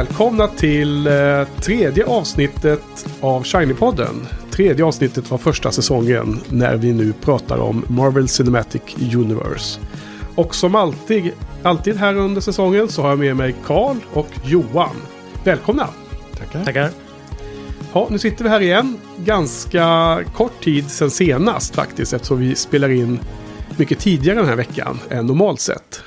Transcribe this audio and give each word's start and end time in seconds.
Välkomna 0.00 0.48
till 0.48 1.06
eh, 1.06 1.12
tredje 1.62 2.06
avsnittet 2.06 3.06
av 3.20 3.42
Shiny-podden. 3.42 4.26
Tredje 4.50 4.84
avsnittet 4.84 5.32
av 5.32 5.38
första 5.38 5.72
säsongen 5.72 6.40
när 6.48 6.76
vi 6.76 6.92
nu 6.92 7.12
pratar 7.12 7.58
om 7.58 7.84
Marvel 7.88 8.28
Cinematic 8.28 8.82
Universe. 9.14 9.80
Och 10.34 10.54
som 10.54 10.74
alltid, 10.74 11.32
alltid 11.62 11.96
här 11.96 12.14
under 12.14 12.40
säsongen 12.40 12.88
så 12.88 13.02
har 13.02 13.08
jag 13.08 13.18
med 13.18 13.36
mig 13.36 13.54
Karl 13.64 13.96
och 14.12 14.28
Johan. 14.44 14.96
Välkomna! 15.44 15.88
Tackar. 16.38 16.64
Tackar. 16.64 16.90
Ja, 17.92 18.08
nu 18.10 18.18
sitter 18.18 18.44
vi 18.44 18.50
här 18.50 18.60
igen. 18.60 18.98
Ganska 19.16 20.18
kort 20.36 20.64
tid 20.64 20.90
sen 20.90 21.10
senast 21.10 21.74
faktiskt 21.74 22.12
eftersom 22.12 22.40
vi 22.40 22.54
spelar 22.54 22.88
in 22.88 23.20
mycket 23.76 23.98
tidigare 23.98 24.38
den 24.38 24.48
här 24.48 24.56
veckan 24.56 24.98
än 25.10 25.26
normalt 25.26 25.60
sett. 25.60 26.02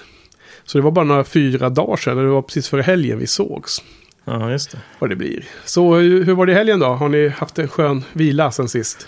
Så 0.66 0.78
det 0.78 0.82
var 0.84 0.92
bara 0.92 1.06
några 1.06 1.24
fyra 1.24 1.70
dagar 1.70 1.98
sedan, 1.98 2.18
det 2.18 2.24
var 2.24 2.42
precis 2.42 2.68
före 2.70 2.82
helgen 2.82 3.20
vi 3.20 3.28
sågs. 3.28 3.84
Ja, 4.26 4.52
just 4.52 4.72
det. 4.72 4.78
Vad 5.00 5.10
det 5.10 5.16
blir. 5.16 5.46
Så 5.66 5.96
hur 5.96 6.24
hur 6.26 6.34
var 6.34 6.46
det 6.46 6.52
i 6.52 6.56
helgen 6.56 6.80
då? 6.80 6.86
Har 6.86 7.10
ni 7.10 7.28
haft 7.28 7.60
en 7.60 7.68
skön 7.68 8.04
vila 8.14 8.52
sen 8.52 8.70
sist? 8.70 9.08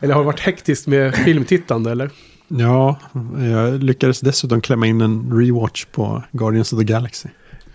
Eller 0.00 0.14
har 0.14 0.20
det 0.20 0.26
varit 0.26 0.40
hektiskt 0.40 0.86
med 0.86 1.14
filmtittande 1.24 1.90
eller? 1.90 2.10
Ja, 2.48 2.98
jag 3.38 3.82
lyckades 3.82 4.20
dessutom 4.20 4.60
klämma 4.60 4.86
in 4.86 5.00
en 5.00 5.32
rewatch 5.40 5.84
på 5.84 6.22
Guardians 6.32 6.72
of 6.72 6.78
the 6.78 6.84
Galaxy. 6.84 7.28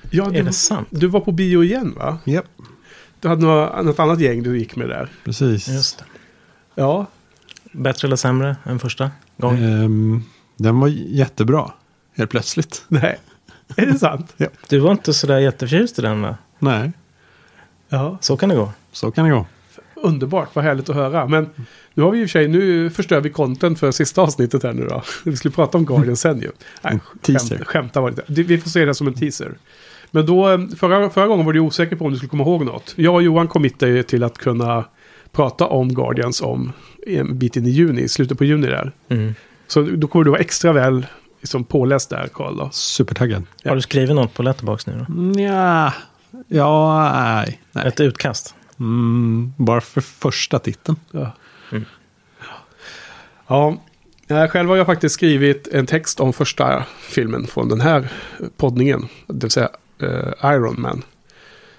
Ja, 0.09 0.25
Är 0.27 0.31
du, 0.31 0.41
det 0.41 0.53
sant? 0.53 0.87
du 0.91 1.07
var 1.07 1.19
på 1.19 1.31
bio 1.31 1.63
igen 1.63 1.93
va? 1.97 2.17
Japp, 2.25 2.45
Du 3.19 3.27
hade 3.27 3.45
några, 3.45 3.81
något 3.81 3.99
annat 3.99 4.19
gäng 4.19 4.43
du 4.43 4.59
gick 4.59 4.75
med 4.75 4.89
där. 4.89 5.09
precis. 5.25 5.67
Just 5.67 5.97
det. 5.97 6.05
Ja, 6.75 7.05
Bättre 7.71 8.07
eller 8.07 8.15
sämre 8.15 8.55
än 8.65 8.79
första 8.79 9.11
gången? 9.37 9.83
Ehm, 9.83 10.23
den 10.57 10.79
var 10.79 10.87
jättebra, 10.87 11.71
helt 12.17 12.29
plötsligt. 12.31 12.83
nej. 12.87 13.19
Är 13.75 13.85
det 13.85 13.99
sant? 13.99 14.35
Du 14.69 14.79
var 14.79 14.91
inte 14.91 15.13
sådär 15.13 15.37
jätteförtjust 15.39 15.99
i 15.99 16.01
den 16.01 16.21
va? 16.21 16.35
Nej, 16.59 16.91
Ja. 17.89 18.17
Så 18.21 18.37
kan 18.37 18.49
det 18.49 18.55
gå. 18.55 18.71
så 18.91 19.11
kan 19.11 19.25
det 19.25 19.31
gå. 19.31 19.45
Underbart, 19.95 20.55
vad 20.55 20.63
härligt 20.65 20.89
att 20.89 20.95
höra. 20.95 21.27
Men 21.27 21.49
nu 21.93 22.03
har 22.03 22.11
vi 22.11 22.21
i 22.21 22.25
och 22.25 22.29
för 22.29 22.31
sig, 22.31 22.47
nu 22.47 22.89
förstör 22.89 23.21
vi 23.21 23.29
content 23.29 23.79
för 23.79 23.91
sista 23.91 24.21
avsnittet 24.21 24.63
här 24.63 24.73
nu 24.73 24.85
då. 24.85 25.03
Vi 25.25 25.37
skulle 25.37 25.51
prata 25.51 25.77
om 25.77 25.85
Guardian 25.85 26.15
sen 26.17 26.41
ju. 26.41 26.51
Nej, 26.81 26.99
teaser. 27.21 27.55
Skämt, 27.55 27.67
skämta 27.67 28.01
var 28.01 28.09
lite. 28.09 28.23
Vi 28.27 28.57
får 28.57 28.69
se 28.69 28.85
det 28.85 28.95
som 28.95 29.07
en 29.07 29.13
teaser. 29.13 29.51
Men 30.11 30.25
då, 30.25 30.49
eh, 30.49 30.59
förra, 30.77 31.09
förra 31.09 31.27
gången 31.27 31.45
var 31.45 31.53
du 31.53 31.59
osäker 31.59 31.95
på 31.95 32.05
om 32.05 32.11
du 32.11 32.17
skulle 32.17 32.29
komma 32.29 32.43
ihåg 32.43 32.65
något. 32.65 32.93
Jag 32.95 33.13
och 33.13 33.23
Johan 33.23 33.47
committade 33.47 33.91
ju 33.91 34.03
till 34.03 34.23
att 34.23 34.37
kunna 34.37 34.85
prata 35.31 35.65
om 35.67 35.93
Guardians 35.93 36.41
om 36.41 36.71
en 37.07 37.37
bit 37.37 37.55
in 37.55 37.65
i 37.65 37.69
juni, 37.69 38.07
slutet 38.07 38.37
på 38.37 38.45
juni 38.45 38.67
där. 38.67 38.91
Mm. 39.09 39.35
Så 39.67 39.81
då 39.81 40.07
kommer 40.07 40.25
du 40.25 40.31
vara 40.31 40.41
extra 40.41 40.73
väl 40.73 41.05
liksom, 41.41 41.63
påläst 41.63 42.09
där, 42.09 42.29
Karl. 42.33 42.57
Då. 42.57 42.69
Supertaggad. 42.71 43.43
Ja. 43.63 43.71
Har 43.71 43.75
du 43.75 43.81
skrivit 43.81 44.15
något 44.15 44.33
på 44.33 44.43
Letterbox 44.43 44.87
nu 44.87 45.05
då? 45.07 45.41
Ja, 45.41 45.93
ja, 46.47 47.11
nej. 47.13 47.61
nej. 47.71 47.87
Ett 47.87 47.99
utkast? 47.99 48.55
Mm, 48.79 49.53
bara 49.57 49.81
för 49.81 50.01
första 50.01 50.59
titeln. 50.59 50.97
Ja. 51.11 51.31
Mm. 51.71 51.85
Ja, 53.47 53.77
eh, 54.27 54.47
själv 54.47 54.69
har 54.69 54.75
jag 54.75 54.85
faktiskt 54.85 55.15
skrivit 55.15 55.67
en 55.67 55.85
text 55.85 56.19
om 56.19 56.33
första 56.33 56.85
filmen 57.01 57.47
från 57.47 57.69
den 57.69 57.81
här 57.81 58.09
poddningen. 58.57 59.07
Det 59.27 59.45
vill 59.45 59.51
säga 59.51 59.69
eh, 60.01 60.51
Iron 60.51 60.81
Man. 60.81 61.03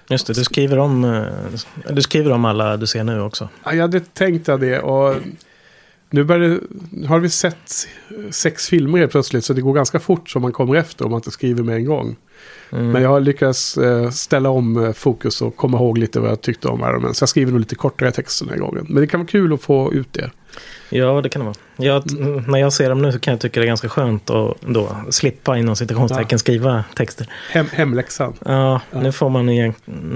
Just 0.09 0.27
det, 0.27 0.33
du 0.33 0.43
skriver 0.43 0.77
om, 0.77 1.03
eh, 1.03 1.93
du 1.93 2.01
skriver 2.01 2.31
om 2.31 2.45
alla 2.45 2.77
du 2.77 2.87
ser 2.87 3.03
nu 3.03 3.21
också. 3.21 3.49
Ja, 3.63 3.73
jag 3.73 3.81
hade 3.81 3.99
tänkt 3.99 4.45
det 4.45 4.79
och 4.79 5.15
nu 6.13 6.23
börjar 6.23 6.49
det, 6.49 7.07
har 7.07 7.19
vi 7.19 7.29
sett 7.29 7.87
sex 8.31 8.67
filmer 8.69 8.99
helt 8.99 9.11
plötsligt 9.11 9.45
så 9.45 9.53
det 9.53 9.61
går 9.61 9.73
ganska 9.73 9.99
fort 9.99 10.29
som 10.29 10.41
man 10.41 10.51
kommer 10.51 10.75
efter 10.75 11.05
om 11.05 11.11
man 11.11 11.17
inte 11.17 11.31
skriver 11.31 11.63
med 11.63 11.75
en 11.75 11.85
gång. 11.85 12.15
Mm. 12.71 12.91
Men 12.91 13.01
jag 13.01 13.09
har 13.09 13.19
lyckats 13.19 13.77
eh, 13.77 14.09
ställa 14.09 14.49
om 14.49 14.83
eh, 14.85 14.91
fokus 14.93 15.41
och 15.41 15.55
komma 15.55 15.77
ihåg 15.77 15.97
lite 15.97 16.19
vad 16.19 16.31
jag 16.31 16.41
tyckte 16.41 16.67
om 16.67 16.79
Iron 16.79 17.01
Man. 17.01 17.13
Så 17.13 17.21
jag 17.23 17.29
skriver 17.29 17.51
nog 17.51 17.59
lite 17.59 17.75
kortare 17.75 18.11
text 18.11 18.39
den 18.39 18.49
här 18.49 18.57
gången. 18.57 18.85
Men 18.89 19.01
det 19.01 19.07
kan 19.07 19.19
vara 19.19 19.27
kul 19.27 19.53
att 19.53 19.61
få 19.61 19.93
ut 19.93 20.13
det. 20.13 20.31
Ja, 20.89 21.21
det 21.21 21.29
kan 21.29 21.39
det 21.39 21.45
vara. 21.45 21.55
Jag, 21.75 22.03
när 22.49 22.59
jag 22.59 22.73
ser 22.73 22.89
dem 22.89 23.01
nu 23.01 23.11
så 23.11 23.19
kan 23.19 23.31
jag 23.31 23.41
tycka 23.41 23.59
det 23.59 23.65
är 23.65 23.67
ganska 23.67 23.89
skönt 23.89 24.29
att 24.29 24.61
då 24.61 24.95
slippa 25.09 25.57
inom 25.57 25.75
citationstecken 25.75 26.39
skriva 26.39 26.83
texter. 26.95 27.27
Hem, 27.51 27.65
hemläxan. 27.71 28.33
Ja, 28.45 28.81
Ja. 28.91 29.01
nu 29.01 29.11
får 29.11 29.29
man 29.29 29.49
en 29.49 29.73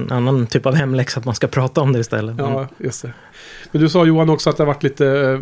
annan 0.09 0.47
typ 0.47 0.65
av 0.65 0.75
hemläxa 0.75 1.19
att 1.19 1.25
man 1.25 1.35
ska 1.35 1.47
prata 1.47 1.81
om 1.81 1.93
det 1.93 1.99
istället. 1.99 2.35
Ja, 2.39 2.67
just 2.77 3.01
det. 3.01 3.13
Men 3.71 3.81
du 3.81 3.89
sa 3.89 4.05
Johan 4.05 4.29
också 4.29 4.49
att 4.49 4.57
det 4.57 4.63
har 4.63 4.67
varit 4.67 4.83
lite 4.83 5.07
eh, 5.07 5.39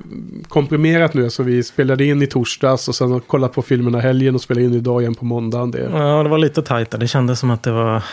komprimerat 0.47 1.13
nu. 1.13 1.29
Så 1.29 1.43
vi 1.43 1.63
spelade 1.63 2.05
in 2.05 2.21
i 2.21 2.27
torsdags 2.27 2.87
och 2.87 2.95
sen 2.95 3.19
kollat 3.19 3.53
på 3.53 3.61
filmerna 3.61 3.99
helgen 3.99 4.35
och 4.35 4.41
spelade 4.41 4.65
in 4.65 4.73
idag 4.73 5.01
igen 5.01 5.15
på 5.15 5.25
måndagen. 5.25 5.71
Det, 5.71 5.89
Ja, 5.93 6.23
det 6.23 6.29
var 6.29 6.37
lite 6.37 6.61
tajt 6.61 6.91
där. 6.91 6.97
Det 6.97 7.07
kändes 7.07 7.39
som 7.39 7.51
att 7.51 7.63
det 7.63 7.71
var 7.71 8.03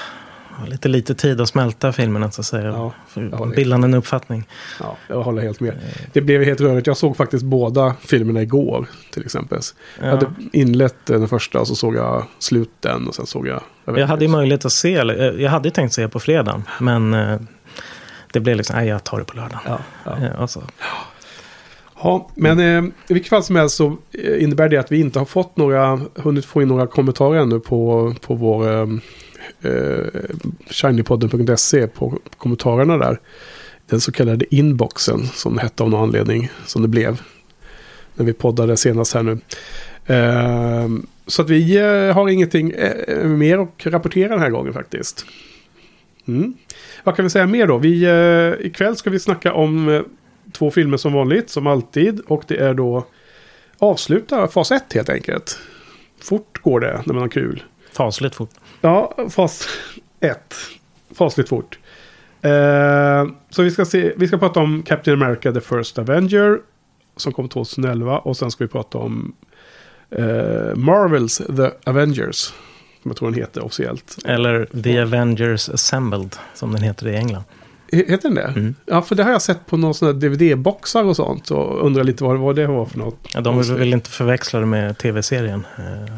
lite 0.66 0.88
lite 0.88 1.14
tid 1.14 1.40
att 1.40 1.48
smälta 1.48 1.92
filmerna 1.92 2.30
så 2.30 2.40
att 2.40 2.46
säga. 2.46 2.66
Ja, 2.68 2.92
jag 3.30 3.50
bilda 3.50 3.76
en 3.76 3.94
uppfattning. 3.94 4.44
ja, 4.80 4.96
jag 5.08 5.22
håller 5.22 5.42
helt 5.42 5.60
med. 5.60 5.74
Det 6.12 6.20
blev 6.20 6.42
helt 6.44 6.60
rörigt. 6.60 6.86
Jag 6.86 6.96
såg 6.96 7.16
faktiskt 7.16 7.44
båda 7.44 7.94
filmerna 8.00 8.42
igår 8.42 8.86
till 9.12 9.22
exempel. 9.24 9.58
Jag 10.00 10.06
Ja. 10.08 10.10
hade 10.10 10.26
inlett 10.52 11.06
den 11.06 11.28
första 11.28 11.60
och 11.60 11.66
så 11.68 11.74
såg 11.74 11.94
jag 11.96 12.24
sluten 12.38 13.08
och 13.08 13.14
sen 13.14 13.26
såg 13.26 13.46
jag... 13.46 13.60
vet 13.84 13.98
Jag 14.00 14.06
hade 14.06 14.24
ju 14.24 14.30
möjlighet 14.30 14.64
att 14.64 14.72
se, 14.72 14.94
eh, 14.96 15.06
jag 15.42 15.50
hade 15.50 15.70
tänkt 15.70 15.92
se 15.94 16.08
på 16.08 16.20
fredagen. 16.20 16.62
Men 16.80 17.14
eh, 17.14 17.38
det 18.32 18.40
blev 18.40 18.56
liksom, 18.56 18.76
nej 18.76 18.88
jag 18.88 19.04
tar 19.04 19.18
det 19.18 19.24
på 19.24 19.36
lördagen. 19.36 19.60
Ja, 19.66 19.78
ja. 20.04 20.26
Eh, 20.26 20.40
alltså, 20.40 20.62
Ja, 22.02 22.28
men 22.34 22.60
eh, 22.60 22.92
i 23.08 23.14
vilket 23.14 23.30
fall 23.30 23.42
som 23.42 23.56
helst 23.56 23.76
så 23.76 23.96
eh, 24.12 24.42
innebär 24.42 24.68
det 24.68 24.76
att 24.76 24.92
vi 24.92 25.00
inte 25.00 25.18
har 25.18 25.26
fått 25.26 25.56
några, 25.56 26.00
hunnit 26.14 26.44
få 26.44 26.62
in 26.62 26.68
några 26.68 26.86
kommentarer 26.86 27.40
ännu 27.40 27.60
på, 27.60 28.14
på 28.20 28.34
vår 28.34 28.70
eh, 28.70 28.88
eh, 29.72 30.06
shinypodden.se 30.70 31.86
på 31.86 32.18
kommentarerna 32.36 32.96
där. 32.96 33.20
Den 33.86 34.00
så 34.00 34.12
kallade 34.12 34.54
inboxen 34.54 35.26
som 35.26 35.54
det 35.54 35.62
hette 35.62 35.82
av 35.82 35.90
någon 35.90 36.02
anledning 36.02 36.50
som 36.66 36.82
det 36.82 36.88
blev. 36.88 37.20
När 38.14 38.24
vi 38.24 38.32
poddade 38.32 38.76
senast 38.76 39.14
här 39.14 39.22
nu. 39.22 39.38
Eh, 40.06 40.88
så 41.26 41.42
att 41.42 41.50
vi 41.50 41.76
eh, 41.76 42.14
har 42.14 42.28
ingenting 42.28 42.70
eh, 42.70 43.24
mer 43.24 43.58
att 43.58 43.86
rapportera 43.86 44.28
den 44.28 44.40
här 44.40 44.50
gången 44.50 44.72
faktiskt. 44.72 45.26
Mm. 46.28 46.54
Vad 47.04 47.16
kan 47.16 47.24
vi 47.24 47.30
säga 47.30 47.46
mer 47.46 47.66
då? 47.66 47.78
Vi, 47.78 48.04
eh, 48.04 48.66
ikväll 48.66 48.96
ska 48.96 49.10
vi 49.10 49.18
snacka 49.18 49.52
om 49.52 49.88
eh, 49.88 50.02
två 50.52 50.70
filmer 50.70 50.96
som 50.96 51.12
vanligt, 51.12 51.50
som 51.50 51.66
alltid. 51.66 52.20
Och 52.20 52.44
det 52.46 52.56
är 52.56 52.74
då 52.74 53.06
avsluta 53.78 54.48
fas 54.48 54.70
1 54.70 54.92
helt 54.92 55.08
enkelt. 55.08 55.58
Fort 56.20 56.62
går 56.62 56.80
det 56.80 57.02
när 57.06 57.14
man 57.14 57.22
har 57.22 57.28
kul. 57.28 57.62
fasligt 57.92 58.34
fort. 58.34 58.50
Ja, 58.80 59.16
fas 59.30 59.68
1. 60.20 60.54
Fasligt 61.14 61.48
fort. 61.48 61.78
Eh, 62.42 63.26
så 63.50 63.62
vi 63.62 63.70
ska, 63.70 63.84
se, 63.84 64.12
vi 64.16 64.28
ska 64.28 64.38
prata 64.38 64.60
om 64.60 64.82
Captain 64.82 65.22
America 65.22 65.52
The 65.52 65.60
First 65.60 65.98
Avenger. 65.98 66.60
Som 67.16 67.32
kom 67.32 67.48
2011. 67.48 68.18
Och 68.18 68.36
sen 68.36 68.50
ska 68.50 68.64
vi 68.64 68.68
prata 68.68 68.98
om 68.98 69.34
eh, 70.10 70.74
Marvels 70.74 71.36
The 71.36 71.90
Avengers. 71.90 72.52
Som 73.02 73.08
jag 73.10 73.16
tror 73.16 73.30
den 73.30 73.40
heter 73.40 73.64
officiellt. 73.64 74.16
Eller 74.24 74.82
The 74.82 74.98
Avengers 75.00 75.68
Assembled, 75.68 76.36
som 76.54 76.72
den 76.72 76.82
heter 76.82 77.08
i 77.08 77.16
England. 77.16 77.44
He- 77.92 78.10
Heter 78.10 78.22
den 78.28 78.34
det? 78.34 78.42
Mm. 78.42 78.74
Ja, 78.86 79.02
för 79.02 79.14
det 79.14 79.22
har 79.24 79.30
jag 79.30 79.42
sett 79.42 79.66
på 79.66 79.76
någon 79.76 79.94
sån 79.94 80.06
här 80.08 80.14
DVD-boxar 80.14 81.04
och 81.04 81.16
sånt. 81.16 81.50
Och 81.50 81.86
undrar 81.86 82.04
lite 82.04 82.24
vad, 82.24 82.36
vad 82.38 82.56
det 82.56 82.66
var 82.66 82.86
för 82.86 82.98
något. 82.98 83.28
Ja, 83.34 83.40
de 83.40 83.58
vill 83.58 83.72
väl 83.74 83.92
inte 83.92 84.10
förväxla 84.10 84.60
det 84.60 84.66
med 84.66 84.98
tv-serien. 84.98 85.66
Eh, 85.78 86.14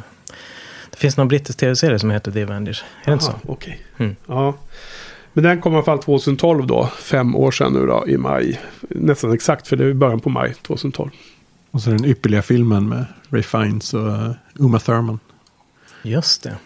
Det 0.91 0.97
finns 0.97 1.17
någon 1.17 1.29
brittisk 1.29 1.59
tv-serie 1.59 1.99
som 1.99 2.11
heter 2.11 2.33
The 2.33 2.43
Avengers. 2.43 2.85
Är 3.03 3.07
det 3.07 3.13
inte 3.13 3.25
så? 3.25 3.33
Okej. 3.47 3.81
Mm. 3.99 4.17
Ja. 4.27 4.55
Men 5.33 5.45
den 5.45 5.61
kom 5.61 5.73
i 5.73 5.77
alla 5.77 5.85
fall 5.85 5.99
2012 6.03 6.67
då. 6.67 6.87
Fem 6.99 7.37
år 7.37 7.51
sedan 7.51 7.73
nu 7.73 7.87
då 7.87 8.05
i 8.09 8.17
maj. 8.17 8.61
Nästan 8.81 9.33
exakt 9.33 9.69
för 9.69 9.77
det 9.77 9.85
är 9.85 9.89
i 9.89 9.95
början 9.95 10.21
på 10.21 10.29
maj 10.31 10.55
2012. 10.63 11.11
Och 11.71 11.81
så 11.83 11.91
den 11.91 12.05
ypperliga 12.05 12.43
filmen 12.43 12.89
med 12.89 13.05
Ray 13.31 13.43
Fiennes 13.43 13.95
och 13.95 14.07
uh, 14.07 14.31
Uma 14.55 14.79
Thurman. 14.79 15.19
Just 16.03 16.43
det. 16.43 16.57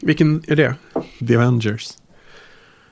Vilken 0.00 0.42
är 0.48 0.56
det? 0.56 0.74
The 1.28 1.36
Avengers. 1.36 1.88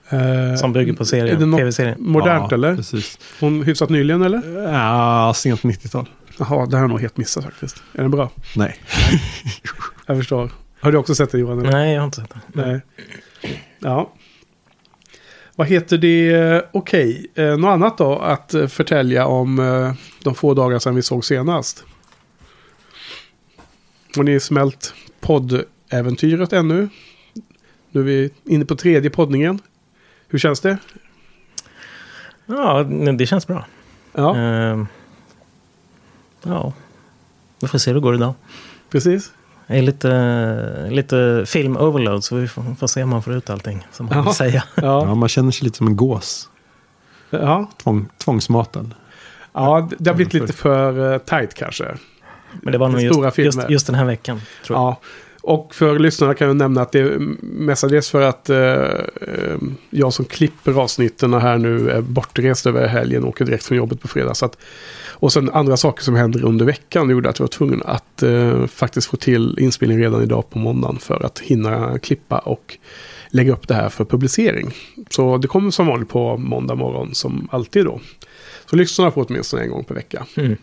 Eh, 0.09 0.55
Som 0.61 0.73
bygger 0.73 0.93
på 0.93 1.05
serien, 1.05 1.37
Är 1.37 1.41
det 1.41 1.47
något 1.47 1.59
tv-serien. 1.61 1.97
modernt 1.99 2.51
ja, 2.51 2.55
eller? 2.55 2.77
Precis. 2.77 3.19
Hon 3.41 3.63
hyfsat 3.63 3.91
nyligen 3.91 4.23
eller? 4.23 4.63
Ja, 4.73 5.33
sent 5.37 5.63
90-tal. 5.63 6.09
Jaha, 6.39 6.67
det 6.67 6.77
har 6.77 6.83
jag 6.83 6.91
nog 6.91 7.01
helt 7.01 7.17
missat 7.17 7.45
faktiskt. 7.45 7.83
Är 7.93 8.03
den 8.03 8.11
bra? 8.11 8.31
Nej. 8.57 8.77
Jag 10.07 10.17
förstår. 10.17 10.51
Har 10.81 10.93
du 10.93 10.99
också 10.99 11.15
sett 11.15 11.31
den 11.31 11.41
Johan? 11.41 11.59
eller? 11.59 11.73
Nej, 11.73 11.93
jag 11.95 12.01
har 12.01 12.05
inte 12.05 12.21
sett 12.21 12.31
det. 12.31 12.63
Nej. 12.63 12.81
Ja. 13.79 14.13
Vad 15.57 15.67
heter 15.67 15.99
det? 15.99 16.63
Okej, 16.73 17.27
eh, 17.35 17.57
något 17.57 17.69
annat 17.69 17.99
då 17.99 18.19
att 18.19 18.55
eh, 18.55 18.67
förtälja 18.67 19.27
om 19.27 19.59
eh, 19.59 19.93
de 20.23 20.35
få 20.35 20.55
dagar 20.55 20.79
sedan 20.79 20.95
vi 20.95 21.03
såg 21.03 21.25
senast? 21.25 21.85
Har 24.17 24.23
ni 24.23 24.41
smält 24.41 24.95
poddäventyret 25.91 26.53
ännu? 26.53 26.89
Nu 27.91 28.01
är 28.01 28.05
vi 28.05 28.31
inne 28.45 28.65
på 28.65 28.77
tredje 28.77 29.11
poddningen. 29.11 29.59
Hur 30.29 30.39
känns 30.39 30.61
det? 30.61 30.79
Ja, 32.47 32.83
det 33.19 33.27
känns 33.27 33.47
bra. 33.47 33.65
Ja, 34.13 34.37
Ehm, 34.37 34.87
ja, 36.43 36.73
vi 37.61 37.69
får 37.69 37.79
se 37.79 37.91
hur 37.91 37.95
det 37.95 38.01
går 38.03 38.15
idag. 38.15 38.35
precis. 38.91 39.33
Jag 39.67 39.79
är 39.79 39.83
lite, 39.83 40.89
lite 40.91 41.45
film 41.47 41.77
overload 41.77 42.25
så 42.25 42.37
vi 42.37 42.49
får, 42.49 42.75
får 42.75 42.87
se 42.87 43.03
om 43.03 43.09
man 43.11 43.23
får 43.23 43.33
ut 43.35 43.51
allting 43.51 43.87
som 43.93 44.07
man 44.07 44.25
vill 44.25 44.35
säga. 44.35 44.65
Ja, 44.75 44.83
Ja, 45.07 45.15
man 45.15 45.29
känner 45.29 45.51
sig 45.51 45.65
lite 45.65 45.77
som 45.77 45.87
en 45.87 45.97
gås. 45.97 46.49
ja. 47.31 47.71
Tvång, 47.83 48.09
tvångsmatad. 48.19 48.95
ja 49.53 49.89
det 49.99 50.11
har 50.11 50.15
blivit 50.17 50.35
lite 50.35 50.53
för 50.53 50.99
uh, 51.13 51.19
tight 51.19 51.55
kanske. 51.55 51.97
Men 52.63 52.73
det 52.73 52.79
var 52.79 52.89
nog 52.89 53.01
Stora 53.13 53.27
just, 53.27 53.37
filmer. 53.37 53.47
just, 53.63 53.71
just 53.71 53.87
den 53.87 53.95
här 53.97 54.05
veckan. 54.05 54.41
Tror 54.67 54.79
jag. 54.79 54.83
Ja, 54.87 55.01
och 55.47 55.75
för 55.75 55.99
lyssnarna 55.99 56.35
kan 56.35 56.47
jag 56.47 56.57
nämna 56.57 56.83
att 56.83 56.93
det 56.93 57.01
är 57.01 57.19
mestadels 57.43 58.11
för 58.11 58.21
att 58.21 58.51
eh, 58.51 58.59
eh 58.59 59.57
jag 59.91 60.13
som 60.13 60.25
klipper 60.25 60.81
avsnitten 60.81 61.35
här 61.35 61.59
nu 61.59 61.91
är 61.91 62.01
bortrest 62.01 62.67
över 62.67 62.87
helgen 62.87 63.23
och 63.23 63.29
åker 63.29 63.45
direkt 63.45 63.65
från 63.65 63.79
jobbet 63.79 64.01
på 64.01 64.09
fredag. 64.09 64.35
Så 64.35 64.47
att, 64.47 64.59
och 65.11 65.33
sen 65.33 65.51
andra 65.51 65.77
saker 65.77 66.05
som 66.05 66.15
händer 66.15 66.45
under 66.45 66.65
veckan 66.65 67.11
gjorde 67.11 67.29
att 67.29 67.39
jag 67.39 67.45
var 67.45 67.49
tvungen 67.49 67.83
att 67.85 68.23
eh, 68.23 68.67
faktiskt 68.67 69.07
få 69.07 69.17
till 69.17 69.59
inspelning 69.59 69.99
redan 69.99 70.23
idag 70.23 70.51
på 70.51 70.59
måndagen 70.59 70.99
för 70.99 71.27
att 71.27 71.39
hinna 71.39 71.99
klippa 71.99 72.39
och 72.39 72.79
lägga 73.31 73.53
upp 73.53 73.69
det 73.69 73.75
här 73.75 73.89
för 73.89 74.05
publicering. 74.05 74.71
Så 75.11 75.39
det 75.39 75.49
kommer 75.49 75.71
som 75.71 75.87
vanligt 75.87 76.09
på 76.09 76.37
måndag 76.37 76.75
morgon 76.75 77.15
som 77.15 77.49
alltid 77.53 77.85
då. 77.85 78.01
Så 78.71 78.77
lyssnarna 78.77 79.11
får 79.11 79.27
åtminstone 79.29 79.63
en 79.63 79.71
gång 79.71 79.85
per 79.85 79.95
vecka. 79.95 80.27
Mm. 80.37 80.57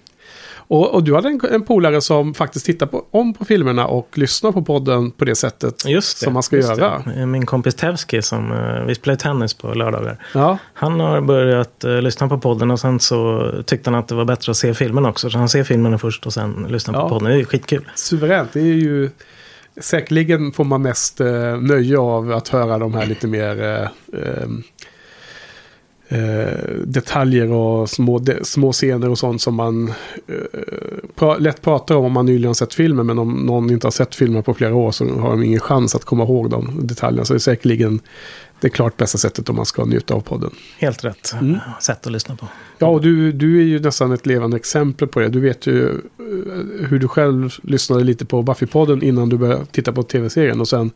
Och, 0.74 0.94
och 0.94 1.04
du 1.04 1.16
hade 1.16 1.28
en, 1.30 1.40
en 1.52 1.64
polare 1.64 2.02
som 2.02 2.34
faktiskt 2.34 2.66
tittar 2.66 2.86
på, 2.86 3.06
om 3.12 3.34
på 3.34 3.46
filmerna 3.46 3.88
och 3.88 4.18
lyssnar 4.18 4.52
på 4.52 4.62
podden 4.62 5.12
på 5.12 5.26
det 5.26 5.36
sättet. 5.36 5.86
Just 5.88 6.20
det. 6.20 6.24
Som 6.24 6.34
man 6.34 6.44
ska 6.44 6.58
göra. 6.58 7.04
Det. 7.16 7.26
Min 7.26 7.46
kompis 7.46 7.76
Tevski 7.76 8.22
som 8.22 8.52
eh, 8.52 8.86
vi 8.86 8.96
spelar 8.96 9.16
tennis 9.16 9.54
på 9.54 9.74
lördagar. 9.74 10.18
Ja, 10.34 10.58
Han 10.74 11.00
har 11.00 11.22
börjat 11.22 11.84
eh, 11.84 12.02
lyssna 12.02 12.28
på 12.28 12.38
podden 12.40 12.72
och 12.72 12.80
sen 12.80 13.00
så 13.00 13.50
tyckte 13.66 13.90
han 13.90 14.00
att 14.00 14.08
det 14.08 14.16
var 14.16 14.26
bättre 14.26 14.52
att 14.52 14.58
se 14.58 14.74
filmen 14.74 15.06
också. 15.06 15.30
Så 15.30 15.38
han 15.38 15.50
ser 15.50 15.64
filmerna 15.64 15.98
först 15.98 16.26
och 16.26 16.34
sen 16.34 16.68
lyssnar 16.70 16.94
Ja. 16.94 17.02
på 17.02 17.10
podden. 17.10 17.32
Det 17.34 17.40
är 17.42 17.46
skitkul. 17.46 17.90
suveränt. 17.96 18.50
Det 18.54 18.60
är 18.60 18.64
ju... 18.64 19.10
Säkerligen 19.82 20.52
får 20.52 20.64
man 20.64 20.82
mest 20.82 21.22
eh, 21.22 21.58
nöje 21.62 21.98
av 21.98 22.32
att 22.32 22.48
höra 22.48 22.78
de 22.78 22.94
här 22.94 23.06
lite 23.06 23.28
mer 23.28 23.62
eh, 23.64 23.70
eh, 23.72 23.88
eh, 24.24 24.48
Eh, 26.14 26.76
detaljer 26.86 27.52
och 27.52 27.90
små, 27.90 28.20
de, 28.20 28.44
små 28.44 28.72
scener 28.72 29.10
och 29.10 29.20
sånt 29.20 29.42
som 29.42 29.56
man 29.56 29.88
eh, 30.28 30.36
pra, 31.16 31.38
lätt 31.38 31.62
pratar 31.62 31.96
om 31.96 32.06
om 32.06 32.12
man 32.12 32.26
nyligen 32.26 32.48
har 32.48 32.54
sett 32.54 32.74
filmen. 32.74 33.06
Men 33.06 33.20
om 33.20 33.34
någon 33.34 33.70
inte 33.70 33.88
har 33.88 33.92
sett 33.92 34.16
filmen 34.16 34.44
på 34.44 34.54
flera 34.54 34.76
år 34.76 34.92
så 34.92 35.06
har 35.06 35.30
de 35.30 35.44
ingen 35.44 35.60
chans 35.60 35.96
att 35.96 36.06
komma 36.06 36.24
ihåg 36.24 36.50
de 36.50 36.88
detaljerna. 36.88 37.26
Så 37.26 37.34
det 37.34 37.38
är 37.38 37.40
säkerligen 37.40 38.00
det 38.64 38.70
klart 38.70 38.98
bästa 38.98 39.18
sättet 39.18 39.50
om 39.50 39.56
man 39.56 39.66
ska 39.66 39.86
njuta 39.86 40.14
av 40.14 40.22
podden. 40.22 40.52
Helt 40.80 41.04
rätt 41.06 41.34
Mm. 41.42 41.60
sätt 41.82 42.06
att 42.06 42.12
lyssna 42.14 42.36
på. 42.36 42.48
Ja, 42.78 42.88
och 42.88 43.02
du, 43.02 43.32
du 43.32 43.60
är 43.60 43.64
ju 43.64 43.80
nästan 43.80 44.12
ett 44.12 44.26
levande 44.26 44.58
exempel 44.58 45.08
på 45.08 45.20
det. 45.20 45.30
Du 45.30 45.40
vet 45.40 45.68
ju 45.68 45.90
eh, 45.90 46.88
hur 46.90 47.00
du 47.00 47.08
själv 47.08 47.54
lyssnade 47.64 48.04
lite 48.04 48.26
på 48.26 48.42
Buffy-podden 48.44 49.04
innan 49.04 49.30
du 49.30 49.38
började 49.38 49.66
titta 49.66 49.92
på 49.92 50.04
tv-serien. 50.04 50.62
Och 50.62 50.68
sen, 50.68 50.92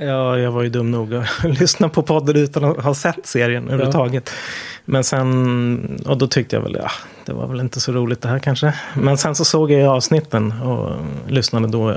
Ja, 0.00 0.38
jag 0.38 0.52
var 0.52 0.62
ju 0.62 0.68
dum 0.68 0.90
nog 0.90 1.14
att 1.14 1.26
lyssna 1.60 1.88
på 1.88 2.02
podden 2.02 2.36
utan 2.36 2.64
att 2.64 2.84
ha 2.84 2.94
sett 2.94 3.26
serien 3.26 3.64
överhuvudtaget. 3.68 4.30
Men 4.84 5.04
sen, 5.04 6.00
och 6.06 6.18
då 6.18 6.26
tyckte 6.26 6.56
jag 6.56 6.62
väl, 6.62 6.76
ja, 6.82 6.90
det 7.26 7.32
var 7.32 7.46
väl 7.46 7.60
inte 7.60 7.80
så 7.80 7.92
roligt 7.92 8.20
det 8.20 8.28
här 8.28 8.38
kanske. 8.38 8.74
Men 8.96 9.18
sen 9.18 9.34
så 9.34 9.44
såg 9.44 9.70
jag 9.70 9.82
avsnitten 9.96 10.52
och 10.62 10.96
lyssnade 11.28 11.68
då. 11.68 11.94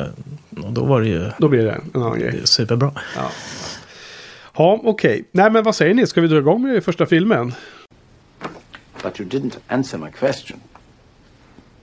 Och 0.64 0.74
då 0.74 0.86
var 0.86 1.02
det 1.02 1.08
ju 1.08 1.26
då 1.40 1.48
blir 1.48 1.64
det 1.64 1.72
en 1.94 2.02
annan 2.02 2.20
grej. 2.20 2.42
superbra. 2.44 2.92
Ja, 3.16 3.30
ja 4.58 4.80
okej. 4.84 5.26
Nej, 5.32 5.52
men 5.52 5.64
vad 5.64 5.76
säger 5.76 5.94
ni? 5.94 6.08
Ska 6.08 6.22
vi 6.22 6.28
dra 6.28 6.38
igång 6.38 6.62
med 6.62 6.84
första 6.84 7.06
filmen? 7.06 7.54
But 9.04 9.20
you 9.20 9.30
didn't 9.30 9.58
answer 9.68 9.98
my 9.98 10.12
question. 10.12 10.60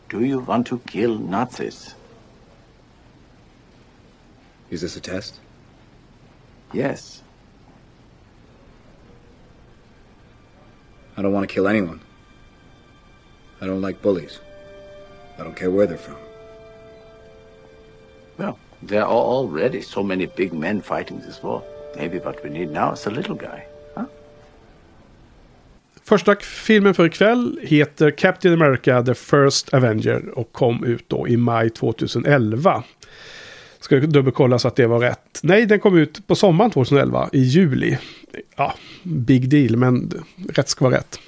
Do 0.08 0.20
you 0.20 0.40
want 0.40 0.66
to 0.66 0.78
kill 0.78 1.20
Nazis? 1.20 1.96
Is 4.70 4.80
this 4.80 4.96
a 4.96 5.00
test? 5.00 5.40
Yes. 6.72 7.22
I 11.16 11.22
don't 11.22 11.32
want 11.32 11.48
to 11.48 11.54
kill 11.54 11.66
anyone. 11.66 12.00
I 13.60 13.66
don't 13.66 13.82
like 13.82 14.00
bullies. 14.02 14.40
I 15.38 15.42
don't 15.42 15.56
care 15.56 15.70
where 15.70 15.86
they're 15.86 15.98
from. 15.98 16.16
Well, 18.38 18.58
there 18.82 19.02
are 19.02 19.10
already 19.10 19.82
so 19.82 20.02
many 20.02 20.26
big 20.26 20.52
men 20.52 20.80
fighting 20.80 21.20
this 21.20 21.42
war. 21.42 21.62
Maybe 21.96 22.18
what 22.18 22.36
we 22.44 22.50
need 22.50 22.72
now 22.72 22.94
is 22.94 23.06
a 23.06 23.10
little 23.10 23.34
guy. 23.34 23.60
Huh? 23.94 24.04
Första 26.04 26.36
filmen 26.36 26.94
för 26.94 27.06
ikväll 27.06 27.58
heter 27.62 28.10
Captain 28.10 28.54
America 28.54 29.02
The 29.02 29.14
First 29.14 29.74
Avenger 29.74 30.38
och 30.38 30.52
kom 30.52 30.84
ut 30.84 31.08
då 31.08 31.28
i 31.28 31.36
maj 31.36 31.70
2011. 31.70 32.82
Ska 33.80 33.94
jag 33.94 34.10
dubbelkolla 34.10 34.58
så 34.58 34.68
att 34.68 34.76
det 34.76 34.86
var 34.86 34.98
rätt. 34.98 35.40
Nej, 35.42 35.66
den 35.66 35.80
kom 35.80 35.98
ut 35.98 36.26
på 36.26 36.34
sommaren 36.34 36.70
2011 36.70 37.28
i 37.32 37.40
juli. 37.40 37.98
Ja, 38.56 38.74
big 39.02 39.48
deal, 39.48 39.76
men 39.76 40.10
rätt 40.48 40.68
ska 40.68 40.84
vara 40.84 40.96
rätt. 40.96 41.20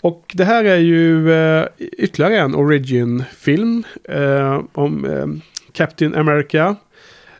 Och 0.00 0.32
det 0.34 0.44
här 0.44 0.64
är 0.64 0.78
ju 0.78 1.32
eh, 1.32 1.66
ytterligare 1.78 2.38
en 2.38 2.54
origin-film 2.54 3.84
eh, 4.04 4.62
om 4.72 5.04
eh, 5.04 5.26
Captain 5.72 6.14
America. 6.14 6.76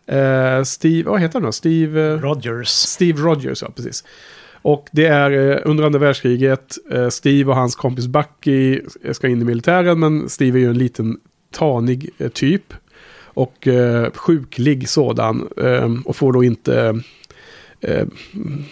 Eh, 0.09 0.63
Steve, 0.63 1.11
vad 1.11 1.21
heter 1.21 1.35
han 1.35 1.43
då? 1.43 1.53
Steve... 1.53 2.13
eh, 2.13 2.21
Rogers. 2.21 2.69
Steve 2.69 3.23
Rogers, 3.23 3.63
ja 3.63 3.69
precis. 3.77 4.05
Och 4.63 4.89
det 4.93 5.07
är 5.07 5.31
eh, 5.31 5.59
under 5.65 5.85
andra 5.85 5.99
världskriget. 5.99 6.77
Eh, 6.91 7.09
Steve 7.09 7.51
och 7.51 7.57
hans 7.57 7.77
kompis 7.77 8.07
Bucky 8.07 8.81
ska 9.13 9.29
in 9.29 9.43
i 9.43 9.45
militären. 9.45 9.99
Men 9.99 10.29
Steve 10.29 10.59
är 10.59 10.61
ju 10.61 10.71
en 10.71 10.79
liten 10.79 11.21
tanig 11.51 12.11
typ. 12.33 12.75
Och 13.21 13.69
sjuklig 14.15 14.89
sådan. 14.89 15.49
Och 16.05 16.17
får 16.17 16.33
då 16.33 16.45
inte 16.45 17.01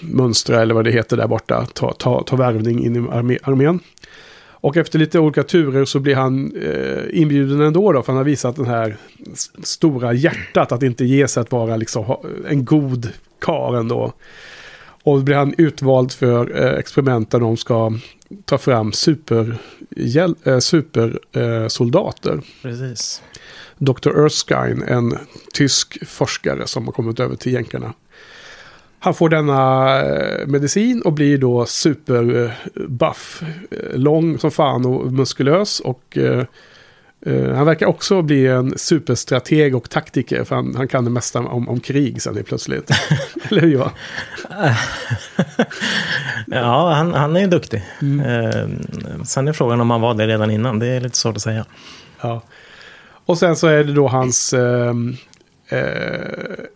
mönstra 0.01 0.63
eller 0.63 0.75
vad 0.75 0.85
det 0.85 0.91
heter 0.91 1.17
där 1.17 1.27
borta. 1.27 1.67
Ta, 1.73 1.93
ta, 1.93 2.23
ta 2.23 2.37
värvning 2.37 2.85
in 2.85 2.97
i 2.97 3.09
armé, 3.11 3.39
armén. 3.43 3.81
Och 4.61 4.77
efter 4.77 4.99
lite 4.99 5.19
olika 5.19 5.43
turer 5.43 5.85
så 5.85 6.01
blir 6.01 6.15
han 6.15 6.57
eh, 6.57 7.21
inbjuden 7.21 7.61
ändå 7.61 7.93
då. 7.93 8.03
För 8.03 8.13
han 8.13 8.17
har 8.17 8.25
visat 8.25 8.57
den 8.57 8.67
här 8.67 8.97
stora 9.63 10.13
hjärtat. 10.13 10.73
Att 10.73 10.83
inte 10.83 11.05
ge 11.05 11.29
sig 11.29 11.41
att 11.41 11.53
vara 11.53 11.77
liksom 11.77 12.17
en 12.49 12.65
god 12.65 13.13
karl 13.41 13.75
ändå. 13.75 14.13
Och 15.07 15.19
då 15.19 15.23
blir 15.23 15.37
han 15.37 15.55
utvald 15.59 16.13
för 16.13 16.65
eh, 16.65 17.25
där 17.29 17.41
de 17.41 17.57
ska 17.57 17.93
ta 18.45 18.59
fram 18.59 18.93
super, 18.93 19.59
eh, 20.45 20.59
supersoldater. 20.59 21.63
Eh, 21.63 21.69
soldater. 21.69 22.41
Precis. 22.63 23.23
Dr. 23.79 24.25
Erskine, 24.25 24.83
en 24.83 25.19
tysk 25.53 26.09
forskare 26.09 26.67
som 26.67 26.85
har 26.85 26.93
kommit 26.93 27.21
över 27.21 27.37
till 27.37 27.53
jänkarna. 27.53 27.95
Han 29.07 29.15
får 29.15 29.29
denna 29.29 30.01
eh, 30.05 30.47
medicin 30.47 31.03
och 31.03 31.13
blir 31.13 31.39
då 31.39 31.67
superbuff. 31.67 33.43
Lång 33.95 34.39
som 34.39 34.51
fan 34.51 34.87
och 34.87 35.13
muskulös. 35.13 35.81
Och 35.81 36.19
eh, 36.19 36.45
eh, 37.27 37.55
han 37.55 37.67
verkar 37.67 37.87
också 37.87 38.23
bli 38.23 38.47
en 38.47 38.79
superstrateg 38.79 39.77
och 39.77 39.91
taktiker. 39.91 40.45
För 40.45 40.57
han, 40.57 40.75
han 40.77 40.89
kan 40.89 41.05
det 41.05 41.11
mesta 41.11 41.39
om, 41.39 41.69
om 41.69 41.81
krig 41.81 42.23
sen 42.23 42.45
plötsligt. 42.45 42.91
Eller 43.51 43.61
hur 43.61 43.69
Johan? 43.69 43.91
Ja, 46.47 46.93
han, 46.93 47.15
han 47.15 47.37
är 47.37 47.41
ju 47.41 47.47
duktig. 47.47 47.85
Mm. 48.03 48.21
Eh, 48.21 48.69
sen 49.25 49.49
är 49.49 49.53
frågan 49.53 49.81
om 49.81 49.91
han 49.91 50.01
var 50.01 50.15
det 50.15 50.27
redan 50.27 50.51
innan. 50.51 50.79
Det 50.79 50.87
är 50.87 51.01
lite 51.01 51.17
svårt 51.17 51.37
att 51.37 51.43
säga. 51.43 51.65
Ja. 52.21 52.43
Och 53.27 53.39
sen 53.39 53.57
så 53.57 53.67
är 53.67 53.85
det 53.85 53.93
då 53.93 54.09
hans 54.09 54.53
eh, 54.53 54.95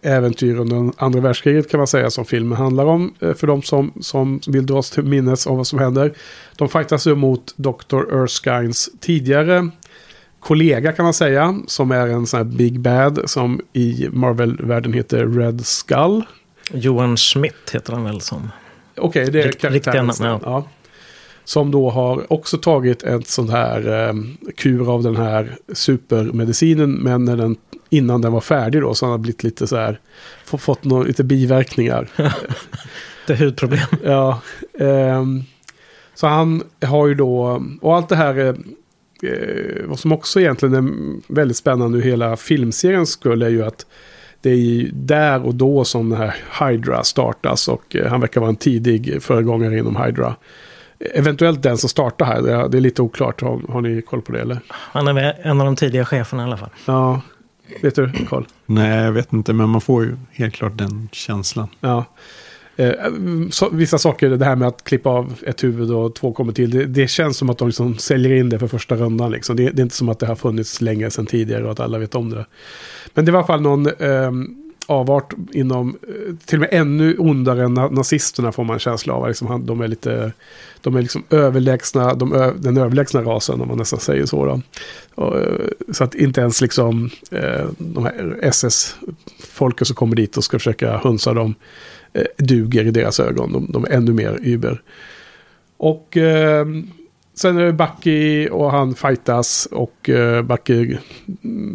äventyr 0.03 0.59
under 0.59 0.93
andra 0.97 1.21
världskriget 1.21 1.71
kan 1.71 1.79
man 1.79 1.87
säga 1.87 2.11
som 2.11 2.25
filmen 2.25 2.59
handlar 2.59 2.85
om. 2.85 3.15
Eh, 3.21 3.35
för 3.35 3.47
de 3.47 3.63
som, 3.63 3.93
som 4.01 4.41
vill 4.47 4.67
dras 4.67 4.91
till 4.91 5.05
minnes 5.05 5.47
av 5.47 5.57
vad 5.57 5.67
som 5.67 5.79
händer. 5.79 6.13
De 6.57 6.69
fightas 6.69 7.07
ju 7.07 7.15
mot 7.15 7.55
Dr. 7.57 8.23
Erskines 8.23 8.91
tidigare 9.01 9.71
kollega 10.41 10.93
kan 10.93 11.05
man 11.05 11.15
säga. 11.15 11.59
Som 11.67 11.91
är 11.91 12.09
en 12.09 12.27
sån 12.27 12.39
här 12.39 12.45
Big 12.45 12.81
Bad 12.81 13.21
som 13.25 13.61
i 13.73 14.09
Marvel-världen 14.13 14.93
heter 14.93 15.27
Red 15.27 15.67
Skull. 15.67 16.23
Johan 16.73 17.17
Schmidt 17.17 17.71
heter 17.73 17.93
han 17.93 18.05
väl 18.05 18.21
som. 18.21 18.51
Okej, 18.97 19.31
det 19.31 19.65
är 19.65 19.95
namn, 19.95 20.13
namn. 20.21 20.43
Ja. 20.45 20.65
Som 21.45 21.71
då 21.71 21.91
har 21.91 22.33
också 22.33 22.59
tagit 22.59 23.03
ett 23.03 23.29
sånt 23.29 23.51
här 23.51 24.09
eh, 24.09 24.15
kur 24.57 24.95
av 24.95 25.03
den 25.03 25.17
här 25.17 25.57
supermedicinen. 25.73 26.93
Men 26.93 27.25
när 27.25 27.37
den, 27.37 27.57
innan 27.91 28.21
den 28.21 28.33
var 28.33 28.41
färdig 28.41 28.81
då 28.83 28.95
så 28.95 29.07
han 29.07 29.11
har 29.11 29.19
blivit 29.19 29.43
lite 29.43 29.67
så 29.67 29.77
här. 29.77 30.01
få- 30.45 30.59
Fått 30.59 30.85
några, 30.85 31.05
lite 31.05 31.25
biverkningar. 31.25 32.09
Det 33.27 33.33
är 33.33 33.37
hudproblem. 33.37 33.87
Ja, 34.05 34.41
ehm, 34.79 35.43
så 36.15 36.27
han 36.27 36.63
har 36.85 37.07
ju 37.07 37.15
då, 37.15 37.63
och 37.81 37.97
allt 37.97 38.09
det 38.09 38.17
här, 38.17 38.39
eh, 38.39 38.49
eh, 39.31 39.85
vad 39.87 39.99
som 39.99 40.13
också 40.13 40.41
egentligen 40.41 40.75
är 40.75 41.33
väldigt 41.35 41.57
spännande 41.57 41.99
ur 41.99 42.03
hela 42.03 42.37
filmserien 42.37 43.07
skulle 43.07 43.47
är 43.47 43.51
ju 43.51 43.65
att 43.65 43.87
det 44.41 44.51
är 44.51 44.55
ju 44.57 44.91
där 44.93 45.47
och 45.47 45.55
då 45.55 45.85
som 45.85 46.11
den 46.11 46.19
här 46.19 46.35
Hydra 46.61 47.05
startas 47.05 47.69
och 47.69 47.97
eh, 47.97 48.07
han 48.11 48.21
verkar 48.21 48.41
vara 48.41 48.51
en 48.51 48.57
tidig 48.57 49.23
föregångare 49.23 49.79
inom 49.79 49.97
Hydra. 49.97 50.35
Eventuellt 51.15 51.63
den 51.63 51.79
som 51.79 51.89
startar 51.89 52.25
här, 52.27 52.43
det 52.43 52.53
är, 52.53 52.69
det 52.69 52.79
är 52.79 52.81
lite 52.81 53.03
oklart. 53.03 53.41
Har, 53.43 53.61
har 53.69 53.81
ni 53.81 54.03
koll 54.03 54.23
på 54.23 54.33
det 54.33 54.41
eller? 54.41 54.61
Han 54.69 55.09
är 55.09 55.37
en 55.43 55.61
av 55.61 55.67
de 55.67 55.77
tidiga 55.77 56.05
cheferna 56.05 56.43
i 56.43 56.47
alla 56.47 56.57
fall. 56.57 56.71
Ja, 56.87 57.21
vet 57.83 57.95
du 57.95 58.13
Carl? 58.29 58.45
Nej, 58.67 59.05
jag 59.05 59.13
vet 59.13 59.33
inte, 59.33 59.53
men 59.53 59.69
man 59.69 59.81
får 59.81 60.05
ju 60.05 60.17
helt 60.31 60.55
klart 60.55 60.79
den 60.79 61.09
känslan. 61.13 61.69
Ja. 61.81 62.05
Eh, 62.77 62.93
så, 63.51 63.69
vissa 63.71 63.99
saker, 63.99 64.31
det 64.31 64.45
här 64.45 64.57
med 64.57 64.69
att 64.69 64.85
klippa 64.85 65.11
av 65.11 65.35
ett 65.47 65.65
huvud 65.65 65.91
och 65.91 66.15
två 66.15 66.33
kommer 66.33 66.53
till. 66.53 66.71
Det, 66.71 66.85
det 66.85 67.09
känns 67.09 67.37
som 67.37 67.51
att 67.51 67.59
de 67.59 67.69
liksom 67.69 67.99
säljer 67.99 68.35
in 68.35 68.49
det 68.49 68.59
för 68.59 68.69
första 68.69 68.95
rundan. 68.95 69.31
Liksom. 69.31 69.57
Det, 69.57 69.71
det 69.71 69.81
är 69.81 69.83
inte 69.83 69.97
som 69.97 70.09
att 70.09 70.19
det 70.19 70.27
har 70.27 70.37
funnits 70.37 70.81
länge 70.81 71.11
sedan 71.11 71.27
tidigare 71.27 71.65
och 71.65 71.73
att 71.73 71.81
alla 71.81 71.99
vet 71.99 72.15
om 72.15 72.31
det. 72.31 72.47
Men 73.15 73.25
det 73.25 73.33
var 73.33 73.39
i 73.39 73.41
alla 73.41 73.47
fall 73.47 73.61
någon 73.61 73.87
eh, 73.87 74.33
avart 74.91 75.35
inom, 75.53 75.99
eh, 76.03 76.35
till 76.47 76.59
och 76.59 76.61
med 76.61 76.69
ännu 76.73 77.17
ondare 77.17 77.65
än 77.65 77.75
nazisterna 77.75 78.53
får 78.53 78.65
man 78.65 78.75
en 78.75 78.81
känsla 78.81 79.15
av. 79.15 79.29
Liksom, 79.29 79.67
de 79.67 79.81
är 79.81 79.89
lite, 79.89 80.33
de 80.81 80.97
är 80.97 81.03
liksom 81.03 81.25
överlägsna, 81.31 82.15
de 82.15 82.33
ö, 82.33 82.53
den 82.59 82.77
överlägsna 82.77 83.23
rasen 83.23 83.61
om 83.61 83.69
man 83.69 83.79
nästan 83.79 84.01
säger 84.01 84.27
så. 84.27 84.45
Då. 84.45 84.61
Och, 85.15 85.39
eh, 85.39 85.69
så 85.93 86.05
att 86.05 86.15
inte 86.15 86.41
ens 86.41 86.61
liksom 86.61 87.11
eh, 87.31 87.67
de 87.79 88.05
här 88.05 88.39
SS-folket 88.43 89.87
som 89.87 89.97
kommer 89.97 90.17
dit 90.17 90.37
och 90.37 90.45
ska 90.45 90.59
försöka 90.59 90.99
hunsa 90.99 91.35
dem 91.35 91.55
duger 92.37 92.85
i 92.85 92.91
deras 92.91 93.21
ögon. 93.21 93.53
De, 93.53 93.67
de 93.73 93.85
är 93.85 93.91
ännu 93.91 94.13
mer 94.13 94.39
über. 94.43 94.83
Och 95.77 96.17
eh, 96.17 96.67
sen 97.41 97.59
är 97.59 97.65
det 97.65 97.73
Bucky 97.73 98.49
och 98.49 98.71
han 98.71 98.95
fightas 98.95 99.69
och 99.71 100.09
eh, 100.09 100.43
Bucky 100.43 100.97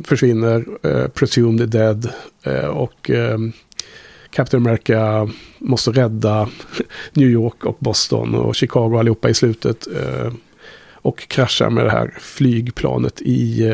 försvinner. 0.04 0.66
Eh, 0.84 1.08
presumed 1.08 1.70
dead. 1.70 2.10
Eh, 2.44 2.66
och 2.66 3.10
eh, 3.10 3.38
Captain 4.30 4.64
America 4.64 5.30
måste 5.60 5.92
rädda 5.92 6.50
New 7.14 7.30
York 7.30 7.66
och 7.66 7.78
Boston 7.80 8.36
och 8.36 8.56
Chicago 8.56 9.00
allihopa 9.00 9.30
i 9.30 9.34
slutet. 9.34 9.88
Eh, 9.88 10.34
och 10.94 11.28
kraschar 11.28 11.70
med 11.70 11.86
det 11.86 11.92
här 11.92 12.14
flygplanet 12.20 13.22
i 13.22 13.74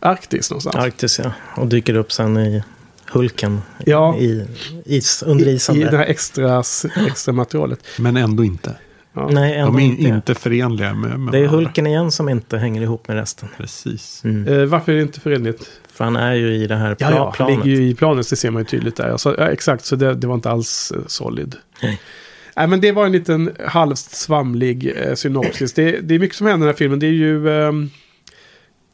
Arktis 0.00 0.50
någonstans. 0.50 0.76
Arktis 0.76 1.18
ja. 1.18 1.32
Och 1.56 1.66
dyker 1.66 1.96
upp 1.96 2.12
sen 2.12 2.36
i 2.36 2.62
Hulken. 3.12 3.60
Ja. 3.86 4.16
I 4.16 4.46
is, 4.84 5.22
under 5.22 5.48
I, 5.48 5.52
isen 5.52 5.76
I 5.76 5.84
där. 5.84 5.90
det 5.90 5.96
här 5.96 6.06
extra, 6.06 6.62
extra 7.06 7.32
materialet. 7.32 7.80
Men 7.98 8.16
ändå 8.16 8.44
inte. 8.44 8.76
Ja. 9.16 9.28
Nej, 9.32 9.54
ändå 9.54 9.72
De 9.72 9.78
är 9.80 9.84
inte. 9.86 10.02
inte 10.02 10.34
förenliga 10.34 10.94
med, 10.94 11.20
med 11.20 11.32
Det 11.32 11.38
är. 11.38 11.46
Hulken 11.46 11.86
igen 11.86 12.10
som 12.10 12.28
inte 12.28 12.58
hänger 12.58 12.82
ihop 12.82 13.08
med 13.08 13.16
resten. 13.16 13.48
Precis. 13.56 14.24
Mm. 14.24 14.48
Eh, 14.60 14.64
varför 14.66 14.92
är 14.92 14.96
det 14.96 15.02
inte 15.02 15.20
förenligt? 15.20 15.70
För 15.92 16.04
han 16.04 16.16
är 16.16 16.34
ju 16.34 16.54
i 16.54 16.66
det 16.66 16.76
här 16.76 16.90
pla- 16.94 16.96
Ja, 17.00 17.10
ja 17.10 17.24
han 17.24 17.32
planet. 17.32 17.64
ligger 17.66 17.80
ju 17.80 17.88
i 17.88 17.94
planet, 17.94 18.30
det 18.30 18.36
ser 18.36 18.50
man 18.50 18.62
ju 18.62 18.66
tydligt 18.66 18.96
där. 18.96 19.10
Alltså, 19.10 19.34
ja, 19.38 19.48
exakt, 19.48 19.84
så 19.84 19.96
det, 19.96 20.14
det 20.14 20.26
var 20.26 20.34
inte 20.34 20.50
alls 20.50 20.92
eh, 20.96 21.00
solid. 21.06 21.56
Nej. 21.82 22.00
Nej, 22.56 22.66
men 22.66 22.80
det 22.80 22.92
var 22.92 23.06
en 23.06 23.12
liten 23.12 23.50
halvt 23.66 23.98
svamlig 23.98 24.92
eh, 24.96 25.14
synopsis. 25.14 25.72
Det, 25.72 26.00
det 26.00 26.14
är 26.14 26.18
mycket 26.18 26.36
som 26.36 26.46
händer 26.46 26.66
i 26.66 26.66
den 26.66 26.72
här 26.74 26.78
filmen. 26.78 26.98
Det 26.98 27.06
är 27.06 27.10
ju... 27.10 27.50
ehm, 27.68 27.90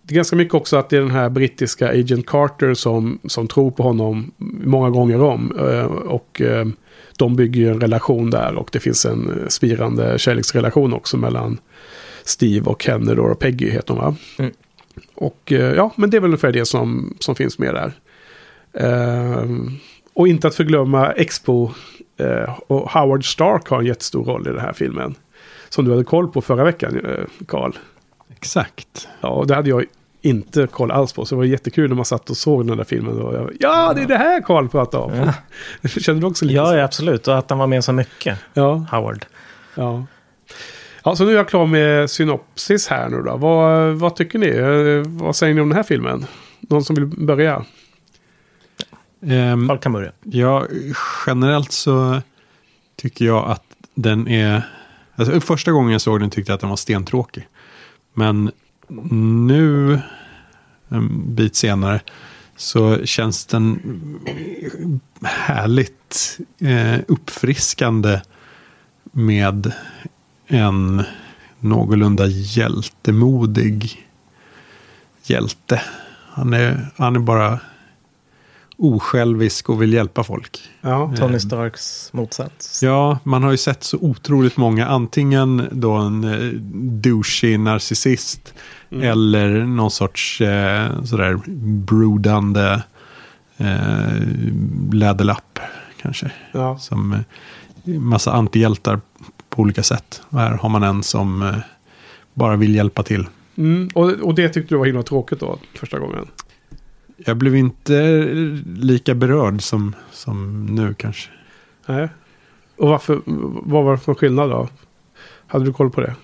det 0.03 0.15
är 0.15 0.17
ganska 0.17 0.37
mycket 0.37 0.55
också 0.55 0.77
att 0.77 0.89
det 0.91 0.97
är 0.97 1.01
den 1.01 1.11
här 1.11 1.29
brittiska 1.29 1.89
Agent 1.89 2.27
Carter 2.27 2.75
som, 2.75 3.19
som 3.25 3.49
tror 3.49 3.71
på 3.71 3.83
honom 3.83 4.33
många 4.65 4.91
gånger 4.91 5.23
om. 5.23 5.59
Eh, 5.59 5.85
och 5.85 6.41
eh, 6.41 6.67
de 7.21 7.37
bygger 7.37 7.61
ju 7.61 7.71
en 7.71 7.81
relation 7.81 8.31
där 8.31 8.55
och 8.55 8.69
det 8.73 8.81
finns 8.81 9.07
en 9.07 9.41
eh, 9.41 9.49
spirande 9.49 10.19
kärleksrelation 10.19 10.93
också 10.95 11.17
mellan 11.17 11.59
Steve 12.25 12.71
och 12.71 12.85
henne 12.85 13.15
då, 13.15 13.23
och 13.23 13.39
Peggy 13.39 13.71
heter 13.71 13.95
hon 13.95 14.03
va? 14.03 14.17
Mm. 14.39 14.53
Och 15.15 15.53
eh, 15.53 15.75
ja, 15.75 15.91
men 15.97 16.11
det 16.11 16.17
är 16.17 16.21
väl 16.21 16.29
ungefär 16.29 16.53
det 16.53 16.65
som, 16.65 17.17
som 17.21 17.35
finns 17.35 17.59
med 17.59 17.75
där. 17.75 17.93
Ehm, 18.73 19.71
och 20.15 20.29
inte 20.29 20.49
att 20.49 20.55
förglömma 20.55 21.13
Expo 21.13 21.71
eh, 22.17 22.59
och 22.67 22.91
Howard 22.91 23.33
Stark 23.33 23.69
har 23.69 23.79
en 23.79 23.87
jättestor 23.87 24.25
roll 24.25 24.47
i 24.49 24.51
den 24.51 24.61
här 24.61 24.73
filmen. 24.73 25.15
Som 25.69 25.85
du 25.85 25.91
hade 25.91 26.05
koll 26.05 26.29
på 26.29 26.41
förra 26.41 26.65
veckan, 26.65 27.01
eh, 27.05 27.45
Carl. 27.49 27.73
Exakt. 28.33 29.09
Ja, 29.21 29.29
och 29.29 29.47
det 29.47 29.55
hade 29.55 29.71
jag 29.71 29.85
inte 30.23 30.67
koll 30.67 30.91
alls 30.91 31.13
på. 31.13 31.25
Så 31.25 31.35
det 31.35 31.37
var 31.39 31.45
jättekul 31.45 31.89
när 31.89 31.97
man 31.97 32.05
satt 32.05 32.31
och 32.31 32.37
såg 32.37 32.67
den 32.67 32.77
där 32.77 32.85
filmen. 32.85 33.19
Och 33.23 33.35
jag, 33.35 33.51
ja, 33.61 33.93
det 33.95 34.03
är 34.03 34.07
det 34.07 34.17
här 34.17 34.43
Carl 34.43 34.69
pratade 34.69 35.05
om. 35.05 35.33
Kände 35.89 36.21
du 36.21 36.27
också 36.27 36.45
lite 36.45 36.57
Ja, 36.57 36.67
så? 36.67 36.75
ja, 36.75 36.85
absolut. 36.85 37.29
Och 37.29 37.39
att 37.39 37.51
han 37.51 37.59
var 37.59 37.67
med 37.67 37.85
så 37.85 37.93
mycket. 37.93 38.39
Ja, 38.55 38.87
Howard. 38.91 39.27
ja. 39.75 40.07
Ja, 41.05 41.17
så 41.17 41.25
nu 41.25 41.31
är 41.33 41.37
jag 41.37 41.49
klar 41.49 41.67
med 41.67 42.11
synopsis 42.11 42.89
här 42.89 43.09
nu 43.09 43.23
då. 43.23 43.37
Vad, 43.37 43.95
vad 43.95 44.17
tycker 44.17 44.39
ni? 44.39 44.51
Vad 45.25 45.37
säger 45.37 45.55
ni 45.55 45.61
om 45.61 45.69
den 45.69 45.77
här 45.77 45.83
filmen? 45.83 46.27
Någon 46.61 46.85
som 46.85 46.97
vill 46.97 47.07
börja? 47.07 47.65
Ehm, 49.27 49.69
Carl 49.69 49.79
kan 49.79 49.93
börja. 49.93 50.13
Ja, 50.23 50.67
generellt 51.27 51.73
så 51.73 52.21
tycker 52.97 53.25
jag 53.25 53.51
att 53.51 53.63
den 53.95 54.29
är... 54.29 54.63
Alltså, 55.17 55.41
första 55.41 55.73
gången 55.73 55.93
jag 55.93 56.01
såg 56.01 56.21
den 56.21 56.31
tyckte 56.31 56.51
jag 56.53 56.55
att 56.55 56.61
den 56.61 56.71
var 56.71 56.77
stentråkig. 56.77 57.49
Men 58.15 58.51
nu, 59.47 60.01
en 60.89 61.35
bit 61.35 61.57
senare, 61.57 62.01
så 62.57 63.05
känns 63.07 63.47
den 63.47 63.81
härligt 65.23 66.39
eh, 66.59 67.01
uppfriskande 67.09 68.21
med 69.13 69.73
en 70.47 71.03
någorlunda 71.61 72.27
hjältemodig 72.27 74.07
hjälte. 75.25 75.83
Han 76.29 76.53
är, 76.53 76.91
han 76.97 77.17
är 77.17 77.21
bara 77.21 77.61
osjälvisk 78.81 79.69
och 79.69 79.83
vill 79.83 79.93
hjälpa 79.93 80.25
folk. 80.25 80.59
Ja, 80.81 81.15
Tony 81.19 81.39
Starks 81.39 82.13
motsats. 82.13 82.83
Ja, 82.83 83.19
man 83.25 83.43
har 83.43 83.51
ju 83.51 83.57
sett 83.57 83.85
så 83.85 83.99
otroligt 84.01 84.57
många, 84.57 84.87
antingen 84.87 85.69
då 85.73 85.93
en 85.93 86.25
eh, 86.25 86.53
douchey 87.03 87.59
narcissist 87.59 88.55
eller 88.91 89.65
någon 89.65 89.91
sorts 89.91 90.41
eh, 90.41 91.05
sådär 91.05 91.41
brodande 91.87 92.83
eh, 93.57 94.23
läderlapp 94.93 95.59
kanske. 96.03 96.31
ja. 96.53 96.79
Som 96.79 97.13
eh, 97.13 97.21
massa 98.01 98.33
antihjältar 98.33 99.01
på 99.49 99.63
olika 99.63 99.83
sätt. 99.83 100.23
Och 100.29 100.39
här 100.41 100.51
har 100.51 100.69
man 100.69 100.83
en 100.83 101.03
som 101.03 101.43
eh, 101.43 101.55
bara 102.35 102.57
vill 102.57 102.75
hjälpa 102.75 103.03
till. 103.03 103.27
Mm, 103.57 103.89
och, 103.95 104.11
och 104.11 104.35
det 104.35 104.49
tyckte 104.49 104.75
du 104.75 104.79
var 104.79 104.87
himla 104.87 105.03
tråkigt 105.03 105.41
då, 105.41 105.59
första 105.75 105.99
gången? 105.99 106.27
Jag 107.27 107.37
blev 107.37 107.57
inte 107.57 107.93
lika 108.65 109.15
berörd 109.15 109.63
som, 109.63 109.95
som 110.13 110.67
nu 110.67 110.95
kanske. 110.95 111.31
Nej. 111.87 112.09
Och 112.77 112.89
varför, 112.89 113.21
vad 113.63 113.85
var 113.85 113.93
det 113.93 113.99
för 113.99 114.15
skillnad 114.15 114.51
då? 114.51 114.69
Hade 115.47 115.65
du 115.65 115.73
koll 115.73 115.91
på 115.91 116.01
det? 116.01 116.15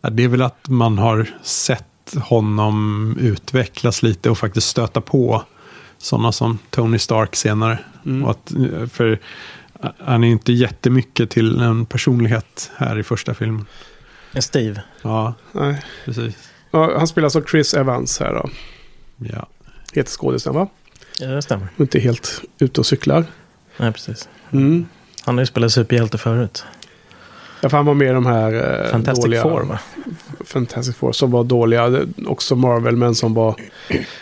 Ja, 0.00 0.10
det 0.10 0.24
är 0.24 0.28
väl 0.28 0.42
att 0.42 0.68
man 0.68 0.98
har 0.98 1.30
sett 1.42 2.14
honom 2.22 3.16
utvecklas 3.20 4.02
lite 4.02 4.30
och 4.30 4.38
faktiskt 4.38 4.68
stöta 4.68 5.00
på 5.00 5.42
sådana 5.98 6.32
som 6.32 6.58
Tony 6.70 6.98
Stark 6.98 7.36
senare. 7.36 7.78
Mm. 8.06 8.24
Och 8.24 8.30
att, 8.30 8.52
för 8.92 9.18
han 9.98 10.24
är 10.24 10.28
inte 10.28 10.52
jättemycket 10.52 11.30
till 11.30 11.60
en 11.60 11.86
personlighet 11.86 12.70
här 12.76 12.98
i 12.98 13.02
första 13.02 13.34
filmen. 13.34 13.66
Steve. 14.38 14.82
Ja, 15.02 15.34
Nej. 15.52 15.82
precis. 16.04 16.50
Ja, 16.70 16.98
han 16.98 17.06
spelas 17.06 17.36
av 17.36 17.42
Chris 17.42 17.74
Evans 17.74 18.20
här 18.20 18.32
då. 18.32 18.50
Ja. 19.16 19.46
Heter 19.94 20.10
skådisen 20.10 20.54
va? 20.54 20.68
Ja, 21.20 21.26
det 21.26 21.42
stämmer. 21.42 21.68
Inte 21.76 21.98
helt 21.98 22.42
ute 22.58 22.80
och 22.80 22.86
cyklar. 22.86 23.24
Nej, 23.76 23.92
precis. 23.92 24.28
Mm. 24.52 24.86
Han 25.24 25.34
har 25.34 25.42
ju 25.42 25.46
spelat 25.46 25.72
superhjälte 25.72 26.18
förut. 26.18 26.64
Ja, 27.60 27.68
för 27.68 27.76
han 27.76 27.86
var 27.86 27.94
med 27.94 28.08
i 28.08 28.12
de 28.12 28.26
här 28.26 28.82
eh, 28.84 28.90
Fantastic 28.90 29.24
dåliga... 29.24 29.42
Four, 29.42 29.62
va? 29.62 29.78
Fantastic 30.44 30.96
Four 30.96 31.12
som 31.12 31.30
var 31.30 31.44
dåliga. 31.44 32.06
Också 32.26 32.56
Marvel, 32.56 32.96
men 32.96 33.14
som 33.14 33.34
var 33.34 33.54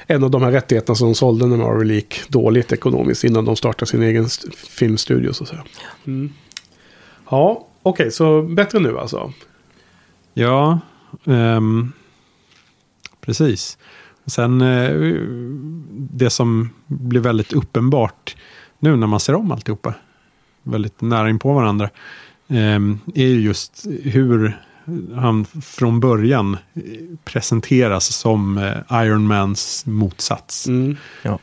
en 0.06 0.24
av 0.24 0.30
de 0.30 0.42
här 0.42 0.50
rättigheterna 0.52 0.94
som 0.94 1.08
de 1.08 1.14
sålde 1.14 1.46
när 1.46 1.56
Marvel 1.56 1.90
gick 1.90 2.28
dåligt 2.28 2.72
ekonomiskt 2.72 3.24
innan 3.24 3.44
de 3.44 3.56
startade 3.56 3.86
sin 3.90 4.02
egen 4.02 4.24
st- 4.24 4.48
filmstudio. 4.56 5.32
Så 5.32 5.42
att 5.44 5.48
säga. 5.48 5.64
Mm. 6.06 6.32
Ja, 7.30 7.66
okej, 7.82 8.10
så 8.10 8.42
bättre 8.42 8.78
nu 8.78 8.98
alltså. 8.98 9.32
Ja, 10.34 10.80
ehm, 11.26 11.92
precis. 13.20 13.78
Sen 14.26 14.60
eh, 14.60 15.16
det 15.90 16.30
som 16.30 16.70
blir 16.86 17.20
väldigt 17.20 17.52
uppenbart 17.52 18.36
nu 18.78 18.96
när 18.96 19.06
man 19.06 19.20
ser 19.20 19.34
om 19.34 19.52
alltihopa, 19.52 19.94
väldigt 20.62 21.00
nära 21.00 21.30
in 21.30 21.38
på 21.38 21.52
varandra, 21.52 21.90
ehm, 22.48 22.98
är 23.14 23.26
ju 23.26 23.40
just 23.40 23.86
hur 24.02 24.60
han 25.14 25.44
från 25.44 26.00
början 26.00 26.56
eh, 26.74 26.82
presenteras 27.24 28.06
som 28.14 28.58
eh, 28.58 29.02
Iron 29.04 29.26
Mans 29.26 29.86
motsats. 29.86 30.66
Mm. 30.66 30.96
Ja. 31.22 31.38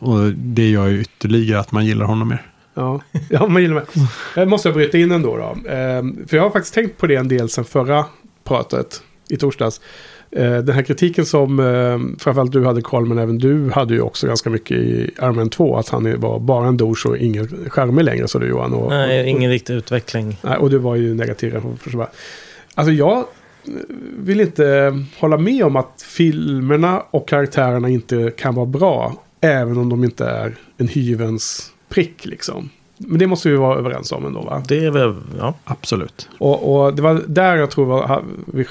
Och 0.00 0.32
det 0.32 0.70
gör 0.70 0.86
ju 0.86 1.00
ytterligare 1.00 1.60
att 1.60 1.72
man 1.72 1.86
gillar 1.86 2.06
honom 2.06 2.28
mer. 2.28 2.46
Ja, 2.74 3.00
ja 3.30 3.46
man 3.46 3.62
gillar 3.62 3.74
mig. 3.74 3.84
Jag 4.36 4.48
måste 4.48 4.68
jag 4.68 4.74
bryta 4.74 4.98
in 4.98 5.12
ändå 5.12 5.36
då. 5.36 5.70
Ehm, 5.70 6.26
för 6.28 6.36
jag 6.36 6.44
har 6.44 6.50
faktiskt 6.50 6.74
tänkt 6.74 6.98
på 6.98 7.06
det 7.06 7.16
en 7.16 7.28
del 7.28 7.48
sen 7.48 7.64
förra 7.64 8.04
pratet 8.44 9.02
i 9.28 9.36
torsdags. 9.36 9.80
Eh, 10.32 10.58
den 10.58 10.74
här 10.74 10.82
kritiken 10.82 11.26
som 11.26 11.60
eh, 11.60 12.18
framförallt 12.18 12.52
du 12.52 12.64
hade 12.64 12.82
Karl, 12.82 13.06
men 13.06 13.18
även 13.18 13.38
du 13.38 13.70
hade 13.70 13.94
ju 13.94 14.00
också 14.00 14.26
ganska 14.26 14.50
mycket 14.50 14.76
i 14.76 15.10
Iron 15.18 15.36
Man 15.36 15.50
2. 15.50 15.76
Att 15.76 15.88
han 15.88 16.20
var 16.20 16.38
bara 16.38 16.68
en 16.68 16.76
douche 16.76 17.08
och 17.08 17.16
ingen 17.16 17.70
charmig 17.70 18.04
längre, 18.04 18.28
sa 18.28 18.38
du 18.38 18.46
Johan. 18.46 18.74
Och, 18.74 18.90
Nej, 18.90 19.28
ingen 19.28 19.50
riktig 19.50 19.74
utveckling. 19.74 20.38
Nej, 20.42 20.56
och 20.56 20.70
du 20.70 20.78
var 20.78 20.96
ju 20.96 21.14
negativ. 21.14 21.56
Alltså 22.74 22.92
jag 22.92 23.18
eh, 23.18 23.24
vill 24.18 24.40
inte 24.40 24.98
hålla 25.18 25.36
med 25.36 25.64
om 25.64 25.76
att 25.76 26.02
filmerna 26.02 27.02
och 27.10 27.28
karaktärerna 27.28 27.88
inte 27.88 28.32
kan 28.36 28.54
vara 28.54 28.66
bra. 28.66 29.14
Även 29.40 29.78
om 29.78 29.88
de 29.88 30.04
inte 30.04 30.24
är 30.24 30.56
en 30.78 30.88
hyvens 30.88 31.72
prick 31.88 32.26
liksom. 32.26 32.70
Men 33.02 33.18
det 33.18 33.26
måste 33.26 33.48
vi 33.48 33.56
vara 33.56 33.78
överens 33.78 34.12
om 34.12 34.26
ändå 34.26 34.40
va? 34.40 34.62
Det 34.68 34.84
är 34.84 34.90
väl, 34.90 35.14
ja. 35.38 35.54
Absolut. 35.64 36.28
Och, 36.38 36.84
och 36.84 36.94
det 36.94 37.02
var 37.02 37.22
där 37.26 37.56
jag 37.56 37.70
tror 37.70 37.86
var, 37.86 38.22
vi 38.46 38.66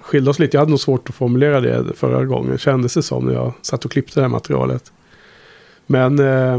skilde 0.00 0.30
oss 0.30 0.38
lite. 0.38 0.56
Jag 0.56 0.60
hade 0.60 0.70
nog 0.70 0.80
svårt 0.80 1.08
att 1.08 1.14
formulera 1.14 1.60
det 1.60 1.84
förra 1.96 2.24
gången. 2.24 2.58
Kändes 2.58 2.94
det 2.94 3.02
som 3.02 3.24
när 3.24 3.34
jag 3.34 3.52
satt 3.62 3.84
och 3.84 3.90
klippte 3.90 4.20
det 4.20 4.22
här 4.22 4.28
materialet. 4.28 4.92
Men 5.86 6.18
eh, 6.18 6.58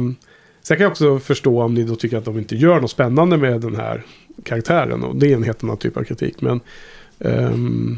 sen 0.62 0.78
kan 0.78 0.84
jag 0.84 0.92
också 0.92 1.20
förstå 1.20 1.62
om 1.62 1.74
ni 1.74 1.84
då 1.84 1.96
tycker 1.96 2.18
att 2.18 2.26
de 2.26 2.38
inte 2.38 2.56
gör 2.56 2.82
något 2.82 2.92
spännande 2.92 3.38
med 3.38 3.62
den 3.62 3.76
här 3.76 4.04
karaktären. 4.44 5.04
Och 5.04 5.16
det 5.16 5.32
är 5.32 5.36
en 5.36 5.44
helt 5.44 5.64
annan 5.64 5.78
typ 5.78 5.98
av 5.98 6.04
kritik. 6.04 6.42
Men 6.42 6.60
ehm, 7.20 7.98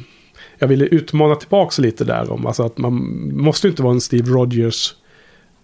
jag 0.58 0.68
ville 0.68 0.86
utmana 0.86 1.36
tillbaka 1.36 1.82
lite 1.82 2.04
där 2.04 2.32
om 2.32 2.46
alltså 2.46 2.64
att 2.64 2.78
man 2.78 2.94
måste 3.34 3.68
inte 3.68 3.84
vara 3.84 3.94
en 3.94 4.02
Steve 4.02 4.32
Rogers 4.32 4.96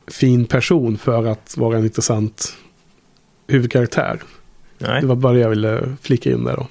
fin 0.08 0.46
person 0.46 0.98
för 0.98 1.26
att 1.26 1.58
vara 1.58 1.78
en 1.78 1.84
intressant 1.84 2.54
huvudkaraktär. 3.48 4.20
Nej. 4.78 5.02
Det 5.02 5.08
var 5.08 5.16
bara 5.16 5.34
det 5.34 5.40
jag 5.40 5.50
ville 5.50 5.96
flika 6.02 6.32
in 6.32 6.44
där 6.44 6.56
då. 6.56 6.68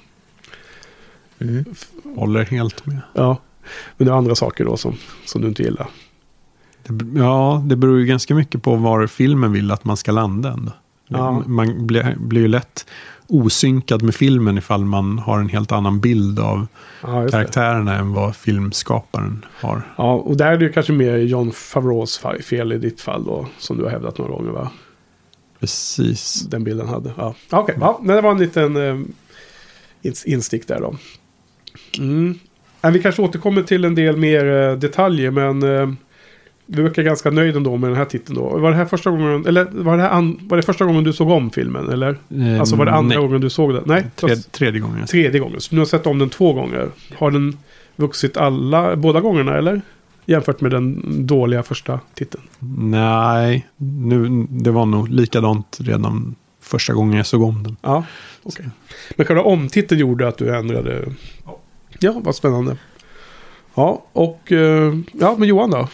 Mm. 1.45 1.65
Håller 2.15 2.45
helt 2.45 2.85
med. 2.85 2.97
Ja, 3.13 3.37
men 3.97 4.07
det 4.07 4.13
är 4.13 4.17
andra 4.17 4.35
saker 4.35 4.65
då 4.65 4.77
som, 4.77 4.95
som 5.25 5.41
du 5.41 5.47
inte 5.47 5.63
gillar. 5.63 5.87
Det, 6.87 7.19
ja, 7.19 7.63
det 7.65 7.75
beror 7.75 7.99
ju 7.99 8.05
ganska 8.05 8.35
mycket 8.35 8.63
på 8.63 8.75
var 8.75 9.07
filmen 9.07 9.51
vill 9.51 9.71
att 9.71 9.83
man 9.85 9.97
ska 9.97 10.11
landa 10.11 10.51
ändå. 10.51 10.71
Ja. 11.07 11.43
Man 11.47 11.87
blir, 11.87 12.15
blir 12.19 12.41
ju 12.41 12.47
lätt 12.47 12.85
osynkad 13.27 14.01
med 14.01 14.15
filmen 14.15 14.57
ifall 14.57 14.85
man 14.85 15.19
har 15.19 15.39
en 15.39 15.49
helt 15.49 15.71
annan 15.71 15.99
bild 15.99 16.39
av 16.39 16.67
Ja, 17.03 17.21
just 17.21 17.31
det. 17.31 17.37
karaktärerna 17.37 17.95
än 17.95 18.13
vad 18.13 18.35
filmskaparen 18.35 19.45
har. 19.61 19.81
Ja, 19.97 20.13
och 20.13 20.37
där 20.37 20.51
är 20.51 20.57
det 20.57 20.65
ju 20.65 20.71
kanske 20.71 20.93
mer 20.93 21.17
John 21.17 21.51
Favreaus 21.51 22.21
fa- 22.23 22.41
fel 22.41 22.71
i 22.71 22.77
ditt 22.77 23.01
fall 23.01 23.23
då, 23.23 23.47
som 23.57 23.77
du 23.77 23.83
har 23.83 23.91
hävdat 23.91 24.17
några 24.17 24.31
gånger 24.31 24.51
va? 24.51 24.69
Precis. 25.61 26.41
Den 26.49 26.63
bilden 26.63 26.87
hade. 26.87 27.11
Ja, 27.17 27.35
okej. 27.49 27.75
Ja, 27.79 27.99
men 28.03 28.15
det 28.15 28.21
var 28.21 28.31
en 28.31 28.37
liten 28.37 28.75
eh, 28.75 28.97
ins- 30.03 30.25
instick 30.25 30.67
där 30.67 30.79
då. 30.81 30.95
Mm. 31.97 32.39
Ja, 32.81 32.89
vi 32.89 33.01
kanske 33.01 33.21
återkommer 33.21 33.61
till 33.63 33.85
en 33.85 33.95
del 33.95 34.17
mer 34.17 34.45
eh, 34.45 34.75
detaljer, 34.77 35.31
men 35.31 35.63
eh, 35.63 35.89
vi 36.65 36.81
verkar 36.81 37.03
ganska 37.03 37.31
nöjda 37.31 37.57
ändå 37.57 37.77
med 37.77 37.89
den 37.89 37.97
här 37.97 38.05
titeln 38.05 38.35
då. 38.37 38.57
Var 38.59 38.71
det 38.71 38.77
här 38.77 38.85
första 38.85 39.09
gången, 39.11 39.45
eller 39.45 39.65
var 39.71 39.97
det, 39.97 40.03
här 40.03 40.09
an, 40.09 40.39
var 40.41 40.57
det 40.57 40.63
första 40.63 40.85
gången 40.85 41.03
du 41.03 41.13
såg 41.13 41.29
om 41.29 41.49
filmen? 41.51 41.89
Eller? 41.89 42.17
Alltså 42.59 42.75
var 42.75 42.85
det 42.85 42.91
andra 42.91 43.15
nej. 43.17 43.27
gången 43.27 43.41
du 43.41 43.49
såg 43.49 43.73
den? 43.73 43.83
Nej, 43.85 44.05
Tredje, 44.15 44.35
tredje 44.43 44.79
gången. 44.79 45.05
tredje 45.05 45.39
gången. 45.39 45.61
Så 45.61 45.75
du 45.75 45.79
har 45.81 45.85
sett 45.85 46.07
om 46.07 46.19
den 46.19 46.29
två 46.29 46.53
gånger. 46.53 46.89
Har 47.17 47.31
den 47.31 47.57
vuxit 47.95 48.37
alla, 48.37 48.95
båda 48.95 49.21
gångerna 49.21 49.57
eller? 49.57 49.81
Jämfört 50.25 50.61
med 50.61 50.71
den 50.71 51.01
dåliga 51.27 51.63
första 51.63 51.99
titeln. 52.13 52.43
Nej, 52.89 53.67
nu, 53.77 54.47
det 54.49 54.71
var 54.71 54.85
nog 54.85 55.09
likadant 55.09 55.77
redan 55.81 56.35
första 56.61 56.93
gången 56.93 57.17
jag 57.17 57.25
såg 57.25 57.43
om 57.43 57.63
den. 57.63 57.77
Ja, 57.81 58.05
okej. 58.43 58.69
Men 59.15 59.25
själva 59.25 59.43
omtiteln 59.43 60.01
gjorde 60.01 60.27
att 60.27 60.37
du 60.37 60.55
ändrade? 60.55 61.05
Ja, 61.99 62.21
vad 62.23 62.35
spännande. 62.35 62.77
Ja, 63.75 64.05
och 64.13 64.51
eh, 64.51 64.93
ja, 65.13 65.35
men 65.37 65.47
Johan 65.47 65.71
då? 65.71 65.87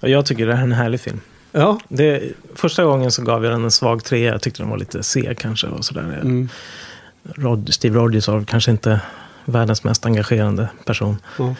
Jag 0.00 0.26
tycker 0.26 0.46
det 0.46 0.54
här 0.54 0.60
är 0.60 0.64
en 0.64 0.72
härlig 0.72 1.00
film. 1.00 1.20
Ja. 1.52 1.80
Det, 1.88 2.22
första 2.54 2.84
gången 2.84 3.12
så 3.12 3.22
gav 3.22 3.44
jag 3.44 3.52
den 3.52 3.64
en 3.64 3.70
svag 3.70 4.04
trea. 4.04 4.32
Jag 4.32 4.42
tyckte 4.42 4.62
den 4.62 4.70
var 4.70 4.78
lite 4.78 5.02
seg 5.02 5.38
kanske. 5.38 5.66
Och 5.66 5.84
sådär. 5.84 6.20
Mm. 6.22 6.48
Rod, 7.22 7.74
Steve 7.74 7.98
Rogers 7.98 8.28
var 8.28 8.44
kanske 8.44 8.70
inte 8.70 9.00
världens 9.44 9.84
mest 9.84 10.06
engagerande 10.06 10.68
person. 10.84 11.16
Ja. 11.38 11.54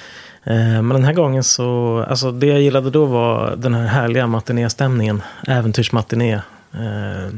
Eh, 0.46 0.82
Men 0.82 0.88
den 0.88 1.04
här 1.04 1.12
gången 1.12 1.44
så, 1.44 1.98
alltså 2.08 2.32
det 2.32 2.46
jag 2.46 2.60
gillade 2.62 2.90
då 2.90 3.04
var 3.04 3.56
den 3.56 3.74
här 3.74 3.86
härliga 3.86 4.26
matinéstämningen. 4.26 5.22
Äventyrsmatiné. 5.46 6.32
Eh, 6.72 7.30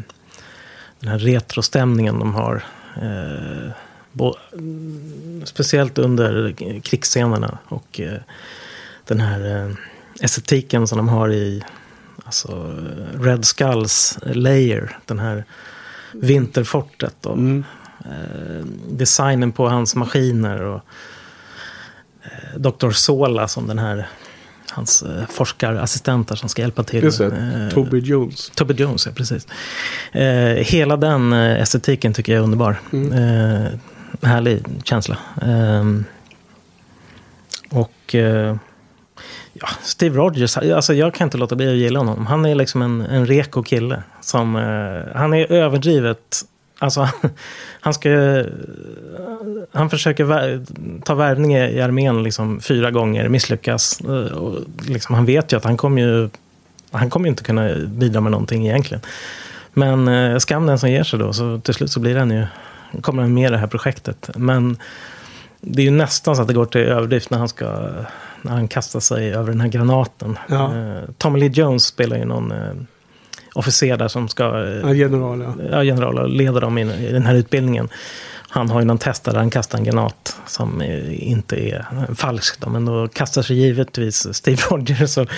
Den 1.01 1.11
här 1.11 1.19
retrostämningen 1.19 2.19
de 2.19 2.35
har. 2.35 2.63
Eh, 3.03 3.73
Speciellt 5.45 5.99
under 5.99 6.53
krigsscenerna. 6.81 7.59
Och 7.69 8.01
den 9.05 9.21
här 9.21 9.75
estetiken 10.21 10.87
som 10.87 10.99
de 10.99 11.09
har 11.09 11.33
i 11.33 11.63
alltså, 12.25 12.75
Red 13.21 13.45
Skulls 13.45 14.19
layer. 14.23 14.99
Den 15.07 15.19
här 15.19 15.45
vinterfortet. 16.13 17.27
Och, 17.27 17.39
Mm. 17.39 17.65
designen 18.91 19.53
på 19.53 19.69
hans 19.69 19.95
maskiner. 19.97 20.63
Och, 20.63 20.81
Dr. 22.57 22.91
Sola 22.91 23.49
som 23.49 23.67
den 23.67 23.79
här 23.79 24.09
hans 24.71 25.03
eh, 25.03 25.27
forskarassistenter 25.29 26.35
som 26.35 26.49
ska 26.49 26.63
hjälpa 26.63 26.83
till. 26.83 27.05
Just 27.05 27.19
det, 27.19 27.27
Eh, 27.27 27.75
Toby 27.75 27.99
Jones. 27.99 28.51
Toby 28.55 28.75
Jones, 28.75 29.07
ja 29.07 29.13
precis. 29.13 29.47
Eh, 30.13 30.55
hela 30.55 30.97
den 30.97 31.33
estetiken 31.33 32.15
tycker 32.15 32.33
jag 32.33 32.41
är 32.41 32.45
underbar. 32.45 32.77
Mm. 32.93 33.79
Härlig 34.23 34.65
känsla. 34.85 35.19
Och 37.71 38.15
ja, 39.53 39.69
Steve 39.83 40.17
Rogers, 40.17 40.57
alltså 40.57 40.95
jag 40.95 41.15
kan 41.15 41.27
inte 41.27 41.39
låta 41.39 41.57
bli 41.57 41.69
att 41.69 41.75
gilla 41.75 41.99
honom. 41.99 42.27
Han 42.27 42.47
är 42.47 42.55
liksom 42.55 42.83
en, 42.83 43.01
en 43.01 43.27
reko 43.27 43.63
kille. 43.63 44.03
Som, 44.21 44.55
han 45.15 45.35
är 45.35 45.53
överdrivet 45.53 46.45
Alltså, 46.79 47.09
han 47.81 47.95
ska... 47.95 48.45
Han 49.73 49.91
försöker 49.91 50.61
ta 51.05 51.15
värvning 51.15 51.57
i 51.57 51.81
armén 51.81 52.23
liksom 52.23 52.61
fyra 52.61 52.91
gånger, 52.91 53.29
misslyckas. 53.29 54.01
Eh, 54.01 54.33
Och 54.33 54.61
liksom, 54.89 55.15
han 55.15 55.25
vet 55.25 55.53
ju 55.53 55.57
att 55.57 55.65
han 55.65 55.77
kommer 55.77 56.03
ju... 56.03 56.29
Han 56.91 57.11
kommer 57.11 57.29
inte 57.29 57.45
kunna 57.45 57.75
bidra 57.87 58.21
med 58.21 58.33
någonting 58.33 58.67
egentligen. 58.67 59.03
Men 59.73 60.09
eh, 60.09 60.39
skam 60.39 60.67
den 60.67 60.79
som 60.79 60.91
ger 60.91 61.03
sig 61.03 61.19
då, 61.19 61.33
så 61.33 61.61
till 61.61 61.75
slut 61.75 61.91
så 61.91 62.01
blir 62.01 62.17
han 62.17 62.31
ju... 62.31 62.47
Kommer 63.01 63.23
han 63.23 63.35
med 63.35 63.49
i 63.49 63.53
det 63.53 63.59
här 63.59 63.67
projektet. 63.67 64.31
Men 64.37 64.77
det 65.61 65.83
är 65.83 65.85
ju 65.85 65.91
nästan 65.91 66.37
så 66.37 66.43
att 66.43 66.49
det 66.49 66.55
går 66.55 66.67
till 66.67 66.81
överdrift 66.81 67.31
när 67.31 67.39
han 67.39 67.49
ska... 67.49 67.89
När 68.43 68.53
han 68.53 68.69
kastar 68.69 69.01
sig 69.01 69.35
över 69.35 69.53
den 69.53 69.61
här 69.61 69.69
granaten. 69.69 70.39
Ja. 70.49 70.77
Eh, 70.77 71.03
Tommy 71.19 71.39
Lee 71.41 71.49
Jones 71.49 71.85
spelar 71.85 72.17
ju 72.17 72.25
någon 72.25 72.53
eh, 72.53 72.73
officer 73.55 73.97
där 73.97 74.09
som 74.09 74.29
ska... 74.29 74.45
eh, 74.45 74.81
Ja, 74.83 74.95
general, 74.95 75.41
ja. 75.43 75.55
ja, 75.71 75.83
general 75.85 76.19
och 76.19 76.29
leder 76.29 76.61
dem 76.61 76.79
i, 76.79 76.83
i 77.09 77.13
den 77.13 77.27
här 77.27 77.35
utbildningen. 77.35 77.89
Han 78.51 78.71
har 78.71 78.81
ju 78.81 78.87
någon 78.87 78.99
test 78.99 79.25
där 79.25 79.35
han 79.35 79.51
kastar 79.51 79.79
en 79.79 79.85
granat 79.85 80.37
som 80.47 80.81
eh, 80.81 81.29
inte 81.31 81.57
är 81.57 81.87
falsk. 82.15 82.61
Då, 82.61 82.71
men 82.71 82.85
då 82.85 83.09
kastar 83.09 83.43
sig 83.43 83.57
givetvis 83.57 84.35
Steve 84.35 84.63
Rogers 84.71 85.19
och 85.19 85.29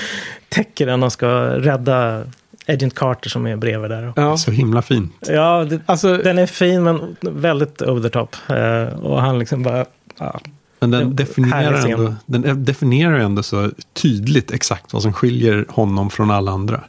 täcker 0.48 0.86
den 0.86 1.02
och 1.02 1.12
ska 1.12 1.28
rädda 1.58 2.22
Agent 2.68 2.94
Carter 2.94 3.30
som 3.30 3.46
är 3.46 3.56
bredvid 3.56 3.90
där. 3.90 4.12
ja. 4.16 4.36
Så 4.36 4.50
himla 4.50 4.82
fint. 4.82 5.12
Ja, 5.28 5.64
det, 5.70 5.80
Alltså, 5.86 6.16
den 6.16 6.38
är 6.38 6.46
fin 6.46 6.82
men 6.82 7.16
väldigt 7.20 7.82
over 7.82 8.02
the 8.02 8.08
top. 8.08 8.36
Eh, 8.48 8.98
och 9.00 9.22
han 9.22 9.38
liksom 9.38 9.62
bara... 9.62 9.84
Ja, 10.18 10.40
Men 10.80 10.90
den 10.90 11.16
definierar, 11.16 11.86
ändå, 11.88 12.14
den 12.26 12.64
definierar 12.64 13.16
ju 13.18 13.24
ändå 13.24 13.42
så 13.42 13.70
tydligt 13.92 14.50
exakt 14.50 14.92
vad 14.92 15.02
som 15.02 15.12
skiljer 15.12 15.66
honom 15.68 16.10
från 16.10 16.30
alla 16.30 16.52
andra. 16.52 16.80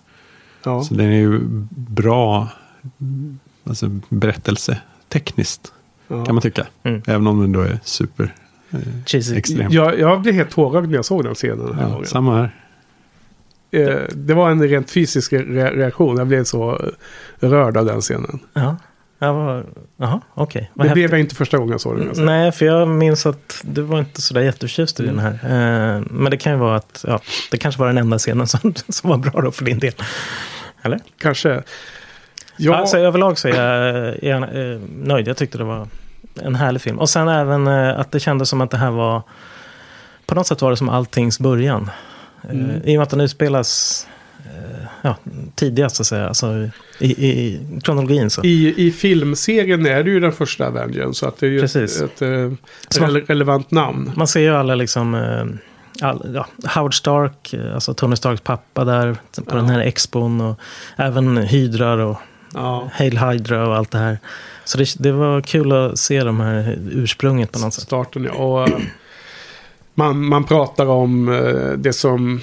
Ja. 0.63 0.83
Så 0.83 0.93
den 0.93 1.05
är 1.05 1.19
ju 1.19 1.39
bra 1.69 2.47
alltså, 3.63 3.89
berättelsetekniskt, 4.09 5.73
ja. 6.07 6.25
kan 6.25 6.35
man 6.35 6.41
tycka. 6.41 6.67
Mm. 6.83 7.01
Även 7.07 7.27
om 7.27 7.41
den 7.41 7.51
då 7.51 7.61
är 7.61 7.79
super 7.83 8.33
cheesy. 9.05 9.35
extrem. 9.37 9.71
Jag, 9.71 9.99
jag 9.99 10.21
blev 10.21 10.33
helt 10.33 10.49
tårögd 10.49 10.89
när 10.89 10.95
jag 10.95 11.05
såg 11.05 11.23
den 11.23 11.35
scenen 11.35 11.65
den 11.65 11.75
här 11.75 11.89
Ja, 11.89 12.05
samma 12.05 12.35
här. 12.37 12.55
Eh, 13.71 13.99
det 14.15 14.33
var 14.33 14.51
en 14.51 14.67
rent 14.67 14.91
fysisk 14.91 15.33
re- 15.33 15.75
reaktion. 15.75 16.17
Jag 16.17 16.27
blev 16.27 16.43
så 16.43 16.71
eh, 17.39 17.49
rörd 17.49 17.77
av 17.77 17.85
den 17.85 18.01
scenen. 18.01 18.39
Ja. 18.53 18.77
Jaha, 19.21 20.21
okej. 20.33 20.71
Vad 20.73 20.85
Det 20.85 20.89
häftigt. 20.89 20.93
blev 20.93 21.11
jag 21.11 21.19
inte 21.19 21.35
första 21.35 21.57
gången 21.57 21.71
jag 21.71 21.81
såg 21.81 21.97
den. 21.97 22.25
Nej, 22.25 22.51
för 22.51 22.65
jag 22.65 22.87
minns 22.87 23.25
att 23.25 23.61
du 23.63 23.81
var 23.81 23.99
inte 23.99 24.21
sådär 24.21 24.41
jätteförtjust 24.41 24.99
i 24.99 25.03
den 25.05 25.19
Mm. 25.19 25.33
här. 25.41 25.95
Eh, 25.95 26.01
men 26.09 26.31
det 26.31 26.37
kan 26.37 26.51
ju 26.53 26.57
vara 26.59 26.75
att, 26.75 27.05
ja, 27.07 27.19
det 27.51 27.57
kanske 27.57 27.79
var 27.79 27.87
den 27.87 27.97
enda 27.97 28.17
scenen 28.17 28.47
som, 28.47 28.73
som 28.89 29.09
var 29.09 29.17
bra 29.17 29.41
då 29.41 29.51
för 29.51 29.65
din 29.65 29.79
del. 29.79 29.93
Eller? 30.81 30.99
Kanske. 31.19 31.63
Ja, 32.57 32.75
Alltså 32.75 32.97
överlag 32.97 33.37
så 33.37 33.47
är 33.47 33.53
jag, 33.53 33.95
är 34.23 34.29
jag 34.29 34.71
eh, 34.73 34.79
nöjd. 34.89 35.27
Jag 35.27 35.37
tyckte 35.37 35.57
det 35.57 35.63
var 35.63 35.87
en 36.41 36.55
härlig 36.55 36.81
film. 36.81 36.99
Och 36.99 37.09
sen 37.09 37.27
även 37.27 37.67
eh, 37.67 37.99
att 37.99 38.11
det 38.11 38.19
kändes 38.19 38.49
som 38.49 38.61
att 38.61 38.71
det 38.71 38.77
här 38.77 38.91
var... 38.91 39.21
På 40.25 40.35
något 40.35 40.47
sätt 40.47 40.61
var 40.61 40.69
det 40.71 40.77
som 40.77 40.89
alltings 40.89 41.39
början. 41.39 41.89
Mm. 42.49 42.71
I 42.83 42.95
och 42.95 42.99
med 42.99 43.03
att 43.03 43.09
den 43.09 43.21
utspelas 43.21 44.07
ja, 45.01 45.15
tidigast 45.55 45.95
så 45.95 46.03
att 46.03 46.07
säga. 46.07 46.27
Alltså, 46.27 46.69
i, 46.99 47.11
i 47.11 47.59
kronologin 47.83 48.29
så. 48.29 48.43
I, 48.43 48.73
I 48.87 48.91
filmserien 48.91 49.85
är 49.85 50.03
det 50.03 50.09
ju 50.09 50.19
den 50.19 50.31
första 50.31 50.67
Avengern. 50.67 51.13
Så 51.13 51.27
att 51.27 51.37
det 51.37 51.45
är 51.45 51.49
ju 51.49 51.55
ett, 51.57 51.61
Precis. 51.73 52.01
ett, 52.01 52.21
eh, 52.21 52.51
Så 52.89 53.01
man- 53.01 53.11
rele- 53.11 53.25
relevant 53.27 53.71
namn. 53.71 54.11
Man 54.15 54.27
ser 54.27 54.39
ju 54.39 54.55
alla 54.55 54.75
liksom... 54.75 55.15
eh, 55.15 55.45
All, 56.07 56.31
ja, 56.35 56.47
Howard 56.75 56.93
Stark, 56.97 57.53
eh, 57.53 57.73
alltså 57.73 57.93
Tony 57.93 58.15
Starks 58.15 58.41
pappa 58.41 58.85
där 58.85 59.13
på 59.35 59.43
Ja. 59.49 59.55
den 59.55 59.69
här 59.69 59.79
expon. 59.79 60.41
Och 60.41 60.59
även 60.95 61.37
Hydrar 61.37 61.97
och 61.97 62.17
Ja. 62.53 62.89
Hail 62.93 63.17
Hydra 63.17 63.67
och 63.67 63.75
allt 63.75 63.91
det 63.91 63.97
här. 63.97 64.19
Så 64.65 64.77
det, 64.77 64.95
det 64.99 65.11
var 65.11 65.41
kul 65.41 65.71
att 65.71 65.97
se 65.99 66.23
de 66.23 66.39
här 66.39 66.79
ursprunget 66.91 67.51
på 67.51 67.59
något 67.59 67.73
sätt. 67.73 67.83
starten. 67.83 68.23
Ja. 68.23 68.31
Och, 68.31 68.69
eh, 68.69 68.75
man, 69.95 70.25
man 70.25 70.43
pratar 70.43 70.85
om 70.85 71.29
eh, 71.29 71.71
det 71.77 71.93
som 71.93 72.41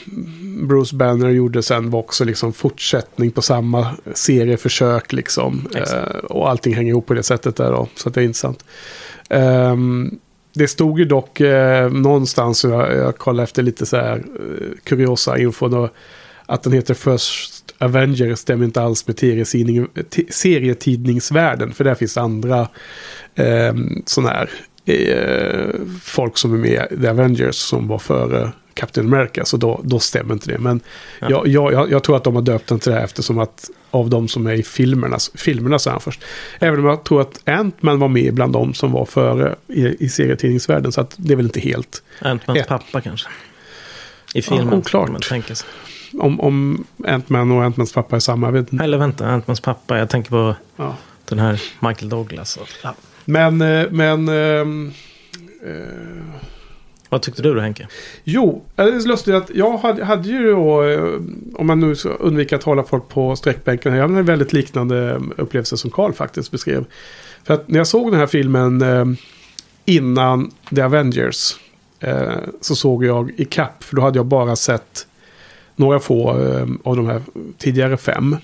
Bruce 0.69 0.97
Banner 0.97 1.29
gjorde 1.29 1.63
sen 1.63 1.91
var 1.91 1.99
också 1.99 2.25
liksom 2.25 2.53
fortsättning 2.53 3.31
på 3.31 3.43
samma 3.43 3.87
serieförsök. 4.15 5.13
Liksom. 5.13 5.69
Exakt. 5.75 6.15
Eh, 6.15 6.21
och 6.21 6.51
allting 6.51 6.75
hänger 6.75 6.91
ihop 6.91 7.07
på 7.07 7.15
det 7.15 7.23
sättet 7.23 7.57
där 7.57 7.73
då. 7.73 7.89
Så 7.95 8.11
det 8.11 8.21
är 8.21 8.25
intressant. 8.25 8.65
Ehm, 9.29 10.19
det 10.55 10.69
stod 10.69 10.99
ju 10.99 11.05
dock 11.05 11.41
eh, 11.41 11.91
någonstans, 11.91 12.65
jag, 12.65 12.97
jag 12.97 13.19
kollade 13.19 13.45
efter 13.45 13.63
lite 13.63 13.87
så 13.87 13.97
här 13.97 14.17
eh, 14.17 14.67
kuriosa 14.85 15.39
info 15.39 15.69
då, 15.69 15.89
att 16.47 16.63
den 16.63 16.73
heter 16.73 16.95
First 16.95 17.75
Avenger 17.79 18.35
stämmer 18.35 18.65
inte 18.65 18.83
alls 18.83 19.07
med 19.07 19.19
serietidningsvärlden. 20.31 21.73
För 21.73 21.85
där 21.85 21.95
finns 21.95 22.17
andra 22.17 22.69
eh, 23.35 23.75
sådana 24.07 24.31
här 24.31 24.51
folk 26.03 26.39
som 26.39 26.55
är 26.55 26.59
med 26.59 26.87
i 26.91 26.97
The 27.03 27.09
Avengers 27.09 27.55
som 27.57 27.89
var 27.89 27.99
före 27.99 28.53
Captain 28.75 29.07
America. 29.15 29.45
Så 29.45 29.57
då, 29.57 29.81
då 29.85 29.99
stämmer 29.99 30.35
inte 30.35 30.51
det. 30.51 30.59
Men 30.59 30.81
Ja. 31.21 31.29
jag, 31.47 31.73
jag, 31.73 31.91
jag, 31.91 32.03
tror 32.05 32.17
att 32.17 32.25
de 32.25 32.35
har 32.35 32.43
döpt 32.43 32.67
den 32.69 32.79
till 32.79 32.93
det 32.93 32.99
här 32.99 33.05
eftersom 33.05 33.39
att 33.39 33.71
av 33.91 34.11
de 34.11 34.29
som 34.29 34.47
är 34.47 34.53
i 34.53 34.63
filmerna, 34.63 35.17
filmerna 35.35 35.79
så 35.79 35.91
är 35.91 35.93
han 35.93 36.01
först. 36.01 36.25
Även 36.59 36.81
om 36.81 36.87
jag 36.87 37.05
tror 37.05 37.21
att 37.21 37.41
Ant-Man 37.49 37.99
var 37.99 38.09
med 38.09 38.35
bland 38.35 38.53
de 38.53 38.75
som 38.75 38.93
var 38.93 39.05
före 39.05 39.57
i, 39.69 40.05
i 40.05 40.09
serietidningsvärlden. 40.09 40.93
Så 40.93 41.01
att 41.01 41.15
det 41.17 41.33
är 41.33 41.37
väl 41.37 41.47
inte 41.47 41.61
helt. 41.61 42.03
Ant-Mans 42.21 42.59
Ett. 42.59 42.69
pappa 42.69 43.01
kanske. 43.01 43.29
I 44.35 44.43
filmen. 44.43 44.75
oklart. 44.75 45.29
tänker 45.29 45.55
sig. 45.55 45.69
Om, 46.19 46.41
om 46.41 46.85
Ant-Man 47.07 47.51
och 47.53 47.63
Ant-Mans 47.65 47.93
pappa 47.95 48.17
är 48.17 48.21
samma, 48.21 48.51
vet 48.51 48.73
inte. 48.73 48.85
Eller 48.85 48.99
vänta, 48.99 49.27
Ant-Mans 49.27 49.61
pappa. 49.63 49.99
Jag 49.99 50.09
tänker 50.11 50.31
på 50.31 50.55
Ja. 50.77 50.97
den 51.25 51.39
här 51.39 51.63
Michael 51.81 52.09
Douglas. 52.09 52.57
Och, 52.57 52.69
ja. 52.83 52.95
Men, 53.29 53.61
eh, 53.61 53.87
men... 53.91 54.29
ehm, 54.29 54.93
eh, 55.67 56.25
Vad 57.09 57.23
tyckte 57.23 57.43
du 57.43 57.55
då 57.55 57.61
Henke? 57.61 57.89
Jo, 58.25 58.65
det 58.75 58.83
är 58.83 59.07
lustigt 59.09 59.35
att 59.35 59.51
jag 59.55 59.79
hade, 59.79 60.05
hade 60.05 60.29
ju 60.29 60.51
då, 60.53 60.83
eh, 60.83 61.21
om 61.55 61.67
man 61.67 61.81
nu 61.81 61.95
ska 61.97 62.09
undvika 62.09 62.57
att 62.57 62.63
hålla 62.63 62.85
folk 62.85 63.09
på 63.09 63.37
sträckbänken, 63.37 63.95
jag 63.95 64.03
hade 64.03 64.19
en 64.19 64.25
väldigt 64.25 64.53
liknande 64.53 65.21
upplevelse 65.37 65.77
som 65.77 65.91
Carl 65.91 66.13
faktiskt 66.13 66.51
beskrev. 66.51 66.85
För 67.45 67.55
att 67.55 67.69
när 67.69 67.79
jag 67.79 67.87
såg 67.87 68.11
den 68.11 68.21
här 68.21 68.27
filmen 68.27 68.83
eh, 68.83 69.05
innan 69.85 70.51
The 70.75 70.83
Avengers 70.83 71.57
eh, 72.01 72.33
så 72.61 72.77
såg 72.77 73.05
jag 73.05 73.31
i 73.37 73.45
kapp, 73.45 73.85
för 73.85 73.97
då 73.97 74.03
hade 74.03 74.19
jag 74.19 74.27
bara 74.27 74.57
sett 74.57 75.07
några 75.77 76.01
få 76.01 76.31
eh, 76.31 76.67
av 76.85 76.97
de 76.97 77.07
här 77.07 77.23
tidigare 77.59 77.97
fem. 77.97 78.37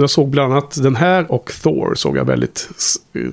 Jag 0.00 0.10
såg 0.10 0.28
bland 0.28 0.52
annat 0.52 0.82
den 0.82 0.96
här 0.96 1.32
och 1.32 1.52
Thor 1.62 1.94
såg 1.94 2.16
jag 2.16 2.24
väldigt 2.24 2.68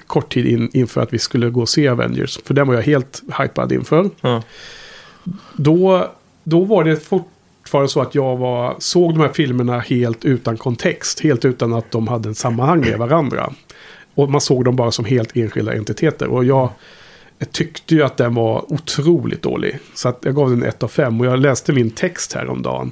kort 0.08 0.34
tid 0.34 0.46
in, 0.48 0.70
inför 0.74 1.02
att 1.02 1.14
vi 1.14 1.20
skulle 1.20 1.50
gå 1.50 1.62
och 1.62 1.70
se 1.70 1.88
Avengers. 1.88 2.40
För 2.46 2.54
den 2.54 2.68
var 2.68 2.74
jag 2.76 2.82
helt 2.82 3.24
hypad 3.40 3.72
inför 3.72 4.10
Ja. 4.22 4.44
då, 5.54 6.08
då 6.44 6.64
var 6.64 6.84
det 6.84 6.96
fortfarande 6.96 7.90
så 7.90 8.02
att 8.02 8.16
jag 8.16 8.38
var, 8.38 8.76
såg 8.80 9.14
de 9.14 9.20
här 9.20 9.30
filmerna 9.34 9.80
helt 9.80 10.26
utan 10.26 10.58
kontext. 10.58 11.20
Helt 11.20 11.46
utan 11.46 11.74
att 11.74 11.92
de 11.92 12.08
hade 12.08 12.30
en 12.30 12.36
sammanhang 12.36 12.80
med 12.80 12.98
varandra. 13.00 13.54
Och 14.16 14.30
man 14.32 14.42
såg 14.42 14.66
dem 14.66 14.76
bara 14.76 14.92
som 14.92 15.06
helt 15.06 15.38
enskilda 15.38 15.74
entiteter. 15.74 16.28
Och 16.28 16.46
jag 16.46 16.70
tyckte 17.52 17.96
ju 17.96 18.04
att 18.04 18.18
den 18.18 18.36
var 18.36 18.74
otroligt 18.74 19.42
dålig. 19.42 19.80
Så 19.94 20.10
att 20.10 20.20
jag 20.22 20.36
gav 20.36 20.50
den 20.50 20.64
1 20.64 20.84
av 20.84 20.88
5. 20.88 21.20
Och 21.22 21.26
jag 21.28 21.40
läste 21.40 21.74
min 21.74 21.90
text 21.90 22.34
häromdagen. 22.34 22.92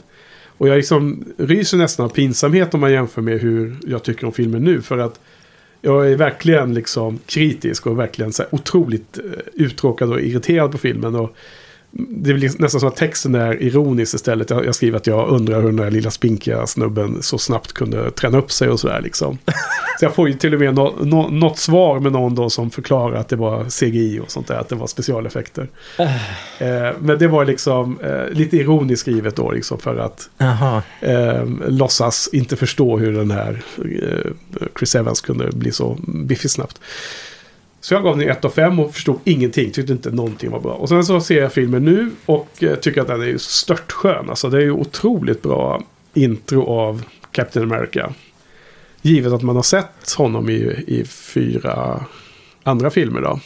Och 0.57 0.67
jag 0.67 0.75
liksom 0.75 1.23
ryser 1.37 1.77
nästan 1.77 2.05
av 2.05 2.09
pinsamhet 2.09 2.73
om 2.73 2.79
man 2.79 2.91
jämför 2.91 3.21
med 3.21 3.39
hur 3.39 3.77
jag 3.87 4.03
tycker 4.03 4.25
om 4.25 4.33
filmen 4.33 4.63
nu. 4.63 4.81
För 4.81 4.97
att 4.97 5.19
jag 5.81 6.11
är 6.11 6.15
verkligen 6.15 6.73
liksom 6.73 7.19
kritisk 7.25 7.87
och 7.87 7.99
verkligen 7.99 8.33
så 8.33 8.43
otroligt 8.51 9.17
eh, 9.17 9.23
uttråkad 9.53 10.11
och 10.11 10.21
irriterad 10.21 10.71
på 10.71 10.77
filmen. 10.77 11.15
Och 11.15 11.35
det 11.95 12.29
är 12.29 12.34
väl 12.34 12.43
nästan 12.43 12.79
som 12.79 12.89
att 12.89 12.95
texten 12.95 13.36
är 13.36 13.63
ironisk 13.63 14.13
istället. 14.13 14.49
Jag, 14.49 14.65
jag 14.65 14.75
skriver 14.75 14.97
att 14.97 15.08
jag 15.08 15.29
undrar 15.29 15.62
hur 15.62 15.67
den 15.67 15.75
där 15.75 15.91
lilla 15.91 16.12
spinkiga 16.12 16.67
snubben 16.67 17.17
så 17.21 17.38
snabbt 17.38 17.73
kunde 17.73 18.12
träna 18.12 18.38
upp 18.38 18.51
sig 18.51 18.69
och 18.69 18.79
sådär 18.79 19.01
liksom. 19.01 19.38
Så 19.99 20.06
jag 20.06 20.15
får 20.15 20.27
ju 20.27 20.34
till 20.34 20.53
och 20.53 20.60
med 20.60 20.75
nå, 20.75 20.93
nå, 21.01 21.27
något 21.29 21.58
svar 21.58 21.99
med 21.99 22.12
någon 22.12 22.36
då 22.36 22.49
som 22.49 22.69
förklarar 22.69 23.15
att 23.15 23.29
det 23.29 23.36
var 23.36 23.63
CGI 23.69 24.19
och 24.19 24.32
sånt 24.32 24.47
där, 24.47 24.56
att 24.56 24.69
det 24.69 24.75
var 24.75 24.88
specialeffekter. 24.88 25.67
Eh, 26.60 26.89
men 26.99 27.17
det 27.19 27.27
var 27.27 27.45
liksom 27.45 27.99
eh, 27.99 28.29
lite 28.29 28.58
ironiskt 28.58 29.01
skrivet 29.01 29.36
då 29.36 29.51
liksom 29.51 29.79
för 29.79 29.97
att 29.97 30.29
eh, 31.01 31.45
låtsas 31.67 32.29
inte 32.34 32.56
förstå 32.56 32.97
hur 32.97 33.13
den 33.13 33.32
här 33.32 33.63
eh, 33.77 34.32
Chris 34.77 34.95
Evans 34.95 35.21
kunde 35.21 35.51
bli 35.51 35.71
så 35.71 35.97
biffig 36.08 36.51
snabbt. 36.51 36.79
Så 37.84 37.93
jag 37.93 38.04
gav 38.04 38.17
den 38.17 38.30
1 38.30 38.46
av 38.46 38.50
5 38.50 38.80
och 38.80 38.93
förstod 38.93 39.19
ingenting. 39.24 39.72
Tyckte 39.72 39.93
inte 39.93 40.12
någonting 40.12 40.52
var 40.52 40.60
bra. 40.60 40.74
Och 40.74 40.89
sen 40.89 41.06
så 41.06 41.22
ser 41.22 41.41
jag 41.41 41.54
filmen 41.54 41.86
nu 41.86 42.12
och 42.26 42.63
eh, 42.63 42.76
tycker 42.76 43.02
att 43.02 43.08
den 43.08 43.22
är 43.22 43.38
störtskön. 43.38 44.30
Alltså 44.30 44.50
det 44.50 44.58
är 44.58 44.62
ju 44.62 44.72
otroligt 44.72 45.41
bra 45.41 45.84
intro 46.13 46.65
av 46.65 47.04
Captain 47.32 47.72
America. 47.72 48.13
Givet 49.02 49.34
att 49.34 49.41
man 49.41 49.56
har 49.56 49.63
sett 49.63 50.12
honom 50.17 50.50
i, 50.50 50.84
i 50.88 51.04
fyra 51.06 52.06
andra 52.63 52.89
filmer 52.89 53.22
då. 53.22 53.39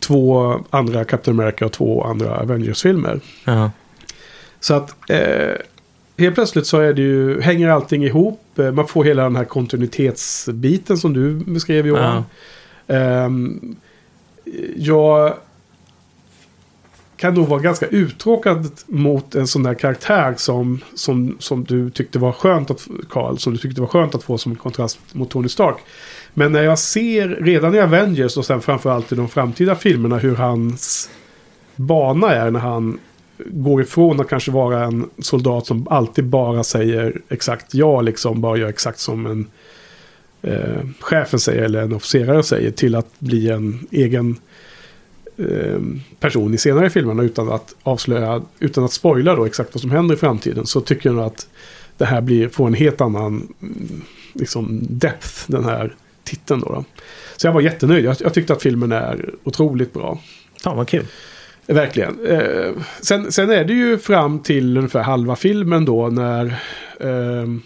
Två 0.00 0.54
andra 0.70 1.04
Captain 1.04 1.40
America 1.40 1.66
och 1.66 1.72
två 1.72 2.04
andra 2.04 2.36
Avengers-filmer. 2.36 3.20
Ja. 3.44 3.70
Så 4.60 4.74
att 4.74 5.10
eh, 5.10 5.54
helt 6.18 6.34
plötsligt 6.34 6.66
så 6.66 6.80
är 6.80 6.92
det 6.94 7.02
ju, 7.02 7.40
hänger 7.40 7.68
allting 7.68 8.04
ihop. 8.04 8.58
Eh, 8.58 8.72
Man 8.72 8.88
får 8.88 9.04
hela 9.04 9.22
den 9.22 9.36
här 9.36 9.44
kontinuitetsbiten 9.44 10.98
som 10.98 11.12
du 11.12 11.34
beskrev 11.34 11.86
Johan. 11.86 12.16
Ehm, 12.16 12.22
Ehm, 12.86 13.76
jag 14.76 15.34
kan 17.16 17.34
nog 17.34 17.48
vara 17.48 17.60
ganska 17.60 17.86
uttråkad 17.86 18.70
mot 18.86 19.34
en 19.34 19.46
sån 19.46 19.62
där 19.62 19.74
karaktär 19.74 20.34
som, 20.36 20.80
som, 20.94 21.36
som 21.40 21.64
du 21.64 21.90
tyckte 21.90 22.18
var 22.18 22.32
skönt 22.32 22.70
att, 22.70 22.88
Carl, 23.10 23.38
som 23.38 23.52
du 23.52 23.58
tyckte 23.58 23.80
var 23.80 23.88
skönt 23.88 24.14
att 24.14 24.22
få 24.22 24.38
som 24.38 24.56
kontrast 24.56 24.98
mot 25.12 25.30
Tony 25.30 25.48
Stark. 25.48 25.76
Men 26.34 26.52
när 26.52 26.62
jag 26.62 26.78
ser 26.78 27.28
redan 27.28 27.74
i 27.74 27.80
Avengers 27.80 28.36
och 28.36 28.44
sen 28.44 28.60
framförallt 28.60 29.12
i 29.12 29.14
de 29.14 29.28
framtida 29.28 29.74
filmerna 29.74 30.18
hur 30.18 30.34
hans 30.34 31.10
bana 31.76 32.34
är 32.34 32.50
när 32.50 32.60
han 32.60 32.98
går 33.38 33.82
ifrån 33.82 34.20
att 34.20 34.28
kanske 34.28 34.50
vara 34.50 34.84
en 34.84 35.10
soldat 35.18 35.66
som 35.66 35.88
alltid 35.90 36.24
bara 36.24 36.64
säger 36.64 37.20
exakt 37.28 37.74
ja, 37.74 38.00
liksom 38.00 38.40
bara 38.40 38.56
gör 38.56 38.68
exakt 38.68 38.98
som 38.98 39.26
en 39.26 39.46
eh, 40.46 40.86
chefen 41.00 41.40
säger 41.40 41.62
eller 41.62 41.82
en 41.82 41.92
officerare 41.92 42.42
säger 42.42 42.70
till 42.70 42.94
att 42.94 43.20
bli 43.20 43.50
en 43.50 43.86
egen 43.90 44.36
eh, 45.36 45.80
person 46.20 46.54
i 46.54 46.58
senare 46.58 46.90
filmerna 46.90 47.22
utan 47.22 47.52
att 47.52 47.74
avslöja, 47.82 48.42
utan 48.58 48.84
att 48.84 48.92
spoila 48.92 49.34
då 49.34 49.44
exakt 49.44 49.74
vad 49.74 49.80
som 49.80 49.90
händer 49.90 50.14
i 50.14 50.18
framtiden 50.18 50.66
så 50.66 50.80
tycker 50.80 51.10
jag 51.10 51.18
att 51.18 51.48
det 51.96 52.04
här 52.04 52.20
blir, 52.20 52.48
får 52.48 52.66
en 52.66 52.74
helt 52.74 53.00
annan 53.00 53.48
mm, 53.62 54.02
liksom 54.32 54.78
depth, 54.82 55.30
den 55.46 55.64
här 55.64 55.94
titeln 56.24 56.60
då. 56.60 56.66
då. 56.68 56.84
Så 57.36 57.46
jag 57.46 57.52
var 57.52 57.60
jättenöjd. 57.60 58.04
Jag, 58.04 58.16
jag 58.20 58.34
tyckte 58.34 58.52
att 58.52 58.62
filmen 58.62 58.92
är 58.92 59.30
otroligt 59.44 59.92
bra. 59.92 60.18
Fan 60.62 60.76
vad 60.76 60.88
kul. 60.88 61.06
Verkligen. 61.66 62.26
Eh, 62.26 62.70
sen, 63.00 63.32
sen 63.32 63.50
är 63.50 63.64
det 63.64 63.72
ju 63.72 63.98
fram 63.98 64.38
till 64.38 64.76
ungefär 64.76 65.02
halva 65.02 65.36
filmen 65.36 65.84
då 65.84 66.08
när... 66.08 66.56
ehm, 67.00 67.62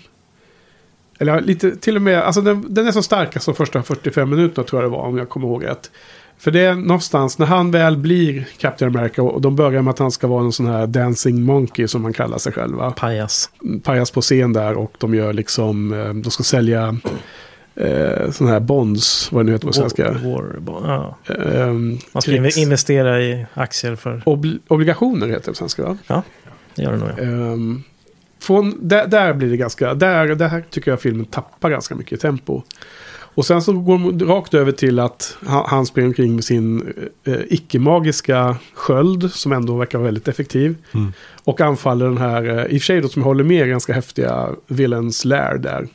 eller 1.21 1.41
lite 1.41 1.77
till 1.77 1.97
och 1.97 2.03
med, 2.03 2.19
alltså 2.23 2.41
den, 2.41 2.75
den 2.75 2.87
är 2.87 2.93
så 2.93 3.03
stark 3.03 3.43
som 3.43 3.55
första 3.55 3.83
45 3.83 4.31
minuterna 4.31 4.67
tror 4.67 4.83
jag 4.83 4.91
det 4.91 4.97
var 4.97 5.03
om 5.05 5.19
jag 5.19 5.29
kommer 5.29 5.47
ihåg 5.47 5.65
rätt. 5.65 5.91
För 6.39 6.51
det 6.51 6.61
är 6.61 6.75
någonstans 6.75 7.39
när 7.39 7.47
han 7.47 7.71
väl 7.71 7.97
blir 7.97 8.49
Captain 8.59 8.97
America 8.97 9.23
och 9.23 9.41
de 9.41 9.57
börjar 9.57 9.83
med 9.83 9.91
att 9.91 9.99
han 9.99 10.11
ska 10.11 10.27
vara 10.27 10.45
en 10.45 10.53
sån 10.53 10.67
här 10.67 10.87
dancing 10.87 11.43
monkey 11.43 11.89
som 11.89 12.03
man 12.03 12.13
kallar 12.13 12.39
sig 12.39 12.53
själva. 12.53 12.91
Pajas. 12.91 13.51
Pajas 13.83 14.11
på 14.11 14.21
scen 14.21 14.53
där 14.53 14.75
och 14.79 14.95
de 14.99 15.15
gör 15.15 15.33
liksom, 15.33 15.93
eh, 15.93 16.15
de 16.15 16.31
ska 16.31 16.43
sälja 16.43 16.97
eh, 17.75 18.31
sådana 18.31 18.53
här 18.53 18.61
bonds, 18.61 19.33
vad 19.33 19.41
det 19.45 19.47
nu 19.47 19.53
heter 19.53 19.67
på 19.67 19.73
svenska. 19.73 20.13
War, 20.13 20.55
war, 20.59 20.83
ja. 21.27 21.35
Ehm, 21.35 21.99
Man 22.13 22.23
ska 22.23 22.33
krigs- 22.33 22.59
investera 22.59 23.23
i 23.23 23.47
aktier 23.55 23.97
för... 23.97 24.23
obli- 24.27 24.59
obligationer 24.69 25.27
heter 25.27 25.41
det 25.45 25.51
på 25.51 25.55
svenska 25.57 25.83
va? 25.83 25.99
Ja, 26.07 26.23
det 26.75 26.83
gör 26.83 26.93
det 26.93 26.99
nog. 26.99 27.09
Ja. 27.17 27.23
Ehm, 27.23 27.83
från, 28.41 28.89
där, 28.89 29.07
där 29.07 29.33
blir 29.33 29.51
det 29.51 29.57
ganska, 29.57 29.95
där, 29.95 30.27
där 30.27 30.65
tycker 30.71 30.91
jag 30.91 31.01
filmen 31.01 31.25
tappar 31.25 31.71
ganska 31.71 31.95
mycket 31.95 32.21
tempo. 32.21 32.63
Och 33.35 33.47
sen 33.47 33.63
så 33.63 33.73
går 33.73 33.99
de 33.99 34.27
rakt 34.27 34.55
över 34.55 34.73
till 34.73 34.99
att 34.99 35.37
han, 35.47 35.65
han 35.67 35.87
springer 35.87 36.09
omkring 36.09 36.35
med 36.35 36.45
sin 36.45 36.93
eh, 37.25 37.41
icke-magiska 37.49 38.57
sköld 38.75 39.33
som 39.33 39.53
ändå 39.53 39.77
verkar 39.77 39.99
vara 39.99 40.07
väldigt 40.07 40.29
effektiv. 40.29 40.77
Mm. 40.95 41.13
Och 41.45 41.61
anfaller 41.61 42.07
den 42.07 42.19
här, 42.19 42.45
eh, 42.59 42.65
i 42.65 42.77
och 42.77 42.83
för 42.83 42.87
sig 42.87 43.01
då 43.01 43.09
som 43.09 43.23
håller 43.23 43.45
med, 43.45 43.69
ganska 43.69 43.93
häftiga 43.93 44.49
Villains 44.67 45.25
Lair 45.25 45.59
där. 45.59 45.89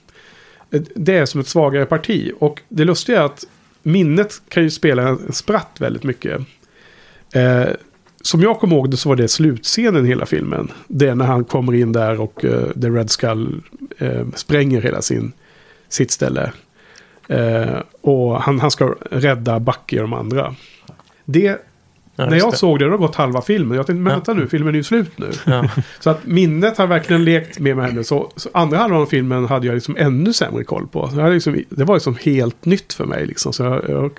Eh, 0.72 0.82
Det 0.96 1.18
är 1.18 1.26
som 1.26 1.42
ett 1.42 1.48
svagare 1.48 1.86
parti. 1.86 2.32
Och 2.40 2.62
det 2.70 2.86
lustiga 2.86 3.22
är 3.22 3.26
att 3.26 3.46
minnet 3.84 4.42
kan 4.50 4.64
ju 4.64 4.70
spela 4.70 5.08
en 5.08 5.34
spratt 5.34 5.78
väldigt 5.80 6.04
mycket. 6.04 6.42
Eh, 7.34 7.68
som 8.26 8.42
jag 8.42 8.60
kommer 8.60 8.76
ihåg 8.76 8.92
det 8.92 8.98
så 8.98 9.10
var 9.10 9.16
det 9.16 9.28
slutscenen 9.28 10.06
i 10.06 10.08
hela 10.08 10.26
filmen. 10.26 10.72
Det 10.88 11.08
är 11.08 11.16
när 11.16 11.26
han 11.26 11.44
kommer 11.44 11.74
in 11.74 11.92
där 11.92 12.22
och 12.22 12.46
eh, 12.46 12.70
The 12.82 12.90
Red 12.90 13.10
Skull 13.10 13.62
eh, 13.98 14.26
spränger 14.36 14.82
hela 14.82 15.02
sin, 15.02 15.32
sitt 15.90 16.12
ställe. 16.12 16.52
Eh, 17.30 17.80
och 18.02 18.42
han, 18.42 18.60
han 18.60 18.72
ska 18.72 18.96
rädda 19.12 19.60
Bucky 19.60 19.98
och 19.98 20.02
de 20.02 20.14
andra. 20.14 20.56
Det, 21.26 21.62
Ja, 22.18 22.26
när 22.30 22.38
jag 22.38 22.52
det. 22.54 22.58
såg 22.58 22.80
det, 22.80 22.86
det 22.86 22.92
har 22.92 22.98
gått 22.98 23.16
halva 23.16 23.42
filmen. 23.42 23.78
Jag 23.78 23.88
tänkte, 23.88 24.00
men 24.02 24.12
Ja. 24.12 24.16
vänta 24.18 24.34
nu, 24.34 24.48
filmen 24.48 24.74
är 24.74 24.78
ju 24.78 24.84
slut 24.84 25.12
nu. 25.16 25.32
Ja. 25.46 25.70
Så 26.00 26.10
att 26.10 26.26
minnet 26.26 26.78
har 26.78 26.88
verkligen 26.88 27.24
lekt 27.26 27.60
med 27.60 27.78
mig. 27.78 28.04
Så, 28.04 28.32
så 28.36 28.50
andra 28.54 28.78
halvan 28.78 29.02
av 29.02 29.06
filmen 29.06 29.46
hade 29.46 29.68
jag 29.68 29.74
liksom 29.74 29.96
ännu 30.00 30.34
sämre 30.34 30.64
koll 30.64 30.88
på. 30.88 31.10
Liksom, 31.34 31.64
det 31.70 31.84
var 31.84 31.96
liksom 31.96 32.16
helt 32.22 32.66
nytt 32.66 32.94
för 32.94 33.06
mig. 33.06 33.26
Liksom. 33.26 33.54
Så 33.54 33.64
jag, 33.64 33.90
jag, 33.90 34.12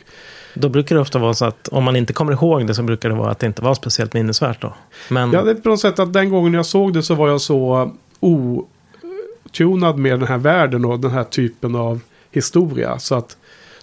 då 0.59 0.69
brukar 0.69 0.95
det 0.95 1.01
ofta 1.01 1.19
vara 1.19 1.35
så 1.35 1.45
att 1.45 1.69
om 1.69 1.85
man 1.85 1.97
inte 1.97 2.13
kommer 2.13 2.33
ihåg 2.33 2.67
det 2.67 2.75
så 2.75 2.83
brukar 2.83 3.09
det 3.09 3.15
vara 3.15 3.31
att 3.31 3.39
det 3.39 3.47
inte 3.47 3.63
var 3.63 3.75
speciellt 3.75 4.15
minnesvärt 4.15 4.61
då. 4.61 4.75
Men 5.09 5.33
Ja, 5.33 5.43
det 5.43 5.51
är 5.51 5.55
på 5.55 5.69
något 5.69 5.81
sätt 5.81 5.99
att 5.99 6.13
den 6.13 6.31
gången 6.31 6.55
jag 6.55 6.67
såg 6.67 6.93
det 6.93 7.03
så 7.03 7.15
var 7.15 7.29
jag 7.29 7.41
så 7.41 7.83
eh, 7.83 7.89
otunad 8.21 9.99
med 9.99 10.21
den 10.21 10.29
här 10.29 10.39
världen 10.39 10.85
och 10.85 11.01
den 11.01 11.11
här 11.11 11.25
typen 11.25 11.77
av 11.77 12.01
historia. 12.31 12.99
Så 12.99 13.15
att, 13.15 13.37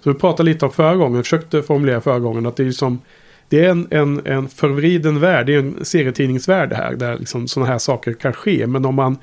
så 0.04 0.12
vi 0.12 0.20
pratade 0.20 0.50
lite 0.52 0.66
om 0.66 0.72
förra 0.72 0.96
gången, 0.96 1.16
jag 1.16 1.26
försökte 1.26 1.64
formulera 1.64 2.02
förra 2.02 2.20
gången 2.20 2.46
att 2.46 2.56
det 2.56 2.68
är 2.68 2.72
som 2.72 3.02
det 3.50 3.66
är 3.66 3.70
en, 3.70 3.88
en, 3.92 4.22
en 4.26 4.50
förvriden 4.50 5.20
värld, 5.20 5.46
det 5.46 5.56
är 5.56 5.60
en 5.60 5.86
serietidningsvärld 5.86 6.70
det 6.70 6.76
här, 6.76 6.96
där 6.96 7.18
liksom 7.18 7.48
sådana 7.48 7.72
här 7.72 7.78
saker 7.78 8.14
kan 8.14 8.34
ske. 8.34 8.68
Men 8.68 8.86
om 8.86 8.96
man 8.96 9.18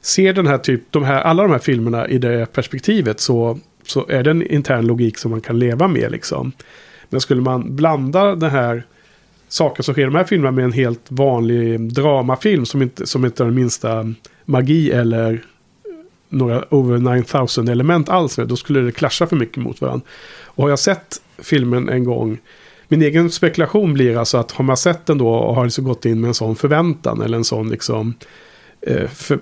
ser 0.00 0.32
den 0.32 0.46
här 0.46 0.58
typ, 0.58 0.82
de 0.90 1.04
här, 1.04 1.20
alla 1.20 1.42
de 1.42 1.52
här 1.52 1.58
filmerna 1.58 2.08
i 2.08 2.18
det 2.18 2.52
perspektivet 2.52 3.20
så, 3.20 3.58
så 3.86 4.06
är 4.08 4.22
det 4.22 4.30
en 4.30 4.42
intern 4.42 4.86
logik 4.86 5.18
som 5.18 5.30
man 5.30 5.40
kan 5.40 5.58
leva 5.58 5.88
med 5.88 6.12
liksom. 6.12 6.52
Men 7.14 7.20
skulle 7.20 7.42
man 7.42 7.76
blanda 7.76 8.34
det 8.34 8.48
här 8.48 8.86
saker 9.48 9.82
som 9.82 9.94
sker 9.94 10.02
i 10.02 10.04
de 10.04 10.14
här 10.14 10.24
filmerna 10.24 10.50
med 10.50 10.64
en 10.64 10.72
helt 10.72 11.04
vanlig 11.08 11.92
dramafilm 11.92 12.66
som 12.66 12.82
inte, 12.82 13.06
som 13.06 13.24
inte 13.24 13.42
har 13.42 13.48
den 13.48 13.56
minsta 13.56 14.14
magi 14.44 14.90
eller 14.90 15.44
några 16.28 16.64
over 16.70 16.98
9000 16.98 17.68
element 17.68 18.08
alls 18.08 18.36
då 18.36 18.56
skulle 18.56 18.80
det 18.80 18.92
klascha 18.92 19.26
för 19.26 19.36
mycket 19.36 19.56
mot 19.56 19.80
varandra. 19.80 20.06
Och 20.44 20.62
har 20.62 20.70
jag 20.70 20.78
sett 20.78 21.22
filmen 21.38 21.88
en 21.88 22.04
gång, 22.04 22.38
min 22.88 23.02
egen 23.02 23.30
spekulation 23.30 23.92
blir 23.92 24.16
alltså 24.16 24.38
att 24.38 24.50
har 24.50 24.64
man 24.64 24.76
sett 24.76 25.06
den 25.06 25.18
då 25.18 25.28
och 25.28 25.54
har 25.54 25.64
liksom 25.64 25.84
gått 25.84 26.04
in 26.04 26.20
med 26.20 26.28
en 26.28 26.34
sån 26.34 26.56
förväntan 26.56 27.22
eller 27.22 27.36
en 27.36 27.44
sån 27.44 27.70
liksom 27.70 28.14
eh, 28.86 29.08
för, 29.08 29.38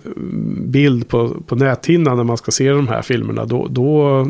bild 0.66 1.09
på, 1.09 1.42
på 1.46 1.57
näthinnan 1.57 2.16
när 2.16 2.24
man 2.24 2.37
ska 2.37 2.50
se 2.50 2.70
de 2.70 2.88
här 2.88 3.02
filmerna, 3.02 3.44
då, 3.44 3.66
då, 3.70 4.26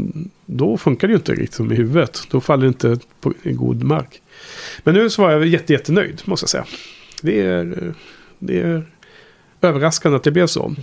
då 0.47 0.77
funkar 0.77 1.09
det 1.09 1.13
ju 1.13 1.17
inte 1.17 1.33
riktigt 1.33 1.55
som 1.55 1.73
i 1.73 1.75
huvudet. 1.75 2.23
Då 2.31 2.41
faller 2.41 2.63
det 2.63 2.69
inte 2.69 2.99
på 3.21 3.33
en 3.43 3.57
god 3.57 3.83
mark. 3.83 4.23
Men 4.85 4.95
nu 4.95 5.11
så 5.11 5.23
var 5.23 5.31
jag 5.31 5.47
jätte, 5.47 5.73
jättenöjd, 5.73 6.23
måste 6.25 6.45
jag 6.45 6.51
säga. 6.51 6.65
Det 7.23 7.41
är, 7.41 7.95
det 8.39 8.61
är 8.61 8.85
överraskande 9.61 10.17
att 10.17 10.25
det 10.25 10.31
blev 10.31 10.47
så. 10.47 10.75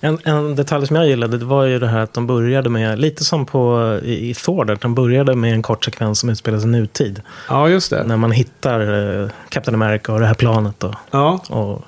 En, 0.00 0.18
en 0.24 0.54
detalj 0.54 0.86
som 0.86 0.96
jag 0.96 1.08
gillade 1.08 1.38
det 1.38 1.44
var 1.44 1.64
ju 1.64 1.78
det 1.78 1.88
här 1.88 1.98
att 1.98 2.12
de 2.12 2.26
började 2.26 2.70
med, 2.70 2.98
lite 2.98 3.24
som 3.24 3.46
på, 3.46 4.00
i, 4.04 4.30
i 4.30 4.34
Thor, 4.34 4.64
där 4.64 4.78
de 4.80 4.94
började 4.94 5.34
med 5.34 5.52
en 5.52 5.62
kort 5.62 5.84
sekvens 5.84 6.18
som 6.18 6.30
utspelar 6.30 6.58
sig 6.58 6.68
nutid. 6.68 7.22
Ja, 7.48 7.68
just 7.68 7.90
det. 7.90 8.04
När 8.04 8.16
man 8.16 8.32
hittar 8.32 8.80
eh, 9.22 9.28
Captain 9.48 9.74
America 9.74 10.12
och 10.12 10.20
det 10.20 10.26
här 10.26 10.34
planet. 10.34 10.84
Och, 10.84 10.94
Ja, 11.10 11.44
och, 11.48 11.84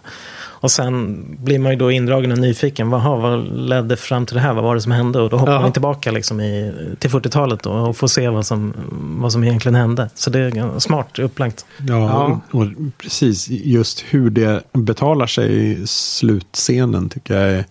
och 0.60 0.70
sen 0.70 1.24
blir 1.44 1.58
man 1.58 1.72
ju 1.72 1.78
då 1.78 1.90
indragen 1.90 2.32
och 2.32 2.38
nyfiken. 2.38 2.90
Vaha, 2.90 3.16
vad 3.16 3.52
ledde 3.58 3.96
fram 3.96 4.26
till 4.26 4.34
det 4.34 4.40
här? 4.40 4.54
Vad 4.54 4.64
var 4.64 4.74
det 4.74 4.80
som 4.80 4.92
hände? 4.92 5.20
Och 5.20 5.30
då 5.30 5.36
hoppar 5.36 5.52
Ja. 5.52 5.60
man 5.60 5.72
tillbaka 5.72 6.10
liksom 6.10 6.40
i, 6.40 6.72
till 6.98 7.10
40-talet 7.10 7.62
då, 7.62 7.70
och 7.70 7.96
får 7.96 8.06
se 8.08 8.28
vad 8.28 8.46
som, 8.46 8.72
vad 9.20 9.32
som 9.32 9.44
egentligen 9.44 9.74
hände. 9.74 10.10
Så 10.14 10.30
det 10.30 10.38
är 10.40 10.78
smart 10.78 11.18
upplagt. 11.18 11.66
Ja, 11.78 11.84
Ja. 11.86 12.40
Och, 12.50 12.60
och 12.60 12.66
precis 12.98 13.48
just 13.50 14.04
hur 14.10 14.30
det 14.30 14.62
betalar 14.72 15.26
sig 15.26 15.70
i 15.72 15.86
slutscenen 15.86 17.08
tycker 17.08 17.34
jag 17.40 17.50
är 17.50 17.64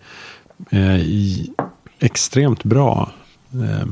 eh, 0.70 0.96
i, 1.00 1.50
extremt 1.98 2.64
bra. 2.64 3.10
Eh, 3.52 3.86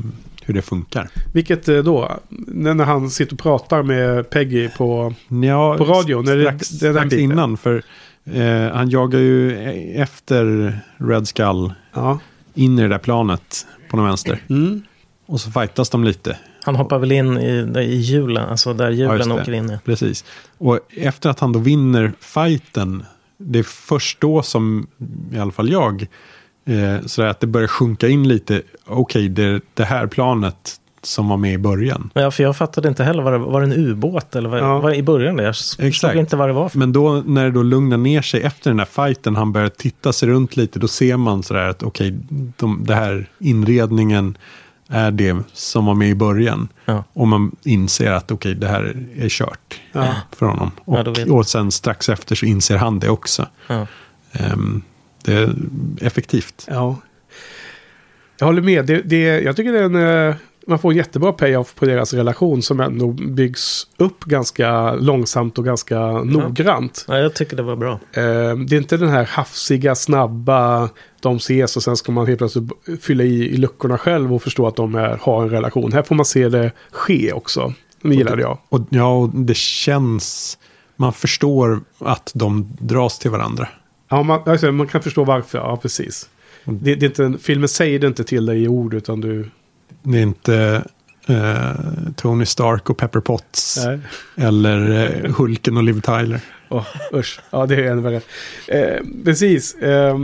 hur 0.47 0.53
det 0.53 0.61
funkar. 0.61 1.09
vilket 1.33 1.69
eh, 1.69 1.77
då? 1.77 2.11
När 2.47 2.85
han 2.85 3.09
sitter 3.09 3.33
och 3.33 3.39
pratar 3.39 3.83
med 3.83 4.29
Peggy 4.29 4.69
på... 4.77 5.13
Ja, 5.45 5.75
På 5.77 5.83
radion, 5.85 6.27
är 6.27 6.35
det- 6.35 6.43
strax, 6.43 6.69
det 6.69 6.87
är 6.87 6.93
den 6.93 7.09
strax 7.09 7.21
innan. 7.21 7.57
För 7.57 7.83
eh, 8.33 8.75
han 8.75 8.89
jagar 8.89 9.19
ju 9.19 9.51
efter 9.95 10.73
Red 10.97 11.27
Skull 11.27 11.73
Ja. 11.93 12.19
in 12.53 12.79
i 12.79 12.81
det 12.81 12.87
där 12.87 12.97
planet 12.97 13.67
på 13.89 13.97
den 13.97 14.05
vänster. 14.05 14.39
Mm. 14.49 14.81
Och 15.25 15.41
så 15.41 15.51
fightas 15.51 15.89
de 15.89 16.03
lite. 16.03 16.37
Han 16.63 16.75
hoppar 16.75 16.99
väl 16.99 17.11
in 17.11 17.37
i, 17.37 17.79
i 17.79 17.95
hjulen, 17.95 18.49
alltså 18.49 18.73
där 18.73 18.91
Ja, 18.91 19.11
hjulen 19.13 19.29
det. 19.29 19.35
åker 19.41 19.51
in. 19.53 19.69
Ja. 19.69 19.77
Precis. 19.85 20.25
Och 20.57 20.79
efter 20.97 21.29
att 21.29 21.39
han 21.39 21.51
då 21.51 21.59
vinner 21.59 22.13
fighten, 22.19 23.05
det 23.37 23.59
är 23.59 23.63
först 23.63 24.21
då 24.21 24.41
som 24.43 24.87
i 25.33 25.37
alla 25.39 25.51
fall 25.51 25.69
jag, 25.71 26.07
eh, 26.65 27.05
sådär 27.05 27.29
att 27.29 27.39
det 27.39 27.47
börjar 27.47 27.67
sjunka 27.67 28.07
in 28.07 28.27
lite, 28.27 28.61
okej, 28.85 29.29
det, 29.29 29.61
det 29.73 29.83
här 29.83 30.07
planet 30.07 30.75
som 31.05 31.27
var 31.29 31.37
med 31.37 31.53
i 31.53 31.57
början. 31.57 32.09
Ja, 32.13 32.31
för 32.31 32.43
jag 32.43 32.57
fattade 32.57 32.87
inte 32.87 33.03
heller, 33.03 33.23
var 33.23 33.31
det, 33.31 33.37
var 33.37 33.61
det 33.61 33.67
en 33.67 33.73
ubåt 33.73 34.35
eller 34.35 34.49
vad, 34.49 34.59
Ja. 34.59 34.79
var 34.79 34.89
det 34.89 34.95
i 34.95 35.03
början? 35.03 35.35
Där? 35.35 35.43
Jag 35.43 35.55
förstod 35.55 36.15
inte 36.15 36.35
vad 36.35 36.49
det 36.49 36.53
var. 36.53 36.69
För. 36.69 36.79
Men 36.79 36.93
då 36.93 37.23
när 37.25 37.45
det 37.45 37.51
då 37.51 37.63
lugnar 37.63 37.97
ner 37.97 38.21
sig 38.21 38.41
efter 38.41 38.69
den 38.69 38.79
här 38.79 38.85
fighten, 39.05 39.35
han 39.35 39.51
börjar 39.51 39.69
titta 39.69 40.13
sig 40.13 40.29
runt 40.29 40.57
lite, 40.57 40.79
då 40.79 40.87
ser 40.87 41.17
man 41.17 41.43
sådär 41.43 41.67
att 41.69 41.83
okej, 41.83 42.15
de, 42.57 42.83
det 42.85 42.95
här 42.95 43.29
inredningen 43.39 44.37
är 44.89 45.11
det 45.11 45.37
som 45.53 45.85
var 45.85 45.93
med 45.93 46.09
i 46.09 46.15
början. 46.15 46.67
Ja. 46.85 47.03
Och 47.13 47.27
man 47.27 47.55
inser 47.63 48.11
att 48.11 48.31
okej, 48.31 48.55
det 48.55 48.67
här 48.67 49.05
är 49.17 49.29
kört 49.29 49.81
Ja. 49.91 50.07
för 50.35 50.45
honom. 50.45 50.71
Och, 50.85 50.97
Ja, 51.17 51.33
och 51.33 51.47
sen 51.47 51.71
strax 51.71 52.09
efter 52.09 52.35
så 52.35 52.45
inser 52.45 52.77
han 52.77 52.99
det 52.99 53.09
också. 53.09 53.47
Ja. 53.67 53.87
Ehm, 54.31 54.81
det 55.23 55.33
är 55.33 55.55
effektivt. 56.01 56.65
ja. 56.69 56.95
Jag 58.39 58.45
håller 58.45 58.61
med. 58.61 58.85
Det, 58.85 59.01
det, 59.01 59.21
jag 59.41 59.55
tycker 59.55 59.71
det 59.73 59.79
är 59.79 59.83
en... 60.29 60.35
Man 60.67 60.79
får 60.79 60.91
en 60.91 60.97
jättebra 60.97 61.33
payoff 61.33 61.75
på 61.75 61.85
deras 61.85 62.13
relation 62.13 62.61
som 62.61 62.79
ändå 62.79 63.07
byggs 63.07 63.87
upp 63.97 64.25
ganska 64.25 64.95
långsamt 64.95 65.57
och 65.57 65.65
ganska 65.65 65.99
noggrant. 66.11 67.05
Ja, 67.07 67.17
jag 67.17 67.33
tycker 67.33 67.57
det 67.57 67.63
var 67.63 67.75
bra. 67.75 67.91
Eh, 67.91 68.57
det 68.67 68.75
är 68.75 68.77
inte 68.77 68.97
den 68.97 69.09
här 69.09 69.23
hafsiga, 69.23 69.95
snabba, 69.95 70.89
de 71.21 71.35
ses 71.35 71.77
och 71.77 71.83
sen 71.83 71.97
ska 71.97 72.11
man 72.11 72.27
helt 72.27 72.37
plötsligt 72.37 72.71
fylla 73.01 73.23
i, 73.23 73.53
i 73.53 73.57
luckorna 73.57 73.97
själv 73.97 74.33
och 74.33 74.43
förstå 74.43 74.67
att 74.67 74.75
de 74.75 74.95
är, 74.95 75.19
har 75.21 75.43
en 75.43 75.49
relation. 75.49 75.93
Här 75.93 76.03
får 76.03 76.15
man 76.15 76.25
se 76.25 76.49
det 76.49 76.71
ske 76.91 77.33
också. 77.33 77.73
Det 78.01 78.15
gillade 78.15 78.41
jag. 78.41 78.57
Och, 78.69 78.81
ja, 78.89 79.17
och 79.17 79.29
det 79.29 79.57
känns... 79.57 80.57
Man 80.95 81.13
förstår 81.13 81.81
att 81.99 82.31
de 82.35 82.77
dras 82.79 83.19
till 83.19 83.31
varandra. 83.31 83.67
Ja, 84.09 84.23
man, 84.23 84.41
alltså, 84.45 84.71
man 84.71 84.87
kan 84.87 85.01
förstå 85.01 85.23
varför. 85.23 85.57
Ja, 85.57 85.77
precis. 85.77 86.29
Det, 86.63 86.95
det 86.95 87.05
är 87.19 87.27
inte, 87.27 87.43
filmen 87.43 87.69
säger 87.69 87.99
det 87.99 88.07
inte 88.07 88.23
till 88.23 88.45
dig 88.45 88.63
i 88.63 88.67
ord 88.67 88.93
utan 88.93 89.21
du... 89.21 89.49
Det 90.03 90.17
är 90.17 90.21
inte 90.21 90.83
eh, 91.27 91.71
Tony 92.15 92.45
Stark 92.45 92.89
och 92.89 92.97
Pepper 92.97 93.19
Potts. 93.19 93.85
Nej. 93.85 93.99
Eller 94.35 95.09
eh, 95.25 95.31
Hulken 95.35 95.77
och 95.77 95.83
Liv 95.83 96.01
Tyler. 96.01 96.39
Oh, 96.69 96.85
usch. 97.13 97.39
Ja, 97.49 97.65
det 97.65 97.75
är 97.75 97.91
ännu 97.91 98.01
värre. 98.01 98.21
Eh, 98.67 99.03
precis. 99.25 99.75
Eh, 99.75 100.17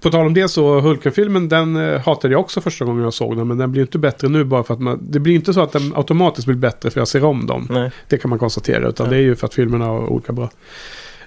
på 0.00 0.10
tal 0.10 0.26
om 0.26 0.34
det 0.34 0.48
så, 0.48 0.80
Hulken-filmen, 0.80 1.48
den 1.48 1.76
eh, 1.76 2.00
hatade 2.00 2.34
jag 2.34 2.40
också 2.40 2.60
första 2.60 2.84
gången 2.84 3.02
jag 3.04 3.14
såg 3.14 3.36
den. 3.36 3.48
Men 3.48 3.58
den 3.58 3.72
blir 3.72 3.82
inte 3.82 3.98
bättre 3.98 4.28
nu 4.28 4.44
bara 4.44 4.64
för 4.64 4.74
att 4.74 4.80
man... 4.80 4.98
Det 5.10 5.18
blir 5.20 5.34
inte 5.34 5.54
så 5.54 5.60
att 5.60 5.72
den 5.72 5.92
automatiskt 5.96 6.46
blir 6.46 6.56
bättre 6.56 6.90
för 6.90 7.00
jag 7.00 7.08
ser 7.08 7.24
om 7.24 7.46
dem. 7.46 7.66
Nej. 7.70 7.90
Det 8.08 8.18
kan 8.18 8.28
man 8.28 8.38
konstatera. 8.38 8.88
Utan 8.88 9.06
Ja. 9.06 9.10
det 9.10 9.16
är 9.16 9.20
ju 9.22 9.36
för 9.36 9.46
att 9.46 9.54
filmerna 9.54 9.84
är 9.84 9.90
olika 9.90 10.32
bra. 10.32 10.50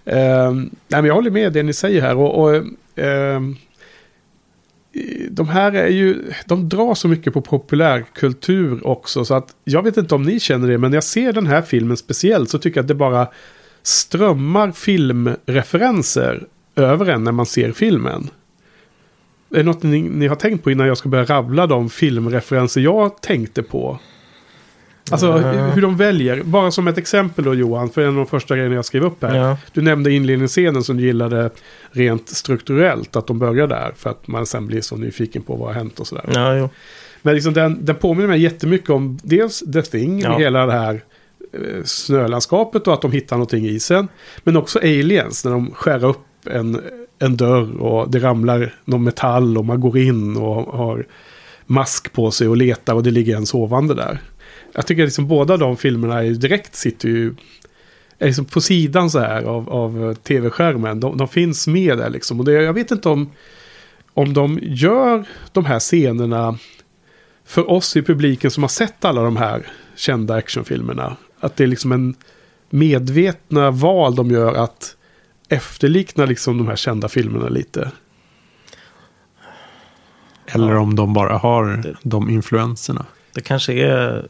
Eh, 0.06 0.52
nej, 0.52 0.70
men 0.90 1.06
jag 1.06 1.14
håller 1.14 1.32
med 1.32 1.54
det 1.54 1.64
ni 1.64 1.74
säger 1.74 2.02
här. 2.02 2.16
Och, 2.18 2.42
och 2.44 2.56
eh, 3.04 3.42
de 5.30 5.48
här 5.48 5.72
är 5.72 5.88
ju, 5.88 6.32
de 6.46 6.70
drar 6.70 6.96
så 6.96 7.08
mycket 7.08 7.34
på 7.34 7.42
populärkultur 7.42 8.88
också. 8.88 9.26
Så 9.26 9.34
att 9.34 9.56
jag 9.64 9.84
vet 9.84 9.98
inte 9.98 10.16
om 10.16 10.24
ni 10.24 10.40
känner 10.40 10.68
det, 10.68 10.78
men 10.78 10.92
när 10.92 10.96
jag 10.98 11.04
ser 11.04 11.34
den 11.34 11.48
här 11.48 11.62
filmen 11.62 11.98
speciellt 11.98 12.50
så 12.50 12.60
tycker 12.60 12.78
jag 12.78 12.84
att 12.84 12.88
det 12.88 12.96
bara 12.96 13.28
strömmar 13.84 14.72
filmreferenser 14.72 16.48
över 16.76 17.06
en 17.06 17.24
när 17.24 17.32
man 17.32 17.46
ser 17.46 17.72
filmen. 17.72 18.30
Är 19.50 19.58
det 19.58 19.64
något 19.64 19.84
ni, 19.84 20.02
ni 20.02 20.28
har 20.28 20.36
tänkt 20.36 20.64
på 20.64 20.72
innan 20.72 20.88
jag 20.88 20.98
ska 20.98 21.10
börja 21.10 21.26
rabbla 21.26 21.68
de 21.68 21.90
filmreferenser 21.90 22.82
jag 22.82 23.22
tänkte 23.22 23.64
på? 23.64 24.00
Alltså 25.12 25.28
Ja. 25.28 25.52
hur- 25.52 25.82
de 25.82 25.98
väljer. 25.98 26.44
Bara 26.44 26.72
som 26.72 26.88
ett 26.88 26.98
exempel 26.98 27.46
då 27.46 27.54
Johan, 27.54 27.90
för 27.90 28.02
en 28.02 28.08
av 28.08 28.16
de 28.16 28.26
första 28.28 28.56
grejerna 28.56 28.76
jag 28.76 28.86
skrev 28.86 29.04
upp 29.04 29.24
här. 29.24 29.36
Ja. 29.36 29.58
Du 29.74 29.82
nämnde 29.82 30.12
inledningsscenen 30.12 30.84
som 30.84 30.98
du 30.98 31.04
gillade 31.04 31.50
rent 31.92 32.30
strukturellt, 32.30 33.16
att 33.16 33.28
de 33.28 33.40
börjar 33.40 33.68
där. 33.68 33.94
För 33.98 34.10
att 34.10 34.28
man 34.28 34.46
sen 34.46 34.68
blir 34.68 34.82
så 34.82 34.96
nyfiken 34.96 35.42
på 35.42 35.56
vad 35.56 35.68
har 35.68 35.74
hänt 35.76 36.00
och 36.00 36.08
sådär. 36.08 36.26
Ja, 36.34 36.56
jo. 36.58 36.70
Men 37.22 37.36
liksom 37.36 37.54
den, 37.54 37.86
den 37.86 37.96
påminner 37.96 38.28
mig 38.28 38.42
jättemycket 38.42 38.90
om 38.90 39.20
dels 39.24 39.64
The 39.74 39.82
Thing, 39.82 40.20
Ja. 40.20 40.38
hela 40.38 40.66
det 40.66 40.72
här 40.72 41.02
eh, 41.54 41.84
snölandskapet 41.86 42.88
och 42.88 42.94
att 42.94 43.02
de 43.02 43.12
hittar 43.12 43.36
någonting 43.36 43.66
i 43.66 43.70
isen. 43.70 44.08
Men 44.44 44.58
också 44.58 44.80
Aliens, 44.80 45.46
när 45.46 45.52
de 45.52 45.72
skär 45.72 46.06
upp 46.06 46.18
en, 46.52 46.82
en 47.20 47.38
dörr 47.38 47.82
och 47.82 48.12
det 48.12 48.20
ramlar 48.20 48.74
någon 48.86 49.04
metall 49.04 49.58
och 49.58 49.66
man 49.66 49.80
går 49.82 49.98
in 49.98 50.38
och 50.38 50.78
har 50.78 51.06
mask 51.66 52.14
på 52.14 52.32
sig 52.32 52.48
och 52.48 52.58
letar 52.58 52.94
och 52.94 53.04
det 53.04 53.12
ligger 53.12 53.36
en 53.36 53.46
sovande 53.46 53.94
där. 53.94 54.20
Jag 54.78 54.88
tycker 54.88 55.04
liksom 55.04 55.28
båda 55.28 55.58
de 55.58 55.78
filmerna 55.78 56.24
är 56.24 56.30
direkt 56.32 56.76
sitter 56.76 57.10
ju 57.10 57.36
är 58.20 58.28
liksom 58.28 58.46
på 58.46 58.62
sidan 58.62 59.10
så 59.12 59.20
här 59.20 59.44
av, 59.44 59.70
av 59.70 60.14
tv-skärmen. 60.14 61.00
De, 61.00 61.18
de 61.18 61.28
finns 61.28 61.68
med 61.68 61.98
där 61.98 62.10
liksom. 62.10 62.40
Och 62.40 62.46
det, 62.46 62.52
jag 62.52 62.74
vet 62.74 62.92
inte 62.92 63.10
om, 63.10 63.32
om 64.14 64.34
de 64.34 64.60
gör 64.62 65.26
de 65.52 65.66
här 65.66 65.80
scenerna 65.80 66.58
för 67.46 67.72
oss 67.72 67.96
i 67.98 68.02
publiken 68.02 68.52
som 68.52 68.64
har 68.64 68.68
sett 68.68 69.06
alla 69.06 69.22
de 69.22 69.38
här 69.38 69.68
kända 69.96 70.36
actionfilmerna. 70.36 71.16
Att 71.40 71.56
det 71.56 71.64
är 71.64 71.68
liksom 71.68 71.92
en 71.92 72.16
medvetna 72.70 73.72
val 73.72 74.16
de 74.16 74.32
gör 74.32 74.54
att 74.54 74.96
efterlikna 75.50 76.26
liksom 76.26 76.58
de 76.58 76.68
här 76.68 76.76
kända 76.76 77.10
filmerna 77.10 77.50
lite. 77.50 77.92
Eller 80.46 80.72
Ja. 80.74 80.80
om 80.80 80.96
de 80.96 81.14
bara 81.14 81.38
har 81.38 81.66
Det- 81.66 81.96
de 82.04 82.30
influenserna. 82.30 83.06
Det 83.34 83.42
kanske 83.42 83.74
är... 83.74 84.28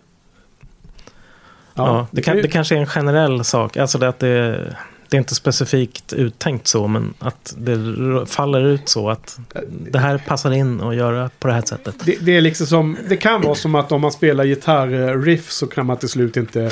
Ja, 1.78 2.08
det, 2.12 2.22
kan, 2.22 2.38
det 2.38 2.48
kanske 2.48 2.76
är 2.76 2.80
en 2.80 2.88
generell 2.88 3.44
sak. 3.44 3.78
Alltså 3.78 3.98
det 3.98 4.08
att 4.08 4.20
det, 4.20 4.76
det 5.10 5.18
är 5.18 5.20
inte 5.20 5.36
specifikt 5.36 6.13
uttänkt 6.13 6.68
så, 6.68 6.88
men 6.88 7.13
att 7.20 7.56
det 7.58 7.78
faller 8.26 8.66
ut 8.66 8.90
så 8.90 9.10
att 9.10 9.40
det 9.70 10.00
här 10.00 10.18
passar 10.18 10.52
in 10.52 10.82
att 10.82 10.96
göra 10.96 11.30
på 11.40 11.48
det 11.48 11.54
här 11.54 11.62
sättet. 11.62 11.96
Det, 12.06 12.16
det 12.22 12.38
är 12.38 12.42
liksom 12.42 12.68
som, 12.68 12.98
det 13.10 13.18
kan 13.18 13.42
vara 13.42 13.56
som 13.56 13.76
att 13.76 13.92
om 13.92 14.02
man 14.02 14.12
spelar 14.12 14.46
gitarriff 14.46 15.52
så 15.52 15.68
kan 15.68 15.86
man 15.86 15.98
till 15.98 16.10
slut 16.10 16.38
inte 16.38 16.72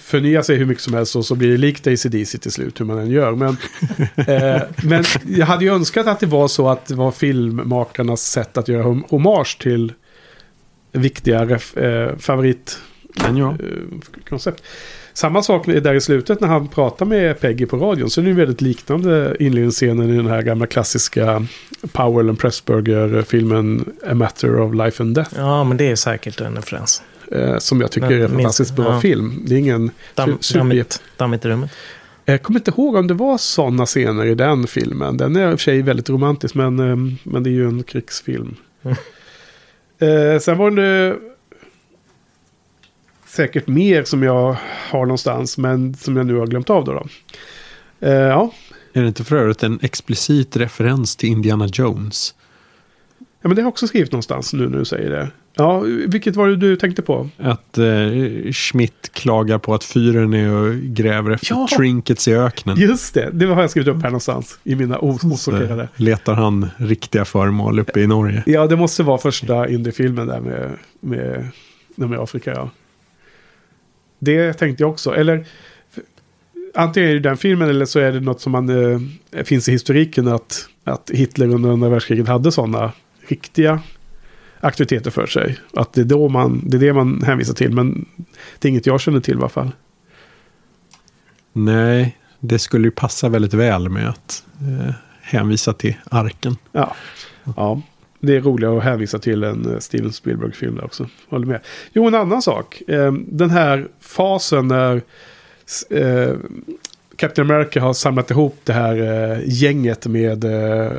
förnya 0.00 0.42
sig 0.42 0.56
hur 0.56 0.66
mycket 0.66 0.84
som 0.84 0.94
helst 0.94 1.16
och 1.16 1.24
så 1.26 1.34
blir 1.34 1.50
det 1.50 1.56
likt 1.56 1.86
ACDC 1.86 2.38
till 2.38 2.52
slut 2.52 2.80
hur 2.80 2.84
man 2.84 2.98
än 2.98 3.10
gör. 3.10 3.32
Men, 3.32 3.56
eh, 4.26 4.62
men 4.82 5.04
jag 5.26 5.46
hade 5.46 5.64
ju 5.64 5.74
önskat 5.74 6.06
att 6.06 6.20
det 6.20 6.26
var 6.26 6.48
så 6.48 6.68
att 6.68 6.86
det 6.86 6.94
var 6.94 7.10
filmmakarnas 7.10 8.22
sätt 8.22 8.56
att 8.56 8.68
göra 8.68 8.82
hom- 8.82 9.04
hommage 9.08 9.58
till 9.60 9.92
viktiga 10.92 11.46
ref, 11.46 11.76
eh, 11.76 12.16
favorit 12.18 12.78
Men 13.22 13.36
ja, 13.36 13.50
eh, 13.50 14.20
koncept. 14.28 14.62
Samma 15.12 15.42
sak 15.42 15.66
med- 15.66 15.82
där 15.82 15.94
i 15.94 16.00
slutet 16.00 16.40
när 16.40 16.48
han 16.48 16.68
pratar 16.68 17.06
med 17.06 17.40
Peggy 17.40 17.66
på 17.66 17.76
radion. 17.76 18.10
Så 18.10 18.20
är 18.20 18.22
det 18.22 18.28
ju 18.30 18.36
väldigt 18.36 18.60
liknande 18.60 19.36
inledningsscenen 19.40 20.10
i 20.10 20.16
den 20.16 20.26
här 20.26 20.42
gamla 20.42 20.66
klassiska 20.66 21.46
Powell 21.92 22.28
and 22.28 22.38
Pressburger-filmen 22.38 23.84
A 24.06 24.14
Matter 24.14 24.60
of 24.60 24.74
Life 24.74 25.02
and 25.02 25.14
Death. 25.14 25.30
Ja, 25.36 25.64
men 25.64 25.76
det 25.76 25.90
är 25.90 25.96
säkert 25.96 26.40
en 26.40 26.54
referens. 26.56 27.02
Eh, 27.32 27.58
som 27.58 27.80
jag 27.80 27.90
tycker 27.90 28.08
Men 28.08 28.18
är 28.20 28.24
en 28.24 28.30
minst- 28.30 28.42
fantastiskt 28.42 28.76
bra 28.76 28.84
ja. 28.92 29.00
film. 29.00 29.42
Det 29.46 29.54
är 29.54 29.58
ingen 29.58 29.90
Damm, 30.14 30.38
dammigt, 30.54 31.02
dammigt 31.16 31.44
i 31.44 31.48
rummet. 31.48 31.70
Jag 32.24 32.42
kommer 32.42 32.60
inte 32.60 32.70
ihåg 32.70 32.94
om 32.94 33.06
det 33.06 33.14
var 33.14 33.38
sådana 33.38 33.86
scener 33.86 34.24
i 34.26 34.34
den 34.34 34.66
filmen. 34.66 35.16
Den 35.16 35.36
är 35.36 35.50
i 35.52 35.54
och 35.54 35.58
för 35.60 35.64
sig 35.64 35.82
väldigt 35.82 36.10
romantisk 36.10 36.54
men, 36.54 36.78
eh, 36.78 36.96
men 37.22 37.42
det 37.42 37.50
är 37.50 37.52
ju 37.52 37.66
en 37.68 37.82
krigsfilm. 37.82 38.56
Mm. 38.82 38.96
Eh, 40.34 40.38
sen 40.40 40.58
var 40.58 40.70
det 40.70 41.16
säkert 43.34 43.66
mer 43.66 44.04
som 44.04 44.22
jag 44.22 44.56
har 44.90 45.00
någonstans 45.06 45.58
men 45.58 45.94
som 45.94 46.16
jag 46.16 46.26
nu 46.26 46.34
har 46.34 46.46
glömt 46.46 46.70
av 46.70 46.84
då. 46.84 46.92
då. 46.92 47.06
Eh, 48.08 48.12
ja. 48.14 48.52
är 48.92 49.02
det 49.02 49.08
inte 49.08 49.24
för 49.24 49.36
övrigt 49.36 49.62
en 49.62 49.78
explicit 49.82 50.56
referens 50.56 51.16
till 51.16 51.28
Indiana 51.28 51.66
Jones? 51.72 52.34
ja, 53.18 53.48
men 53.48 53.56
det 53.56 53.62
har 53.62 53.66
jag 53.66 53.72
också 53.72 53.86
skrivit 53.86 54.12
någonstans 54.12 54.52
nu 54.52 54.68
när 54.68 54.78
du 54.78 54.84
säger 54.84 55.10
det. 55.10 55.28
Ja, 55.56 55.80
vilket 56.06 56.36
var 56.36 56.48
det 56.48 56.56
du 56.56 56.76
tänkte 56.76 57.02
på? 57.02 57.28
Att 57.38 57.78
eh, 57.78 58.52
Schmidt 58.52 59.10
klagar 59.12 59.58
på 59.58 59.74
att 59.74 59.84
fyren 59.84 60.34
är 60.34 60.50
och 60.50 60.74
gräver 60.74 61.30
efter 61.30 61.46
Ja. 61.50 61.68
trinkets 61.76 62.28
i 62.28 62.34
öknen. 62.34 62.76
Just 62.78 63.14
det, 63.14 63.30
det 63.32 63.46
har 63.46 63.60
jag 63.60 63.70
skrivit 63.70 63.88
upp 63.88 63.96
här 64.02 64.10
någonstans 64.10 64.58
i 64.64 64.74
mina 64.74 64.98
osorterade. 64.98 65.88
letar 65.96 66.34
han 66.34 66.70
riktiga 66.76 67.24
föremål 67.24 67.78
uppe 67.78 68.00
i 68.00 68.06
Norge. 68.06 68.42
Ja, 68.46 68.66
det 68.66 68.76
måste 68.76 69.02
vara 69.02 69.18
första 69.18 69.68
indiefilmen 69.68 70.26
där 70.26 70.40
med, 70.40 70.70
med, 71.00 71.48
med 71.94 72.18
Afrika. 72.18 72.52
Ja. 72.54 72.70
Det 74.24 74.52
tänkte 74.52 74.82
jag 74.82 74.90
också. 74.90 75.14
Eller 75.14 75.46
antingen 76.74 77.10
är 77.10 77.14
det 77.14 77.20
den 77.20 77.36
filmen 77.36 77.70
eller 77.70 77.84
så 77.84 77.98
är 77.98 78.12
det 78.12 78.20
något 78.20 78.40
som 78.40 78.52
man, 78.52 78.68
eh, 78.68 79.44
finns 79.44 79.68
i 79.68 79.72
historiken 79.72 80.28
att, 80.28 80.68
att 80.84 81.10
Hitler 81.10 81.48
under 81.48 81.70
andra 81.70 81.88
världskriget 81.88 82.28
hade 82.28 82.52
sådana 82.52 82.92
riktiga 83.28 83.80
aktiviteter 84.60 85.10
för 85.10 85.26
sig. 85.26 85.58
Att 85.72 85.92
det 85.92 86.00
är, 86.00 86.04
då 86.04 86.28
man, 86.28 86.62
det 86.66 86.76
är 86.76 86.80
det 86.80 86.92
man 86.92 87.22
hänvisar 87.22 87.54
till. 87.54 87.72
Men 87.72 88.06
det 88.58 88.68
är 88.68 88.70
inget 88.70 88.86
jag 88.86 89.00
känner 89.00 89.20
till 89.20 89.34
i 89.34 89.38
alla 89.38 89.48
fall. 89.48 89.70
Nej, 91.52 92.18
det 92.40 92.58
skulle 92.58 92.86
ju 92.86 92.90
passa 92.90 93.28
väldigt 93.28 93.54
väl 93.54 93.88
med 93.88 94.08
att 94.08 94.44
eh, 94.60 94.94
hänvisa 95.22 95.72
till 95.72 95.94
arken. 96.10 96.56
Ja. 96.72 96.96
ja, 97.56 97.82
det 98.26 98.36
är 98.36 98.40
roligare 98.40 98.78
att 98.78 98.84
hänvisa 98.84 99.18
till 99.18 99.44
en 99.44 99.72
eh, 99.72 99.78
Steven 99.78 100.12
Spielberg-film 100.12 100.74
där 100.76 100.84
också. 100.84 101.06
Håller 101.28 101.46
med. 101.46 101.60
Jo, 101.92 102.06
en 102.06 102.14
annan 102.14 102.42
sak. 102.42 102.82
Eh, 102.88 103.12
Den 103.12 103.50
här 103.50 103.86
fasen 104.00 104.68
när 104.68 105.02
eh, 105.90 106.34
Captain 107.16 107.50
America 107.50 107.80
har 107.80 107.92
samlat 107.92 108.30
ihop 108.30 108.56
det 108.64 108.72
här 108.72 109.42
gänget 109.46 110.06
med 110.06 110.44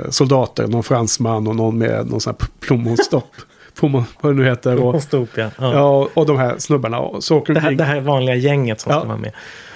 soldater. 0.09 0.67
Någon 0.67 0.83
fransman 0.83 1.47
och 1.47 1.55
någon 1.55 1.77
med 1.77 2.07
någon 2.09 2.21
sån 2.21 2.35
här 2.39 2.47
plommonstopp. 2.59 3.29
Plommon, 3.79 4.03
vad 4.21 4.31
det 4.35 4.41
nu 4.41 4.45
heter. 4.49 4.83
Och, 4.83 5.01
Stop, 5.03 5.27
ja. 5.35 5.49
Ja. 5.59 5.73
ja, 5.73 6.09
och 6.13 6.25
de 6.25 6.37
här 6.37 6.55
snubbarna. 6.57 6.99
Och 6.99 7.23
Så 7.23 7.43
Det, 7.47 7.59
här, 7.59 7.71
det 7.71 7.83
här 7.83 7.99
vanliga 8.01 8.35
gänget 8.35 8.79
som 8.79 8.91
Ja. 8.91 8.99
ska 8.99 9.07
vara 9.07 9.17
med. 9.17 9.31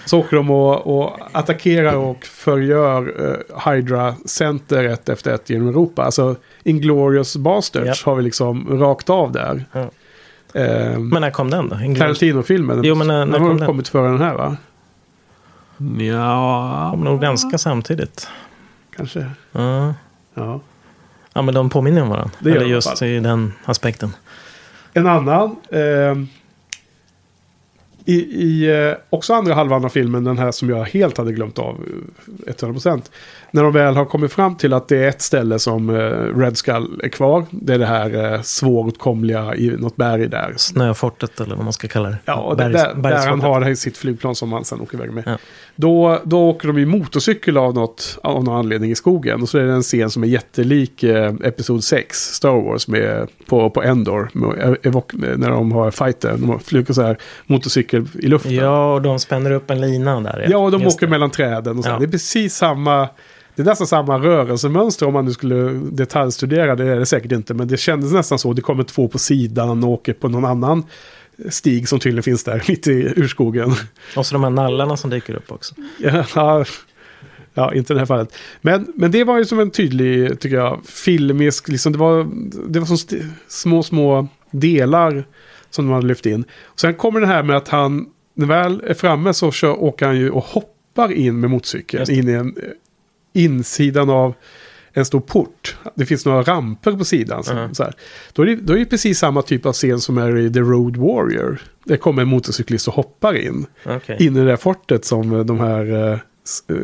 Så 0.06 0.20
åker 0.20 0.36
de 0.38 0.50
och, 0.52 1.00
och 1.00 1.18
attackerar 1.32 1.96
och 1.96 2.26
förgör 2.26 3.22
uh, 3.22 3.70
Hydra 3.72 4.16
Center 4.26 4.84
ett 4.84 5.10
efter 5.10 5.32
ett 5.34 5.50
genom 5.50 5.68
Europa. 5.68 6.04
Alltså 6.04 6.36
Inglourious 6.64 7.38
Basterds 7.38 7.88
Japp. 7.88 8.06
har 8.06 8.16
vi 8.16 8.24
liksom 8.24 8.80
rakt 8.80 9.10
av 9.10 9.32
där. 9.32 9.66
Ja. 9.72 9.90
Eh, 10.54 11.00
Men 11.00 11.22
när 11.22 11.32
kom 11.32 11.50
den 11.50 11.70
då? 11.70 11.76
Inglourious- 11.76 12.00
Tarantino-filmen. 12.00 12.82
Jo, 12.84 12.96
men 12.96 13.08
när- 13.08 13.26
när 13.26 13.34
den 13.40 13.42
har 13.42 13.58
kom 13.58 13.66
kommit 13.68 13.88
före 13.88 14.08
den 14.12 14.22
här 14.22 14.36
va? 14.36 14.58
Ja, 16.00 16.88
kom 16.92 17.04
nog 17.04 17.22
ganska 17.22 17.58
samtidigt. 17.58 18.28
Kanske. 18.96 19.26
Ja. 19.52 19.94
Ja. 20.34 20.60
ja, 21.34 21.42
men 21.42 21.54
de 21.54 21.70
påminner 21.70 22.02
om 22.02 22.10
varandra. 22.10 22.32
Det 22.40 22.50
gör 22.50 22.58
Eller 22.58 22.66
just 22.68 23.02
i 23.02 23.20
den 23.20 23.54
aspekten. 23.66 24.16
En 24.94 25.08
annan. 25.08 25.56
Eh, 25.72 26.16
I, 28.06 28.14
i 28.16 28.86
eh, 28.90 28.94
också 29.10 29.34
andra 29.34 29.54
halvan 29.54 29.86
av 29.86 29.90
filmen, 29.90 30.24
den 30.24 30.38
här 30.38 30.52
som 30.52 30.70
jag 30.70 30.84
helt 30.84 31.18
hade 31.18 31.32
glömt 31.34 31.60
av, 31.60 31.76
eh, 32.48 32.54
100%. 32.54 33.02
När 33.52 33.64
de 33.64 33.74
väl 33.74 33.96
har 33.96 34.06
kommit 34.06 34.34
fram 34.34 34.56
till 34.56 34.74
att 34.74 34.88
det 34.88 34.98
är 34.98 35.08
ett 35.10 35.22
ställe 35.22 35.60
som 35.60 35.90
eh, 35.90 35.96
Red 36.40 36.58
Skull 36.58 37.02
är 37.04 37.10
kvar. 37.10 37.46
Det 37.52 37.74
är 37.74 37.80
det 37.80 37.86
här 37.86 38.34
eh, 38.34 38.42
svåråtkomliga 38.42 39.56
i 39.56 39.70
något 39.70 39.96
berg 39.96 40.28
där. 40.28 40.54
Snöfortet 40.58 41.40
eller 41.42 41.56
vad 41.56 41.64
man 41.64 41.74
ska 41.74 41.88
kalla 41.88 42.10
det. 42.10 42.18
Ja, 42.26 42.36
och 42.36 42.58
Bergs- 42.58 42.74
där, 42.74 43.10
där 43.10 43.28
han 43.28 43.42
har 43.42 43.60
det 43.60 43.66
här 43.66 43.76
sitt 43.76 43.98
flygplan 43.98 44.36
som 44.36 44.54
han 44.54 44.66
sen 44.66 44.82
åker 44.82 44.98
iväg 44.98 45.12
med. 45.12 45.24
Ja. 45.26 45.38
Då, 45.82 46.22
då 46.24 46.50
åker 46.50 46.68
de 46.68 46.78
i 46.78 46.86
motorcykel 46.86 47.58
av, 47.58 47.74
något, 47.74 48.20
av 48.24 48.44
någon 48.44 48.56
anledning 48.56 48.92
i 48.92 48.96
skogen. 48.96 49.42
Och 49.42 49.50
så 49.50 49.58
är 49.58 49.64
det 49.64 49.74
en 49.74 49.82
scen 49.82 50.10
som 50.10 50.24
är 50.24 50.28
jättelik 50.28 51.04
eh, 51.04 51.34
Episod 51.44 51.84
6, 51.84 52.18
Star 52.18 52.62
Wars, 52.62 52.88
med, 52.88 53.28
på, 53.46 53.70
på 53.70 53.84
Endor. 53.84 54.30
Med, 54.34 54.78
Evok- 54.84 55.38
när 55.38 55.50
de 55.50 55.72
har 55.72 55.92
fighten. 55.92 56.48
De 56.48 56.60
flyger 56.60 56.94
så 56.94 57.02
här 57.02 57.18
motorcykel 57.46 58.06
i 58.14 58.28
luften. 58.28 58.56
Ja, 58.56 58.94
och 58.94 59.02
de 59.02 59.20
spänner 59.20 59.52
upp 59.52 59.70
en 59.70 59.82
lina 59.82 60.22
där. 60.22 60.48
Ja, 60.50 60.58
och 60.58 60.72
de 60.72 60.88
åker 60.88 61.06
det. 61.06 61.10
mellan 61.10 61.30
träden. 61.30 61.78
Och 61.78 61.84
så. 61.84 61.90
Ja. 61.90 62.00
Det 62.00 62.06
är 62.06 62.12
precis 62.12 62.56
samma... 62.56 63.10
Det 63.56 63.62
är 63.62 63.66
nästan 63.66 63.88
samma 63.88 64.20
rörelsemönster 64.20 65.08
om 65.08 65.14
man 65.14 65.26
nu 65.26 65.32
skulle 65.32 65.56
detaljstudera. 65.92 66.76
Det 66.76 66.86
är 66.86 67.00
det 67.00 67.06
säkert 67.06 67.32
inte. 67.32 67.54
Men 67.54 67.68
det 67.68 67.78
kändes 67.78 68.12
nästan 68.12 68.40
så. 68.40 68.54
Det 68.54 68.62
kommer 68.62 68.84
två 68.84 69.08
på 69.08 69.18
sidan 69.18 69.84
och 69.84 69.90
åker 69.90 70.14
på 70.14 70.30
någon 70.30 70.46
annan 70.46 70.84
stig 71.50 71.90
som 71.90 72.00
tydligen 72.00 72.24
finns 72.24 72.44
där 72.44 72.64
mitt 72.68 72.88
i 72.88 73.14
urskogen. 73.16 73.74
Och 74.16 74.26
så 74.26 74.36
de 74.36 74.44
här 74.44 74.50
nallarna 74.50 74.98
som 74.98 75.10
dyker 75.10 75.36
upp 75.36 75.52
också. 75.52 75.76
Ja, 75.98 76.66
ja, 77.54 77.74
inte 77.74 77.94
i 77.94 77.96
det 77.96 78.00
här 78.00 78.06
fallet. 78.06 78.36
Men, 78.62 78.94
men 78.96 79.12
det 79.12 79.24
var 79.24 79.38
ju 79.38 79.46
som 79.46 79.60
en 79.60 79.72
tydlig, 79.72 80.40
tycker 80.40 80.58
jag, 80.58 80.82
filmisk, 80.86 81.68
liksom 81.68 81.92
det 81.92 81.98
var, 81.98 82.28
det 82.70 82.80
var 82.80 82.86
som 82.86 83.22
små, 83.48 83.84
små 83.84 84.28
delar 84.52 85.24
som 85.70 85.86
de 85.86 85.94
hade 85.94 86.08
lyft 86.08 86.26
in. 86.26 86.44
Och 86.64 86.80
sen 86.80 86.94
kommer 86.94 87.20
det 87.20 87.28
här 87.28 87.44
med 87.44 87.58
att 87.58 87.68
han, 87.68 88.06
när 88.34 88.48
väl 88.48 88.82
är 88.88 88.94
framme 88.94 89.34
så 89.34 89.52
kör, 89.52 89.84
åker 89.84 90.06
han 90.06 90.18
ju 90.18 90.30
och 90.30 90.44
hoppar 90.44 91.12
in 91.12 91.40
med 91.40 91.50
motorcykeln 91.50 92.12
in 92.12 92.30
i 92.30 92.32
en, 92.32 92.58
eh, 92.58 92.64
insidan 93.34 94.10
av 94.10 94.34
en 94.94 95.06
stor 95.06 95.20
port. 95.20 95.76
Det 95.96 96.06
finns 96.06 96.26
några 96.26 96.42
ramper 96.44 96.92
på 96.92 97.06
sidan. 97.06 97.44
Så, 97.44 97.54
Ja. 97.54 97.70
så 97.74 97.84
här. 97.84 97.94
Då, 98.34 98.42
är 98.42 98.46
det, 98.46 98.56
då 98.56 98.74
är 98.74 98.78
det 98.78 98.86
precis 98.86 99.20
samma 99.20 99.42
typ 99.42 99.66
av 99.66 99.74
scen 99.74 100.00
som 100.00 100.18
är 100.18 100.38
i 100.38 100.54
The 100.54 100.60
Road 100.60 100.98
Warrior. 100.98 101.62
Det 101.86 101.98
kommer 101.98 102.22
en 102.22 102.28
motorcyklist 102.28 102.88
och 102.88 102.94
hoppar 102.94 103.34
in. 103.38 103.66
Okej. 103.86 104.16
In 104.20 104.36
i 104.38 104.40
det 104.40 104.46
där 104.46 104.56
fortet 104.58 105.06
som 105.06 105.34
eh, 105.34 105.40
de 105.46 105.60
här 105.60 105.94
eh, 106.12 106.20
eh, 106.68 106.78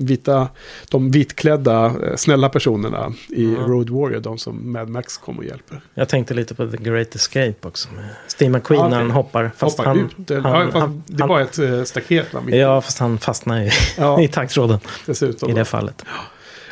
vita, 0.00 0.48
de 0.90 1.10
vitklädda 1.10 1.94
snälla 2.16 2.48
personerna 2.48 3.12
i 3.28 3.52
Ja. 3.54 3.58
Road 3.60 3.90
Warrior, 3.90 4.20
de 4.20 4.38
som 4.38 4.72
Mad 4.72 4.88
Max 4.88 5.16
kommer 5.18 5.38
och 5.38 5.44
hjälper. 5.44 5.80
Jag 5.94 6.08
tänkte 6.08 6.34
lite 6.34 6.54
på 6.54 6.66
The 6.70 6.76
Great 6.76 7.14
Escape 7.14 7.54
också. 7.68 7.88
Steve 8.26 8.50
McQueen 8.58 8.80
Ja, 8.82 8.88
när 8.88 8.96
han 8.96 9.10
hoppar. 9.10 9.50
Fast 9.56 9.78
hoppar 9.78 9.88
han, 9.94 10.10
ut. 10.18 10.30
eller- 10.30 10.40
han, 10.50 10.70
ja, 10.74 10.80
han, 10.80 11.02
det 11.06 11.24
bara 11.26 11.42
ett 11.42 11.88
staket 11.88 12.26
ja, 12.46 12.80
fast 12.80 12.98
han 12.98 13.18
fastnar 13.18 13.60
i, 13.62 13.70
Ja, 13.98 14.20
i 14.22 14.28
taggtråden 14.28 14.78
dessutom. 15.06 15.50
i 15.50 15.52
det 15.52 15.64
fallet. 15.64 16.04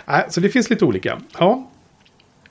Nej, 0.06 0.24
så 0.28 0.40
det 0.40 0.48
finns 0.48 0.70
lite 0.70 0.84
olika. 0.84 1.18
Ja. 1.38 1.66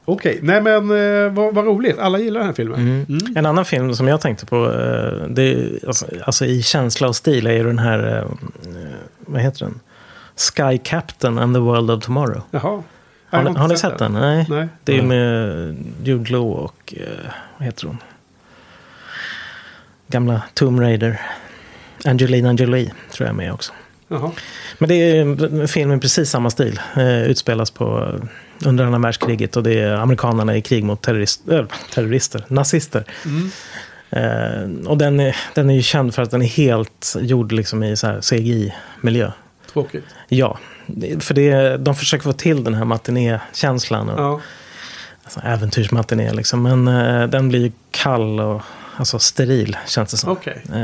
Okej, 0.05 0.39
nej 0.41 0.61
men 0.61 0.75
eh, 0.75 1.31
vad, 1.31 1.55
vad 1.55 1.65
roligt. 1.65 1.99
Alla 1.99 2.19
gillar 2.19 2.39
den 2.39 2.47
här 2.47 2.53
filmen. 2.53 3.05
Mm. 3.09 3.37
En 3.37 3.45
annan 3.45 3.65
film 3.65 3.95
som 3.95 4.07
jag 4.07 4.21
tänkte 4.21 4.45
på, 4.45 4.65
eh, 4.65 5.27
det 5.29 5.43
är, 5.43 5.87
alltså, 5.87 6.05
alltså 6.25 6.45
i 6.45 6.63
känsla 6.63 7.07
och 7.07 7.15
stil, 7.15 7.47
är 7.47 7.51
ju 7.51 7.63
den 7.63 7.79
här, 7.79 8.17
eh, 8.17 8.25
vad 9.19 9.41
heter 9.41 9.65
den? 9.65 9.79
Sky 10.35 10.77
Captain 10.77 11.37
and 11.37 11.55
the 11.55 11.59
World 11.59 11.91
of 11.91 12.03
Tomorrow. 12.03 12.41
Jaha. 12.51 12.83
Har, 13.29 13.43
ni, 13.43 13.59
har 13.59 13.67
ni 13.67 13.77
sett 13.77 13.97
den? 13.97 14.11
Nej. 14.11 14.45
Nej. 14.49 14.67
Det 14.83 14.97
är 14.97 15.01
med 15.01 15.75
Jude 16.03 16.31
Law 16.31 16.51
och, 16.51 16.93
vad 17.57 17.65
heter 17.65 17.87
hon? 17.87 17.97
Gamla 20.07 20.41
Tomb 20.53 20.79
Raider. 20.79 21.21
Angelina 22.05 22.53
Jolie 22.53 22.91
tror 23.11 23.27
jag 23.27 23.33
är 23.33 23.37
med 23.37 23.53
också. 23.53 23.73
Jaha. 24.07 24.31
Men 24.77 24.89
det 24.89 24.95
är 24.95 25.21
en 25.61 25.67
film 25.67 25.91
i 25.91 25.99
precis 25.99 26.29
samma 26.29 26.49
stil. 26.49 26.79
Eh, 26.97 27.23
utspelas 27.23 27.71
på, 27.71 28.15
under 28.65 28.85
andra 28.85 28.99
världskriget 28.99 29.57
och 29.57 29.63
det 29.63 29.79
är 29.79 29.93
amerikanerna 29.93 30.57
i 30.57 30.61
krig 30.61 30.83
mot 30.83 31.01
terrorist, 31.01 31.49
äh, 31.49 31.65
terrorister, 31.93 32.45
nazister. 32.47 33.03
Mm. 33.25 33.51
Eh, 34.09 34.87
och 34.89 34.97
den 34.97 35.19
är, 35.19 35.35
den 35.53 35.69
är 35.69 35.73
ju 35.73 35.81
känd 35.81 36.15
för 36.15 36.21
att 36.21 36.31
den 36.31 36.41
är 36.41 36.45
helt 36.47 37.15
gjord 37.19 37.51
liksom 37.51 37.83
i 37.83 37.95
så 37.95 38.07
här 38.07 38.21
CGI-miljö. 38.21 39.31
Tråkigt. 39.73 40.05
Ja, 40.27 40.57
för 41.19 41.33
det, 41.33 41.77
de 41.77 41.95
försöker 41.95 42.23
få 42.23 42.33
till 42.33 42.63
den 42.63 42.73
här 42.73 42.85
matiné-känslan. 42.85 44.09
Och, 44.09 44.19
Ja. 44.19 44.41
alltså, 45.23 45.39
äventyrsmatiné 45.43 46.33
liksom. 46.33 46.63
Men 46.63 46.87
eh, 46.87 47.27
den 47.27 47.49
blir 47.49 47.59
ju 47.59 47.71
kall 47.91 48.39
och 48.39 48.61
alltså, 48.97 49.19
steril 49.19 49.77
känns 49.87 50.11
det 50.11 50.17
som. 50.17 50.31
Okej. 50.31 50.61
Eh, 50.73 50.79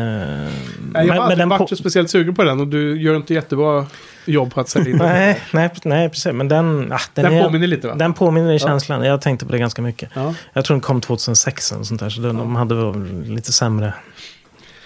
jag 1.06 1.14
har 1.14 1.22
aldrig 1.22 1.38
den 1.38 1.50
varit 1.50 1.70
på- 1.70 1.76
speciellt 1.76 2.10
sugen 2.10 2.36
på 2.36 2.44
den 2.44 2.60
och 2.60 2.68
du 2.68 3.02
gör 3.02 3.16
inte 3.16 3.34
jättebra 3.34 3.86
jobb 4.26 4.54
på 4.54 4.62
att 4.62 4.70
sälja 4.70 4.92
in 4.92 4.98
den. 4.98 5.08
Nej, 5.08 5.42
nej, 5.54 5.70
nej, 5.84 6.10
precis. 6.10 6.34
Men 6.34 6.48
den, 6.48 6.92
ah, 6.94 7.00
den, 7.14 7.26
Den 7.26 7.34
är, 7.34 7.44
påminner 7.44 7.68
lite 7.68 7.88
va? 7.88 7.96
Den 7.96 8.14
påminner 8.14 8.54
i 8.54 8.60
känslan. 8.60 9.04
Jag 9.04 9.22
tänkte 9.22 9.46
på 9.46 9.52
det 9.52 9.58
ganska 9.60 9.82
mycket. 9.82 10.10
Ja. 10.14 10.34
Jag 10.54 10.66
tror 10.66 10.76
den 10.76 10.82
kom 10.82 11.02
2006 11.02 11.72
eller 11.72 11.84
sånt 11.84 12.00
där. 12.00 12.10
Så 12.10 12.22
den, 12.22 12.38
de 12.38 12.56
hade 12.56 12.76
väl 12.76 13.24
lite 13.24 13.52
sämre 13.52 13.94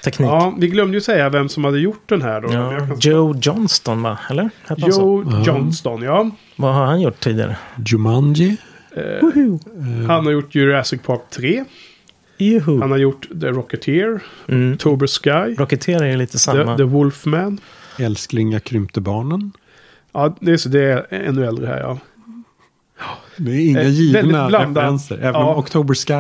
teknik. 0.04 0.30
ja, 0.30 0.54
vi 0.60 0.68
glömde 0.68 0.98
ju 0.98 1.02
säga 1.02 1.30
vem 1.30 1.50
som 1.50 1.64
hade 1.64 1.80
gjort 1.80 2.10
den 2.10 2.22
här 2.22 2.42
då. 2.42 2.54
Ja, 2.54 2.88
Joe 3.00 3.36
Johnston 3.42 4.02
va? 4.02 4.18
Eller? 4.30 4.50
Hette? 4.68 4.82
Joe 4.82 5.44
Johnston, 5.46 6.02
ja. 6.02 6.30
Vad 6.56 6.74
har 6.74 6.86
han 6.86 7.02
gjort 7.02 7.20
tidigare? 7.20 7.58
Jumanji. 7.86 8.58
Eh, 8.96 9.28
han 10.08 10.26
har 10.26 10.32
gjort 10.32 10.56
Jurassic 10.56 11.02
Park 11.02 11.22
3. 11.36 11.66
Juhu. 12.38 12.80
Han 12.82 12.92
har 12.92 12.98
gjort 12.98 13.28
The 13.42 13.48
Rocketeer, 13.48 14.20
Mm. 14.48 14.74
October 14.74 15.08
Sky, 15.08 15.56
Rocketeer 15.56 16.04
är 16.04 16.18
lite 16.18 16.40
samma. 16.40 16.72
The, 16.78 16.78
The 16.78 16.84
Wolfman. 16.84 17.60
Älskling, 18.00 18.52
jag 18.52 18.64
krympte 18.64 19.02
barnen. 19.02 19.52
Ja, 20.12 20.36
det 20.40 20.52
är, 20.52 20.58
så 20.58 20.70
det 20.70 20.82
är 20.84 21.06
ännu 21.10 21.46
äldre 21.46 21.68
här 21.68 21.80
ja. 21.80 21.98
Det 23.38 23.52
är 23.52 23.70
inga 23.70 23.82
Eh, 23.82 23.90
givna 23.90 24.50
referenser. 24.50 25.18
Även 25.18 25.34
Ja. 25.42 25.56
October 25.56 25.94
Sky 25.94 26.14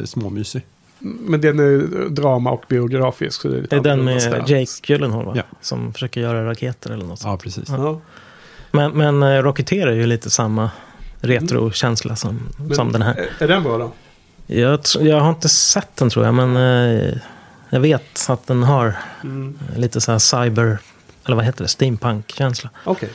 är 0.00 0.04
småmysig. 0.06 0.62
Men 0.98 1.40
den 1.40 1.58
är 1.58 2.08
drama 2.08 2.50
och 2.50 2.64
biografisk. 2.68 3.40
Så 3.40 3.48
det 3.48 3.56
är, 3.56 3.60
lite 3.62 3.76
det 3.76 3.80
är 3.90 3.96
den 3.96 4.04
med 4.04 4.22
stans. 4.22 4.50
Jake 4.50 4.92
Gyllenhaal 4.92 5.24
va? 5.24 5.32
Ja. 5.36 5.42
Som 5.60 5.92
försöker 5.92 6.20
göra 6.20 6.46
raketer 6.50 6.90
eller 6.90 7.04
något 7.06 7.18
sånt. 7.18 7.32
Ja, 7.32 7.36
precis. 7.42 7.64
Ja. 7.68 8.00
Men, 8.70 8.92
men 8.92 9.22
eh, 9.22 9.42
Rocketeer 9.42 9.86
är 9.86 9.92
ju 9.94 10.06
lite 10.06 10.30
samma 10.30 10.70
retro-känsla 11.20 12.16
som, 12.16 12.38
som 12.72 12.92
den 12.92 13.02
här. 13.02 13.14
Är, 13.14 13.44
är 13.44 13.48
den 13.48 13.62
bra 13.62 13.78
då? 13.78 13.92
Jag, 14.60 14.80
jag 15.00 15.20
har 15.20 15.30
inte 15.30 15.48
sett 15.48 15.96
den 15.96 16.10
tror 16.10 16.24
jag, 16.24 16.34
men 16.34 16.56
eh, 16.56 17.14
jag 17.70 17.80
vet 17.80 18.26
att 18.28 18.46
den 18.46 18.62
har 18.62 18.94
Mm. 19.24 19.58
lite 19.76 20.00
så 20.00 20.12
här 20.12 20.18
cyber, 20.18 20.78
eller 21.26 21.36
vad 21.36 21.44
heter 21.44 21.62
det, 21.64 21.68
steampunk-känsla. 21.68 22.70
Okej. 22.84 23.08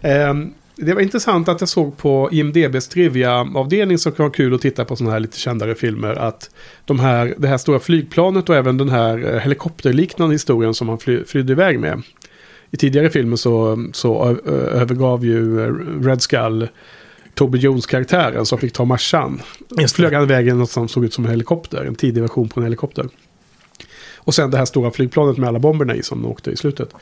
Ehm, 0.00 0.54
det 0.76 0.94
var 0.94 1.00
intressant 1.00 1.48
att 1.48 1.60
jag 1.60 1.68
såg 1.68 1.96
på 1.96 2.28
IMDBs 2.32 2.88
trivia-avdelning 2.88 3.98
som 3.98 4.12
kan 4.12 4.24
vara 4.24 4.32
kul 4.34 4.54
att 4.54 4.60
titta 4.60 4.84
på 4.84 4.96
sådana 4.96 5.12
här 5.12 5.20
lite 5.20 5.38
kändare 5.38 5.74
filmer. 5.74 6.14
Att 6.14 6.50
de 6.84 7.00
här, 7.00 7.34
det 7.38 7.48
här 7.48 7.58
stora 7.58 7.78
flygplanet 7.78 8.48
och 8.48 8.56
även 8.56 8.76
den 8.76 8.88
här 8.88 9.34
eh, 9.34 9.40
helikopterliknande 9.40 10.34
historien 10.34 10.74
som 10.74 10.88
han 10.88 10.98
fly, 10.98 11.24
flydde 11.24 11.52
iväg 11.52 11.80
med. 11.80 12.02
I 12.70 12.76
tidigare 12.76 13.10
filmer 13.10 13.36
så, 13.36 13.86
så 13.92 14.36
övergav 14.72 15.24
ju 15.24 15.66
Red 16.06 16.22
Skull 16.22 16.68
Toby 17.38 17.58
Jones-karaktären 17.58 18.46
som 18.46 18.58
fick 18.58 18.72
ta 18.72 18.84
marschan. 18.84 19.42
Flög 19.94 20.12
han 20.12 20.22
iväg 20.22 20.48
i 20.48 20.52
något 20.52 20.70
som 20.70 20.88
såg 20.88 21.04
ut 21.04 21.14
som 21.14 21.24
en 21.24 21.30
helikopter. 21.30 21.84
En 21.84 21.94
tidig 21.94 22.22
version 22.22 22.48
på 22.48 22.60
en 22.60 22.64
helikopter. 22.64 23.08
Och 24.16 24.34
sen 24.34 24.50
det 24.50 24.58
här 24.58 24.64
stora 24.64 24.90
flygplanet 24.90 25.38
med 25.38 25.48
alla 25.48 25.58
bomberna 25.58 25.94
i 25.94 26.02
som 26.02 26.26
åkte 26.26 26.50
i 26.50 26.56
slutet. 26.56 26.94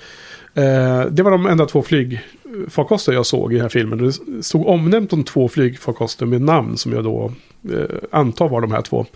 Eh, 0.55 1.05
det 1.11 1.23
var 1.23 1.31
de 1.31 1.47
enda 1.47 1.67
två 1.67 1.83
flygfarkoster 1.83 3.13
jag 3.13 3.27
såg 3.27 3.53
i 3.53 3.57
den 3.57 3.63
här 3.63 3.69
filmen. 3.69 3.99
Det 3.99 4.43
stod 4.43 4.67
omnämnt 4.67 5.13
om 5.13 5.25
två 5.25 5.49
flygfarkoster 5.49 6.27
med 6.27 6.43
namn 6.43 6.77
som 6.77 6.93
jag 6.93 7.05
då 7.05 7.33
eh, 7.73 7.97
antar 8.11 8.49
var 8.49 8.61
de 8.61 8.73
här 8.73 8.83
två. 8.83 9.07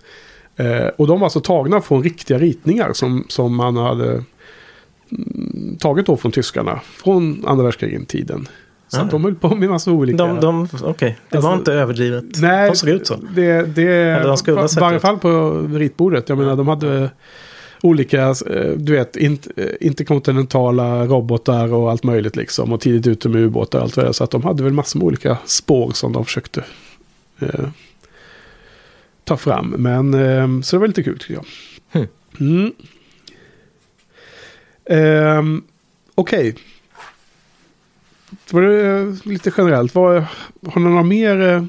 Eh, 0.55 0.87
och 0.97 1.07
de 1.07 1.19
var 1.19 1.25
alltså 1.25 1.41
tagna 1.41 1.81
från 1.81 2.03
riktiga 2.03 2.37
ritningar 2.37 2.93
som, 2.93 3.25
som 3.27 3.55
man 3.55 3.77
hade 3.77 4.23
mm, 5.11 5.77
tagit 5.79 6.05
då 6.05 6.17
från 6.17 6.31
tyskarna. 6.31 6.79
Från 6.83 7.45
andra 7.45 7.63
världskriget-tiden. 7.63 8.47
Så 8.93 9.01
Ah. 9.01 9.03
de 9.03 9.23
höll 9.23 9.35
på 9.35 9.55
med 9.55 9.69
massa 9.69 9.91
olika... 9.91 10.17
De, 10.17 10.39
de, 10.39 10.67
Okej, 10.83 11.17
det 11.29 11.37
var 11.39 11.49
Alltså, 11.49 11.59
inte 11.59 11.73
överdrivet. 11.73 12.25
Nej, 12.41 12.69
de 12.69 12.75
såg 12.75 12.89
ut 12.89 13.07
så. 13.07 13.15
Det, 13.35 13.61
det, 13.75 14.23
de 14.23 14.37
skulle 14.37 14.61
I 14.61 14.79
varje 14.79 14.99
fall 14.99 15.17
på 15.19 15.61
ritbordet. 15.73 16.29
Jag 16.29 16.37
menar, 16.37 16.55
de 16.55 16.67
hade 16.67 17.09
olika, 17.81 18.21
eh, 18.29 18.71
du 18.75 18.93
vet, 18.93 19.17
eh, 19.17 19.27
interkontinentala 19.79 21.05
robotar 21.05 21.73
och 21.73 21.91
allt 21.91 22.03
möjligt 22.03 22.35
liksom. 22.35 22.73
Och 22.73 22.81
tidigt 22.81 23.07
ute 23.07 23.29
med 23.29 23.41
ubåtar 23.41 23.79
och 23.79 23.83
allt 23.85 23.97
vad 23.97 24.05
det. 24.05 24.13
Så 24.13 24.23
att 24.23 24.31
de 24.31 24.43
hade 24.43 24.63
väl 24.63 24.73
massor 24.73 24.99
med 24.99 25.05
olika 25.05 25.37
spår 25.45 25.91
som 25.91 26.13
de 26.13 26.25
försökte 26.25 26.63
eh, 27.39 27.65
ta 29.23 29.37
fram. 29.37 29.67
Men, 29.77 30.13
eh, 30.13 30.61
så 30.61 30.75
det 30.75 30.79
var 30.79 30.87
lite 30.87 31.03
kul 31.03 31.19
tycker 31.19 31.33
jag. 31.33 31.45
Hmm. 31.91 32.07
Mm. 32.39 32.71
Ehm, 34.85 35.63
Okej. 36.15 36.55
Var 38.51 38.61
det 38.61 38.89
eh, 38.99 39.13
lite 39.23 39.51
generellt? 39.57 39.95
Vad, 39.95 40.23
har 40.67 40.81
ni 40.81 40.89
några 40.89 41.03
mer 41.03 41.41
eh, 41.41 41.63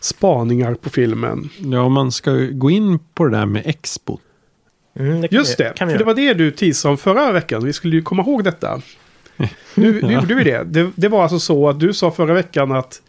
spaningar 0.00 0.74
på 0.74 0.90
filmen? 0.90 1.48
Ja, 1.58 1.80
om 1.80 1.92
man 1.92 2.12
ska 2.12 2.30
gå 2.52 2.70
in 2.70 2.98
på 3.14 3.24
det 3.24 3.36
där 3.36 3.46
med 3.46 3.62
Expo. 3.66 4.18
Mm, 4.98 5.20
det 5.20 5.32
Just 5.32 5.60
vi, 5.60 5.64
det, 5.64 5.72
för 5.76 5.98
det 5.98 6.04
var 6.04 6.14
det 6.14 6.34
du 6.34 6.50
teasade 6.50 6.90
om 6.92 6.98
förra 6.98 7.32
veckan. 7.32 7.64
Vi 7.64 7.72
skulle 7.72 7.96
ju 7.96 8.02
komma 8.02 8.22
ihåg 8.22 8.44
detta. 8.44 8.80
Nu, 9.74 10.02
nu 10.02 10.12
Ja. 10.12 10.20
gjorde 10.20 10.34
vi 10.34 10.44
det. 10.44 10.64
det. 10.64 10.90
Det 10.96 11.08
var 11.08 11.22
alltså 11.22 11.38
så 11.38 11.68
att 11.68 11.80
du 11.80 11.92
sa 11.92 12.10
förra 12.10 12.34
veckan 12.34 12.72
att 12.72 13.02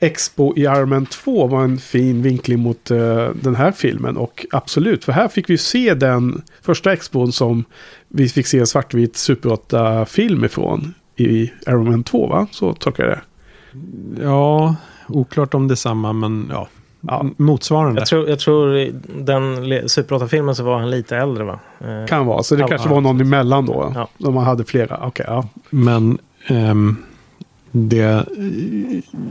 Expo 0.00 0.56
i 0.56 0.60
Iron 0.60 0.88
Man 0.88 1.06
2 1.06 1.46
var 1.46 1.64
en 1.64 1.78
fin 1.78 2.22
vinkling 2.22 2.58
mot 2.58 2.90
eh, 2.90 3.28
den 3.42 3.54
här 3.54 3.72
filmen. 3.72 4.16
Och 4.16 4.46
absolut, 4.50 5.04
för 5.04 5.12
här 5.12 5.28
fick 5.28 5.50
vi 5.50 5.58
se 5.58 5.94
den 5.94 6.42
första 6.62 6.92
Expon 6.92 7.32
som 7.32 7.64
vi 8.08 8.28
fick 8.28 8.46
se 8.46 8.58
en 8.58 8.66
svartvit 8.66 9.16
Super 9.16 9.48
8-film 9.48 10.44
ifrån 10.44 10.94
i 11.16 11.52
Iron 11.66 11.90
Man 11.90 12.04
2, 12.04 12.26
va? 12.26 12.46
Så 12.50 12.72
tolkar 12.74 13.04
jag 13.04 13.12
det. 13.12 13.22
Ja, 14.22 14.76
oklart 15.08 15.54
om 15.54 15.68
det 15.68 15.74
är 15.74 15.76
samma, 15.76 16.12
men 16.12 16.48
ja. 16.52 16.68
Ja. 17.08 17.24
Motsvarande. 17.36 18.00
Jag 18.00 18.08
tror, 18.08 18.28
jag 18.28 18.38
tror 18.38 18.90
den 19.24 19.88
Super 19.88 20.14
8-filmen 20.18 20.54
så 20.54 20.62
var 20.64 20.78
han 20.78 20.90
lite 20.90 21.16
äldre 21.16 21.44
va? 21.44 21.58
Eh, 21.80 22.06
Kan 22.08 22.26
vara, 22.26 22.42
så 22.42 22.54
det 22.54 22.60
Ja, 22.60 22.68
kanske 22.68 22.88
ja, 22.88 22.94
var 22.94 23.00
någon 23.00 23.20
emellan 23.20 23.66
då. 23.66 23.92
Ja. 23.94 24.08
De 24.18 24.36
hade 24.36 24.64
flera, 24.64 25.00
okej, 25.06 25.26
ja. 25.28 25.48
Men 25.70 26.18
ehm, 26.46 26.96
det 27.70 28.24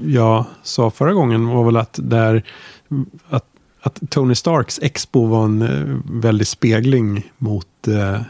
jag 0.05 0.45
sa 0.63 0.89
förra 0.91 1.13
gången 1.13 1.47
var 1.47 1.63
väl 1.63 1.77
att, 1.77 1.99
där, 2.03 2.43
att, 3.29 3.45
att 3.81 3.99
Tony 4.09 4.35
Starks 4.35 4.79
Expo 4.81 5.25
var 5.25 5.45
en 5.45 5.61
eh, 5.61 6.19
väldig 6.21 6.47
spegling 6.47 7.31
mot 7.37 7.87
eh, 7.87 8.21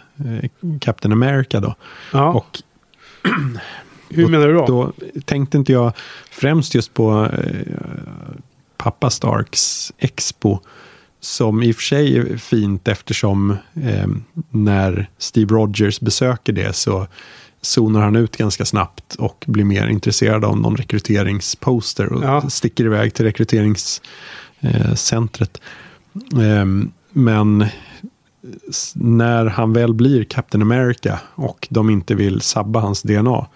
Captain 0.79 1.11
America 1.11 1.59
då. 1.59 1.75
ja. 2.13 2.31
Och 2.33 2.61
Hur 4.09 4.27
menar 4.27 4.47
du 4.47 4.53
då? 4.53 4.65
då 4.65 4.93
tänkte 5.25 5.57
inte 5.57 5.71
jag 5.71 5.93
främst 6.31 6.75
just 6.75 6.93
på 6.93 7.29
eh, 7.37 7.73
pappa 8.77 9.09
Starks 9.09 9.91
Expo. 9.97 10.59
Som 11.19 11.63
i 11.63 11.71
och 11.71 11.75
för 11.75 11.83
sig 11.83 12.17
är 12.17 12.37
fint 12.37 12.87
eftersom 12.87 13.51
eh, 13.83 14.07
när 14.49 15.09
Steve 15.17 15.53
Rogers 15.55 15.99
besöker 15.99 16.53
det 16.53 16.75
så 16.75 17.07
zonar 17.61 18.01
han 18.01 18.15
ut 18.15 18.37
ganska 18.37 18.65
snabbt 18.65 19.15
och 19.15 19.43
blir 19.47 19.63
mer 19.63 19.87
intresserad 19.87 20.45
av 20.45 20.57
någon 20.57 20.75
rekryteringsposter 20.77 22.13
och 22.13 22.23
Ja. 22.23 22.49
sticker 22.49 22.85
iväg 22.85 23.13
till 23.13 23.25
rekryteringscentret. 23.25 25.61
Ehm, 26.41 26.91
men 27.09 27.65
när 28.95 29.45
han 29.45 29.73
väl 29.73 29.93
blir 29.93 30.23
Captain 30.23 30.61
America 30.61 31.19
och 31.35 31.67
de 31.69 31.89
inte 31.89 32.15
vill 32.15 32.41
sabba 32.41 32.79
hans 32.79 33.01
DNA 33.01 33.47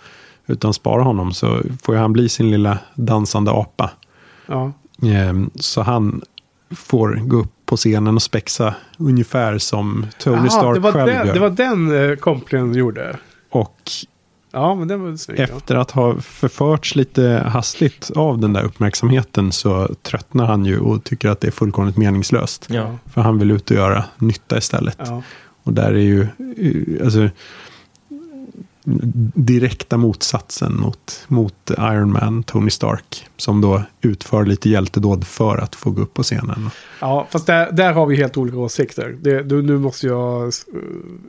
utan 0.47 0.73
spara 0.73 1.03
honom 1.03 1.33
så 1.33 1.61
får 1.83 1.95
han 1.95 2.13
bli 2.13 2.29
sin 2.29 2.51
lilla 2.51 2.79
dansande 2.95 3.51
apa. 3.51 3.91
Ja. 4.47 4.71
Ehm, 5.03 5.49
Så 5.55 5.81
han 5.81 6.21
får 6.75 7.13
gå 7.27 7.37
upp 7.37 7.51
på 7.65 7.75
scenen 7.77 8.15
och 8.15 8.21
spexa 8.21 8.75
ungefär 8.97 9.57
som 9.57 10.05
Tony 10.19 10.37
Aha, 10.37 10.49
Stark 10.49 10.73
det, 10.75 10.79
var 10.79 10.91
själv 10.91 11.07
den, 11.13 11.27
gör. 11.27 11.33
det 11.33 11.39
var 11.39 11.49
den 11.49 12.09
eh, 12.09 12.15
kopplingen 12.15 12.73
du 12.73 12.79
gjorde. 12.79 13.17
Och 13.49 13.81
Ja, 14.57 14.75
men 14.75 14.87
den 14.87 15.01
var 15.03 15.15
snygg. 15.15 15.39
Ja. 15.39 15.43
efter 15.43 15.75
att 15.75 15.91
ha 15.91 16.15
förförts 16.21 16.95
lite 16.95 17.43
hastigt 17.47 18.11
av 18.15 18.39
den 18.39 18.53
där 18.53 18.63
uppmärksamheten 18.63 19.51
så 19.51 19.95
tröttnar 20.01 20.45
han 20.45 20.65
ju 20.65 20.79
och 20.79 21.03
tycker 21.03 21.29
att 21.29 21.41
det 21.41 21.47
är 21.47 21.51
fullkomligt 21.51 21.97
meningslöst. 21.97 22.67
Ja. 22.69 22.97
För 23.05 23.21
han 23.21 23.39
vill 23.39 23.51
ut 23.51 23.71
och 23.71 23.77
göra 23.77 24.05
nytta 24.17 24.57
istället. 24.57 24.97
Ja. 24.97 25.21
Och 25.63 25.73
där 25.73 25.93
är 25.93 25.99
ju 25.99 26.27
alltså, 27.03 27.29
direkta 29.33 29.97
motsatsen 29.97 30.79
mot, 30.79 31.25
mot 31.27 31.71
Iron 31.77 32.11
Man, 32.11 32.43
Tony 32.43 32.69
Stark. 32.69 33.25
Som 33.37 33.61
då 33.61 33.83
utför 34.01 34.45
lite 34.45 34.69
hjältedåd 34.69 35.27
för 35.27 35.57
att 35.57 35.75
få 35.75 35.91
gå 35.91 36.01
upp 36.01 36.13
på 36.13 36.23
scenen. 36.23 36.69
Ja, 36.99 37.27
fast 37.29 37.47
där, 37.47 37.71
där 37.71 37.93
har 37.93 38.05
vi 38.05 38.15
helt 38.15 38.37
olika 38.37 38.57
åsikter. 38.57 39.17
Det, 39.21 39.51
nu, 39.51 39.61
nu 39.61 39.77
måste 39.77 40.07
jag 40.07 40.43
eh, 40.43 40.51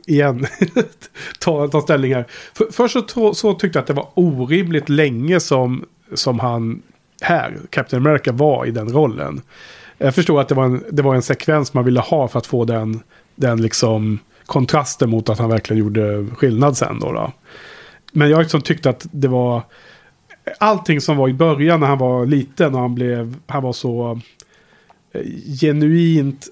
igen 0.05 0.47
ta, 1.39 1.67
ta 1.67 1.81
ställning 1.81 2.15
här. 2.15 2.25
För, 2.53 2.67
först 2.71 3.09
så, 3.09 3.33
så 3.33 3.53
tyckte 3.53 3.77
jag 3.77 3.81
att 3.81 3.87
det 3.87 3.93
var 3.93 4.09
orimligt 4.13 4.89
länge 4.89 5.39
som, 5.39 5.85
som 6.13 6.39
han 6.39 6.81
här, 7.21 7.57
Captain 7.69 8.07
America, 8.07 8.31
var 8.31 8.65
i 8.65 8.71
den 8.71 8.93
rollen. 8.93 9.41
Jag 9.97 10.15
förstår 10.15 10.41
att 10.41 10.47
det 10.47 10.55
var 10.55 10.65
en, 10.65 10.83
det 10.91 11.01
var 11.01 11.15
en 11.15 11.21
sekvens 11.21 11.73
man 11.73 11.85
ville 11.85 11.99
ha 11.99 12.27
för 12.27 12.39
att 12.39 12.47
få 12.47 12.65
den, 12.65 12.99
den 13.35 13.61
liksom 13.61 14.19
kontrasten 14.49 15.09
mot 15.09 15.29
att 15.29 15.39
han 15.39 15.49
verkligen 15.49 15.79
gjorde 15.79 16.25
skillnad 16.35 16.77
sen 16.77 16.99
då. 16.99 17.11
då. 17.11 17.31
Men 18.11 18.29
jag 18.29 18.39
liksom 18.39 18.61
tyckte 18.61 18.89
att 18.89 19.07
det 19.11 19.27
var 19.27 19.63
allting 20.59 21.01
som 21.01 21.17
var 21.17 21.29
i 21.29 21.33
början 21.33 21.79
när 21.79 21.87
han 21.87 21.97
var 21.97 22.25
liten 22.25 22.75
och 22.75 22.81
han 22.81 22.95
blev, 22.95 23.35
han 23.47 23.63
var 23.63 23.73
så 23.73 24.19
eh, 25.11 25.21
genuint, 25.61 26.47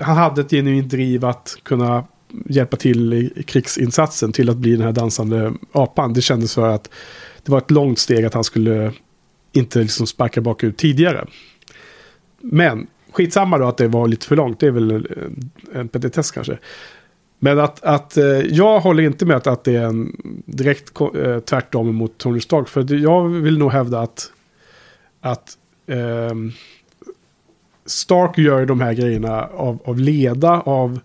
han 0.00 0.16
hade 0.16 0.40
ett 0.40 0.50
genuint 0.50 0.90
driv 0.90 1.24
att 1.24 1.56
kunna 1.62 2.04
hjälpa 2.46 2.76
till 2.76 3.12
i 3.14 3.42
krigsinsatsen 3.46 4.32
till 4.32 4.50
att 4.50 4.56
bli 4.56 4.72
den 4.72 4.82
här 4.82 4.92
dansande 4.92 5.54
apan. 5.72 6.12
Det 6.12 6.22
kändes 6.22 6.54
för 6.54 6.68
att 6.68 6.90
det 7.42 7.52
var 7.52 7.58
ett 7.58 7.70
långt 7.70 7.98
steg 7.98 8.24
att 8.24 8.34
han 8.34 8.44
skulle 8.44 8.92
inte 9.52 9.78
liksom 9.78 10.06
sparka 10.06 10.40
bakut 10.40 10.76
tidigare. 10.76 11.26
Men 12.40 12.86
skitsamma 13.12 13.58
då 13.58 13.68
att 13.68 13.76
det 13.76 13.88
var 13.88 14.08
lite 14.08 14.26
för 14.26 14.36
långt. 14.36 14.60
Det 14.60 14.66
är 14.66 14.70
väl 14.70 15.06
en 15.74 15.88
petitess 15.88 16.30
kanske. 16.30 16.58
Men 17.38 17.58
att, 17.58 17.84
att 17.84 18.16
eh, 18.16 18.24
jag 18.24 18.80
håller 18.80 19.02
inte 19.02 19.26
med 19.26 19.46
att, 19.46 19.64
det 19.64 19.76
är 19.76 19.84
en 19.84 20.16
direkt 20.46 21.00
eh, 21.00 21.38
tvärtom 21.38 21.94
mot 21.94 22.18
Tony 22.18 22.40
Stark. 22.40 22.68
För 22.68 22.94
jag 22.94 23.28
vill 23.28 23.58
nog 23.58 23.72
hävda 23.72 24.00
att, 24.00 24.32
att 25.20 25.58
ehm, 25.86 26.52
Stark 27.86 28.38
gör 28.38 28.66
de 28.66 28.80
här 28.80 28.92
grejerna 28.92 29.44
av, 29.44 29.78
av 29.84 29.98
leda, 29.98 30.60
av, 30.60 31.00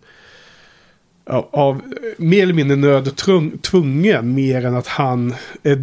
av, 1.26 1.48
av 1.52 1.82
mer 2.18 2.44
eller 2.44 2.54
mindre 2.54 2.78
nöd 2.78 3.16
tvung- 3.16 3.58
tvungen. 3.58 4.36
Mer 4.36 4.66
än 4.66 4.76
att 4.76 4.88
han 4.88 5.36
är, 5.64 5.76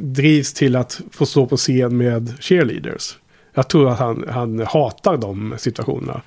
drivs 0.00 0.52
till 0.52 0.76
att 0.76 1.00
få 1.10 1.26
stå 1.26 1.46
på 1.46 1.56
scen 1.56 1.96
med 1.96 2.34
cheerleaders. 2.40 3.18
Jag 3.54 3.68
tror 3.68 3.90
att 3.90 3.98
han, 3.98 4.24
han 4.28 4.58
hatar 4.58 5.16
de 5.16 5.54
situationerna. 5.58 6.22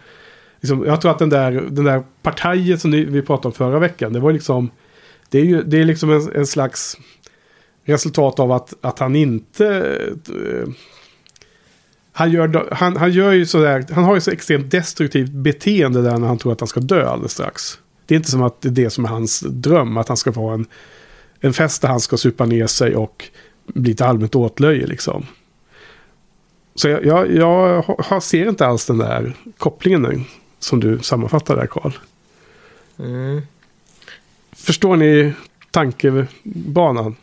Liksom, 0.64 0.86
jag 0.86 1.02
tror 1.02 1.12
att 1.12 1.20
den 1.20 1.30
där, 1.30 1.52
den 1.52 1.86
där 1.86 2.04
partiet 2.22 2.82
som 2.82 2.92
vi 2.92 3.22
pratade 3.22 3.48
om 3.48 3.54
förra 3.54 3.80
veckan, 3.80 4.14
det 4.14 4.20
var 4.20 4.32
liksom... 4.32 4.70
Det 5.30 5.40
är 5.40 5.46
ju 5.46 5.64
det 5.64 5.80
är 5.80 5.86
liksom 5.86 6.12
en, 6.12 6.32
en 6.36 6.48
slags 6.48 6.98
resultat 7.86 8.40
av 8.40 8.52
att, 8.52 8.74
att 8.82 9.00
han 9.00 9.16
inte... 9.16 9.66
Uh, 10.30 10.68
han, 12.12 12.32
gör, 12.32 12.68
han, 12.72 12.98
han 12.98 13.12
gör 13.12 13.32
ju 13.32 13.46
sådär, 13.46 13.86
han 13.92 14.04
har 14.04 14.16
ju 14.16 14.22
så 14.22 14.32
extremt 14.32 14.72
destruktivt 14.72 15.32
beteende 15.32 16.02
där 16.02 16.18
när 16.18 16.28
han 16.28 16.38
tror 16.38 16.52
att 16.54 16.60
han 16.60 16.68
ska 16.68 16.80
dö 16.80 17.10
alldeles 17.10 17.32
strax. 17.32 17.80
Det 18.06 18.16
är 18.16 18.18
inte 18.18 18.32
som 18.32 18.42
att 18.42 18.62
det 18.62 18.70
är 18.70 18.72
det 18.72 18.90
som 18.90 19.06
är 19.06 19.10
hans 19.10 19.40
dröm, 19.40 19.98
att 19.98 20.08
han 20.08 20.18
ska 20.18 20.34
få 20.34 20.50
en, 20.50 20.66
en 21.40 21.54
fest 21.54 21.82
där 21.82 21.90
han 21.90 22.00
ska 22.00 22.18
supa 22.18 22.46
ner 22.46 22.68
sig 22.68 22.96
och 22.96 23.26
bli 23.66 23.96
till 23.96 24.06
allmänt 24.06 24.36
åtlöje 24.36 24.88
liksom. 24.88 25.26
Så 26.76 26.90
jag, 26.90 27.06
jag, 27.06 27.36
jag 28.10 28.24
ser 28.24 28.50
inte 28.50 28.66
alls 28.66 28.86
den 28.86 28.98
där 28.98 29.36
kopplingen 29.58 30.26
som 30.64 30.80
du 30.80 31.00
sammanfattar 31.00 31.56
där 31.56 31.68
Karl. 31.68 31.92
Mm. 33.00 33.42
Förstår 34.56 34.96
ni 34.96 35.34
tankebanan? 35.72 37.16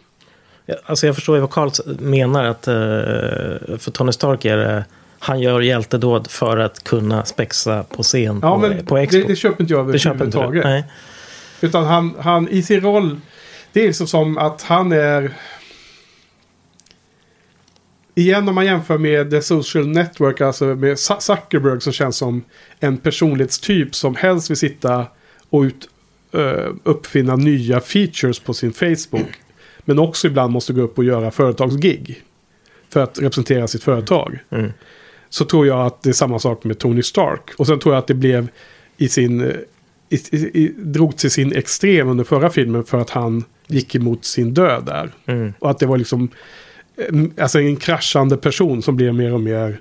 Ja, 0.66 0.74
Alltså 0.86 1.06
jag 1.06 1.14
förstår 1.14 1.36
ju 1.36 1.40
vad 1.40 1.50
Carl 1.50 1.70
menar. 2.00 2.44
att 2.44 2.68
eh, 2.68 2.74
För 3.78 3.90
Tony 3.90 4.12
Stark 4.12 4.44
är 4.44 4.56
det... 4.56 4.84
Han 5.22 5.40
gör 5.40 5.60
hjältedåd 5.60 6.30
för 6.30 6.56
att 6.58 6.84
kunna 6.84 7.24
spexa 7.24 7.82
på 7.82 8.02
scen 8.02 8.38
Ja, 8.42 8.54
på, 8.54 8.58
men 8.60 8.86
på 8.86 8.98
Expo. 8.98 9.18
det, 9.20 9.26
det 9.26 9.36
köper 9.36 9.62
inte 9.62 9.72
jag 9.74 9.80
överhuvudtaget. 9.88 10.84
Utan 11.60 11.84
han, 11.84 12.14
han 12.20 12.48
i 12.48 12.62
sin 12.62 12.80
roll, 12.80 13.20
det 13.72 13.82
är 13.82 13.86
liksom 13.86 14.06
som 14.06 14.38
att 14.38 14.62
han 14.62 14.92
är... 14.92 15.32
Igen 18.14 18.48
om 18.48 18.54
man 18.54 18.66
jämför 18.66 18.98
med 18.98 19.30
The 19.30 19.42
Social 19.42 19.86
Network, 19.86 20.40
alltså 20.40 20.64
med 20.64 20.94
Zu- 20.94 21.20
Zuckerberg 21.20 21.80
som 21.80 21.92
känns 21.92 22.16
som 22.16 22.42
en 22.80 22.96
personlighetstyp 22.96 23.94
som 23.94 24.14
helst 24.14 24.50
vill 24.50 24.56
sitta 24.56 25.06
och 25.50 25.60
ut, 25.60 25.88
eh, 26.32 26.74
uppfinna 26.84 27.36
nya 27.36 27.80
features 27.80 28.38
på 28.40 28.54
sin 28.54 28.72
Facebook. 28.72 29.30
Men 29.84 29.98
också 29.98 30.26
ibland 30.26 30.52
måste 30.52 30.72
gå 30.72 30.80
upp 30.82 30.98
och 30.98 31.04
göra 31.04 31.30
företagsgig. 31.30 32.22
För 32.88 33.00
att 33.00 33.18
representera 33.18 33.68
sitt 33.68 33.82
företag. 33.82 34.38
Mm. 34.50 34.72
Så 35.28 35.44
tror 35.44 35.66
jag 35.66 35.86
att 35.86 36.02
det 36.02 36.08
är 36.08 36.12
samma 36.12 36.38
sak 36.38 36.64
med 36.64 36.78
Tony 36.78 37.02
Stark. 37.02 37.50
Och 37.56 37.66
sen 37.66 37.78
tror 37.78 37.94
jag 37.94 37.98
att 37.98 38.06
det 38.06 38.14
blev 38.14 38.48
i 38.96 39.08
sin... 39.08 39.40
eh, 39.40 39.56
I, 40.08 40.16
i, 40.16 40.36
i, 40.36 40.74
drog 40.76 41.16
till 41.16 41.30
sin 41.30 41.56
extrem 41.56 42.08
under 42.08 42.24
förra 42.24 42.50
filmen 42.50 42.84
för 42.84 43.00
att 43.00 43.10
han 43.10 43.44
gick 43.66 43.94
emot 43.94 44.24
sin 44.24 44.54
död 44.54 44.84
där. 44.86 45.10
Mm. 45.26 45.52
Och 45.58 45.70
att 45.70 45.78
det 45.78 45.86
var 45.86 45.98
liksom... 45.98 46.28
Alltså 47.38 47.60
en 47.60 47.76
kraschande 47.76 48.36
person 48.36 48.82
som 48.82 48.96
blir 48.96 49.12
mer 49.12 49.34
och 49.34 49.40
mer 49.40 49.80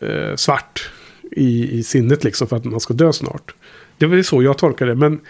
eh, 0.00 0.36
svart 0.36 0.90
i, 1.30 1.78
i 1.78 1.82
sinnet 1.82 2.24
liksom 2.24 2.48
för 2.48 2.56
att 2.56 2.64
man 2.64 2.80
ska 2.80 2.94
dö 2.94 3.12
snart. 3.12 3.54
Det 3.98 4.06
var 4.06 4.14
väl 4.14 4.24
så 4.24 4.42
jag 4.42 4.58
tolkar 4.58 4.86
det. 4.86 4.94
Men 4.94 5.20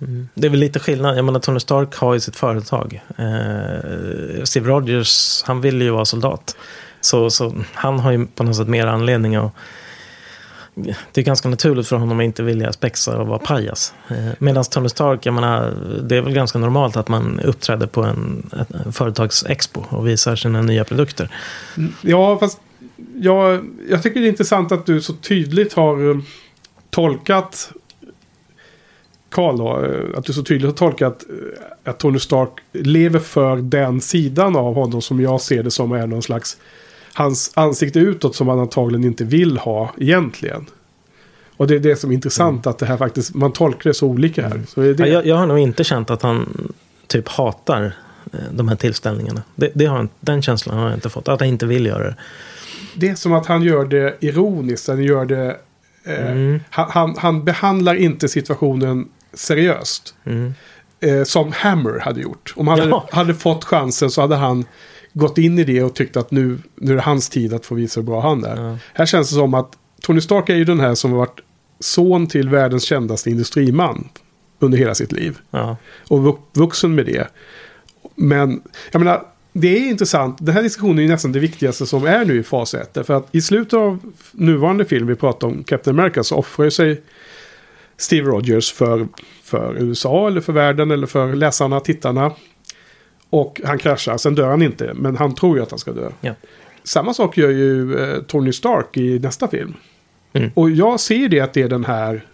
mm. 0.00 0.28
Det 0.34 0.46
är 0.46 0.50
väl 0.50 0.60
lite 0.60 0.78
skillnad. 0.78 1.18
Jag 1.18 1.24
menar, 1.24 1.40
Tony 1.40 1.60
Stark 1.60 1.94
har 1.94 2.14
ju 2.14 2.20
sitt 2.20 2.36
företag. 2.36 3.02
Eh, 3.18 4.44
Steve 4.44 4.68
Rogers, 4.68 5.42
han 5.46 5.60
vill 5.60 5.82
ju 5.82 5.90
vara 5.90 6.04
soldat. 6.04 6.56
Så, 7.00 7.30
så 7.30 7.54
han 7.74 7.98
har 7.98 8.12
ju 8.12 8.26
på 8.26 8.44
något 8.44 8.56
sätt 8.56 8.68
mer 8.68 8.86
anledning 8.86 9.36
att... 9.36 9.52
Det 10.74 11.20
är 11.20 11.22
ganska 11.22 11.48
naturligt 11.48 11.86
för 11.86 11.96
honom 11.96 12.18
att 12.20 12.24
inte 12.24 12.42
vilja 12.42 12.72
spexa 12.72 13.18
och 13.18 13.26
vara 13.26 13.38
pajas. 13.38 13.94
Eh, 14.08 14.16
Medan 14.38 14.64
Tony 14.64 14.88
Stark, 14.88 15.26
jag 15.26 15.34
menar, 15.34 15.74
det 16.02 16.16
är 16.16 16.20
väl 16.22 16.32
ganska 16.32 16.58
normalt 16.58 16.96
att 16.96 17.08
man 17.08 17.40
uppträder 17.40 17.86
på 17.86 18.02
en, 18.02 18.50
en 18.84 18.92
företagsexpo 18.92 19.84
och 19.88 20.08
visar 20.08 20.36
sina 20.36 20.62
nya 20.62 20.84
produkter. 20.84 21.30
Mm, 21.76 21.92
ja, 22.00 22.38
fast 22.38 22.60
jag, 23.14 23.64
jag 23.90 24.02
tycker 24.02 24.20
det 24.20 24.26
är 24.26 24.30
intressant 24.30 24.72
att 24.72 24.86
du 24.86 25.00
så 25.00 25.12
tydligt 25.12 25.72
har 25.72 26.10
eh, 26.10 26.16
tolkat 26.90 27.72
Karl 29.30 29.58
då, 29.58 29.84
eh, 29.84 30.18
att 30.18 30.24
du 30.24 30.32
så 30.32 30.42
tydligt 30.42 30.70
har 30.70 30.88
tolkat 30.88 31.24
att 31.84 31.98
Tony 31.98 32.18
Stark 32.18 32.50
lever 32.72 33.18
för 33.18 33.56
den 33.56 34.00
sidan 34.00 34.56
av 34.56 34.74
honom 34.74 35.02
som 35.02 35.20
jag 35.20 35.40
ser 35.40 35.62
det 35.62 35.70
som 35.70 35.92
är 35.92 36.06
någon 36.06 36.22
slags 36.22 36.56
hans 37.14 37.50
ansikte 37.54 37.98
utåt 37.98 38.36
som 38.36 38.48
han 38.48 38.58
antagligen 38.58 39.04
inte 39.04 39.24
vill 39.24 39.58
ha 39.58 39.94
egentligen. 39.98 40.66
Och 41.56 41.66
det 41.66 41.74
är 41.74 41.78
det 41.78 41.96
som 41.96 42.10
är 42.10 42.14
intressant 42.14 42.66
att 42.66 42.78
det 42.78 42.86
här 42.86 42.96
faktiskt, 42.96 43.34
man 43.34 43.52
tolkar 43.52 43.90
det 43.90 43.94
så 43.94 44.06
olika 44.06 44.48
här. 44.48 44.62
Så 44.68 44.80
är 44.80 44.94
det, 44.94 45.06
Ja, 45.06 45.12
jag, 45.12 45.26
jag 45.26 45.36
har 45.36 45.46
nog 45.46 45.58
inte 45.58 45.84
känt 45.84 46.10
att 46.10 46.22
han 46.22 46.72
typ 47.06 47.28
hatar 47.28 47.96
eh, 48.32 48.38
de 48.52 48.68
här 48.68 48.76
tillställningarna. 48.76 49.42
Det, 49.54 49.70
det 49.74 49.86
har, 49.86 50.08
den 50.20 50.42
känslan 50.42 50.78
har 50.78 50.84
jag 50.84 50.94
inte 50.96 51.08
fått. 51.10 51.28
Att 51.28 51.40
han 51.40 51.48
inte 51.48 51.66
vill 51.66 51.86
göra 51.86 52.04
det. 52.04 52.16
Det 52.94 53.08
är 53.08 53.14
som 53.14 53.32
att 53.32 53.46
han 53.46 53.62
gör 53.62 53.84
det 53.84 54.16
ironiskt. 54.20 54.88
Han 54.88 55.02
gör 55.04 55.24
det... 55.24 55.56
Eh, 56.04 56.30
Mm. 56.30 56.60
han, 56.70 56.90
han, 56.90 57.16
han 57.18 57.44
behandlar 57.44 57.94
inte 57.94 58.28
situationen 58.28 59.08
seriöst. 59.32 60.14
Mm. 60.24 60.54
Eh, 61.00 61.22
som 61.24 61.52
Hammer 61.52 61.98
hade 62.00 62.20
gjort. 62.20 62.52
Om 62.56 62.68
han 62.68 62.78
Ja. 62.78 62.84
hade, 62.84 63.16
hade 63.16 63.34
fått 63.34 63.64
chansen 63.64 64.10
så 64.10 64.20
hade 64.20 64.36
han 64.36 64.64
gått 65.14 65.38
in 65.38 65.58
i 65.58 65.64
det 65.64 65.82
och 65.82 65.94
tyckt 65.94 66.16
att 66.16 66.30
nu, 66.30 66.58
nu 66.74 66.92
är 66.92 66.96
det 66.96 67.02
hans 67.02 67.28
tid 67.28 67.54
att 67.54 67.66
få 67.66 67.74
visa 67.74 68.00
hur 68.00 68.06
bra 68.06 68.20
han 68.20 68.44
är. 68.44 68.62
Ja. 68.70 68.78
Här 68.94 69.06
känns 69.06 69.28
det 69.28 69.34
som 69.34 69.54
att 69.54 69.78
Tony 70.02 70.20
Stark 70.20 70.48
är 70.48 70.56
ju 70.56 70.64
den 70.64 70.80
här 70.80 70.94
som 70.94 71.10
har 71.10 71.18
varit 71.18 71.40
son 71.80 72.26
till 72.26 72.48
världens 72.48 72.82
kändaste 72.84 73.30
industriman 73.30 74.08
under 74.58 74.78
hela 74.78 74.94
sitt 74.94 75.12
liv 75.12 75.38
Ja. 75.50 75.76
och 76.08 76.18
vux- 76.20 76.38
vuxen 76.52 76.94
med 76.94 77.06
det. 77.06 77.28
men 78.14 78.62
jag 78.92 78.98
menar, 78.98 79.26
det 79.52 79.76
är 79.76 79.88
intressant. 79.88 80.36
Den 80.40 80.54
här 80.54 80.62
diskussionen 80.62 80.98
är 80.98 81.02
ju 81.02 81.08
nästan 81.08 81.32
det 81.32 81.38
viktigaste 81.38 81.86
som 81.86 82.06
är 82.06 82.24
nu 82.24 82.40
i 82.40 82.42
fas 82.42 82.74
1. 82.74 82.98
För 83.06 83.14
att 83.14 83.28
i 83.32 83.40
slutet 83.42 83.74
av 83.74 84.12
nuvarande 84.32 84.84
film 84.84 85.06
vi 85.06 85.14
pratar 85.14 85.48
om, 85.48 85.64
Captain 85.64 85.98
America, 85.98 86.22
så 86.22 86.36
offrar 86.36 86.64
ju 86.64 86.70
sig 86.70 87.02
Steve 87.96 88.26
Rogers 88.30 88.72
för, 88.72 89.08
för 89.42 89.76
USA 89.78 90.26
eller 90.26 90.40
för 90.40 90.52
världen 90.52 90.90
eller 90.90 91.06
för 91.06 91.34
läsarna, 91.34 91.80
tittarna. 91.80 92.32
Och 93.34 93.60
han 93.64 93.78
kraschar, 93.78 94.16
sen 94.16 94.34
dör 94.34 94.48
han 94.48 94.62
inte, 94.62 94.94
men 94.94 95.16
han 95.16 95.34
tror 95.34 95.56
ju 95.56 95.62
att 95.62 95.70
han 95.70 95.78
ska 95.78 95.92
dö. 95.92 96.10
Ja. 96.20 96.34
Samma 96.84 97.14
sak 97.14 97.36
gör 97.36 97.50
ju 97.50 97.98
eh, 97.98 98.22
Tony 98.22 98.52
Stark 98.52 98.96
i 98.96 99.18
nästa 99.18 99.48
film. 99.48 99.74
Mm. 100.32 100.50
Och 100.54 100.70
jag 100.70 101.00
ser 101.00 101.28
det 101.28 101.40
att 101.40 101.54
det 101.54 101.62
är 101.62 101.68
den 101.68 101.84
här 101.84 102.24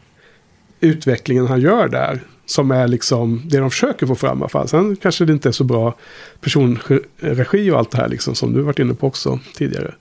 utvecklingen 0.80 1.46
han 1.46 1.60
gör 1.60 1.88
där. 1.88 2.20
Som 2.46 2.70
är 2.70 2.88
liksom 2.88 3.42
det 3.44 3.58
de 3.58 3.70
försöker 3.70 4.06
få 4.06 4.14
fram 4.14 4.38
i 4.38 4.40
alla 4.40 4.48
fall. 4.48 4.68
Sen 4.68 4.96
kanske 4.96 5.24
det 5.24 5.32
inte 5.32 5.48
är 5.48 5.52
så 5.52 5.64
bra 5.64 5.96
personregi 6.40 7.70
och 7.70 7.78
allt 7.78 7.90
det 7.90 7.98
här 7.98 8.08
liksom 8.08 8.34
som 8.34 8.52
du 8.52 8.60
varit 8.60 8.78
inne 8.78 8.94
på 8.94 9.06
också 9.06 9.38
tidigare. 9.54 9.94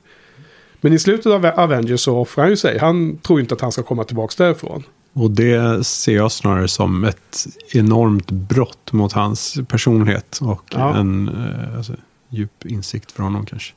Men 0.82 0.94
i 0.94 1.00
slutet 1.00 1.26
av 1.26 1.46
Avengers 1.46 2.02
så 2.02 2.18
offrar 2.18 2.44
han 2.44 2.52
ju 2.52 2.58
sig. 2.58 2.78
Han 2.78 3.18
tror 3.18 3.40
inte 3.40 3.56
att 3.56 3.62
han 3.62 3.72
ska 3.72 3.84
komma 3.84 4.04
tillbaka 4.04 4.44
därifrån. 4.44 4.84
Och 5.14 5.32
det 5.32 5.84
ser 5.86 6.16
jag 6.16 6.32
snarare 6.32 6.68
som 6.68 7.04
ett 7.04 7.46
enormt 7.74 8.32
brott 8.32 8.92
mot 8.92 9.14
hans 9.14 9.58
personlighet 9.68 10.40
och 10.42 10.64
Ja. 10.72 10.96
en 10.98 11.28
eh, 11.30 11.78
alltså, 11.78 11.94
djup 12.30 12.66
insikt 12.66 13.12
för 13.12 13.24
honom 13.24 13.46
kanske. 13.46 13.74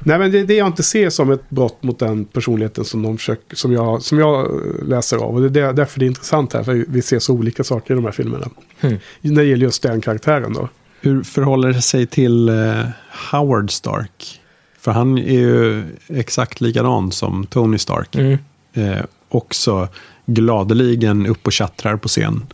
Nej 0.00 0.18
men 0.18 0.32
det 0.32 0.38
är 0.40 0.44
det 0.44 0.54
jag 0.54 0.66
inte 0.66 0.82
ser 0.82 1.10
som 1.10 1.30
ett 1.30 1.50
brott 1.50 1.82
mot 1.82 1.98
den 1.98 2.24
personligheten 2.24 2.84
som, 2.84 3.02
de 3.02 3.16
försöker, 3.18 3.56
som, 3.56 3.72
jag, 3.72 4.02
som 4.02 4.18
jag 4.18 4.40
eh, 4.46 4.84
läser 4.84 5.16
av. 5.16 5.34
Och 5.34 5.40
det 5.40 5.46
är 5.60 5.64
där- 5.66 5.72
därför 5.72 5.98
det 6.00 6.04
är 6.04 6.06
intressant 6.06 6.52
här. 6.52 6.62
För 6.62 6.84
vi 6.88 7.02
ser 7.02 7.18
så 7.18 7.32
olika 7.32 7.64
saker 7.64 7.94
i 7.94 7.96
de 7.96 8.04
här 8.04 8.12
filmerna. 8.12 8.48
Mm. 8.80 8.98
När 9.20 9.42
det 9.42 9.48
gäller 9.48 9.64
just 9.64 9.82
den 9.82 10.00
karaktären 10.00 10.52
då. 10.52 10.68
Hur 11.00 11.22
förhåller 11.22 11.72
det 11.72 11.82
sig 11.82 12.06
till 12.06 12.48
eh, 12.48 12.84
Howard 13.32 13.70
Stark? 13.70 14.40
För 14.80 14.92
han 14.92 15.18
är 15.18 15.32
ju 15.40 15.84
exakt 16.08 16.60
likadan 16.60 17.12
som 17.12 17.46
Tony 17.46 17.78
Stark. 17.78 18.14
Mm. 18.16 18.38
Eh, 18.74 19.04
också 19.28 19.88
gladeligen 20.34 21.26
upp 21.26 21.46
och 21.46 21.52
tjattrar 21.52 21.96
på 21.96 22.08
scen. 22.08 22.46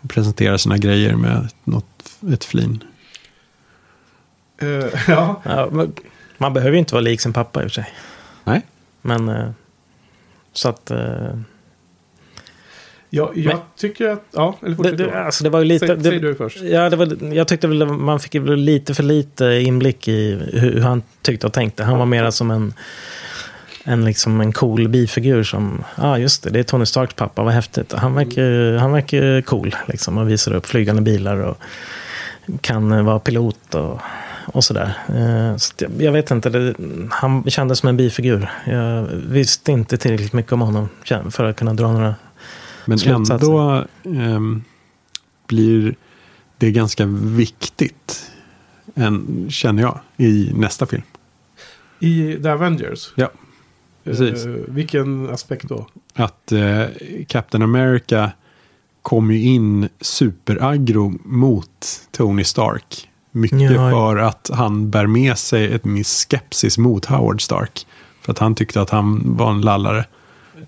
Och 0.00 0.10
presenterar 0.10 0.56
sina 0.56 0.78
grejer 0.78 1.16
med 1.16 1.48
något, 1.64 2.10
ett 2.32 2.44
flin. 2.44 2.84
Eh, 4.62 4.68
ja. 5.08 5.42
Ja, 5.44 5.86
man 6.38 6.52
behöver 6.52 6.72
ju 6.72 6.78
inte 6.78 6.94
vara 6.94 7.02
lik 7.02 7.20
sin 7.20 7.32
pappa 7.32 7.62
i 7.62 7.66
och 7.66 7.70
för 7.70 7.74
sig. 7.74 7.86
Nej, 8.44 8.62
Men 9.02 9.28
eh, 9.28 9.50
så 10.52 10.68
att... 10.68 10.90
eh, 10.90 11.38
Ja, 13.10 13.32
jag 13.34 13.54
Men- 13.54 13.62
tycker 13.76 14.08
att... 14.08 14.24
Ja, 14.30 14.56
eller 14.62 14.76
det, 14.82 14.90
det, 14.96 15.24
alltså 15.24 15.44
det 15.44 15.50
var 15.50 15.58
ju 15.58 15.64
lite... 15.64 15.86
Säg, 15.86 15.96
det, 15.96 16.02
säg 16.02 16.18
du 16.18 16.34
först. 16.34 16.58
Ja, 16.62 16.90
det 16.90 16.96
var, 16.96 17.32
jag 17.34 17.48
tyckte 17.48 17.68
väl 17.68 17.86
man 17.86 18.20
fick 18.20 18.34
lite 18.34 18.94
för 18.94 19.02
lite 19.02 19.44
inblick 19.46 20.08
i 20.08 20.30
hur, 20.52 20.60
hur 20.72 20.80
han 20.80 21.02
tyckte 21.22 21.46
och 21.46 21.52
tänkte. 21.52 21.84
Han 21.84 21.98
var 21.98 22.06
mera 22.06 22.32
som 22.32 22.50
en, 22.50 22.74
en, 23.84 24.04
liksom 24.04 24.40
en 24.40 24.52
cool 24.52 24.88
bifigur 24.88 25.42
som, 25.42 25.84
ja 25.96 26.08
ah, 26.08 26.18
just 26.18 26.42
det, 26.42 26.50
det 26.50 26.58
är 26.58 26.62
Tony 26.62 26.86
Starks 26.86 27.14
pappa, 27.14 27.42
vad 27.42 27.54
häftigt. 27.54 27.92
Han 27.92 28.14
verkar, 28.14 28.76
han 28.78 28.92
verkar 28.92 29.40
cool, 29.40 29.76
liksom, 29.86 30.18
och 30.18 30.30
visar 30.30 30.54
upp 30.54 30.66
flygande 30.66 31.02
bilar 31.02 31.36
och 31.36 31.58
kan 32.60 32.92
eh, 32.92 33.02
vara 33.02 33.18
pilot 33.18 33.74
och, 33.74 34.00
och 34.46 34.64
sådär. 34.64 34.98
Eh, 35.08 35.56
så 35.56 35.74
jag, 35.98 36.12
vet 36.12 36.30
inte, 36.30 36.50
det, 36.50 36.74
han 37.10 37.44
kändes 37.50 37.78
som 37.78 37.88
en 37.88 37.96
bifigur. 37.96 38.50
Jag 38.66 39.02
visste 39.12 39.72
inte 39.72 39.96
tillräckligt 39.96 40.32
mycket 40.32 40.52
om 40.52 40.60
honom 40.60 40.88
för 41.30 41.44
att 41.44 41.56
kunna 41.56 41.74
dra 41.74 41.92
några 41.92 42.14
men 42.84 42.98
Slutsatser. 42.98 43.34
ändå 43.34 43.84
ehm, 44.04 44.62
blir 45.46 45.94
det 46.58 46.70
ganska 46.70 47.06
viktigt. 47.06 48.30
En, 48.94 49.46
känner 49.50 49.82
jag, 49.82 50.00
i 50.16 50.52
nästa 50.54 50.86
film. 50.86 51.02
I 51.98 52.38
The 52.42 52.48
Avengers? 52.48 53.12
Ja, 53.14 53.30
precis. 54.04 54.46
Eh, 54.46 54.52
vilken 54.68 55.30
aspekt 55.30 55.68
då? 55.68 55.86
att 56.14 56.52
eh, 56.52 56.82
Captain 57.28 57.62
America 57.62 58.30
kom 59.02 59.30
ju 59.30 59.42
in 59.42 59.88
superaggro 60.00 61.12
mot 61.24 61.68
Tony 62.10 62.44
Stark. 62.44 63.08
Mycket 63.32 63.60
Ja, 63.60 63.72
ja. 63.72 63.90
för 63.90 64.16
att 64.16 64.50
han 64.54 64.90
bär 64.90 65.06
med 65.06 65.38
sig 65.38 65.72
ett 65.74 65.86
viss 65.86 66.26
skepsis 66.30 66.78
mot 66.78 67.04
Howard 67.04 67.42
Stark. 67.42 67.86
För 68.20 68.32
att 68.32 68.38
han 68.38 68.54
tyckte 68.54 68.80
att 68.80 68.90
han 68.90 69.36
var 69.36 69.50
en 69.50 69.60
lallare. 69.60 70.04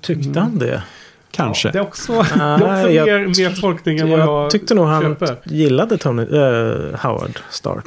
Tyckte 0.01 0.41
han 0.41 0.59
det? 0.59 0.83
Kanske. 1.31 1.69
Ja, 1.69 1.73
det 1.73 1.79
är 1.79 1.83
också, 1.83 2.13
det 2.35 2.41
är 2.43 2.55
också 2.81 2.91
jag- 2.91 3.07
mer, 3.07 3.27
mer 3.27 3.61
tolkning 3.61 3.99
än 3.99 4.11
vad 4.11 4.19
jag, 4.21 4.29
Jag 4.45 4.51
tyckte 4.51 4.75
nog 4.75 4.87
han 4.87 5.03
köper. 5.03 5.39
gillade 5.45 5.99
Tony, 5.99 6.23
eh, 6.23 7.01
Howard 7.01 7.41
Stark. 7.51 7.85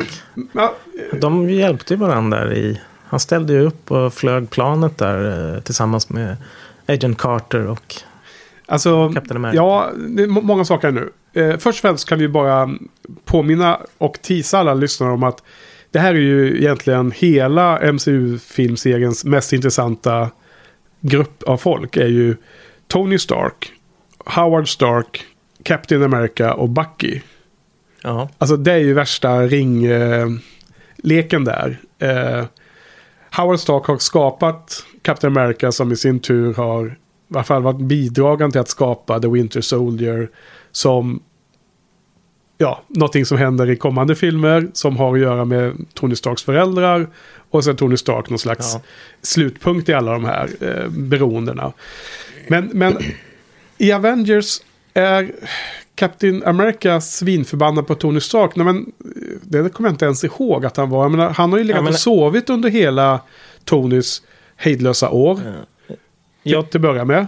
Ja, 0.53 0.75
De 1.21 1.49
hjälpte 1.49 1.93
ju 1.93 1.97
varandra 1.99 2.53
i... 2.53 2.79
Han 3.09 3.19
ställde 3.19 3.53
ju 3.53 3.59
upp 3.59 3.91
och 3.91 4.13
flög 4.13 4.49
planet 4.49 4.97
där 4.97 5.53
eh, 5.55 5.61
tillsammans 5.61 6.09
med 6.09 6.37
Agent 6.85 7.17
Carter 7.17 7.67
och... 7.67 7.95
Alltså, 8.65 9.13
Captain 9.13 9.37
America. 9.37 9.55
ja, 9.57 9.89
det 10.09 10.23
är 10.23 10.27
må- 10.27 10.41
många 10.41 10.65
saker 10.65 10.91
nu. 10.91 11.09
Eh, 11.33 11.57
först 11.57 11.65
och 11.77 11.81
främst 11.81 12.09
kan 12.09 12.19
vi 12.19 12.27
bara 12.27 12.69
påminna 13.25 13.79
och 13.97 14.21
tisa 14.21 14.59
alla 14.59 14.73
lyssnare 14.73 15.11
om 15.11 15.23
att 15.23 15.43
det 15.91 15.99
här 15.99 16.13
är 16.13 16.19
ju 16.19 16.57
egentligen 16.57 17.11
hela 17.11 17.79
MCU-filmseriens 17.91 19.25
mest 19.25 19.53
intressanta 19.53 20.29
grupp 20.99 21.43
av 21.43 21.57
folk. 21.57 21.97
är 21.97 22.07
ju 22.07 22.35
Tony 22.87 23.17
Stark, 23.17 23.71
Howard 24.25 24.69
Stark, 24.69 25.23
Captain 25.63 26.03
America 26.03 26.53
och 26.53 26.69
Bucky. 26.69 27.21
Ja, 28.01 28.29
Alltså 28.37 28.57
det 28.57 28.71
är 28.71 28.77
ju 28.77 28.93
värsta 28.93 29.41
ringleken 29.41 30.41
leken 30.97 31.43
där. 31.45 31.79
Eh, 31.99 32.45
Howard 33.31 33.59
Stark 33.59 33.85
har 33.85 33.97
skapat 33.97 34.85
Captain 35.01 35.37
America 35.37 35.71
som 35.71 35.91
i 35.91 35.95
sin 35.95 36.19
tur 36.19 36.53
har 36.53 36.85
i 36.87 36.91
alla 37.33 37.43
fall 37.43 37.61
varit 37.61 37.81
bidragande 37.81 38.51
till 38.51 38.61
att 38.61 38.69
skapa 38.69 39.19
The 39.19 39.27
Winter 39.27 39.61
Soldier 39.61 40.29
som 40.71 41.19
ja, 42.57 42.81
någonting 42.87 43.25
som 43.25 43.37
händer 43.37 43.69
i 43.69 43.75
kommande 43.75 44.15
filmer 44.15 44.67
som 44.73 44.97
har 44.97 45.13
att 45.13 45.19
göra 45.19 45.45
med 45.45 45.85
Tony 45.93 46.15
Starks 46.15 46.43
föräldrar 46.43 47.07
och 47.49 47.63
sen 47.63 47.75
Tony 47.75 47.97
Stark 47.97 48.29
någon 48.29 48.39
slags 48.39 48.73
Ja. 48.73 48.81
slutpunkt 49.21 49.89
i 49.89 49.93
alla 49.93 50.11
de 50.11 50.25
här 50.25 50.49
eh, 50.61 50.89
beroendena. 50.89 51.73
Men, 52.47 52.69
men 52.73 52.97
i 53.77 53.91
Avengers 53.91 54.61
är 54.93 55.31
Captain 55.99 56.43
America 56.45 57.01
svinförbannad 57.01 57.87
på 57.87 57.95
Tony 57.95 58.19
Stark. 58.19 58.55
Nej, 58.55 58.65
men, 58.65 58.77
eh, 58.77 59.63
det 59.63 59.69
kommer 59.69 59.89
jag 59.89 59.93
inte 59.93 60.05
ens 60.05 60.23
ihåg 60.23 60.65
att 60.65 60.77
han 60.77 60.89
var. 60.89 61.09
Menar, 61.09 61.29
han 61.29 61.51
har 61.51 61.57
ju 61.57 61.63
legat 61.63 61.77
Ja, 61.77 61.81
men- 61.83 61.93
och 61.93 61.99
sovit 61.99 62.49
under 62.49 62.69
hela 62.69 63.19
Tonys 63.65 64.21
hejdlösa 64.55 65.09
år. 65.09 65.39
jag, 66.43 66.69
Till 66.71 66.77
att 66.77 66.81
börja 66.81 67.05
med. 67.05 67.27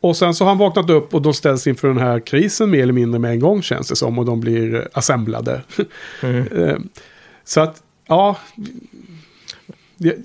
Och 0.00 0.16
sen 0.16 0.34
så 0.34 0.44
har 0.44 0.48
han 0.48 0.58
vaknat 0.58 0.90
upp 0.90 1.14
och 1.14 1.22
de 1.22 1.34
ställs 1.34 1.66
inför 1.66 1.88
den 1.88 1.98
här 1.98 2.20
krisen 2.20 2.70
mer 2.70 2.82
eller 2.82 2.92
mindre 2.92 3.18
med 3.20 3.30
en 3.30 3.40
gång 3.40 3.62
känns 3.62 3.88
det 3.88 3.96
som. 3.96 4.18
Och 4.18 4.24
de 4.24 4.40
blir 4.40 4.88
assemblade. 4.92 5.62
mm. 6.22 6.46
Eh, 6.56 6.76
så 7.44 7.60
att, 7.60 7.82
ja. 8.08 8.36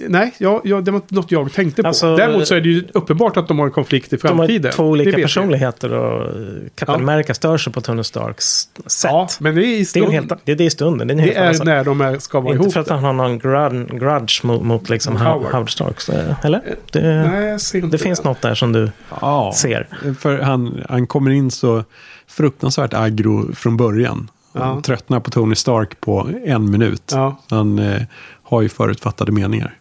Nej, 0.07 0.33
ja, 0.37 0.61
ja, 0.63 0.81
det 0.81 0.91
var 0.91 0.97
inte 0.97 1.15
något 1.15 1.31
jag 1.31 1.53
tänkte 1.53 1.81
på. 1.81 1.87
Alltså, 1.87 2.15
Däremot 2.15 2.47
så 2.47 2.55
är 2.55 2.61
det 2.61 2.69
ju 2.69 2.83
uppenbart 2.93 3.37
att 3.37 3.47
de 3.47 3.59
har 3.59 3.65
en 3.65 3.71
konflikt 3.71 4.13
i 4.13 4.15
de 4.15 4.27
har 4.27 4.35
framtiden. 4.37 4.71
två 4.71 4.83
olika 4.85 5.17
personligheter 5.17 5.93
och 5.93 6.21
eh, 6.21 6.45
Captain 6.75 6.99
Ja. 7.05 7.11
America 7.13 7.33
stör 7.33 7.57
sig 7.57 7.73
på 7.73 7.81
Tony 7.81 8.03
Starks 8.03 8.45
sätt. 8.85 9.11
Ja, 9.11 9.27
men 9.39 9.55
det 9.55 9.61
är 9.61 9.65
i 9.65 9.85
det, 9.93 9.99
är 9.99 10.09
helt, 10.11 10.33
det 10.45 10.51
är 10.51 10.55
det 10.55 10.63
i 10.63 10.69
stunden. 10.69 11.07
Det 11.07 11.13
är 11.13 11.17
Det 11.17 11.33
är 11.35 11.65
när 11.65 11.83
de 11.83 12.01
är, 12.01 12.19
ska 12.19 12.39
vara 12.39 12.53
Inte 12.53 12.63
ihop. 12.63 12.73
för 12.73 12.79
att 12.79 12.89
han 12.89 13.03
har 13.03 13.13
någon 13.13 13.39
grudge, 13.39 13.99
grudge 13.99 14.43
mot, 14.45 14.63
mot 14.63 14.89
liksom 14.89 15.15
Howard. 15.15 15.51
Howard. 15.53 15.71
Starks. 15.71 16.09
eh, 16.09 16.45
Eller? 16.45 16.61
Det, 16.91 17.01
Nej, 17.31 17.45
jag 17.45 17.61
ser 17.61 17.77
inte 17.79 17.97
det 17.97 18.03
finns 18.03 18.23
något 18.23 18.41
där 18.41 18.55
som 18.55 18.71
du 18.71 18.91
Ja, 19.21 19.53
ser. 19.55 19.87
för 20.19 20.39
han, 20.39 20.81
han 20.89 21.07
kommer 21.07 21.31
in 21.31 21.51
så 21.51 21.83
fruktansvärt 22.27 22.93
aggro 22.93 23.53
från 23.55 23.77
början. 23.77 24.29
Ja. 24.53 24.63
Han 24.63 24.81
tröttnar 24.81 25.19
på 25.19 25.29
Tony 25.29 25.55
Stark 25.55 26.01
på 26.01 26.29
en 26.45 26.71
minut. 26.71 27.11
Ja. 27.11 27.41
Han 27.49 27.79
eh, 27.79 28.01
har 28.43 28.61
ju 28.61 28.69
förutfattade 28.69 29.31
meningar. 29.31 29.77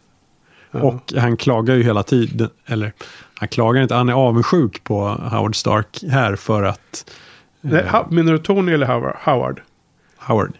Ja. 0.70 0.80
Och 0.80 1.12
han 1.16 1.36
klagar 1.36 1.74
ju 1.74 1.82
hela 1.82 2.02
tiden, 2.02 2.48
eller 2.66 2.92
han 3.34 3.48
klagar 3.48 3.82
inte, 3.82 3.94
han 3.94 4.08
är 4.08 4.12
avundsjuk 4.12 4.84
på 4.84 5.08
Howard 5.08 5.56
Stark 5.56 5.98
här 6.10 6.36
för 6.36 6.62
att 6.62 7.10
Nej, 7.60 7.86
ha- 7.88 8.06
menar 8.10 8.32
du 8.32 8.38
Tony 8.38 8.72
eller 8.72 8.86
Howard? 9.24 9.60
Howard? 10.18 10.52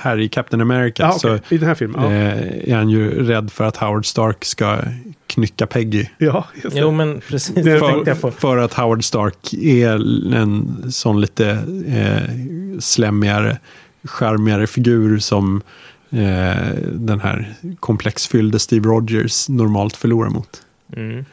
Här 0.00 0.18
i 0.20 0.28
Captain 0.28 0.60
America 0.60 1.02
Ja, 1.02 1.12
så 1.12 1.28
okej. 1.34 1.42
I 1.48 1.58
den 1.58 1.68
här 1.68 1.74
filmen? 1.74 2.02
Ja, 2.04 2.10
eh, 2.18 2.70
är 2.72 2.76
han 2.76 2.88
ju 2.88 3.26
rädd 3.26 3.52
för 3.52 3.64
att 3.64 3.76
Howard 3.76 4.06
Stark 4.06 4.44
ska 4.44 4.78
knycka 5.26 5.66
Peggy. 5.66 6.06
ja 6.18 6.44
just 6.54 6.74
det. 6.76 6.80
Jo, 6.80 6.90
men 6.90 7.20
precis. 7.28 7.54
Det- 7.54 7.78
För, 7.78 7.88
tänkte 7.88 8.10
jag 8.10 8.20
på. 8.20 8.30
för 8.30 8.56
att 8.56 8.74
Howard 8.74 9.04
Stark 9.04 9.52
är 9.54 9.88
en 10.34 10.84
sån 10.92 11.20
lite 11.20 11.50
eh, 11.86 12.22
slemmigare, 12.78 13.58
charmigare 14.04 14.66
figur 14.66 15.18
som 15.18 15.62
eh, 16.10 16.72
den 16.92 17.20
här 17.20 17.54
komplexfyllde 17.80 18.58
Steve 18.58 18.88
Rogers 18.88 19.48
normalt 19.48 19.96
förlorar 19.96 20.30
mot. 20.30 20.62
Mm. 20.96 21.24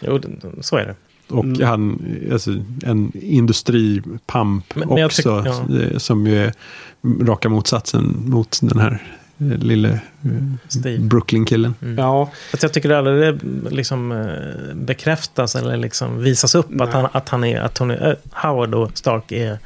Jo, 0.00 0.20
så 0.60 0.76
är 0.76 0.86
det. 0.86 0.94
Och 1.34 1.44
Mm. 1.44 1.66
han, 1.68 2.02
alltså, 2.32 2.50
en 2.82 3.12
industripamp 3.14 4.74
Men- 4.76 4.88
men 4.88 5.04
också. 5.04 5.40
tyck- 5.40 5.92
eh, 5.92 5.98
Som 5.98 6.26
ju 6.26 6.44
är 6.44 6.52
raka 7.20 7.48
motsatsen 7.48 8.22
mot 8.26 8.58
den 8.62 8.78
här 8.78 9.02
eh, 9.40 9.46
lille 9.46 10.00
eh. 10.84 11.00
Brooklyn-killen. 11.00 11.74
Ja, 11.96 12.30
Fast 12.50 12.62
jag 12.62 12.72
tycker 12.72 12.90
aldrig 12.90 13.16
det 13.34 13.70
liksom 13.70 14.26
bekräftas 14.74 15.54
eller 15.56 15.76
liksom 15.76 16.22
visas 16.22 16.54
upp 16.54 16.80
att 16.80 16.92
han, 16.92 17.08
att 17.12 17.28
han 17.28 17.44
är, 17.44 17.60
att 17.60 17.74
Tony 17.74 17.94
eh, 17.94 18.14
Howard 18.32 18.74
och 18.74 18.90
Stark 18.98 19.32
är, 19.32 19.52
att 19.52 19.58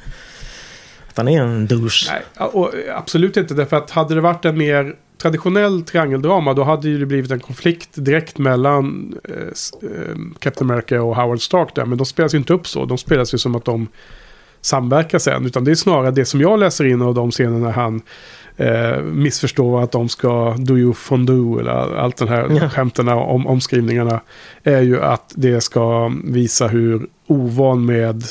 han 1.17 1.27
är 1.27 1.41
en 1.41 1.67
douche. 1.67 2.11
nej, 2.11 2.47
och 2.51 2.71
absolut 2.95 3.37
inte. 3.37 3.53
Därför 3.53 3.77
att 3.77 3.91
hade 3.91 4.15
det 4.15 4.21
varit 4.21 4.45
en 4.45 4.57
mer 4.57 4.95
traditionell 5.21 5.81
triangeldrama 5.83 6.53
då 6.53 6.63
hade 6.63 6.89
ju 6.89 6.99
det 6.99 7.05
blivit 7.05 7.31
en 7.31 7.39
konflikt 7.39 7.89
direkt 7.93 8.37
mellan 8.37 9.15
eh, 9.29 9.35
eh, 9.89 10.15
Captain 10.39 10.71
America 10.71 11.01
och 11.01 11.15
Howard 11.15 11.41
Stark 11.41 11.75
där. 11.75 11.85
Men 11.85 11.97
de 11.97 12.05
spelas 12.05 12.33
ju 12.33 12.37
inte 12.37 12.53
upp 12.53 12.67
så. 12.67 12.85
De 12.85 12.97
spelas 12.97 13.33
ju 13.33 13.37
som 13.37 13.55
att 13.55 13.65
de 13.65 13.87
samverkar 14.61 15.19
sen. 15.19 15.45
Utan 15.45 15.63
det 15.63 15.71
är 15.71 15.75
snarare 15.75 16.11
det 16.11 16.25
som 16.25 16.41
jag 16.41 16.59
läser 16.59 16.85
in 16.85 17.01
av 17.01 17.13
de 17.13 17.31
scenerna 17.31 17.71
han 17.71 18.01
eh, 18.57 18.97
missförstår 19.01 19.83
att 19.83 19.91
de 19.91 20.09
ska 20.09 20.55
do 20.57 20.77
you 20.77 20.93
fondue 20.93 21.59
eller 21.59 21.97
allt 21.97 22.17
den 22.17 22.27
här 22.27 22.47
Ja. 22.61 22.69
skämten 22.69 23.07
om 23.07 23.47
omskrivningarna. 23.47 24.21
Är 24.63 24.81
ju 24.81 25.01
att 25.01 25.33
det 25.35 25.61
ska 25.61 26.11
visa 26.23 26.67
hur 26.67 27.07
ovan 27.27 27.85
med 27.85 28.23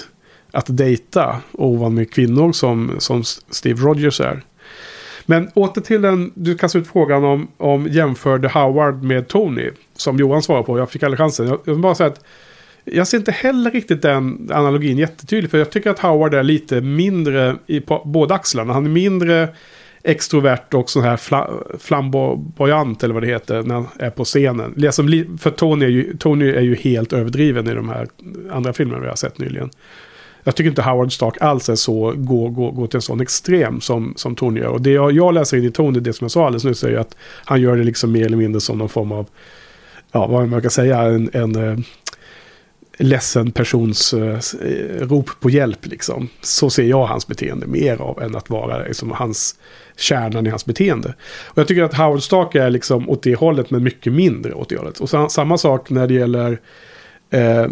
att 0.53 0.77
dejta 0.77 1.37
ovan 1.53 1.95
med 1.95 2.11
kvinnor 2.11 2.53
som, 2.53 2.93
som 2.99 3.25
Steve 3.51 3.81
Rogers 3.81 4.21
är. 4.21 4.43
Men 5.27 5.49
åter 5.55 5.81
till 5.81 6.03
den, 6.03 6.33
du 6.35 6.55
kastade 6.57 6.83
ut 6.83 6.89
frågan 6.89 7.25
om, 7.25 7.49
om 7.57 7.87
jämförde 7.87 8.49
Howard 8.49 9.03
med 9.03 9.29
Tony. 9.29 9.71
Som 9.97 10.17
Johan 10.17 10.43
svarade 10.43 10.65
på, 10.65 10.79
jag 10.79 10.91
fick 10.91 11.03
aldrig 11.03 11.19
chansen. 11.19 11.47
Jag, 11.47 11.59
jag 11.65 11.73
vill 11.73 11.83
bara 11.83 11.95
säga 11.95 12.09
att 12.11 12.25
jag 12.85 13.09
ser 13.09 13.19
inte 13.19 13.33
heller 13.33 13.71
riktigt 13.71 14.03
den 14.03 14.51
analogin 14.53 14.99
jättetydlig. 14.99 15.51
För 15.51 15.59
jag 15.59 15.71
tycker 15.71 15.91
att 15.91 15.99
Howard 15.99 16.35
är 16.35 16.43
lite 16.43 16.81
mindre 16.81 17.57
i 17.67 17.81
på, 17.81 18.03
båda 18.05 18.35
axlarna. 18.35 18.73
Han 18.73 18.87
är 18.87 18.91
mindre 18.91 19.49
extrovert 20.03 20.75
och 20.75 20.91
sån 20.91 21.03
här 21.03 21.17
fla, 21.17 21.51
flamboyant 21.79 23.03
eller 23.03 23.15
vad 23.15 23.23
det 23.23 23.27
heter 23.27 23.63
när 23.63 23.75
han 23.75 23.87
är 23.99 24.11
på 24.11 24.25
scenen. 24.25 24.75
Liksom, 24.77 25.39
För 25.41 25.51
Tony 25.51 25.85
är, 25.85 25.91
ju, 25.91 26.17
Tony 26.17 26.51
är 26.51 26.61
ju 26.61 26.75
helt 26.75 27.13
överdriven 27.13 27.69
i 27.69 27.75
de 27.75 27.89
här 27.89 28.09
andra 28.51 28.73
filmerna 28.73 29.01
vi 29.01 29.09
har 29.09 29.17
sett 29.17 29.39
nyligen. 29.39 29.71
Jag 30.45 30.57
tycker 30.57 30.71
inte 30.71 30.83
Howard 30.83 31.13
Stark 31.13 31.35
alls 31.41 31.69
är 31.69 31.75
så, 31.75 32.13
går, 32.17 32.49
går, 32.49 32.73
går 32.73 32.87
till 32.87 32.97
en 32.99 33.03
sån 33.03 33.21
extrem 33.21 33.81
som, 33.81 34.13
som 34.17 34.35
Tony 34.35 34.61
gör. 34.61 34.69
Och 34.69 34.81
det 34.83 34.91
jag, 34.91 35.13
jag 35.13 35.35
läser 35.35 35.57
in 35.57 35.65
i 35.65 35.71
Tony, 35.71 36.01
det 36.01 36.13
som 36.13 36.25
jag 36.25 36.31
sa 36.31 36.47
alldeles 36.47 36.65
nyss, 36.65 36.85
är 36.85 36.89
ju 36.89 36.97
att 36.99 37.17
han 37.45 37.61
gör 37.61 37.77
det 37.77 37.85
liksom 37.85 38.13
mer 38.13 38.27
eller 38.27 38.37
mindre 38.37 38.61
som 38.61 38.79
någon 38.79 38.89
form 38.89 39.13
av, 39.13 39.27
ja 40.13 40.27
vad 40.27 40.49
man 40.49 40.63
kan 40.63 40.71
säga, 40.71 41.03
en, 41.03 41.31
en 41.33 41.57
eh, 41.57 41.79
ledsen 42.99 43.53
persons 43.53 44.15
eh, 44.15 44.39
rop 45.01 45.31
på 45.41 45.51
hjälp 45.51 45.87
liksom. 45.87 46.29
Så 46.41 46.71
ser 46.71 46.85
jag 46.85 47.07
hans 47.07 47.27
beteende 47.27 47.67
mer 47.67 48.01
av 48.01 48.23
än 48.23 48.37
att 48.37 48.51
vara 48.51 48.83
liksom, 48.85 49.11
hans 49.11 49.55
kärnan 49.97 50.47
i 50.47 50.51
hans 50.51 50.67
beteende. 50.67 51.15
Och 51.45 51.59
jag 51.59 51.69
tycker 51.69 51.83
att 51.83 51.95
Howard 51.95 52.23
Stark 52.23 52.55
är 52.55 52.71
liksom 52.71 53.11
åt 53.11 53.23
det 53.23 53.35
hållet 53.35 53.71
men 53.71 53.83
mycket 53.83 54.13
mindre 54.13 54.55
åt 54.55 54.69
det 54.69 54.77
hållet. 54.77 55.01
Och 55.01 55.11
sa- 55.11 55.29
samma 55.29 55.59
sak 55.59 55.91
när 55.91 56.07
det 56.07 56.15
gäller 56.15 56.61
eh, 57.31 57.67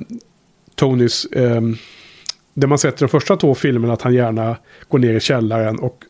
Tonys, 0.75 1.25
eh, 1.25 1.61
där 2.55 2.69
man 2.69 2.79
sett 2.79 2.95
i 2.95 3.05
de 3.05 3.09
första 3.09 3.37
två 3.37 3.55
filmerna 3.55 3.93
att 3.93 4.03
han 4.03 4.15
gärna 4.15 4.57
går 4.89 4.99
ner 4.99 5.15
i 5.15 5.21
källaren 5.21 5.79
och 5.79 6.05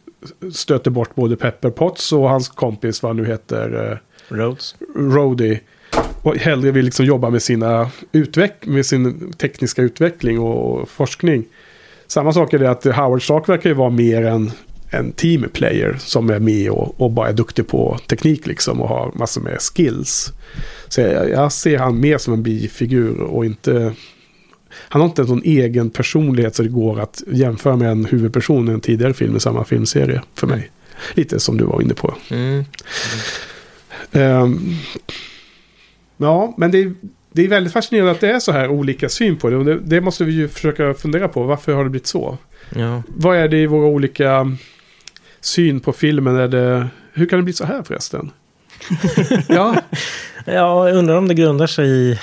stöter 0.52 0.90
bort 0.90 1.14
både 1.14 1.36
Pepper 1.36 1.70
Potts 1.70 2.12
och 2.12 2.28
hans 2.28 2.48
kompis, 2.48 3.02
vad 3.02 3.10
han 3.10 3.16
nu 3.16 3.26
heter, 3.26 3.90
eh, 3.90 3.98
Rhodes. 4.36 4.74
Rhodey 4.94 5.58
och 6.22 6.36
hellre 6.36 6.70
vill 6.70 6.84
liksom 6.84 7.06
jobba 7.06 7.30
med, 7.30 7.42
sina 7.42 7.90
utveck 8.12 8.66
med 8.66 8.86
sin 8.86 9.32
tekniska 9.32 9.82
utveckling 9.82 10.38
och 10.38 10.88
forskning. 10.88 11.44
Samma 12.06 12.32
sak 12.32 12.52
är 12.52 12.58
det 12.58 12.70
att 12.70 12.84
Howard 12.84 13.22
Stark 13.22 13.48
verkar 13.48 13.70
ju 13.70 13.74
vara 13.74 13.90
mer 13.90 14.22
en, 14.22 14.50
en 14.90 15.12
teamplayer 15.12 15.96
som 15.98 16.30
är 16.30 16.38
med 16.38 16.70
och, 16.70 17.00
och 17.00 17.10
bara 17.10 17.28
är 17.28 17.32
duktig 17.32 17.66
på 17.66 17.98
teknik 18.06 18.46
liksom 18.46 18.80
och 18.80 18.88
har 18.88 19.12
massor 19.14 19.40
med 19.40 19.58
skills. 19.60 20.32
Så 20.88 21.00
jag, 21.00 21.30
jag 21.30 21.52
ser 21.52 21.78
han 21.78 22.00
mer 22.00 22.18
som 22.18 22.34
en 22.34 22.42
bifigur 22.42 23.20
och 23.20 23.44
inte... 23.44 23.92
Han 24.72 25.02
har 25.02 25.08
inte 25.08 25.22
en 25.22 25.28
sån 25.28 25.42
egen 25.44 25.90
personlighet 25.90 26.54
så 26.54 26.62
det 26.62 26.68
går 26.68 27.00
att 27.00 27.22
jämföra 27.26 27.76
med 27.76 27.90
en 27.90 28.04
huvudperson 28.04 28.68
i 28.68 28.72
en 28.72 28.80
tidigare 28.80 29.14
film 29.14 29.36
i 29.36 29.40
samma 29.40 29.64
filmserie 29.64 30.22
för 30.34 30.46
mig. 30.46 30.70
Lite 31.14 31.40
som 31.40 31.56
du 31.56 31.64
var 31.64 31.82
inne 31.82 31.94
på. 31.94 32.14
Mm. 32.30 32.64
Ehm, 34.12 34.76
ja, 36.16 36.54
men 36.56 36.70
det 36.70 36.78
är, 36.78 36.94
det 37.32 37.44
är 37.44 37.48
väldigt 37.48 37.72
fascinerande 37.72 38.12
att 38.12 38.20
det 38.20 38.30
är 38.30 38.38
så 38.38 38.52
här 38.52 38.68
olika 38.68 39.08
syn 39.08 39.36
på 39.36 39.50
det. 39.50 39.56
Och 39.56 39.64
det, 39.64 39.78
det 39.78 40.00
måste 40.00 40.24
vi 40.24 40.32
ju 40.32 40.48
försöka 40.48 40.94
fundera 40.94 41.28
på. 41.28 41.42
Varför 41.42 41.72
har 41.72 41.84
det 41.84 41.90
blivit 41.90 42.06
så? 42.06 42.38
Ja. 42.74 43.02
Vad 43.08 43.36
är 43.36 43.48
det 43.48 43.56
i 43.56 43.66
våra 43.66 43.86
olika 43.86 44.56
syn 45.40 45.80
på 45.80 45.92
filmen? 45.92 46.36
Är 46.36 46.48
det, 46.48 46.88
hur 47.12 47.26
kan 47.26 47.38
det 47.38 47.42
bli 47.42 47.52
så 47.52 47.64
här 47.64 47.82
förresten? 47.82 48.30
ja, 49.48 49.76
ja, 50.44 50.88
jag 50.88 50.96
undrar 50.96 51.16
om 51.16 51.28
det 51.28 51.34
grundar 51.34 51.66
sig 51.66 51.88
i 51.88 52.18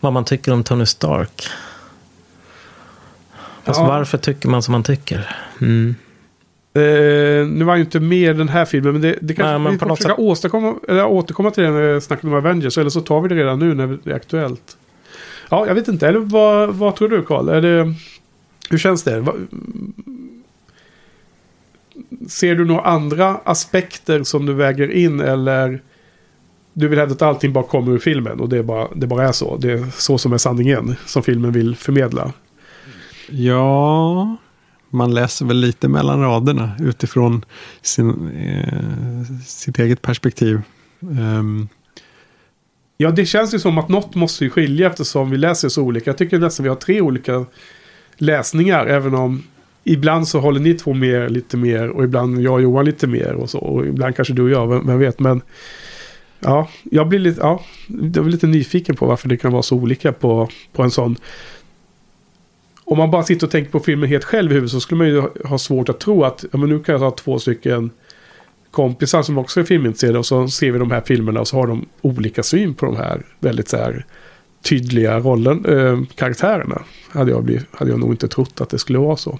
vad 0.00 0.12
man 0.12 0.24
tycker 0.24 0.52
om 0.52 0.64
Tony 0.64 0.86
Stark. 0.86 1.48
Fast 3.64 3.80
Ja. 3.80 3.86
varför 3.88 4.18
tycker 4.18 4.48
man 4.48 4.62
som 4.62 4.72
man 4.72 4.82
tycker? 4.82 5.36
Mm. 5.60 5.94
eh, 6.74 7.46
nu 7.48 7.64
var 7.64 7.76
ju 7.76 7.82
inte 7.82 8.00
med 8.00 8.30
i 8.30 8.38
den 8.38 8.48
här 8.48 8.64
filmen. 8.64 8.92
Men 8.92 9.02
det, 9.02 9.18
det 9.20 9.34
kanske 9.34 9.50
Nej, 9.50 9.58
men 9.58 9.72
vi 9.72 9.78
får 9.78 9.96
försöka 9.96 10.14
åstadkomma, 10.16 10.74
eller 10.88 11.06
återkomma 11.06 11.50
till 11.50 11.62
det 11.64 11.70
när 11.70 11.94
vi 11.94 12.00
snackar 12.00 12.28
om 12.28 12.34
Avengers. 12.34 12.78
Eller 12.78 12.90
så 12.90 13.00
tar 13.00 13.20
vi 13.20 13.28
det 13.28 13.34
redan 13.34 13.58
nu 13.58 13.74
när 13.74 13.98
det 14.04 14.10
är 14.10 14.14
aktuellt. 14.14 14.76
Ja, 15.50 15.66
jag 15.66 15.74
vet 15.74 15.88
inte. 15.88 16.08
Eller 16.08 16.18
vad, 16.18 16.74
vad 16.74 16.96
tror 16.96 17.08
du 17.08 17.22
Karl? 17.22 17.48
Är 17.48 17.60
det, 17.62 17.94
hur 18.70 18.78
känns 18.78 19.02
det? 19.02 19.20
Va- 19.20 19.34
Ser 22.28 22.54
du 22.54 22.64
några 22.64 22.80
andra 22.82 23.40
aspekter 23.44 24.22
som 24.22 24.46
du 24.46 24.52
väger 24.52 24.90
in 24.90 25.20
eller 25.20 25.80
du 26.78 26.88
vill 26.88 26.98
hävda 26.98 27.14
att 27.14 27.22
allting 27.22 27.52
bara 27.52 27.64
kommer 27.64 27.92
ur 27.92 27.98
filmen 27.98 28.40
och 28.40 28.48
det, 28.48 28.58
är 28.58 28.62
bara, 28.62 28.88
det 28.94 29.06
bara 29.06 29.28
är 29.28 29.32
så. 29.32 29.56
Det 29.56 29.72
är 29.72 29.86
så 29.90 30.18
som 30.18 30.32
är 30.32 30.38
sanningen 30.38 30.96
som 31.06 31.22
filmen 31.22 31.52
vill 31.52 31.76
förmedla. 31.76 32.32
Ja, 33.30 34.36
man 34.90 35.14
läser 35.14 35.46
väl 35.46 35.56
lite 35.56 35.88
mellan 35.88 36.20
raderna 36.20 36.70
utifrån 36.80 37.44
sin, 37.82 38.08
eh, 38.28 39.36
sitt 39.46 39.78
eget 39.78 40.02
perspektiv. 40.02 40.60
Ehm, 41.02 41.68
Ja, 42.98 43.10
det 43.10 43.26
känns 43.26 43.54
ju 43.54 43.58
som 43.58 43.78
att 43.78 43.88
något 43.88 44.14
måste 44.14 44.44
ju 44.44 44.50
skilja 44.50 44.86
eftersom 44.86 45.30
vi 45.30 45.36
läser 45.36 45.68
så 45.68 45.82
olika. 45.82 46.10
Jag 46.10 46.18
tycker 46.18 46.38
nästan 46.38 46.64
vi 46.64 46.68
har 46.68 46.76
tre 46.76 47.00
olika 47.00 47.44
läsningar, 48.16 48.86
även 48.86 49.14
om 49.14 49.42
ibland 49.84 50.28
så 50.28 50.40
håller 50.40 50.60
ni 50.60 50.74
två 50.74 50.94
med 50.94 51.30
lite 51.30 51.56
mer 51.56 51.88
och 51.88 52.04
ibland 52.04 52.42
jag 52.42 52.54
och 52.54 52.62
Johan 52.62 52.84
lite 52.84 53.06
mer 53.06 53.32
och 53.32 53.50
så. 53.50 53.58
Och 53.58 53.86
ibland 53.86 54.16
kanske 54.16 54.34
du 54.34 54.42
och 54.42 54.50
jag, 54.50 54.66
vem, 54.66 54.86
vem 54.86 54.98
vet. 54.98 55.20
Men 55.20 55.42
ja, 56.46 56.68
jag 56.82 57.08
blir 57.08 57.18
lite, 57.18 57.40
ja, 57.40 57.62
jag 57.88 57.98
blir 58.24 58.24
lite 58.24 58.46
nyfiken 58.46 58.96
på 58.96 59.06
varför 59.06 59.28
det 59.28 59.36
kan 59.36 59.52
vara 59.52 59.62
så 59.62 59.76
olika 59.76 60.12
på, 60.12 60.48
på 60.72 60.82
en 60.82 60.90
sån. 60.90 61.16
Om 62.84 62.98
man 62.98 63.10
bara 63.10 63.22
sitter 63.22 63.46
och 63.46 63.50
tänker 63.50 63.70
på 63.70 63.80
filmen 63.80 64.08
helt 64.08 64.24
själv 64.24 64.50
i 64.50 64.54
huvudet 64.54 64.70
så 64.70 64.80
skulle 64.80 64.98
man 64.98 65.08
ju 65.08 65.22
ha- 65.44 65.58
svårt 65.58 65.88
att 65.88 66.00
tro 66.00 66.24
att 66.24 66.44
ja, 66.52 66.58
men 66.58 66.68
nu 66.68 66.78
kan 66.78 66.92
jag 66.92 67.00
ta 67.00 67.10
två 67.10 67.38
stycken 67.38 67.90
kompisar 68.70 69.22
som 69.22 69.38
också 69.38 69.60
är 69.60 69.64
filmintresserade 69.64 70.18
och 70.18 70.26
så 70.26 70.48
ser 70.48 70.70
vi 70.72 70.78
de 70.78 70.90
här 70.90 71.00
filmerna 71.06 71.40
och 71.40 71.48
så 71.48 71.56
har 71.56 71.66
de 71.66 71.86
olika 72.00 72.42
syn 72.42 72.74
på 72.74 72.86
de 72.86 72.96
här 72.96 73.22
väldigt 73.40 73.68
så 73.68 73.76
här 73.76 74.06
tydliga 74.62 75.18
rollen, 75.20 75.64
äh, 75.64 76.00
karaktärerna. 76.14 76.82
Hade 77.08 77.30
jag, 77.30 77.44
blivit, 77.44 77.66
hade 77.70 77.90
jag 77.90 78.00
nog 78.00 78.12
inte 78.12 78.28
trott 78.28 78.60
att 78.60 78.70
det 78.70 78.78
skulle 78.78 78.98
vara 78.98 79.16
så. 79.16 79.38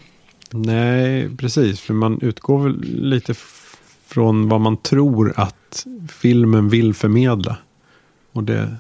nej, 0.51 1.29
precis. 1.39 1.81
För 1.81 1.95
man 1.95 2.19
utgår 2.23 2.63
väl 2.63 2.81
lite 2.85 3.35
från 4.07 4.49
vad 4.49 4.61
man 4.61 4.77
tror 4.77 5.33
att 5.37 5.57
filmen 6.09 6.69
vill 6.69 6.95
förmedla. 6.95 7.57
Och 8.33 8.45
det 8.45 8.77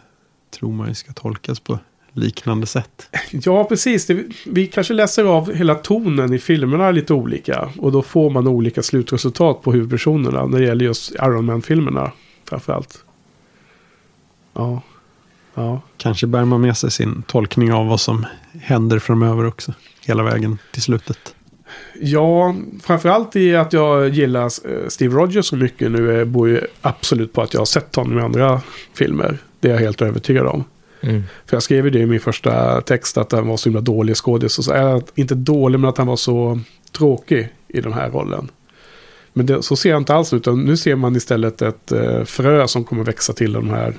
tror 0.51 0.73
man 0.73 0.89
ju 0.89 0.95
ska 0.95 1.13
tolkas 1.13 1.61
på 1.61 1.79
liknande 2.13 2.67
sätt. 2.67 3.09
Ja, 3.31 3.65
precis. 3.65 4.11
Vi 4.47 4.67
kanske 4.67 4.95
läser 4.95 5.25
av 5.25 5.55
hela 5.55 5.75
tonen 5.75 6.35
i 6.35 6.39
filmerna 6.39 6.91
lite 6.91 7.15
olika. 7.15 7.69
Och 7.79 7.93
då 7.93 8.03
får 8.03 8.31
man 8.31 8.47
olika 8.47 8.83
slutresultat 8.83 9.63
på 9.63 9.73
huvudpersonerna 9.73 10.47
när 10.47 10.59
det 10.59 10.65
gäller 10.65 10.85
just 10.85 11.13
Iron 11.15 11.45
Man-filmerna 11.45 12.13
framförallt. 12.45 13.05
Ja. 14.53 14.83
Ja. 15.55 15.81
Kanske 15.97 16.27
bär 16.27 16.45
man 16.45 16.61
med 16.61 16.77
sig 16.77 16.91
sin 16.91 17.23
tolkning 17.23 17.73
av 17.73 17.87
vad 17.87 18.01
som 18.01 18.27
händer 18.53 18.99
framöver 18.99 19.47
också. 19.47 19.75
Hela 20.07 20.23
vägen 20.23 20.59
till 20.73 20.83
slutet. 20.83 21.36
Ja, 22.01 22.55
framförallt 22.83 23.37
i 23.37 23.57
att 23.57 23.72
jag 23.72 24.09
gillar 24.09 24.45
eh, 24.45 24.89
Steve 24.89 25.14
Rogers 25.14 25.47
så 25.47 25.57
mycket 25.57 25.91
nu 25.91 26.20
eh, 26.20 26.24
beror 26.24 26.49
ju 26.49 26.61
absolut 26.81 27.33
på 27.33 27.43
att 27.43 27.55
jag 27.55 27.61
har 27.61 27.66
sett 27.66 27.97
honom 27.97 28.18
i 28.18 28.22
andra 28.22 28.61
filmer. 28.95 29.39
Det 29.61 29.68
är 29.68 29.72
jag 29.72 29.81
helt 29.81 30.03
övertygad 30.03 30.47
om. 30.47 30.64
Mm. 31.01 31.22
För 31.47 31.57
jag 31.57 31.62
skrev 31.62 31.85
ju 31.85 31.91
det 31.91 31.99
i 31.99 32.07
min 32.07 32.20
första 32.20 32.81
text 32.81 33.18
att 33.18 33.33
han 33.33 33.49
var 33.49 33.57
så 33.57 33.68
himla 33.68 33.81
dålig 33.81 34.16
skådis. 34.16 34.68
Äh, 34.68 35.01
inte 35.14 35.35
dålig 35.35 35.81
men 35.81 35.89
att 35.89 35.99
han 35.99 36.07
var 36.07 36.16
så 36.16 36.61
tråkig 36.93 37.49
i 37.68 37.81
den 37.81 37.93
här 37.93 38.11
rollen. 38.11 38.51
Men 39.33 39.47
det, 39.47 39.62
så 39.62 39.77
ser 39.77 39.91
jag 39.91 40.01
inte 40.01 40.14
alls 40.14 40.33
ut. 40.33 40.47
Nu 40.47 40.77
ser 40.77 40.97
man 40.97 41.16
istället 41.16 41.62
ett 41.62 41.93
eh, 41.93 42.24
frö 42.24 42.68
som 42.68 42.85
kommer 42.85 43.05
växa 43.05 43.33
till 43.33 43.53
de 43.53 43.70
här 43.70 43.95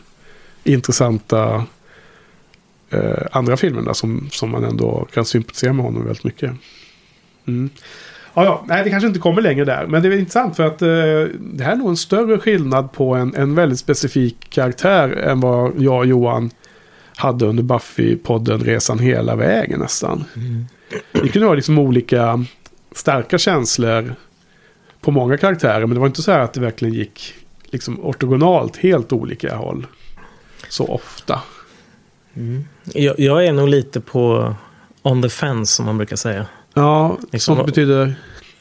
intressanta 0.64 1.66
eh, 2.90 3.28
andra 3.32 3.58
filmerna 3.58 3.94
som, 3.94 4.30
som 4.32 4.50
man 4.50 4.64
ändå 4.64 5.08
kan 5.14 5.26
sympatisera 5.26 5.74
med 5.74 5.86
honom 5.86 6.06
väldigt 6.06 6.24
mycket. 6.24 6.52
Mm. 7.48 7.70
Ja, 8.34 8.44
ja, 8.44 8.64
nej, 8.68 8.84
det 8.84 8.90
kanske 8.90 9.08
inte 9.08 9.20
kommer 9.20 9.42
längre 9.42 9.66
där. 9.66 9.88
Men 9.88 10.02
det 10.02 10.08
är 10.08 10.18
intressant 10.18 10.56
för 10.56 10.64
att 10.64 10.82
eh, 10.82 10.88
det 11.40 11.64
här 11.64 11.72
är 11.72 11.76
nog 11.76 11.90
en 11.90 11.98
större 11.98 12.40
skillnad 12.40 12.92
på 12.92 13.16
en, 13.16 13.36
en 13.36 13.56
väldigt 13.56 13.80
specifik 13.80 14.50
karaktär 14.50 15.10
än 15.10 15.40
vad 15.40 15.72
jag 15.78 15.98
och 15.98 16.06
Johan 16.06 16.52
hade 17.16 17.46
under 17.46 17.64
Buffy-podden 17.64 18.64
Resan 18.64 19.00
hela 19.00 19.36
vägen 19.36 19.80
nästan. 19.80 20.24
Mm. 20.36 20.66
Det 21.12 21.30
kunde 21.30 21.46
vara 21.46 21.56
liksom 21.56 21.80
olika 21.80 22.46
starka 22.92 23.38
känslor 23.38 24.16
på 25.02 25.12
många 25.12 25.38
karaktärer. 25.38 25.80
Men 25.80 25.90
det 25.90 26.00
var 26.00 26.08
inte 26.08 26.22
så 26.22 26.32
här 26.32 26.40
att 26.40 26.54
det 26.54 26.62
verkligen 26.62 26.94
gick 26.94 27.34
liksom 27.66 28.06
ortogonalt 28.06 28.78
helt 28.78 29.14
olika 29.14 29.56
håll. 29.56 29.88
Så 30.70 30.88
ofta. 30.88 31.42
Mm. 32.34 32.66
Jag, 32.94 33.20
jag, 33.20 33.46
är 33.46 33.54
nog 33.54 33.68
lite 33.70 34.02
på 34.02 34.56
on 35.02 35.22
the 35.22 35.30
fence 35.30 35.74
som 35.74 35.86
man 35.86 35.98
brukar 35.98 36.16
säga. 36.16 36.46
Ja, 36.78 37.18
liksom, 37.32 37.56
sånt 37.56 37.66
betyder? 37.66 38.16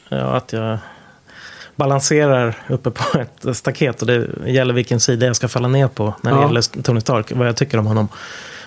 Ja, 0.09 0.17
att 0.17 0.53
jag 0.53 0.77
balanserar 1.75 2.57
uppe 2.67 2.91
på 2.91 3.19
ett 3.19 3.57
staket 3.57 4.01
och 4.01 4.07
det 4.07 4.27
gäller 4.45 4.73
vilken 4.73 4.99
sida 4.99 5.25
jag 5.25 5.35
ska 5.35 5.47
falla 5.47 5.67
ner 5.67 5.87
på 5.87 6.13
när 6.21 6.31
det 6.31 6.37
ja. 6.37 6.47
gäller 6.47 6.81
Tony 6.81 7.01
Stark. 7.01 7.31
Vad 7.31 7.47
jag 7.47 7.55
tycker 7.55 7.77
om 7.77 7.85
honom. 7.85 8.07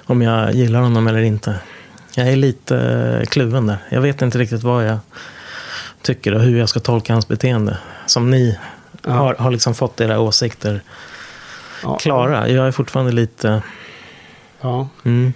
Om 0.06 0.22
jag 0.22 0.54
gillar 0.54 0.80
honom 0.80 1.06
eller 1.06 1.22
inte. 1.22 1.54
Jag 2.14 2.28
är 2.28 2.36
lite 2.36 3.26
kluven 3.28 3.66
där. 3.66 3.78
Jag 3.88 4.00
vet 4.00 4.22
inte 4.22 4.38
riktigt 4.38 4.62
vad 4.62 4.86
jag 4.86 4.98
tycker 6.02 6.34
och 6.34 6.40
hur 6.40 6.58
jag 6.58 6.68
ska 6.68 6.80
tolka 6.80 7.12
hans 7.12 7.28
beteende. 7.28 7.78
Som 8.06 8.30
ni 8.30 8.58
ja. 9.02 9.12
har, 9.12 9.34
har 9.34 9.50
liksom 9.50 9.74
fått 9.74 10.00
era 10.00 10.20
åsikter 10.20 10.80
ja. 11.82 11.96
klara. 11.96 12.48
Jag 12.48 12.66
är 12.66 12.72
fortfarande 12.72 13.12
lite... 13.12 13.62
Ja. 14.60 14.88
Mm. 15.04 15.32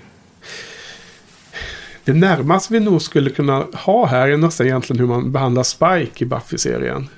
Det 2.05 2.13
närmaste 2.13 2.73
vi 2.73 2.81
nog 2.81 3.03
skulle 3.03 3.31
kunna 3.31 3.67
ha 3.73 4.07
här 4.07 4.29
är 4.29 4.37
nästan 4.37 4.67
egentligen 4.67 5.01
hur 5.01 5.07
man 5.07 5.33
behandlar 5.33 5.63
Spike 5.63 6.25
i 6.25 6.27
Buffy-serien. 6.27 7.09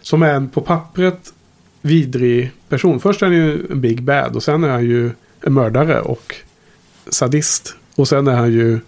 Som 0.00 0.22
är 0.22 0.34
en 0.34 0.48
på 0.48 0.60
pappret 0.60 1.32
vidrig 1.82 2.52
person. 2.68 3.00
Först 3.00 3.22
är 3.22 3.26
han 3.26 3.34
ju 3.34 3.66
en 3.70 3.80
big 3.80 4.02
bad 4.02 4.36
och 4.36 4.42
sen 4.42 4.64
är 4.64 4.68
han 4.68 4.84
ju 4.84 5.10
en 5.40 5.52
mördare 5.52 6.00
och 6.00 6.34
sadist. 7.08 7.76
Och 7.94 8.08
sen 8.08 8.26
är 8.26 8.36
han 8.36 8.52
ju, 8.52 8.80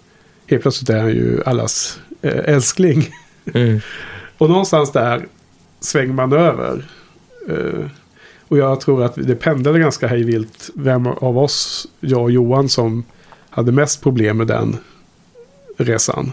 helt 0.46 0.62
plötsligt 0.62 0.90
är 0.90 1.00
han 1.00 1.10
ju 1.10 1.42
allas 1.46 2.00
eh, 2.22 2.54
älskling. 2.54 3.08
Mm. 3.54 3.80
och 4.38 4.50
någonstans 4.50 4.92
där 4.92 5.26
svänger 5.80 6.12
man 6.12 6.32
över. 6.32 6.88
Uh, 7.50 7.86
och 8.48 8.58
jag 8.58 8.80
tror 8.80 9.04
att 9.04 9.14
det 9.14 9.34
pendlade 9.34 9.78
ganska 9.78 10.06
hejvilt 10.06 10.70
vem 10.74 11.06
av 11.06 11.38
oss, 11.38 11.86
jag 12.00 12.22
och 12.22 12.30
Johan, 12.30 12.68
som 12.68 13.04
hade 13.50 13.72
mest 13.72 14.02
problem 14.02 14.36
med 14.36 14.46
den 14.46 14.76
resan. 15.78 16.32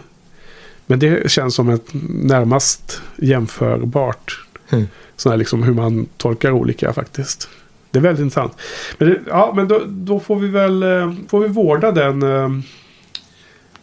Men 0.86 0.98
det 0.98 1.30
känns 1.30 1.54
som 1.54 1.68
ett 1.68 1.86
närmast 2.10 3.02
jämförbart. 3.16 4.46
Mm. 4.70 4.86
Sådär 5.16 5.36
liksom 5.36 5.62
hur 5.62 5.74
man 5.74 6.06
tolkar 6.16 6.50
olika 6.50 6.92
faktiskt. 6.92 7.48
Det 7.90 7.98
är 7.98 8.02
väldigt 8.02 8.22
intressant. 8.22 8.52
Men, 8.98 9.08
det, 9.08 9.20
ja, 9.26 9.52
men 9.56 9.68
då, 9.68 9.82
då, 9.86 10.20
får 10.20 10.36
vi 10.36 10.48
väl 10.48 10.82
eh, 10.82 11.12
får 11.28 11.40
vi 11.40 11.48
vårda 11.48 11.92
den, 11.92 12.22
eh, 12.22 12.50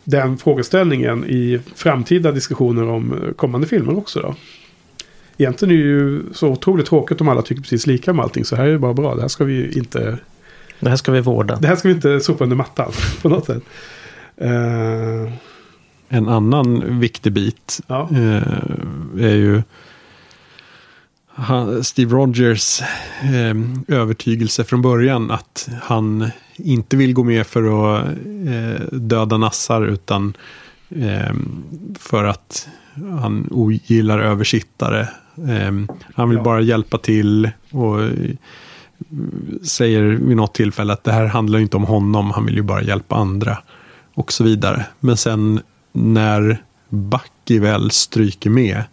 den 0.04 0.38
frågeställningen 0.38 1.26
i 1.26 1.60
framtida 1.76 2.32
diskussioner 2.32 2.90
om 2.90 3.34
kommande 3.36 3.68
filmer 3.68 3.98
också. 3.98 4.20
Då. 4.20 4.36
Egentligen 5.38 5.76
är 5.76 5.78
det 5.78 5.90
ju 5.90 6.24
så 6.34 6.48
otroligt 6.48 6.86
tråkigt 6.86 7.22
om 7.22 7.28
alla 7.28 7.42
tycker 7.42 7.62
precis 7.62 7.88
lika 7.88 8.12
om 8.12 8.20
allting. 8.20 8.46
Så 8.46 8.56
här 8.56 8.66
är 8.66 8.72
det 8.72 8.80
bara 8.80 8.94
bra. 8.94 9.16
Det 9.16 9.22
här 9.22 9.28
ska 9.28 9.44
vi 9.44 9.78
inte... 9.78 10.18
Det 10.80 10.90
här 10.90 10.96
ska 10.96 11.12
vi 11.12 11.22
vårda. 11.22 11.56
Det 11.56 11.68
här 11.68 11.76
ska 11.76 11.88
vi 11.88 11.94
inte 11.94 12.20
sopa 12.20 12.44
under 12.44 12.56
mattan 12.56 12.92
på 13.22 13.30
något 13.30 13.46
sätt. 13.46 13.64
Uh... 14.42 15.34
En 16.14 16.30
annan 16.30 17.00
viktig 17.00 17.34
bit 17.34 17.80
ja. 17.88 18.10
uh, 18.12 18.42
är 19.20 19.36
ju 19.36 19.62
Steve 21.82 22.16
Rogers 22.16 22.82
eh, 23.22 23.56
övertygelse 23.88 24.64
från 24.64 24.82
början 24.82 25.32
att 25.32 25.70
han 25.82 26.32
inte 26.56 26.98
vill 26.98 27.14
gå 27.14 27.24
med 27.24 27.48
för 27.48 27.64
att 27.64 28.08
eh, 28.48 28.86
döda 28.92 29.38
nassar 29.38 29.86
utan 29.86 30.34
eh, 30.90 31.34
för 32.00 32.24
att 32.24 32.70
han 33.20 33.48
ogillar 33.52 34.20
översittare. 34.20 35.08
Han 36.16 36.30
vill 36.30 36.38
ja. 36.38 36.44
bara 36.44 36.62
hjälpa 36.62 36.98
till 36.98 37.50
och 37.72 38.00
säger 39.64 40.04
vid 40.04 40.38
något 40.38 40.54
tillfälle 40.54 40.94
att 40.94 41.04
det 41.04 41.12
här 41.12 41.26
handlar 41.26 41.60
inte 41.60 41.78
om 41.78 41.84
honom, 41.84 42.32
han 42.32 42.46
vill 42.46 42.56
ju 42.56 42.62
bara 42.62 42.82
hjälpa 42.82 43.16
andra 43.16 43.58
och 44.14 44.32
så 44.32 44.44
vidare. 44.44 44.86
Men 45.00 45.18
sen 45.18 45.62
när 45.94 46.64
Bucky 46.90 47.60
väl 47.60 47.92
stryker 47.92 48.50
med 48.50 48.84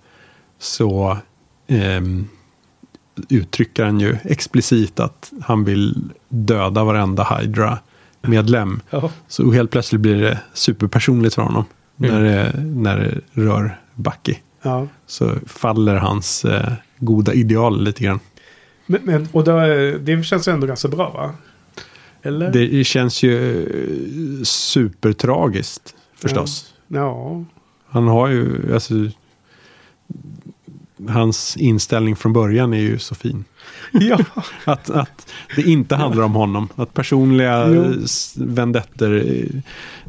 så 0.58 1.18
eh, 1.66 2.00
uttrycker 3.28 3.84
han 3.84 4.00
ju 4.00 4.16
explicit 4.24 5.00
att 5.00 5.32
han 5.42 5.64
vill 5.64 5.94
döda 6.28 6.84
varenda 6.84 7.24
Hydra-medlem. 7.24 8.80
Ja. 8.90 9.10
Så 9.28 9.52
helt 9.52 9.70
plötsligt 9.70 10.00
blir 10.00 10.22
det 10.22 10.40
superpersonligt 10.52 11.34
för 11.34 11.42
honom 11.42 11.64
mm. 12.00 12.14
när, 12.14 12.22
det, 12.22 12.60
när 12.60 12.98
det 12.98 13.20
rör 13.42 13.80
Bucky. 13.94 14.34
Ja. 14.62 14.88
Så 15.06 15.34
faller 15.46 15.96
hans 15.96 16.44
eh, 16.44 16.72
goda 16.98 17.32
ideal 17.32 17.84
lite 17.84 18.04
grann. 18.04 18.20
Men, 18.86 19.00
men, 19.04 19.28
och 19.32 19.44
då, 19.44 19.60
det 20.00 20.24
känns 20.24 20.48
ju 20.48 20.52
ändå 20.52 20.66
ganska 20.66 20.88
bra 20.88 21.10
va? 21.10 21.34
Eller? 22.22 22.52
Det 22.52 22.84
känns 22.84 23.22
ju 23.22 23.62
eh, 23.62 24.42
supertragiskt 24.42 25.94
förstås. 26.14 26.69
Ja. 26.92 27.44
Han 27.86 28.08
har 28.08 28.28
ju, 28.28 28.74
alltså, 28.74 28.94
hans 31.08 31.56
inställning 31.56 32.16
från 32.16 32.32
början 32.32 32.74
är 32.74 32.78
ju 32.78 32.98
så 32.98 33.14
fin. 33.14 33.44
Ja. 33.92 34.18
att, 34.64 34.90
att 34.90 35.32
det 35.56 35.62
inte 35.62 35.96
handlar 35.96 36.24
om 36.24 36.34
honom. 36.34 36.68
Att 36.76 36.94
personliga 36.94 37.68
jo. 37.68 37.94
vendetter 38.36 39.10
är, 39.10 39.62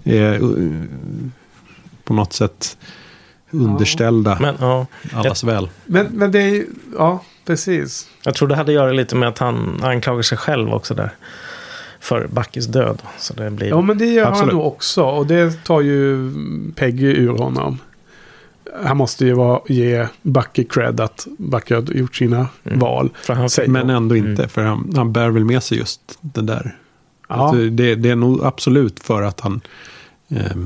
är 0.04 0.40
på 2.04 2.14
något 2.14 2.34
sätt 2.34 2.78
underställda 3.52 4.38
men, 4.42 4.56
ja. 4.60 4.86
allas 5.14 5.44
väl. 5.44 5.70
Men, 5.86 6.06
men 6.06 6.32
det 6.32 6.42
är 6.42 6.66
ja, 6.98 7.24
precis. 7.46 8.10
Jag 8.24 8.36
tror 8.36 8.48
det 8.48 8.56
hade 8.56 8.72
att 8.72 8.76
göra 8.76 8.92
lite 8.92 9.16
med 9.16 9.30
att 9.30 9.38
han 9.38 9.84
anklagar 9.84 10.22
sig 10.22 10.38
själv 10.38 10.74
också 10.74 10.94
där. 10.94 11.12
För 12.02 12.28
Backes 12.28 12.68
död. 12.68 13.02
Så 13.18 13.34
det 13.34 13.52
blir... 13.52 13.68
Ja, 13.68 13.82
men 13.82 13.98
det 13.98 14.06
gör 14.06 14.26
Absolut. 14.26 14.54
han 14.54 14.62
då 14.62 14.66
också. 14.66 15.04
Och 15.04 15.28
det 15.28 15.64
tar 15.64 15.82
ju 15.82 16.32
Peggy 16.76 17.08
ur 17.08 17.38
honom 17.38 17.78
han 18.84 18.98
måste 18.98 19.26
ju 19.26 19.34
vara, 19.34 19.62
ge 19.68 20.08
Bucky 20.22 20.64
cred 20.64 21.00
att 21.00 21.28
Bucky 21.38 21.74
har 21.74 21.82
gjort 21.82 22.16
sina 22.16 22.48
mm. 22.64 22.80
val. 22.80 23.10
men 23.68 23.90
ändå 23.90 24.16
inte, 24.16 24.42
mm. 24.42 24.50
för 24.50 24.64
han, 24.64 24.94
han 24.96 25.14
bär 25.14 25.30
väl 25.30 25.46
med 25.46 25.64
sig 25.64 25.78
just 25.78 26.02
det 26.22 26.42
där. 26.42 26.78
Ja. 27.30 27.36
Alltså, 27.36 27.70
det, 27.70 27.96
det, 27.96 28.10
är 28.10 28.16
nog 28.16 28.44
absolut 28.44 29.00
för 29.00 29.22
att 29.22 29.40
han 29.40 29.62
eh, 30.30 30.58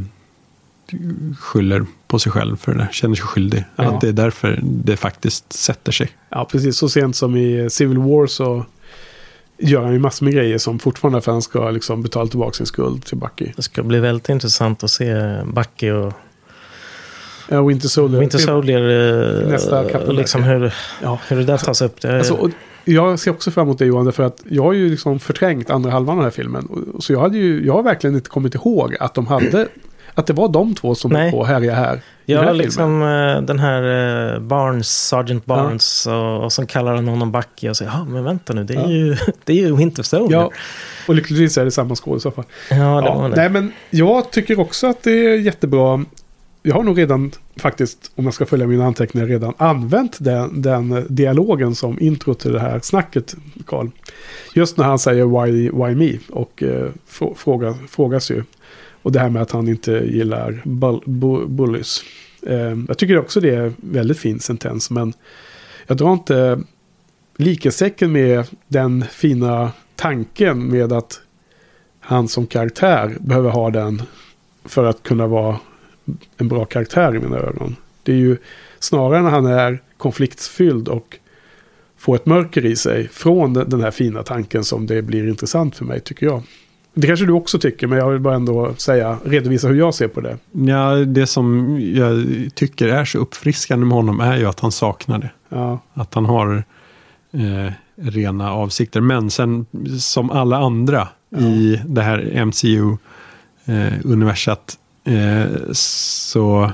skyller 1.40 1.86
på 2.08 2.20
sig 2.20 2.32
själv 2.32 2.58
för 2.58 2.74
det 2.74 2.88
känner 2.92 3.16
sig 3.16 3.26
skyldig. 3.26 3.64
Ja. 3.76 3.84
Att 3.84 4.02
det 4.02 4.08
är 4.08 4.14
därför 4.14 4.60
det 4.64 4.98
faktiskt 4.98 5.54
sätter 5.54 5.92
sig. 5.92 6.10
Ja, 6.30 6.48
precis. 6.52 6.78
Så 6.78 6.90
sent 6.90 7.16
som 7.16 7.38
i 7.38 7.70
Civil 7.70 7.98
War 7.98 8.28
så 8.28 8.66
gör 9.58 9.84
han 9.84 9.94
ju 9.94 10.00
massor 10.00 10.26
med 10.26 10.34
grejer 10.34 10.58
som 10.58 10.80
fortfarande 10.80 11.22
för 11.22 11.32
han 11.32 11.42
ska 11.42 11.70
liksom 11.70 12.02
betala 12.02 12.28
tillbaka 12.28 12.54
sin 12.54 12.66
skuld 12.66 13.06
till 13.06 13.18
Bucky. 13.18 13.52
Det 13.56 13.62
ska 13.62 13.84
bli 13.84 14.00
väldigt 14.00 14.30
intressant 14.30 14.84
att 14.84 14.92
se 14.92 15.38
Bucky 15.46 15.92
och 15.92 16.14
Ja, 17.50 17.64
Winter 17.64 17.88
Soldier. 17.88 18.20
Winter 18.20 18.38
Soldier, 18.38 19.42
eh, 19.42 19.50
nästa 19.50 19.84
liksom 20.12 20.44
hur, 20.44 20.74
ja. 21.02 21.20
hur 21.28 21.38
det 21.38 21.44
där 21.44 21.58
tas 21.58 21.82
upp. 21.82 22.02
Det 22.02 22.18
alltså, 22.18 22.50
jag 22.86 23.20
ser 23.20 23.32
också 23.32 23.52
fram 23.52 23.68
emot 23.68 23.80
det 23.80 23.86
Johan, 23.86 24.14
för 24.14 24.24
att 24.24 24.44
jag 24.50 24.64
har 24.64 24.74
ju 24.74 24.90
liksom 24.90 25.20
förträngt 25.20 25.70
andra 25.70 25.92
halvan 25.92 26.12
av 26.12 26.18
den 26.18 26.24
här 26.24 26.32
filmen. 26.32 26.68
Så 27.00 27.14
jag, 27.14 27.20
hade 27.20 27.38
ju, 27.38 27.66
jag 27.66 27.74
har 27.74 27.84
verkligen 27.84 28.16
inte 28.16 28.30
kommit 28.30 28.56
ihåg 28.56 28.96
att 29.00 29.14
de 29.14 29.28
hade 29.28 29.68
att 30.16 30.28
det 30.28 30.34
var 30.34 30.50
de 30.50 30.76
två 30.76 30.96
som 30.96 31.12
Nej. 31.12 31.32
var 31.32 31.40
på 31.40 31.46
härja 31.46 31.76
här. 31.76 32.02
Ja, 32.26 32.52
liksom 32.52 33.02
uh, 33.02 33.42
den 33.42 33.60
här 33.60 33.84
uh, 34.34 34.40
Barnes, 34.40 35.08
Sergeant 35.08 35.46
Barnes. 35.46 36.04
Ja. 36.08 36.38
Och, 36.38 36.44
och 36.44 36.54
så 36.54 36.66
kallar 36.66 36.96
honom 36.96 37.32
Bucky 37.32 37.70
och 37.70 37.78
säger, 37.78 37.92
ja 37.92 38.06
men 38.06 38.24
vänta 38.24 38.54
nu, 38.54 38.64
det 38.64 38.74
är, 38.74 38.78
ja. 38.78 38.90
ju, 38.90 39.18
det 39.44 39.54
är 39.54 39.58
ju 39.58 39.76
Winter 39.76 40.04
Soldier. 40.04 40.40
Ja, 40.40 40.52
och 41.08 41.16
lyckligtvis 41.16 41.58
är 41.58 41.66
det 41.66 41.72
samma 41.72 41.96
skål 41.96 42.18
i 42.18 42.20
så 42.20 42.32
fall. 42.32 42.46
Ja, 42.70 42.76
det 42.76 43.08
ja. 43.08 43.16
var 43.16 43.30
det. 43.30 43.36
Nej, 43.36 43.50
men 43.50 43.74
jag 43.90 44.32
tycker 44.32 44.60
också 44.60 44.88
att 44.88 45.04
det 45.04 45.12
är 45.12 45.38
jättebra 45.38 46.06
jag 46.68 46.76
har 46.76 46.84
nog 46.84 46.98
redan 46.98 47.32
faktiskt, 47.58 48.12
om 48.16 48.26
jag 48.26 48.34
ska 48.34 48.46
följa 48.46 48.68
mina 48.68 48.86
anteckningar, 48.86 49.28
redan 49.28 49.54
använt 49.58 50.18
den, 50.20 50.62
den 50.62 51.06
dialogen 51.10 51.76
som 51.76 52.00
intro 52.00 52.34
till 52.34 52.52
det 52.52 52.60
här 52.60 52.80
snacket, 52.80 53.36
Karl. 53.66 53.88
Just 54.54 54.78
när 54.78 54.86
han 54.86 55.00
säger 55.00 55.26
why, 55.26 55.70
why 55.70 55.96
me 55.96 56.18
och 56.30 56.64
eh, 56.64 56.90
fråga, 57.36 57.76
frågas 57.90 58.32
ju. 58.32 58.44
Och 59.06 59.12
det 59.12 59.20
här 59.20 59.30
med 59.30 59.42
att 59.42 59.52
han 59.52 59.68
inte 59.68 59.92
gillar 59.92 60.62
bull, 60.64 61.02
bull, 61.06 61.48
bullies. 61.48 62.04
Eh, 62.48 62.78
jag 62.88 62.98
tycker 62.98 63.18
också 63.18 63.40
det 63.40 63.56
är 63.56 63.74
väldigt 63.78 64.20
fin 64.20 64.40
sentens, 64.40 64.90
men 64.90 65.14
jag 65.88 65.98
drar 65.98 66.14
inte 66.14 66.60
likhetstecken 67.38 68.12
med 68.12 68.46
den 68.68 69.06
fina 69.12 69.72
tanken 69.96 70.68
med 70.68 70.94
att 70.94 71.22
han 72.00 72.28
som 72.28 72.48
karaktär 72.48 73.18
behöver 73.20 73.50
ha 73.50 73.70
den 73.70 74.02
för 74.64 74.84
att 74.84 75.04
kunna 75.04 75.28
vara 75.28 75.60
en 76.38 76.48
bra 76.48 76.66
karaktär 76.66 77.16
i 77.16 77.20
mina 77.20 77.38
ögon. 77.38 77.76
Det 78.04 78.12
är 78.12 78.18
ju 78.18 78.38
snarare 78.80 79.22
när 79.22 79.30
han 79.30 79.46
är 79.46 79.82
konfliktfylld 79.98 80.88
och 80.88 81.18
får 81.98 82.16
ett 82.16 82.26
mörker 82.26 82.66
i 82.66 82.76
sig 82.76 83.08
från 83.08 83.54
den 83.54 83.70
den 83.70 83.82
här 83.82 83.92
fina 83.92 84.24
tanken 84.24 84.64
som 84.64 84.88
det 84.88 85.02
blir 85.02 85.28
intressant 85.28 85.76
för 85.76 85.86
mig 85.86 86.00
tycker 86.00 86.26
jag. 86.26 86.44
Det 86.98 87.08
kanske 87.08 87.26
du 87.26 87.34
också 87.34 87.60
tycker, 87.60 87.88
men 87.88 87.98
jag 87.98 88.10
vill 88.10 88.20
bara 88.20 88.36
ändå 88.36 88.74
säga, 88.78 89.18
redovisa 89.26 89.68
hur 89.68 89.76
jag 89.76 89.94
ser 89.94 90.08
på 90.08 90.22
det. 90.22 90.38
Ja, 90.52 90.96
det 90.96 91.28
som 91.28 91.78
jag 91.96 92.26
tycker 92.56 92.88
är 92.88 93.06
så 93.06 93.18
uppfriskande 93.18 93.86
med 93.86 93.96
honom 93.96 94.20
är 94.20 94.38
ju 94.38 94.46
att 94.46 94.60
han 94.60 94.72
saknar 94.72 95.20
det. 95.20 95.30
Ja, 95.50 95.80
Att 95.94 96.14
han 96.14 96.26
har 96.26 96.64
eh, 97.34 97.72
rena 97.96 98.52
avsikter. 98.54 99.02
Men 99.02 99.30
sen 99.32 99.66
som 100.00 100.32
alla 100.32 100.58
andra 100.58 101.08
i 101.38 101.80
det 101.86 102.02
här 102.02 102.46
MCU-universat 102.46 104.78
eh, 105.04 105.46
så 105.72 106.72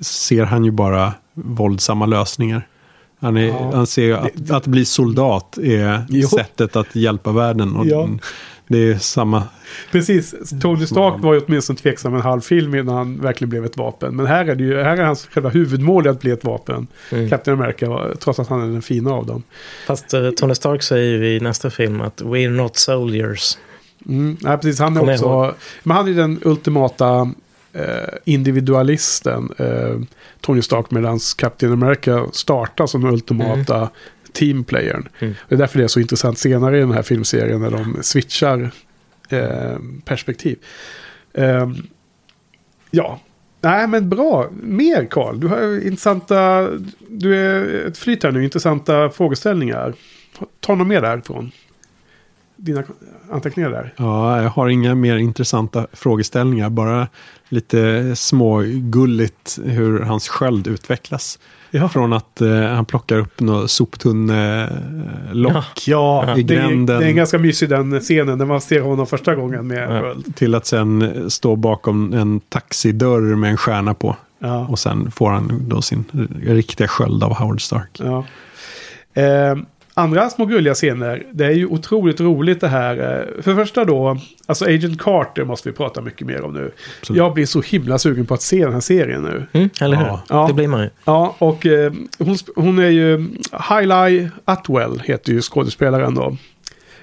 ser 0.00 0.44
han 0.44 0.64
ju 0.64 0.70
bara 0.70 1.12
våldsamma 1.34 2.06
lösningar. 2.06 2.66
Han, 3.20 3.36
är, 3.36 3.46
Ja. 3.46 3.70
han 3.74 3.86
ser 3.86 4.02
ju 4.04 4.16
att, 4.16 4.50
att 4.50 4.66
bli 4.66 4.84
soldat 4.84 5.58
är 5.58 6.06
Jo. 6.08 6.28
sättet 6.28 6.76
att 6.76 6.96
hjälpa 6.96 7.32
världen. 7.32 7.76
Och 7.76 7.86
Ja. 7.86 8.08
Det 8.68 8.78
är 8.78 8.98
samma. 8.98 9.42
precis. 9.92 10.34
Tony 10.60 10.86
Stark 10.86 11.22
var 11.22 11.34
ju 11.34 11.40
åtminstone 11.40 11.78
tveksam 11.78 12.14
en 12.14 12.20
halv 12.20 12.40
film 12.40 12.74
innan 12.74 12.94
han 12.94 13.20
verkligen 13.20 13.50
blev 13.50 13.64
ett 13.64 13.76
vapen. 13.76 14.16
Men 14.16 14.26
här 14.26 14.44
är 14.44 14.54
det 14.54 14.64
ju, 14.64 14.82
här 14.82 14.96
är 14.96 15.04
hans 15.04 15.26
själva 15.26 15.48
huvudmål 15.48 16.08
att 16.08 16.20
bli 16.20 16.30
ett 16.30 16.44
vapen. 16.44 16.86
Mm. 17.12 17.30
Captain 17.30 17.60
America, 17.60 18.14
trots 18.20 18.38
att 18.38 18.48
han 18.48 18.62
är 18.62 18.66
den 18.66 18.82
fina 18.82 19.10
av 19.10 19.26
dem. 19.26 19.42
Fast 19.86 20.14
eh, 20.14 20.30
Tony 20.30 20.54
Stark 20.54 20.82
säger 20.82 21.22
ju 21.22 21.36
i 21.36 21.40
nästa 21.40 21.70
film 21.70 22.00
att 22.00 22.22
we're 22.22 22.50
not 22.50 22.76
soldiers. 22.76 23.58
Mm, 24.08 24.36
nej, 24.40 24.58
precis. 24.58 24.80
Han 24.80 24.96
är 24.96 25.12
också... 25.12 25.54
Men 25.82 25.96
han 25.96 26.08
är 26.08 26.12
den 26.12 26.40
ultimata 26.44 27.30
eh, 27.72 28.14
individualisten. 28.24 29.50
Eh, 29.56 30.00
Tony 30.40 30.62
Stark 30.62 30.90
medan 30.90 31.18
Captain 31.36 31.72
America 31.72 32.26
startar 32.32 32.86
som 32.86 33.02
den 33.02 33.12
ultimata 33.12 33.88
teamplayern. 34.32 35.08
Mm. 35.18 35.34
Det 35.48 35.54
är 35.54 35.58
därför 35.58 35.78
det 35.78 35.84
är 35.84 35.88
så 35.88 36.00
intressant 36.00 36.38
senare 36.38 36.76
i 36.76 36.80
den 36.80 36.92
här 36.92 37.02
filmserien 37.02 37.60
när 37.60 37.70
de 37.70 37.96
switchar 38.02 38.70
eh, 39.28 39.78
perspektiv. 40.04 40.58
Eh, 41.32 41.70
ja, 42.90 43.20
nej 43.60 43.86
men 43.86 44.08
bra. 44.08 44.50
Mer 44.62 45.04
Karl. 45.04 45.40
Du 45.40 45.48
har 45.48 45.86
intressanta... 45.86 46.68
Du 47.08 47.36
är 47.36 47.86
ett 47.86 47.98
flyt 47.98 48.22
här 48.22 48.32
nu. 48.32 48.44
Intressanta 48.44 49.10
frågeställningar. 49.10 49.94
Ta 50.60 50.74
något 50.74 50.86
mer 50.86 51.00
därifrån. 51.00 51.50
Dina 52.56 52.82
anteckningar 53.30 53.70
där. 53.70 53.94
Ja, 53.96 54.42
jag 54.42 54.50
har 54.50 54.68
inga 54.68 54.94
mer 54.94 55.16
intressanta 55.16 55.86
frågeställningar. 55.92 56.70
Bara 56.70 57.08
lite 57.48 58.16
smågulligt 58.16 59.58
hur 59.64 60.00
hans 60.00 60.28
sköld 60.28 60.66
utvecklas. 60.66 61.38
Ja. 61.70 61.88
Från 61.88 62.12
att 62.12 62.40
eh, 62.40 62.60
han 62.60 62.84
plockar 62.84 63.18
upp 63.18 63.40
något 63.40 63.70
soptunnelock 63.70 65.84
Ja, 65.86 66.36
i 66.38 66.42
det 66.42 66.54
är, 66.54 66.58
gränden. 66.68 67.00
det 67.00 67.06
är 67.06 67.12
ganska 67.12 67.38
mysig 67.38 67.68
den 67.68 68.00
scenen 68.00 68.38
när 68.38 68.44
man 68.46 68.60
ser 68.60 68.80
honom 68.80 69.06
första 69.06 69.34
gången 69.34 69.66
med 69.66 69.90
Ja. 70.04 70.14
till 70.34 70.54
att 70.54 70.66
sen 70.66 71.24
stå 71.30 71.56
bakom 71.56 72.12
en 72.12 72.40
taxidörr 72.40 73.36
med 73.36 73.50
en 73.50 73.56
stjärna 73.56 73.94
på. 73.94 74.16
Ja, 74.38 74.66
Och 74.70 74.78
sen 74.78 75.10
får 75.10 75.30
han 75.30 75.68
då 75.68 75.82
sin 75.82 76.04
riktiga 76.42 76.88
sköld 76.88 77.22
av 77.24 77.34
Howard 77.34 77.62
Stark. 77.62 78.00
ja. 78.04 78.24
Eh, 79.22 79.56
andra 79.98 80.30
små 80.30 80.44
gulliga 80.46 80.74
scener. 80.74 81.22
Det 81.32 81.44
är 81.46 81.50
ju 81.50 81.66
otroligt 81.66 82.20
roligt 82.20 82.60
det 82.60 82.68
här. 82.68 82.96
Eh, 82.96 83.42
för 83.42 83.50
det 83.50 83.56
första 83.56 83.84
då, 83.84 84.18
alltså 84.46 84.64
Agent 84.64 85.00
Carter 85.00 85.44
måste 85.44 85.68
vi 85.68 85.74
prata 85.76 86.00
mycket 86.00 86.26
mer 86.26 86.42
om 86.42 86.54
nu. 86.54 86.70
Absolut. 87.00 87.18
Jag 87.18 87.34
blir 87.34 87.46
så 87.46 87.60
himla 87.60 87.98
sugen 87.98 88.26
på 88.26 88.34
att 88.34 88.42
se 88.42 88.64
den 88.64 88.72
här 88.72 88.80
serien 88.80 89.22
nu. 89.22 89.46
Mm, 89.52 89.70
eller 89.80 89.96
hur? 89.96 90.18
Ja. 90.28 90.46
Det 90.48 90.54
blir 90.54 90.68
man 90.68 90.82
ju. 90.82 90.90
Ja, 91.04 91.34
och 91.38 91.66
eh, 91.66 91.92
hon, 92.18 92.36
hon 92.56 92.78
är 92.78 92.88
ju... 92.90 93.28
Hailey 93.52 94.28
Atwell 94.44 95.00
heter 95.04 95.32
ju 95.32 95.40
skådespelaren 95.42 96.14
då. 96.14 96.36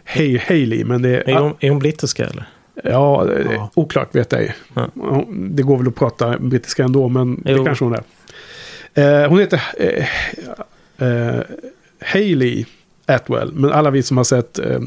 Hey, 0.03 0.37
Hailey, 0.47 0.83
men 0.85 1.01
det 1.01 1.29
Är 1.31 1.35
hon, 1.39 1.53
är 1.59 1.69
hon 1.69 1.79
brittiska 1.79 2.25
eller? 2.25 2.45
Ja, 2.83 3.23
det 3.27 3.35
är 3.35 3.53
Ja. 3.53 3.69
oklart 3.73 4.15
vet 4.15 4.31
jag. 4.31 4.53
Ja. 4.73 4.89
Det 5.29 5.63
går 5.63 5.77
väl 5.77 5.87
att 5.87 5.95
prata 5.95 6.37
brittiska 6.39 6.83
ändå, 6.83 7.07
men 7.07 7.41
det 7.41 7.51
Jo. 7.51 7.65
kanske 7.65 7.85
hon 7.85 7.93
är. 7.93 9.23
Eh, 9.23 9.29
hon 9.29 9.39
heter 9.39 9.61
eh, 9.79 10.05
eh, 11.07 11.41
Hailey 12.05 12.65
Atwell, 13.05 13.53
men 13.53 13.71
alla 13.71 13.91
vi 13.91 14.03
som 14.03 14.17
har 14.17 14.23
sett 14.23 14.59
eh, 14.59 14.79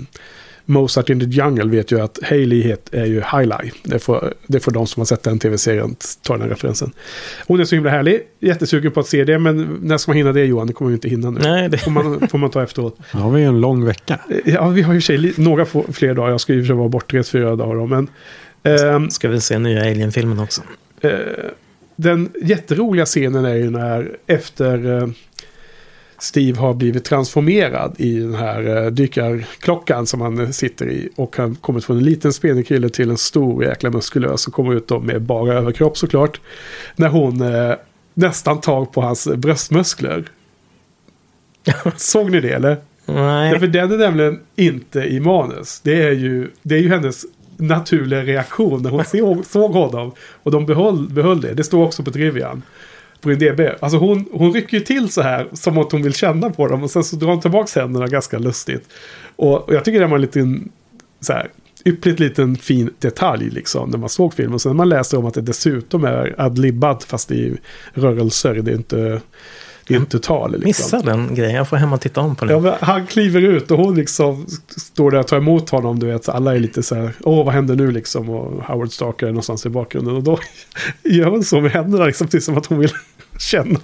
Mozart 0.68 1.10
in 1.10 1.20
the 1.20 1.26
Jungle 1.26 1.64
vet 1.64 1.92
ju 1.92 2.00
att 2.00 2.18
Hailey 2.22 2.76
är 2.92 3.04
ju 3.04 3.20
Highlight. 3.20 3.74
Det 3.84 3.98
får, 3.98 4.34
det 4.46 4.60
får 4.60 4.72
de 4.72 4.86
som 4.86 5.00
har 5.00 5.04
sett 5.04 5.22
den 5.22 5.38
tv-serien 5.38 5.96
ta 6.22 6.36
den 6.36 6.48
referensen. 6.48 6.92
Hon 7.46 7.60
är 7.60 7.64
så 7.64 7.74
himla 7.74 7.90
härlig, 7.90 8.20
jättesugen 8.40 8.92
på 8.92 9.00
att 9.00 9.06
se 9.06 9.24
det, 9.24 9.38
men 9.38 9.78
när 9.82 9.98
ska 9.98 10.10
man 10.10 10.16
hinna 10.16 10.32
det 10.32 10.44
Johan? 10.44 10.66
Det 10.66 10.72
kommer 10.72 10.88
vi 10.88 10.94
inte 10.94 11.08
hinna 11.08 11.30
nu. 11.30 11.40
Nej, 11.42 11.68
det, 11.68 11.78
Får 11.78 11.90
man, 11.90 12.28
får 12.28 12.38
man 12.38 12.50
ta 12.50 12.62
efteråt. 12.62 12.98
Nu 13.14 13.20
har 13.20 13.30
vi 13.30 13.42
en 13.42 13.60
lång 13.60 13.84
vecka. 13.84 14.18
Eh, 14.30 14.54
Ja, 14.54 14.68
vi 14.68 14.82
har 14.82 14.94
ju 14.94 15.00
sig 15.00 15.32
några 15.36 15.66
fler 15.92 16.14
dagar. 16.14 16.30
Jag 16.30 16.40
ska 16.40 16.52
ju 16.54 16.72
vara 16.72 16.88
bortrest 16.88 17.30
fyra 17.30 17.56
dagar 17.56 17.74
då, 17.74 17.86
men... 17.86 18.08
ehm, 18.62 19.10
ska 19.10 19.28
vi 19.28 19.40
se 19.40 19.58
nya 19.58 19.80
Alien-filmen 19.80 20.38
också. 20.38 20.62
Eh, 21.00 21.10
den 21.96 22.28
jätteroliga 22.42 23.04
scenen 23.04 23.44
är 23.44 23.54
ju 23.54 23.70
när 23.70 24.16
efter 24.26 25.02
eh, 25.02 25.08
Steve 26.18 26.58
har 26.58 26.74
blivit 26.74 27.04
transformerad 27.04 27.94
i 27.98 28.18
den 28.18 28.34
här 28.34 28.84
eh, 28.84 28.90
dykarklockan 28.90 30.06
som 30.06 30.20
han 30.20 30.38
eh, 30.38 30.50
sitter 30.50 30.90
i. 30.90 31.08
Och 31.16 31.36
han 31.36 31.54
kommit 31.54 31.84
från 31.84 31.96
en 31.96 32.04
liten 32.04 32.32
spenig 32.32 32.68
kille 32.68 32.88
till 32.88 33.10
en 33.10 33.18
stor 33.18 33.64
jäkla 33.64 33.90
muskulös 33.90 34.46
och 34.46 34.52
kommer 34.52 34.74
ut 34.74 34.88
då 34.88 35.00
med 35.00 35.22
bara 35.22 35.54
överkropp 35.54 35.98
såklart. 35.98 36.40
När 36.96 37.08
hon 37.08 37.40
eh, 37.40 37.74
nästan 38.14 38.60
tar 38.60 38.84
på 38.84 39.00
hans 39.00 39.28
bröstmuskler. 39.36 40.24
Såg 41.96 42.30
ni 42.30 42.40
det 42.40 42.52
eller? 42.52 42.76
Nej, 43.06 43.52
Ja, 43.52 43.58
för 43.58 43.66
den 43.66 43.92
är 43.92 43.96
nämligen 43.96 44.40
inte 44.56 45.00
i 45.00 45.20
manus. 45.20 45.80
Det 45.80 46.02
är 46.02 46.12
ju, 46.12 46.50
det 46.62 46.74
är 46.74 46.80
ju 46.80 46.88
hennes 46.88 47.24
naturliga 47.56 48.22
reaktion 48.22 48.82
när 48.82 48.90
hon 48.90 49.04
såg, 49.04 49.46
såg 49.46 49.72
honom. 49.72 50.12
Och 50.42 50.50
de 50.50 50.66
behöll, 50.66 51.08
behöll 51.08 51.40
det. 51.40 51.54
Det 51.54 51.64
står 51.64 51.84
också 51.84 52.02
på 52.02 52.10
Trivian. 52.10 52.62
På 53.20 53.32
IMDB. 53.32 53.60
Alltså 53.80 53.98
hon, 53.98 54.24
hon 54.32 54.52
rycker 54.52 54.76
ju 54.76 54.84
till 54.84 55.08
så 55.08 55.22
här 55.22 55.48
som 55.52 55.78
att 55.78 55.92
hon 55.92 56.02
vill 56.02 56.14
känna 56.14 56.50
på 56.50 56.68
dem. 56.68 56.82
Och 56.82 56.90
sen 56.90 57.04
så 57.04 57.16
drar 57.16 57.28
hon 57.28 57.40
tillbaka 57.40 57.80
händerna 57.80 58.06
ganska 58.06 58.38
lustigt. 58.38 58.88
Och, 59.36 59.68
och 59.68 59.74
jag 59.74 59.84
tycker 59.84 60.00
det 60.00 60.06
var 60.06 60.14
en 60.14 60.20
liten 60.20 60.68
så 61.20 61.32
här 61.32 61.50
yppligt 61.84 62.20
liten 62.20 62.56
fin 62.56 62.90
detalj 62.98 63.50
liksom 63.50 63.90
när 63.90 63.98
man 63.98 64.08
såg 64.08 64.34
filmen. 64.34 64.58
Sen 64.58 64.70
när 64.70 64.76
man 64.76 64.88
läser 64.88 65.18
om 65.18 65.26
att 65.26 65.34
det 65.34 65.40
dessutom 65.40 66.04
är 66.04 66.34
adlibbat 66.38 67.04
fast 67.04 67.30
i 67.30 67.56
rörelser. 67.94 68.54
Det 68.54 68.70
är 68.70 68.76
inte, 68.76 69.20
det 69.88 69.94
är 69.94 69.98
inte 69.98 70.18
tal. 70.18 70.50
Liksom. 70.50 70.66
missa 70.66 71.00
den 71.00 71.34
grejen. 71.34 71.54
Jag 71.54 71.68
får 71.68 71.76
hem 71.76 71.92
och 71.92 72.00
titta 72.00 72.20
om 72.20 72.36
på 72.36 72.44
Ja, 72.46 72.48
den. 72.48 72.62
men 72.62 72.74
han 72.80 73.06
kliver 73.06 73.40
ut 73.40 73.70
och 73.70 73.78
hon 73.78 73.94
liksom 73.94 74.46
står 74.76 75.10
där 75.10 75.18
och 75.18 75.26
tar 75.26 75.36
emot 75.36 75.70
honom. 75.70 75.98
Du 75.98 76.06
vet, 76.06 76.28
alla 76.28 76.54
är 76.54 76.58
lite 76.58 76.82
så 76.82 76.94
här, 76.94 77.10
åh 77.20 77.44
vad 77.44 77.54
händer 77.54 77.74
nu 77.74 77.90
liksom? 77.90 78.30
Och 78.30 78.64
Howard 78.64 78.92
Stark 78.92 79.22
är 79.22 79.26
någonstans 79.26 79.66
i 79.66 79.68
bakgrunden. 79.68 80.14
Och 80.16 80.22
då 80.22 80.38
gör 81.02 81.26
hon 81.26 81.44
så 81.44 81.60
med 81.60 81.70
händerna 81.70 82.04
liksom, 82.04 82.26
precis 82.26 82.44
som 82.44 82.58
att 82.58 82.66
hon 82.66 82.78
vill 82.78 82.92
känna. 83.38 83.80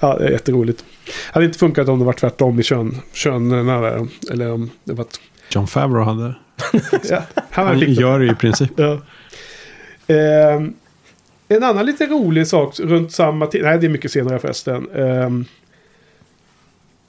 Ja, 0.00 0.18
det 0.18 0.26
är 0.26 0.30
jätteroligt. 0.30 0.84
Det 1.06 1.12
hade 1.32 1.46
inte 1.46 1.58
funkat 1.58 1.88
om 1.88 1.98
det 1.98 2.04
var 2.04 2.12
tvärtom 2.12 2.60
i 2.60 2.62
kön, 2.62 2.96
könerna 3.12 3.80
där. 3.80 4.06
Eller 4.30 4.52
om 4.52 4.70
det 4.84 4.92
var... 4.92 5.06
John 5.50 5.66
Favreau 5.66 6.04
hade. 6.04 6.34
Ja, 7.10 7.22
han 7.50 7.66
Han 7.66 7.80
gör 7.80 8.18
det 8.20 8.26
i 8.26 8.34
princip. 8.34 8.70
Ja. 8.76 9.00
Ehm, 10.06 10.74
en 11.56 11.62
annan 11.62 11.86
lite 11.86 12.06
rolig 12.06 12.46
sak 12.46 12.80
runt 12.80 13.12
samma 13.12 13.46
tid. 13.46 13.62
Nej, 13.62 13.78
det 13.78 13.86
är 13.86 13.90
mycket 13.90 14.10
senare 14.12 14.38
förresten. 14.38 14.86
Ehm, 14.94 15.44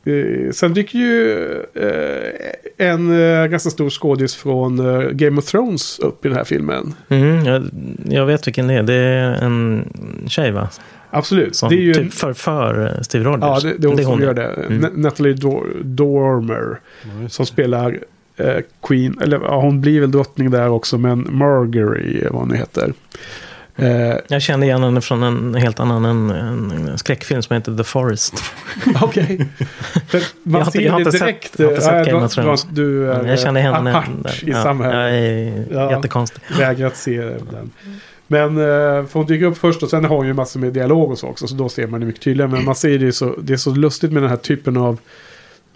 eh, 0.06 0.52
sen 0.52 0.74
dyker 0.74 1.00
ju 1.00 1.42
eh, 1.74 2.88
en 2.90 3.12
eh, 3.22 3.46
ganska 3.48 3.70
stor 3.70 3.90
skådis 3.90 4.36
från 4.36 4.78
Game 5.18 5.38
of 5.40 5.46
Thrones 5.46 6.00
upp 6.00 6.26
i 6.26 6.28
den 6.28 6.38
här 6.38 6.44
filmen. 6.44 6.94
Mm, 7.10 7.46
jag, 7.46 7.64
jag 8.10 8.26
vet 8.26 8.48
vilken 8.48 8.68
det 8.68 8.74
är. 8.74 8.84
Det 8.84 8.94
är 8.94 9.32
en 9.46 9.86
tjej 10.28 10.52
va? 10.52 10.70
Absolut. 11.10 11.56
Som 11.56 11.70
det 11.70 11.76
är 11.76 11.80
ju 11.82 11.94
typ 11.94 12.04
en, 12.04 12.12
förför 12.12 13.00
Steve 13.02 13.24
Rogers. 13.26 13.42
ja, 13.64 13.70
det, 13.70 13.78
det 13.78 13.88
är 13.88 13.90
hon 13.90 14.04
som 14.04 14.22
är. 14.22 14.26
gör 14.26 14.34
det. 14.34 14.46
Mm. 14.68 14.82
Na- 14.86 14.98
Natalie 14.98 15.34
Dor- 15.34 15.82
Dormer. 15.84 16.80
Som 17.30 17.46
spelar 17.46 18.00
eh, 18.38 18.56
Queen. 18.88 19.20
Eller 19.22 19.40
ja, 19.40 19.62
hon 19.62 19.82
blir 19.82 20.00
väl 20.02 20.12
drottning 20.12 20.52
där 20.52 20.70
också. 20.70 20.98
Men 20.98 21.28
Margery, 21.32 22.24
vad 22.32 22.40
hon 22.40 22.50
nu 22.50 22.56
heter. 22.56 22.94
Eh, 23.76 24.16
Jag 24.28 24.42
kände 24.42 24.66
igen 24.66 24.84
henne 24.84 25.02
från 25.02 25.24
en 25.24 25.56
helt 25.56 25.80
annan 25.80 26.06
en, 26.06 26.30
en 26.30 26.98
skräckfilm 26.98 27.42
som 27.42 27.54
heter 27.54 27.78
The 27.78 27.84
Forest. 27.84 28.34
Okej. 29.02 29.48
För 30.08 30.22
Man 30.44 30.60
Jag 30.60 30.66
har 30.66 30.66
inte- 30.66 30.80
det 30.80 31.00
inte 31.00 31.12
sett- 31.12 31.22
direkt. 31.22 31.60
jag 31.60 31.66
har 31.66 31.72
inte 31.72 31.84
sett 31.86 32.08
äh, 32.08 32.14
Game 32.14 32.26
of 32.26 32.34
Thrones. 32.34 32.68
Du 32.72 33.12
är 33.12 33.26
jag 33.26 33.40
kände 33.40 33.60
henne. 33.60 33.90
apart 33.90 34.44
i 34.44 34.50
ja, 34.52 34.64
samhället. 34.64 34.96
Jag 34.98 35.20
är 35.20 35.66
Ja. 35.72 35.92
jättekonstig. 35.92 36.42
Vägrat 36.60 36.98
se 36.98 37.22
den. 37.22 37.72
Men 38.28 38.58
eh, 38.58 38.64
för 39.06 39.14
hon 39.14 39.26
dyker 39.26 39.46
upp 39.46 39.58
först 39.58 39.84
och 39.84 39.90
sen 39.90 40.06
har 40.06 40.16
hon 40.16 40.28
ju 40.28 40.34
massor 40.34 40.60
med 40.60 40.74
dialog 40.74 41.12
och 41.12 41.18
så 41.18 41.28
också. 41.28 41.48
Så 41.48 41.56
då 41.56 41.70
ser 41.70 41.88
man 41.88 42.00
det 42.00 42.06
mycket 42.06 42.22
tydligare. 42.22 42.52
Men 42.52 42.66
man 42.66 42.76
ser 42.76 43.00
det 43.00 43.12
så, 43.12 43.36
det 43.42 43.54
är 43.54 43.58
så 43.58 43.76
lustigt 43.76 44.12
med 44.12 44.24
den 44.24 44.30
här 44.30 44.38
typen 44.38 44.78
av 44.78 44.98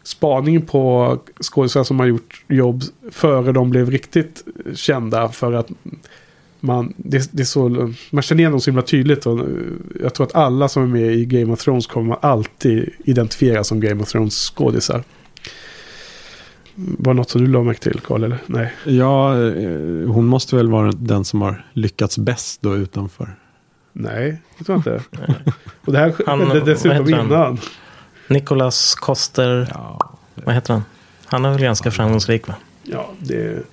spaning 0.03 0.61
på 0.61 1.17
skådespelare 1.43 1.85
som 1.85 1.99
har 1.99 2.07
gjort 2.07 2.43
jobb 2.47 2.81
före 3.11 3.51
de 3.51 3.69
blev 3.69 3.91
riktigt 3.91 4.43
kända. 4.75 5.29
För 5.29 5.53
att 5.53 5.67
man, 6.59 6.93
det, 6.97 7.29
det 7.31 7.43
är 7.43 7.45
så, 7.45 7.93
man 8.11 8.21
känner 8.21 8.39
igen 8.39 8.51
dem 8.51 8.61
så 8.61 8.69
himla 8.69 8.81
tydligt. 8.81 9.25
Och 9.25 9.39
jag 10.01 10.13
tror 10.13 10.25
att 10.27 10.35
alla 10.35 10.67
som 10.67 10.83
är 10.83 10.87
med 10.87 11.13
i 11.15 11.25
Game 11.25 11.53
of 11.53 11.59
Thrones 11.63 11.87
kommer 11.87 12.07
man 12.07 12.17
alltid 12.21 12.89
identifiera 13.03 13.63
som 13.63 13.79
Game 13.79 14.01
of 14.03 14.09
Thrones 14.11 14.33
skådisar. 14.55 15.03
Var 16.75 17.13
det 17.13 17.17
något 17.17 17.29
som 17.29 17.41
du 17.45 17.47
la 17.51 17.63
märke 17.63 17.79
till, 17.79 17.99
Karl? 17.99 18.23
Eller? 18.23 18.37
Nej. 18.45 18.73
Ja, 18.85 19.33
eh, 19.47 20.09
hon 20.11 20.25
måste 20.25 20.55
väl 20.55 20.69
vara 20.69 20.91
den 20.91 21.25
som 21.25 21.41
har 21.41 21.65
lyckats 21.73 22.17
bäst 22.17 22.61
då 22.61 22.75
utanför. 22.75 23.35
Nej, 23.93 24.41
det 24.57 24.63
tror 24.63 24.81
jag 24.85 24.95
inte. 24.97 25.03
Och 25.85 25.93
det 25.93 25.99
här 25.99 26.13
Han- 26.25 26.45
skedde 26.49 26.65
dessutom 26.65 27.09
innan. 27.09 27.57
Nicholas 28.27 28.95
Koster, 28.95 29.67
Ja, 29.73 30.13
vad 30.35 30.55
heter 30.55 30.73
han? 30.73 30.83
Han 31.25 31.45
är 31.45 31.49
väl 31.51 31.61
ganska 31.61 31.91
framgångsrik 31.91 32.47
va? 32.47 32.55
Ja, 32.83 33.09
det... 33.19 33.63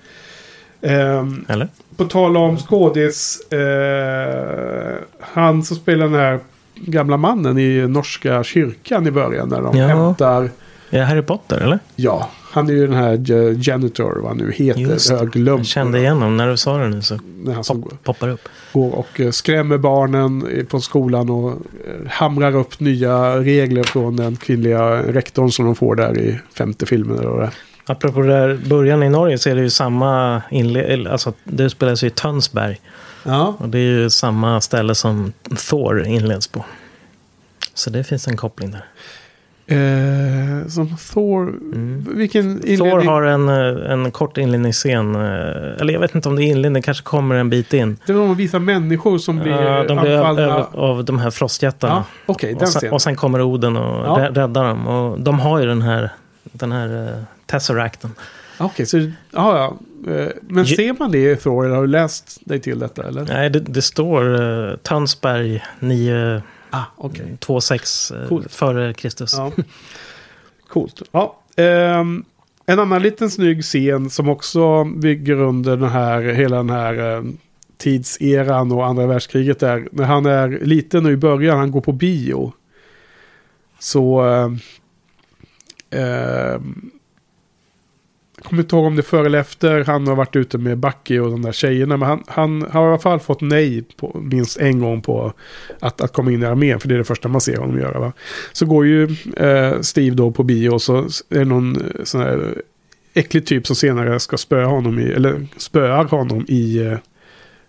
Ehm, 0.81 1.45
Eller? 1.47 1.67
På 1.97 2.05
tal 2.05 2.37
om 2.37 2.57
skådis. 2.57 3.39
Eh, 3.51 4.95
han 5.19 5.63
som 5.63 5.77
spelar 5.77 6.05
den 6.05 6.15
här 6.19 6.39
gamla 6.75 7.17
mannen 7.17 7.57
i 7.57 7.87
norska 7.87 8.43
kyrkan 8.43 9.07
i 9.07 9.11
början. 9.11 9.49
När 9.49 9.61
de 9.61 9.77
Ja. 9.77 9.87
hämtar... 9.87 10.49
Är 10.89 10.99
det 10.99 11.05
Harry 11.05 11.21
Potter 11.21 11.57
eller? 11.61 11.79
Ja, 11.95 12.29
han 12.51 12.69
är 12.69 12.73
ju 12.73 12.87
den 12.87 12.95
här 12.95 13.17
janitor, 13.69 14.19
vad 14.21 14.27
han 14.27 14.37
nu 14.37 14.51
heter. 14.51 14.79
Just 14.81 15.11
Jag 15.35 15.65
kände 15.65 15.99
igen 15.99 16.13
honom 16.13 16.37
när 16.37 16.47
du 16.49 16.57
sa 16.57 16.77
det 16.77 16.89
nu 16.89 17.01
så 17.01 17.19
När 17.43 17.53
han 17.53 17.63
pop, 17.63 18.03
poppar 18.03 18.29
upp. 18.29 18.39
går 18.73 18.95
och 18.95 19.19
eh, 19.19 19.31
skrämmer 19.31 19.77
barnen 19.77 20.45
på 20.69 20.79
skolan 20.79 21.29
och 21.29 21.49
eh, 21.51 21.55
hamrar 22.09 22.55
upp 22.55 22.79
nya 22.79 23.37
regler 23.39 23.83
från 23.83 24.15
den 24.15 24.35
kvinnliga 24.35 25.03
rektorn 25.03 25.51
som 25.51 25.65
de 25.65 25.75
får 25.75 25.95
där 25.95 26.17
i 26.17 26.39
femte 26.57 26.85
filmen. 26.85 27.19
Eller. 27.19 27.49
Apropå 27.87 28.21
det 28.21 28.27
där 28.27 28.59
början 28.69 29.03
i 29.03 29.09
Norge 29.09 29.37
så 29.37 29.49
är 29.49 29.55
det 29.55 29.61
ju 29.61 29.69
samma 29.69 30.41
inle- 30.49 31.11
alltså 31.11 31.33
det 31.43 31.69
spelas 31.69 32.03
ju 32.03 32.07
i 32.07 32.09
Tönsberg. 32.09 32.79
Ja, 33.23 33.55
Och 33.59 33.69
det 33.69 33.77
är 33.77 33.81
ju 33.81 34.09
samma 34.09 34.61
ställe 34.61 34.95
som 34.95 35.33
Thor 35.69 36.03
inleds 36.05 36.47
på. 36.47 36.65
Så 37.73 37.89
det 37.89 38.03
finns 38.03 38.27
en 38.27 38.37
koppling 38.37 38.71
där. 38.71 38.85
eh, 39.67 40.67
som 40.67 40.97
Thor. 41.13 41.53
Vilken 42.15 42.41
Mm. 42.45 42.59
Thor 42.61 42.69
inledning? 42.71 43.07
har 43.07 43.21
en, 43.23 43.49
eh, 43.49 43.91
en 43.91 44.11
kort 44.11 44.37
inledningsscen. 44.37 45.15
eh, 45.15 45.21
Eller 45.81 45.93
jag 45.93 45.99
vet 45.99 46.15
inte 46.15 46.29
om 46.29 46.35
det 46.35 46.43
är 46.43 46.47
inledning, 46.47 46.83
kanske 46.83 47.03
kommer 47.03 47.35
en 47.35 47.49
bit 47.49 47.73
in. 47.73 47.97
Det 48.05 48.13
var 48.13 48.35
vissa 48.35 48.59
människor 48.59 49.17
som 49.17 49.39
blir 49.39 49.51
Ja, 49.61 49.83
de 49.83 49.97
blir 50.01 50.15
anfallna. 50.17 50.41
över 50.41 50.65
av 50.73 51.05
de 51.05 51.19
här 51.19 51.31
frostjättarna. 51.31 52.03
Ja, 52.25 52.35
den 52.41 52.55
och, 52.55 52.67
sen, 52.67 52.91
och 52.93 53.01
sen 53.01 53.15
kommer 53.15 53.41
Oden 53.41 53.77
och 53.77 54.05
Ja. 54.05 54.17
rä- 54.25 54.31
räddar 54.35 54.65
dem. 54.65 54.87
Och 54.87 55.19
de 55.19 55.39
har 55.39 55.59
ju 55.59 55.65
den 55.65 55.81
här, 55.81 56.09
den 56.43 56.71
här 56.71 56.87
uh, 56.93 57.23
Tesseracten. 57.45 58.11
Okej, 58.57 58.85
så... 58.85 58.97
Ja, 58.97 59.11
ja. 59.31 59.77
Eh, 60.13 60.27
Men 60.41 60.65
ser 60.65 60.95
man 60.99 61.11
det 61.11 61.31
i 61.31 61.35
Thor? 61.35 61.65
Eller 61.65 61.75
har 61.75 61.81
du 61.81 61.87
läst 61.87 62.39
dig 62.45 62.59
till 62.59 62.79
detta? 62.79 63.07
Eller? 63.07 63.25
Nej, 63.25 63.49
det, 63.49 63.59
det 63.59 63.81
står 63.81 64.41
uh, 64.41 64.75
Tönsberg 64.77 65.63
926 65.79 66.41
Ah, 66.69 66.83
okej. 66.97 67.37
eh, 68.21 68.27
Coolt. 68.29 68.53
före 68.53 68.93
Kristus. 68.93 69.33
Ja. 69.37 69.51
Coolt. 70.69 71.01
Ja. 71.11 71.39
ehm, 71.55 72.25
en 72.65 72.79
annan 72.79 73.01
liten 73.01 73.29
snygg 73.31 73.63
scen 73.63 74.09
som 74.09 74.29
också 74.29 74.83
bygger 74.83 75.35
under 75.41 75.77
den 75.77 75.89
här, 75.89 76.21
hela 76.21 76.57
den 76.57 76.69
här 76.69 77.15
eh, 77.17 77.23
tidseran 77.77 78.71
och 78.71 78.85
andra 78.85 79.05
världskriget 79.07 79.59
där. 79.59 79.87
När 79.91 80.03
han 80.03 80.25
är 80.25 80.49
liten 80.49 81.05
och 81.05 81.11
i 81.11 81.17
början, 81.17 81.57
han 81.57 81.71
går 81.71 81.81
på 81.81 81.91
bio. 81.91 82.53
Så... 83.79 84.23
Jag 85.89 86.61
kommer 88.45 88.61
inte 88.61 88.75
ihåg 88.75 88.85
om 88.85 88.95
det 88.95 88.99
är 88.99 89.03
före 89.03 89.25
eller 89.25 89.39
efter 89.39 89.83
han 89.83 90.07
har 90.07 90.15
varit 90.15 90.35
ute 90.35 90.57
med 90.57 90.77
Bucky 90.77 91.19
och 91.19 91.31
de 91.31 91.41
där 91.41 91.51
tjejerna. 91.51 91.97
Men 91.97 92.07
han, 92.07 92.23
han 92.27 92.61
har 92.71 92.85
i 92.85 92.89
alla 92.89 92.97
fall 92.97 93.19
fått 93.19 93.41
nej 93.41 93.83
på, 93.97 94.19
minst 94.23 94.57
en 94.57 94.79
gång 94.79 95.01
på 95.01 95.33
att, 95.79 96.01
att 96.01 96.13
komma 96.13 96.31
in 96.31 96.43
i 96.43 96.45
armén. 96.45 96.79
För 96.79 96.87
det 96.87 96.95
är 96.95 96.97
det 96.97 97.03
första 97.03 97.27
man 97.27 97.41
ser 97.41 97.57
honom 97.57 97.79
göra. 97.79 97.99
Va? 97.99 98.13
Så 98.53 98.65
går 98.65 98.85
ju 98.85 99.03
eh, 99.37 99.81
Steve 99.81 100.15
då 100.15 100.31
på 100.31 100.43
bio 100.43 100.69
och 100.69 100.81
så 100.81 100.97
är 101.29 101.39
det 101.39 101.45
någon 101.45 101.75
eh, 101.75 102.03
sån 102.03 102.21
här 102.21 102.61
äcklig 103.13 103.45
typ 103.45 103.67
som 103.67 103.75
senare 103.75 104.19
ska 104.19 104.37
spöa 104.37 104.65
honom 104.65 104.99
i, 104.99 105.03
eller 105.03 105.47
spöar 105.57 106.03
honom 106.03 106.45
i, 106.47 106.77
eh, 106.77 106.97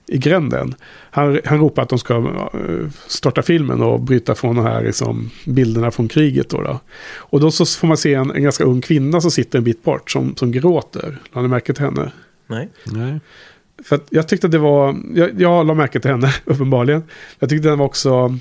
i 0.08 0.18
gränden. 0.18 0.74
Han, 1.10 1.40
han 1.44 1.58
ropar 1.58 1.82
att 1.82 1.88
de 1.88 1.98
ska 1.98 2.14
eh, 2.54 2.90
starta 3.06 3.42
filmen 3.42 3.82
och 3.82 4.00
bryta 4.00 4.34
från 4.34 4.56
de 4.56 4.64
här 4.64 4.82
liksom, 4.82 5.30
bilderna 5.46 5.90
från 5.90 6.08
kriget. 6.08 6.48
Då, 6.48 6.62
då. 6.62 6.80
Och 7.16 7.40
då 7.40 7.50
så 7.50 7.66
får 7.66 7.88
man 7.88 7.96
se 7.96 8.14
en, 8.14 8.30
en 8.30 8.42
ganska 8.42 8.64
ung 8.64 8.80
kvinna 8.80 9.20
som 9.20 9.30
sitter 9.30 9.58
en 9.58 9.64
bit 9.64 9.84
bort 9.84 10.10
som, 10.10 10.36
som 10.36 10.52
gråter. 10.52 11.18
Har 11.30 11.42
ni 11.42 11.48
märke 11.48 11.72
till 11.72 11.84
henne? 11.84 12.12
Nej. 12.46 12.68
nej. 12.84 13.20
För 13.84 13.96
att 13.96 14.06
jag 14.10 14.28
tyckte 14.28 14.48
det 14.48 14.58
var, 14.58 14.96
jag, 15.14 15.40
jag 15.40 15.66
la 15.66 15.74
märke 15.74 16.00
till 16.00 16.10
henne 16.10 16.34
uppenbarligen. 16.44 17.04
Jag 17.38 17.48
tyckte 17.48 17.68
den 17.68 17.78
var 17.78 17.86
också, 17.86 18.38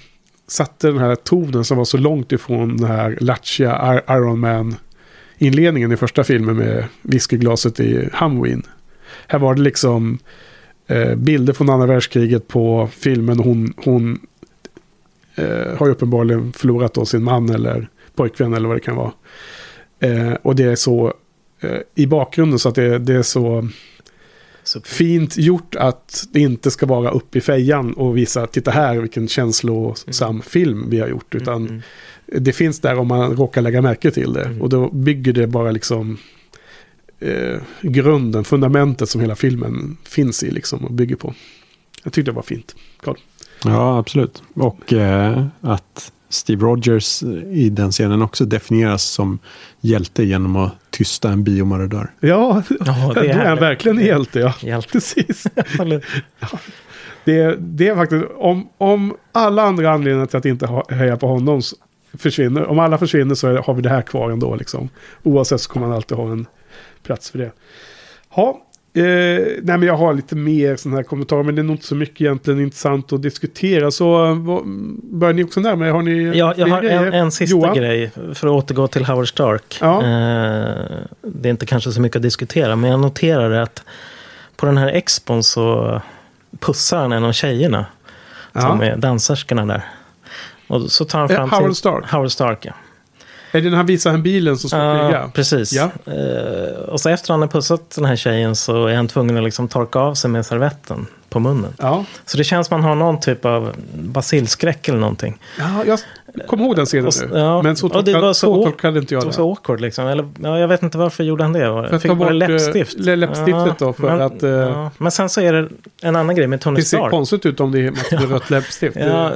satte 0.47 0.87
den 0.87 0.97
här 0.97 1.15
tonen 1.15 1.63
som 1.63 1.77
var 1.77 1.85
så 1.85 1.97
långt 1.97 2.31
ifrån 2.31 2.77
den 2.77 2.87
här 2.87 3.17
latchiga 3.21 3.71
Ir- 3.71 4.17
Iron 4.17 4.39
Man 4.39 4.75
inledningen 5.37 5.91
i 5.91 5.97
första 5.97 6.23
filmen 6.23 6.55
med 6.55 6.85
whiskyglaset 7.01 7.79
i 7.79 8.09
Humween. 8.13 8.63
Här 9.27 9.39
var 9.39 9.55
det 9.55 9.61
liksom 9.61 10.19
eh, 10.87 11.15
bilder 11.15 11.53
från 11.53 11.69
andra 11.69 11.87
världskriget 11.87 12.47
på 12.47 12.89
filmen. 12.91 13.39
Hon, 13.39 13.73
hon 13.77 14.19
eh, 15.35 15.77
har 15.77 15.85
ju 15.85 15.91
uppenbarligen 15.91 16.53
förlorat 16.53 16.93
då 16.93 17.05
sin 17.05 17.23
man 17.23 17.49
eller 17.49 17.89
pojkvän 18.15 18.53
eller 18.53 18.67
vad 18.67 18.77
det 18.77 18.81
kan 18.81 18.95
vara. 18.95 19.11
Eh, 19.99 20.33
och 20.33 20.55
det 20.55 20.63
är 20.63 20.75
så 20.75 21.13
eh, 21.61 21.79
i 21.95 22.07
bakgrunden 22.07 22.59
så 22.59 22.69
att 22.69 22.75
det, 22.75 22.99
det 22.99 23.13
är 23.13 23.21
så 23.21 23.69
fint 24.83 25.37
gjort 25.37 25.75
att 25.75 26.23
det 26.31 26.39
inte 26.39 26.71
ska 26.71 26.85
vara 26.85 27.09
upp 27.09 27.35
i 27.35 27.41
fejan 27.41 27.93
och 27.93 28.17
visa 28.17 28.47
titta 28.47 28.71
här 28.71 28.97
vilken 28.97 29.27
känslosam 29.27 30.41
film 30.41 30.85
vi 30.89 30.99
har 30.99 31.07
gjort. 31.07 31.35
Utan 31.35 31.67
mm. 31.67 31.81
det 32.25 32.53
finns 32.53 32.79
där 32.79 32.99
om 32.99 33.07
man 33.07 33.35
råkar 33.35 33.61
lägga 33.61 33.81
märke 33.81 34.11
till 34.11 34.33
det. 34.33 34.43
Mm. 34.43 34.61
Och 34.61 34.69
då 34.69 34.89
bygger 34.89 35.33
det 35.33 35.47
bara 35.47 35.71
liksom 35.71 36.17
eh, 37.19 37.57
grunden, 37.81 38.43
fundamentet 38.43 39.09
som 39.09 39.21
hela 39.21 39.35
filmen 39.35 39.97
finns 40.03 40.43
i 40.43 40.51
liksom 40.51 40.85
och 40.85 40.91
bygger 40.93 41.15
på. 41.15 41.33
Jag 42.03 42.13
tyckte 42.13 42.31
det 42.31 42.35
var 42.35 42.41
fint. 42.43 42.75
Carl. 43.03 43.17
Ja, 43.63 43.97
absolut. 43.99 44.43
Och 44.53 44.93
eh, 44.93 45.45
att 45.61 46.11
Steve 46.29 46.65
Rogers 46.65 47.23
i 47.51 47.69
den 47.69 47.91
scenen 47.91 48.21
också 48.21 48.45
definieras 48.45 49.03
som 49.03 49.39
hjälte 49.81 50.23
genom 50.23 50.55
att 50.55 50.71
tysta 50.89 51.31
en 51.31 51.43
biomarodör. 51.43 52.11
Ja, 52.19 52.63
Ja, 52.85 53.11
då 53.15 53.21
är 53.21 53.33
han 53.33 53.41
härligt. 53.41 53.61
verkligen 53.63 53.97
en 53.99 54.05
hjälte. 54.05 54.39
Ja. 54.39 54.53
Hjälte. 54.61 54.89
Precis. 54.91 55.47
Eller- 55.79 56.05
Det, 57.23 57.55
det 57.59 57.87
är 57.87 57.95
faktiskt, 57.95 58.25
om, 58.37 58.69
om 58.77 59.15
alla 59.31 59.61
andra 59.63 59.91
anledningar 59.91 60.25
till 60.25 60.37
att 60.37 60.45
inte 60.45 60.65
ha, 60.65 60.85
heja 60.89 61.17
på 61.17 61.27
honom 61.27 61.61
försvinner, 62.17 62.65
om 62.65 62.79
alla 62.79 62.97
försvinner 62.97 63.35
så 63.35 63.47
är- 63.47 63.57
har 63.57 63.73
vi 63.73 63.81
det 63.81 63.89
här 63.89 64.01
kvar 64.01 64.31
ändå 64.31 64.55
liksom. 64.55 64.89
Oavsett 65.23 65.61
så 65.61 65.69
kommer 65.71 65.87
man 65.87 65.95
alltid 65.95 66.17
ha 66.17 66.31
en 66.31 66.45
plats 67.05 67.29
för 67.31 67.39
det. 67.39 67.51
Ja, 68.35 68.61
eh, 68.93 69.03
nej 69.03 69.77
men 69.77 69.81
jag 69.81 69.97
har 69.97 70.13
lite 70.13 70.35
mer 70.35 70.75
sådana 70.75 70.97
här 70.97 71.03
kommentarer, 71.03 71.43
men 71.43 71.55
det 71.55 71.61
är 71.61 71.63
nog 71.63 71.73
inte 71.75 71.85
så 71.85 71.95
mycket 71.95 72.21
egentligen 72.21 72.59
intressant 72.61 73.13
att 73.13 73.21
diskutera. 73.21 73.91
Så 73.91 74.25
eh, 74.25 74.33
vad, 74.37 74.63
börjar 75.03 75.33
ni 75.33 75.43
också 75.43 75.59
närma 75.59 75.87
er? 75.87 75.91
Har 75.91 76.01
ni 76.01 76.37
Ja, 76.37 76.53
jag 76.57 76.67
har 76.67 76.83
en, 76.83 77.13
en 77.13 77.31
sista 77.31 77.55
Johan? 77.57 77.75
grej 77.75 78.11
för 78.33 78.47
att 78.47 78.53
återgå 78.63 78.87
till 78.87 79.05
Howard 79.05 79.27
Stark. 79.29 79.77
Ja. 79.81 79.97
Eh, 79.97 80.75
det 81.21 81.49
är 81.49 81.51
inte 81.51 81.65
kanske 81.65 81.91
så 81.91 82.01
mycket 82.01 82.15
att 82.15 82.21
diskutera, 82.21 82.75
men 82.75 82.89
jag 82.91 82.99
noterade 82.99 83.61
att 83.61 83.83
på 84.55 84.65
den 84.65 84.77
här 84.77 84.87
expon 84.87 85.43
så 85.43 86.01
pussar 86.59 86.97
han 86.97 87.11
en 87.11 87.23
av 87.23 87.31
tjejerna. 87.31 87.85
Som 88.53 88.79
Ja. 88.81 88.85
är 88.85 88.97
danserskorna 88.97 89.65
där. 89.65 89.83
Och 90.67 90.81
så 90.91 91.05
tar 91.05 91.19
han 91.19 91.29
Eh, 91.29 91.35
fram 91.35 91.49
Howard 91.49 91.65
sin... 91.65 91.75
Stark? 91.75 92.11
Howard 92.11 92.31
Stark, 92.31 92.65
ja. 92.65 92.73
Är 93.57 93.61
det 93.61 93.69
när 93.69 93.77
han 93.77 93.85
visar 93.85 94.13
en 94.13 94.23
bilen 94.23 94.57
som 94.57 94.69
ska 94.69 94.77
Ja, 94.79 95.07
flyga? 95.07 95.31
precis. 95.33 95.73
Ja. 95.73 95.89
Eh, 96.13 96.79
och 96.79 96.99
så 97.01 97.09
efter 97.09 97.33
han 97.33 97.41
har 97.41 97.47
pussat 97.49 97.89
den 97.95 98.05
här 98.05 98.15
tjejen 98.15 98.55
så 98.55 98.85
är 98.87 98.95
han 98.95 99.07
tvungen 99.07 99.37
att 99.37 99.43
liksom 99.43 99.67
torka 99.67 99.99
av 99.99 100.13
sig 100.13 100.29
med 100.29 100.45
servetten 100.45 101.05
på 101.35 101.39
munnen. 101.39 101.73
Ja. 101.79 102.05
Så 102.25 102.37
det 102.37 102.43
känns 102.43 102.69
han 102.69 102.83
har 102.83 102.95
någon 102.95 103.19
typ 103.19 103.45
av 103.45 103.71
basilskräck 103.93 104.87
eller 104.87 104.99
någonting. 104.99 105.39
ja, 105.59 105.83
jag 105.85 105.99
kommer 106.47 106.63
ihåg 106.65 106.75
den 106.75 106.85
scenen 106.85 107.07
Och 107.07 107.13
nu. 107.31 107.37
ja. 107.39 107.61
Men 107.61 107.75
så, 107.75 107.87
Och 107.87 108.03
det 108.03 108.11
tolka, 108.11 108.19
var 108.25 108.33
så, 108.33 108.55
så- 108.55 108.63
tolkade 108.63 108.99
inte 108.99 109.13
jag 109.13 109.21
Det 109.21 109.25
var 109.25 109.31
det. 109.31 109.35
så 109.35 109.49
awkward 109.49 109.81
liksom. 109.81 110.07
Eller, 110.07 110.29
ja, 110.43 110.59
jag 110.59 110.67
vet 110.67 110.83
inte 110.83 110.97
varför 110.97 111.23
gjorde 111.23 111.43
han 111.43 111.53
det. 111.53 111.59
För 111.59 111.83
att 111.95 112.01
Fick 112.01 112.11
ta 112.11 112.15
bort 112.15 112.31
läppstift. 112.31 113.07
eh, 113.07 113.17
läppstiftet 113.17 113.77
då. 113.79 113.93
För 113.93 114.03
men, 114.03 114.21
att 114.21 114.43
eh, 114.43 114.49
ja. 114.49 114.91
men 114.97 115.11
sen 115.11 115.29
så 115.29 115.41
är 115.41 115.53
det 115.53 115.69
en 116.01 116.15
annan 116.15 116.35
grej 116.35 116.47
med 116.47 116.61
Tony 116.61 116.75
det 116.75 116.83
ser 116.85 116.97
Stark. 116.97 117.11
konstigt 117.11 117.45
ut 117.45 117.59
om 117.59 117.71
det 117.71 117.79
är 117.79 118.27
rött 118.27 118.49
läppstift. 118.49 118.97
Ja, 118.99 119.31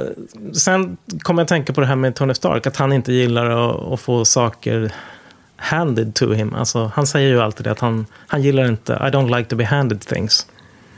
sen 0.52 0.96
kommer 1.22 1.42
jag 1.42 1.48
tänka 1.48 1.72
på 1.72 1.80
det 1.80 1.86
här 1.86 1.96
med 1.96 2.14
Tony 2.14 2.34
Stark. 2.34 2.66
Att 2.66 2.76
han 2.76 2.92
inte 2.92 3.12
gillar 3.12 3.50
att, 3.50 3.92
att 3.92 4.00
få 4.00 4.24
saker 4.24 4.92
handed 5.56 6.14
to 6.14 6.32
him. 6.32 6.54
Alltså, 6.54 6.90
han 6.94 7.06
säger 7.06 7.28
ju 7.28 7.40
alltid 7.40 7.66
det 7.66 7.70
att 7.70 7.80
han, 7.80 8.06
han 8.26 8.42
gillar 8.42 8.68
inte 8.68 8.92
I 8.92 8.96
don't 8.96 9.36
like 9.36 9.50
to 9.50 9.56
be 9.56 9.64
handed 9.64 10.00
things. 10.00 10.46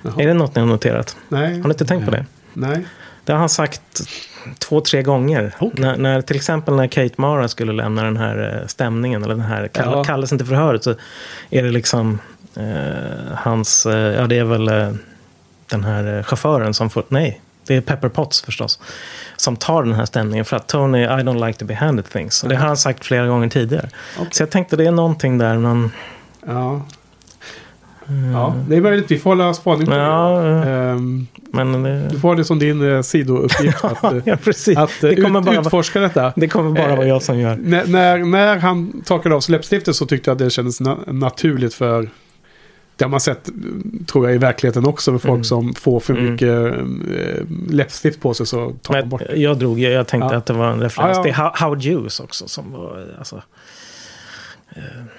Jaha. 0.03 0.15
Är 0.19 0.27
det 0.27 0.35
något 0.35 0.55
ni 0.55 0.61
har 0.61 0.69
noterat? 0.69 1.17
Nej. 1.29 1.47
Har 1.61 1.69
ni 1.69 1.73
inte 1.73 1.85
tänkt 1.85 2.05
på 2.05 2.11
det? 2.11 2.27
Nej. 2.53 2.85
Det 3.25 3.33
har 3.33 3.39
han 3.39 3.49
sagt 3.49 3.83
två, 4.59 4.81
tre 4.81 5.03
gånger. 5.03 5.55
Okej. 5.59 5.83
När, 5.83 5.97
när, 5.97 6.23
till 6.23 6.37
exempel 6.37 6.75
när 6.75 6.87
Kate 6.87 7.15
Mara 7.17 7.49
skulle 7.49 7.73
lämna 7.73 8.05
den 8.05 8.17
här 8.17 8.59
eh, 8.63 8.67
stämningen, 8.67 9.25
eller 9.25 9.35
den 9.35 9.45
här 9.45 9.69
kall 9.69 9.93
Ja. 9.93 10.05
kallelsen 10.05 10.39
till 10.39 10.47
förhöret, 10.47 10.85
så 10.85 10.95
är 11.51 11.63
det 11.63 11.71
liksom 11.71 12.19
eh, 12.57 13.35
hans, 13.37 13.87
eh, 13.87 13.97
ja 14.21 14.27
det 14.27 14.39
är 14.39 14.45
väl 14.45 14.69
eh, 14.69 14.93
den 15.71 15.85
här 15.85 16.17
eh, 16.19 16.23
chauffören 16.23 16.75
som 16.75 16.91
får, 16.91 17.05
nej, 17.09 17.41
det 17.67 17.77
är 17.77 17.81
Pepper 17.81 18.09
Potts 18.09 18.43
förstås, 18.43 18.81
som 19.37 19.57
tar 19.57 19.83
den 19.83 19.93
här 19.93 20.05
stämningen 20.05 20.45
för 20.45 20.57
att 20.57 20.67
Tony, 20.69 21.03
I 21.03 21.07
don't 21.07 21.47
like 21.47 21.59
to 21.59 21.65
be 21.65 21.75
handed 21.75 22.11
things. 22.11 22.43
Och 22.43 22.49
det 22.49 22.57
har 22.57 22.67
han 22.67 22.77
sagt 22.77 23.05
flera 23.05 23.27
gånger 23.27 23.49
tidigare. 23.49 23.89
Okej. 24.17 24.29
Så 24.33 24.43
jag 24.43 24.51
tänkte 24.51 24.77
det 24.77 24.87
är 24.87 24.91
någonting 24.91 25.39
där, 25.39 25.59
men 25.59 25.91
Ja. 26.47 26.83
Ja, 28.33 28.55
det 28.69 28.77
är 28.77 28.81
möjligt. 28.81 29.11
Vi 29.11 29.19
får 29.19 29.31
hålla 29.31 29.55
spaning 29.55 29.87
på 29.87 29.93
Ja, 29.95 30.41
det. 30.43 30.71
Ehm, 30.71 31.27
men 31.53 31.83
du 31.83 32.09
det, 32.13 32.19
får 32.21 32.29
ha 32.29 32.35
det 32.35 32.45
som 32.45 32.59
din 32.59 32.93
eh, 32.95 33.03
sidouppgift. 33.03 33.85
att, 33.85 34.05
eh, 34.05 34.19
ja, 34.25 34.37
precis. 34.45 34.79
att 34.79 35.05
eh, 35.05 35.11
det, 35.11 35.17
kommer 35.23 35.41
ut, 35.41 35.47
bara, 35.47 35.55
vara- 35.55 35.67
utforska 35.67 36.01
detta. 36.01 36.33
det 36.37 36.49
kommer 36.49 36.71
bara 36.71 36.97
vara 36.97 37.07
jag 37.07 37.23
som 37.23 37.39
gör. 37.39 37.57
När, 37.57 37.87
när, 37.87 38.19
när 38.19 38.57
han 38.59 39.03
torkade 39.05 39.35
av 39.35 39.41
sig 39.41 39.53
läppstiftet 39.53 39.97
så 39.97 40.07
tyckte 40.07 40.31
jag 40.31 40.35
att 40.35 40.39
det 40.39 40.51
kändes 40.51 40.81
na- 40.81 41.13
naturligt 41.13 41.75
för 41.75 42.09
det 42.97 43.05
har 43.05 43.11
man 43.11 43.21
sett, 43.21 43.49
mm, 43.49 44.05
tror 44.07 44.27
jag, 44.27 44.35
i 44.35 44.39
verkligheten 44.39 44.87
också. 44.87 45.13
Med 45.13 45.21
folk 45.23 45.31
Mm. 45.33 45.45
som 45.45 45.75
får 45.75 46.01
för 46.01 46.15
Mm. 46.15 46.33
mycket 46.33 46.49
eh, 46.49 47.47
läppstift 47.71 48.21
på 48.21 48.35
sig 48.35 48.47
så 48.47 48.73
tar 48.83 48.95
de 48.95 49.09
bort. 49.09 49.23
jag 49.37 49.59
drog, 49.59 49.79
jag, 49.81 49.93
jag 49.93 50.07
tänkte 50.07 50.29
Ja. 50.35 50.39
att 50.39 50.47
det 50.47 50.53
var 50.53 50.71
en 50.71 50.81
referens 50.81 51.17
Ja, 51.17 51.17
ja. 51.17 51.23
till 51.23 51.33
How- 51.33 51.65
Howard 51.65 51.85
Hughes 51.85 52.21
också. 52.21 52.49
Som 52.49 52.73
var, 52.73 53.05
alltså, 53.19 53.43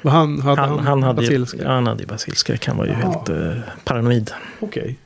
Han, 0.04 0.42
hade 0.42 0.62
han, 0.62 0.80
han, 0.80 1.04
hade 1.04 1.22
basilska? 1.22 1.58
ja, 1.64 1.70
han 1.70 1.88
hade 1.88 2.04
ju 2.04 2.08
basilskräck. 2.08 2.68
Han 2.68 2.78
var 2.78 2.86
ju 2.86 2.92
Jaha. 2.92 3.02
helt 3.02 3.30
eh, 3.30 3.64
paranoid. 3.84 4.32
Okej. 4.60 4.98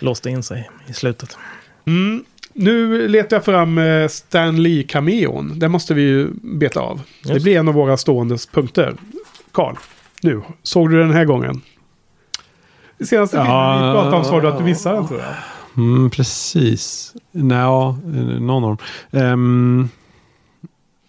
Låste 0.00 0.30
in 0.30 0.42
sig 0.42 0.70
i 0.86 0.92
slutet. 0.92 1.36
Mm. 1.84 2.24
Nu 2.52 3.08
letar 3.08 3.36
jag 3.36 3.44
fram 3.44 3.78
eh, 3.78 4.08
Stan 4.08 4.62
Lee-cameon. 4.62 5.58
Den 5.58 5.70
måste 5.70 5.94
vi 5.94 6.02
ju 6.02 6.28
beta 6.42 6.80
av. 6.80 7.00
Det 7.24 7.32
Just. 7.32 7.44
blir 7.44 7.58
en 7.58 7.68
av 7.68 7.74
våra 7.74 7.96
stående 7.96 8.36
punkter. 8.52 8.94
Karl, 9.52 9.74
nu. 10.22 10.42
Såg 10.62 10.90
du 10.90 10.98
den 10.98 11.12
här 11.12 11.24
gången? 11.24 11.62
Det 12.98 13.06
senaste 13.06 13.36
filmen 13.36 13.86
vi 13.86 13.92
pratade 13.92 14.16
om 14.16 14.24
sa 14.24 14.40
du 14.40 14.48
att 14.48 14.58
du 14.58 14.64
missade 14.64 14.96
den 14.96 15.08
tror 15.08 15.20
jag. 15.20 15.34
Mm, 15.76 16.10
precis. 16.10 17.14
Nja, 17.32 17.96
eh, 18.06 18.40
någon 18.40 18.64
av 18.64 18.76
dem. 19.10 19.22
Um, 19.22 19.90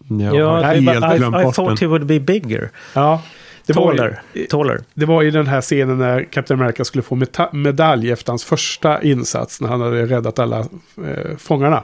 jag 0.10 0.50
har 0.50 0.76
I, 0.76 0.82
helt 0.82 1.16
I, 1.16 1.18
glömt 1.18 1.36
I 1.36 1.44
bort 1.44 1.56
thought 1.56 1.82
he 1.82 1.88
would 1.88 2.06
be 2.06 2.20
bigger. 2.20 2.70
Ja, 2.94 3.22
det 3.66 3.74
var, 3.74 3.96
Taller. 3.96 4.22
i, 4.34 4.46
Taller. 4.46 4.80
det 4.94 5.06
var 5.06 5.24
i 5.24 5.32
den 5.32 5.48
här 5.48 5.62
scenen 5.62 5.98
när 5.98 6.24
Captain 6.24 6.60
America 6.60 6.84
skulle 6.84 7.02
få 7.02 7.22
medalj 7.52 8.12
efter 8.12 8.32
hans 8.32 8.44
första 8.44 9.04
insats. 9.04 9.62
När 9.62 9.70
han 9.70 9.82
hade 9.82 10.06
räddat 10.06 10.40
alla 10.40 10.60
eh, 10.60 11.38
fångarna. 11.38 11.84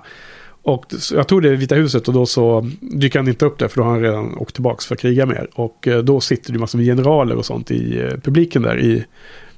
Och 0.66 0.86
jag 1.12 1.28
tog 1.28 1.42
det 1.42 1.50
i 1.50 1.56
Vita 1.56 1.76
huset 1.76 2.08
och 2.08 2.14
då 2.14 2.26
så 2.26 2.70
dyker 2.82 3.20
han 3.20 3.28
inte 3.28 3.46
upp 3.46 3.60
där 3.60 3.68
för 3.68 3.78
då 3.78 3.84
har 3.84 3.92
han 3.92 4.02
redan 4.02 4.38
åkt 4.38 4.54
tillbaka 4.54 4.82
för 4.88 4.96
att 4.96 5.02
kriga 5.02 5.26
mer. 5.26 5.48
Och 5.54 5.88
eh, 5.88 5.98
då 5.98 6.20
sitter 6.20 6.54
det 6.54 6.60
massor 6.60 6.78
med 6.78 6.86
generaler 6.86 7.36
och 7.36 7.46
sånt 7.46 7.72
i 7.72 8.02
eh, 8.02 8.10
publiken 8.10 8.62
där 8.62 8.80
i, 8.80 9.06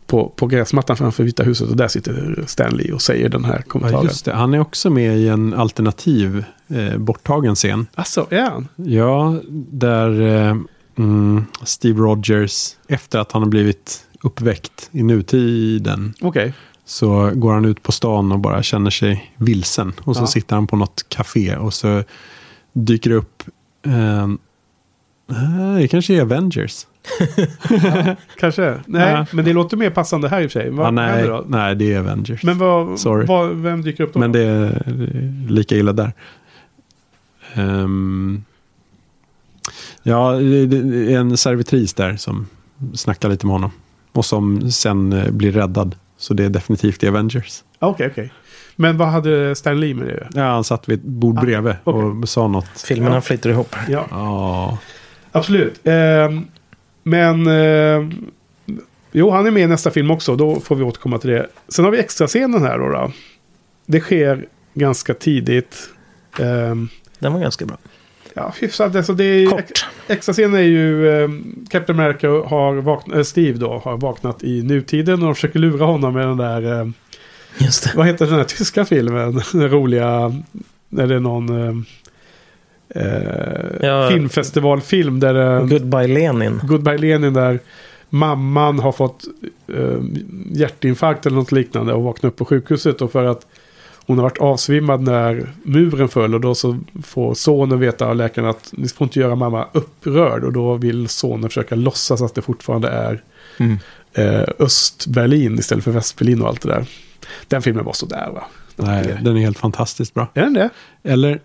på, 0.08 0.30
på 0.30 0.48
gräsmattan 0.48 0.98
framför 0.98 1.24
Vita 1.24 1.44
huset. 1.44 1.70
Och 1.70 1.76
där 1.78 1.88
sitter 1.88 2.44
Stanley 2.48 2.92
och 2.92 3.02
säger 3.02 3.30
den 3.30 3.46
här 3.46 3.56
Ja, 3.56 3.62
kommentaren. 3.72 4.04
just 4.06 4.26
det. 4.26 4.34
Han 4.34 4.54
är 4.54 4.60
också 4.60 4.90
med 4.90 5.18
i 5.18 5.28
en 5.28 5.54
alternativ 5.54 6.44
eh, 6.68 6.98
borttagen 6.98 7.56
scen. 7.56 7.88
Alltså, 7.96 8.28
är 8.30 8.50
han? 8.50 8.68
Ja, 8.76 9.36
där 9.72 10.22
eh, 10.22 10.56
mm, 10.98 11.46
Steve 11.64 12.00
Rogers, 12.02 12.76
efter 12.88 13.20
att 13.20 13.32
han 13.32 13.42
har 13.42 13.50
blivit 13.50 14.04
uppväckt 14.22 14.90
i 14.92 15.04
nutiden, 15.04 16.14
Okej. 16.22 16.54
så 16.86 17.32
går 17.36 17.54
han 17.54 17.66
ut 17.66 17.84
på 17.84 17.92
stan 17.92 18.32
och 18.32 18.40
bara 18.40 18.64
känner 18.64 18.90
sig 18.92 19.34
vilsen. 19.38 19.94
Och 20.04 20.16
så 20.16 20.22
Ja. 20.24 20.28
sitter 20.28 20.56
han 20.56 20.68
på 20.68 20.76
något 20.76 21.06
café 21.10 21.56
och 21.56 21.74
så 21.74 22.04
dyker 22.74 23.10
det 23.10 23.16
upp, 23.16 23.44
eh, 23.86 24.24
eh, 24.24 25.76
det 25.80 25.88
kanske 25.88 26.14
är 26.14 26.22
Avengers. 26.22 26.88
Kanske. 28.40 28.76
Nej, 28.86 29.12
Ja. 29.12 29.26
men 29.32 29.46
det 29.46 29.54
låter 29.54 29.78
mer 29.78 29.90
passande 29.90 30.30
här 30.30 30.42
i 30.42 30.48
och 30.48 30.52
för 30.52 30.60
sig. 30.60 30.70
Vad 30.70 30.88
ah, 30.88 30.92
nej, 30.92 31.28
då? 31.28 31.46
nej, 31.48 31.76
det 31.76 31.94
är 31.94 32.00
Avengers. 32.00 32.44
Men 32.44 32.58
vad, 32.58 33.00
Sorry. 33.00 33.26
vad, 33.26 33.56
vem 33.56 33.82
dyker 33.82 34.04
upp 34.04 34.14
då? 34.14 34.20
Men 34.20 34.32
det 34.32 34.40
är 34.42 34.84
lika 35.50 35.76
illa 35.76 35.94
där. 35.94 36.14
Ehm, 37.54 38.44
ja, 40.04 40.32
det 40.32 41.14
är 41.14 41.18
en 41.20 41.38
servitris 41.38 41.94
där 41.94 42.16
som 42.16 42.48
snackar 42.94 43.30
lite 43.30 43.46
med 43.46 43.54
honom. 43.54 43.72
Och 44.12 44.26
som 44.26 44.72
sen 44.72 45.14
eh, 45.14 45.32
blir 45.32 45.52
räddad. 45.52 45.96
Så 46.18 46.34
det 46.34 46.46
är 46.46 46.50
definitivt 46.50 47.04
i 47.04 47.08
Avengers. 47.08 47.64
Ah, 47.80 47.88
Okej, 47.88 48.08
okej. 48.12 48.32
Men 48.76 48.98
vad 48.98 49.08
hade 49.08 49.56
Stan 49.56 49.80
Lee 49.80 49.94
med 49.96 50.08
det? 50.08 50.28
Ja, 50.34 50.44
han 50.44 50.64
satt 50.64 50.90
vid 50.90 51.00
ett 51.00 51.06
bord 51.06 51.38
Ah, 51.38 51.42
bredvid 51.42 51.74
okej. 51.84 52.02
och 52.04 52.30
sa 52.30 52.48
något. 52.48 52.68
Filmerna 52.88 53.16
Ja. 53.16 53.22
flyter 53.22 53.50
ihop. 53.50 53.76
Ja, 53.90 54.06
Ja, 54.10 54.78
absolut. 55.32 55.80
Ehm, 55.84 56.46
men... 57.10 57.48
ehm, 57.48 58.12
jo, 59.12 59.30
han 59.30 59.46
är 59.46 59.52
med 59.52 59.64
i 59.64 59.68
nästa 59.68 59.92
film 59.92 60.12
också. 60.12 60.36
Då 60.36 60.60
får 60.60 60.76
vi 60.76 60.84
återkomma 60.84 61.18
till 61.18 61.30
det. 61.30 61.48
Sen 61.68 61.86
har 61.86 61.92
vi 61.92 62.00
extra 62.00 62.28
scenen 62.28 62.62
här 62.62 62.80
då. 62.80 62.90
då. 62.90 63.12
Det 63.86 64.00
sker 64.00 64.46
ganska 64.74 65.14
tidigt. 65.14 65.90
Ehm, 66.40 66.90
Den 67.20 67.34
var 67.34 67.40
ganska 67.40 67.66
bra. 67.66 67.78
ja, 68.34 68.54
hyfsat. 68.60 68.96
Alltså 68.96 69.14
det 69.14 69.24
är, 69.24 69.48
Kort. 69.48 69.86
Extra 70.08 70.34
scenen 70.34 70.56
är 70.56 70.62
ju 70.64 71.08
um, 71.08 71.66
Captain 71.70 72.00
America 72.00 72.28
har 72.28 72.76
vaknat, 72.76 73.18
äh, 73.18 73.24
Steve 73.24 73.58
då 73.58 73.82
har 73.86 73.98
vaknat 73.98 74.44
i 74.44 74.62
nutiden 74.64 75.14
och 75.14 75.26
de 75.26 75.36
försöker 75.36 75.60
lura 75.60 75.86
honom 75.86 76.14
med 76.14 76.28
den 76.28 76.38
där, 76.38 76.80
ehm, 76.82 76.94
Just 77.58 77.84
det. 77.84 77.92
vad 77.96 78.06
heter 78.08 78.26
den 78.26 78.36
här 78.36 78.44
tyska 78.44 78.86
filmen? 78.86 79.42
Den 79.52 79.70
roliga, 79.70 80.34
när 80.90 81.08
det 81.08 81.16
är 81.16 81.20
någon 81.20 81.50
ehm, 81.68 81.86
eh, 83.00 83.88
Ja. 83.88 84.10
filmfestivalfilm 84.12 85.20
där 85.20 85.34
det, 85.34 85.68
Goodbye 85.68 86.08
Lenin. 86.08 86.60
Goodbye 86.64 86.98
Lenin 86.98 87.34
där 87.34 87.60
mamman 88.10 88.80
har 88.80 88.92
fått 88.92 89.24
eh, 89.78 90.00
hjärtinfarkt 90.52 91.26
eller 91.26 91.38
något 91.38 91.52
liknande 91.52 91.94
och 91.94 92.04
vaknat 92.04 92.32
upp 92.32 92.38
på 92.38 92.46
sjukhuset 92.46 93.02
och 93.02 93.12
för 93.12 93.24
att 93.26 93.48
hon 94.06 94.18
har 94.18 94.24
varit 94.24 94.38
avsvimmad 94.38 95.02
när 95.02 95.50
muren 95.64 96.08
föll 96.10 96.34
och 96.36 96.42
då 96.42 96.56
så 96.56 96.78
får 97.04 97.34
sonen 97.34 97.80
veta 97.80 98.06
av 98.08 98.16
läkaren 98.16 98.48
att 98.50 98.70
ni 98.72 98.88
får 98.88 99.06
inte 99.06 99.20
göra 99.20 99.36
mamma 99.36 99.68
upprörd 99.74 100.44
och 100.44 100.54
då 100.54 100.76
vill 100.76 101.08
sonen 101.08 101.50
försöka 101.50 101.76
låtsas 101.76 102.22
att 102.22 102.36
det 102.36 102.42
fortfarande 102.42 102.88
är 102.88 103.24
Mm. 103.60 103.78
eh, 104.14 104.44
Östberlin 104.60 105.60
istället 105.60 105.84
för 105.84 105.92
Västberlin 105.92 106.42
och 106.42 106.48
allt 106.48 106.62
det 106.62 106.70
där. 106.70 106.86
Den 107.48 107.62
filmen 107.62 107.86
var 107.86 107.94
sådär 107.94 108.30
va? 108.34 108.44
nej, 108.76 109.18
den 109.22 109.38
är 109.38 109.42
helt 109.42 109.58
fantastiskt 109.60 110.14
bra. 110.14 110.28
Är 110.34 110.42
den 110.42 110.54
det? 110.54 110.70
Eller, 111.04 111.40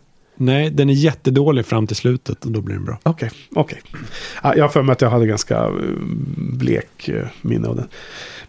nej, 0.44 0.70
den 0.70 0.90
är 0.90 0.94
jättedålig 0.94 1.66
fram 1.66 1.86
till 1.86 1.96
slutet 1.96 2.44
och 2.44 2.50
då 2.50 2.60
blir 2.60 2.74
den 2.74 2.84
bra. 2.84 2.98
Okej, 3.02 3.30
okej. 3.54 3.80
Ja, 4.42 4.56
jag 4.56 4.64
har 4.64 4.68
för 4.68 4.82
mig 4.82 4.92
att 4.92 5.00
jag 5.00 5.10
hade 5.10 5.26
ganska 5.26 5.56
eh, 5.56 5.70
blek 6.36 7.08
eh, 7.08 7.26
minne 7.42 7.68
av 7.68 7.76
den. 7.76 7.88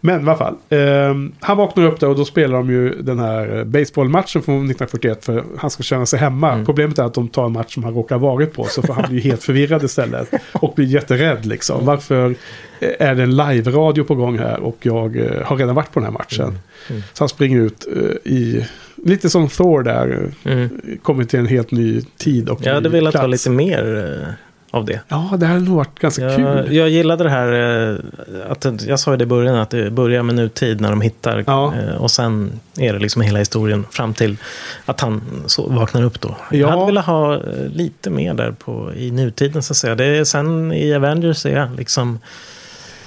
Men 0.04 0.20
i 0.20 0.22
alla 0.22 0.36
fall. 0.36 0.56
Eh, 0.68 1.14
han 1.40 1.56
vaknar 1.56 1.84
upp 1.84 2.00
där 2.00 2.08
och 2.08 2.16
då 2.16 2.24
spelar 2.24 2.58
de 2.58 2.70
ju 2.70 3.02
den 3.02 3.18
här 3.18 3.58
eh, 3.58 3.64
baseballmatchen 3.64 4.42
från 4.42 4.56
1941 4.56 5.24
för 5.24 5.44
han 5.58 5.70
ska 5.70 5.82
känna 5.82 6.06
sig 6.06 6.18
hemma. 6.18 6.52
Mm. 6.52 6.66
Problemet 6.66 6.98
är 6.98 7.02
att 7.02 7.14
de 7.14 7.28
tar 7.28 7.46
en 7.46 7.52
match 7.52 7.74
som 7.74 7.84
han 7.84 7.94
råkar 7.94 8.18
varit 8.18 8.52
på 8.52 8.64
så 8.64 8.82
får 8.82 8.94
han 8.94 9.04
blir 9.10 9.20
helt 9.20 9.42
förvirrad 9.42 9.84
istället. 9.84 10.30
Och 10.52 10.74
blir 10.74 10.86
jätterädd 10.86 11.46
liksom. 11.46 11.86
Varför 11.86 12.34
eh, 12.80 13.08
är 13.08 13.14
det 13.14 13.22
en 13.22 13.36
live-radio 13.36 14.04
på 14.04 14.14
gång 14.14 14.38
här 14.38 14.60
och 14.60 14.76
jag 14.80 15.16
har 15.44 15.56
redan 15.56 15.74
varit 15.74 15.92
på 15.92 16.00
den 16.00 16.04
här 16.04 16.18
matchen. 16.18 16.58
Mm. 16.90 17.02
Så 17.12 17.22
han 17.24 17.28
springer 17.28 17.60
ut 17.60 17.86
eh, 17.96 18.32
i, 18.32 18.66
lite 19.04 19.30
som 19.30 19.48
Thor 19.48 19.82
där, 19.82 20.30
Mm. 20.44 20.68
kommer 21.02 21.24
till 21.24 21.38
en 21.38 21.46
helt 21.46 21.70
ny 21.70 22.02
tid 22.16 22.48
och 22.48 22.60
Jag 22.62 22.74
hade 22.74 22.88
velat 22.88 23.14
ha 23.14 23.20
plats. 23.20 23.30
lite 23.46 23.50
mer 23.56 24.14
eh, 24.22 24.28
av 24.70 24.84
det. 24.84 25.00
Ja, 25.08 25.30
det 25.38 25.46
hade 25.46 25.60
nog 25.60 25.76
varit 25.76 25.98
ganska 25.98 26.22
Jag, 26.22 26.36
kul. 26.36 26.74
jag 26.76 26.88
gillade 26.88 27.24
det 27.24 27.30
här, 27.30 27.52
eh, 27.92 28.50
att 28.50 28.66
jag 28.86 29.00
sa 29.00 29.10
ju 29.10 29.16
det 29.16 29.22
i 29.22 29.26
början, 29.26 29.56
att 29.56 29.70
det 29.70 29.90
börjar 29.90 30.22
med 30.22 30.34
nutid 30.34 30.80
när 30.80 30.90
de 30.90 31.00
hittar. 31.00 31.44
Ja. 31.46 31.72
eh, 31.74 31.94
Och 31.94 32.10
sen 32.10 32.60
är 32.78 32.92
det 32.92 32.98
liksom 32.98 33.22
hela 33.22 33.38
historien 33.38 33.84
fram 33.90 34.14
till 34.14 34.36
att 34.84 35.00
han 35.00 35.22
så 35.46 35.68
vaknar 35.68 36.02
upp 36.02 36.20
då. 36.20 36.36
Ja. 36.50 36.56
Jag 36.56 36.68
hade 36.68 36.86
velat 36.86 37.06
ha 37.06 37.40
lite 37.72 38.10
mer 38.10 38.34
där 38.34 38.50
på, 38.50 38.92
i 38.96 39.10
nutiden 39.10 39.62
så 39.62 39.72
att 39.72 39.76
säga. 39.76 39.94
Det 39.94 40.04
är, 40.04 40.24
sen 40.24 40.72
i 40.72 40.94
Avengers 40.94 41.46
är 41.46 41.56
jag 41.56 41.76
liksom... 41.76 42.18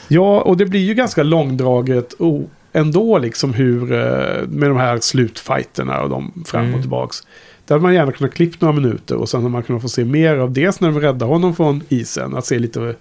Ja, 0.10 0.42
och 0.42 0.58
det 0.58 0.66
blir 0.66 0.80
ju 0.80 0.94
ganska 0.94 1.24
långdraget 1.24 2.14
oh, 2.20 2.42
ändå 2.78 3.18
liksom 3.18 3.54
hur 3.54 3.92
eh, 3.92 4.48
med 4.48 4.70
de 4.70 4.78
här 4.78 5.00
slutfighterna 5.00 6.02
och 6.02 6.10
de 6.10 6.44
fram 6.46 6.62
och 6.62 6.68
Mm. 6.68 6.82
tillbaks. 6.82 7.18
Där 7.66 7.76
hade 7.76 7.84
man 7.84 7.94
gärna 7.94 8.12
kunnat 8.12 8.34
klippa 8.34 8.66
några 8.66 8.80
minuter 8.82 9.16
och 9.16 9.30
sen 9.30 9.42
hade 9.42 9.52
man 9.52 9.64
kunnat 9.64 9.82
få 9.82 9.90
se 9.90 10.06
mer 10.06 10.36
av 10.38 10.52
dels 10.54 10.80
när 10.82 10.92
de 10.92 11.00
räddar 11.00 11.28
honom 11.28 11.56
från 11.56 11.84
isen. 11.90 12.36
Att 12.36 12.46
se 12.46 12.60
lite, 12.60 12.96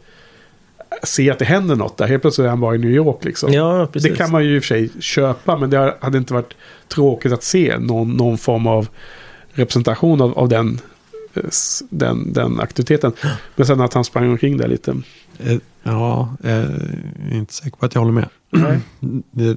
se 1.02 1.30
att 1.30 1.38
det 1.38 1.44
händer 1.44 1.76
något 1.76 1.96
där. 1.96 2.06
Helt 2.06 2.22
plötsligt 2.22 2.44
är 2.44 2.48
han 2.48 2.60
bara 2.60 2.74
i 2.74 2.78
New 2.78 2.90
York 2.90 3.24
liksom. 3.24 3.52
Ja, 3.52 3.88
precis. 3.92 4.10
Det 4.10 4.16
kan 4.16 4.30
man 4.30 4.44
ju 4.44 4.56
i 4.56 4.58
och 4.58 4.62
för 4.62 4.68
sig 4.68 4.90
köpa, 5.00 5.56
men 5.56 5.70
det 5.70 5.96
hade 6.00 6.18
inte 6.18 6.34
varit 6.34 6.54
tråkigt 6.88 7.32
att 7.32 7.42
se 7.42 7.78
någon, 7.78 8.10
någon 8.16 8.38
form 8.38 8.66
av 8.66 8.88
representation 9.52 10.20
av, 10.20 10.38
av 10.38 10.48
den, 10.48 10.68
eh, 10.68 10.80
den, 11.90 12.32
den 12.32 12.60
aktiviteten. 12.60 13.12
Men 13.56 13.66
sen 13.66 13.80
att 13.80 13.94
han 13.94 14.04
sprang 14.04 14.30
omkring 14.30 14.56
där 14.56 14.68
lite. 14.68 14.96
Eh, 15.38 15.56
Ja, 15.82 16.36
eh, 16.44 16.50
jag 16.52 16.66
är 17.30 17.34
inte 17.34 17.54
säker 17.54 17.76
på 17.76 17.86
att 17.86 17.94
jag 17.94 18.02
håller 18.02 18.12
med. 18.14 18.28
Nej. 18.50 18.78
Det, 19.30 19.56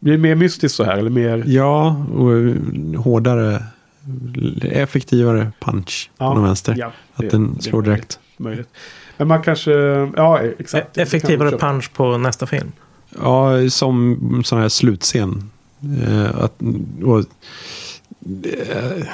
Blir 0.00 0.18
mer 0.18 0.34
mystiskt 0.34 0.76
så 0.76 0.84
här? 0.84 0.98
Eller 0.98 1.10
mer... 1.10 1.42
Ja, 1.46 1.96
och 2.14 2.32
hårdare, 3.04 3.62
effektivare 4.62 5.52
punch 5.60 6.10
Ja, 6.18 6.28
på 6.28 6.34
den 6.34 6.44
vänster. 6.44 6.74
ja, 6.78 6.86
att 7.14 7.20
det- 7.22 7.28
den 7.28 7.54
det 7.54 7.62
slår 7.62 7.82
direkt. 7.82 8.18
Möjligt. 8.36 8.68
Men 9.16 9.28
man 9.28 9.42
kanske... 9.42 9.70
Ja, 10.16 10.40
exakt. 10.58 10.98
E- 10.98 11.02
Effektivare 11.02 11.58
punch 11.58 11.92
på 11.92 12.18
nästa 12.18 12.46
film. 12.46 12.72
Ja, 13.22 13.70
som 13.70 14.42
sån 14.44 14.58
här 14.60 14.68
slutscen. 14.68 15.50
Eh, 16.06 16.38
att, 16.44 16.54
och, 17.04 17.18
eh, 17.18 19.06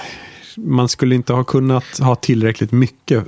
man 0.57 0.89
skulle 0.89 1.15
inte 1.15 1.33
ha 1.33 1.45
kunnat 1.45 1.99
ha 1.99 2.15
tillräckligt 2.15 2.73
mycket 2.73 3.25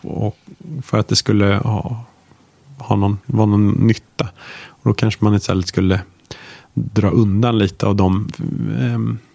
och, 0.00 0.38
för 0.82 0.98
att 0.98 1.08
det 1.08 1.16
skulle 1.16 1.54
ha, 1.54 2.04
ha 2.78 2.96
någon, 2.96 3.18
vara 3.26 3.46
någon 3.46 3.70
nytta. 3.70 4.28
Och 4.66 4.88
då 4.88 4.94
kanske 4.94 5.24
man 5.24 5.34
istället 5.34 5.68
skulle 5.68 6.00
dra 6.74 7.10
undan 7.10 7.58
lite 7.58 7.86
av 7.86 7.96
de 7.96 8.28
eh, 8.78 9.28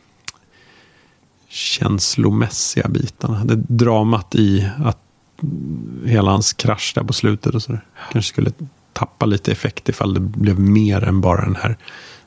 känslomässiga 1.49 2.87
bitarna. 2.87 3.45
Det 3.45 3.55
dramat 3.55 4.35
i 4.35 4.69
att 4.85 4.99
hela 6.05 6.31
hans 6.31 6.53
krasch 6.53 6.91
där 6.95 7.03
på 7.03 7.13
slutet 7.13 7.55
och 7.55 7.61
sådär. 7.61 7.85
Kanske 8.11 8.33
skulle 8.33 8.51
tappa 8.93 9.25
lite 9.25 9.51
effekt 9.51 9.89
ifall 9.89 10.13
det 10.13 10.19
blev 10.19 10.59
mer 10.59 11.03
än 11.03 11.21
bara 11.21 11.41
den 11.41 11.55
här 11.55 11.77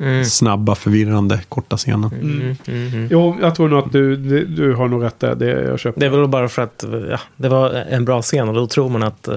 Mm. 0.01 0.24
snabba, 0.24 0.74
förvirrande, 0.74 1.40
korta 1.48 1.77
scenen. 1.77 2.10
Mm, 2.12 2.56
mm, 2.66 2.86
mm. 2.94 3.09
Jo, 3.10 3.36
jag 3.40 3.55
tror 3.55 3.68
nog 3.68 3.78
att 3.78 3.93
du, 3.93 4.16
du, 4.16 4.47
du 4.47 4.74
har 4.74 4.89
nog 4.89 5.05
rätt 5.05 5.20
där. 5.20 5.35
Det 5.35 5.47
jag 5.51 5.78
köper. 5.81 6.01
Det 6.01 6.06
är 6.06 6.10
väl 6.10 6.28
bara 6.28 6.48
för 6.48 6.62
att 6.62 6.85
ja, 7.10 7.20
det 7.36 7.48
var 7.48 7.70
en 7.70 8.05
bra 8.05 8.22
scen 8.22 8.48
och 8.48 8.55
då 8.55 8.66
tror 8.66 8.89
man 8.89 9.02
att 9.02 9.28
eh, 9.28 9.36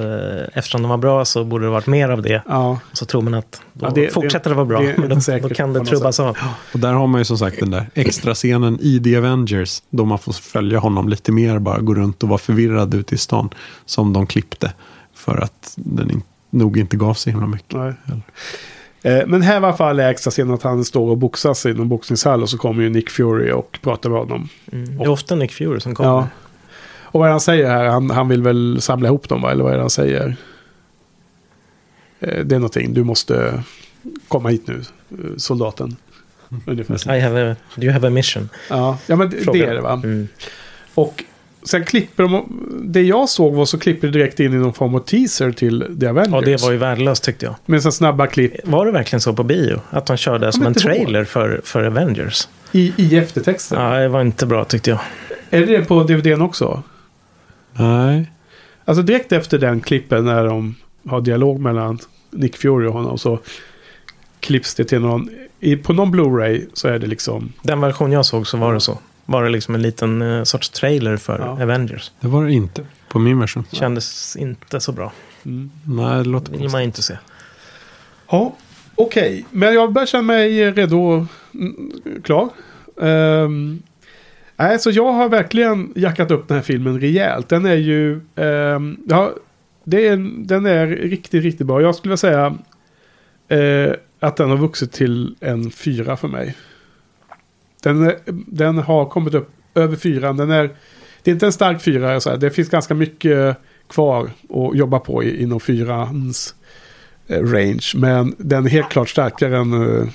eftersom 0.54 0.82
den 0.82 0.90
var 0.90 0.98
bra 0.98 1.26
så 1.26 1.44
borde 1.44 1.66
det 1.66 1.70
varit 1.72 1.88
mer 1.88 2.10
av 2.10 2.22
det. 2.22 2.42
Ja, 2.48 2.80
Så 2.94 3.06
tror 3.06 3.22
man 3.22 3.34
att 3.34 3.62
då 3.74 3.86
Ja, 3.86 3.92
det- 3.96 4.14
fortsätter 4.14 4.50
det 4.50 4.56
vara 4.56 4.66
bra. 4.66 4.80
det 4.80 4.96
men 4.98 5.10
då, 5.10 5.48
då 5.48 5.50
kan 5.56 5.74
det 5.74 5.86
trubbas 5.86 6.20
av. 6.20 6.38
Och 6.74 6.80
där 6.80 6.94
har 6.94 7.08
man 7.08 7.22
ju 7.22 7.26
som 7.26 7.38
sagt 7.38 7.60
den 7.60 7.72
där 7.72 7.86
extra 7.94 8.34
scenen 8.34 8.78
i 8.82 9.00
The 9.04 9.18
Avengers. 9.18 9.84
Då 9.90 10.06
man 10.06 10.20
får 10.20 10.34
följa 10.34 10.80
honom 10.80 11.10
lite 11.10 11.32
mer, 11.32 11.60
bara 11.60 11.80
gå 11.80 11.94
runt 11.96 12.24
och 12.24 12.30
vara 12.30 12.40
förvirrad 12.40 12.94
ute 12.94 13.16
i 13.16 13.18
stan. 13.18 13.50
Som 13.86 14.14
de 14.14 14.28
klippte. 14.28 14.74
För 15.16 15.38
att 15.44 15.74
den 15.76 16.12
in, 16.12 16.22
nog 16.50 16.78
inte 16.78 16.98
gav 16.98 17.14
sig 17.14 17.34
himla 17.34 17.48
mycket. 17.48 17.74
nej. 17.78 17.94
Eh, 19.06 19.26
Men 19.28 19.42
här 19.42 19.60
var 19.60 19.74
fall 19.74 20.00
extra 20.00 20.32
scenen 20.32 20.54
att 20.54 20.64
han 20.64 20.86
står 20.86 21.10
och 21.10 21.18
boxas 21.18 21.66
i 21.66 21.74
någon 21.74 21.90
boxningshall 21.90 22.42
och 22.42 22.50
så 22.50 22.58
kommer 22.58 22.84
ju 22.84 22.90
Nick 22.90 23.10
Fury 23.10 23.52
och 23.52 23.78
pratar 23.82 24.10
med 24.10 24.20
honom. 24.20 24.50
Mm. 24.72 24.98
Det 24.98 25.04
är 25.04 25.10
ofta 25.10 25.36
Nick 25.36 25.52
Fury 25.52 25.80
som 25.80 25.96
kommer. 25.96 26.10
Ja. 26.10 26.28
Och 27.02 27.20
vad 27.20 27.26
är 27.26 27.30
det 27.30 27.34
han 27.34 27.40
säger 27.42 27.70
här? 27.70 27.86
Han, 27.86 28.10
han 28.10 28.28
vill 28.30 28.42
väl 28.44 28.82
samla 28.82 29.08
ihop 29.08 29.30
dem 29.30 29.42
va? 29.42 29.52
Eller 29.52 29.64
vad 29.64 29.74
är 29.74 29.78
det 29.78 29.84
han 29.84 29.90
säger? 29.90 30.36
Eh, 32.20 32.46
Det 32.46 32.56
är 32.56 32.60
någonting. 32.60 32.94
Du 32.94 33.04
måste 33.04 33.64
komma 34.28 34.50
hit 34.50 34.68
nu, 34.68 34.82
eh, 35.12 35.18
soldaten. 35.38 35.96
Ungefär. 36.66 37.16
I 37.16 37.20
have 37.20 37.52
a, 37.52 37.56
do 37.76 37.84
you 37.84 37.94
have 37.94 38.08
a 38.08 38.12
mission? 38.12 38.50
Ja, 38.70 38.98
ja 39.08 39.16
men 39.16 39.30
det, 39.30 39.38
det 39.38 39.44
Fråga. 39.44 39.70
är 39.72 39.76
det 39.76 39.82
va? 39.82 39.94
Mm. 40.04 40.28
Och 40.96 41.24
sen 41.66 41.86
klipper 41.86 42.24
de, 42.24 42.46
det 42.84 43.02
jag 43.02 43.30
såg 43.30 43.54
var 43.54 43.66
så 43.66 43.80
klipper 43.80 44.08
det 44.08 44.14
direkt 44.14 44.40
in 44.40 44.54
i 44.54 44.58
någon 44.58 44.74
form 44.74 44.96
av 44.96 45.00
teaser 45.00 45.52
till 45.52 45.98
The 46.00 46.08
Avengers. 46.08 46.34
Ja, 46.34 46.42
det 46.42 46.62
var 46.62 46.72
ju 46.72 46.78
värdelöst 46.78 47.24
tyckte 47.24 47.46
jag. 47.46 47.56
Med 47.66 47.84
så 47.84 47.92
snabba 47.92 48.28
klipp 48.28 48.54
Var 48.64 48.86
det 48.86 48.92
verkligen 48.92 49.22
så 49.22 49.34
på 49.34 49.44
bio? 49.44 49.80
Att 49.90 50.06
de 50.06 50.18
körde 50.18 50.52
som 50.52 50.66
en 50.66 50.74
trailer 50.74 51.24
för, 51.24 51.62
för 51.64 51.84
Avengers? 51.84 52.48
i, 52.74 52.94
i 52.98 53.18
eftertexten. 53.18 53.82
Ja, 53.82 54.00
det 54.00 54.08
var 54.08 54.22
inte 54.22 54.46
bra 54.46 54.66
tyckte 54.66 54.90
jag. 54.90 55.00
Är 55.50 55.66
det 55.66 55.86
på 55.86 56.04
DVDn 56.04 56.42
också? 56.42 56.84
Nej. 57.74 58.32
Alltså 58.86 59.04
direkt 59.04 59.32
efter 59.32 59.58
den 59.58 59.82
klippen 59.82 60.26
när 60.26 60.46
de 60.46 60.76
har 61.08 61.22
dialog 61.22 61.60
mellan 61.60 62.00
Nick 62.32 62.58
Fury 62.58 62.88
och 62.88 62.94
honom 62.94 63.18
så 63.18 63.40
klipps 64.40 64.76
det 64.76 64.86
till 64.86 65.00
någon... 65.00 65.30
I, 65.60 65.76
på 65.76 65.94
någon 65.94 66.16
Blu-ray 66.16 66.66
så 66.74 66.88
är 66.88 67.00
det 67.00 67.08
liksom... 67.08 67.54
Den 67.62 67.82
version 67.82 68.12
jag 68.12 68.26
såg 68.26 68.48
så 68.48 68.58
var 68.58 68.74
det 68.74 68.80
så. 68.80 68.98
Var 69.26 69.44
det 69.44 69.50
liksom 69.50 69.76
en 69.76 69.82
liten 69.82 70.22
eh, 70.22 70.44
sorts 70.44 70.70
trailer 70.70 71.18
för 71.18 71.40
Ja. 71.40 71.64
Avengers. 71.64 72.12
Det 72.20 72.28
var 72.28 72.46
det 72.46 72.54
inte 72.54 72.86
på 73.10 73.20
min 73.20 73.40
version. 73.40 73.66
Kändes 73.72 74.36
inte 74.36 74.80
så 74.80 74.92
bra. 74.92 75.12
Mm. 75.46 75.72
Nej, 75.88 76.18
det 76.18 76.30
låter 76.30 76.52
vill 76.52 76.70
man 76.70 76.82
inte 76.82 77.04
se. 77.04 77.18
Ja, 78.30 78.56
okej. 78.96 79.46
Men 79.52 79.74
jag 79.74 79.92
börjar 79.94 80.06
känna 80.06 80.24
mig 80.24 80.72
redo, 80.72 81.28
mm, 81.54 81.92
klar. 82.24 82.50
Um, 82.96 83.82
nej, 84.56 84.80
så 84.80 84.92
jag 84.92 85.14
har 85.14 85.30
verkligen 85.30 85.94
jackat 85.96 86.32
upp 86.32 86.48
den 86.48 86.58
här 86.58 86.64
filmen 86.64 87.00
rejält. 87.00 87.50
Den 87.50 87.66
är 87.66 87.76
ju... 87.76 88.22
ehm, 88.36 88.98
ja, 89.08 89.32
det 89.84 90.08
är, 90.08 90.46
den 90.46 90.66
är 90.66 90.88
riktigt, 90.88 91.44
riktigt 91.44 91.68
bra. 91.68 91.82
Jag 91.82 91.96
skulle 91.96 92.10
vilja 92.10 92.18
säga 92.18 92.58
eh, 93.48 93.94
att 94.20 94.38
den 94.38 94.50
har 94.50 94.58
vuxit 94.58 94.92
till 94.92 95.36
en 95.40 95.72
fyra 95.72 96.18
för 96.18 96.28
mig. 96.28 96.56
Den, 97.84 98.04
är, 98.04 98.18
den 98.48 98.78
har 98.78 99.06
kommit 99.06 99.34
upp 99.34 99.50
över 99.76 99.96
fyran. 99.96 100.38
Den 100.38 100.52
är, 100.52 100.76
det 101.24 101.32
är 101.32 101.34
inte 101.34 101.46
en 101.46 101.54
stark 101.54 101.82
fyra. 101.82 102.20
Så 102.20 102.30
här. 102.30 102.38
Det 102.38 102.52
finns 102.52 102.70
ganska 102.70 102.94
mycket 102.94 103.58
kvar 103.90 104.32
att 104.50 104.78
jobba 104.78 105.00
på 105.00 105.24
inom 105.24 105.60
fyrans 105.60 106.56
eh, 107.28 107.44
range. 107.44 107.92
Men 107.96 108.36
den 108.38 108.66
är 108.66 108.70
helt 108.70 108.90
klart 108.90 109.10
starkare 109.10 109.58
än 109.58 109.74
eh, 109.74 110.08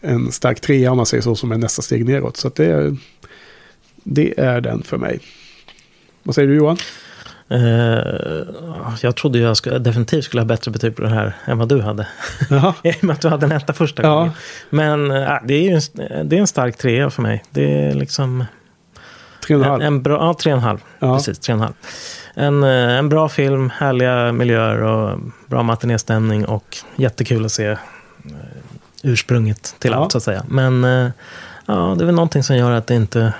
en 0.00 0.32
stark 0.32 0.60
trea 0.60 0.90
om 0.90 0.96
man 0.96 1.06
säger 1.06 1.22
så 1.22 1.34
som 1.34 1.52
är 1.52 1.58
nästa 1.58 1.82
steg 1.82 2.06
neråt. 2.06 2.36
Så 2.36 2.48
att 2.48 2.54
det, 2.54 2.66
är, 2.66 2.96
det 4.02 4.40
är 4.40 4.60
den 4.60 4.82
för 4.82 4.98
mig. 4.98 5.20
Vad 6.22 6.34
säger 6.34 6.48
du 6.48 6.54
Johan? 6.54 6.76
Eh, 7.48 8.96
jag 9.02 9.16
trodde 9.16 9.38
jag 9.38 9.56
skulle, 9.56 9.78
definitivt 9.78 10.24
skulle 10.24 10.40
ha 10.40 10.46
bättre 10.46 10.70
betyg 10.70 10.96
på 10.96 11.02
det 11.02 11.08
här 11.08 11.34
än 11.44 11.58
vad 11.58 11.68
du 11.68 11.80
hade. 11.80 12.06
I 12.84 12.90
och 13.00 13.04
med 13.04 13.14
att 13.14 13.20
du 13.20 13.28
hade 13.28 13.46
en 13.46 13.52
etta 13.52 13.72
första 13.72 14.02
Ja. 14.02 14.14
gången. 14.14 14.32
Men 14.70 15.10
äh, 15.10 15.32
det 15.44 15.54
är 15.54 15.62
ju 15.62 15.70
en, 15.70 16.28
det 16.28 16.36
är 16.36 16.40
en 16.40 16.46
stark 16.46 16.76
trea 16.76 17.10
för 17.10 17.22
mig. 17.22 17.44
Det 17.50 17.84
är 17.86 17.94
liksom 17.94 18.44
Tre 19.46 19.56
och 19.56 19.60
en 19.62 19.64
en, 19.66 19.70
halv. 19.70 19.82
en 19.82 20.02
bra, 20.02 20.14
ja, 20.26 20.34
tre 20.34 20.52
och 20.52 20.58
en 20.58 20.64
halv. 20.64 20.78
Ja. 20.98 21.16
Precis, 21.16 21.38
tre 21.38 21.54
och 21.54 21.58
en 21.58 21.62
halv. 21.62 21.74
En, 22.34 22.62
eh, 22.62 22.98
en 22.98 23.08
bra 23.08 23.28
film, 23.28 23.70
härliga 23.78 24.32
miljöer 24.32 24.82
och 24.82 25.18
bra 25.46 25.62
matinéstämning 25.62 26.44
och 26.46 26.76
jättekul 26.96 27.44
att 27.44 27.52
se 27.52 27.66
eh, 27.66 27.76
ursprunget 29.02 29.74
till 29.78 29.90
Ja. 29.90 29.96
allt 29.98 30.12
så 30.12 30.18
att 30.18 30.24
säga. 30.24 30.44
Men 30.48 30.84
eh, 30.84 31.10
ja, 31.66 31.94
det 31.98 32.04
är 32.04 32.06
väl 32.06 32.14
någonting 32.14 32.42
som 32.42 32.56
gör 32.56 32.70
att 32.70 32.86
det 32.86 32.94
inte 32.94 33.32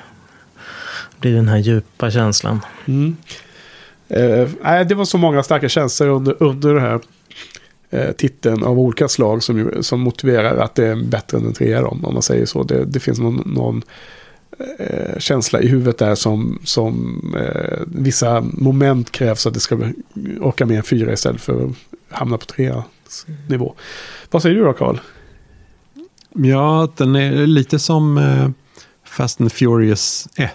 blir 1.21 1.35
den 1.35 1.49
här 1.49 1.57
djupa 1.59 2.11
känslan. 2.11 2.61
Mm. 2.87 3.17
Eh, 4.09 4.49
nej, 4.63 4.85
det 4.85 4.95
var 4.95 5.05
så 5.05 5.19
många 5.19 5.43
starka 5.43 5.69
känslor 5.69 6.09
under, 6.09 6.43
under 6.43 6.75
den 6.75 6.83
här 6.83 7.01
eh, 7.91 8.13
titeln 8.13 8.65
av 8.65 8.79
olika 8.79 9.09
slag 9.09 9.43
som, 9.43 9.73
som 9.81 10.01
motiverar 10.01 10.57
att 10.57 10.75
det 10.75 10.87
är 10.87 10.97
bättre 10.97 11.39
än 11.39 11.47
en 11.47 11.53
trea 11.53 11.81
då, 11.81 11.89
om 11.89 12.01
man 12.01 12.23
säger 12.23 12.47
så. 12.47 12.63
Det, 12.63 12.85
det 12.85 13.01
finns 13.01 13.19
någon, 13.19 13.43
någon 13.47 13.83
eh, 14.79 15.19
känsla 15.19 15.61
i 15.61 15.69
huvudet 15.69 15.99
där 15.99 16.15
som, 16.15 16.59
som 16.65 17.21
eh, 17.39 17.79
vissa 17.87 18.41
moment 18.41 19.11
krävs 19.11 19.47
att 19.47 19.55
det 19.55 19.61
ska 19.61 19.79
orka 20.41 20.67
med 20.67 20.77
en 20.77 20.83
fyra 20.83 21.13
istället 21.13 21.41
för 21.41 21.65
att 21.65 21.73
hamna 22.09 22.39
på 22.39 22.47
trea. 22.47 22.85
nivå. 23.49 23.75
Vad 24.31 24.43
säger 24.43 24.57
du 24.57 24.65
då 24.65 24.73
Karl? 24.73 24.97
Ja, 26.33 26.93
den 26.97 27.17
är 27.17 27.47
lite 27.47 27.79
som 27.79 28.19
eh, 28.19 28.49
Fast 29.05 29.41
and 29.41 29.53
Furious 29.53 30.29
1. 30.37 30.53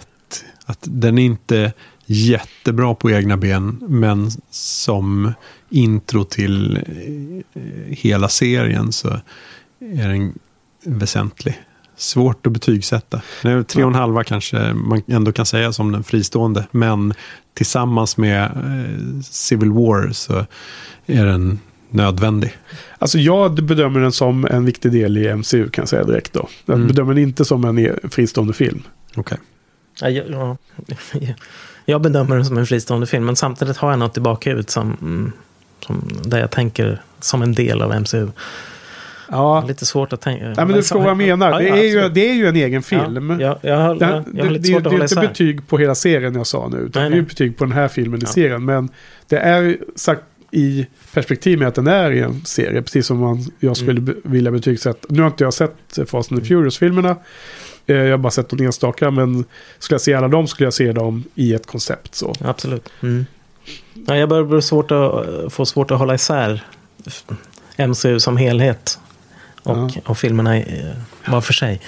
Att 0.66 0.78
den 0.82 1.18
är 1.18 1.22
inte 1.22 1.72
jättebra 2.06 2.94
på 2.94 3.10
egna 3.10 3.36
ben, 3.36 3.78
men 3.88 4.30
som 4.50 5.32
intro 5.70 6.24
till 6.24 6.76
eh, 6.76 7.62
hela 7.88 8.28
serien 8.28 8.92
så 8.92 9.08
är 9.80 10.08
den 10.08 10.38
väsentlig. 10.84 11.60
Svårt 11.96 12.46
att 12.46 12.52
betygsätta. 12.52 13.22
Är 13.42 13.62
Tre 13.62 13.84
och 13.84 13.90
en 13.90 13.94
halva 13.94 14.24
kanske 14.24 14.72
man 14.72 15.02
ändå 15.06 15.32
kan 15.32 15.46
säga 15.46 15.72
som 15.72 15.92
den 15.92 16.04
fristående, 16.04 16.66
men 16.70 17.14
tillsammans 17.54 18.16
med 18.16 18.42
eh, 18.44 19.20
Civil 19.22 19.72
War 19.72 20.10
så 20.12 20.46
är 21.06 21.26
den 21.26 21.58
nödvändig. 21.90 22.52
Alltså 22.98 23.18
jag 23.18 23.54
bedömer 23.64 24.00
den 24.00 24.12
som 24.12 24.44
en 24.50 24.64
viktig 24.64 24.92
del 24.92 25.18
i 25.18 25.34
MCU 25.36 25.68
kan 25.68 25.82
jag 25.82 25.88
säga 25.88 26.04
direkt 26.04 26.32
då. 26.32 26.48
Jag 26.66 26.74
Mm. 26.74 26.88
bedömer 26.88 27.14
den 27.14 27.22
inte 27.22 27.44
som 27.44 27.64
en 27.64 27.78
e- 27.78 27.92
fristående 28.10 28.52
film. 28.52 28.82
Okej. 29.16 29.38
Ja, 30.00 30.08
jag, 30.08 30.30
ja, 30.30 30.56
jag 31.84 32.00
bedömer 32.00 32.36
den 32.36 32.44
som 32.44 32.58
en 32.58 32.66
fristående 32.66 33.06
film, 33.06 33.24
men 33.24 33.36
samtidigt 33.36 33.76
har 33.76 33.90
jag 33.90 33.98
något 33.98 34.16
i 34.16 34.20
bakhuvudet 34.20 34.70
som, 34.70 34.96
mm, 35.00 35.32
som, 35.86 36.02
där 36.24 36.38
jag 36.40 36.50
tänker 36.50 37.02
som 37.20 37.42
en 37.42 37.52
del 37.52 37.82
av 37.82 38.00
MCU. 38.00 38.28
Ja, 39.30 39.64
Lite 39.68 39.86
svårt 39.86 40.12
att 40.12 40.20
tänka. 40.20 40.44
Nej, 40.44 40.54
men 40.56 40.68
du 40.68 40.74
förstår 40.74 40.98
vad 41.00 41.08
jag 41.10 41.16
menar. 41.16 41.50
Ja, 41.50 41.58
det, 41.58 41.64
ja, 41.68 41.76
är 41.76 42.02
ju, 42.02 42.08
det 42.08 42.30
är 42.30 42.34
ju 42.34 42.46
en 42.46 42.56
egen 42.56 42.82
film. 42.82 43.40
Ja, 43.40 43.58
jag, 43.62 43.76
har, 43.76 43.94
Det, 43.94 44.06
jag, 44.06 44.24
jag 44.34 44.46
det, 44.46 44.50
lite 44.50 44.68
det, 44.72 44.80
det 44.80 44.86
att 44.86 44.92
är 44.92 45.02
inte 45.02 45.28
betyg 45.28 45.68
på 45.68 45.78
hela 45.78 45.94
serien 45.94 46.34
jag 46.34 46.46
sa 46.46 46.68
nu. 46.68 46.76
Utan 46.76 47.02
Nej, 47.02 47.10
det 47.10 47.16
är 47.16 47.20
nej. 47.20 47.28
betyg 47.28 47.56
på 47.58 47.64
den 47.64 47.72
här 47.72 47.88
filmen 47.88 48.22
i 48.22 48.26
serien. 48.26 48.64
Men 48.64 48.88
det 49.28 49.36
är 49.36 49.76
sagt 49.96 50.22
i 50.50 50.86
perspektiv 51.14 51.58
med 51.58 51.68
att 51.68 51.74
den 51.74 51.86
är 51.86 52.10
i 52.10 52.20
en 52.20 52.44
serie. 52.44 52.82
Precis 52.82 53.06
som 53.06 53.18
man, 53.18 53.44
jag 53.60 53.76
skulle 53.76 54.00
Mm. 54.00 54.14
vilja 54.24 54.50
betygsätta. 54.50 55.06
Nu 55.08 55.20
har 55.22 55.26
inte 55.28 55.44
jag 55.44 55.54
sett 55.54 55.98
Fast 56.06 56.32
and 56.32 56.46
Furious-filmerna. 56.46 57.16
Eh, 57.86 57.96
Jag 57.96 58.10
har 58.10 58.18
bara 58.18 58.30
sett 58.30 58.48
de 58.48 58.64
enstaka. 58.64 59.10
Men 59.10 59.44
skulle 59.78 59.94
jag 59.94 60.00
se 60.00 60.14
alla 60.14 60.28
dem 60.28 60.46
skulle 60.48 60.66
jag 60.66 60.74
se 60.74 60.92
dem 60.92 61.24
i 61.34 61.54
ett 61.54 61.66
koncept. 61.66 62.14
Så. 62.14 62.34
Absolut. 62.40 62.88
Mm. 63.02 63.26
Ja, 64.06 64.16
jag 64.16 64.28
börjar 64.28 64.60
svårt 64.60 64.90
att, 64.90 65.52
få 65.52 65.66
svårt 65.66 65.90
att 65.90 65.98
hålla 65.98 66.14
isär 66.14 66.64
MCU 67.88 68.20
som 68.20 68.36
helhet 68.36 68.98
Och, 69.62 69.90
och 70.04 70.18
filmerna 70.18 70.56
är, 70.56 70.96
var 71.26 71.40
för 71.40 71.52
sig. 71.52 71.80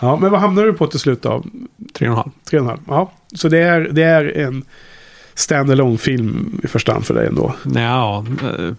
Ja, 0.00 0.16
men 0.16 0.30
vad 0.30 0.40
hamnar 0.40 0.64
du 0.64 0.72
på 0.72 0.86
till 0.86 1.00
slut 1.00 1.22
då? 1.22 1.44
Tre 1.92 2.08
och 2.08 2.12
en 2.12 2.16
halv. 2.16 2.30
Tre 2.50 2.58
och 2.58 2.64
en 2.64 2.68
halv. 2.70 2.80
Ja, 2.88 3.12
så 3.34 3.48
det 3.48 3.58
är, 3.58 3.80
det 3.80 4.02
är 4.02 4.24
en 4.38 4.64
standalone 5.34 5.98
film 5.98 6.60
i 6.64 6.66
första 6.66 6.92
hand 6.92 7.06
för 7.06 7.14
dig 7.14 7.26
ändå. 7.26 7.54
Ja, 7.74 8.24
eh, 8.42 8.72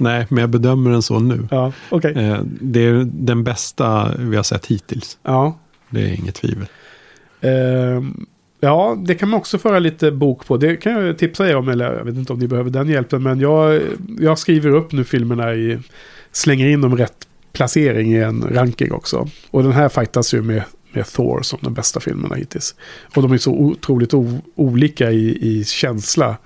Nej, 0.00 0.26
men 0.28 0.38
jag 0.40 0.50
bedömer 0.50 0.90
den 0.90 1.02
så 1.02 1.18
nu. 1.18 1.48
Ja, 1.50 1.72
okej. 1.88 2.12
Eh, 2.16 2.40
Det 2.44 2.80
är 2.86 3.08
den 3.12 3.44
bästa 3.44 4.12
vi 4.18 4.36
har 4.36 4.42
sett 4.42 4.66
hittills. 4.66 5.18
Ja. 5.22 5.58
Det 5.90 6.00
är 6.00 6.14
inget 6.14 6.34
tvivel. 6.34 6.66
Ehm, 7.40 8.26
ja, 8.60 8.96
det 9.06 9.14
kan 9.14 9.28
man 9.28 9.38
också 9.40 9.58
föra 9.58 9.78
lite 9.78 10.10
bok 10.10 10.46
på. 10.46 10.56
Det 10.56 10.76
kan 10.76 10.92
jag 10.92 11.18
tipsa 11.18 11.48
er 11.50 11.56
om, 11.56 11.68
eller 11.68 11.92
jag 11.96 12.04
vet 12.04 12.14
inte 12.16 12.32
om 12.32 12.38
ni 12.38 12.48
behöver 12.48 12.70
den 12.70 12.88
hjälpen. 12.88 13.22
Men 13.22 13.40
jag, 13.40 13.80
jag 14.18 14.38
skriver 14.38 14.70
upp 14.70 14.92
nu 14.92 15.04
filmerna 15.04 15.54
i, 15.54 15.78
slänger 16.32 16.66
in 16.68 16.80
dem 16.80 16.96
rätt 16.96 17.28
placering 17.52 18.12
i 18.12 18.22
en 18.22 18.42
ranking 18.50 18.92
också. 18.92 19.28
Och 19.50 19.62
den 19.62 19.72
här 19.72 19.88
fightas 19.88 20.34
ju 20.34 20.42
med, 20.42 20.62
med 20.92 21.06
Thor 21.06 21.42
som 21.42 21.58
den 21.62 21.74
bästa 21.74 22.00
filmerna 22.00 22.34
hittills. 22.34 22.74
Och 23.16 23.22
de 23.22 23.32
är 23.32 23.38
så 23.38 23.52
otroligt 23.52 24.14
olika 24.54 25.10
i, 25.10 25.38
i 25.58 25.64
känsla. 25.64 26.36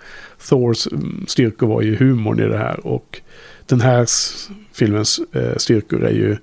Thors 0.48 0.86
mm, 0.86 1.24
styrkor 1.28 1.66
var 1.66 1.82
ju 1.82 1.96
humorn 1.96 2.40
i 2.40 2.48
det 2.48 2.58
här. 2.58 2.86
Och 2.86 3.20
den 3.66 3.80
här 3.80 4.06
filmens 4.72 5.20
eh, 5.32 5.56
styrkor 5.56 6.04
är 6.04 6.12
ju 6.12 6.36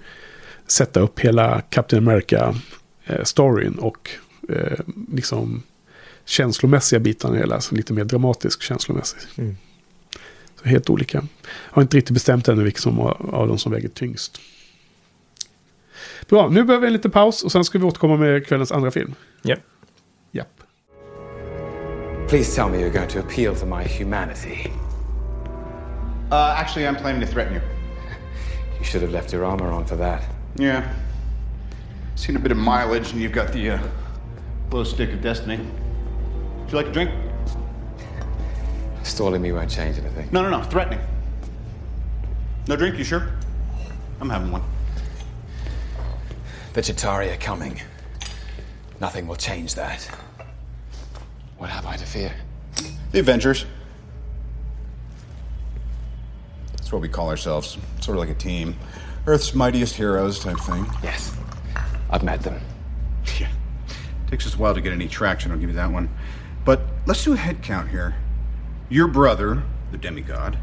sätta 0.67 0.99
upp 0.99 1.19
hela 1.19 1.61
Captain 1.61 2.03
America-storyn 2.03 3.75
och 3.75 4.09
eh, 4.49 4.79
liksom 5.13 5.63
känslomässiga 6.25 6.99
bitarna 6.99 7.35
i 7.35 7.39
hela, 7.39 7.55
alltså 7.55 7.75
lite 7.75 7.93
mer 7.93 8.03
dramatisk 8.03 8.61
känslomässigt. 8.61 9.27
Mm. 9.37 9.57
Så 10.61 10.69
helt 10.69 10.89
olika. 10.89 11.17
Jag 11.17 11.75
har 11.75 11.81
inte 11.81 11.97
riktigt 11.97 12.13
bestämt 12.13 12.47
ännu 12.47 12.63
vilken 12.63 12.81
som 12.81 12.99
av 12.99 13.47
dem 13.47 13.57
som 13.57 13.71
väger 13.71 13.89
tyngst. 13.89 14.41
Bra, 16.29 16.49
nu 16.49 16.63
behöver 16.63 16.81
vi 16.81 16.87
en 16.87 16.93
liten 16.93 17.11
paus 17.11 17.43
och 17.43 17.51
sen 17.51 17.63
ska 17.63 17.79
vi 17.79 17.85
återkomma 17.85 18.17
med 18.17 18.47
kvällens 18.47 18.71
andra 18.71 18.91
film. 18.91 19.13
Ja. 19.41 19.55
Japp. 20.31 20.63
Please 22.27 22.53
tell 22.53 22.67
me 22.67 22.81
you're 22.81 22.89
going 22.89 23.07
to 23.07 23.19
appeal 23.19 23.55
to 23.55 23.65
my 23.65 23.85
humanity. 23.85 24.69
Uh, 26.29 26.53
actually, 26.57 26.85
I'm 26.85 26.97
planning 26.97 27.21
to 27.21 27.27
threaten 27.27 27.53
you. 27.53 27.61
You 28.79 28.83
should 28.83 29.01
have 29.01 29.11
left 29.11 29.31
your 29.31 29.43
armor 29.45 29.71
on 29.71 29.85
for 29.85 29.95
that. 29.95 30.23
Yeah. 30.55 30.93
Seen 32.15 32.35
a 32.35 32.39
bit 32.39 32.51
of 32.51 32.57
mileage, 32.57 33.11
and 33.11 33.21
you've 33.21 33.31
got 33.31 33.53
the 33.53 33.71
uh, 33.71 33.87
glow 34.69 34.83
stick 34.83 35.13
of 35.13 35.21
destiny. 35.21 35.57
Would 35.57 36.71
you 36.71 36.75
like 36.77 36.87
a 36.87 36.91
drink? 36.91 37.11
Stalling 39.03 39.41
me 39.41 39.53
won't 39.53 39.71
change 39.71 39.97
anything. 39.97 40.27
No, 40.31 40.41
no, 40.41 40.49
no. 40.49 40.61
Threatening. 40.63 40.99
No 42.67 42.75
drink, 42.75 42.97
you 42.97 43.05
sure? 43.05 43.31
I'm 44.19 44.29
having 44.29 44.51
one. 44.51 44.63
The 46.73 46.81
Chitari 46.81 47.33
are 47.33 47.37
coming. 47.37 47.81
Nothing 48.99 49.27
will 49.27 49.37
change 49.37 49.75
that. 49.75 50.07
What 51.57 51.69
have 51.69 51.85
I 51.85 51.97
to 51.97 52.05
fear? 52.05 52.33
The 53.11 53.19
Avengers. 53.19 53.65
That's 56.71 56.91
what 56.91 57.01
we 57.01 57.09
call 57.09 57.29
ourselves. 57.29 57.77
Sort 57.99 58.17
of 58.17 58.19
like 58.19 58.29
a 58.29 58.39
team. 58.39 58.75
Earth's 59.25 59.53
mightiest 59.53 59.95
heroes 59.95 60.39
type 60.39 60.57
thing. 60.59 60.85
Yes, 61.03 61.35
I've 62.09 62.23
met 62.23 62.41
them. 62.41 62.59
Yeah. 63.39 63.49
Takes 64.27 64.47
us 64.47 64.55
a 64.55 64.57
while 64.57 64.73
to 64.73 64.79
get 64.81 64.93
any 64.93 65.07
traction, 65.07 65.51
I'll 65.51 65.57
give 65.57 65.69
you 65.69 65.75
that 65.75 65.91
one. 65.91 66.09
But 66.63 66.81
let's 67.05 67.23
do 67.23 67.33
a 67.33 67.37
head 67.37 67.61
count 67.61 67.89
here. 67.89 68.15
Your 68.89 69.07
brother, 69.07 69.63
the 69.91 69.97
demigod, 69.97 70.57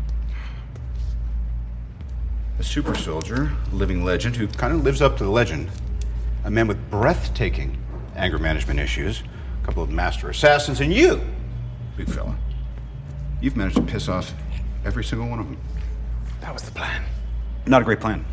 a 2.58 2.62
super 2.62 2.94
soldier, 2.94 3.52
a 3.70 3.74
living 3.74 4.02
legend 4.04 4.36
who 4.36 4.46
kind 4.48 4.72
of 4.72 4.82
lives 4.82 5.02
up 5.02 5.18
to 5.18 5.24
the 5.24 5.30
legend, 5.30 5.70
a 6.44 6.50
man 6.50 6.66
with 6.66 6.90
breathtaking 6.90 7.76
anger 8.16 8.38
management 8.38 8.80
issues, 8.80 9.22
a 9.64 9.66
couple 9.66 9.82
of 9.82 9.88
master 9.90 10.28
assassins, 10.28 10.80
and 10.80 10.92
you, 10.92 11.20
big 11.96 12.08
fella. 12.08 12.36
You've 13.40 13.56
managed 13.56 13.76
to 13.76 13.82
piss 13.82 14.08
off 14.08 14.32
every 14.84 15.02
single 15.02 15.26
one 15.28 15.38
of 15.38 15.46
them. 15.46 15.56
That 16.42 16.52
was 16.52 16.62
the 16.62 16.70
plan. 16.72 17.02
Not 17.66 17.80
a 17.80 17.84
great 17.84 17.98
plan. 18.00 18.24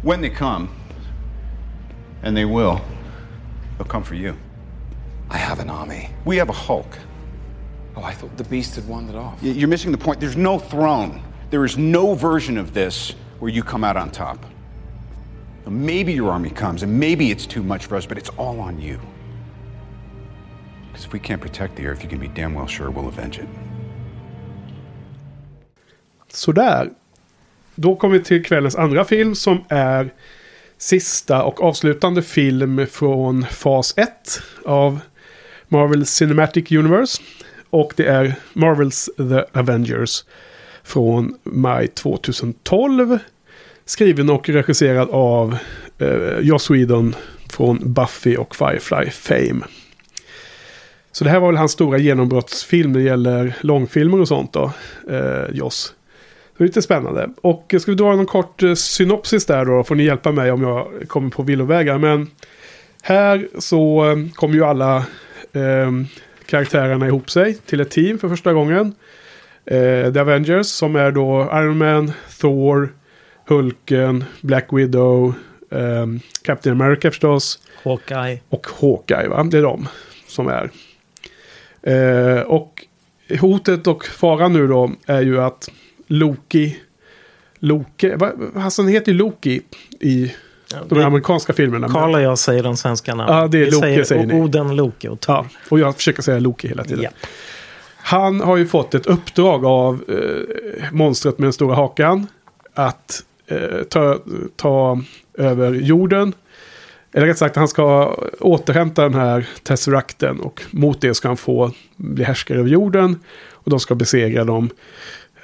When 0.00 0.22
they 0.22 0.30
come, 0.30 0.74
and 2.22 2.34
they 2.34 2.46
will, 2.46 2.80
they'll 3.76 3.86
come 3.86 4.02
for 4.02 4.14
you. 4.14 4.34
I 5.30 5.36
have 5.36 5.60
an 5.60 5.68
army. 5.68 6.08
We 6.24 6.38
have 6.38 6.48
a 6.48 6.52
Hulk. 6.54 6.98
Oh, 7.94 8.02
I 8.02 8.12
thought 8.14 8.34
the 8.38 8.44
beast 8.44 8.76
had 8.76 8.88
wandered 8.88 9.16
off. 9.16 9.42
Y- 9.42 9.50
You're 9.50 9.68
missing 9.68 9.92
the 9.92 9.98
point. 9.98 10.20
There's 10.20 10.36
no 10.36 10.58
throne. 10.58 11.22
There 11.50 11.64
is 11.66 11.76
no 11.76 12.14
version 12.14 12.56
of 12.56 12.72
this 12.72 13.14
where 13.40 13.50
you 13.50 13.62
come 13.62 13.84
out 13.84 13.96
on 13.98 14.10
top. 14.10 14.42
Now, 15.66 15.72
Maybe 15.72 16.14
your 16.14 16.30
army 16.30 16.48
comes, 16.50 16.82
and 16.82 16.98
maybe 16.98 17.30
it's 17.30 17.46
too 17.46 17.62
much 17.62 17.84
for 17.86 17.96
us, 17.96 18.06
but 18.06 18.16
it's 18.16 18.30
all 18.30 18.58
on 18.60 18.80
you. 18.80 18.98
Because 20.98 21.06
if 21.06 21.14
we 21.14 21.28
can't 21.28 21.40
protect 21.40 21.76
the 21.76 21.86
Earth, 21.86 22.02
you 22.02 22.10
can 22.10 22.18
be 22.18 22.42
damn 22.42 22.54
well 22.54 22.66
sure 22.66 22.90
we'll 22.90 23.06
avenge 23.06 23.38
it. 23.38 23.48
Sådär. 26.28 26.90
Då 27.74 27.96
kommer 27.96 28.18
vi 28.18 28.24
till 28.24 28.44
kvällens 28.44 28.76
andra 28.76 29.04
film 29.04 29.34
som 29.34 29.64
är 29.68 30.10
sista 30.78 31.42
och 31.42 31.62
avslutande 31.62 32.22
film 32.22 32.86
från 32.86 33.46
fas 33.46 33.94
1 33.96 34.10
av 34.64 35.00
Marvel 35.68 36.06
Cinematic 36.06 36.72
Universe. 36.72 37.22
Och 37.70 37.92
det 37.96 38.06
är 38.06 38.34
Marvels 38.52 39.10
The 39.16 39.58
Avengers 39.58 40.24
från 40.82 41.38
maj 41.42 41.88
2012. 41.88 43.18
Skriven 43.84 44.30
och 44.30 44.48
regisserad 44.48 45.08
av 45.10 45.58
eh, 45.98 46.38
Joss 46.40 46.70
Whedon 46.70 47.14
från 47.48 47.92
Buffy 47.92 48.36
och 48.36 48.56
Firefly 48.56 49.10
Fame. 49.10 49.64
Så 51.18 51.24
det 51.24 51.30
här 51.30 51.40
var 51.40 51.48
väl 51.48 51.56
hans 51.56 51.72
stora 51.72 51.98
genombrottsfilm 51.98 52.92
när 52.92 53.00
det 53.00 53.06
gäller 53.06 53.54
långfilmer 53.60 54.20
och 54.20 54.28
sånt 54.28 54.52
då, 54.52 54.72
eh, 55.10 55.44
Joss. 55.52 55.94
Det 56.56 56.64
är 56.64 56.66
lite 56.66 56.82
spännande. 56.82 57.30
Och 57.40 57.74
ska 57.80 57.90
vi 57.90 57.96
dra 57.96 58.16
någon 58.16 58.26
kort 58.26 58.62
eh, 58.62 58.74
synopsis 58.74 59.46
där 59.46 59.64
då, 59.64 59.84
får 59.84 59.94
ni 59.94 60.04
hjälpa 60.04 60.32
mig 60.32 60.50
om 60.50 60.62
jag 60.62 61.08
kommer 61.08 61.30
på 61.30 61.42
villovägar. 61.42 61.98
Men 61.98 62.30
här 63.02 63.48
så 63.58 64.10
eh, 64.10 64.16
kommer 64.34 64.54
ju 64.54 64.64
alla 64.64 64.96
eh, 65.52 65.92
karaktärerna 66.46 67.06
ihop 67.06 67.30
sig 67.30 67.54
till 67.54 67.80
ett 67.80 67.90
team 67.90 68.18
för 68.18 68.28
första 68.28 68.52
gången. 68.52 68.94
Eh, 69.64 70.12
The 70.12 70.20
Avengers 70.20 70.66
som 70.66 70.96
är 70.96 71.10
då 71.10 71.50
Iron 71.52 71.78
Man, 71.78 72.12
Thor, 72.40 72.92
Hulken, 73.46 74.24
Black 74.40 74.66
Widow, 74.70 75.34
eh, 75.70 76.06
Captain 76.42 76.80
America 76.80 77.10
förstås. 77.10 77.58
Hawkeye. 77.84 78.40
Och 78.48 78.66
Hawkeye, 78.80 79.28
va? 79.28 79.44
Det 79.44 79.58
är 79.58 79.62
de 79.62 79.88
som 80.26 80.48
är. 80.48 80.70
Eh, 81.82 82.40
och 82.40 82.84
hotet 83.40 83.86
och 83.86 84.04
faran 84.06 84.52
nu 84.52 84.66
då 84.66 84.90
är 85.06 85.20
ju 85.20 85.40
att 85.40 85.68
Loki... 86.06 86.76
Loki... 87.58 88.14
Va, 88.16 88.30
alltså 88.54 88.82
han 88.82 88.88
heter 88.90 89.12
ju 89.12 89.18
Loki 89.18 89.62
i 90.00 90.32
de 90.88 90.98
det- 90.98 91.06
amerikanska 91.06 91.52
filmerna. 91.52 91.88
Karl 91.88 92.14
och 92.14 92.20
jag 92.20 92.38
säger 92.38 92.62
de 92.62 92.76
svenska 92.76 93.14
namnen. 93.14 93.36
Ja, 93.36 93.48
det 93.48 93.58
är 93.58 93.64
Vi 93.64 93.70
Loke, 93.70 94.04
säger 94.04 94.26
ni. 94.26 94.34
Oden, 94.40 94.76
Loke 94.76 95.08
och 95.08 95.20
Thor. 95.20 95.34
Ja, 95.34 95.46
och 95.68 95.78
jag 95.78 95.96
försöker 95.96 96.22
säga 96.22 96.38
Loki 96.38 96.68
hela 96.68 96.84
tiden. 96.84 97.02
Ja. 97.02 97.10
Han 97.96 98.40
har 98.40 98.56
ju 98.56 98.66
fått 98.66 98.94
ett 98.94 99.06
uppdrag 99.06 99.64
av 99.64 100.04
eh, 100.08 100.92
monstret 100.92 101.38
med 101.38 101.46
den 101.46 101.52
stora 101.52 101.74
hakan. 101.74 102.26
Att 102.74 103.22
eh, 103.46 103.82
ta, 103.88 104.18
ta 104.56 105.02
över 105.34 105.74
jorden. 105.74 106.32
Eller 107.12 107.26
rätt 107.26 107.38
sagt, 107.38 107.56
han 107.56 107.68
ska 107.68 108.14
återhämta 108.40 109.02
den 109.02 109.14
här 109.14 109.48
tesserakten 109.62 110.40
Och 110.40 110.62
mot 110.70 111.00
det 111.00 111.14
ska 111.14 111.28
han 111.28 111.36
få 111.36 111.72
bli 111.96 112.24
härskare 112.24 112.58
över 112.58 112.70
jorden. 112.70 113.20
Och 113.50 113.70
de 113.70 113.80
ska 113.80 113.94
besegra 113.94 114.44
de 114.44 114.70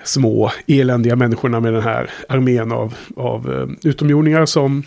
små 0.04 0.50
eländiga 0.66 1.16
människorna 1.16 1.60
med 1.60 1.72
den 1.72 1.82
här 1.82 2.10
armén 2.28 2.72
av, 2.72 2.94
av 3.16 3.52
eh, 3.52 3.88
utomjordingar 3.90 4.46
som 4.46 4.82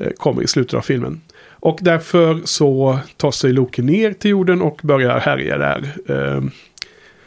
eh, 0.00 0.10
kommer 0.10 0.42
i 0.42 0.46
slutet 0.46 0.74
av 0.74 0.80
filmen. 0.80 1.20
Och 1.46 1.78
därför 1.82 2.40
så 2.44 2.98
tar 3.16 3.30
sig 3.30 3.52
Loki 3.52 3.82
ner 3.82 4.12
till 4.12 4.30
jorden 4.30 4.62
och 4.62 4.80
börjar 4.82 5.18
härja 5.18 5.58
där. 5.58 5.94
Eh, 6.08 6.44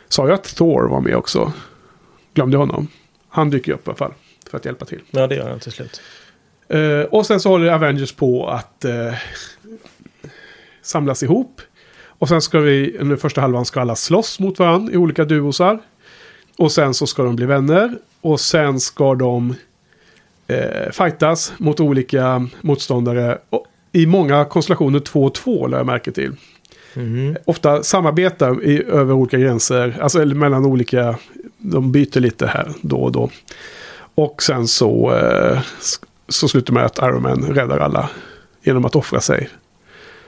sa 0.10 0.28
jag 0.28 0.34
att 0.34 0.56
Thor 0.56 0.90
var 0.90 1.02
med 1.02 1.16
också? 1.16 1.54
Glömde 2.34 2.58
honom. 2.58 2.88
Han 3.30 3.50
dyker 3.50 3.72
upp 3.74 3.88
i 3.88 3.90
alla 3.90 3.98
fall 3.98 4.14
för 4.50 4.58
att 4.58 4.66
hjälpa 4.66 4.86
till. 4.86 5.02
Ja, 5.12 5.28
det 5.28 5.36
gör 5.36 5.50
han 5.50 5.60
till 5.60 5.72
slut. 5.72 6.02
Eh, 6.70 7.02
och 7.02 7.26
sen 7.26 7.40
så 7.40 7.50
håller 7.50 7.72
Avengers 7.72 8.12
på 8.12 8.48
att 8.48 8.86
eh, 8.86 9.14
samlas 10.82 11.24
ihop. 11.24 11.62
Och 12.20 12.28
sen 12.30 12.42
ska 12.42 12.60
vi, 12.60 12.98
under 13.00 13.16
första 13.16 13.42
halvan 13.42 13.66
ska 13.66 13.82
alla 13.82 13.96
slåss 13.96 14.40
mot 14.40 14.60
varandra 14.60 14.94
i 14.94 14.98
olika 14.98 15.26
duosar. 15.26 15.80
Och 16.58 16.72
sen 16.72 16.94
så 16.94 17.08
ska 17.08 17.24
de 17.24 17.36
bli 17.36 17.46
vänner. 17.46 17.98
Och 18.22 18.40
sen 18.40 18.80
ska 18.80 19.16
de 19.16 19.56
eh, 20.48 20.92
fightas 20.92 21.54
mot 21.58 21.80
olika 21.80 22.48
motståndare. 22.62 23.38
Och 23.50 23.66
I 23.92 24.06
många 24.06 24.46
konstellationer 24.46 25.00
2-2 25.00 25.70
lär 25.70 25.78
jag 25.78 25.86
märke 25.86 26.12
till. 26.12 26.36
Ofta 27.46 27.84
samarbeta 27.84 28.56
i, 28.64 28.84
över 28.84 29.14
olika 29.14 29.38
gränser. 29.38 29.98
Alltså 30.02 30.22
eller 30.22 30.36
mellan 30.36 30.66
olika. 30.66 31.18
De 31.58 31.92
byter 31.92 32.20
lite 32.20 32.48
här 32.48 32.74
då 32.82 32.98
och 32.98 33.12
då. 33.12 33.30
Och 34.16 34.44
sen 34.44 34.68
så, 34.68 35.16
eh, 35.16 35.60
så 36.30 36.48
slutar 36.48 36.74
med 36.74 36.86
att 36.86 36.98
Iron 36.98 37.22
Man 37.22 37.44
räddar 37.44 37.80
alla 37.80 38.10
genom 38.62 38.86
att 38.86 38.96
offra 38.96 39.22
sig. 39.22 39.50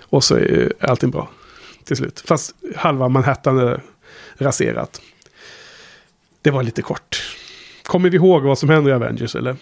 Och 0.03 0.23
så 0.23 0.35
är 0.35 0.73
allting 0.79 1.11
bra 1.11 1.29
till 1.83 1.97
slut. 1.97 2.23
Fast 2.25 2.55
halva 2.75 3.09
Manhattan 3.09 3.59
är 3.59 3.81
raserat. 4.37 5.01
Det 6.41 6.51
var 6.51 6.63
lite 6.63 6.81
kort. 6.81 7.35
Kommer 7.83 8.09
vi 8.09 8.17
ihåg 8.17 8.43
vad 8.43 8.57
som 8.57 8.69
händer 8.69 8.91
i 8.91 8.93
Avengers 8.93 9.35
eller? 9.35 9.55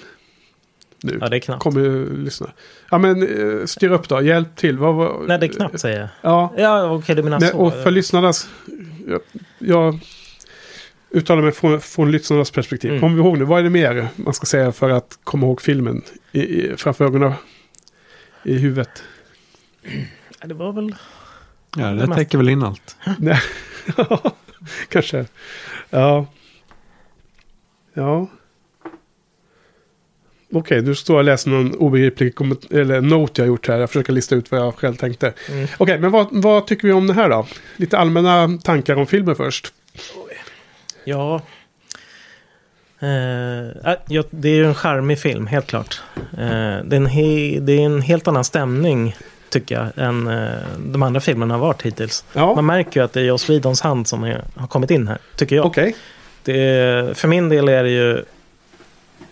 Nu. 1.04 1.18
Ja, 1.22 1.30
det 1.30 1.38
är 1.38 1.40
knappt. 1.40 1.64
Kommer 1.64 1.82
ju 1.82 2.18
lyssna. 2.24 2.52
Ja 2.92 2.98
men 2.98 3.24
eh, 3.60 3.66
styr 3.66 3.92
upp 3.92 4.10
då, 4.10 4.22
hjälp 4.22 4.56
till. 4.56 4.78
Vad, 4.78 4.96
var, 4.96 5.24
Nej, 5.28 5.40
det 5.40 5.46
är 5.46 5.48
knappt 5.48 5.80
säger 5.80 6.00
jag. 6.00 6.10
Ja, 6.22 6.54
Ja, 6.58 6.92
okej, 6.92 7.16
du 7.16 7.24
menar 7.24 7.40
Nej, 7.40 7.50
så. 7.50 7.58
och 7.58 7.74
för 7.74 7.92
lyssnarnas... 7.92 8.50
Jag, 9.08 9.20
jag 9.60 10.00
uttalar 11.12 11.42
mig 11.44 11.52
från, 11.52 11.82
från 11.82 12.12
lyssnarnas 12.12 12.52
perspektiv. 12.52 12.90
Mm. 12.92 13.02
Kommer 13.02 13.16
vi 13.16 13.22
ihåg 13.22 13.38
nu, 13.38 13.44
vad 13.46 13.60
är 13.60 13.64
det 13.64 13.70
mer 13.70 14.08
man 14.16 14.34
ska 14.34 14.46
säga 14.46 14.72
för 14.72 14.90
att 14.90 15.20
komma 15.24 15.46
ihåg 15.48 15.62
filmen 15.62 16.02
i, 16.32 16.40
i, 16.42 16.78
framför 16.78 17.06
ögonen? 17.06 17.34
I 18.44 18.58
huvudet? 18.58 19.04
Ja, 20.42 20.48
Det 20.48 20.54
var 20.54 20.72
väl... 20.72 20.96
Ja, 21.78 21.86
det 21.88 22.08
mest- 22.08 22.16
täcker 22.18 22.38
väl 22.38 22.50
in 22.50 22.64
allt. 22.64 22.96
Nej, 23.20 23.40
kanske. 24.90 25.26
Ja. 25.90 26.26
Ja. 27.94 28.28
Okej, 30.54 30.82
nu 30.82 30.96
står 30.96 31.14
jag 31.16 31.20
och 31.20 31.24
läser 31.26 31.50
någon 31.50 31.76
obegriplig 31.76 32.34
eller 32.72 33.02
note 33.02 33.42
jag 33.42 33.48
gjort 33.48 33.68
här. 33.68 33.78
Jag 33.80 33.90
försöker 33.90 34.14
lista 34.14 34.36
ut 34.36 34.52
vad 34.52 34.60
jag 34.62 34.76
själv 34.76 34.96
tänkte. 34.96 35.34
Mm. 35.50 35.68
Okej, 35.78 36.00
men 36.00 36.12
vad, 36.12 36.28
vad 36.32 36.68
tycker 36.68 36.88
vi 36.88 36.94
om 36.94 37.08
det 37.08 37.14
här 37.14 37.30
då? 37.30 37.48
Lite 37.76 37.98
allmänna 37.98 38.58
tankar 38.64 38.96
om 38.96 39.08
filmen 39.08 39.36
först. 39.36 39.74
Ja. 41.08 41.42
Eh, 43.00 43.92
äh, 43.92 43.98
ja, 44.08 44.24
det 44.30 44.50
är 44.50 44.56
ju 44.56 44.66
en 44.66 44.76
charmig 44.76 45.20
film, 45.20 45.48
helt 45.48 45.68
klart. 45.68 46.02
Eh, 46.18 46.78
det, 46.84 46.96
är 46.96 46.96
en 46.96 47.08
he- 47.08 47.60
det 47.60 47.72
är 47.74 47.86
en 47.86 48.02
helt 48.02 48.28
annan 48.28 48.44
stämning, 48.44 49.16
tycker 49.50 49.76
jag, 49.76 50.06
än 50.08 50.28
eh, 50.28 50.50
de 50.80 51.04
andra 51.04 51.20
filmerna 51.22 51.54
har 51.54 51.60
varit 51.62 51.82
hittills. 51.82 52.26
Ja, 52.34 52.56
Man 52.56 52.66
märker 52.66 53.00
ju 53.00 53.04
att 53.06 53.14
det 53.14 53.20
är 53.22 53.26
Joss 53.26 53.50
Whedons 53.50 53.82
hand 53.82 54.08
som 54.08 54.24
är, 54.24 54.44
har 54.56 54.68
kommit 54.68 54.92
in 54.92 55.08
här, 55.08 55.18
tycker 55.36 55.56
jag. 55.56 55.66
Det 56.44 56.60
är, 56.60 57.14
för 57.14 57.28
min 57.28 57.50
del 57.50 57.70
är 57.70 57.84
det 57.84 57.90
ju 57.90 58.24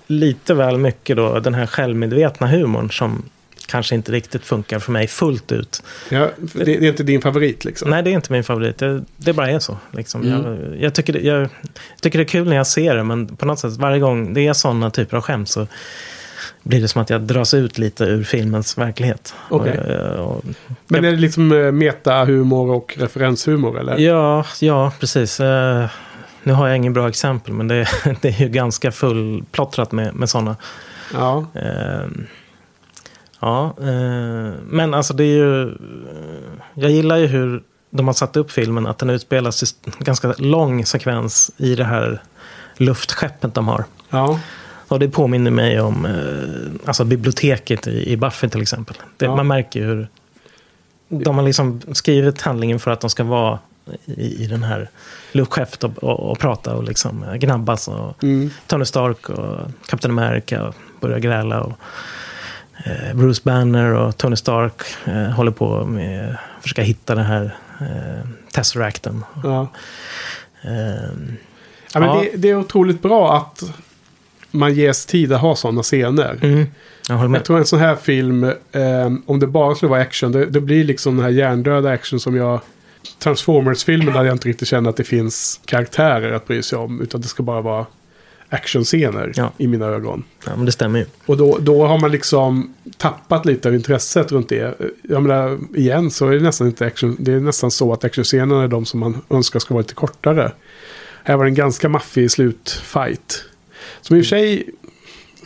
lite 0.08 0.54
väl 0.54 0.78
mycket 0.78 1.18
då 1.18 1.40
den 1.40 1.54
här 1.54 1.66
självmedvetna 1.66 2.48
humorn 2.48 2.92
som 2.92 3.24
kanske 3.66 3.96
inte 3.96 4.12
riktigt 4.12 4.46
funkar 4.46 4.80
för 4.80 4.92
mig 4.92 5.08
fullt 5.08 5.52
ut. 5.52 5.84
Ja, 6.10 6.30
det, 6.38 6.64
det 6.64 6.74
är 6.74 6.84
inte 6.84 7.04
din 7.04 7.22
favorit 7.22 7.66
liksom? 7.66 7.90
Nej, 7.90 8.04
det 8.04 8.10
är 8.10 8.14
inte 8.14 8.32
min 8.32 8.44
favorit. 8.44 8.78
Det, 8.78 9.04
det 9.18 9.34
bara 9.34 9.50
är 9.52 9.60
så. 9.60 9.78
Liksom. 9.92 10.22
Mm. 10.22 10.44
Jag, 10.44 10.82
jag, 10.82 10.94
tycker 10.94 11.14
det, 11.14 11.20
jag 11.20 11.50
tycker 12.02 12.20
det 12.20 12.24
är 12.24 12.28
kul 12.28 12.50
när 12.50 12.56
jag 12.56 12.68
ser 12.68 12.96
det, 12.96 13.04
men 13.04 13.28
på 13.28 13.46
något 13.46 13.60
sätt 13.60 13.74
varje 13.74 14.00
gång 14.00 14.34
det 14.34 14.48
är 14.48 14.54
sådana 14.54 14.90
typer 14.90 15.18
av 15.18 15.24
skämt 15.24 15.50
så 15.50 15.68
blir 16.64 16.82
det 16.82 16.88
som 16.88 17.02
att 17.02 17.10
jag 17.10 17.22
dras 17.22 17.54
ut 17.54 17.78
lite 17.78 18.04
ur 18.04 18.24
filmens 18.24 18.78
verklighet. 18.78 19.34
Okej. 19.50 19.80
Och, 19.80 20.36
och, 20.36 20.44
Men 20.88 21.06
är 21.06 21.12
det 21.12 21.18
liksom 21.18 21.52
eh, 21.52 21.72
metahumor 21.72 22.72
och 22.72 22.96
referenshumor 22.98 23.80
eller? 23.80 23.98
ja, 23.98 24.46
ja, 24.62 24.92
precis. 25.00 25.40
Eh, 25.40 25.90
nu 26.44 26.54
har 26.54 26.68
jag 26.68 26.78
ingen 26.78 26.94
bra 26.94 27.10
exempel, 27.10 27.54
men 27.54 27.68
det, 27.68 27.88
det 28.22 28.28
är 28.28 28.42
ju 28.42 28.50
ganska 28.50 28.92
fullplottrat 28.92 29.92
med, 29.92 30.16
med 30.16 30.30
sådana. 30.30 30.56
Ja. 31.14 31.46
Eh, 31.54 32.08
ja, 33.46 33.74
eh, 33.80 34.54
men 34.68 34.94
alltså 34.94 35.14
det 35.14 35.24
är 35.24 35.38
ju... 35.38 35.64
eh, 35.70 35.74
Jag 36.74 36.92
gillar 36.92 37.18
ju 37.18 37.26
hur 37.28 37.64
de 37.90 38.08
har 38.08 38.14
satt 38.14 38.38
upp 38.38 38.52
filmen, 38.52 38.88
att 38.88 38.98
den 39.00 39.10
utspelas 39.10 39.64
i 39.64 39.66
ganska 40.00 40.34
lång 40.38 40.86
sekvens 40.86 41.52
i 41.58 41.76
det 41.76 41.84
här 41.84 42.22
luftskeppet 42.78 43.54
de 43.54 43.68
har. 43.68 43.86
ja. 44.10 44.40
Och 44.88 45.00
det 45.00 45.10
påminner 45.10 45.52
mig 45.52 45.80
om 45.82 46.06
eh, 46.06 46.88
alltså 46.88 47.04
biblioteket 47.06 47.88
i, 47.88 48.12
i 48.12 48.18
Buffy 48.18 48.50
till 48.50 48.62
exempel. 48.62 48.96
Det, 49.18 49.26
Ja. 49.26 49.36
Man 49.36 49.48
märker 49.48 49.82
hur 49.86 50.08
de 51.10 51.36
har 51.38 51.44
liksom 51.44 51.82
skrivit 51.94 52.42
handlingen 52.42 52.80
för 52.80 52.92
att 52.92 53.02
de 53.02 53.10
ska 53.10 53.24
vara 53.24 53.60
i, 54.06 54.44
i 54.44 54.48
den 54.48 54.64
här 54.64 54.90
luftskeppet 55.32 55.84
och, 55.84 56.04
och, 56.04 56.32
och 56.32 56.40
prata 56.40 56.76
och 56.76 56.84
liksom 56.84 57.24
eh, 57.24 57.34
gnabbas. 57.36 57.88
Och 57.88 58.24
Mm. 58.24 58.50
Tony 58.68 58.86
Stark 58.86 59.30
och 59.30 59.58
Captain 59.88 60.20
America 60.20 60.74
börjar 61.02 61.20
gräla. 61.20 61.62
Och, 61.62 61.74
Bruce 63.16 63.42
Banner 63.44 63.94
och 63.94 64.18
Tony 64.18 64.36
Stark 64.36 64.82
eh, 65.06 65.14
håller 65.14 65.52
på 65.52 65.86
med 65.86 66.30
att 66.30 66.64
försöka 66.64 66.82
hitta 66.82 67.16
den 67.16 67.26
här 67.26 67.56
eh, 67.82 68.30
Tesseracten. 68.52 69.24
ja. 69.44 69.68
Eh, 70.62 70.72
ja, 71.94 72.00
men 72.00 72.04
Ja. 72.04 72.22
Det, 72.22 72.38
det 72.38 72.50
är 72.50 72.56
otroligt 72.56 73.02
bra 73.02 73.38
att 73.38 73.64
man 74.52 74.74
ges 74.74 75.06
tid 75.06 75.34
att 75.34 75.42
ha 75.42 75.56
sådana 75.56 75.84
scener. 75.84 76.40
mm, 76.42 76.66
jag. 77.10 77.36
Jag 77.36 77.46
tror 77.46 77.58
en 77.58 77.66
sån 77.66 77.80
här 77.80 77.96
film, 77.96 78.44
eh, 78.72 79.12
om 79.26 79.40
det 79.40 79.48
bara 79.48 79.76
skulle 79.76 79.90
vara 79.90 80.02
action, 80.02 80.32
det, 80.32 80.46
det 80.46 80.62
blir 80.62 80.84
liksom 80.84 81.16
den 81.16 81.24
här 81.24 81.32
hjärndöda 81.32 81.90
action 81.90 82.20
som 82.20 82.36
jag... 82.36 82.60
Transformers-filmen 83.20 84.14
där 84.14 84.24
jag 84.24 84.36
inte 84.36 84.48
riktigt 84.48 84.68
känner 84.68 84.90
att 84.90 84.98
det 84.98 85.04
finns 85.04 85.62
karaktärer 85.66 86.32
att 86.32 86.48
bry 86.48 86.64
sig 86.64 86.78
om. 86.78 87.02
Utan 87.02 87.22
det 87.22 87.28
ska 87.28 87.44
bara 87.44 87.62
vara 87.62 87.86
actionscener 88.50 89.32
Ja. 89.36 89.52
i 89.58 89.68
mina 89.68 89.86
ögon. 89.86 90.24
Ja, 90.46 90.52
men 90.56 90.66
det 90.66 90.72
stämmer 90.72 91.00
ju. 91.00 91.06
Och 91.26 91.38
då, 91.38 91.58
då 91.62 91.86
har 91.86 91.98
man 92.00 92.12
liksom 92.12 92.74
tappat 92.98 93.46
lite 93.46 93.68
av 93.68 93.76
intresset 93.76 94.32
runt 94.32 94.50
det. 94.50 94.78
Jag 95.02 95.24
menar, 95.24 95.60
igen 95.76 96.12
så 96.12 96.28
är 96.28 96.32
det 96.32 96.40
nästan 96.44 96.68
inte 96.68 96.86
action. 96.86 97.16
Det 97.20 97.32
är 97.34 97.40
nästan 97.40 97.72
så 97.72 97.94
att 97.94 98.04
actionscenerna 98.04 98.64
är 98.64 98.68
de 98.68 98.86
som 98.86 99.00
man 99.00 99.22
önskar 99.30 99.60
ska 99.60 99.74
vara 99.74 99.82
lite 99.82 99.94
kortare. 99.94 100.52
Här 101.24 101.36
var 101.38 101.44
det 101.46 101.50
en 101.52 101.56
ganska 101.56 101.90
maffig 101.90 102.32
slutfight. 102.32 103.44
Som 104.02 104.18
i 104.18 104.22
och 104.22 104.26
för 104.26 104.30
sig 104.30 104.70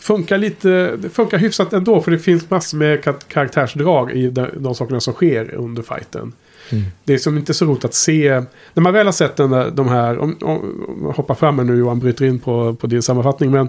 funkar 0.00 0.38
lite, 0.38 0.96
det 0.96 1.08
funkar 1.10 1.38
hyfsat 1.38 1.72
ändå. 1.72 2.00
För 2.02 2.10
det 2.10 2.18
finns 2.18 2.50
massor 2.50 2.78
med 2.78 3.00
ka- 3.04 3.22
karaktärsdrag 3.28 4.12
i 4.12 4.30
de, 4.30 4.46
de 4.56 4.74
sakerna 4.74 5.00
som 5.00 5.14
sker 5.14 5.54
under 5.54 5.82
fighten. 5.82 6.32
Det 7.04 7.14
är 7.14 7.18
som 7.18 7.38
inte 7.38 7.54
så 7.54 7.64
roligt 7.64 7.84
att 7.84 7.94
se. 7.94 8.42
När 8.74 8.82
man 8.82 8.92
väl 8.92 9.06
har 9.06 9.12
sett 9.12 9.36
den 9.36 9.50
där, 9.50 9.70
de 9.70 9.88
här, 9.88 10.18
om, 10.18 10.36
om, 10.40 10.84
om 10.88 11.04
jag 11.06 11.12
hoppar 11.12 11.34
fram 11.34 11.58
här 11.58 11.64
nu 11.64 11.76
Johan, 11.76 11.98
bryter 11.98 12.24
in 12.24 12.38
på, 12.38 12.74
på 12.74 12.86
din 12.86 13.02
sammanfattning. 13.02 13.50
Men 13.50 13.68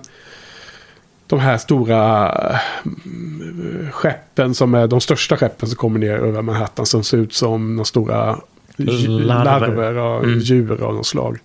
de 1.27 1.39
här 1.39 1.57
stora 1.57 2.31
mm, 2.85 3.87
skeppen 3.91 4.55
som 4.55 4.73
är 4.73 4.87
de 4.87 5.01
största 5.01 5.37
skeppen 5.37 5.69
som 5.69 5.75
kommer 5.75 5.99
ner 5.99 6.13
över 6.13 6.41
Manhattan. 6.41 6.85
Som 6.85 7.03
ser 7.03 7.17
ut 7.17 7.33
som 7.33 7.75
de 7.75 7.85
stora 7.85 8.39
Larver. 8.75 9.33
larver 9.33 9.97
och 9.97 10.23
Mm. 10.23 10.39
djur 10.39 10.83
av 10.83 10.93
något 10.93 11.05
slag. 11.05 11.39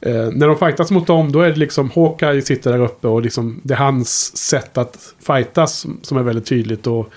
Eh, 0.00 0.28
när 0.32 0.46
de 0.46 0.58
fightas 0.58 0.90
mot 0.90 1.06
dem 1.06 1.32
då 1.32 1.40
är 1.40 1.50
det 1.50 1.56
liksom 1.56 1.90
Hawkeye 1.94 2.42
sitter 2.42 2.72
där 2.72 2.82
uppe 2.82 3.08
och 3.08 3.22
liksom 3.22 3.60
det 3.62 3.74
är 3.74 3.78
hans 3.78 4.36
sätt 4.36 4.78
att 4.78 5.14
fightas 5.26 5.86
som 6.02 6.18
är 6.18 6.22
väldigt 6.22 6.46
tydligt. 6.46 6.86
Och 6.86 7.10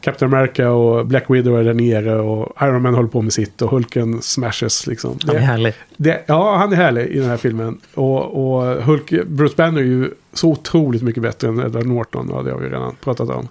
Captain 0.00 0.34
America 0.34 0.70
och 0.70 1.06
Black 1.06 1.24
Widow 1.30 1.58
är 1.60 1.64
där 1.64 1.74
nere 1.74 2.20
och 2.20 2.56
Iron 2.62 2.82
Man 2.82 2.94
håller 2.94 3.08
på 3.08 3.22
med 3.22 3.32
sitt 3.32 3.62
och 3.62 3.70
Hulken 3.70 4.22
smashes 4.22 4.86
liksom. 4.86 5.18
Han 5.26 5.30
är 5.36 5.40
Det- 5.40 5.46
härlig. 5.46 5.74
det, 5.96 6.24
ja, 6.26 6.56
han 6.56 6.72
är 6.72 6.76
härlig 6.76 7.06
i 7.06 7.18
den 7.18 7.28
här 7.30 7.36
filmen. 7.36 7.78
Och, 7.94 8.24
och 8.54 8.62
Hulk, 8.82 9.10
Bruce 9.26 9.54
Banner 9.56 9.80
är 9.80 9.84
ju 9.84 10.10
så 10.32 10.48
otroligt 10.50 11.02
mycket 11.02 11.22
bättre 11.22 11.48
än 11.48 11.60
Edward 11.60 11.86
Norton. 11.86 12.28
Ja, 12.32 12.42
det 12.42 12.50
har 12.50 12.58
vi 12.58 12.66
redan 12.68 12.94
pratat 13.04 13.30
om. 13.30 13.48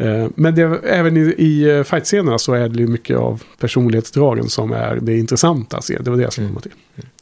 Eh, 0.00 0.26
Men 0.34 0.54
det, 0.54 0.62
även 0.84 1.16
i, 1.16 1.20
i 1.20 1.76
eh, 1.76 1.82
fightscenerna 1.82 2.38
så 2.38 2.54
är 2.54 2.68
det 2.68 2.78
ju 2.78 2.86
mycket 2.86 3.18
av 3.18 3.42
personlighetsdragen 3.58 4.48
som 4.48 4.72
är 4.72 4.98
det 5.02 5.18
intressanta 5.18 5.76
att 5.76 5.84
se. 5.84 5.98
Det 6.00 6.10
var 6.10 6.16
det 6.16 6.22
jag 6.22 6.32
skulle 6.32 6.48
komma 6.48 6.60
till. 6.60 6.72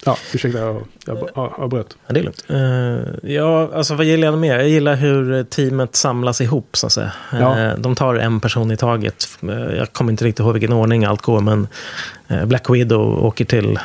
Ja, 0.04 0.16
ursäkta, 0.34 0.58
jag, 0.58 0.82
jag, 1.06 1.18
jag 1.34 1.52
avbröt. 1.58 1.96
Ja, 2.06 2.14
det 2.14 2.20
är 2.20 2.24
lugnt. 2.24 2.44
Eh, 2.48 3.30
ja, 3.34 3.70
alltså 3.74 3.94
vad 3.94 4.06
gillar 4.06 4.28
jag 4.28 4.38
mer? 4.38 4.56
Jag 4.58 4.68
gillar 4.68 4.96
hur 4.96 5.44
teamet 5.44 5.96
samlas 5.96 6.40
ihop, 6.40 6.76
så 6.76 6.86
att 6.86 6.92
säga. 6.92 7.12
Ja. 7.32 7.58
Eh, 7.60 7.78
de 7.78 7.94
tar 7.94 8.14
en 8.14 8.40
person 8.40 8.70
i 8.70 8.76
taget. 8.76 9.38
Eh, 9.42 9.76
jag 9.76 9.92
kommer 9.92 10.12
inte 10.12 10.24
riktigt 10.24 10.40
ihåg 10.40 10.52
vilken 10.52 10.72
ordning 10.72 11.04
allt 11.04 11.22
går, 11.22 11.40
men 11.40 11.68
eh, 12.28 12.44
Black 12.44 12.70
Widow 12.70 13.24
åker 13.24 13.44
till 13.44 13.78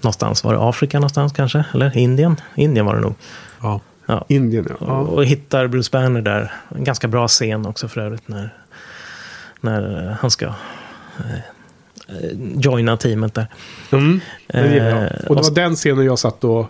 någonstans. 0.00 0.44
Var 0.44 0.52
det 0.52 0.68
Afrika 0.68 0.98
någonstans 0.98 1.32
kanske? 1.32 1.64
Eller 1.74 1.96
Indien? 1.96 2.36
Indien 2.54 2.86
var 2.86 2.94
det 2.94 3.00
nog. 3.00 3.14
Ja. 3.62 3.80
Ja. 4.06 4.24
Indien, 4.28 4.66
ja. 4.80 4.86
Och, 4.86 5.08
och 5.14 5.24
hittar 5.24 5.66
Bruce 5.66 5.88
Banner 5.92 6.20
där. 6.22 6.52
En 6.76 6.84
ganska 6.84 7.08
bra 7.08 7.28
scen 7.28 7.66
också 7.66 7.88
för 7.88 8.00
övrigt. 8.00 8.28
När, 8.28 8.54
när 9.60 10.08
eh, 10.08 10.12
han 10.20 10.30
ska 10.30 10.44
eh, 10.46 11.34
eh, 12.08 12.30
joina 12.56 12.96
teamet 12.96 13.34
där. 13.34 13.46
Mm, 13.92 14.20
det. 14.46 14.60
Eh, 14.60 15.26
Och 15.28 15.36
det 15.36 15.42
var 15.42 15.54
den 15.54 15.74
scenen 15.74 16.04
jag 16.04 16.18
satt 16.18 16.44
och 16.44 16.66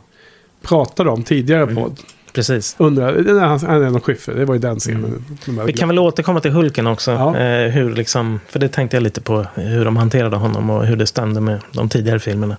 pratade 0.62 1.10
om 1.10 1.22
tidigare 1.22 1.66
på. 1.66 1.90
Precis. 2.32 2.74
Undrar, 2.78 3.40
han, 3.40 3.60
han 3.60 3.82
är 3.82 3.90
någon 3.90 4.00
skyffel, 4.00 4.36
det 4.36 4.44
var 4.44 4.54
ju 4.54 4.60
den 4.60 4.78
scenen. 4.78 5.24
De 5.46 5.58
här- 5.58 5.64
Vi 5.64 5.72
kan 5.72 5.88
väl 5.88 5.98
återkomma 5.98 6.40
till 6.40 6.50
Hulken 6.50 6.86
också. 6.86 7.10
Ja. 7.10 7.36
Eh, 7.38 7.70
hur 7.70 7.92
liksom, 7.94 8.40
för 8.48 8.58
det 8.58 8.68
tänkte 8.68 8.96
jag 8.96 9.02
lite 9.02 9.20
på, 9.20 9.46
hur 9.54 9.84
de 9.84 9.96
hanterade 9.96 10.36
honom 10.36 10.70
och 10.70 10.86
hur 10.86 10.96
det 10.96 11.06
stämde 11.06 11.40
med 11.40 11.60
de 11.72 11.88
tidigare 11.88 12.18
filmerna. 12.18 12.56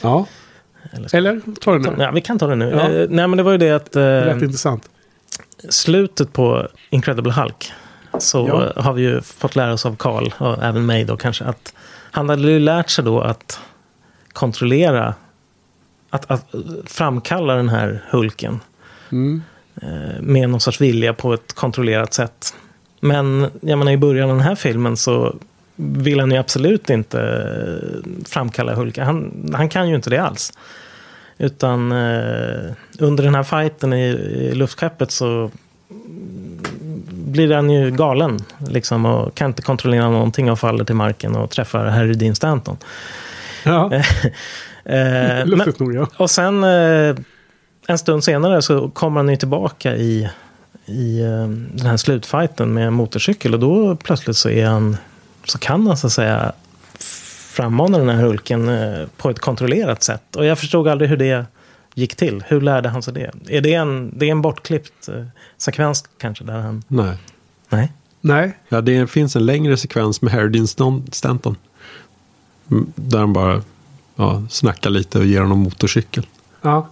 Ja. 0.00 0.26
Eller, 0.90 1.14
Eller, 1.16 1.40
ta 1.60 1.72
det 1.72 1.78
nu. 1.90 2.02
Ja, 2.02 2.10
vi 2.10 2.20
kan 2.20 2.38
ta 2.38 2.46
det 2.46 2.54
nu. 2.56 2.70
Ja. 2.70 2.90
Eh, 2.90 3.06
nej, 3.10 3.28
men 3.28 3.36
det 3.36 3.42
var 3.42 3.52
ju 3.52 3.58
det 3.58 3.70
att 3.70 3.96
eh, 3.96 4.02
lät 4.02 4.42
intressant. 4.42 4.88
slutet 5.68 6.32
på 6.32 6.68
Incredible 6.90 7.32
Hulk 7.32 7.72
så 8.18 8.48
Ja. 8.76 8.82
har 8.82 8.92
vi 8.92 9.02
ju 9.02 9.20
fått 9.20 9.56
lära 9.56 9.72
oss 9.72 9.86
av 9.86 9.96
Carl, 9.96 10.32
och 10.38 10.62
även 10.64 10.86
mig 10.86 11.04
då 11.04 11.16
kanske, 11.16 11.44
att 11.44 11.74
han 12.10 12.28
hade 12.28 12.50
ju 12.50 12.58
lärt 12.58 12.90
sig 12.90 13.04
då 13.04 13.20
att 13.20 13.60
kontrollera, 14.32 15.14
att, 16.10 16.30
att 16.30 16.54
framkalla 16.86 17.54
den 17.54 17.68
här 17.68 18.04
Hulken. 18.10 18.60
Mm. 19.12 19.42
eh, 19.82 20.20
med 20.20 20.50
någon 20.50 20.60
sorts 20.60 20.80
vilja 20.80 21.14
på 21.14 21.34
ett 21.34 21.52
kontrollerat 21.52 22.14
sätt. 22.14 22.54
Men 23.00 23.50
jag 23.60 23.78
menar, 23.78 23.92
i 23.92 23.96
början 23.96 24.30
av 24.30 24.36
den 24.36 24.44
här 24.46 24.54
filmen 24.54 24.96
så 24.96 25.36
vill 25.82 26.20
han 26.20 26.30
ju 26.30 26.36
absolut 26.36 26.90
inte 26.90 27.20
eh, 27.20 28.24
framkalla 28.28 28.74
Hulk. 28.74 28.98
Han, 28.98 29.50
han 29.54 29.68
kan 29.68 29.88
ju 29.88 29.94
inte 29.94 30.10
det 30.10 30.18
alls. 30.18 30.52
Utan 31.38 31.92
eh, 31.92 32.72
under 32.98 33.24
den 33.24 33.34
här 33.34 33.42
fighten 33.42 33.92
i, 33.92 34.04
i 34.06 34.54
luftskeppet 34.54 35.10
så 35.10 35.50
blir 37.10 37.54
han 37.54 37.70
ju 37.70 37.90
galen. 37.90 38.38
Liksom, 38.68 39.06
och 39.06 39.34
kan 39.34 39.50
inte 39.50 39.62
kontrollera 39.62 40.10
någonting 40.10 40.50
och 40.50 40.58
faller 40.58 40.84
till 40.84 40.94
marken 40.94 41.36
och 41.36 41.50
träffar 41.50 41.86
Harry 41.86 42.14
Dean 42.14 42.34
Stanton. 42.34 42.76
Ja, 43.64 43.90
Eh, 44.84 45.46
lustigt 45.46 45.78
nog 45.78 45.94
ja. 45.94 46.08
och 46.16 46.30
sen 46.30 46.64
eh, 46.64 47.16
en 47.86 47.98
stund 47.98 48.24
senare 48.24 48.62
så 48.62 48.88
kommer 48.88 49.20
han 49.20 49.28
ju 49.28 49.36
tillbaka 49.36 49.96
i, 49.96 50.28
i 50.86 51.20
eh, 51.20 51.48
den 51.48 51.86
här 51.86 51.96
slutfighten 51.96 52.74
med 52.74 52.86
en 52.86 52.92
motorcykel. 52.92 53.54
Och 53.54 53.60
då 53.60 53.96
plötsligt 53.96 54.36
så 54.36 54.50
är 54.50 54.66
han, 54.66 54.96
så 55.44 55.58
kan 55.58 55.86
han 55.86 55.96
så 55.96 56.06
att 56.06 56.12
säga 56.12 56.52
frammana 57.52 57.98
den 57.98 58.08
här 58.08 58.16
Hulken 58.22 58.68
eh, 58.68 59.06
på 59.16 59.30
ett 59.30 59.38
kontrollerat 59.38 60.02
sätt. 60.02 60.36
Och 60.36 60.44
jag 60.44 60.58
förstod 60.58 60.88
aldrig 60.88 61.10
hur 61.10 61.16
det 61.16 61.46
gick 61.94 62.16
till. 62.16 62.44
Hur 62.46 62.60
lärde 62.60 62.88
han 62.88 63.02
sig 63.02 63.14
det? 63.14 63.30
Är 63.48 63.60
det 63.60 63.74
en, 63.74 64.18
det 64.18 64.26
är 64.26 64.30
en 64.30 64.42
bortklippt 64.42 65.08
eh, 65.08 65.24
sekvens 65.58 66.04
kanske 66.18 66.44
där 66.44 66.58
han... 66.58 66.82
Nej. 66.88 67.16
Nej. 67.68 67.92
Nej, 68.20 68.58
Ja, 68.68 68.80
det 68.80 69.06
finns 69.10 69.36
en 69.36 69.46
längre 69.46 69.76
sekvens 69.76 70.22
med 70.22 70.32
Harry 70.32 70.48
Dean 70.48 70.66
Stan- 70.66 71.06
Stanton. 71.12 71.56
Mm, 72.70 72.92
Där 72.94 73.18
han 73.18 73.32
bara 73.32 73.62
ja, 74.16 74.42
snackar 74.50 74.90
lite 74.90 75.18
och 75.18 75.24
ger 75.24 75.40
honom 75.40 75.58
motorcykel. 75.58 76.26
ja. 76.62 76.88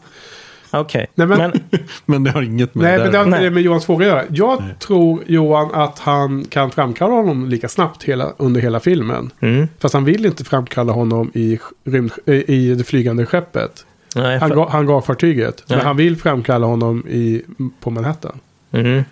Okej. 0.71 1.07
Nej, 1.15 1.27
men- 1.27 1.39
men, 1.39 1.53
Men 2.07 2.25
det 2.25 2.31
har 2.31 2.43
inget 2.43 2.75
med 2.75 2.83
Nej, 2.85 2.93
det 2.99 3.03
men 3.03 3.13
det 3.13 3.19
har 3.19 3.25
där. 3.25 3.29
inte 3.29 3.39
Nej. 3.41 3.45
det 3.49 3.55
med 3.55 3.63
Johans 3.63 3.87
fråga 3.87 4.07
att 4.07 4.11
göra. 4.13 4.25
Jag 4.31 4.63
tror 4.79 5.23
Johan 5.27 5.71
att 5.75 5.99
han 5.99 6.45
kan 6.45 6.71
framkalla 6.71 7.15
honom 7.15 7.49
lika 7.49 7.69
snabbt 7.69 8.03
hela, 8.03 8.33
under 8.39 8.61
hela 8.61 8.81
filmen. 8.81 9.31
mm, 9.41 9.69
Fast 9.79 9.95
han 9.95 10.05
vill 10.05 10.27
inte 10.27 10.45
framkalla 10.45 10.93
honom 10.93 11.31
i, 11.35 11.59
rymd, 11.85 12.13
eh, 12.27 12.35
i 12.35 12.75
det 12.75 12.85
flygande 12.85 13.27
skeppet. 13.27 13.87
nej, 14.17 14.39
Han, 14.39 14.49
för, 14.49 14.57
ga, 14.57 14.69
han 14.69 14.87
gav 14.87 15.01
fartyget. 15.01 15.65
Men 15.69 15.79
Ja. 15.79 15.85
han 15.85 15.97
vill 15.97 16.17
framkalla 16.17 16.67
honom 16.67 17.05
i, 17.09 17.43
på 17.81 17.91
Manhattan. 17.91 18.39
mm, 18.73 19.05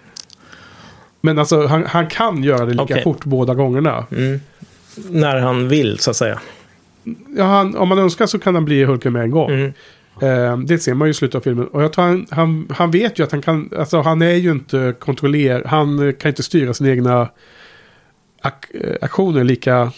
Men 1.20 1.38
alltså 1.38 1.66
han, 1.66 1.84
han 1.86 2.06
kan 2.06 2.44
göra 2.44 2.64
det 2.66 2.70
lika 2.72 2.82
Okej. 2.82 3.02
fort 3.02 3.24
båda 3.24 3.54
gångerna. 3.54 4.06
mm. 4.10 4.40
När 5.10 5.36
han 5.40 5.68
vill, 5.68 5.98
så 5.98 6.10
att 6.10 6.16
säga. 6.16 6.38
Ja, 7.36 7.44
han, 7.44 7.76
om 7.76 7.88
man 7.88 7.98
önskar 7.98 8.26
så 8.26 8.38
kan 8.38 8.54
han 8.54 8.64
bli 8.64 8.84
Hulken 8.84 9.12
med 9.12 9.22
en 9.22 9.30
gång. 9.30 9.50
Mm. 9.50 9.72
Eh, 10.22 10.58
det 10.58 10.78
ser 10.78 10.94
man 10.94 11.08
ju 11.08 11.10
i 11.10 11.14
slutet 11.14 11.34
av 11.34 11.40
filmen. 11.40 11.66
Och 11.66 11.82
jag 11.82 11.92
tror 11.92 12.04
han, 12.04 12.26
han, 12.30 12.68
han 12.70 12.90
vet 12.90 13.18
ju 13.18 13.24
att 13.24 13.32
han 13.32 13.42
kan, 13.42 13.70
alltså 13.78 14.00
han 14.00 14.22
är 14.22 14.34
ju 14.34 14.50
inte 14.50 14.94
kontroller, 14.98 15.64
han 15.64 16.12
kan 16.12 16.28
inte 16.28 16.42
styra 16.42 16.74
sina 16.74 16.90
egna 16.90 17.28
ak, 18.42 18.70
eh, 18.74 18.96
aktioner 19.00 19.44
lika 19.44 19.92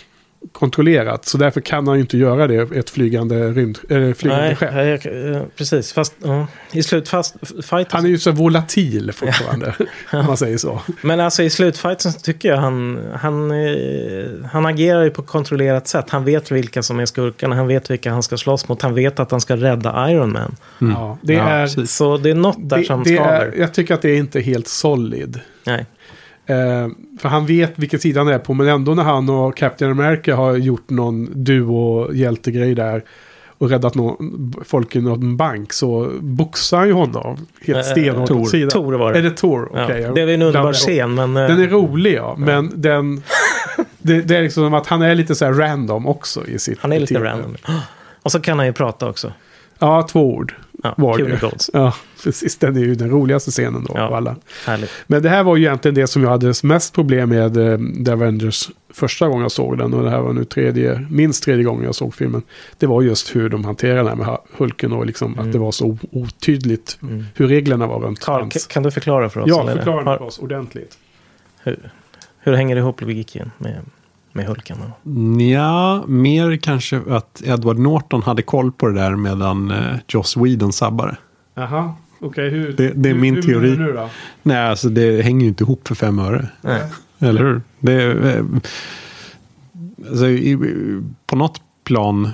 kontrollerat. 0.53 1.25
Så 1.25 1.39
därför 1.39 1.61
kan 1.61 1.87
han 1.87 1.97
ju 1.97 2.01
inte 2.01 2.19
göra 2.19 2.47
det, 2.47 2.77
ett 2.77 2.91
flygande 2.91 3.49
rymd, 3.51 3.79
äh, 3.89 4.13
flygande 4.15 4.47
Nej, 4.47 4.57
skepp. 4.57 5.05
jag, 5.05 5.35
eh, 5.37 5.43
precis. 5.57 5.93
Fast 5.93 6.15
ja, 6.23 6.47
i 6.73 6.83
slutfighten... 6.83 7.87
Han 7.91 8.05
är 8.05 8.09
ju 8.09 8.19
så 8.19 8.31
volatil 8.33 9.13
fortfarande, 9.13 9.75
om 10.13 10.27
man 10.27 10.37
säger 10.37 10.59
så. 10.59 10.81
Men 11.03 11.21
alltså 11.21 11.43
i 11.43 11.51
slutfighten 11.51 12.13
så 12.13 12.21
tycker 12.21 12.49
jag 12.49 12.57
han, 12.57 13.01
han, 13.15 13.51
eh, 13.51 14.47
han 14.53 14.67
agerar 14.67 15.05
ju 15.05 15.11
på 15.11 15.23
ett 15.23 15.29
kontrollerat 15.29 15.89
sätt. 15.89 16.11
Han 16.11 16.25
vet 16.25 16.51
vilka 16.51 16.83
som 16.83 17.01
är 17.01 17.07
skurkarna, 17.07 17.57
han 17.57 17.67
vet 17.67 17.91
vilka 17.91 18.11
han 18.13 18.23
ska 18.23 18.37
slåss 18.37 18.69
mot, 18.69 18.83
han 18.83 18.95
vet 18.95 19.21
att 19.21 19.31
han 19.31 19.41
ska 19.41 19.57
rädda 19.57 20.11
Iron 20.11 20.33
Man. 20.33 20.57
Ja, 20.79 21.19
det 21.23 21.33
Ja, 21.33 21.43
är, 21.49 21.67
precis. 21.67 21.95
Så 21.97 22.17
det 22.17 22.31
är 22.31 22.35
något 22.35 22.69
där 22.71 22.79
det, 22.79 22.85
som 22.85 23.05
skaver. 23.05 23.47
är, 23.47 23.55
jag 23.59 23.75
tycker 23.75 23.95
att 23.95 24.03
det 24.03 24.11
är 24.11 24.17
inte 24.17 24.41
helt 24.41 24.69
solid. 24.69 25.41
Nej. 25.67 25.87
Eh, 26.51 26.89
för 27.21 27.29
han 27.29 27.47
vet 27.47 27.79
vilken 27.79 28.01
sida 28.01 28.21
han 28.21 28.29
är 28.29 28.39
på. 28.39 28.55
Men 28.55 28.69
ändå 28.69 28.95
när 28.95 29.03
han 29.03 29.29
och 29.29 29.57
Captain 29.57 29.91
America 29.91 30.35
har 30.37 30.57
gjort 30.57 30.91
någon 30.91 31.29
duo-hjältegrej 31.35 32.75
där. 32.75 33.03
Och 33.59 33.71
räddat 33.71 33.95
någon, 33.95 34.55
folk 34.65 34.97
i 34.97 35.01
någon 35.01 35.37
bank. 35.37 35.73
Så 35.73 36.11
boxar 36.21 36.79
han 36.79 36.87
ju 36.87 36.93
honom. 36.95 37.47
Helt 37.67 37.79
Eh, 37.79 37.83
stenhårt 37.83 38.51
sidan. 38.51 38.71
Thor 38.71 38.93
var 38.93 39.13
det. 39.13 39.19
Är 39.19 39.23
det 39.23 39.31
Tor? 39.31 39.71
Ja, 39.75 39.85
Okej, 39.85 40.01
jag 40.01 40.15
det 40.15 40.21
är 40.21 40.29
en 40.29 40.43
underbar 40.43 40.73
scen, 40.73 41.15
men... 41.15 41.37
eh, 41.37 41.47
Den 41.49 41.61
är 41.61 41.67
rolig 41.69 42.15
ja. 42.15 42.35
Men 42.39 42.71
den... 42.75 43.23
Det, 44.03 44.23
det 44.23 44.37
är 44.37 44.43
liksom 44.43 44.65
som 44.65 44.75
att 44.75 44.87
han 44.87 45.03
är 45.03 45.15
lite 45.15 45.35
så 45.35 45.45
här 45.45 45.53
random 45.53 46.07
också 46.07 46.47
i 46.47 46.59
sitt 46.59 46.79
han 46.81 46.93
är 46.93 47.01
lite 47.01 47.15
beteende. 47.15 47.43
random. 47.43 47.57
Och 48.23 48.33
så 48.33 48.41
kan 48.41 48.59
han 48.59 48.67
ju 48.67 48.73
prata 48.73 49.09
också. 49.09 49.33
Ja, 49.79 50.03
två 50.11 50.35
ord. 50.35 50.55
Ja, 50.83 50.95
Var 50.97 51.19
det. 51.19 51.25
Cunicles. 51.25 51.71
Ja, 51.73 51.95
precis. 52.25 52.59
Den 52.59 52.77
är 52.77 52.81
ju 52.81 52.95
den 52.95 53.11
roligaste 53.11 53.51
scenen 53.51 53.85
då 53.89 53.93
Ja. 53.97 54.03
av 54.03 54.15
alla. 54.15 54.37
Härligt. 54.67 54.91
Men 55.07 55.23
det 55.23 55.29
här 55.29 55.43
var 55.45 55.57
ju 55.57 55.65
egentligen 55.65 55.95
det 55.95 56.07
som 56.07 56.23
jag 56.23 56.31
hade 56.31 56.53
mest 56.63 56.95
problem 56.95 57.29
med 57.29 57.57
eh, 57.57 57.79
The 58.05 58.13
Avengers 58.13 58.71
första 58.93 59.29
gången 59.29 59.43
jag 59.43 59.53
såg 59.53 59.79
den. 59.79 59.95
Och 59.95 60.03
det 60.05 60.11
här 60.11 60.21
var 60.21 60.33
nu 60.33 60.45
tredje, 60.45 61.07
minst 61.11 61.43
tredje 61.45 61.65
gången 61.65 61.85
jag 61.85 61.95
såg 61.95 62.15
filmen. 62.15 62.43
Det 62.79 62.87
var 62.87 63.03
just 63.03 63.37
hur 63.37 63.49
de 63.49 63.65
hanterade 63.65 64.03
det 64.03 64.09
här 64.09 64.17
med 64.17 64.39
Hulken 64.57 64.93
och 64.93 65.07
liksom 65.07 65.39
att 65.39 65.53
det 65.53 65.59
var 65.59 65.73
så 65.73 65.99
otydligt 66.11 66.99
Mm. 67.03 67.25
hur 67.35 67.49
reglerna 67.49 67.87
var 67.87 68.01
runt 68.01 68.21
Carl, 68.21 68.41
hans. 68.41 68.67
kan 68.67 68.83
du 68.83 68.91
förklara 68.91 69.29
för 69.31 69.41
oss? 69.41 69.49
Ja, 69.49 69.67
förklara 69.67 69.99
det 69.99 70.05
för 70.19 70.23
oss 70.23 70.39
ordentligt. 70.39 70.99
hur, 71.63 71.91
hur 72.39 72.53
hänger 72.53 72.75
det 72.75 72.79
ihop 72.81 73.01
logiken 73.01 73.51
med, 73.59 73.81
med 74.33 74.47
Hulken? 74.47 74.77
Ja, 75.53 76.05
mer 76.07 76.57
kanske 76.57 77.01
att 77.11 77.43
Edward 77.45 77.79
Norton 77.79 78.23
hade 78.23 78.43
koll 78.43 78.73
på 78.73 78.87
det 78.89 78.95
där 78.95 79.17
medan 79.17 79.71
eh, 79.71 79.97
Joss 80.09 80.37
Whedon 80.37 80.73
sabbade. 80.73 81.17
Jaha, 81.55 81.95
okej. 82.21 82.51
hur, 82.51 82.73
Det- 82.73 82.93
det 82.93 83.09
är 83.09 83.15
hur, 83.15 83.21
min 83.21 83.35
hur 83.35 83.43
teori. 83.43 83.71
menar 83.71 83.87
du 83.87 83.93
då? 83.93 84.09
Nej, 84.43 84.57
alltså 84.69 84.89
det 84.89 85.23
hänger 85.23 85.41
ju 85.43 85.49
inte 85.49 85.65
ihop 85.65 85.89
för 85.89 85.95
fem 85.95 86.19
öre. 86.19 86.49
Nej. 86.61 86.83
Eller 87.19 87.41
hur? 87.41 87.63
Det, 87.79 88.03
eh, 88.33 88.45
alltså, 90.09 90.27
i, 90.27 90.59
på 91.27 91.37
något 91.37 91.61
plan 91.85 92.31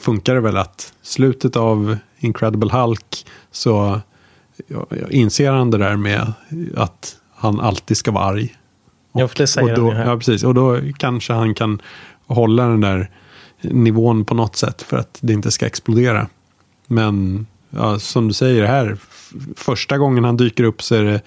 funkar 0.00 0.34
det 0.34 0.40
väl 0.40 0.56
att 0.56 0.92
slutet 1.02 1.56
av 1.56 1.96
Incredible 2.18 2.70
Hulk 2.72 3.26
så 3.50 4.00
ja, 4.66 4.86
ja, 4.90 5.08
inser 5.10 5.52
han 5.52 5.70
det 5.70 5.78
där 5.78 5.96
med 5.96 6.32
att 6.76 7.16
han 7.34 7.60
alltid 7.60 7.96
ska 7.96 8.10
vara 8.10 8.24
arg. 8.24 8.54
Ja, 9.12 9.28
för 9.28 9.36
det 9.36 9.46
säger 9.46 9.68
och 9.72 9.76
då, 9.78 9.82
han 9.86 9.90
ju 9.90 9.96
här. 10.04 10.10
Ja, 10.10 10.16
precis. 10.16 10.44
Och 10.44 10.54
då 10.54 10.78
kanske 10.98 11.32
han 11.32 11.54
kan 11.54 11.82
hålla 12.26 12.66
den 12.66 12.80
där 12.80 13.10
nivån 13.60 14.24
på 14.24 14.34
något 14.34 14.56
sätt 14.56 14.82
för 14.82 14.96
att 14.96 15.18
det 15.20 15.32
inte 15.32 15.50
ska 15.50 15.66
explodera. 15.66 16.26
Men 16.86 17.46
ja, 17.70 17.98
som 17.98 18.28
du 18.28 18.34
säger 18.34 18.64
här, 18.64 18.96
första 19.56 19.98
gången 19.98 20.24
han 20.24 20.36
dyker 20.36 20.64
upp 20.64 20.82
så 20.82 20.94
är 20.94 21.04
det, 21.04 21.20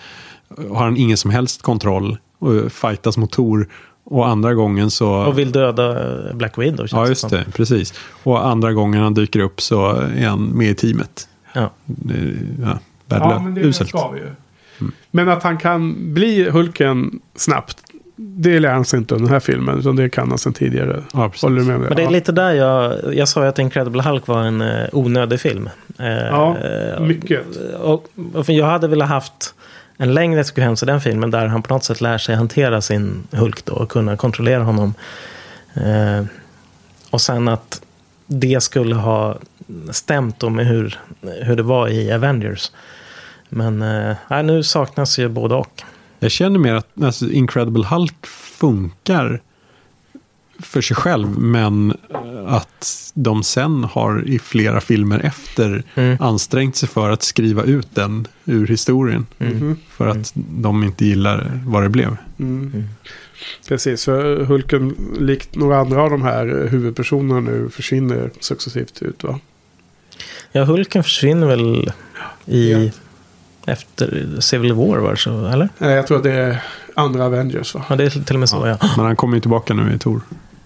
har 0.69 0.83
han 0.83 0.97
ingen 0.97 1.17
som 1.17 1.31
helst 1.31 1.61
kontroll 1.61 2.17
och 2.39 2.71
fightas 2.71 3.17
mot 3.17 3.31
Tor. 3.31 3.67
Och 4.05 4.27
andra 4.27 4.53
gången 4.53 4.91
så... 4.91 5.11
Och 5.13 5.37
vill 5.39 5.51
döda 5.51 5.89
eh, 6.29 6.35
Black 6.35 6.57
Widow. 6.57 6.77
känns 6.77 6.91
ja, 6.91 7.07
just 7.07 7.21
som. 7.21 7.29
det. 7.29 7.45
Precis. 7.53 7.93
Och 8.23 8.47
andra 8.47 8.73
gången 8.73 9.01
han 9.03 9.13
dyker 9.13 9.39
upp 9.39 9.61
så 9.61 9.89
är 9.91 10.27
han 10.27 10.43
med 10.43 10.69
i 10.69 10.75
teamet. 10.75 11.27
Ja. 11.53 11.61
Ja, 11.61 11.69
Ja, 12.61 12.79
värdelöst. 13.07 13.43
men 13.43 13.53
det 13.53 13.61
Uselt. 13.61 13.89
ska 13.89 14.09
vi 14.09 14.19
ju. 14.19 14.29
Men 15.11 15.29
att 15.29 15.43
han 15.43 15.57
kan 15.57 16.13
bli 16.13 16.49
Hulken 16.49 17.19
snabbt. 17.35 17.77
Det 18.15 18.59
lär 18.59 18.71
han 18.73 18.85
sig 18.85 18.99
inte 18.99 19.15
under 19.15 19.25
den 19.25 19.33
här 19.33 19.39
filmen. 19.39 19.79
Utan 19.79 19.95
det 19.95 20.09
kan 20.09 20.29
han 20.29 20.37
sedan 20.37 20.53
tidigare. 20.53 21.03
Ja, 21.13 21.29
precis. 21.29 21.43
Håller 21.43 21.59
du 21.59 21.65
med 21.65 21.79
mig? 21.79 21.89
Men 21.89 21.97
det 21.97 22.03
är 22.03 22.09
lite 22.09 22.31
där 22.31 22.51
jag... 22.51 22.99
Jag 23.15 23.27
sa 23.27 23.43
ju 23.43 23.49
att 23.49 23.59
Incredible 23.59 24.01
Hulk 24.03 24.27
var 24.27 24.43
en 24.43 24.61
eh, 24.61 24.85
onödig 24.91 25.39
film. 25.39 25.69
Eh, 25.99 26.07
Ja, 26.07 26.57
eh, 26.57 26.99
mycket. 26.99 27.41
Och, 27.79 28.07
och 28.33 28.45
för 28.45 28.53
jag 28.53 28.65
hade 28.65 28.87
velat 28.87 29.09
haft 29.09 29.53
en 29.97 30.13
längre 30.13 30.43
sekvens 30.43 30.83
i 30.83 30.85
den 30.85 31.01
filmen 31.01 31.31
där 31.31 31.47
han 31.47 31.61
på 31.61 31.73
något 31.73 31.83
sätt 31.83 32.01
lär 32.01 32.17
sig 32.17 32.35
hantera 32.35 32.81
sin 32.81 33.23
Hulk 33.31 33.65
då 33.65 33.73
och 33.73 33.89
kunna 33.89 34.17
kontrollera 34.17 34.63
honom. 34.63 34.93
Eh, 35.73 36.25
och 37.09 37.21
sen 37.21 37.47
att 37.47 37.81
det 38.27 38.63
skulle 38.63 38.95
ha 38.95 39.37
stämt 39.91 40.39
då 40.39 40.49
med 40.49 40.67
hur, 40.67 40.99
hur 41.41 41.55
det 41.55 41.63
var 41.63 41.87
i 41.87 42.11
Avengers. 42.11 42.71
Men 43.55 43.81
eh, 44.29 44.43
nu 44.43 44.63
saknas 44.63 45.19
ju 45.19 45.29
både 45.29 45.55
och. 45.55 45.81
Jag 46.19 46.31
känner 46.31 46.59
mer 46.59 46.73
att 46.73 47.03
alltså, 47.03 47.29
Incredible 47.29 47.85
Hulk 47.87 48.25
funkar 48.27 49.41
för 50.59 50.81
sig 50.81 50.95
själv. 50.95 51.39
Men 51.39 51.91
eh, 52.09 52.53
att 52.53 53.11
de 53.13 53.43
sen 53.43 53.83
har 53.83 54.23
i 54.27 54.39
flera 54.39 54.81
filmer 54.81 55.19
efter 55.19 55.83
Mm. 55.95 56.09
Mhm. 56.09 56.17
ansträngt 56.23 56.75
sig 56.75 56.89
för 56.89 57.09
att 57.09 57.23
skriva 57.23 57.63
ut 57.63 57.87
den 57.95 58.27
ur 58.45 58.67
historien. 58.67 59.25
För 59.89 60.07
att 60.07 60.31
de 60.35 60.83
inte 60.83 61.05
gillar 61.05 61.61
vad 61.65 61.83
det 61.83 61.89
blev. 61.89 62.17
Mm. 62.39 62.83
Precis, 63.67 64.05
för 64.05 64.43
Hulken, 64.43 64.95
likt 65.19 65.55
några 65.55 65.77
andra 65.79 66.01
av 66.01 66.09
de 66.09 66.21
här 66.21 66.67
huvudpersonerna 66.71 67.39
nu, 67.39 67.69
försvinner 67.69 68.31
successivt 68.39 69.01
ut 69.01 69.23
va? 69.23 69.39
Ja, 70.51 70.63
Hulken 70.63 71.03
försvinner 71.03 71.47
väl 71.47 71.91
i... 72.45 72.71
Ja. 72.71 72.91
Efter 73.65 74.35
Civil 74.39 74.73
War 74.73 74.97
var 74.97 75.15
så, 75.15 75.45
eller? 75.45 75.69
Nej, 75.77 75.91
jag 75.95 76.07
tror 76.07 76.17
att 76.17 76.23
det 76.23 76.31
är 76.31 76.63
andra 76.95 77.25
Avengers 77.25 77.75
va? 77.75 77.83
Ja, 77.89 77.95
det 77.95 78.03
är 78.03 78.09
till 78.09 78.35
och 78.35 78.39
med 78.39 78.49
så, 78.49 78.67
ja. 78.67 78.77
Men 78.97 79.05
han 79.05 79.15
kommer 79.15 79.35
ju 79.37 79.41
tillbaka 79.41 79.73
nu 79.73 79.93
i 79.95 79.99
Tor. 79.99 80.21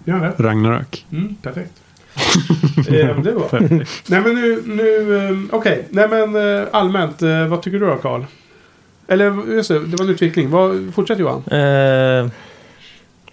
Gör 0.05 0.19
det? 0.37 0.43
Ragnarök. 0.43 1.05
Mm, 1.11 1.35
perfekt. 1.35 1.71
eh, 2.77 3.19
det 3.21 3.31
var. 3.31 3.59
Nej 4.07 4.21
men 4.21 4.35
nu, 4.35 4.61
nu 4.65 5.17
eh, 5.29 5.55
okej. 5.55 5.87
Nej 5.89 6.07
men 6.07 6.35
eh, 6.61 6.67
allmänt, 6.71 7.21
eh, 7.21 7.45
vad 7.47 7.61
tycker 7.61 7.79
du 7.79 7.85
då 7.85 7.95
Karl? 7.95 8.23
Eller 9.07 9.53
just 9.53 9.69
det, 9.69 9.79
det 9.85 9.97
var 9.97 10.05
en 10.05 10.11
utveckling. 10.11 10.49
Vad, 10.49 10.91
fortsätt 10.95 11.19
Johan. 11.19 11.43
Eh, 11.51 11.59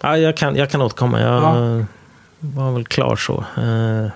ja, 0.01 0.17
jag, 0.17 0.37
kan, 0.37 0.55
jag 0.55 0.69
kan 0.69 0.81
återkomma. 0.81 1.21
Jag 1.21 1.43
Ja. 1.43 1.85
var 2.39 2.71
väl 2.71 2.85
klar 2.85 3.15
så. 3.15 3.45
Eh, 3.57 4.07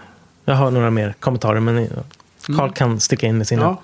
jag 0.45 0.55
har 0.55 0.71
några 0.71 0.89
mer 0.89 1.13
kommentarer, 1.19 1.59
men 1.59 1.88
Carl 2.57 2.71
kan 2.71 2.99
sticka 2.99 3.27
in 3.27 3.38
med 3.38 3.47
sina. 3.47 3.61
Ja. 3.61 3.81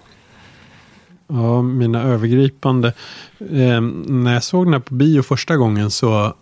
Ja, 1.28 1.62
mina 1.62 2.04
övergripande. 2.04 2.94
Eh, 3.40 3.82
när 4.06 4.34
jag 4.34 4.44
såg 4.44 4.66
den 4.66 4.74
här 4.74 4.80
på 4.80 4.94
bio 4.94 5.22
första 5.22 5.58
gången 5.58 5.92
så 5.92 6.34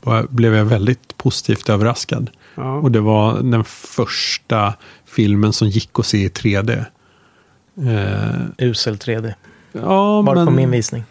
var, 0.00 0.26
blev 0.30 0.54
jag 0.54 0.64
väldigt 0.64 1.16
positivt 1.16 1.68
överraskad. 1.68 2.30
Ja. 2.54 2.74
Och 2.74 2.92
det 2.92 3.00
var 3.00 3.42
den 3.42 3.64
första 3.64 4.74
filmen 5.04 5.52
som 5.52 5.68
gick 5.68 5.90
att 5.98 6.06
se 6.06 6.18
i 6.18 6.28
3D. 6.28 6.84
Eh, 7.76 8.68
Usel 8.68 8.96
3D. 8.96 9.34
ja, 9.72 10.22
Var 10.22 10.34
men... 10.34 10.46
på 10.46 10.52
min 10.52 10.70
visning. 10.70 11.04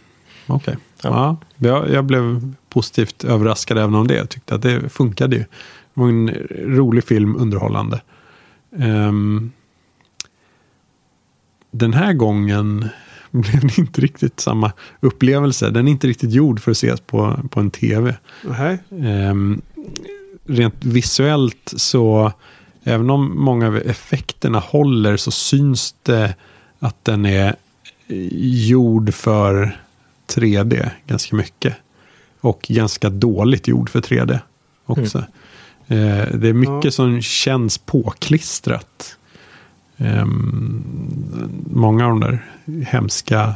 Okej. 0.48 0.78
Ja. 1.04 1.38
Ja. 1.58 1.68
jag, 1.68 1.90
jag 1.90 2.06
blev 2.06 2.54
positivt 2.70 3.24
överraskad 3.24 3.78
även 3.78 3.96
om 3.96 4.08
det. 4.08 4.16
Jag 4.16 4.30
tyckte 4.30 4.56
att 4.56 4.62
det 4.62 4.90
funkade 4.90 5.36
ju. 5.36 5.42
Det 5.42 5.48
var 5.94 6.08
en 6.08 6.30
rolig 6.66 7.04
film, 7.04 7.36
underhållande. 7.36 8.02
Ehm, 8.80 9.52
den 11.72 11.94
här 11.94 12.14
gången 12.14 12.90
blev 13.32 13.62
det 13.68 13.78
inte 13.78 14.02
riktigt 14.02 14.40
samma 14.40 14.72
upplevelse. 15.00 15.70
Den 15.70 15.88
är 15.88 15.92
inte 15.92 16.08
riktigt 16.08 16.32
gjord 16.32 16.60
för 16.60 16.72
att 16.72 16.78
ses 16.78 17.00
på, 17.02 17.40
på 17.52 17.60
en 17.60 17.72
tv. 17.72 18.16
Nej. 18.44 18.78
Ehm, 18.92 19.62
rent 20.46 20.86
visuellt 20.86 21.74
så, 21.76 22.32
även 22.84 23.10
om 23.10 23.42
många 23.44 23.68
av 23.68 23.78
effekterna 23.78 24.60
håller 24.60 25.18
så 25.18 25.32
syns 25.32 25.96
det 26.04 26.36
att 26.80 27.06
den 27.06 27.26
är 27.26 27.56
gjord 28.68 29.14
för 29.14 29.78
3D 30.28 30.90
ganska 31.08 31.36
mycket. 31.36 31.76
Och 32.42 32.66
ganska 32.70 33.10
dåligt 33.10 33.68
gjord 33.68 33.90
för 33.90 34.02
3D 34.02 34.40
också. 34.86 35.18
Eh, 35.88 36.28
det 36.34 36.48
är 36.50 36.54
mycket 36.54 36.84
Ja. 36.86 36.92
som 36.92 37.22
känns 37.22 37.78
påklistrat. 37.78 39.18
Ehm, 39.98 40.84
många 41.72 42.06
av 42.06 42.10
de 42.10 42.20
där 42.20 42.46
hemska 42.88 43.54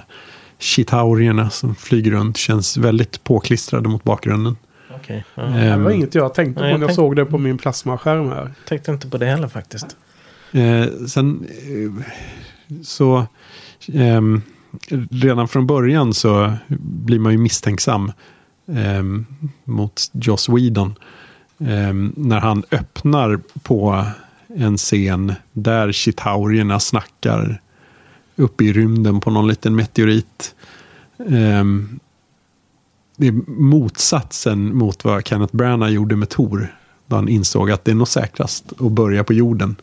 chitaurierna 0.59 1.49
som 1.49 1.75
flyger 1.75 2.11
runt 2.11 2.37
känns 2.37 2.77
väldigt 2.77 3.23
påklistrade 3.23 3.89
mot 3.89 4.03
bakgrunden. 4.03 4.57
Okej. 4.95 5.25
Ja. 5.35 5.43
Det 5.43 5.49
var 5.77 5.91
Ehm, 5.91 5.91
inget 5.91 6.15
jag 6.15 6.33
tänkte 6.33 6.59
på 6.61 6.67
jag 6.67 6.73
när 6.73 6.79
jag 6.79 6.87
tänk- 6.89 6.95
såg 6.95 7.15
det 7.15 7.25
på 7.25 7.37
min 7.37 7.57
plasmaskärm 7.57 8.29
här. 8.29 8.51
Tänkte 8.67 8.91
inte 8.91 9.07
på 9.09 9.17
det 9.17 9.25
heller 9.25 9.47
faktiskt. 9.47 9.97
Eh, 10.51 10.85
sen 11.07 11.45
eh, 11.49 12.03
så 12.83 13.25
ehm, 13.93 14.41
redan 15.11 15.47
från 15.47 15.67
början 15.67 16.13
så 16.13 16.53
blir 16.79 17.19
man 17.19 17.31
ju 17.31 17.37
misstänksam 17.37 18.11
ehm, 18.73 19.25
mot 19.63 20.01
Joss 20.13 20.49
Whedon. 20.49 20.95
Ehm, 21.59 22.13
när 22.17 22.39
han 22.39 22.63
öppnar 22.71 23.39
på 23.63 24.05
en 24.55 24.77
scen 24.77 25.33
där 25.53 25.91
chitaurierna 25.91 26.79
snackar 26.79 27.61
uppe 28.35 28.63
i 28.63 28.73
rymden 28.73 29.19
på 29.19 29.31
någon 29.31 29.47
liten 29.47 29.75
meteorit. 29.75 30.55
Ehm, 31.29 31.99
det 33.15 33.27
är 33.27 33.31
motsatsen 33.47 34.77
mot 34.77 35.03
vad 35.05 35.27
Kenneth 35.27 35.55
Branagh 35.55 35.91
gjorde 35.91 36.15
med 36.15 36.29
Tor. 36.29 36.75
Då 37.07 37.15
han 37.15 37.29
insåg 37.29 37.71
att 37.71 37.85
det 37.85 37.91
är 37.91 37.95
nog 37.95 38.07
säkrast 38.07 38.73
att 38.81 38.91
börja 38.91 39.23
på 39.23 39.33
jorden. 39.33 39.75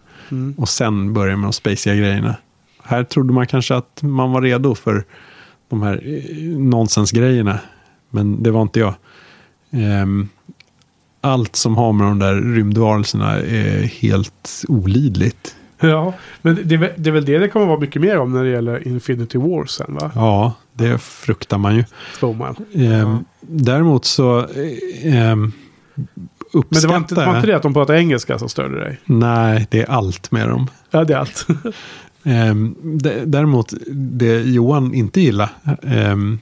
Och 0.57 0.69
sen 0.69 1.15
börja 1.15 1.37
med 1.37 1.47
de 1.47 1.53
spaciga 1.53 1.95
grejerna. 1.95 2.37
Här 2.83 3.05
trodde 3.05 3.33
man 3.33 3.47
kanske 3.47 3.75
att 3.75 4.03
man 4.03 4.33
var 4.33 4.43
redo 4.43 4.75
för 4.75 5.05
de 5.69 5.83
här 5.83 6.03
eh, 6.05 6.59
nonsensgrejerna. 6.59 7.59
Men 8.11 8.43
det 8.43 8.51
var 8.51 8.63
inte 8.63 8.81
jag. 8.81 8.95
Ehm, 9.71 10.29
allt 11.21 11.57
som 11.57 11.77
har 11.77 11.93
med 11.93 12.07
de 12.07 12.19
där 12.19 12.35
rymdvarelserna 12.35 13.33
är 13.37 13.83
helt 13.83 14.65
olidligt. 14.69 15.55
Ja, 15.81 16.15
men 16.43 16.59
det 16.65 16.75
är, 16.75 16.79
väl- 16.79 16.93
det 16.97 17.11
är 17.11 17.13
väl 17.13 17.25
det 17.25 17.39
det 17.39 17.49
kommer 17.49 17.67
vara 17.67 17.81
mycket 17.81 18.03
mer 18.03 18.19
om 18.19 18.33
när 18.33 18.45
det 18.45 18.51
gäller 18.51 18.89
Infinity 18.89 19.39
War 19.39 19.65
sen 19.67 19.95
va? 20.01 20.11
Ja, 20.15 20.53
det 20.73 20.99
fruktar 20.99 21.59
man 21.59 21.77
ju. 21.77 21.85
Tror 22.19 22.35
man. 22.35 22.57
Ehm, 22.75 23.25
Däremot 23.41 24.05
så 24.05 24.39
eh, 24.39 25.15
ehm, 25.17 25.53
uppskattar 26.53 26.69
Men 26.71 26.81
det 26.83 26.89
var 26.89 26.97
inte, 26.97 27.15
det 27.15 27.27
var 27.27 27.37
inte 27.37 27.47
det 27.47 27.57
att 27.57 27.63
de 27.63 27.75
pratade 27.75 27.99
engelska 27.99 28.39
som 28.39 28.49
störde 28.49 28.81
dig? 28.81 29.01
Nej, 29.05 29.67
det 29.71 29.81
är 29.83 29.91
allt 29.91 30.31
med 30.31 30.49
dem. 30.49 30.67
Ja, 30.91 31.05
det 31.05 31.15
är 31.15 31.19
allt. 31.19 31.47
Ehm, 32.25 32.75
däremot, 33.27 33.73
det 33.93 34.43
Johan 34.43 34.95
inte 34.95 35.21
gillar, 35.21 35.49
ehm, 35.83 36.39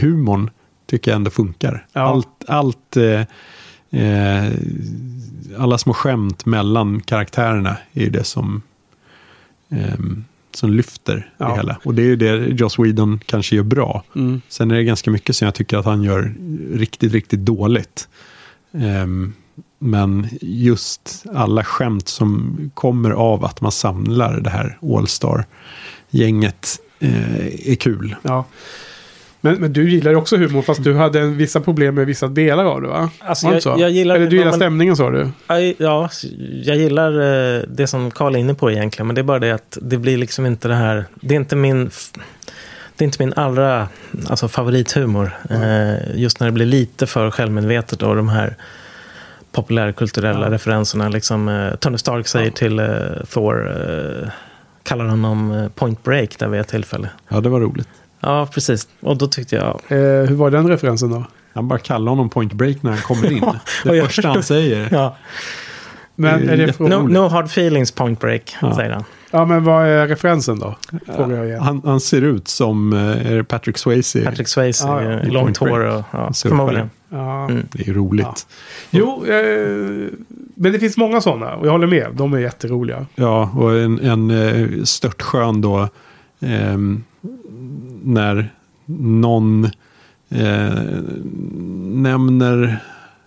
humorn, 0.00 0.50
tycker 0.92 1.10
jag 1.10 1.16
ändå 1.16 1.30
funkar. 1.30 1.86
Ja. 1.92 2.00
Allt, 2.00 2.44
allt 2.48 2.96
eh, 2.96 3.20
eh, 4.02 4.52
alla 5.58 5.78
små 5.78 5.94
skämt 5.94 6.46
mellan 6.46 7.00
karaktärerna 7.00 7.76
är 7.92 8.10
det 8.10 8.24
som, 8.24 8.62
ehm, 9.70 10.24
som 10.54 10.70
lyfter 10.72 11.30
Ja. 11.38 11.48
det 11.48 11.54
hela. 11.56 11.78
Och 11.84 11.94
det 11.94 12.02
är 12.02 12.06
ju 12.06 12.16
det 12.16 12.36
Joss 12.36 12.78
Whedon 12.78 13.20
kanske 13.26 13.56
gör 13.56 13.62
bra. 13.62 14.04
Mm. 14.16 14.40
Sen 14.48 14.70
är 14.70 14.74
det 14.74 14.84
ganska 14.84 15.10
mycket 15.10 15.36
som 15.36 15.44
jag 15.44 15.54
tycker 15.54 15.76
att 15.76 15.84
han 15.84 16.02
gör 16.02 16.34
riktigt, 16.72 17.12
riktigt 17.12 17.40
dåligt. 17.40 18.08
Ehm, 18.72 19.32
men 19.78 20.28
just 20.40 21.24
alla 21.34 21.64
skämt 21.64 22.08
som 22.08 22.56
kommer 22.74 23.10
av 23.10 23.44
att 23.44 23.60
man 23.60 23.72
samlar 23.72 24.40
det 24.40 24.50
här 24.50 24.78
All-Star-gänget 24.82 26.78
eh, 27.00 27.70
är 27.70 27.74
kul. 27.74 28.16
Ja. 28.22 28.44
Men, 29.44 29.54
men 29.60 29.72
du 29.72 29.90
gillar 29.90 30.10
ju 30.10 30.16
också 30.16 30.36
humor 30.36 30.62
fast 30.62 30.84
du 30.84 30.94
hade 30.94 31.20
en, 31.20 31.36
vissa 31.36 31.60
problem 31.60 31.94
med 31.94 32.06
vissa 32.06 32.28
delar 32.28 32.64
av 32.64 32.82
det 32.82 32.88
va? 32.88 33.10
Alltså, 33.18 33.46
Var 33.46 33.54
jag- 33.54 33.62
så? 33.62 33.76
jag 33.78 33.90
gillar- 33.90 34.14
Eller 34.16 34.26
du 34.26 34.36
gillar 34.36 34.50
men- 34.50 34.58
stämningen 34.60 34.96
sa 34.96 35.10
du? 35.10 35.28
Ja, 35.46 35.58
Ja, 35.78 36.10
jag 36.64 36.76
gillar 36.76 37.12
eh, 37.56 37.62
det 37.68 37.86
som 37.86 38.10
Karl 38.10 38.34
är 38.34 38.38
inne 38.38 38.54
på 38.54 38.70
egentligen. 38.70 39.06
Men 39.06 39.14
det 39.14 39.20
är 39.20 39.22
bara 39.22 39.38
det 39.38 39.50
att 39.50 39.78
det 39.82 39.96
blir 39.98 40.16
liksom 40.16 40.46
inte 40.46 40.68
det 40.68 40.74
här. 40.74 41.04
Det 41.20 41.34
är 41.34 41.36
inte 41.36 41.56
min, 41.56 41.90
det 42.96 43.04
är 43.04 43.06
inte 43.06 43.22
min 43.24 43.32
allra 43.36 43.88
alltså, 44.28 44.48
favorithumor. 44.48 45.30
Eh, 45.50 46.16
just 46.20 46.40
när 46.40 46.46
det 46.46 46.52
blir 46.52 46.66
lite 46.66 47.06
för 47.06 47.30
självmedvetet 47.30 48.02
och 48.02 48.16
de 48.16 48.28
här 48.28 48.56
populärkulturella 49.52 50.50
referenserna. 50.50 51.08
Liksom, 51.08 51.48
eh, 51.48 51.74
Tony 51.74 51.98
Stark 51.98 52.28
säger 52.28 52.50
till 52.50 52.78
eh, 52.78 52.86
Thor, 53.32 54.30
kallar 54.82 55.04
honom 55.04 55.70
Point 55.74 56.02
Break 56.02 56.38
där 56.38 56.48
vid 56.48 56.60
ett 56.60 56.68
tillfälle. 56.68 57.08
Ja, 57.28 57.40
det 57.40 57.48
var 57.48 57.60
roligt. 57.60 57.88
Ja, 58.22 58.48
precis. 58.54 58.88
Och 59.00 59.16
då 59.18 59.26
tyckte 59.26 59.56
jag, 59.56 59.80
Eh, 59.88 59.98
hur 60.28 60.34
var 60.34 60.50
den 60.50 60.68
referensen 60.68 61.10
då? 61.10 61.24
Han 61.54 61.68
bara 61.68 61.78
kallar 61.78 62.10
honom 62.10 62.28
point 62.30 62.52
break 62.52 62.82
när 62.82 62.90
han 62.90 63.00
kommer 63.00 63.32
in. 63.32 63.42
och 63.84 63.92
Det 63.94 64.04
första 64.06 64.28
han 64.28 64.42
säger. 64.42 64.88
ja, 64.90 65.16
Men, 66.14 66.46
Det 66.46 66.52
är 66.52 66.56
det 66.56 66.72
från, 66.72 66.90
no, 66.90 67.08
no 67.08 67.28
hard 67.28 67.44
feelings 67.44 67.92
Point 67.92 68.20
Break, 68.20 68.56
Ja. 68.60 68.74
säger 68.76 68.90
han. 68.90 69.04
ja, 69.30 69.44
men 69.44 69.64
vad 69.64 69.86
är 69.86 70.06
referensen 70.08 70.58
då? 70.58 70.76
Frågar 71.16 71.36
jag 71.36 71.46
igen. 71.46 71.62
Han, 71.62 71.82
han 71.84 72.00
ser 72.00 72.22
ut 72.22 72.48
som 72.48 72.92
eh, 72.92 73.32
är 73.32 73.36
det 73.36 73.44
Patrick 73.44 73.78
Swayze. 73.78 74.24
Patrick 74.24 74.48
Swayze, 74.48 74.86
Ja, 74.86 75.02
ja, 75.02 75.10
eh, 75.10 75.28
i 75.28 75.30
långt 75.30 75.44
Point 75.58 75.72
hår 75.72 75.78
Break. 75.78 75.94
och 75.98 76.04
ja, 76.10 76.32
förmodligen. 76.32 76.90
Ja. 77.08 77.44
Mm. 77.44 77.66
Det 77.72 77.82
är 77.82 77.86
ju 77.86 77.94
roligt. 77.94 78.46
Jo, 78.90 79.24
eh, 79.26 80.08
men 80.54 80.72
det 80.72 80.78
finns 80.78 80.96
många 80.96 81.20
sådana 81.20 81.54
och 81.54 81.66
jag 81.66 81.72
håller 81.72 81.86
med. 81.86 82.06
De 82.14 82.32
är 82.34 82.38
jätteroliga. 82.38 83.06
Ja, 83.14 83.50
och 83.56 83.74
en, 83.78 84.00
en 84.00 84.30
eh, 84.30 84.82
störtskön 84.84 85.60
då. 85.60 85.88
ehm, 86.40 87.04
när 88.04 88.54
någon 88.86 89.64
eh, 90.28 90.72
nämner 91.92 92.78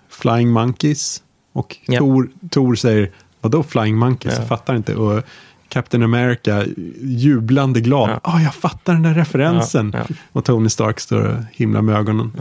Flying 0.09 0.49
Monkeys. 0.49 1.23
Och 1.53 1.77
Ja. 1.87 1.99
Tor, 1.99 2.29
Tor 2.49 2.75
säger, 2.75 3.11
vadå 3.41 3.63
Flying 3.63 3.95
Monkeys? 3.97 4.33
Ja. 4.33 4.39
Jag 4.39 4.47
fattar 4.47 4.75
inte. 4.75 4.95
Och 4.95 5.23
Captain 5.69 6.03
America 6.03 6.63
jublande 7.01 7.81
glad. 7.81 8.09
Ja, 8.09 8.19
Ja. 8.23 8.41
jag 8.41 8.55
fattar 8.55 8.93
den 8.93 9.03
där 9.03 9.13
referensen. 9.13 9.91
Ja, 9.93 10.05
ja. 10.09 10.15
Och 10.31 10.45
Tony 10.45 10.69
Stark 10.69 10.99
står 10.99 11.21
och 11.27 11.35
himlar 11.51 11.81
med 11.81 11.95
ögonen. 11.95 12.31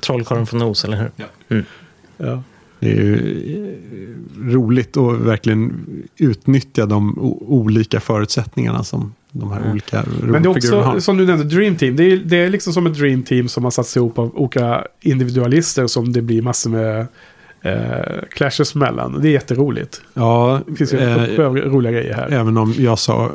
Trollkarlen 0.00 0.46
från 0.46 0.60
Nos, 0.60 0.84
eller 0.84 1.10
hur? 1.48 1.64
Ja. 2.16 2.42
Det 2.78 2.90
är 2.90 2.94
ju 2.94 3.14
eh, 3.16 4.52
roligt 4.52 4.96
att 4.96 5.18
verkligen 5.20 5.86
utnyttja 6.16 6.86
de 6.86 7.18
olika 7.40 8.00
förutsättningarna 8.00 8.84
som 8.84 9.14
de 9.32 9.52
här 9.52 9.70
olika 9.70 10.04
Men 10.22 10.42
det 10.42 10.48
är 10.48 10.50
också, 10.50 11.00
som 11.00 11.16
du 11.16 11.26
nämnde, 11.26 11.44
Dream 11.44 11.76
Team. 11.76 11.96
Det 11.96 12.04
är, 12.12 12.16
det 12.16 12.36
är 12.36 12.50
liksom 12.50 12.72
som 12.72 12.86
ett 12.86 12.94
Dream 12.94 13.22
Team 13.22 13.48
som 13.48 13.64
har 13.64 13.70
satts 13.70 13.96
ihop 13.96 14.18
av 14.18 14.36
olika 14.36 14.84
individualister 15.00 15.86
som 15.86 16.12
det 16.12 16.22
blir 16.22 16.42
massor 16.42 16.70
med 16.70 17.06
eh, 17.62 18.22
clashes 18.30 18.74
mellan. 18.74 19.20
Det 19.22 19.28
är 19.28 19.32
jätteroligt. 19.32 20.02
Ja, 20.14 20.60
Det 20.66 20.76
finns 20.76 20.92
ju 20.92 20.98
eh, 20.98 21.42
roliga 21.50 21.92
grejer 21.92 22.14
här. 22.14 22.30
även 22.30 22.56
om 22.56 22.74
jag 22.78 22.98
sa 22.98 23.30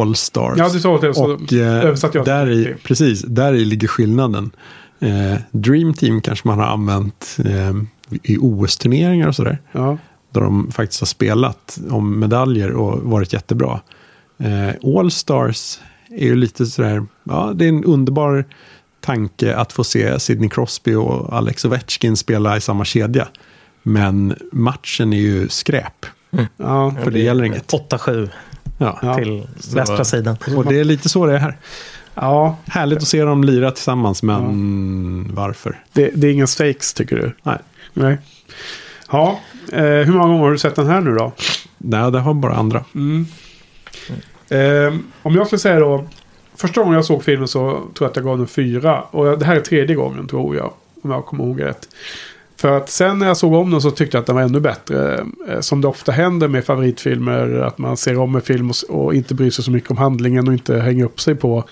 All 0.00 0.14
Stars. 0.16 0.58
Ja, 0.58 0.68
du 0.68 0.80
sa 0.80 1.00
det. 1.00 1.14
Så 1.14 1.24
och 1.32 1.52
eh, 1.52 1.84
översatte 1.84 2.18
jag. 2.18 2.24
där 2.26 2.50
i, 2.50 2.74
precis, 2.84 3.22
där 3.22 3.54
i 3.54 3.64
ligger 3.64 3.88
skillnaden. 3.88 4.50
Eh, 5.00 5.38
Dream 5.50 5.94
Team 5.94 6.20
kanske 6.20 6.48
man 6.48 6.58
har 6.58 6.66
använt 6.66 7.36
eh, 7.44 7.72
i 8.22 8.38
OS-turneringar 8.40 9.28
och 9.28 9.36
sådär. 9.36 9.58
Ja. 9.72 9.98
Där 10.30 10.40
de 10.40 10.70
faktiskt 10.72 11.00
har 11.00 11.06
spelat 11.06 11.78
om 11.90 12.20
medaljer 12.20 12.70
och 12.72 13.02
varit 13.10 13.32
jättebra. 13.32 13.80
Eh, 14.42 14.98
All 14.98 15.10
Stars 15.10 15.78
är 16.10 16.24
ju 16.24 16.34
lite 16.36 16.66
sådär 16.66 17.06
ja, 17.24 17.52
det 17.54 17.64
är 17.64 17.68
en 17.68 17.84
underbar 17.84 18.44
tanke 19.00 19.56
att 19.56 19.72
få 19.72 19.84
se 19.84 20.20
Sidney 20.20 20.48
Crosby 20.48 20.94
och 20.94 21.32
Alex 21.36 21.64
Ovechkin 21.64 22.16
spela 22.16 22.56
i 22.56 22.60
samma 22.60 22.84
kedja. 22.84 23.28
Men 23.82 24.34
matchen 24.52 25.12
är 25.12 25.16
ju 25.18 25.48
skräp. 25.48 26.06
Ja, 26.56 26.94
För 27.02 27.10
det 27.10 27.18
gäller 27.20 27.44
inget. 27.44 27.72
8-7 27.72 28.28
Ja. 28.78 28.98
Ja. 29.02 29.14
till 29.14 29.46
västra 29.74 30.04
sidan. 30.04 30.36
Och 30.56 30.64
det 30.66 30.80
är 30.80 30.84
lite 30.84 31.08
så 31.08 31.26
det 31.26 31.32
är 31.34 31.38
här. 31.38 31.58
ja 32.14 32.56
Härligt 32.66 32.98
att 32.98 33.08
se 33.08 33.22
dem 33.24 33.44
lira 33.44 33.70
tillsammans, 33.70 34.22
men 34.22 35.30
varför? 35.34 35.84
det, 35.92 36.10
det 36.14 36.26
är 36.26 36.32
ingen 36.32 36.46
stakes 36.48 36.94
tycker 36.94 37.16
du? 37.16 37.32
Nej, 37.42 37.58
Nej. 37.92 38.18
Ja, 39.10 39.40
eh, 39.72 39.82
hur 39.82 40.12
många 40.12 40.26
gånger 40.26 40.42
har 40.44 40.50
du 40.50 40.58
sett 40.58 40.76
den 40.76 40.86
här 40.86 41.00
nu 41.00 41.14
då? 41.14 41.32
Nej 41.78 42.10
det 42.12 42.20
har 42.20 42.34
bara 42.34 42.54
andra. 42.54 42.78
Eh, 42.78 42.84
Ehm, 44.52 45.04
om 45.22 45.34
jag 45.34 45.46
skulle 45.46 45.58
säga 45.58 45.78
då. 45.78 46.04
Första 46.56 46.80
gången 46.80 46.94
jag 46.94 47.04
såg 47.04 47.24
filmen 47.24 47.48
så 47.48 47.70
tror 47.70 47.92
jag 47.98 48.10
att 48.10 48.16
jag 48.16 48.24
gav 48.24 48.38
den 48.38 48.46
fyra. 48.46 49.02
Och 49.02 49.38
det 49.38 49.44
här 49.44 49.56
är 49.56 49.60
tredje 49.60 49.96
gången 49.96 50.28
tror 50.28 50.56
jag. 50.56 50.72
Om 51.02 51.10
jag 51.10 51.26
kommer 51.26 51.44
ihåg 51.44 51.62
rätt. 51.62 51.88
För 52.56 52.76
att 52.76 52.90
sen 52.90 53.18
när 53.18 53.26
jag 53.26 53.36
såg 53.36 53.54
om 53.54 53.70
den 53.70 53.80
så 53.80 53.90
tyckte 53.90 54.16
jag 54.16 54.20
att 54.20 54.26
den 54.26 54.36
var 54.36 54.42
ännu 54.42 54.60
bättre. 54.60 55.24
Eh, 55.48 55.60
som 55.60 55.80
det 55.80 55.88
ofta 55.88 56.12
händer 56.12 56.48
med 56.48 56.64
favoritfilmer. 56.64 57.60
Att 57.60 57.78
man 57.78 57.96
ser 57.96 58.18
om 58.18 58.34
en 58.34 58.42
film 58.42 58.70
och, 58.70 59.04
och 59.04 59.14
inte 59.14 59.34
bryr 59.34 59.50
sig 59.50 59.64
så 59.64 59.70
mycket 59.70 59.90
om 59.90 59.96
handlingen 59.96 60.48
och 60.48 60.52
inte 60.52 60.78
hänger 60.78 61.04
upp 61.04 61.20
sig 61.20 61.34
på 61.34 61.64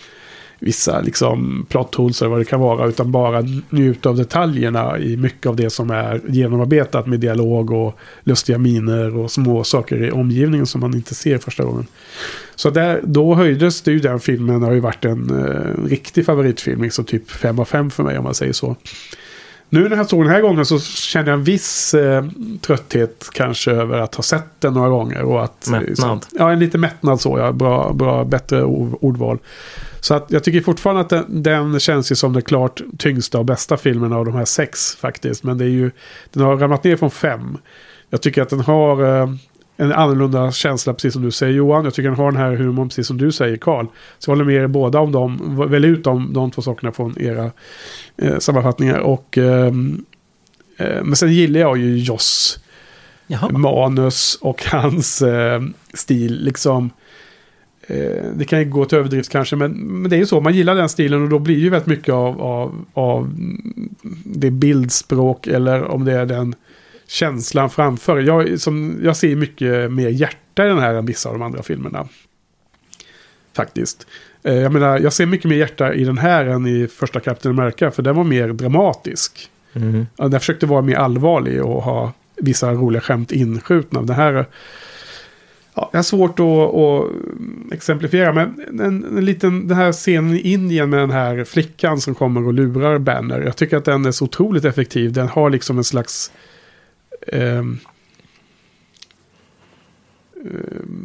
vissa 0.60 1.00
liksom 1.00 1.66
plot 1.68 1.94
holes 1.94 2.22
eller 2.22 2.30
vad 2.30 2.40
det 2.40 2.44
kan 2.44 2.60
vara. 2.60 2.88
Utan 2.88 3.12
bara 3.12 3.44
njuta 3.70 4.08
av 4.08 4.16
detaljerna 4.16 4.98
i 4.98 5.16
mycket 5.16 5.46
av 5.46 5.56
det 5.56 5.70
som 5.70 5.90
är 5.90 6.20
genomarbetat 6.28 7.06
med 7.06 7.20
dialog 7.20 7.70
och 7.70 7.98
lustiga 8.24 8.58
miner 8.58 9.16
och 9.16 9.30
små 9.30 9.64
saker 9.64 10.02
i 10.02 10.10
omgivningen 10.10 10.66
som 10.66 10.80
man 10.80 10.94
inte 10.94 11.14
ser 11.14 11.38
första 11.38 11.64
gången. 11.64 11.86
Så 12.60 12.70
där, 12.70 13.00
då 13.04 13.34
höjdes 13.34 13.82
det 13.82 13.92
ju 13.92 13.98
den 13.98 14.20
filmen. 14.20 14.62
Har 14.62 14.72
ju 14.72 14.80
varit 14.80 15.04
en 15.04 15.30
eh, 15.30 15.84
riktig 15.88 16.26
favoritfilm. 16.26 16.82
Liksom 16.82 17.04
typ 17.04 17.30
5 17.30 17.58
av 17.58 17.64
5 17.64 17.90
för 17.90 18.02
mig 18.02 18.18
om 18.18 18.24
man 18.24 18.34
säger 18.34 18.52
så. 18.52 18.76
Nu 19.68 19.88
när 19.88 19.96
jag 19.96 20.08
såg 20.08 20.24
den 20.24 20.32
här 20.32 20.40
gången 20.40 20.66
så 20.66 20.78
kände 20.80 21.30
jag 21.30 21.38
en 21.38 21.44
viss 21.44 21.94
eh, 21.94 22.24
trötthet 22.60 23.28
kanske 23.32 23.70
över 23.70 23.98
att 23.98 24.14
ha 24.14 24.22
sett 24.22 24.60
den 24.60 24.74
några 24.74 24.88
gånger. 24.88 25.22
Och 25.22 25.44
att, 25.44 25.66
eh, 25.66 25.72
Mättnad. 25.72 26.24
Så, 26.24 26.36
ja, 26.38 26.52
en 26.52 26.58
lite 26.58 26.78
mättnad 26.78 27.20
så. 27.20 27.38
Ja, 27.38 27.52
bra, 27.52 27.92
bra, 27.92 28.24
bättre 28.24 28.64
ord, 28.64 28.98
ordval. 29.00 29.38
Så 30.00 30.14
att 30.14 30.26
jag 30.28 30.44
tycker 30.44 30.60
fortfarande 30.60 31.00
att 31.00 31.08
den, 31.08 31.42
den 31.42 31.80
känns 31.80 32.12
ju 32.12 32.16
som 32.16 32.32
den 32.32 32.42
klart 32.42 32.82
tyngsta 32.98 33.38
och 33.38 33.44
bästa 33.44 33.76
filmen 33.76 34.12
av 34.12 34.24
de 34.24 34.34
här 34.34 34.44
sex 34.44 34.96
faktiskt. 34.96 35.44
Men 35.44 35.58
det 35.58 35.64
är 35.64 35.68
ju, 35.68 35.90
den 36.32 36.42
har 36.42 36.56
ramlat 36.56 36.84
ner 36.84 36.96
från 36.96 37.10
fem. 37.10 37.58
Jag 38.10 38.22
tycker 38.22 38.42
att 38.42 38.50
den 38.50 38.60
har 38.60 39.20
eh, 39.20 39.34
en 39.80 39.92
annorlunda 39.92 40.52
känsla, 40.52 40.94
precis 40.94 41.12
som 41.12 41.22
du 41.22 41.30
säger 41.30 41.52
Johan. 41.52 41.84
Jag 41.84 41.94
tycker 41.94 42.08
den 42.08 42.18
har 42.18 42.32
den 42.32 42.40
här 42.40 42.54
humorn, 42.54 42.88
precis 42.88 43.06
som 43.06 43.18
du 43.18 43.32
säger 43.32 43.56
Karl. 43.56 43.86
Så 44.18 44.30
jag 44.30 44.36
håller 44.36 44.44
med 44.44 44.54
er 44.54 44.66
båda 44.66 45.00
om 45.00 45.12
dem. 45.12 45.56
Välj 45.70 45.86
ut 45.86 46.04
de, 46.04 46.32
de 46.32 46.50
två 46.50 46.62
sakerna 46.62 46.92
från 46.92 47.20
era 47.20 47.50
eh, 48.16 48.38
sammanfattningar. 48.38 48.98
Och, 48.98 49.38
ehm, 49.38 50.04
eh, 50.76 51.02
men 51.02 51.16
sen 51.16 51.32
gillar 51.32 51.60
jag 51.60 51.78
ju 51.78 51.98
Joss 51.98 52.60
Jaha. 53.26 53.48
manus 53.48 54.38
och 54.40 54.64
hans 54.64 55.22
eh, 55.22 55.62
stil. 55.94 56.44
Liksom, 56.44 56.90
eh, 57.86 58.24
det 58.34 58.44
kan 58.44 58.58
ju 58.58 58.64
gå 58.64 58.84
till 58.84 58.98
överdrift 58.98 59.32
kanske, 59.32 59.56
men, 59.56 59.72
men 59.72 60.10
det 60.10 60.16
är 60.16 60.20
ju 60.20 60.26
så. 60.26 60.40
Man 60.40 60.54
gillar 60.54 60.74
den 60.74 60.88
stilen 60.88 61.22
och 61.22 61.28
då 61.28 61.38
blir 61.38 61.58
ju 61.58 61.70
väldigt 61.70 61.88
mycket 61.88 62.14
av, 62.14 62.42
av, 62.42 62.84
av 62.94 63.30
det 64.24 64.50
bildspråk 64.50 65.46
eller 65.46 65.84
om 65.84 66.04
det 66.04 66.12
är 66.12 66.26
den 66.26 66.54
känslan 67.10 67.70
framför. 67.70 68.20
Jag, 68.20 68.60
som, 68.60 69.00
jag 69.02 69.16
ser 69.16 69.36
mycket 69.36 69.92
mer 69.92 70.08
hjärta 70.08 70.64
i 70.64 70.68
den 70.68 70.78
här 70.78 70.94
än 70.94 71.06
vissa 71.06 71.28
av 71.28 71.34
de 71.34 71.42
andra 71.42 71.62
filmerna. 71.62 72.08
Faktiskt. 73.56 74.06
Eh, 74.42 74.54
jag 74.54 74.72
menar, 74.72 74.98
jag 74.98 75.12
ser 75.12 75.26
mycket 75.26 75.48
mer 75.48 75.56
hjärta 75.56 75.94
i 75.94 76.04
den 76.04 76.18
här 76.18 76.46
än 76.46 76.66
i 76.66 76.88
första 76.88 77.20
Captain 77.20 77.58
America, 77.58 77.90
för 77.90 78.02
den 78.02 78.16
var 78.16 78.24
mer 78.24 78.48
dramatisk. 78.48 79.50
Mm. 79.72 80.06
Den 80.16 80.40
försökte 80.40 80.66
vara 80.66 80.82
mer 80.82 80.96
allvarlig 80.96 81.64
och 81.64 81.82
ha 81.82 82.12
vissa 82.36 82.72
roliga 82.72 83.00
skämt 83.00 83.32
inskjutna. 83.32 84.02
Det 84.02 84.14
här 84.14 84.46
ja, 85.74 85.88
jag 85.92 85.98
har 85.98 86.02
svårt 86.02 86.40
att, 86.40 86.74
att 86.74 87.72
exemplifiera. 87.72 88.32
Men 88.32 88.80
en, 88.80 89.18
en 89.18 89.24
liten, 89.24 89.68
den 89.68 89.76
här 89.76 89.92
scenen 89.92 90.34
i 90.34 90.40
Indien 90.40 90.90
med 90.90 91.00
den 91.00 91.10
här 91.10 91.44
flickan 91.44 92.00
som 92.00 92.14
kommer 92.14 92.46
och 92.46 92.54
lurar 92.54 92.98
Banner. 92.98 93.40
Jag 93.40 93.56
tycker 93.56 93.76
att 93.76 93.84
den 93.84 94.06
är 94.06 94.10
så 94.10 94.24
otroligt 94.24 94.64
effektiv. 94.64 95.12
Den 95.12 95.28
har 95.28 95.50
liksom 95.50 95.78
en 95.78 95.84
slags 95.84 96.32
ehm, 97.26 97.78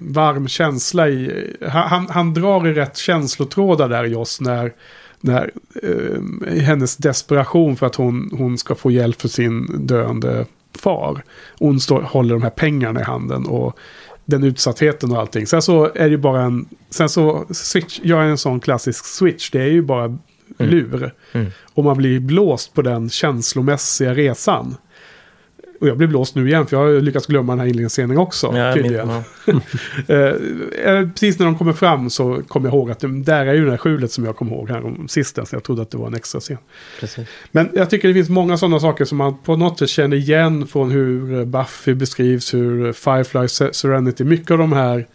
varm 0.02 0.48
känsla 0.48 1.10
i... 1.10 1.54
Han, 1.62 2.08
han, 2.10 2.34
drar 2.34 2.68
i 2.68 2.74
rätt 2.74 2.98
känslotrådar 2.98 3.90
där 3.90 4.06
Joss 4.06 4.42
när, 4.42 4.74
när 5.20 5.52
eh, 5.84 6.54
hennes 6.62 6.98
desperation 6.98 7.76
för 7.76 7.86
att 7.86 7.96
hon, 7.96 8.32
hon 8.38 8.58
ska 8.58 8.76
få 8.76 8.92
hjälp 8.92 9.22
för 9.22 9.28
sin 9.28 9.88
döende 9.88 10.46
far. 10.78 11.24
Hon 11.60 11.80
står, 11.80 12.02
håller 12.02 12.34
de 12.34 12.44
här 12.44 12.50
pengarna 12.50 13.00
i 13.00 13.04
handen 13.04 13.46
och 13.46 13.80
den 14.26 14.44
utsattheten 14.44 15.12
och 15.12 15.20
allting. 15.20 15.48
Sen 15.48 15.62
så 15.62 15.86
är 15.86 16.04
det 16.04 16.10
ju 16.10 16.18
bara 16.18 16.42
en... 16.42 16.66
Sen 16.90 17.10
så 17.10 17.46
switch, 17.52 18.00
gör 18.04 18.22
en 18.22 18.38
sån 18.38 18.60
klassisk 18.60 19.06
switch. 19.06 19.52
Det 19.52 19.62
är 19.62 19.72
ju 19.72 19.82
bara 19.82 20.18
lur. 20.58 21.14
Mm. 21.32 21.52
Och 21.74 21.84
man 21.84 21.98
blir 21.98 22.20
blåst 22.20 22.74
på 22.74 22.82
den 22.82 23.10
känslomässiga 23.10 24.14
resan. 24.14 24.76
Och 25.82 25.88
jag 25.88 25.98
blir 25.98 26.08
blåst 26.08 26.36
nu 26.36 26.48
igen 26.48 26.68
för 26.68 26.78
jag 26.78 26.84
har 26.94 27.02
lyckats 27.02 27.28
glömma 27.28 27.52
den 27.52 27.60
här 27.60 27.68
inledningsscenen 27.68 28.18
också. 28.18 28.58
Ja, 28.58 28.74
tydligen. 28.74 29.10
ja. 29.10 29.24
Eh, 30.08 31.10
precis 31.10 31.40
när 31.40 31.46
de 31.46 31.58
kommer 31.58 31.74
fram 31.74 32.10
så 32.10 32.42
kommer 32.48 32.68
jag 32.68 32.74
ihåg 32.76 32.92
att 32.92 33.00
det, 33.00 33.08
där 33.24 33.46
är 33.46 33.54
ju 33.54 33.66
det 33.66 33.72
här 33.72 33.78
skjulet 33.78 34.12
som 34.12 34.26
jag 34.26 34.36
kommer 34.36 34.52
ihåg 34.52 34.70
här 34.70 34.86
om 34.86 35.08
sisten. 35.08 35.46
Så 35.46 35.56
jag 35.56 35.64
trodde 35.64 35.82
att 35.82 35.92
det 35.92 35.98
var 35.98 36.08
en 36.08 36.16
extra 36.16 36.40
scen. 36.42 36.58
Precis. 37.00 37.28
Men 37.52 37.70
jag 37.74 37.90
tycker 37.90 38.08
det 38.08 38.14
finns 38.14 38.30
många 38.30 38.58
sådana 38.58 38.80
saker 38.80 39.06
som 39.06 39.18
man 39.18 39.38
på 39.38 39.56
något 39.56 39.80
sätt 39.80 39.90
känner 39.90 40.18
igen 40.18 40.68
från 40.68 40.92
hur 40.92 41.46
Buffy 41.46 41.94
beskrivs, 41.94 42.54
hur 42.54 42.94
Firefly 42.94 43.48
Se- 43.48 43.74
Serenity, 43.74 44.24
mycket 44.24 44.52
av 44.52 44.58
de 44.58 44.74
här 44.74 45.08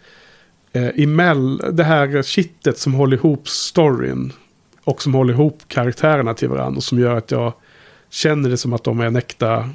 eh, 0.73 0.87
emell, 1.03 1.57
det 1.71 1.83
här 1.83 2.23
kittet 2.23 2.77
som 2.77 2.93
håller 2.93 3.17
ihop 3.17 3.49
storyn 3.49 4.33
och 4.83 5.01
som 5.01 5.13
håller 5.13 5.33
ihop 5.33 5.59
karaktärerna 5.67 6.33
till 6.33 6.49
varandra 6.49 6.77
och 6.77 6.83
som 6.83 6.99
gör 6.99 7.15
att 7.15 7.31
jag 7.31 7.53
känner 8.09 8.49
det 8.49 8.57
som 8.57 8.73
att 8.73 8.83
de 8.83 8.99
är 8.99 9.05
en 9.05 9.15
äkta 9.15 9.69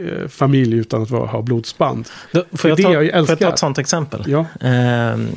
eh, 0.00 0.28
familj 0.28 0.76
utan 0.76 1.02
att 1.02 1.10
vara, 1.10 1.26
ha 1.26 1.42
blodsband. 1.42 2.08
Då, 2.32 2.44
får, 2.52 2.70
jag 2.70 2.82
ta, 2.82 3.02
jag 3.02 3.26
får 3.26 3.32
jag 3.32 3.38
ta 3.38 3.48
ett 3.48 3.58
sånt 3.58 3.78
exempel? 3.78 4.24
Ja, 4.26 4.46
Ehm, 4.60 5.28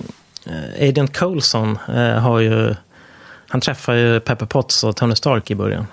eh, 0.46 0.90
Agent 0.90 1.14
Coulson 1.18 1.78
eh, 1.96 2.14
har 2.14 2.40
ju... 2.40 2.76
Han 3.48 3.62
träffar 3.62 3.94
ju 3.94 4.20
Pepper 4.20 4.46
Potts 4.46 4.84
och 4.84 4.96
Tony 4.96 5.16
Stark 5.16 5.52
i 5.52 5.56
början. 5.56 5.88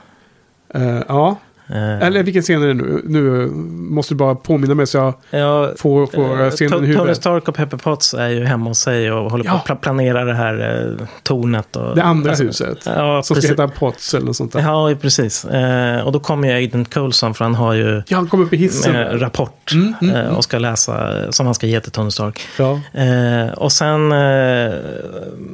eh, 0.75 1.03
ja. 1.09 1.37
Eh, 1.69 2.03
eller 2.07 2.23
vilken 2.23 2.43
scen 2.43 2.63
är 2.63 2.67
det 2.67 2.75
nu? 2.75 3.03
Nu 3.05 3.47
måste 3.91 4.15
du 4.15 4.19
bara 4.19 4.35
påminna 4.35 4.75
mig 4.75 4.87
så 4.87 4.99
jag 4.99 5.15
ja, 5.31 5.71
får, 5.77 6.07
får 6.07 6.43
eh, 6.45 6.51
scenen 6.51 6.73
i 6.73 6.75
To- 6.75 6.79
Tony 6.79 6.87
huvudet. 6.87 7.17
Stark 7.17 7.49
och 7.49 7.55
Pepper 7.55 7.77
Potts 7.77 8.15
är 8.15 8.29
ju 8.29 8.45
hemma 8.45 8.71
hos 8.71 8.79
sig 8.79 9.13
och 9.13 9.31
håller 9.31 9.45
på 9.45 9.51
Ja. 9.51 9.55
att 9.57 9.67
pla- 9.67 9.83
planera 9.83 10.25
det 10.25 10.35
här 10.35 10.87
eh, 11.01 11.07
tornet. 11.23 11.77
Och, 11.77 11.97
Det 11.97 12.03
andra 12.03 12.31
alltså, 12.31 12.45
huset. 12.45 12.79
Ja, 12.87 13.23
Som 13.23 13.35
precis. 13.35 13.53
ska 13.53 13.63
heta 13.63 13.75
Potts 13.79 14.15
eller 14.15 14.27
något 14.27 14.37
sånt 14.37 14.53
där. 14.53 14.61
Ja, 14.61 14.95
precis. 15.01 15.45
Eh, 15.45 16.01
och 16.07 16.13
då 16.13 16.21
kommer 16.21 16.49
ju 16.49 16.67
Agent 16.67 16.91
Coulson 16.91 17.35
för 17.35 17.45
han 17.45 17.55
har 17.55 17.73
ju 17.75 18.03
Ja, 18.09 18.17
han 18.17 18.29
kom 18.29 18.43
upp 18.43 18.53
i 18.53 18.57
hissen. 18.57 18.95
en 18.97 19.19
rapport 19.21 19.73
Mm, 19.75 19.95
mm, 20.03 20.15
eh, 20.15 20.21
mm. 20.21 20.37
och 20.37 20.45
ska 20.45 20.59
läsa 20.59 21.23
eh, 21.25 21.31
som 21.31 21.47
han 21.47 21.55
ska 21.55 21.67
ge 21.67 21.81
till 21.81 21.93
Tony 21.93 22.11
Stark. 22.11 22.41
Ja. 22.59 22.81
Eh, 22.93 23.53
och 23.53 23.73
sen 23.73 24.13
eh, 24.13 24.75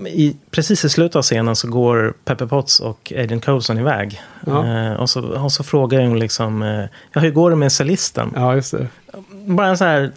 i, 0.06 0.36
precis 0.50 0.84
i 0.84 0.88
slutet 0.88 1.16
av 1.16 1.22
scenen 1.22 1.56
så 1.56 1.68
går 1.68 2.14
Pepper 2.24 2.46
Potts 2.46 2.80
och 2.80 3.12
Agent 3.16 3.44
Coulson 3.44 3.78
iväg. 3.78 4.20
Ja. 4.46 4.66
Eh, 4.66 4.92
och, 4.92 5.10
så, 5.10 5.20
och 5.22 5.52
så 5.52 5.62
frågar 5.64 6.00
hon 6.08 6.18
liksom, 6.18 6.62
eh, 6.62 6.84
ja, 7.12 7.20
hur 7.20 7.30
går 7.30 7.50
det 7.50 7.56
med 7.56 7.72
cellisten? 7.72 8.32
ja, 8.34 8.54
just 8.54 8.72
det. 8.72 8.86
Bara 9.46 9.68
en 9.68 9.78
så 9.78 9.84
här, 9.84 10.12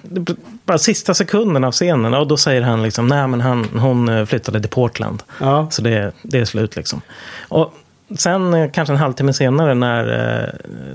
bara 0.66 0.78
sista 0.78 1.14
sekunden 1.14 1.64
av 1.64 1.72
scenen 1.72 2.14
och 2.14 2.28
då 2.28 2.38
säger 2.38 2.62
han 2.62 2.84
liksom, 2.84 3.07
nej 3.07 3.28
men 3.28 3.41
han, 3.41 3.66
hon 3.80 4.10
eh, 4.10 4.26
flyttade 4.26 4.62
till 4.62 4.70
Portland. 4.70 5.24
Ja. 5.40 5.68
Så 5.72 5.82
det, 5.82 6.12
det 6.22 6.40
är 6.40 6.45
slut 6.45 6.76
liksom. 6.76 7.02
Och 7.48 7.74
sen 8.18 8.53
eh, 8.53 8.72
kanske 8.72 8.94
en 8.94 8.98
halvtimme 8.99 9.34
senare 9.34 9.73
när... 9.73 10.07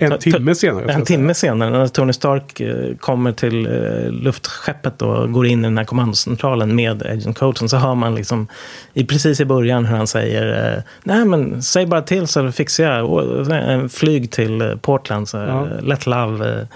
eh, 0.01 0.07
En 0.13 0.19
timme 0.19 0.55
senare. 0.55 0.93
en 0.93 1.05
timme 1.05 1.35
senare 1.35 1.71
när 1.71 1.87
Tony 1.87 2.13
Stark 2.13 2.61
eh, 2.61 2.97
kommer 2.97 3.33
till 3.33 3.69
luftskeppet 4.11 5.03
och 5.03 5.33
går 5.33 5.47
in 5.47 5.61
i 5.61 5.63
den 5.63 5.79
här 5.79 5.85
kommandocentralen 5.85 6.75
med 6.75 7.03
Agent 7.03 7.39
Coulson 7.39 7.69
så 7.69 7.77
hör 7.77 7.95
man 7.95 8.15
liksom 8.15 8.49
i, 8.95 9.05
precis 9.07 9.41
i 9.41 9.45
början 9.45 9.87
hur 9.87 9.97
han 9.97 10.07
säger 10.07 10.83
Nej 11.05 11.25
men 11.25 11.63
säg 11.63 11.87
bara 11.87 12.03
till 12.03 12.27
så 12.27 12.53
fixar 12.53 12.85
jag 12.85 13.51
en 13.73 13.89
flyg 13.89 14.31
till 14.31 14.79
Portland. 14.83 15.29
Så, 15.29 15.37
Ja. 15.37 15.67
Let 15.83 16.07
love 16.07 16.67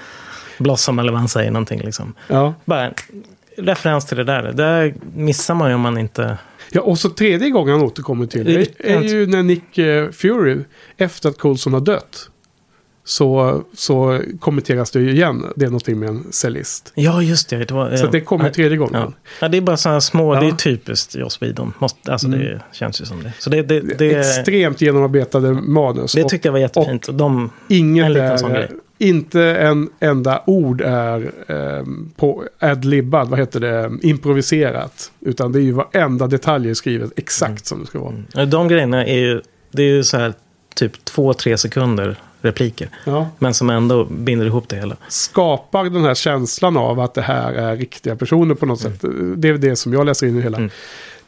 blossom 0.59 0.99
eller 0.99 1.13
vad 1.13 1.19
han 1.19 1.29
säger 1.29 1.51
någonting 1.51 1.81
liksom. 1.81 2.15
Ja. 2.29 2.55
Bara 2.65 2.81
en 2.83 2.93
referens 3.59 4.07
till 4.07 4.17
det 4.17 4.25
där. 4.25 4.43
Det 4.43 4.53
där 4.53 4.95
missar 5.15 5.55
man 5.55 5.69
ju 5.69 5.75
om 5.75 5.81
man 5.81 5.99
inte... 5.99 6.39
ja, 6.75 6.81
och 6.81 6.99
så 6.99 7.11
tredje 7.11 7.51
gången 7.51 7.75
han 7.75 7.83
återkommer 7.83 8.27
till 8.27 8.45
Det 8.45 8.81
är 8.91 9.03
ju 9.03 9.27
när 9.27 9.43
Nick 9.43 9.79
eh, 9.79 10.11
Fury, 10.11 10.59
efter 10.97 11.29
att 11.29 11.39
Coulson 11.39 11.73
har 11.73 11.81
dött, 11.81 12.31
så, 13.07 13.63
så 13.77 14.21
kommenteras 14.41 14.91
det 14.91 15.01
ju 15.01 15.11
igen. 15.11 15.45
Det 15.57 15.65
är 15.65 15.69
någonting 15.71 15.99
med 15.99 16.09
en 16.09 16.33
cellist. 16.33 16.93
Ja, 16.95 17.23
just 17.23 17.49
det. 17.49 17.57
det 17.65 17.75
var, 17.75 17.97
Så 17.97 18.07
det 18.07 18.21
kommer 18.21 18.51
tredje 18.51 18.77
gången. 18.77 18.95
Ja. 19.01 19.13
ja, 19.41 19.49
det 19.49 19.57
är 19.57 19.61
bara 19.61 19.77
sådana 19.77 20.01
små, 20.01 20.35
Ja. 20.35 20.41
det 20.41 20.47
är 20.47 20.53
typiskt 20.53 21.15
Joss 21.15 21.43
Whedon. 21.43 21.73
Måste, 21.79 22.13
alltså 22.13 22.27
Mm. 22.27 22.39
det 22.41 22.63
känns 22.73 23.01
ju 23.01 23.05
som 23.05 23.23
det. 23.23 23.33
Så 23.39 23.51
det, 23.51 23.63
det, 23.63 23.81
det, 23.81 24.11
Extremt 24.19 24.81
genomarbetade 24.81 25.53
manus. 25.53 26.13
det 26.13 26.23
och 26.25 26.29
tyckte 26.31 26.49
jag 26.49 26.53
var 26.53 26.59
jättefint. 26.59 27.09
Och 27.09 27.15
de, 27.15 27.51
inget 27.69 28.07
en 28.07 28.13
liten 28.13 28.39
sån 28.39 28.53
grej. 28.53 28.71
Inte 28.99 29.43
en 29.43 29.89
enda 30.01 30.43
ord 30.47 30.81
är 30.81 31.33
ehm, 31.49 32.11
på 32.17 32.45
ad-libbad, 32.59 33.29
vad 33.29 33.39
heter 33.39 33.61
det, 33.61 33.91
improviserat. 34.03 35.13
Utan 35.21 35.53
det 35.53 35.59
är 35.59 35.63
ju 35.63 35.73
varenda 35.73 36.27
detalj 36.27 36.71
är 36.71 36.75
skrivet 36.75 37.13
exakt 37.17 37.51
Mm. 37.51 37.59
som 37.65 37.81
det 37.81 37.87
ska 37.87 37.99
vara. 37.99 38.47
de 38.47 38.69
grejerna 38.69 39.07
är 39.07 39.19
ju, 39.19 39.43
det 39.71 39.83
är 39.83 39.87
ju 39.89 40.05
så 40.05 40.17
här 40.17 40.35
typ 40.75 41.05
två, 41.05 41.35
tre 41.35 41.59
sekunder 41.59 42.17
repliker. 42.41 42.89
Ja. 43.05 43.29
Men 43.39 43.55
som 43.55 43.71
ändå 43.71 44.05
binder 44.05 44.47
ihop 44.47 44.69
det 44.69 44.77
hela. 44.77 44.97
skapar 45.09 45.85
den 45.85 46.05
här 46.05 46.15
känslan 46.15 46.77
av 46.77 47.01
att 47.01 47.15
det 47.15 47.23
här 47.23 47.53
är 47.53 47.77
riktiga 47.77 48.17
personer 48.17 48.55
på 48.55 48.67
något 48.67 48.81
sätt. 48.81 49.05
Det 49.37 49.49
är 49.49 49.59
det 49.59 49.77
som 49.77 49.93
jag 49.93 50.07
läser 50.07 50.27
in 50.27 50.39
i 50.39 50.41
hela. 50.41 50.71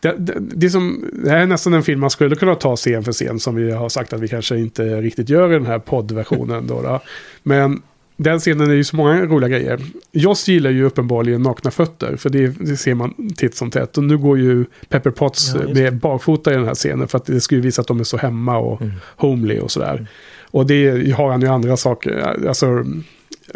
Mm. 0.02 0.24
Det, 0.24 0.35
det, 0.40 0.70
som, 0.70 1.05
det 1.12 1.31
här 1.31 1.39
är 1.39 1.47
nästan 1.47 1.74
en 1.74 1.82
film 1.82 2.01
man 2.01 2.10
skulle 2.10 2.36
kunna 2.36 2.55
ta 2.55 2.77
scen 2.77 3.05
för 3.05 3.12
scen 3.12 3.40
som 3.40 3.55
vi 3.55 3.70
har 3.70 3.89
sagt 3.89 4.12
att 4.12 4.20
vi 4.20 4.28
kanske 4.28 4.59
inte 4.59 5.01
riktigt 5.01 5.28
gör 5.28 5.51
i 5.51 5.52
den 5.52 5.66
här 5.66 5.78
poddversionen. 5.78 6.66
Då, 6.66 6.82
då. 6.82 7.01
Men 7.43 7.82
den 8.16 8.39
scenen 8.39 8.70
är 8.70 8.74
ju 8.74 8.85
så 8.85 8.97
många 8.97 9.23
roliga 9.24 9.48
grejer. 9.59 9.81
Joss 10.12 10.48
gillar 10.48 10.70
ju 10.70 10.85
uppenbarligen 10.85 11.43
nakna 11.43 11.70
fötter, 11.70 12.16
för 12.16 12.31
det, 12.31 12.47
det 12.47 12.77
ser 12.77 12.94
man 12.94 13.14
titt 13.36 13.56
som 13.56 13.70
tätt. 13.70 13.98
Och 13.98 14.05
nu 14.05 14.18
går 14.18 14.39
ju 14.39 14.64
Pepper 14.89 15.10
Potts 15.10 15.55
Ja, 15.55 15.74
med 15.74 15.97
barfota 15.97 16.52
i 16.52 16.56
den 16.56 16.64
här 16.64 16.74
scenen 16.74 17.09
för 17.09 17.18
att 17.18 17.24
det 17.27 17.40
skulle 17.40 17.60
visa 17.60 17.82
att 17.82 17.89
de 17.89 18.01
är 18.01 18.05
så 18.05 18.16
hemma 18.16 18.59
och 18.59 18.82
Mm. 18.82 18.93
homely 19.16 19.59
och 19.59 19.70
sådär. 19.70 20.06
Och 20.51 20.66
det 20.66 21.12
har 21.12 21.31
han 21.31 21.40
ju 21.40 21.47
andra 21.47 21.77
saker. 21.77 22.36
Alltså, 22.48 22.85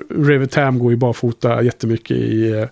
River 0.09 0.47
Tam 0.47 0.79
går 0.79 0.91
ju 0.91 0.97
barfota 0.97 1.63
jättemycket 1.63 2.17
i 2.17 2.51
eh, 2.51 2.65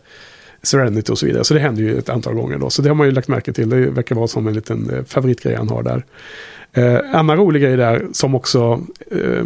Serenity 0.63 1.13
och 1.13 1.19
så 1.19 1.27
vidare. 1.27 1.45
Så 1.45 1.55
det 1.55 1.61
händer 1.61 1.83
ju 1.83 1.99
ett 1.99 2.09
antal 2.09 2.35
gånger 2.35 2.59
då. 2.59 2.71
Så 2.71 2.83
det 2.83 2.89
har 2.89 2.95
man 2.95 3.07
ju 3.07 3.13
lagt 3.13 3.29
märke 3.29 3.53
till. 3.53 3.69
Det 3.69 3.77
verkar 3.77 4.15
vara 4.15 4.29
som 4.29 4.47
en 4.47 4.55
liten 4.55 4.91
eh, 4.91 5.05
favoritgrej 5.05 5.55
han 5.55 5.69
har 5.69 5.83
där. 5.83 6.05
Eh, 6.73 7.01
annan 7.13 7.37
rolig 7.37 7.63
grej 7.63 7.77
där 7.77 8.07
som 8.13 8.35
också 8.35 8.83
Eh, 9.11 9.45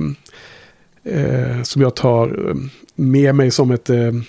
eh, 1.05 1.63
som 1.63 1.83
jag 1.83 1.97
tar 1.97 2.51
ehm, 2.51 2.71
med 2.95 3.35
mig 3.35 3.51
som 3.51 3.71
ett 3.71 3.91
ehm, 3.91 4.23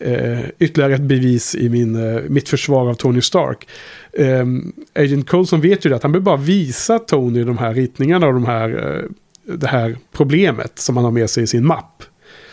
eh, 0.00 0.40
ytterligare 0.58 0.94
ett 0.94 1.00
bevis 1.00 1.54
i 1.54 1.68
min, 1.68 2.14
eh, 2.14 2.22
mitt 2.28 2.48
försvar 2.48 2.90
av 2.90 2.94
Tony 2.94 3.20
Stark. 3.20 3.68
Eh, 4.12 4.46
Agent 4.94 5.26
Coulson 5.28 5.60
vet 5.60 5.86
ju 5.86 5.90
det 5.90 5.96
att 5.96 6.02
han 6.02 6.12
behöver 6.12 6.24
bara 6.24 6.36
visa 6.36 6.98
Tony 6.98 7.44
de 7.44 7.58
här 7.58 7.74
ritningarna 7.74 8.26
och 8.26 8.34
de 8.34 8.44
här, 8.44 8.98
eh, 8.98 9.10
det 9.54 9.66
här 9.66 9.96
problemet 10.12 10.78
som 10.78 10.96
han 10.96 11.04
har 11.04 11.12
med 11.12 11.30
sig 11.30 11.42
i 11.42 11.46
sin 11.46 11.66
mapp. 11.66 12.02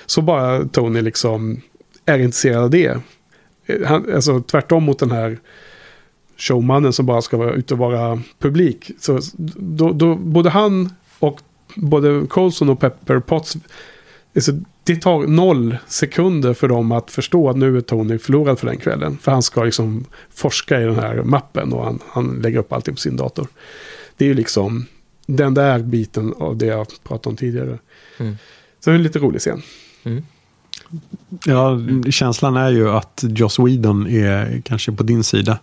Så 0.05 0.21
bara 0.21 0.65
Tony 0.65 1.01
liksom 1.01 1.61
är 2.05 2.19
intresserad 2.19 2.63
av 2.63 2.69
det. 2.69 2.97
Eh, 3.67 3.87
Han, 3.87 4.13
alltså 4.13 4.41
tvärtom 4.41 4.83
mot 4.83 4.99
den 4.99 5.11
här 5.11 5.39
showmannen 6.37 6.93
som 6.93 7.05
bara 7.05 7.21
ska 7.21 7.37
vara 7.37 7.51
ute 7.53 7.73
och 7.73 7.77
vara 7.77 8.21
publik. 8.39 8.91
Så 8.99 9.19
då, 9.55 9.91
då, 9.91 10.15
både 10.15 10.49
han 10.49 10.89
och 11.19 11.41
både 11.75 12.27
Colson 12.27 12.69
och 12.69 12.79
Pepper 12.79 13.19
Potts. 13.19 13.57
Alltså, 14.35 14.51
det 14.83 14.95
tar 14.95 15.27
noll 15.27 15.77
sekunder 15.87 16.53
för 16.53 16.67
dem 16.67 16.91
att 16.91 17.11
förstå 17.11 17.49
att 17.49 17.57
nu 17.57 17.77
är 17.77 17.81
Tony 17.81 18.17
förlorad 18.17 18.59
för 18.59 18.67
den 18.67 18.77
kvällen. 18.77 19.17
För 19.21 19.31
han 19.31 19.43
ska 19.43 19.63
liksom 19.63 20.05
forska 20.33 20.81
i 20.81 20.83
den 20.83 20.95
här 20.95 21.23
mappen 21.23 21.73
och 21.73 21.85
han, 21.85 21.99
han 22.07 22.39
lägger 22.43 22.59
upp 22.59 22.73
allting 22.73 22.95
på 22.95 22.99
sin 22.99 23.15
dator. 23.17 23.47
Det 24.17 24.25
är 24.25 24.29
ju 24.29 24.33
liksom 24.33 24.85
den 25.25 25.53
där 25.53 25.79
biten 25.79 26.33
av 26.33 26.57
det 26.57 26.65
jag 26.65 26.87
pratade 27.03 27.29
om 27.29 27.35
tidigare. 27.35 27.79
Mm. 28.17 28.37
Så 28.79 28.89
det 28.89 28.93
är 28.93 28.95
en 28.95 29.03
lite 29.03 29.19
rolig 29.19 29.41
scen. 29.41 29.61
Ja, 31.45 31.79
känslan 32.09 32.57
är 32.57 32.69
ju 32.69 32.89
att 32.89 33.23
Joss 33.27 33.59
Whedon 33.59 34.07
är 34.07 34.61
kanske 34.65 34.91
på 34.91 35.03
din 35.03 35.23
sida. 35.23 35.59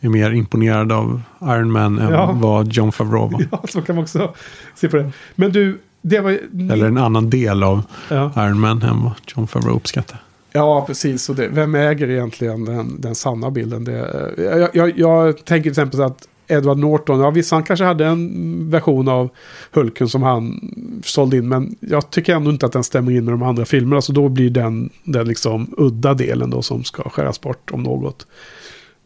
Är 0.00 0.08
mer 0.08 0.30
imponerad 0.30 0.92
av 0.92 1.22
Iron 1.42 1.72
Man 1.72 1.98
än 1.98 2.12
Ja. 2.12 2.32
vad 2.40 2.72
John 2.72 2.92
Favreau 2.92 3.28
var. 3.32 3.44
Ja, 3.52 3.62
så 3.68 3.82
kan 3.82 3.96
man 3.96 4.02
också 4.02 4.34
se 4.74 4.88
på 4.88 4.96
det. 4.96 5.12
Men 5.34 5.52
du, 5.52 5.80
det 6.02 6.20
var... 6.20 6.30
Eller 6.72 6.86
en 6.86 6.98
annan 6.98 7.30
del 7.30 7.62
av 7.62 7.82
Ja. 8.08 8.32
Iron 8.36 8.60
Man 8.60 8.82
än 8.82 9.02
vad 9.02 9.12
John 9.26 9.46
Favreau 9.46 9.76
uppskattar. 9.76 10.18
Ja, 10.52 10.84
precis. 10.86 11.28
Och 11.28 11.34
det, 11.36 11.48
vem 11.48 11.74
äger 11.74 12.10
egentligen 12.10 12.64
den, 12.64 13.00
den 13.00 13.14
sanna 13.14 13.50
bilden? 13.50 13.84
Det, 13.84 13.92
jag, 14.38 14.68
jag, 14.74 14.98
jag 14.98 15.44
tänker 15.44 15.62
till 15.62 15.70
exempel 15.70 15.96
så 15.96 16.02
att 16.02 16.28
Edward 16.50 16.78
Norton, 16.78 17.20
ja 17.20 17.30
visst 17.30 17.50
han 17.50 17.62
kanske 17.62 17.84
hade 17.84 18.06
en 18.06 18.70
version 18.70 19.08
av 19.08 19.30
Hulken 19.72 20.08
som 20.08 20.22
han 20.22 20.60
sålde 21.04 21.36
in. 21.36 21.48
Men 21.48 21.74
jag 21.80 22.10
tycker 22.10 22.34
ändå 22.34 22.50
inte 22.50 22.66
att 22.66 22.72
den 22.72 22.84
stämmer 22.84 23.12
in 23.12 23.24
med 23.24 23.34
de 23.34 23.42
andra 23.42 23.64
filmerna. 23.64 24.02
Så 24.02 24.12
då 24.12 24.28
blir 24.28 24.50
den 24.50 24.90
den 25.04 25.28
liksom 25.28 25.74
udda 25.78 26.14
delen 26.14 26.50
då 26.50 26.62
som 26.62 26.84
ska 26.84 27.02
skäras 27.02 27.40
bort 27.40 27.70
om 27.70 27.82
något. 27.82 28.26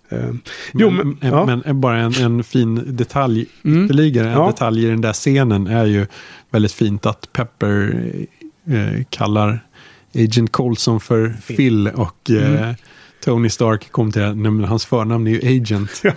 Eh, 0.09 0.31
jo, 0.73 0.91
men, 0.91 1.17
men, 1.21 1.31
ja. 1.33 1.61
men 1.65 1.81
bara 1.81 1.99
en, 1.99 2.13
en 2.23 2.45
fin 2.45 2.83
detalj 2.97 3.47
Mm. 3.65 3.85
ytterligare. 3.85 4.27
En 4.29 4.33
Ja. 4.39 4.47
detalj 4.47 4.85
i 4.87 4.91
den 4.91 5.01
där 5.01 5.13
scenen 5.13 5.67
är 5.67 5.85
ju 5.85 6.07
väldigt 6.51 6.73
fint 6.73 7.07
att 7.07 7.33
Pepper 7.33 8.05
eh, 8.67 9.05
kallar 9.11 9.61
Agent 10.15 10.53
Coulson 10.53 11.01
för 11.01 11.35
Phil 11.47 11.89
och 11.89 12.31
eh, 12.31 12.61
Mm. 12.63 12.75
Tony 13.25 13.49
Stark 13.49 13.91
kom 13.93 14.13
till 14.13 14.23
nej, 14.23 14.35
men 14.51 14.65
hans 14.65 14.85
förnamn 14.87 15.27
är 15.27 15.31
ju 15.31 15.57
Agent. 15.61 16.03
eh, 16.05 16.13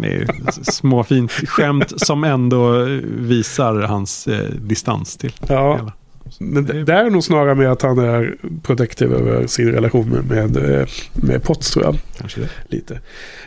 det 0.00 0.14
är 0.14 0.62
småfint 0.72 1.32
skämt 1.32 1.92
som 1.96 2.24
ändå 2.24 2.84
visar 3.04 3.74
hans 3.74 4.26
eh, 4.28 4.50
distans 4.50 5.16
till 5.16 5.32
Ja. 5.48 5.76
hela. 5.76 5.92
Men 6.40 6.64
det 6.66 6.84
där 6.84 7.04
är 7.04 7.10
nog 7.10 7.24
snarare 7.24 7.54
med 7.54 7.72
att 7.72 7.82
han 7.82 7.98
är 7.98 8.36
protektiv 8.62 9.12
över 9.12 9.46
sin 9.46 9.72
relation 9.72 10.08
med, 10.10 10.24
med, 10.54 10.80
eh, 10.80 10.86
med 11.12 11.42
Potts 11.42 11.70
tror 11.70 11.84
jag. 11.84 11.96
Kanske 12.18 12.40
det. 12.40 12.48
Lite. 12.68 13.00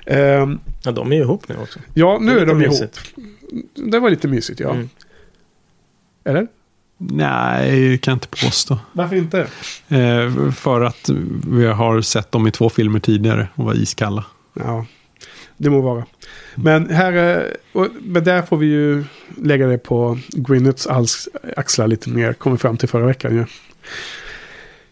Ehm, 0.06 0.60
Ja, 0.84 0.92
de 0.92 1.12
är 1.12 1.16
ju 1.16 1.22
ihop 1.22 1.50
nu 1.50 1.56
också. 1.62 1.80
ja, 1.94 2.18
nu 2.22 2.32
är, 2.32 2.34
lite 2.36 2.46
de 2.46 2.62
ihop. 2.62 2.72
mysigt. 2.72 3.00
Det 3.92 4.00
var 4.00 4.10
lite 4.10 4.28
mysigt, 4.28 4.60
ja. 4.60 4.72
Mm. 4.72 4.90
Eller? 6.26 6.48
Nej, 7.02 7.98
kan 7.98 8.12
jag 8.12 8.16
inte 8.16 8.28
påstå. 8.28 8.80
Varför 8.94 9.16
inte? 9.16 9.40
Eh, 9.88 10.52
för 10.52 10.82
att 10.82 11.10
vi 11.48 11.66
har 11.66 12.02
sett 12.02 12.32
dem 12.32 12.48
i 12.48 12.52
två 12.52 12.70
filmer 12.70 13.00
tidigare 13.00 13.48
och 13.56 13.66
var 13.66 13.74
iskalla. 13.74 14.26
Ja, 14.54 14.86
det 15.58 15.70
må 15.70 15.82
vara. 15.82 16.06
Men 16.56 16.90
här, 16.90 17.38
eh, 17.38 17.44
och, 17.74 17.88
men 18.02 18.24
där 18.24 18.42
får 18.42 18.58
vi 18.58 18.66
ju 18.66 19.04
lägga 19.38 19.68
det 19.68 19.78
på 19.78 20.20
Gwyneths 20.30 20.88
axlar 21.58 21.88
lite 21.88 22.10
mer. 22.10 22.34
Kommer 22.34 22.58
fram 22.58 22.78
till 22.78 22.90
förra 22.90 23.06
veckan 23.06 23.36
ju. 23.36 23.46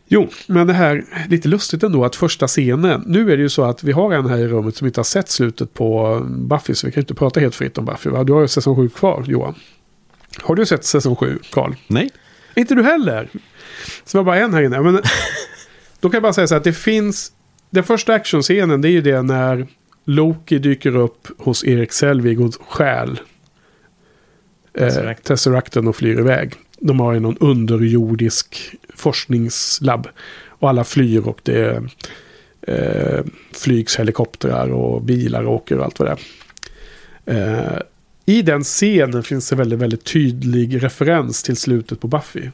Jo, 0.08 0.28
men 0.48 0.68
det 0.68 0.74
här 0.74 1.06
lite 1.30 1.48
lustigt 1.48 1.84
ändå 1.84 2.06
att 2.06 2.16
första 2.16 2.48
scenen. 2.48 3.04
Nu 3.08 3.32
är 3.32 3.38
det 3.38 3.44
ju 3.44 3.50
så 3.50 3.64
att 3.64 3.84
vi 3.84 3.92
har 3.92 4.14
en 4.14 4.30
här 4.30 4.38
i 4.38 4.48
rummet 4.48 4.76
som 4.76 4.88
inte 4.88 5.00
har 5.00 5.06
sett 5.06 5.30
slutet 5.30 5.74
på 5.74 6.20
Buffy. 6.30 6.76
Så 6.76 6.88
vi 6.88 6.94
kan 6.94 7.02
inte 7.02 7.14
prata 7.14 7.40
helt 7.40 7.56
fritt 7.56 7.78
om 7.78 7.86
Buffy. 7.86 8.10
Va? 8.10 8.24
Du 8.24 8.34
har 8.34 8.42
ju 8.42 8.48
säsong 8.48 8.76
7 8.76 8.90
kvar 8.90 9.24
Johan. 9.28 9.56
Har 10.42 10.56
du 10.56 10.66
sett 10.66 10.84
säsong 10.84 11.16
7 11.16 11.40
Karl? 11.52 11.74
Nej. 11.88 12.10
Inte 12.56 12.76
du 12.76 12.84
heller. 12.84 13.30
Så 14.06 14.18
var 14.18 14.24
bara 14.24 14.38
en 14.38 14.54
här 14.54 14.62
inne. 14.62 14.82
Men, 14.82 14.94
då 16.00 16.10
kan 16.10 16.14
jag 16.14 16.24
bara 16.24 16.34
säga 16.34 16.48
så 16.48 16.54
här 16.54 16.58
att 16.58 16.64
det 16.64 16.74
finns... 16.74 17.32
Den 17.70 17.84
första 17.84 18.14
actionscenen 18.14 18.82
det 18.82 18.90
är 18.90 18.92
ju 18.92 19.02
det 19.02 19.22
när 19.22 19.68
Loki 20.06 20.60
dyker 20.60 20.96
upp 20.96 21.28
hos 21.38 21.66
Erik 21.66 21.92
Selvig 21.92 22.42
och 22.42 22.54
stjäl 22.68 23.20
eh, 24.74 24.88
Tesseract. 24.88 25.24
Tesseracten 25.24 25.88
och 25.88 25.96
flyr 25.96 26.20
iväg. 26.20 26.54
De 26.80 27.00
har 27.00 27.14
ju 27.14 27.20
någon 27.20 27.38
underjordisk 27.38 28.76
forskningslabb. 28.96 30.08
Och 30.48 30.70
alla 30.70 30.84
flyr 30.84 31.28
och 31.28 31.40
det 31.44 31.84
eh, 32.62 33.26
flygs 33.54 34.00
helikoptrar 34.00 34.72
och 34.72 35.02
bilar 35.02 35.46
åker 35.46 35.78
och 35.78 35.86
allt 35.86 36.00
vad 36.00 36.08
det 36.08 36.18
är. 37.26 37.76
Eh, 37.76 37.82
I 38.30 38.42
den 38.42 38.64
scenen 38.64 39.24
finns 39.24 39.50
det 39.50 39.56
väldigt, 39.56 39.80
väldigt 39.80 40.04
tydlig 40.04 40.84
referens 40.84 41.44
till 41.44 41.58
slutet 41.58 42.00
på 42.00 42.08
Buffy. 42.08 42.50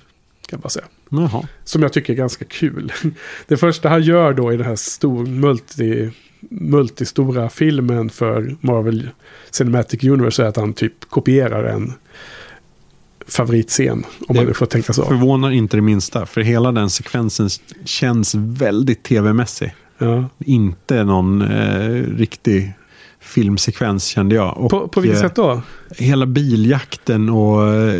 Kan 0.47 0.59
bara 0.59 0.69
säga. 0.69 0.85
Jaha. 1.09 1.47
Som 1.63 1.81
jag 1.81 1.93
tycker 1.93 2.13
är 2.13 2.17
ganska 2.17 2.45
kul. 2.45 2.93
Det 3.47 3.57
första 3.57 3.89
han 3.89 4.03
gör 4.03 4.33
då 4.33 4.53
i 4.53 4.57
den 4.57 4.65
här 4.65 4.75
stor, 4.75 5.25
multi, 5.25 6.11
multistora 6.49 7.49
filmen 7.49 8.09
för 8.09 8.55
Marvel 8.61 9.09
Cinematic 9.51 10.03
Universe 10.03 10.43
är 10.43 10.47
att 10.47 10.55
han 10.55 10.73
typ 10.73 11.05
kopierar 11.09 11.63
en 11.63 11.93
favoritscen. 13.27 14.05
Om 14.27 14.35
man 14.35 14.35
Det 14.35 14.43
nu 14.45 14.53
får 14.53 14.65
tänka 14.65 14.93
så. 14.93 15.05
Förvånar 15.05 15.51
inte 15.51 15.77
det 15.77 15.81
minsta, 15.81 16.25
för 16.25 16.41
hela 16.41 16.71
den 16.71 16.89
sekvensen 16.89 17.49
känns 17.85 18.35
väldigt 18.35 19.03
tv-mässig. 19.03 19.73
Ja. 19.97 20.29
Inte 20.39 21.03
någon 21.03 21.41
eh, 21.41 22.03
riktig 22.17 22.73
filmsekvens 23.23 24.05
kände 24.05 24.35
jag. 24.35 24.57
Och, 24.57 24.69
På, 24.69 24.87
på 24.87 25.01
vilket 25.01 25.19
eh, 25.19 25.27
sätt 25.27 25.35
då? 25.35 25.61
Hela 25.97 26.25
biljakten 26.25 27.29
och 27.29 27.67
eh, 27.67 27.93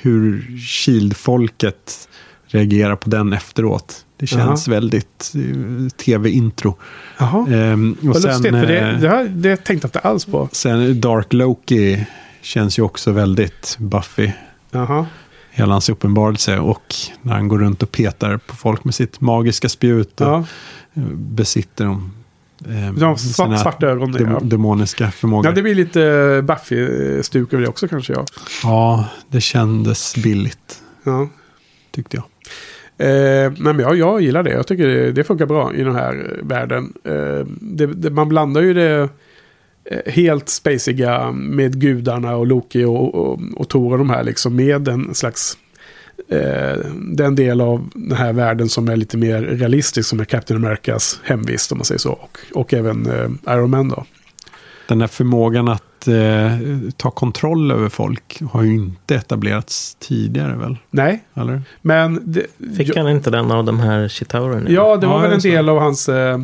hur 0.00 0.56
Shield-folket 0.58 2.08
reagerar 2.46 2.96
på 2.96 3.10
den 3.10 3.32
efteråt. 3.32 4.04
Det 4.16 4.26
känns 4.26 4.68
väldigt 4.68 5.32
eh, 5.34 5.88
tv-intro. 5.88 6.76
Jaha. 7.18 7.46
Ehm, 7.54 7.96
och 8.00 8.06
Vad 8.06 8.22
sen, 8.22 8.30
lustigt, 8.30 8.50
för 8.52 8.66
det, 8.66 9.28
det 9.28 9.56
tänkte 9.56 9.72
jag 9.86 9.88
inte 9.88 9.98
alls 9.98 10.24
på. 10.24 10.48
sen 10.52 11.00
Dark 11.00 11.32
Loki 11.32 12.06
känns 12.42 12.78
ju 12.78 12.82
också 12.82 13.12
väldigt 13.12 13.76
Buffy. 13.80 14.30
Jaha. 14.70 15.06
hela 15.50 15.72
hans 15.72 15.88
uppenbarelse 15.88 16.58
och 16.58 16.94
när 17.22 17.32
han 17.32 17.48
går 17.48 17.58
runt 17.58 17.82
och 17.82 17.92
petar 17.92 18.36
på 18.36 18.56
folk 18.56 18.84
med 18.84 18.94
sitt 18.94 19.20
magiska 19.20 19.68
spjut 19.68 20.20
och 20.20 20.26
Ja. 20.26 20.44
besitter 21.14 21.84
de, 21.84 22.12
eh, 22.68 22.92
De 22.94 23.18
svart, 23.18 23.60
svarta 23.60 23.86
ögon. 23.86 24.12
dem, 24.12 24.30
ja. 24.30 24.40
demoniska 24.42 25.10
förmågor. 25.10 25.46
ja, 25.46 25.52
det 25.52 25.62
blir 25.62 25.74
lite 25.74 26.00
Buffy-stuk 26.42 27.52
över 27.52 27.62
det 27.62 27.68
också 27.68 27.88
kanske. 27.88 28.12
Ja. 28.12 28.24
Ja, 28.62 29.08
det 29.28 29.40
kändes 29.40 30.16
billigt, 30.16 30.82
Ja. 31.04 31.28
tyckte 31.90 32.16
jag. 32.16 32.24
Eh, 32.98 33.52
nej, 33.58 33.74
men 33.74 33.78
jag, 33.78 33.96
jag 33.96 34.20
gillar 34.22 34.42
det. 34.42 34.50
Jag 34.50 34.66
tycker 34.66 34.86
det, 34.88 35.12
det 35.12 35.24
funkar 35.24 35.46
bra 35.46 35.74
i 35.74 35.82
den 35.84 35.94
här 35.94 36.40
världen. 36.42 36.92
Eh, 37.04 37.46
det, 37.60 37.86
det, 37.86 38.10
man 38.10 38.28
blandar 38.28 38.60
ju 38.62 38.74
det 38.74 39.08
eh, 39.84 40.12
helt 40.12 40.48
spaciga 40.48 41.32
med 41.32 41.80
gudarna 41.80 42.36
och 42.36 42.46
Loki 42.46 42.84
och, 42.84 43.14
och, 43.14 43.40
och 43.56 43.68
Thor 43.68 43.92
och 43.92 43.98
de 43.98 44.10
här 44.10 44.24
liksom 44.24 44.56
med 44.56 44.88
en 44.88 45.14
slags 45.14 45.58
eh, 46.32 46.76
den 46.96 47.34
del 47.34 47.60
av 47.60 47.90
den 47.94 48.16
här 48.16 48.32
världen 48.32 48.68
som 48.68 48.88
är 48.88 48.96
lite 48.96 49.16
mer 49.16 49.42
realistisk 49.42 50.08
som 50.08 50.20
är 50.20 50.24
Captain 50.24 50.64
Americas 50.64 51.20
hemvist 51.24 51.72
om 51.72 51.78
man 51.78 51.84
säger 51.84 51.98
så. 51.98 52.12
Och, 52.12 52.38
och 52.54 52.74
även 52.74 53.06
eh, 53.06 53.54
Iron 53.54 53.70
Man 53.70 53.88
då. 53.88 54.04
Den 54.88 55.00
här 55.00 55.08
förmågan 55.08 55.68
att 55.68 56.08
eh, 56.08 56.58
ta 56.96 57.10
kontroll 57.10 57.70
över 57.70 57.88
folk 57.88 58.42
har 58.50 58.62
ju 58.62 58.74
inte 58.74 59.14
etablerats 59.14 59.94
tidigare 60.00 60.56
väl? 60.56 60.76
Nej, 60.90 61.24
Eller? 61.34 61.62
men 61.82 62.20
det, 62.24 62.46
Fick 62.76 62.96
han 62.96 63.08
inte 63.08 63.30
den 63.30 63.50
av 63.50 63.64
de 63.64 63.80
här 63.80 64.08
Chitaurerna? 64.08 64.70
ja, 64.70 64.96
det 64.96 65.06
var 65.06 65.14
Ja, 65.14 65.20
väl 65.22 65.32
en 65.32 65.42
så. 65.42 65.48
del 65.48 65.68
av 65.68 65.78
hans 65.78 66.08
eh, 66.08 66.38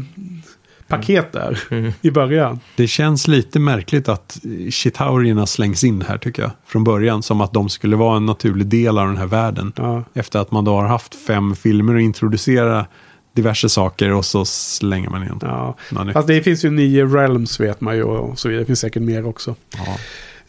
paket 0.88 1.32
där 1.32 1.58
Mm. 1.70 1.92
i 2.02 2.10
början. 2.10 2.60
Det 2.76 2.86
känns 2.86 3.28
lite 3.28 3.58
märkligt 3.58 4.08
att 4.08 4.38
Chitaurierna 4.70 5.46
slängs 5.46 5.84
in 5.84 6.02
här 6.02 6.18
tycker 6.18 6.42
jag. 6.42 6.50
Från 6.66 6.84
början, 6.84 7.22
som 7.22 7.40
att 7.40 7.52
de 7.52 7.68
skulle 7.68 7.96
vara 7.96 8.16
en 8.16 8.26
naturlig 8.26 8.66
del 8.66 8.98
av 8.98 9.06
den 9.06 9.16
här 9.16 9.26
världen. 9.26 9.72
Ja. 9.76 10.04
Efter 10.14 10.38
att 10.38 10.50
man 10.50 10.64
då 10.64 10.74
har 10.74 10.86
haft 10.86 11.14
fem 11.14 11.56
filmer 11.56 11.94
och 11.94 12.00
introducera 12.00 12.86
diverse 13.32 13.68
saker 13.68 14.12
och 14.12 14.24
så 14.24 14.44
slänger 14.44 15.10
man 15.10 15.22
in. 15.22 15.38
Ja. 15.42 15.76
Fast 16.12 16.28
det 16.28 16.42
finns 16.42 16.64
ju 16.64 16.70
nio 16.70 17.06
realms 17.06 17.60
vet 17.60 17.80
man 17.80 17.96
ju 17.96 18.02
och 18.02 18.38
så 18.38 18.48
vidare. 18.48 18.62
Det 18.62 18.66
finns 18.66 18.80
säkert 18.80 19.02
mer 19.02 19.26
också. 19.26 19.54
Ja. 19.76 19.96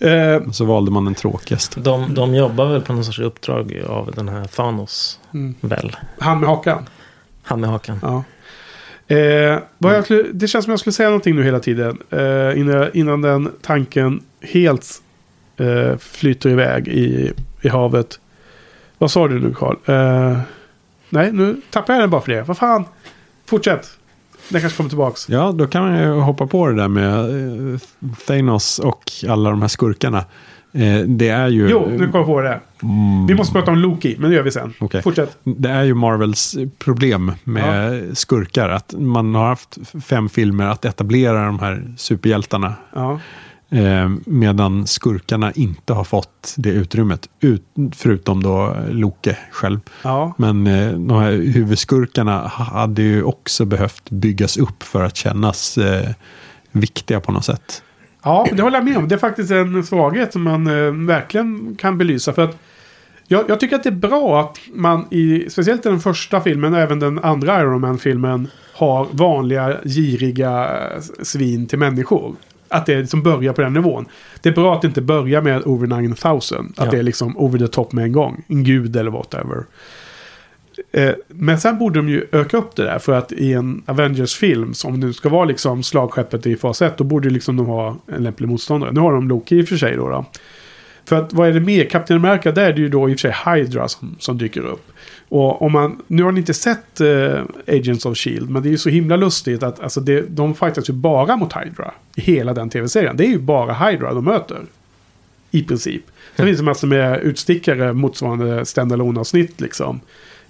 Eh, 0.08 0.52
Så 0.52 0.66
valde 0.66 0.92
man 0.92 1.06
den 1.06 1.16
tråkigaste. 1.16 1.80
De, 1.80 2.14
de 2.14 2.36
jobbar 2.36 2.66
väl 2.66 2.82
på 2.82 2.94
någon 2.94 3.06
sorts 3.06 3.20
uppdrag 3.20 3.82
av 3.90 4.12
den 4.16 4.30
här 4.30 4.46
Thanos. 4.46 5.20
Mm. 5.34 5.56
Väl? 5.62 5.96
han 6.20 6.40
med 6.40 6.50
hakan. 6.50 6.86
Han 7.44 7.62
med 7.62 7.70
hakan. 7.70 8.00
Ja. 8.02 8.24
Eh, 9.12 9.60
jag 9.78 10.04
skulle, 10.04 10.24
det 10.34 10.48
känns 10.48 10.66
som 10.66 10.72
jag 10.72 10.80
skulle 10.80 10.94
säga 10.94 11.10
någonting 11.10 11.36
nu 11.36 11.44
hela 11.44 11.60
tiden. 11.60 11.98
Eh, 12.10 12.60
innan, 12.60 12.90
innan 12.94 13.22
den 13.22 13.52
tanken 13.62 14.24
helt 14.42 15.02
eh, 15.58 15.98
flyter 15.98 16.50
iväg 16.50 16.88
i, 16.88 17.34
i 17.62 17.68
havet. 17.70 18.20
Vad 18.98 19.12
sa 19.12 19.28
du 19.28 19.40
nu 19.40 19.54
Karl? 19.54 19.76
Eh, 19.86 20.40
nej, 21.10 21.32
nu 21.32 21.62
tappar 21.70 21.94
jag 21.94 22.04
den 22.04 22.10
bara 22.10 22.22
för 22.22 22.32
det. 22.32 22.42
Vad 22.42 22.58
fan? 22.58 22.86
Fortsätt. 23.46 23.90
Den 24.50 24.62
kanske 24.62 24.78
kommer 24.78 24.90
tillbaks. 24.90 25.30
Ja, 25.30 25.52
då 25.52 25.68
kan 25.68 25.84
man 25.84 26.00
ju 26.00 26.10
hoppa 26.10 26.48
på 26.48 26.68
det 26.68 26.76
där 26.76 26.88
med 26.88 27.20
eh, 27.74 27.80
Thanos 28.28 28.80
och 28.80 29.12
alla 29.30 29.50
de 29.50 29.62
här 29.62 29.70
skurkarna. 29.70 30.26
Eh, 30.74 31.00
det 31.08 31.30
är 31.30 31.48
ju... 31.48 31.70
Jo, 31.70 31.88
nu 31.90 31.98
kommer 31.98 32.18
jag 32.20 32.26
på 32.26 32.42
det. 32.42 32.60
Mm, 32.84 33.28
Vi 33.28 33.34
måste 33.36 33.54
prata 33.54 33.72
om 33.72 33.78
Loki, 33.78 34.16
men 34.20 34.30
det 34.30 34.36
gör 34.36 34.44
vi 34.44 34.52
sen. 34.52 34.74
Okej. 34.80 35.02
Fortsätt. 35.02 35.38
Det 35.44 35.70
är 35.70 35.84
ju 35.84 35.94
Marvels 35.94 36.58
problem 36.80 37.32
med 37.44 38.04
skurkar. 38.18 38.70
Att 38.70 38.94
man 38.98 39.36
har 39.36 39.48
haft 39.48 39.78
fem 40.04 40.30
filmer 40.30 40.66
att 40.68 40.86
etablera 40.86 41.46
de 41.46 41.60
här 41.60 41.94
superhjältarna. 41.98 42.74
Ja. 42.96 43.20
Eh, 43.72 44.10
medan 44.26 44.88
skurkarna 44.88 45.52
inte 45.52 45.94
har 45.94 46.04
fått 46.04 46.54
det 46.58 46.70
utrymmet. 46.70 47.30
Ut, 47.40 47.64
förutom 47.96 48.44
då 48.44 48.76
Loke 48.90 49.38
själv. 49.52 49.80
Ja. 50.04 50.34
Men 50.38 50.68
eh, 50.68 50.92
de 50.92 51.12
här 51.20 51.32
huvudskurkarna 51.32 52.48
hade 52.48 53.02
ju 53.02 53.24
också 53.24 53.66
behövt 53.66 54.10
byggas 54.10 54.58
upp 54.58 54.84
för 54.84 55.04
att 55.04 55.16
kännas 55.16 55.78
eh, 55.78 56.10
viktiga 56.72 57.20
på 57.20 57.32
något 57.32 57.46
sätt. 57.46 57.84
Ja, 58.24 58.48
det 58.52 58.62
håller 58.62 58.78
jag 58.78 58.86
med 58.86 58.98
om. 58.98 59.08
Det 59.08 59.16
är 59.16 59.20
faktiskt 59.20 59.52
en 59.52 59.84
svaghet 59.84 60.34
som 60.34 60.44
man 60.44 60.68
eh, 60.68 60.92
verkligen 61.08 61.76
kan 61.76 61.98
belysa. 61.98 62.34
För 62.34 62.42
att 62.44 62.58
jag, 63.28 63.50
jag 63.50 63.60
tycker 63.60 63.76
att 63.76 63.84
det 63.84 63.90
är 63.90 63.92
bra 63.92 64.42
att 64.42 64.60
man 64.74 65.06
i, 65.12 65.50
speciellt 65.50 65.86
i 65.86 65.90
den 65.90 66.00
första 66.00 66.42
filmen 66.42 66.74
och 66.74 66.80
även 66.80 67.00
den 67.00 67.20
andra 67.20 67.62
Iron 67.62 67.82
Man-filmen 67.82 68.48
har 68.74 69.08
vanliga 69.12 69.78
giriga 69.86 70.64
eh, 70.78 71.02
svin 71.24 71.68
till 71.68 71.80
människor. 71.80 72.36
Att 72.72 72.86
det 72.86 73.00
liksom 73.00 73.24
börjar 73.24 73.54
på 73.54 73.62
den 73.62 73.74
nivån. 73.74 74.06
Det 74.42 74.50
är 74.50 74.54
bra 74.54 74.76
att 74.76 74.82
det 74.82 74.88
inte 74.88 75.02
börjar 75.02 75.42
med 75.42 75.62
over 75.66 75.88
9000. 75.88 76.74
Att 76.78 76.86
Ja. 76.86 76.92
det 76.92 76.98
är 76.98 77.04
liksom 77.04 77.38
over 77.38 77.60
the 77.60 77.68
top 77.68 77.92
med 77.92 78.04
en 78.04 78.12
gång. 78.12 78.44
En 78.48 78.64
gud 78.64 78.96
eller 78.96 79.12
whatever. 79.12 79.64
Eh, 80.92 81.12
Men 81.28 81.60
sen 81.60 81.78
borde 81.78 82.00
de 82.00 82.10
ju 82.10 82.26
öka 82.32 82.58
upp 82.58 82.76
det 82.76 82.84
där 82.84 83.00
för 83.00 83.14
att 83.14 83.32
i 83.32 83.54
en 83.54 83.84
Avengers-film 83.86 84.74
som 84.74 85.00
nu 85.00 85.14
ska 85.14 85.30
vara 85.30 85.46
liksom 85.46 85.84
slagskeppet 85.84 86.46
i 86.46 86.56
fas 86.56 86.82
1 86.82 86.98
då 86.98 87.04
borde 87.04 87.30
liksom 87.30 87.58
de 87.58 87.66
ha 87.66 87.98
en 88.08 88.24
lämplig 88.24 88.48
motståndare. 88.50 88.92
Nu 88.92 89.00
har 89.00 89.14
de 89.14 89.28
Loki 89.28 89.56
i 89.56 89.64
och 89.64 89.68
för 89.68 89.78
sig 89.78 89.96
då. 89.96 90.10
då. 90.10 90.26
För 91.06 91.16
att 91.16 91.34
vad 91.34 91.50
är 91.50 91.54
det 91.54 91.60
mer? 91.60 91.86
Captain 91.86 92.26
America 92.26 92.52
där 92.52 92.70
är 92.70 92.74
det 92.74 92.82
ju 92.82 92.90
då 92.90 93.10
i 93.10 93.16
och 93.16 93.20
för 93.20 93.32
sig 93.32 93.56
Hydra 93.56 93.88
som, 93.88 94.16
som 94.20 94.38
dyker 94.38 94.62
upp. 94.62 94.92
Och 95.30 95.62
om 95.62 95.72
man, 95.72 96.02
nu 96.08 96.24
har 96.24 96.32
ni 96.32 96.40
inte 96.40 96.54
sett 96.54 97.02
eh, 97.02 97.42
Agents 97.68 98.06
of 98.06 98.18
Shield 98.18 98.50
men 98.50 98.64
det 98.64 98.70
är 98.70 98.72
ju 98.72 98.78
så 98.78 98.90
himla 98.90 99.16
lustigt 99.16 99.64
att 99.64 99.80
alltså 99.80 100.00
det, 100.00 100.22
de 100.22 100.56
fightas 100.56 100.90
ju 100.90 100.94
bara 100.94 101.36
mot 101.36 101.54
Hydra. 101.54 101.92
I 102.16 102.22
hela 102.22 102.54
den 102.54 102.70
tv-serien. 102.70 103.18
Det 103.18 103.26
är 103.26 103.30
ju 103.30 103.40
bara 103.40 103.74
Hydra 103.74 104.14
de 104.14 104.26
möter. 104.26 104.62
I 105.52 105.64
princip. 105.64 106.02
Sen 106.36 106.46
finns 106.46 106.58
det 106.58 106.64
massor 106.64 106.88
med 106.88 107.20
utstickare 107.22 107.94
motsvarande 107.94 108.66
standalone 108.66 109.20
avsnitt 109.20 109.62
liksom. 109.62 110.00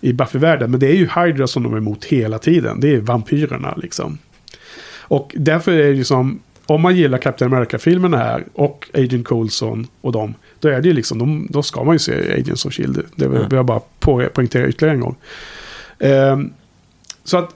I 0.02 0.14
Buffy-världen. 0.14 0.72
Men 0.72 0.80
det 0.80 0.88
är 0.88 0.96
ju 0.96 1.10
Hydra 1.16 1.48
som 1.48 1.64
de 1.64 1.74
är 1.74 1.78
emot 1.78 2.06
hela 2.06 2.40
tiden. 2.40 2.80
Det 2.80 2.96
är 2.96 3.00
vampyrerna 3.00 3.74
liksom. 3.78 4.18
Och 5.00 5.36
därför 5.38 5.72
är 5.72 5.78
det 5.90 5.96
ju 5.96 6.04
som... 6.04 6.40
Om 6.66 6.82
man 6.82 6.96
gillar 6.96 7.18
Captain 7.18 7.54
America-filmerna 7.54 8.18
här 8.18 8.44
och 8.54 8.90
Agent 8.94 9.28
Coulson 9.28 9.88
och 10.02 10.12
dem. 10.12 10.34
Då 10.60 10.70
är 10.70 10.82
det 10.82 10.88
ju 10.88 10.94
liksom, 10.94 11.20
de, 11.20 11.48
då 11.50 11.64
ska 11.64 11.84
man 11.84 11.96
ju 11.96 12.00
se 12.00 12.34
Agents 12.40 12.66
of 12.66 12.74
Shield. 12.74 13.02
Det 13.16 13.28
vill 13.28 13.38
Mm. 13.38 13.56
jag 13.56 13.66
bara 13.66 13.82
po- 14.00 14.30
poängtera 14.30 14.68
ytterligare 14.68 14.96
en 14.96 15.02
gång. 15.02 15.16
Ehm, 16.00 16.50
så 17.24 17.38
att 17.38 17.56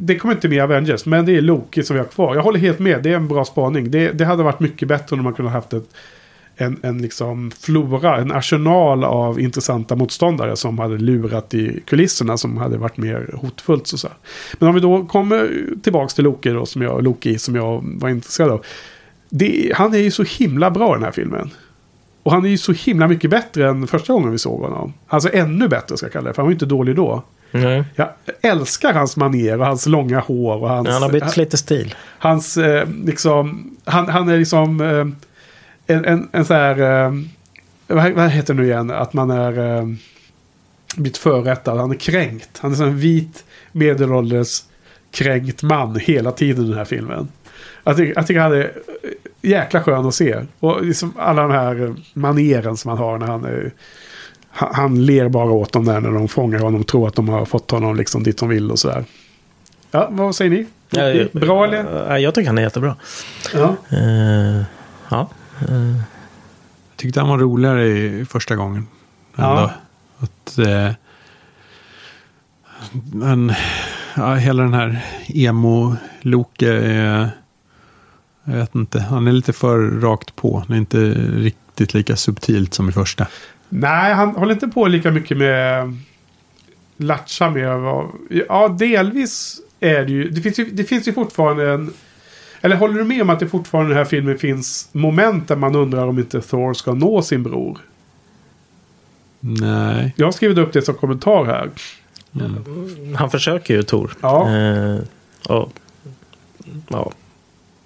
det 0.00 0.16
kommer 0.16 0.34
inte 0.34 0.48
med 0.48 0.62
Avengers, 0.62 1.06
men 1.06 1.26
det 1.26 1.36
är 1.36 1.40
Loki 1.40 1.82
som 1.82 1.94
vi 1.96 2.00
har 2.00 2.08
kvar. 2.08 2.34
Jag 2.34 2.42
håller 2.42 2.58
helt 2.58 2.78
med, 2.78 3.02
det 3.02 3.10
är 3.10 3.16
en 3.16 3.28
bra 3.28 3.44
spaning. 3.44 3.90
Det, 3.90 4.12
det 4.12 4.24
hade 4.24 4.42
varit 4.42 4.60
mycket 4.60 4.88
bättre 4.88 5.16
om 5.16 5.22
man 5.24 5.34
kunde 5.34 5.50
haft 5.50 5.72
ett, 5.72 5.88
en, 6.56 6.78
en 6.82 7.02
liksom 7.02 7.50
flora, 7.50 8.16
en 8.16 8.32
arsenal 8.32 9.04
av 9.04 9.40
intressanta 9.40 9.96
motståndare 9.96 10.56
som 10.56 10.78
hade 10.78 10.98
lurat 10.98 11.54
i 11.54 11.80
kulisserna 11.86 12.36
som 12.36 12.56
hade 12.56 12.78
varit 12.78 12.96
mer 12.96 13.34
hotfullt. 13.34 13.86
Så 13.86 13.98
så. 13.98 14.08
Men 14.58 14.68
om 14.68 14.74
vi 14.74 14.80
då 14.80 15.04
kommer 15.04 15.50
tillbaka 15.82 16.08
till 16.08 16.24
Loki 16.24 16.50
då, 16.50 16.66
som 16.66 16.82
jag, 16.82 17.02
Loki 17.02 17.38
som 17.38 17.54
jag 17.54 17.84
var 17.84 18.08
intresserad 18.08 18.50
av. 18.50 18.64
Det, 19.28 19.72
han 19.74 19.94
är 19.94 19.98
ju 19.98 20.10
så 20.10 20.22
himla 20.22 20.70
bra 20.70 20.90
i 20.90 20.94
den 20.94 21.04
här 21.04 21.12
filmen. 21.12 21.50
Och 22.22 22.32
han 22.32 22.44
är 22.44 22.48
ju 22.48 22.58
så 22.58 22.72
himla 22.72 23.08
mycket 23.08 23.30
bättre 23.30 23.68
än 23.68 23.86
första 23.86 24.12
gången 24.12 24.30
vi 24.30 24.38
såg 24.38 24.60
honom. 24.60 24.92
Alltså 25.06 25.28
ännu 25.32 25.68
bättre 25.68 25.96
ska 25.96 26.06
jag 26.06 26.12
kalla 26.12 26.28
det, 26.28 26.34
för 26.34 26.42
han 26.42 26.46
var 26.46 26.50
ju 26.50 26.54
inte 26.54 26.66
dålig 26.66 26.96
då. 26.96 27.22
Nej. 27.50 27.84
Jag 27.94 28.08
älskar 28.42 28.92
hans 28.92 29.16
manér 29.16 29.58
och 29.58 29.66
hans 29.66 29.86
långa 29.86 30.20
hår 30.20 30.62
och 30.62 30.68
hans... 30.68 30.88
Han 30.88 31.02
har 31.02 31.10
bytt 31.10 31.36
lite 31.36 31.56
stil. 31.56 31.94
Hans, 32.18 32.56
eh, 32.56 32.88
liksom... 33.04 33.70
Han, 33.84 34.08
han 34.08 34.28
är 34.28 34.38
liksom... 34.38 34.80
Eh, 34.80 35.06
en, 35.86 36.04
en, 36.04 36.28
en 36.32 36.44
så 36.44 36.54
här... 36.54 37.04
Eh, 37.06 37.12
vad, 37.86 38.12
vad 38.12 38.30
heter 38.30 38.54
det 38.54 38.60
nu 38.60 38.66
igen? 38.66 38.90
Att 38.90 39.12
man 39.12 39.30
är... 39.30 39.78
Eh, 39.78 39.86
blivit 40.96 41.16
förrättad. 41.16 41.78
Han 41.78 41.90
är 41.90 41.94
kränkt. 41.96 42.58
Han 42.58 42.72
är 42.72 42.76
som 42.76 42.86
en 42.86 42.98
vit 42.98 43.44
medelålders 43.72 44.62
kränkt 45.10 45.62
man 45.62 45.96
hela 45.96 46.32
tiden 46.32 46.64
i 46.64 46.68
den 46.68 46.78
här 46.78 46.84
filmen. 46.84 47.28
Jag 47.84 47.96
tycker, 47.96 48.14
jag 48.16 48.26
tycker 48.26 48.40
han 48.40 48.52
är 48.52 48.64
eh, 49.02 49.10
jäkla 49.42 49.82
skön 49.82 50.06
att 50.06 50.14
se. 50.14 50.36
Och 50.60 50.84
liksom 50.84 51.12
alla 51.18 51.42
de 51.42 51.50
här 51.50 51.84
eh, 51.84 51.94
maneren 52.12 52.76
som 52.76 52.88
han 52.88 52.98
har 52.98 53.18
när 53.18 53.26
han 53.26 53.44
är... 53.44 53.72
Han, 54.50 54.74
han 54.74 55.06
ler 55.06 55.28
bara 55.28 55.50
åt 55.50 55.72
dem 55.72 55.84
där 55.84 56.00
när 56.00 56.10
de 56.10 56.28
fångar 56.28 56.58
honom 56.58 56.80
och 56.80 56.86
tror 56.86 57.08
att 57.08 57.14
de 57.14 57.28
har 57.28 57.44
fått 57.44 57.70
honom 57.70 57.96
liksom 57.96 58.22
dit 58.22 58.38
de 58.38 58.48
vill 58.48 58.70
och 58.70 58.78
sådär. 58.78 59.04
Ja, 59.90 60.08
vad 60.10 60.34
säger 60.36 60.50
ni? 60.50 60.66
Bra 61.32 61.64
eller? 61.64 62.06
Ja, 62.08 62.18
Jag 62.18 62.34
tycker 62.34 62.46
han 62.46 62.58
är 62.58 62.62
jättebra. 62.62 62.96
Ja. 63.54 63.76
Eh, 63.90 64.62
ja. 65.08 65.28
Jag 65.60 66.96
tyckte 66.96 67.20
han 67.20 67.28
var 67.28 67.38
roligare 67.38 67.86
i 67.86 68.24
första 68.24 68.56
gången. 68.56 68.86
Ja. 69.36 69.70
Att, 70.18 70.58
eh, 70.58 70.90
men 73.12 73.52
ja, 74.16 74.34
hela 74.34 74.62
den 74.62 74.74
här 74.74 75.04
emo-Loke 75.26 76.68
är... 76.68 77.30
Jag 78.44 78.54
vet 78.54 78.74
inte, 78.74 79.00
han 79.00 79.26
är 79.26 79.32
lite 79.32 79.52
för 79.52 80.00
rakt 80.00 80.36
på. 80.36 80.58
Han 80.58 80.76
är 80.76 80.80
inte 80.80 81.10
riktigt 81.14 81.94
lika 81.94 82.16
subtilt 82.16 82.74
som 82.74 82.88
i 82.88 82.92
första. 82.92 83.26
Nej, 83.68 84.14
han 84.14 84.28
håller 84.28 84.52
inte 84.52 84.68
på 84.68 84.86
lika 84.86 85.10
mycket 85.10 85.36
med 85.36 85.96
latcha 86.96 87.50
med 87.50 87.80
vad... 87.80 88.08
Ja, 88.48 88.68
delvis 88.68 89.60
är 89.80 90.04
det 90.04 90.12
ju... 90.12 90.30
Det 90.30 90.40
finns 90.40 90.58
ju, 90.58 90.64
det 90.64 90.84
finns 90.84 91.08
ju 91.08 91.12
fortfarande 91.12 91.70
en... 91.70 91.92
Eller 92.64 92.76
håller 92.76 92.94
du 92.94 93.04
med 93.04 93.22
om 93.22 93.30
att 93.30 93.40
det 93.40 93.48
fortfarande 93.48 93.90
i 93.90 93.94
den 93.94 93.98
här 93.98 94.10
filmen 94.10 94.38
finns 94.38 94.88
moment 94.92 95.48
där 95.48 95.56
man 95.56 95.74
undrar 95.74 96.06
om 96.06 96.18
inte 96.18 96.40
Thor 96.40 96.74
ska 96.74 96.94
nå 96.94 97.22
sin 97.22 97.42
bror? 97.42 97.78
Nej. 99.40 100.12
Jag 100.16 100.26
har 100.26 100.32
skrivit 100.32 100.58
upp 100.58 100.72
det 100.72 100.82
som 100.82 100.94
kommentar 100.94 101.44
här. 101.44 101.70
Han 103.16 103.30
försöker 103.30 103.74
ju 103.74 103.82
Tor. 103.82 104.12
Ja. 104.20 104.56
Eh, 104.56 104.98
och, 105.48 105.72
ja. 106.88 107.12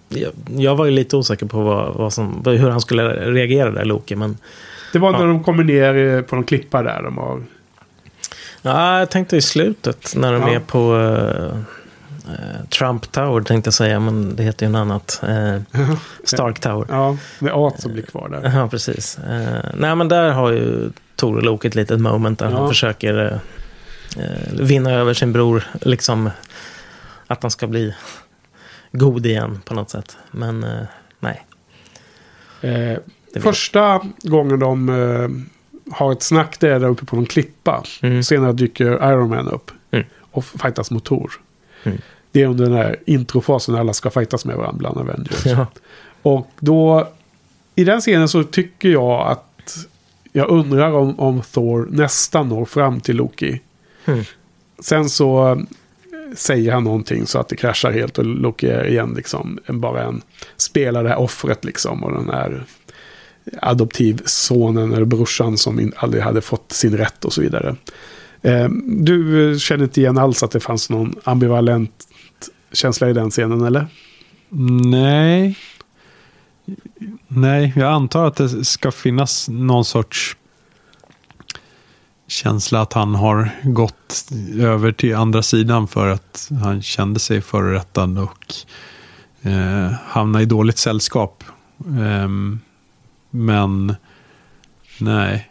Jag, 0.09 0.33
jag 0.57 0.77
var 0.77 0.85
ju 0.85 0.91
lite 0.91 1.17
osäker 1.17 1.47
på 1.47 1.61
vad, 1.63 1.95
vad 1.95 2.13
som, 2.13 2.43
hur 2.45 2.71
han 2.71 2.81
skulle 2.81 3.03
reagera 3.33 3.71
där, 3.71 3.85
Loki. 3.85 4.17
Men 4.17 4.37
Det 4.93 4.99
var 4.99 5.13
när 5.13 5.19
Ja. 5.21 5.27
de 5.27 5.45
kommer 5.45 5.65
ner 5.65 6.23
på 6.23 6.35
någon 6.35 6.45
klippa 6.45 6.83
där. 6.83 7.03
De 7.03 7.19
har... 7.19 7.43
ja, 8.63 8.99
jag 8.99 9.11
tänkte 9.11 9.37
i 9.37 9.43
slutet 9.43 10.13
när 10.17 10.33
de 10.33 10.43
Ja. 10.43 10.49
är 10.51 10.61
på 10.61 10.97
eh, 10.99 11.59
Trump 12.79 13.13
Tower, 13.13 13.41
tänkte 13.43 13.69
jag 13.69 13.75
säga. 13.75 14.01
Men 14.01 14.37
det 14.37 14.43
heter 14.43 14.67
ju 14.67 14.73
något 14.73 14.79
annat. 14.81 15.23
Eh, 15.29 15.89
Stark 16.25 16.61
Tower. 16.61 16.87
Ja, 16.91 17.17
det 17.39 17.47
är 17.49 17.67
At 17.67 17.81
som 17.81 17.93
blir 17.93 18.03
kvar 18.03 18.29
där. 18.29 18.59
Ja, 18.59 18.69
precis. 18.69 19.19
Eh, 19.19 19.65
nej, 19.75 19.95
men 19.97 20.09
där 20.09 20.31
har 20.31 20.51
ju 20.51 20.91
Tor 21.17 21.37
och 21.37 21.43
Loki 21.43 21.69
ett 21.69 21.75
litet 21.75 22.01
moment 22.01 22.39
där 22.39 22.51
Ja. 22.51 22.59
han 22.59 22.69
försöker 22.69 23.25
eh, 24.17 24.25
eh, 24.25 24.53
vinna 24.53 24.91
över 24.93 25.15
sin 25.15 25.33
bror. 25.33 25.65
Liksom 25.81 26.31
att 27.27 27.43
han 27.43 27.51
ska 27.51 27.67
bli 27.67 27.95
god 28.93 29.27
igen 29.27 29.61
på 29.65 29.75
något 29.75 29.91
sätt. 29.91 30.17
Men 30.31 30.65
eh, 30.65 30.83
nej. 31.21 31.45
Eh, 32.61 32.99
första 33.43 34.01
gången 34.23 34.59
de 34.59 34.89
eh, 34.89 35.29
har 35.95 36.13
ett 36.13 36.23
snack 36.23 36.57
det 36.61 36.69
är 36.69 36.81
där 36.81 36.89
uppe 36.89 37.05
på 37.05 37.17
någon 37.17 37.27
klippa. 37.27 37.83
Mm. 38.03 38.23
Senare 38.23 38.53
dyker 38.53 39.11
Iron 39.13 39.29
Man 39.29 39.49
upp. 39.49 39.71
Mm. 39.91 40.07
Och 40.31 40.45
fightas 40.45 40.91
mot 40.91 41.05
Thor. 41.05 41.33
Mm. 41.85 41.99
Det 42.39 42.43
är 42.43 42.47
under 42.47 42.65
den 42.65 42.74
här 42.74 42.97
introfasen 43.06 43.74
när 43.74 43.81
alla 43.81 43.93
ska 43.93 44.10
fightas 44.10 44.44
med 44.44 44.56
varandra 44.56 44.78
bland 44.78 44.98
Avengers. 44.98 45.47
Ja. 45.47 45.66
Och 46.23 46.51
då, 46.60 47.09
i 47.74 47.85
den 47.85 48.01
scenen 48.01 48.28
så 48.28 48.43
tycker 48.44 48.89
jag 48.89 49.28
att 49.28 49.86
jag 50.32 50.48
undrar 50.48 50.93
om, 50.93 51.20
om 51.20 51.43
Thor 51.43 51.89
nästan 51.90 52.48
når 52.48 52.65
fram 52.65 53.01
till 53.01 53.16
Loki. 53.16 53.60
Mm. 54.05 54.24
Sen 54.78 55.10
så 55.10 55.51
eh, 55.52 55.59
säger 56.36 56.73
han 56.73 56.85
någonting 56.85 57.27
så 57.27 57.39
att 57.39 57.48
det 57.48 57.56
kraschar 57.56 57.90
helt 57.90 58.19
och 58.19 58.24
Loki 58.24 58.66
är 58.66 58.86
igen 58.86 59.12
liksom 59.16 59.59
bara 59.69 60.02
en, 60.02 60.23
spelar 60.56 61.02
det 61.05 61.09
här 61.09 61.19
offret 61.19 61.65
liksom. 61.65 62.05
Och 62.05 62.12
den 62.12 62.31
här 62.31 62.65
adoptivsonen 63.62 64.93
eller 64.93 65.05
brorsan 65.05 65.59
som 65.59 65.93
aldrig 65.97 66.23
hade 66.23 66.40
fått 66.40 66.73
sin 66.73 66.97
rätt 66.97 67.24
och 67.24 67.32
så 67.32 67.40
vidare. 67.40 67.77
Eh, 68.43 68.69
du 68.86 69.56
känner 69.60 69.85
inte 69.85 70.01
igen 70.01 70.19
alls 70.19 70.43
att 70.43 70.51
det 70.51 70.60
fanns 70.60 70.90
någon 70.90 71.15
ambivalent 71.24 72.08
känsla 72.73 73.11
i 73.11 73.12
den 73.12 73.31
scenen 73.31 73.62
eller? 73.65 73.86
Nej. 74.90 75.59
Nej, 77.28 77.73
jag 77.77 77.93
antar 77.93 78.27
att 78.27 78.36
det 78.36 78.65
ska 78.65 78.90
finnas 78.93 79.49
någon 79.49 79.85
sorts 79.85 80.36
känsla 82.27 82.81
att 82.81 82.93
han 82.93 83.15
har 83.15 83.51
gått 83.62 84.28
över 84.59 84.93
till 84.93 85.15
andra 85.15 85.43
sidan 85.43 85.89
för 85.89 86.09
att 86.09 86.49
han 86.62 86.82
kände 86.82 87.20
sig 87.20 87.40
förorättad 87.40 88.19
och 88.19 88.55
eh, 89.43 89.93
hamnade 90.07 90.43
i 90.43 90.47
dåligt 90.47 90.78
sällskap. 90.78 91.45
Ehm, 92.01 92.61
men 93.31 93.95
nej, 94.99 95.51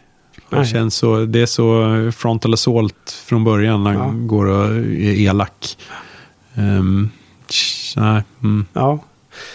Nej. 0.50 0.66
känns 0.66 0.94
så, 0.94 1.24
det 1.24 1.42
är 1.42 1.46
så 1.46 2.12
frontal 2.16 2.54
assault 2.54 3.22
från 3.26 3.44
början 3.44 3.86
han 3.86 3.94
Ja. 3.94 4.10
går 4.26 4.46
och 4.46 4.66
är 4.76 5.20
elak. 5.20 5.76
Tj, 7.48 8.00
nej, 8.00 8.22
mm. 8.42 8.66
Ja. 8.72 8.98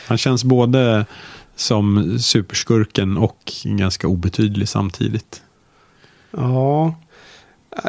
Han 0.07 0.17
känns 0.17 0.43
både 0.43 1.05
som 1.55 2.17
superskurken 2.19 3.17
och 3.17 3.51
ganska 3.63 4.07
obetydlig 4.07 4.69
samtidigt. 4.69 5.41
Ja. 6.31 6.95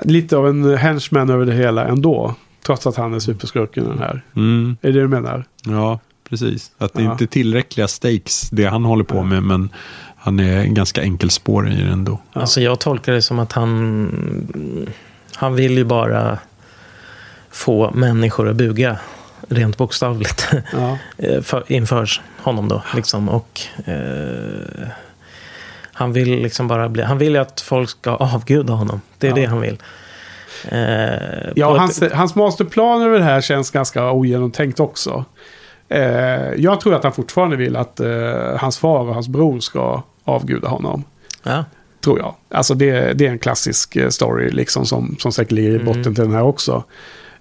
Lite 0.05 0.37
av 0.37 0.49
en 0.49 0.77
henchman 0.77 1.31
över 1.31 1.47
det 1.47 1.53
hela 1.55 1.85
ändå. 1.85 2.35
Trots 2.67 2.87
att 2.87 2.97
han 2.97 3.15
är 3.15 3.19
superskurken 3.19 3.85
den 3.85 3.99
här. 3.99 4.23
Mm, 4.37 4.77
Är 4.83 4.87
det 4.93 4.99
det 4.99 5.01
du 5.01 5.09
menar? 5.09 5.45
ja, 5.67 5.99
precis. 6.29 6.71
Att 6.79 6.95
det 6.95 7.03
Ja. 7.03 7.13
inte 7.13 7.25
är 7.25 7.27
tillräckliga 7.27 7.89
stakes, 7.89 8.51
det 8.51 8.65
han 8.65 8.85
håller 8.85 9.05
på 9.05 9.23
med, 9.23 9.43
men 9.43 9.69
han 10.17 10.41
är 10.41 10.65
ganska 10.65 11.03
enkelspårig 11.03 11.73
i 11.73 11.83
det 11.83 11.91
ändå. 11.93 12.19
Alltså 12.33 12.61
jag 12.61 12.81
tolkar 12.81 13.13
det 13.13 13.23
som 13.23 13.39
att 13.39 13.53
han, 13.53 14.89
han 15.35 15.55
vill 15.55 15.79
ju 15.79 15.85
bara 15.85 16.39
få 17.55 17.91
människor 17.95 18.49
att 18.49 18.57
buga. 18.57 18.99
Rent 19.49 19.77
bokstavligt. 19.77 20.49
Ja. 20.73 20.99
eh, 21.19 21.41
för, 21.43 21.65
inför 21.73 22.11
honom 22.43 22.69
då. 22.69 22.83
Liksom. 22.95 23.29
Och, 23.29 23.61
eh, 23.87 24.89
han 25.93 26.13
vill 26.13 26.29
liksom 26.43 26.69
bara 26.69 26.89
bli, 26.89 27.03
han 27.03 27.19
vill 27.19 27.33
ju 27.33 27.39
att 27.39 27.61
folk 27.61 27.91
ska 27.91 28.11
avguda 28.17 28.73
honom. 28.73 29.01
Det 29.19 29.27
är 29.27 29.31
Ja. 29.31 29.37
det 29.37 29.45
han 29.45 29.61
vill. 29.61 29.79
Eh, 30.69 31.53
Ja, 31.57 31.79
hans, 31.79 32.03
ett, 32.03 32.13
hans 32.13 32.35
masterplan 32.35 33.03
över 33.03 33.19
det 33.19 33.25
här 33.25 33.41
känns 33.41 33.71
ganska 33.71 34.11
ogenomtänkt 34.11 34.81
också. 34.81 35.25
Eh, 35.89 36.01
jag 36.57 36.81
tror 36.81 36.95
att 36.95 37.03
han 37.03 37.13
fortfarande 37.13 37.57
vill 37.57 37.77
att 37.77 38.01
eh, 38.01 38.57
hans 38.59 38.79
far 38.79 39.01
och 39.09 39.15
hans 39.15 39.29
bror 39.29 39.61
ska 39.61 40.03
avguda 40.25 40.69
honom. 40.69 41.05
ja, 41.43 41.65
Tror 42.05 42.19
jag. 42.19 42.35
Alltså 42.51 42.75
det, 42.75 43.13
det 43.13 43.27
är 43.27 43.31
en 43.31 43.39
klassisk 43.39 43.97
eh, 43.97 44.09
story 44.09 44.51
liksom 44.51 44.87
som, 44.87 45.17
som 45.19 45.33
säkert 45.33 45.53
ligger 45.53 45.71
i 45.71 45.79
botten 45.79 46.01
Mm. 46.03 46.15
till 46.15 46.25
den 46.25 46.33
här 46.35 46.43
också. 46.43 46.85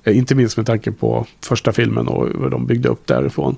Eh, 0.03 0.17
inte 0.17 0.35
minst 0.35 0.57
med 0.57 0.65
tanke 0.65 0.91
på 0.91 1.25
första 1.45 1.71
filmen 1.71 2.07
och 2.07 2.27
vad 2.35 2.51
de 2.51 2.65
byggde 2.65 2.89
upp 2.89 3.07
därifrån. 3.07 3.57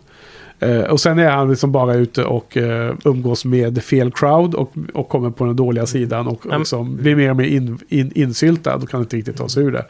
Eh, 0.60 0.80
och 0.80 1.00
sen 1.00 1.20
är 1.20 1.30
han 1.30 1.50
liksom 1.50 1.72
bara 1.72 1.94
ute 1.94 2.24
och 2.24 2.58
eh, 2.58 2.96
umgås 3.06 3.46
med 3.46 3.84
fel 3.84 4.12
crowd 4.12 4.56
och, 4.56 4.74
och 4.94 5.10
kommer 5.10 5.30
på 5.30 5.46
den 5.46 5.56
dåliga 5.56 5.86
sidan 5.86 6.28
och 6.28 6.46
Mm. 6.46 6.60
liksom 6.60 6.96
blir 6.96 7.16
mer 7.16 7.30
och 7.30 7.36
mer 7.36 7.46
in, 7.46 7.80
in, 7.90 8.12
insyltad 8.16 8.76
och 8.76 8.90
kan 8.90 9.00
inte 9.00 9.18
riktigt 9.18 9.38
ta 9.38 9.50
sig 9.50 9.64
ur 9.64 9.72
det. 9.72 9.86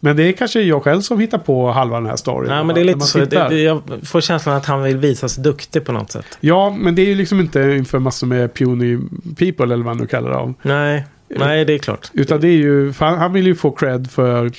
Men 0.00 0.16
det 0.16 0.22
är 0.22 0.32
kanske 0.32 0.60
jag 0.62 0.82
själv 0.82 1.00
som 1.00 1.20
hittar 1.20 1.38
på 1.38 1.70
halva 1.70 1.96
den 1.96 2.06
här 2.06 2.16
storyn. 2.16 2.50
nej, 2.50 2.64
men 2.64 2.74
det 2.74 2.80
är 2.80 2.84
lite 2.84 3.00
så. 3.00 3.18
Det, 3.18 3.62
jag 3.62 3.82
får 4.02 4.20
känslan 4.20 4.56
att 4.56 4.66
han 4.66 4.82
vill 4.82 4.96
visa 4.96 5.28
sig 5.28 5.44
duktig 5.44 5.84
på 5.84 5.92
något 5.92 6.10
sätt. 6.10 6.26
Ja, 6.40 6.76
men 6.78 6.94
det 6.94 7.02
är 7.02 7.06
ju 7.06 7.14
liksom 7.14 7.40
inte 7.40 7.60
inför 7.60 7.98
massor 7.98 8.26
med 8.26 8.54
puny 8.54 8.98
people 9.38 9.64
eller 9.64 9.76
vad 9.76 9.84
man 9.84 9.96
nu 9.96 10.06
kallar 10.06 10.30
dem. 10.30 10.54
Nej, 10.62 11.04
nej 11.28 11.64
det 11.64 11.72
är 11.74 11.78
klart. 11.78 12.10
Utan 12.12 12.40
det 12.40 12.48
är 12.48 12.52
ju, 12.56 12.92
han, 12.98 13.18
han 13.18 13.32
vill 13.32 13.46
ju 13.46 13.54
få 13.54 13.70
cred 13.70 14.10
för 14.10 14.50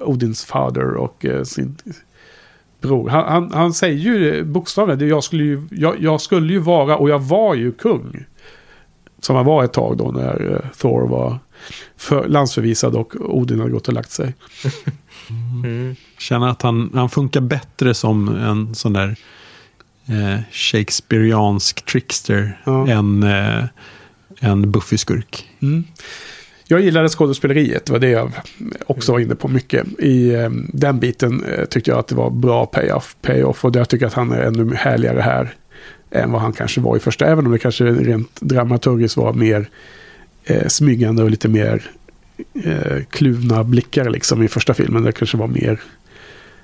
Odins 0.00 0.44
fader 0.44 0.94
och 0.94 1.24
eh, 1.24 1.42
sin 1.42 1.76
bror. 2.80 3.08
Han, 3.08 3.24
han, 3.32 3.52
han 3.52 3.72
säger 3.72 3.96
ju 3.96 4.44
bokstavligen, 4.44 5.08
jag 5.08 5.24
skulle 5.24 5.44
ju, 5.44 5.68
jag, 5.70 6.02
jag 6.02 6.20
skulle 6.20 6.52
ju 6.52 6.58
vara, 6.58 6.96
och 6.96 7.10
jag 7.10 7.18
var 7.18 7.54
ju 7.54 7.72
kung. 7.72 8.24
Som 9.20 9.36
han 9.36 9.44
var 9.44 9.64
ett 9.64 9.72
tag 9.72 9.96
då 9.96 10.10
när 10.12 10.52
eh, 10.52 10.70
Thor 10.78 11.08
var 11.08 11.38
för, 11.96 12.28
landsförvisad 12.28 12.94
och 12.94 13.14
Odin 13.20 13.58
hade 13.60 13.70
gått 13.72 13.88
och 13.88 13.94
lagt 13.94 14.10
sig. 14.10 14.34
Mm. 15.64 15.96
Känner 16.18 16.48
att 16.48 16.62
han, 16.62 16.90
han 16.94 17.10
funkar 17.10 17.40
bättre 17.40 17.94
som 17.94 18.28
en 18.28 18.74
sån 18.74 18.92
där 18.92 19.16
eh, 20.06 20.40
Shakespeareansk 20.50 21.86
trickster 21.86 22.60
Ja. 22.64 22.88
än 22.88 23.22
eh, 23.22 23.64
en 24.40 24.72
Buffy-skurk. 24.72 25.48
Mm. 25.62 25.84
Jag 26.70 26.80
gillade 26.80 27.08
skådespeleriet, 27.08 27.86
det 27.86 27.92
var 27.92 27.98
det 27.98 28.10
jag 28.10 28.32
också 28.86 29.12
var 29.12 29.18
inne 29.20 29.34
på 29.34 29.48
mycket. 29.48 29.86
I 29.98 30.34
eh, 30.34 30.50
den 30.68 30.98
biten 30.98 31.44
eh, 31.44 31.64
tyckte 31.64 31.90
jag 31.90 31.98
att 31.98 32.08
det 32.08 32.14
var 32.14 32.30
bra 32.30 32.66
payoff, 32.66 33.16
payoff 33.22 33.64
och 33.64 33.76
jag 33.76 33.88
tycker 33.88 34.06
att 34.06 34.14
han 34.14 34.32
är 34.32 34.40
ännu 34.40 34.74
härligare 34.74 35.20
här 35.20 35.54
än 36.10 36.32
vad 36.32 36.40
han 36.40 36.52
kanske 36.52 36.80
var 36.80 36.96
i 36.96 37.00
första. 37.00 37.26
Även 37.26 37.46
om 37.46 37.52
det 37.52 37.58
kanske 37.58 37.84
rent 37.84 38.40
dramaturgiskt 38.40 39.16
var 39.16 39.32
mer 39.32 39.68
eh, 40.44 40.66
smygande 40.66 41.22
och 41.22 41.30
lite 41.30 41.48
mer 41.48 41.90
eh, 42.64 43.04
kluvna 43.10 43.64
blickar 43.64 44.10
liksom 44.10 44.42
i 44.42 44.48
första 44.48 44.74
filmen. 44.74 45.02
Det 45.02 45.12
kanske 45.12 45.36
var 45.36 45.48
mer 45.48 45.80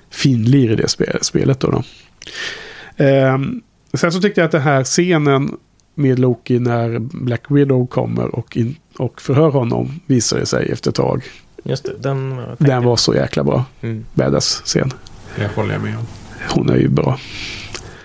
finlir 0.09 0.71
i 0.71 0.75
det 0.75 0.87
spe- 0.87 1.21
spelet 1.21 1.59
då. 1.59 1.71
då. 1.71 1.83
Eh, 3.03 3.37
sen 3.93 4.11
så 4.11 4.21
tyckte 4.21 4.41
jag 4.41 4.45
att 4.45 4.51
den 4.51 4.61
här 4.61 4.83
scenen 4.83 5.57
med 5.97 6.19
Loki 6.19 6.59
när 6.59 6.99
Black 6.99 7.43
Widow 7.51 7.87
kommer 7.87 8.35
och, 8.35 8.57
in, 8.57 8.75
och 8.97 9.21
förhör 9.21 9.49
honom 9.49 9.99
visar 10.05 10.39
det 10.39 10.45
sig 10.45 10.71
efter 10.71 10.89
ett 10.89 10.95
tag. 10.95 11.23
Just 11.63 11.83
det, 11.83 11.93
den 11.99 12.35
var 12.37 12.43
jag 12.43 12.67
Den 12.67 12.83
var 12.83 12.95
så 12.95 13.15
jäkla 13.15 13.43
bra. 13.43 13.65
Mm. 13.81 14.05
Badass 14.13 14.61
scen. 14.65 14.91
Det 15.35 15.47
håller 15.55 15.73
jag 15.73 15.81
med 15.83 15.97
om. 15.97 16.05
Hon 16.49 16.69
är 16.69 16.75
ju 16.77 16.87
bra. 16.87 17.19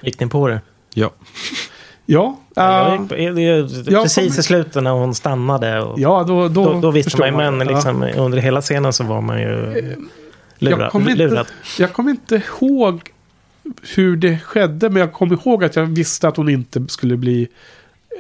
Gick 0.03 0.21
ni 0.21 0.27
på 0.27 0.49
det? 0.49 0.61
Ja. 0.95 1.11
Ja, 2.07 2.37
Ja, 2.55 2.79
jag 2.79 2.95
äh, 2.95 3.01
gick 3.01 3.09
på, 3.09 3.15
det, 3.15 3.31
det, 3.85 3.91
jag 3.91 4.03
precis 4.03 4.33
kom- 4.35 4.41
i 4.41 4.43
slutet 4.43 4.83
när 4.83 4.91
hon 4.91 5.15
stannade. 5.15 5.81
Och, 5.83 6.01
ja 6.01 6.25
då, 6.29 6.49
då, 6.49 6.73
då, 6.73 6.81
då 6.81 6.91
visste 6.91 7.19
man 7.19 7.29
ju, 7.29 7.37
men 7.37 7.59
Ja. 7.69 7.75
liksom, 7.75 8.09
under 8.17 8.39
hela 8.39 8.61
scenen 8.61 8.93
så 8.93 9.05
var 9.05 9.21
man 9.21 9.41
ju 9.41 9.57
lurad. 10.59 10.81
jag 10.81 10.91
kommer 10.91 11.11
inte-. 11.11 11.45
Jag 11.79 11.93
kommer 11.93 12.11
inte 12.11 12.43
ihåg 12.61 13.11
hur 13.97 14.17
det 14.17 14.39
skedde, 14.39 14.91
men 14.91 15.01
jag 15.01 15.13
kommer 15.13 15.35
ihåg 15.35 15.65
att 15.65 15.77
jag 15.77 15.87
visste 15.87 16.29
att 16.29 16.37
hon 16.37 16.49
inte 16.49 16.85
skulle 16.89 17.17
bli 17.17 17.49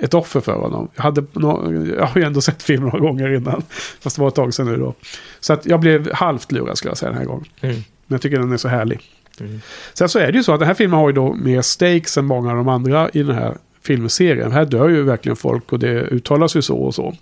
ett 0.00 0.14
offer 0.14 0.40
för 0.40 0.52
honom. 0.52 0.88
Jag, 0.94 1.02
hade 1.02 1.24
nå- 1.32 1.72
jag 1.98 2.06
har 2.06 2.20
ju 2.20 2.26
ändå 2.26 2.40
sett 2.40 2.62
filmen 2.62 2.88
några 2.88 2.98
gånger 2.98 3.34
innan, 3.34 3.62
fast 4.00 4.16
det 4.16 4.22
var 4.22 4.28
ett 4.28 4.34
tag 4.34 4.54
sedan 4.54 4.66
nu 4.66 4.76
då. 4.76 4.94
Så 5.40 5.52
att 5.52 5.66
jag 5.66 5.80
blev 5.80 6.12
halvt 6.12 6.52
lurad 6.52 6.78
skulle 6.78 6.90
jag 6.90 6.98
säga 6.98 7.10
den 7.10 7.18
här 7.18 7.26
gången. 7.26 7.44
Mm. 7.60 7.74
Men 7.76 8.14
jag 8.14 8.20
tycker 8.22 8.38
den 8.38 8.52
är 8.52 8.56
så 8.56 8.68
härlig. 8.68 9.00
Mm. 9.40 9.60
Sen 9.94 10.08
så 10.08 10.18
är 10.18 10.32
det 10.32 10.38
ju 10.38 10.44
så 10.44 10.52
att 10.52 10.60
den 10.60 10.66
här 10.66 10.74
filmen 10.74 10.98
har 10.98 11.08
ju 11.08 11.14
då 11.14 11.32
mer 11.32 11.62
stakes 11.62 12.18
än 12.18 12.24
många 12.24 12.50
av 12.50 12.56
de 12.56 12.68
andra 12.68 13.10
i 13.10 13.22
den 13.22 13.36
här 13.36 13.56
filmserien. 13.82 14.52
Här 14.52 14.64
dör 14.64 14.88
ju 14.88 15.02
verkligen 15.02 15.36
folk 15.36 15.72
och 15.72 15.78
det 15.78 16.00
uttalas 16.00 16.56
ju 16.56 16.62
så 16.62 16.78
och 16.78 16.94
så. 16.94 17.14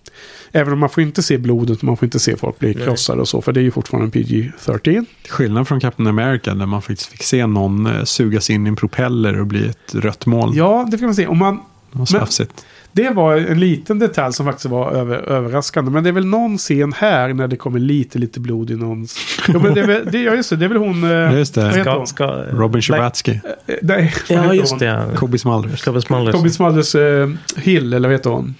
Även 0.53 0.73
om 0.73 0.79
man 0.79 0.89
får 0.89 1.03
inte 1.03 1.23
se 1.23 1.39
blodet 1.39 1.79
och 1.79 1.85
man 1.85 1.97
får 1.97 2.07
inte 2.07 2.19
se 2.19 2.37
folk 2.37 2.59
bli 2.59 2.75
krossade 2.75 3.21
och 3.21 3.29
så. 3.29 3.43
För 3.43 3.53
det 3.53 3.61
är 3.61 3.63
ju 3.63 3.71
fortfarande 3.71 4.07
en 4.07 4.25
PG-13. 4.25 4.79
Till 5.23 5.33
skillnad 5.33 5.69
från 5.69 5.81
Captain 5.81 6.07
America 6.07 6.55
där 6.55 6.67
man 6.67 6.83
faktiskt 6.83 7.11
fick 7.11 7.23
se 7.23 7.47
någon 7.47 7.87
eh, 7.87 8.05
sugas 8.05 8.51
in 8.51 8.67
i 8.67 8.69
en 8.69 8.77
propeller 8.77 9.41
och 9.41 9.47
bli 9.47 9.69
ett 9.69 9.95
rött 9.95 10.27
moln. 10.27 10.53
Ja, 10.55 10.89
det 10.91 10.99
kan 10.99 11.07
man 11.07 11.15
se. 11.15 11.27
Om 11.27 11.39
man, 11.39 11.61
Det 11.93 11.99
var 11.99 12.07
slafsigt. 12.07 12.65
det 12.93 13.11
var 13.11 13.37
en 13.37 13.61
liten 13.61 13.99
detalj 13.99 14.33
som 14.35 14.47
faktiskt 14.47 14.67
var 14.67 14.93
över, 14.93 15.17
överraskande. 15.17 15.91
Men 15.91 16.05
det 16.05 16.11
är 16.11 16.13
väl 16.13 16.27
någon 16.27 16.59
scen 16.59 16.93
här 16.93 17.33
när 17.33 17.49
det 17.49 17.57
kommer 17.57 17.79
lite, 17.79 18.19
lite 18.19 18.41
blod 18.41 18.71
i 18.71 18.77
någons... 18.77 19.17
Jo, 19.49 19.61
men 19.63 19.75
det 19.75 19.81
är 19.81 19.87
väl, 19.87 20.09
det, 20.13 20.23
ja, 20.23 20.35
just 20.35 20.51
det. 20.51 20.57
Det 20.57 20.65
är 20.65 20.69
väl 20.69 20.79
hon... 20.79 21.05
eh, 21.05 21.39
Just 21.39 21.55
det. 21.55 21.73
Ska, 21.81 21.97
hon? 21.97 22.07
ska, 22.07 22.27
Robin 22.53 22.83
Scherbatsky. 22.83 23.33
Eh, 23.67 23.75
Nej, 23.83 24.15
Ja, 24.29 24.55
just 24.55 24.71
hon? 24.71 24.79
det. 24.79 24.85
ja. 24.87 25.05
Kobe 25.17 25.39
Smulders. 25.39 25.83
Tobbe 25.83 26.01
Smulders. 26.03 26.35
Tobbe 26.35 26.51
Smulders 26.51 26.95
eh, 26.95 27.31
Hill, 27.57 27.93
eller 27.93 28.09
vad 28.09 28.15
heter 28.15 28.31
hon? 28.31 28.55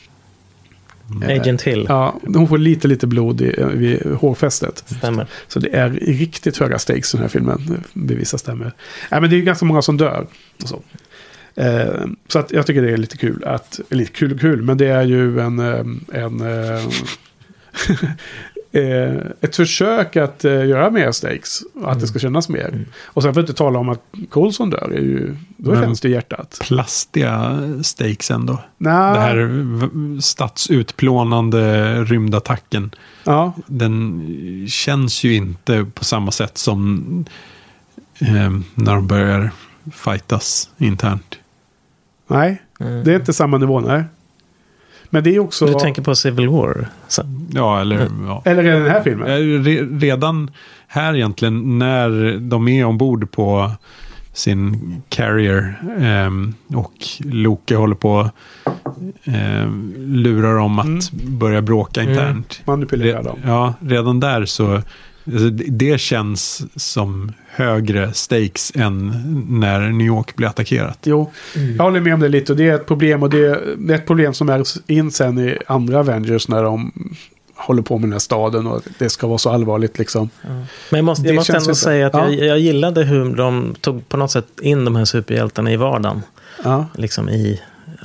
Agent 1.29 1.63
Hill. 1.63 1.87
Ja, 1.89 2.15
hon 2.23 2.49
får 2.49 2.59
lite, 2.59 2.89
lite 2.89 3.07
blod 3.07 3.41
i, 3.41 3.55
vid 3.75 4.07
hårfästet. 4.21 4.85
Stämmer. 4.99 5.27
Så 5.49 5.59
det 5.61 5.77
är 5.77 5.91
riktigt 5.91 6.57
höga 6.59 6.79
stakes 6.79 7.15
i 7.15 7.17
den 7.17 7.23
här 7.25 7.29
filmen. 7.29 7.83
Bevisas 7.93 8.41
stämmer. 8.41 8.73
Nej, 9.11 9.21
men 9.21 9.31
det 9.31 9.37
är 9.37 9.39
ju 9.39 9.45
ganska 9.45 9.65
många 9.67 9.83
som 9.83 9.97
dör. 9.97 10.27
Och 10.63 10.69
så. 10.69 10.81
Eh, 11.55 12.05
så 12.29 12.39
att 12.39 12.53
jag 12.53 12.67
tycker 12.67 12.83
det 12.83 12.93
är 12.93 12.97
lite 12.97 13.17
kul. 13.17 13.45
Att, 13.47 13.81
lite 13.91 14.13
kul 14.13 14.33
och 14.33 14.41
kul, 14.41 14.63
men 14.63 14.79
det 14.79 14.87
är 14.87 15.03
ju 15.03 15.41
en... 15.41 15.59
eh, 15.59 15.85
en 16.25 16.41
eh, 16.41 16.85
ett 19.41 19.57
försök 19.57 20.17
att 20.17 20.45
göra 20.45 20.91
mer 20.91 21.13
stakes. 21.13 21.61
Att 21.85 22.01
det 22.01 22.07
ska 22.07 22.19
kännas 22.19 22.49
mer. 22.49 22.85
Och 23.05 23.23
sen 23.23 23.35
för 23.35 23.41
att 23.41 23.49
inte 23.49 23.59
tala 23.59 23.79
om 23.79 23.89
att 23.89 24.03
Coulson 24.31 24.71
dör. 24.71 24.91
Är 24.95 25.01
ju, 25.01 25.37
då 25.57 25.71
Men- 25.71 25.83
känns 25.83 26.01
det 26.01 26.09
i 26.09 26.13
hjärtat. 26.13 26.59
Plastiga 26.63 27.61
stakes 27.83 28.31
ändå. 28.31 28.59
Nah, 28.79 29.13
Det 29.15 29.21
här 29.21 30.21
stadsutplånande 30.21 31.95
rymdattacken. 32.05 32.91
Ja, 33.25 33.53
Den 33.67 34.67
känns 34.69 35.25
ju 35.25 35.35
inte 35.35 35.87
på 35.95 36.05
samma 36.05 36.31
sätt 36.31 36.59
som 36.59 37.05
eh, 38.19 38.51
när 38.75 38.95
de 38.95 39.07
börjar 39.07 39.51
fightas 39.93 40.71
internt. 40.79 41.39
Nej. 42.31 42.63
Mm. 42.81 43.05
Det 43.05 43.13
är 43.13 43.17
inte 43.17 43.33
samma 43.33 43.59
nivå, 43.59 43.81
nej. 43.81 44.05
Men 45.11 45.25
det 45.25 45.35
är 45.37 45.39
också... 45.39 45.67
Du 45.67 45.75
tänker 45.75 46.03
på 46.03 46.15
Civil 46.15 46.49
War? 46.49 46.89
Så, 47.09 47.23
Ja, 47.55 47.81
eller 47.81 48.09
ja. 48.27 48.43
Eller 48.45 48.63
det 48.63 48.71
den 48.71 48.91
här 48.91 49.03
filmen? 49.03 49.27
Eh, 49.29 49.35
Re- 49.37 50.01
redan 50.01 50.51
här 50.87 51.15
egentligen 51.17 51.79
när 51.79 52.39
de 52.41 52.69
är 52.69 52.85
ombord 52.85 53.31
på 53.33 53.71
sin 54.33 55.03
carrier 55.09 55.75
ehm, 56.01 56.55
och 56.75 56.93
Loke 57.19 57.77
håller 57.77 57.95
på 57.95 58.31
ehm, 59.25 59.95
lurar 59.99 60.57
om 60.57 60.79
att 60.79 61.13
börja 61.13 61.63
bråka 61.63 62.03
internt. 62.03 62.63
Manipulera 62.65 63.21
Re- 63.21 63.25
dem. 63.25 63.39
Ja, 63.45 63.75
redan 63.81 64.21
där 64.21 64.45
så 64.45 64.83
alltså, 65.27 65.51
det- 65.51 66.01
känns 66.01 66.63
som 66.77 67.33
högre 67.49 68.13
stakes 68.13 68.73
än 68.75 69.13
när 69.49 69.81
New 69.81 70.07
York 70.07 70.37
blir 70.37 70.49
attackerat. 70.49 70.99
Jo, 71.03 71.31
jag 71.77 71.85
håller 71.85 72.01
med 72.01 72.15
om 72.15 72.21
det 72.21 72.29
lite. 72.29 72.53
Och 72.53 72.59
det 72.59 72.69
är 72.69 72.75
ett 72.75 72.87
problem. 72.87 73.23
Och 73.23 73.31
det 73.31 73.47
är, 73.47 73.91
ett 73.95 74.07
problem 74.07 74.35
som 74.35 74.49
är 74.49 74.65
in 74.87 75.11
sen 75.11 75.39
i 75.39 75.59
andra 75.67 75.99
Avengers 75.99 76.49
när 76.49 76.63
de 76.63 76.93
håller 77.55 77.83
på 77.83 77.99
med 77.99 78.03
den 78.09 78.13
här 78.13 78.19
staden. 78.19 78.67
Och 78.67 78.83
det 78.99 79.09
ska 79.11 79.27
vara 79.27 79.39
så 79.39 79.51
allvarligt 79.51 79.99
liksom. 79.99 80.31
Men 80.91 80.99
jag 80.99 81.05
måste, 81.05 81.27
jag 81.27 81.35
måste 81.37 81.53
ändå 81.53 81.63
inte- 81.71 81.75
säga 81.75 82.07
att 82.07 82.15
Ja. 82.15 82.31
jag, 82.31 82.47
jag 82.47 82.59
gillade 82.59 83.05
hur 83.05 83.35
de 83.37 83.75
tog 83.81 84.09
på 84.09 84.17
något 84.17 84.31
sätt 84.31 84.47
in 84.63 84.85
de 84.85 84.97
här 84.97 85.05
superhjältarna 85.05 85.73
i 85.73 85.77
vardagen. 85.77 86.23
Ja, 86.65 86.87
Liksom 86.95 87.29
i, 87.29 87.61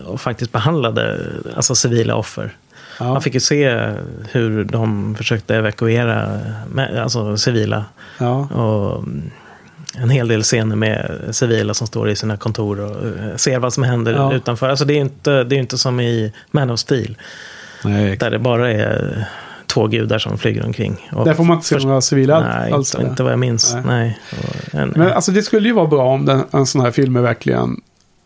och 0.06 0.22
faktiskt 0.22 0.52
behandlade 0.52 1.20
alltså 1.56 1.76
civila 1.76 2.16
offer. 2.16 2.56
Ja. 3.00 3.06
Man 3.14 3.22
fick 3.22 3.34
ju 3.34 3.40
se 3.40 3.90
hur 4.32 4.64
de 4.64 5.16
försökte 5.16 5.56
evakuera 5.56 6.40
med, 6.72 7.00
alltså 7.00 7.38
civila. 7.38 7.86
ja. 8.18 8.36
Och 8.48 9.04
en 9.98 10.10
hel 10.10 10.28
del 10.28 10.44
scener 10.44 10.76
med 10.76 11.22
civila 11.32 11.74
som 11.74 11.88
står 11.88 12.10
i 12.10 12.16
sina 12.16 12.38
kontor 12.38 12.80
och 12.80 13.06
eh, 13.06 13.36
ser 13.36 13.60
vad 13.60 13.74
som 13.74 13.84
händer 13.84 14.14
Ja. 14.14 14.34
utanför. 14.34 14.70
Alltså 14.70 14.86
det 14.86 14.94
är 14.94 14.96
ju 14.96 15.02
inte, 15.02 15.44
det 15.44 15.56
är 15.56 15.60
inte 15.60 15.78
som 15.78 16.00
i 16.00 16.34
Man 16.52 16.70
of 16.70 16.80
Steel. 16.80 17.18
Nej, 17.84 18.18
Där 18.18 18.32
det 18.32 18.40
bara 18.40 18.72
är 18.72 19.26
två 19.68 19.88
gudar 19.88 20.20
som 20.20 20.38
flyger 20.38 20.66
omkring. 20.66 21.10
Och 21.12 21.26
Där 21.26 21.34
får 21.34 21.44
man 21.44 21.56
inte 21.58 21.68
se 21.68 21.78
några 21.78 22.02
civila 22.02 22.40
Nej, 22.40 22.72
alls. 22.72 22.96
inte, 22.96 23.08
inte 23.08 23.24
vad 23.24 23.32
jag 23.32 23.40
minns. 23.40 23.74
Nej. 23.74 23.84
Nej. 23.86 24.20
En, 24.82 24.90
Men 24.90 25.12
alltså 25.12 25.32
det 25.32 25.44
skulle 25.44 25.68
ju 25.68 25.74
vara 25.74 25.88
bra 25.88 26.04
om 26.14 26.26
den, 26.26 26.44
en 26.52 26.66
sån 26.66 26.82
här 26.82 26.92
film 26.92 27.22
verkligen 27.24 27.82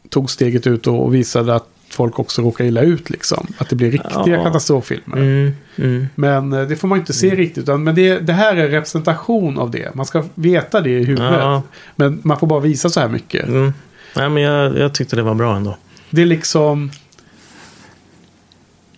tog 0.10 0.32
steget 0.32 0.68
ut 0.68 0.88
och 0.88 1.16
visade 1.16 1.56
att 1.56 1.68
folk 1.92 2.20
också 2.20 2.42
råkar 2.42 2.66
illa 2.66 2.82
ut 2.82 3.10
liksom. 3.10 3.48
Att 3.58 3.70
det 3.70 3.76
blir 3.76 3.92
riktiga 3.92 4.24
Ja. 4.28 4.44
katastroffilmer. 4.44 5.18
mm, 5.18 5.52
mm. 5.76 6.08
Men 6.16 6.54
eh, 6.54 6.62
det 6.68 6.76
får 6.76 6.88
man 6.88 7.00
inte 7.00 7.14
se 7.14 7.36
riktigt. 7.36 7.64
Utan, 7.64 7.84
men 7.84 7.96
det, 7.96 8.20
det 8.20 8.34
här 8.34 8.56
är 8.56 8.68
representation 8.68 9.58
av 9.60 9.72
det. 9.72 9.96
Man 9.96 10.06
ska 10.06 10.24
veta 10.36 10.82
det 10.82 10.90
i 10.90 11.04
huvudet. 11.04 11.34
Ja. 11.40 11.62
Men 11.96 12.22
man 12.24 12.40
får 12.40 12.48
bara 12.48 12.60
visa 12.60 12.90
så 12.90 13.00
här 13.00 13.08
mycket. 13.08 13.48
Mm. 13.48 13.74
Nej, 14.16 14.30
men 14.30 14.44
jag, 14.44 14.78
jag 14.78 14.94
tyckte 14.94 15.16
det 15.16 15.22
var 15.22 15.36
bra 15.36 15.56
ändå. 15.56 15.78
Det 16.10 16.22
är 16.22 16.26
liksom... 16.26 16.92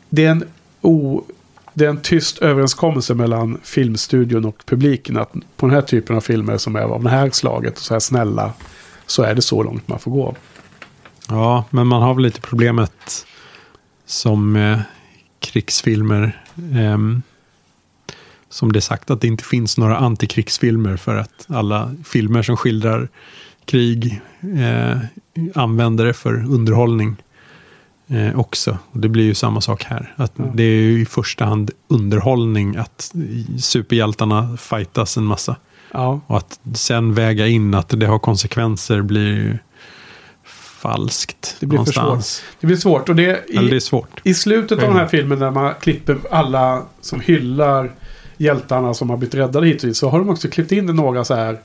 Det 0.10 0.26
är 0.26 0.30
en, 0.32 0.44
o, 0.82 1.24
det 1.74 1.86
är 1.86 1.90
en 1.90 2.02
tyst 2.02 2.38
överenskommelse 2.38 3.14
mellan 3.14 3.58
filmstudion 3.64 4.46
och 4.46 4.64
publiken. 4.66 5.18
Att 5.18 5.34
på 5.58 5.66
den 5.66 5.76
här 5.76 5.82
typen 5.82 6.16
av 6.16 6.22
filmer 6.22 6.58
som 6.58 6.76
är 6.76 6.82
av 6.82 7.04
det 7.04 7.10
här 7.10 7.30
slaget 7.30 7.74
och 7.78 7.84
så 7.84 7.94
här 7.94 8.00
snälla. 8.00 8.54
Så 9.06 9.24
är 9.24 9.36
det 9.36 9.42
så 9.42 9.64
långt 9.64 9.88
man 9.88 10.00
får 10.00 10.12
gå. 10.12 10.36
Ja, 11.32 11.66
men 11.70 11.88
man 11.88 12.02
har 12.02 12.14
väl 12.14 12.24
lite 12.24 12.42
problemet 12.42 13.26
som 14.06 14.56
eh, 14.56 14.80
krigsfilmer. 15.40 16.42
ehm, 16.74 17.22
som 18.50 18.72
det 18.72 18.80
är 18.80 18.82
sagt 18.82 19.12
att 19.12 19.22
det 19.22 19.28
inte 19.28 19.44
finns 19.44 19.78
några 19.78 19.98
antikrigsfilmer 19.98 20.98
för 20.98 21.16
att 21.16 21.46
alla 21.48 21.96
filmer 22.06 22.42
som 22.44 22.58
skildrar 22.58 23.10
krig 23.66 24.22
eh, 24.42 24.98
använder 25.56 26.06
det 26.06 26.14
för 26.14 26.34
underhållning 26.34 27.16
eh, 28.08 28.40
också. 28.40 28.78
Och 28.92 29.00
det 29.00 29.10
blir 29.10 29.24
ju 29.24 29.34
samma 29.34 29.62
sak 29.62 29.84
här. 29.84 30.14
Att 30.16 30.34
Ja. 30.36 30.52
Det 30.54 30.64
är 30.64 30.82
ju 30.82 31.02
i 31.02 31.06
första 31.06 31.46
hand 31.46 31.72
underhållning 31.88 32.76
att 32.76 33.14
superhjältarna 33.60 34.58
fightas 34.58 35.18
en 35.18 35.26
massa. 35.26 35.56
Ja, 35.92 36.22
Och 36.28 36.38
att 36.38 36.60
sen 36.74 37.14
väga 37.14 37.48
in 37.48 37.74
att 37.74 37.90
det 37.90 38.06
har 38.06 38.20
konsekvenser 38.20 39.02
blir 39.02 39.60
falskt. 40.82 41.56
det 41.60 41.66
blir 41.66 41.78
för 41.78 42.02
någonstans. 42.02 42.36
svårt. 42.36 42.56
Det 42.62 42.68
blir 42.68 42.78
svårt. 42.78 43.10
Och 43.10 43.16
det, 43.16 43.24
Eller 43.50 43.62
det 43.70 43.74
är 43.74 43.78
i, 43.78 43.82
svårt. 43.82 44.22
I 44.24 44.34
slutet 44.34 44.78
av 44.84 44.90
den 44.90 44.98
här 44.98 45.08
filmen 45.08 45.40
när 45.40 45.52
man 45.52 45.74
klipper 45.82 46.18
alla 46.32 46.82
som 47.02 47.20
hyllar 47.20 47.92
hjältarna 48.38 48.94
som 48.94 49.10
har 49.10 49.18
blivit 49.18 49.36
räddade 49.36 49.68
hittills. 49.68 49.98
Så 49.98 50.10
har 50.10 50.20
de 50.20 50.30
också 50.30 50.48
klippt 50.48 50.72
in 50.72 50.86
några 50.86 51.24
så 51.24 51.36
här 51.36 51.58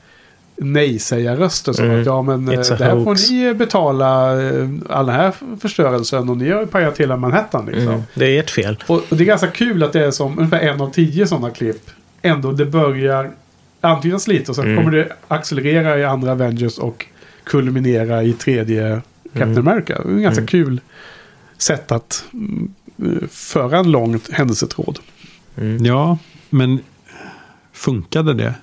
nej-sägarröster. 0.55 1.73
Som 1.73 1.85
Mm. 1.85 1.99
att 1.99 2.05
ja 2.05 2.21
men 2.21 2.45
det 2.45 2.79
här 2.79 2.95
hoax. 2.95 3.27
får 3.27 3.33
ni 3.33 3.53
betala 3.53 4.31
eh, 4.41 4.67
all 4.89 5.05
den 5.05 5.15
här 5.15 5.33
förstörelsen. 5.61 6.29
Och 6.29 6.37
ni 6.37 6.49
har 6.51 6.59
ju 6.61 6.67
pajat 6.67 6.97
hela 6.97 7.17
Manhattan 7.17 7.65
liksom. 7.65 7.87
Mm. 7.87 8.01
Det 8.13 8.25
är 8.25 8.39
ert 8.39 8.49
fel. 8.49 8.77
Och, 8.87 8.95
och 9.09 9.17
det 9.17 9.23
är 9.23 9.25
ganska 9.25 9.47
kul 9.47 9.83
att 9.83 9.93
det 9.93 10.05
är 10.05 10.11
som 10.11 10.37
ungefär 10.39 10.59
en 10.59 10.81
av 10.81 10.91
tio 10.91 11.27
sådana 11.27 11.49
klipp. 11.49 11.89
Ändå 12.21 12.51
det 12.51 12.65
börjar 12.65 13.31
antydas 13.81 14.27
lite 14.27 14.51
och 14.51 14.55
sen 14.55 14.65
Mm. 14.65 14.77
kommer 14.77 14.97
det 14.97 15.07
accelerera 15.27 15.99
i 15.99 16.05
andra 16.05 16.31
Avengers 16.31 16.77
och 16.77 17.05
kulminera 17.47 18.23
i 18.23 18.33
tredje 18.33 19.01
Captain 19.33 19.51
Mm. 19.51 19.67
America. 19.67 20.01
Det 20.05 20.11
är 20.11 20.15
ett 20.15 20.21
ganska 20.23 20.41
Mm. 20.41 20.47
kul 20.47 20.81
sätt 21.57 21.91
att 21.91 22.23
mm, 22.33 22.69
föra 23.31 23.77
en 23.79 23.91
lång 23.91 24.19
händelsetråd. 24.31 24.99
Mm. 25.57 25.85
Ja, 25.85 26.17
men 26.49 26.79
funkade 27.73 28.33
det 28.33 28.53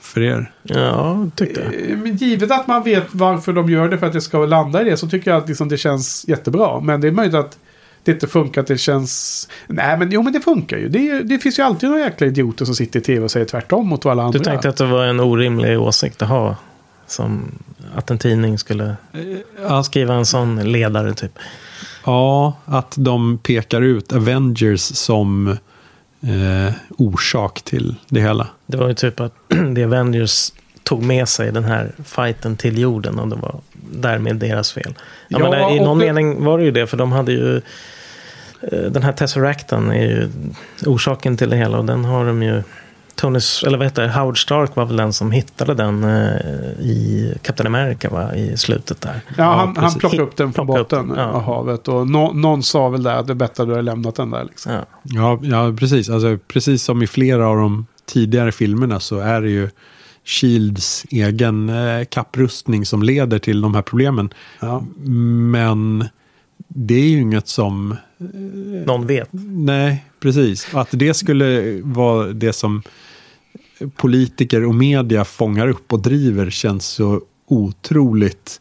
för 0.00 0.20
er? 0.22 0.52
Ja, 0.62 1.26
tyckte 1.36 1.60
jag. 1.60 1.90
Eh, 1.90 1.96
Men 1.98 2.16
givet 2.16 2.50
att 2.50 2.66
man 2.66 2.82
vet 2.82 3.06
varför 3.10 3.52
de 3.52 3.70
gör 3.70 3.88
det 3.88 3.98
för 3.98 4.06
att 4.06 4.12
det 4.12 4.20
ska 4.20 4.46
landa 4.46 4.80
i 4.82 4.84
det 4.84 4.96
så 4.96 5.08
tycker 5.08 5.30
jag 5.30 5.38
att 5.42 5.48
liksom 5.48 5.68
det 5.68 5.76
känns 5.76 6.24
jättebra. 6.28 6.80
Men 6.80 7.00
det 7.00 7.08
är 7.08 7.12
möjligt 7.12 7.34
att 7.34 7.58
det 8.04 8.12
inte 8.12 8.26
funkar, 8.26 8.60
att 8.60 8.66
det 8.66 8.78
känns... 8.78 9.48
Nej, 9.66 9.98
men 9.98 10.10
jo, 10.10 10.22
men 10.22 10.32
det 10.32 10.40
funkar 10.40 10.76
ju. 10.76 10.88
Det, 10.88 11.22
det 11.22 11.38
finns 11.38 11.58
ju 11.58 11.62
alltid 11.62 11.88
några 11.90 12.02
jäkla 12.04 12.26
idioter 12.26 12.64
som 12.64 12.74
sitter 12.74 13.00
i 13.00 13.02
tv 13.02 13.24
och 13.24 13.30
säger 13.30 13.46
tvärtom 13.46 13.86
mot 13.88 14.06
alla 14.06 14.22
andra. 14.22 14.38
Du 14.38 14.44
tänkte 14.44 14.68
att 14.68 14.76
det 14.76 14.86
var 14.86 15.04
en 15.04 15.20
orimlig 15.20 15.80
åsikt 15.80 16.22
att 16.22 16.28
ha? 16.28 16.56
Som 17.06 17.58
att 17.94 18.10
en 18.10 18.18
tidning 18.18 18.58
skulle 18.58 18.96
Att, 19.66 19.86
skriva 19.86 20.14
en 20.14 20.26
sån 20.26 20.72
ledare 20.72 21.14
typ. 21.14 21.32
ja, 22.06 22.52
att 22.64 22.94
de 22.98 23.38
pekar 23.38 23.82
ut 23.82 24.12
Avengers 24.12 24.80
som 24.80 25.48
eh, 26.22 26.72
orsak 26.88 27.62
till 27.62 27.94
det 28.08 28.20
hela. 28.20 28.46
Det 28.66 28.76
var 28.76 28.88
ju 28.88 28.94
typ 28.94 29.20
att 29.20 29.34
The 29.74 29.84
Avengers 29.84 30.52
tog 30.82 31.02
med 31.02 31.28
sig 31.28 31.52
den 31.52 31.64
här 31.64 31.92
fighten 32.04 32.56
till 32.56 32.78
jorden 32.78 33.18
och 33.18 33.28
det 33.28 33.36
var 33.36 33.60
därmed 33.92 34.36
deras 34.36 34.72
fel. 34.72 34.94
Ja, 35.28 35.38
Ja, 35.38 35.38
men 35.38 35.50
där, 35.50 35.76
I 35.76 35.80
någon 35.80 35.98
det- 35.98 36.04
mening 36.12 36.44
var 36.44 36.58
det 36.58 36.64
ju 36.64 36.70
det, 36.70 36.86
för 36.86 36.96
de 36.96 37.12
hade 37.12 37.32
ju 37.32 37.56
eh, 38.60 38.78
den 38.90 39.02
här 39.02 39.12
Tesseracten 39.12 39.90
är 39.90 40.04
ju 40.06 40.28
orsaken 40.86 41.36
till 41.36 41.50
det 41.50 41.56
hela 41.56 41.78
och 41.78 41.84
den 41.84 42.04
har 42.04 42.26
de 42.26 42.42
ju 42.42 42.62
Tony, 43.14 43.38
eller 43.66 43.78
vad 43.78 43.86
heter 43.86 44.02
det, 44.02 44.12
Howard 44.12 44.42
Stark 44.42 44.76
var 44.76 44.86
väl 44.86 44.96
den 44.96 45.12
som 45.12 45.30
hittade 45.30 45.74
den 45.74 46.04
eh, 46.04 46.36
i 46.80 47.34
Captain 47.42 47.66
America 47.66 48.10
va? 48.10 48.34
i 48.34 48.56
slutet 48.56 49.00
där. 49.00 49.20
Ja, 49.36 49.44
han, 49.44 49.58
han 49.58 49.74
precis. 49.74 49.98
plockade 49.98 50.22
upp 50.22 50.36
den 50.36 50.52
från 50.52 50.66
botten 50.66 51.08
den, 51.08 51.18
ja. 51.18 51.24
av 51.24 51.42
havet. 51.42 51.88
Och 51.88 52.10
nå, 52.10 52.32
någon 52.32 52.62
sa 52.62 52.88
väl 52.88 53.02
där 53.02 53.16
att 53.16 53.26
det 53.26 53.32
är 53.32 53.34
bättre 53.34 53.62
att 53.62 53.68
du 53.68 53.74
har 53.74 53.82
lämnat 53.82 54.14
den 54.14 54.30
där. 54.30 54.44
Liksom. 54.44 54.72
Ja. 54.72 54.84
Ja, 55.02 55.38
ja 55.42 55.74
precis. 55.78 56.10
Alltså, 56.10 56.38
precis 56.48 56.82
som 56.82 57.02
i 57.02 57.06
flera 57.06 57.48
av 57.48 57.56
de 57.56 57.86
tidigare 58.06 58.52
filmerna 58.52 59.00
så 59.00 59.18
är 59.18 59.40
det 59.40 59.50
ju 59.50 59.68
Shields 60.24 61.06
egen 61.10 61.68
eh, 61.68 62.04
kapprustning 62.04 62.86
som 62.86 63.02
leder 63.02 63.38
till 63.38 63.60
de 63.60 63.74
här 63.74 63.82
problemen. 63.82 64.30
Ja. 64.60 64.84
Men 65.52 66.08
det 66.68 66.94
är 66.94 67.08
ju 67.08 67.20
inget 67.20 67.48
som... 67.48 67.96
Någon 68.86 69.06
vet. 69.06 69.28
Nej, 69.32 70.04
precis. 70.20 70.74
Att 70.74 70.88
det 70.90 71.14
skulle 71.14 71.80
vara 71.82 72.26
det 72.26 72.52
som 72.52 72.82
politiker 73.96 74.64
och 74.64 74.74
media 74.74 75.24
fångar 75.24 75.68
upp 75.68 75.92
och 75.92 76.02
driver 76.02 76.50
känns 76.50 76.86
så 76.86 77.20
otroligt 77.46 78.60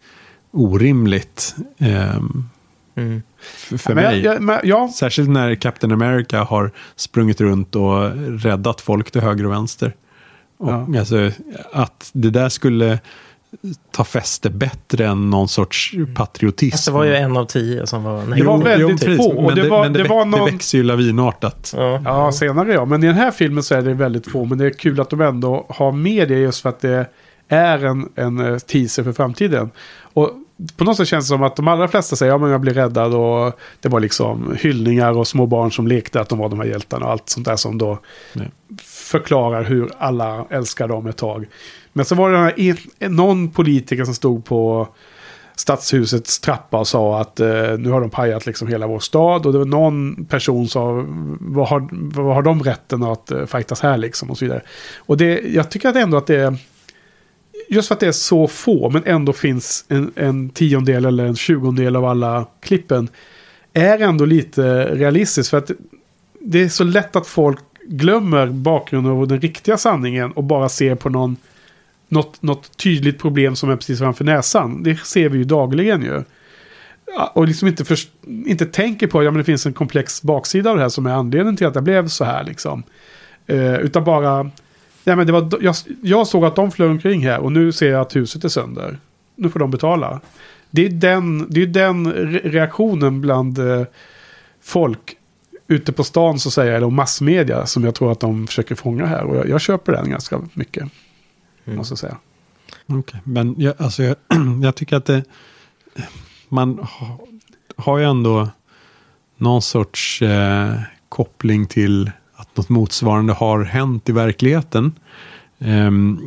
orimligt 0.51 1.55
ehm, 1.77 2.49
Mm. 2.95 3.21
för, 3.41 3.77
för 3.77 3.95
Men 3.95 4.03
mig. 4.03 4.19
jag, 4.21 4.35
jag, 4.35 4.41
men, 4.43 4.59
ja, 4.63 4.91
Särskilt 4.95 5.29
när 5.29 5.55
Captain 5.55 5.91
America 5.93 6.43
har 6.43 6.71
sprungit 6.95 7.41
runt 7.41 7.75
och 7.75 8.11
räddat 8.43 8.81
folk 8.81 9.11
till 9.11 9.21
höger 9.21 9.45
och 9.45 9.51
vänster. 9.51 9.95
Och 10.57 10.69
Ja. 10.71 10.99
alltså, 10.99 11.31
att 11.73 12.09
det 12.13 12.29
där 12.29 12.49
skulle 12.49 12.99
ta 13.91 14.03
fäste 14.03 14.49
bättre 14.49 15.07
än 15.07 15.29
någon 15.29 15.47
sorts 15.47 15.91
patriotism. 16.15 16.71
Fast 16.71 16.85
det 16.85 16.91
var 16.91 17.03
ju 17.03 17.15
en 17.15 17.37
av 17.37 17.45
tio 17.45 17.87
som 17.87 18.03
var 18.03 18.35
Det 18.35 18.43
var 18.43 18.57
väldigt 18.57 18.99
precis. 19.05 19.17
få, 19.17 19.31
och 19.37 19.43
Men 19.43 19.55
det 19.55 19.69
var- 19.69 19.83
men 19.83 19.93
det 19.93 19.99
väx- 19.99 20.09
var 20.09 20.25
någon- 20.25 20.45
det 20.45 20.51
växer 20.51 20.77
ju 20.77 20.83
lavinartat. 20.83 21.73
Ja. 21.77 22.01
Ja, 22.05 22.31
senare 22.31 22.73
ja. 22.73 22.85
Men 22.85 23.03
i 23.03 23.07
den 23.07 23.15
här 23.15 23.31
filmen 23.31 23.63
så 23.63 23.75
är 23.75 23.81
det 23.81 23.93
väldigt 23.93 24.31
få. 24.31 24.45
Men 24.45 24.57
det 24.57 24.65
är 24.65 24.69
kul 24.69 24.99
att 25.01 25.09
de 25.09 25.21
ändå 25.21 25.65
har 25.69 25.91
med 25.91 26.27
det 26.27 26.39
just 26.39 26.61
för 26.61 26.69
att 26.69 26.81
det 26.81 27.05
är 27.47 27.85
en, 27.85 28.09
en 28.15 28.39
eh, 28.39 28.57
teaser 28.59 29.03
för 29.03 29.13
framtiden. 29.13 29.71
Och 30.13 30.29
på 30.77 30.83
något 30.83 30.97
sätt 30.97 31.07
känns 31.07 31.25
det 31.25 31.29
som 31.29 31.43
att 31.43 31.55
de 31.55 31.67
allra 31.67 31.87
flesta 31.87 32.15
säger 32.15 32.31
ja 32.31 32.37
men 32.37 32.49
jag 32.49 32.61
blir 32.61 32.73
räddad 32.73 33.13
och 33.13 33.59
det 33.81 33.89
var 33.89 33.99
liksom 33.99 34.55
hyllningar 34.59 35.17
och 35.17 35.27
små 35.27 35.45
barn 35.45 35.71
som 35.71 35.87
lekte 35.87 36.21
att 36.21 36.29
de 36.29 36.39
var 36.39 36.49
de 36.49 36.59
här 36.59 36.67
hjältarna 36.67 37.05
och 37.05 37.11
allt 37.11 37.29
sånt 37.29 37.45
där 37.45 37.55
som 37.55 37.77
då 37.77 37.99
Nej. 38.33 38.51
förklarar 38.83 39.63
hur 39.63 39.89
alla 39.97 40.45
älskar 40.49 40.87
dem 40.87 41.07
ett 41.07 41.17
tag. 41.17 41.45
Men 41.93 42.05
så 42.05 42.15
var 42.15 42.31
det 42.31 42.37
här, 42.37 43.09
någon 43.09 43.51
politiker 43.51 44.05
som 44.05 44.13
stod 44.13 44.45
på 44.45 44.87
stadshusets 45.55 46.39
trappa 46.39 46.79
och 46.79 46.87
sa 46.87 47.21
att 47.21 47.39
eh, 47.39 47.77
nu 47.77 47.89
har 47.89 48.01
de 48.01 48.09
pajat 48.09 48.45
liksom 48.45 48.67
hela 48.67 48.87
vår 48.87 48.99
stad. 48.99 49.45
Och 49.45 49.53
det 49.53 49.57
var 49.57 49.65
någon 49.65 50.25
person 50.25 50.67
som 50.67 50.69
sa, 50.69 51.05
vad 51.39 51.67
har, 51.67 51.89
vad 51.91 52.35
har 52.35 52.41
de 52.41 52.63
rätten 52.63 53.03
att 53.03 53.31
eh, 53.31 53.45
fightas 53.45 53.81
här 53.81 53.97
liksom 53.97 54.29
och 54.29 54.37
så 54.37 54.45
vidare. 54.45 54.61
Och 54.97 55.17
det, 55.17 55.41
jag 55.53 55.71
tycker 55.71 55.89
att 55.89 55.95
ändå 55.95 56.17
att 56.17 56.27
det 56.27 56.35
är, 56.35 56.55
just 57.69 57.87
för 57.87 57.95
att 57.95 57.99
det 57.99 58.07
är 58.07 58.11
så 58.11 58.47
få 58.47 58.89
men 58.89 59.03
ändå 59.05 59.33
finns 59.33 59.85
en, 59.87 60.11
en 60.15 60.49
tiondel 60.49 61.05
eller 61.05 61.25
en 61.25 61.35
tjugondel 61.35 61.95
av 61.95 62.05
alla 62.05 62.45
klippen. 62.61 63.07
Är 63.73 63.99
ändå 63.99 64.25
lite 64.25 64.85
realistiskt 64.95 65.49
för 65.49 65.57
att 65.57 65.71
det 66.39 66.63
är 66.63 66.69
så 66.69 66.83
lätt 66.83 67.15
att 67.15 67.27
folk 67.27 67.59
glömmer 67.85 68.47
bakgrunden 68.47 69.11
och 69.11 69.27
den 69.27 69.41
riktiga 69.41 69.77
sanningen 69.77 70.31
och 70.31 70.43
bara 70.43 70.69
ser 70.69 70.95
på 70.95 71.09
någon 71.09 71.37
något, 72.13 72.41
något 72.41 72.77
tydligt 72.77 73.19
problem 73.19 73.55
som 73.55 73.69
är 73.69 73.75
precis 73.75 73.99
framför 73.99 74.23
näsan. 74.23 74.83
Det 74.83 74.99
ser 74.99 75.29
vi 75.29 75.37
ju 75.37 75.43
dagligen 75.43 76.01
ju. 76.01 76.23
Och 77.33 77.47
liksom 77.47 77.67
inte, 77.67 77.85
för, 77.85 77.97
inte 78.25 78.65
tänker 78.65 79.07
på 79.07 79.19
att 79.19 79.25
ja, 79.25 79.31
men 79.31 79.37
det 79.37 79.43
finns 79.43 79.65
en 79.65 79.73
komplex 79.73 80.21
baksida 80.21 80.69
av 80.69 80.75
det 80.75 80.81
här 80.81 80.89
som 80.89 81.05
är 81.05 81.13
anledningen 81.13 81.57
till 81.57 81.67
att 81.67 81.73
det 81.73 81.81
blev 81.81 82.07
så 82.07 82.23
här. 82.23 82.43
Liksom. 82.43 82.83
Eh, 83.47 83.75
utan 83.75 84.03
bara, 84.03 84.51
ja, 85.03 85.15
men 85.15 85.27
det 85.27 85.33
var, 85.33 85.49
jag, 85.61 85.75
jag 86.01 86.27
såg 86.27 86.45
att 86.45 86.55
de 86.55 86.71
flög 86.71 86.89
omkring 86.89 87.25
här 87.25 87.39
och 87.39 87.51
nu 87.51 87.71
ser 87.71 87.89
jag 87.89 88.01
att 88.01 88.15
huset 88.15 88.43
är 88.43 88.49
sönder. 88.49 88.97
Nu 89.35 89.49
får 89.49 89.59
de 89.59 89.71
betala. 89.71 90.21
Det 90.69 90.85
är 90.85 90.89
den, 90.89 91.45
det 91.49 91.61
är 91.61 91.67
den 91.67 92.13
re- 92.13 92.49
reaktionen 92.49 93.21
bland 93.21 93.59
eh, 93.59 93.83
folk 94.61 95.17
ute 95.67 95.91
på 95.91 96.03
stan 96.03 96.39
så 96.39 96.49
att 96.49 96.53
säga, 96.53 96.77
eller 96.77 96.89
massmedia 96.89 97.65
som 97.65 97.83
jag 97.83 97.95
tror 97.95 98.11
att 98.11 98.19
de 98.19 98.47
försöker 98.47 98.75
fånga 98.75 99.05
här. 99.05 99.23
Och 99.23 99.35
jag, 99.35 99.49
jag 99.49 99.61
köper 99.61 99.91
den 99.91 100.09
ganska 100.09 100.41
mycket. 100.53 100.89
Måste 101.65 101.91
jag 101.91 101.99
säga. 101.99 102.17
Okej, 102.87 103.21
Men 103.23 103.55
jag, 103.57 103.73
alltså, 103.77 104.03
jag, 104.03 104.15
jag 104.63 104.75
tycker 104.75 104.95
att 104.95 105.05
det, 105.05 105.23
man 106.49 106.77
ha, 106.79 107.19
har 107.77 107.97
ju 107.97 108.05
ändå 108.05 108.49
någon 109.37 109.61
sorts 109.61 110.21
eh, 110.21 110.73
koppling 111.09 111.65
till 111.65 112.11
att 112.35 112.57
något 112.57 112.69
motsvarande 112.69 113.33
har 113.33 113.63
hänt 113.63 114.09
i 114.09 114.11
verkligheten. 114.11 114.91
Ehm, 115.59 116.19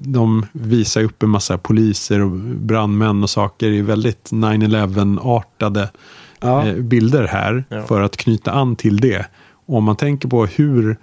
de 0.00 0.46
visar 0.52 1.02
upp 1.02 1.22
en 1.22 1.28
massa 1.28 1.58
poliser 1.58 2.20
och 2.20 2.30
brandmän 2.40 3.22
och 3.22 3.30
saker 3.30 3.66
i 3.70 3.80
väldigt 3.82 4.30
9-11-artade 4.32 5.88
Ja. 6.40 6.66
eh, 6.66 6.74
bilder 6.74 7.26
här 7.26 7.64
Ja. 7.68 7.82
för 7.82 8.00
att 8.02 8.16
knyta 8.16 8.52
an 8.52 8.76
till 8.76 9.00
det. 9.00 9.26
Och 9.66 9.76
om 9.76 9.84
man 9.84 9.96
tänker 9.96 10.28
på 10.28 10.46
hur 10.46 10.90
eh, 10.90 10.96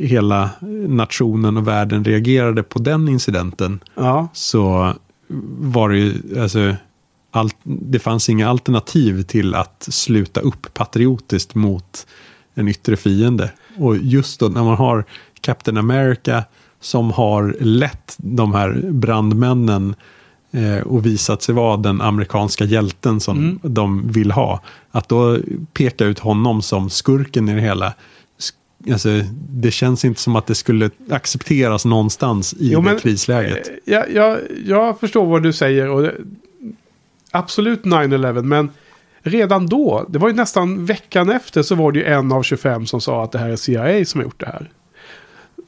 hela 0.00 0.50
nationen 0.88 1.56
och 1.56 1.68
världen 1.68 2.04
reagerade 2.04 2.62
på 2.62 2.78
den 2.78 3.08
incidenten 3.08 3.80
Ja, 3.94 4.28
så 4.32 4.94
var 5.58 5.88
det 5.88 5.96
ju, 5.98 6.40
alltså, 6.42 6.74
allt, 7.30 7.56
det 7.64 7.98
fanns 7.98 8.28
inga 8.28 8.48
alternativ 8.48 9.22
till 9.22 9.54
att 9.54 9.88
sluta 9.90 10.40
upp 10.40 10.74
patriotiskt 10.74 11.54
mot 11.54 12.06
en 12.54 12.68
yttre 12.68 12.96
fiende. 12.96 13.50
Och 13.78 13.96
just 13.96 14.40
då 14.40 14.48
när 14.48 14.64
man 14.64 14.76
har 14.76 15.04
Captain 15.40 15.76
America 15.76 16.44
som 16.80 17.10
har 17.10 17.56
lett 17.60 18.14
de 18.18 18.54
här 18.54 18.80
brandmännen 18.90 19.94
eh, 20.50 20.78
och 20.86 21.06
visat 21.06 21.42
sig 21.42 21.54
vara 21.54 21.76
den 21.76 22.00
amerikanska 22.00 22.64
hjälten 22.64 23.20
som 23.20 23.38
Mm. 23.38 23.58
de 23.62 24.12
vill 24.12 24.30
ha. 24.30 24.60
Att 24.90 25.08
då 25.08 25.38
peka 25.72 26.04
ut 26.04 26.18
honom 26.18 26.62
som 26.62 26.90
skurken 26.90 27.48
i 27.48 27.54
det 27.54 27.60
hela. 27.60 27.92
Alltså, 28.92 29.08
det 29.50 29.70
känns 29.70 30.04
inte 30.04 30.20
som 30.20 30.36
att 30.36 30.46
det 30.46 30.54
skulle 30.54 30.90
accepteras 31.10 31.84
någonstans 31.84 32.52
i 32.52 32.56
Jo, 32.72 32.80
det 32.80 32.84
men, 32.84 32.98
krisläget. 32.98 33.68
Eh, 33.68 33.74
Jag, 33.84 34.12
jag, 34.12 34.38
jag 34.64 35.00
förstår 35.00 35.26
vad 35.26 35.42
du 35.42 35.52
säger. 35.52 35.88
Och 35.88 36.02
det, 36.02 36.14
absolut 37.30 37.82
9-11, 37.82 38.42
men 38.42 38.70
redan 39.20 39.66
då, 39.66 40.06
det 40.08 40.18
var 40.18 40.28
ju 40.28 40.34
nästan 40.34 40.84
veckan 40.86 41.30
efter 41.30 41.62
så 41.62 41.74
var 41.74 41.92
det 41.92 41.98
ju 41.98 42.04
en 42.04 42.32
av 42.32 42.42
25 42.42 42.86
som 42.86 43.00
sa 43.00 43.24
att 43.24 43.32
det 43.32 43.38
här 43.38 43.48
är 43.48 43.56
CIA 43.56 44.04
som 44.04 44.20
har 44.20 44.24
gjort 44.24 44.40
det 44.40 44.46
här. 44.46 44.70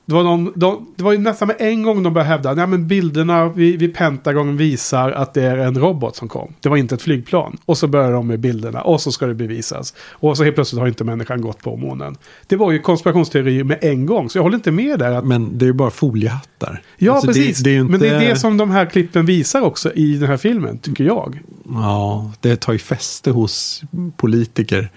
Det 0.09 0.15
var, 0.15 0.25
de, 0.25 0.53
de, 0.57 0.87
det 0.97 1.05
var 1.05 1.13
ju 1.13 1.19
nästan 1.19 1.49
med 1.49 1.57
en 1.61 1.83
gång 1.83 2.03
de 2.03 2.15
började 2.15 2.29
hävda 2.29 2.51
att 2.51 2.81
bilderna 2.81 3.49
vid, 3.49 3.79
vid 3.79 3.95
Pentagon 3.95 4.57
visar 4.57 5.11
att 5.11 5.35
det 5.35 5.43
är 5.43 5.57
en 5.57 5.79
robot 5.79 6.17
som 6.17 6.29
kom. 6.29 6.53
Det 6.61 6.69
var 6.69 6.77
inte 6.77 6.95
ett 6.95 7.03
flygplan. 7.03 7.57
Och 7.65 7.79
så 7.79 7.87
börjar 7.87 8.13
de 8.13 8.27
med 8.27 8.41
bilderna 8.41 8.83
och 8.83 9.01
så 9.01 9.13
ska 9.13 9.27
det 9.27 9.35
bevisas. 9.35 9.95
Och 10.11 10.37
så 10.37 10.45
helt 10.45 10.55
plötsligt 10.55 10.81
har 10.81 10.89
inte 10.89 11.05
människan 11.05 11.41
gått 11.41 11.63
på 11.63 11.77
månen. 11.77 12.17
Det 12.47 12.57
var 12.57 12.73
ju 12.73 12.79
konspirationsteori 12.79 13.65
med 13.65 13.79
en 13.83 14.07
gång. 14.07 14.31
Så 14.31 14.39
jag 14.39 14.43
håller 14.43 14.57
inte 14.57 14.71
med 14.71 14.99
där. 14.99 15.13
Att 15.13 15.25
Men 15.27 15.59
det 15.59 15.65
är 15.65 15.67
ju 15.67 15.73
bara 15.73 15.91
foliehattar. 15.91 16.83
Ja, 16.97 17.13
Alltså, 17.13 17.27
precis. 17.27 17.59
Det, 17.59 17.71
det 17.71 17.77
inte, 17.77 17.91
Men 17.91 18.01
det 18.01 18.09
är 18.09 18.21
det 18.21 18.37
som 18.37 18.57
de 18.57 18.71
här 18.71 18.87
klippen 18.87 19.27
visar 19.27 19.61
också 19.61 19.93
i 19.93 20.17
den 20.17 20.29
här 20.29 20.37
filmen, 20.37 20.79
tycker 20.79 21.05
jag. 21.05 21.41
Ja, 21.73 22.33
det 22.41 22.57
tar 22.57 22.73
ju 22.73 22.79
fäste 22.79 23.31
hos 23.31 23.83
politiker. 24.17 24.91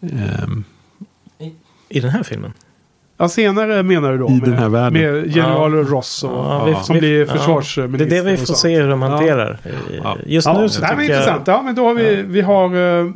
Ehm, 0.00 0.64
I 1.88 2.00
den 2.00 2.10
här 2.10 2.22
filmen? 2.22 2.52
Ja, 3.18 3.28
senare 3.28 3.82
menar 3.82 4.12
du 4.12 4.18
då 4.18 4.28
I 4.28 4.30
med, 4.30 4.40
den 4.40 4.52
här 4.52 4.68
världen. 4.68 4.92
med 5.02 5.26
general 5.36 5.72
Ross 5.72 6.24
och, 6.24 6.30
Ja, 6.30 6.64
vi- 6.64 6.84
som 6.84 6.94
vi- 6.94 7.00
blir 7.00 7.20
ja. 7.26 7.32
försvarsminister. 7.32 8.06
Det 8.06 8.16
är 8.18 8.24
det 8.24 8.30
vi 8.30 8.36
får 8.36 8.54
se 8.54 8.80
hur 8.80 8.88
de 8.88 9.02
hanterar. 9.02 9.58
Ja. 10.02 10.16
Just 10.26 10.46
Ja, 10.46 10.60
nu 10.60 10.68
så 10.68 10.80
det 10.80 10.88
tycker 10.88 11.02
jag... 11.02 11.10
intressant. 11.10 11.46
Ja, 11.46 11.62
men 11.62 11.74
då 11.74 11.84
har 11.86 11.94
vi, 11.94 12.22
vi 12.22 12.40
har 12.40 12.64
eh, 13.00 13.06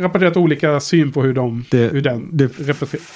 rapporterat 0.00 0.36
olika 0.36 0.80
syn 0.80 1.12
på 1.12 1.22
hur, 1.22 1.34
de, 1.34 1.64
det 1.70 1.92
hur 1.92 2.00
den 2.00 2.28
det 2.32 2.48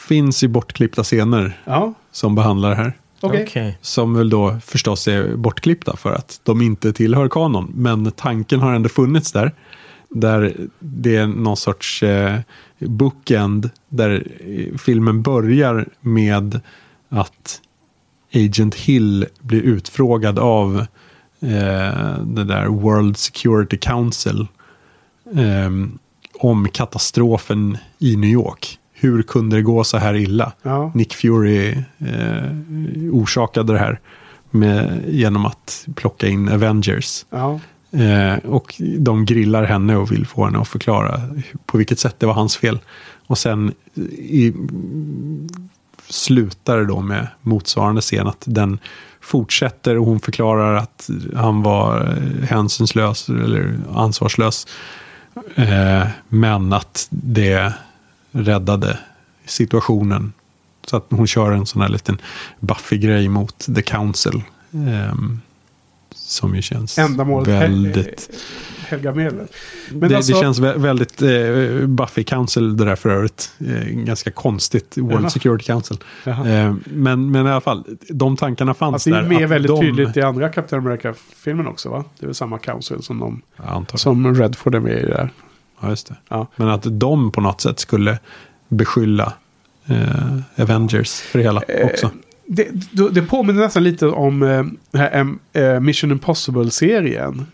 finns 0.08 0.44
ju 0.44 0.48
bortklippta 0.48 1.02
scener 1.02 1.58
Ja, 1.64 1.94
som 2.12 2.34
behandlar 2.34 2.68
det 2.70 2.76
här. 2.76 2.92
okej. 3.20 3.44
Okej. 3.48 3.78
Som 3.80 4.14
väl 4.16 4.30
då 4.30 4.56
förstås 4.66 5.08
är 5.08 5.36
bortklippta 5.36 5.96
för 5.96 6.12
att 6.12 6.40
de 6.42 6.62
inte 6.62 6.92
tillhör 6.92 7.28
kanon. 7.28 7.72
Men 7.76 8.10
tanken 8.12 8.60
har 8.60 8.74
ändå 8.74 8.88
funnits 8.88 9.32
där. 9.32 9.52
Där 10.10 10.52
det 10.78 11.16
är 11.16 11.26
någon 11.26 11.56
sorts 11.56 12.02
eh, 12.02 12.34
bookend. 12.86 13.70
Där 13.89 14.27
eh, 14.40 14.77
filmen 14.78 15.23
börjar 15.23 15.89
med 16.01 16.61
att 17.09 17.61
Agent 18.35 18.74
Hill 18.74 19.27
blir 19.40 19.62
utfrågad 19.62 20.39
av 20.39 20.78
eh, 21.40 22.19
det 22.24 22.44
där 22.44 22.66
World 22.66 23.16
Security 23.16 23.77
Council. 23.77 24.47
Eh, 25.35 25.70
om 26.39 26.69
katastrofen 26.69 27.78
i 27.98 28.16
New 28.16 28.31
York. 28.31 28.78
Hur 28.93 29.23
kunde 29.23 29.56
det 29.56 29.62
gå 29.62 29.85
så 29.85 29.98
här 29.98 30.15
illa? 30.15 30.52
Ja. 30.62 30.93
Nick 30.94 31.15
Fury 31.15 31.70
eh, 31.98 32.51
orsakade 33.12 33.73
det 33.73 33.78
här 33.78 34.01
med, 34.51 35.05
genom 35.09 35.47
att 35.47 35.86
plocka 35.94 36.28
in 36.28 36.48
Avengers. 36.48 37.27
Ja. 37.31 37.61
Eh, 37.94 38.50
och 38.50 38.74
de 38.98 39.24
grillar 39.24 39.64
henne 39.64 39.96
och 39.96 40.12
vill 40.12 40.26
få 40.26 40.44
henne 40.44 40.58
att 40.58 40.68
förklara 40.68 41.20
på 41.66 41.78
vilket 41.78 41.98
sätt 41.98 42.16
det 42.18 42.26
var 42.26 42.34
hans 42.34 42.56
fel. 42.56 42.78
Och 43.26 43.38
sen 43.38 43.72
eh, 43.94 44.02
i, 44.18 44.54
slutar 46.08 46.78
det 46.78 46.86
då 46.86 47.00
med 47.00 47.28
motsvarande 47.42 48.00
scen. 48.00 48.26
Att 48.26 48.42
den 48.44 48.78
fortsätter 49.20 49.98
och 49.98 50.06
hon 50.06 50.20
förklarar 50.20 50.74
att 50.74 51.10
han 51.36 51.62
var 51.62 52.00
eh, 52.00 52.48
hänsynslös 52.48 53.28
eller 53.28 53.78
ansvarslös. 53.94 54.66
Eh, 55.54 56.06
men 56.28 56.72
att 56.72 57.06
det 57.10 57.72
räddade 58.32 58.98
situationen. 59.44 60.32
Så 60.86 60.96
att 60.96 61.06
hon 61.10 61.26
kör 61.26 61.52
en 61.52 61.66
sån 61.66 61.82
här 61.82 61.88
liten 61.88 62.18
Buffy-grej 62.60 63.28
mot 63.28 63.66
The 63.74 63.82
Council. 63.82 64.42
Eh, 64.72 65.14
som 66.26 66.55
ju 66.56 66.62
känns 66.62 66.98
Ändamålet 66.98 67.48
väldigt... 67.48 68.30
Helga 68.88 69.14
medlen. 69.14 69.48
Men 69.92 70.09
det, 70.09 70.16
alltså, 70.16 70.32
det 70.32 70.40
känns 70.40 70.60
vä- 70.60 70.78
väldigt 70.78 71.22
eh, 71.22 71.86
Buffy 71.88 72.24
Council 72.24 72.76
det 72.76 72.84
där 72.84 72.96
för 72.96 73.10
övrigt. 73.10 73.52
Eh, 73.60 73.88
ganska 73.88 74.30
konstigt. 74.30 74.96
World 74.98 75.20
Jaha. 75.22 75.30
Security 75.30 75.64
Council. 75.64 75.96
Eh, 76.24 76.74
men, 76.84 77.30
men 77.30 77.46
i 77.46 77.51
alla 77.51 77.60
fall, 77.60 77.84
de 78.09 78.36
tankarna 78.36 78.74
fanns 78.74 78.92
Alltså 78.94 79.10
det 79.10 79.16
är 79.16 79.22
där. 79.22 79.28
med 79.28 79.48
väldigt 79.48 79.68
de, 79.68 79.80
tydligt 79.80 80.16
i 80.16 80.22
andra 80.22 80.48
Captain 80.48 80.82
America-filmen 80.86 81.66
också 81.66 81.88
va? 81.88 82.05
Det 82.18 82.24
är 82.24 82.26
väl 82.26 82.34
samma 82.34 82.59
council 82.59 83.02
som, 83.02 83.18
de, 83.18 83.42
antagligen. 83.56 83.98
som 83.98 84.34
Redford 84.34 84.74
är 84.74 84.80
med 84.80 84.98
i 85.02 85.06
där. 85.06 85.30
Ja, 85.80 85.88
just 85.90 86.06
det. 86.09 86.16
Ja. 86.28 86.46
Men 86.56 86.68
att 86.68 87.01
de 87.01 87.32
på 87.32 87.40
något 87.40 87.60
sätt 87.60 87.78
skulle 87.78 88.18
beskylla 88.68 89.32
eh, 89.86 90.62
Avengers 90.62 91.20
för 91.20 91.38
det 91.38 91.44
hela 91.44 91.62
Eh, 91.68 91.86
också. 91.86 92.10
Det, 92.46 92.68
det, 93.12 93.22
påminner 93.22 93.60
nästan 93.62 93.84
lite 93.84 94.06
om 94.06 94.42
eh, 94.42 94.64
den 94.90 95.00
här 95.00 95.36
eh, 95.52 95.80
Mission 95.80 96.10
Impossible-serien. 96.10 97.46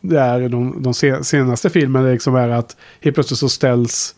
Där 0.00 0.48
de, 0.48 0.82
de 0.82 0.94
se, 0.94 1.24
senaste 1.24 1.70
filmerna 1.70 2.08
liksom 2.08 2.34
är 2.34 2.48
att 2.48 2.76
helt 3.00 3.16
plötsligt 3.16 3.38
så 3.38 3.48
ställs 3.48 4.14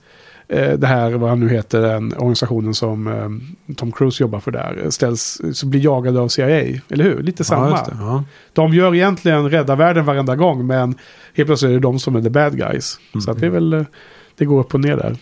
eh, 0.48 0.72
det 0.78 0.86
här, 0.86 1.10
vad 1.10 1.28
han 1.28 1.40
nu 1.40 1.48
heter, 1.48 1.80
den 1.80 2.12
organisationen 2.12 2.74
som 2.74 3.40
Tom 3.76 3.92
Cruise 3.92 4.22
jobbar 4.22 4.40
för 4.40 4.50
där, 4.50 4.90
ställs, 4.90 5.40
så 5.52 5.66
blir 5.66 5.80
jagade 5.84 6.20
av 6.20 6.28
CIA. 6.28 6.80
Eller 6.88 7.04
hur? 7.04 7.22
Lite 7.22 7.44
samma. 7.44 7.70
Ja, 7.70 7.86
det. 7.88 7.96
Ja. 8.00 8.24
De 8.52 8.74
gör 8.74 8.94
egentligen 8.94 9.50
rädda 9.50 9.76
världen 9.76 10.04
varenda 10.04 10.36
gång, 10.36 10.66
men 10.66 10.94
helt 11.34 11.46
plötsligt 11.46 11.68
är 11.68 11.74
det 11.74 11.80
de 11.80 11.98
som 11.98 12.16
är 12.16 12.22
the 12.22 12.30
bad 12.30 12.56
guys. 12.56 12.98
Så 13.24 13.30
att 13.30 13.40
det 13.40 13.46
är 13.46 13.50
väl, 13.50 13.84
det 14.36 14.44
går 14.44 14.60
upp 14.60 14.74
och 14.74 14.80
ner 14.80 14.96
där. 14.96 15.16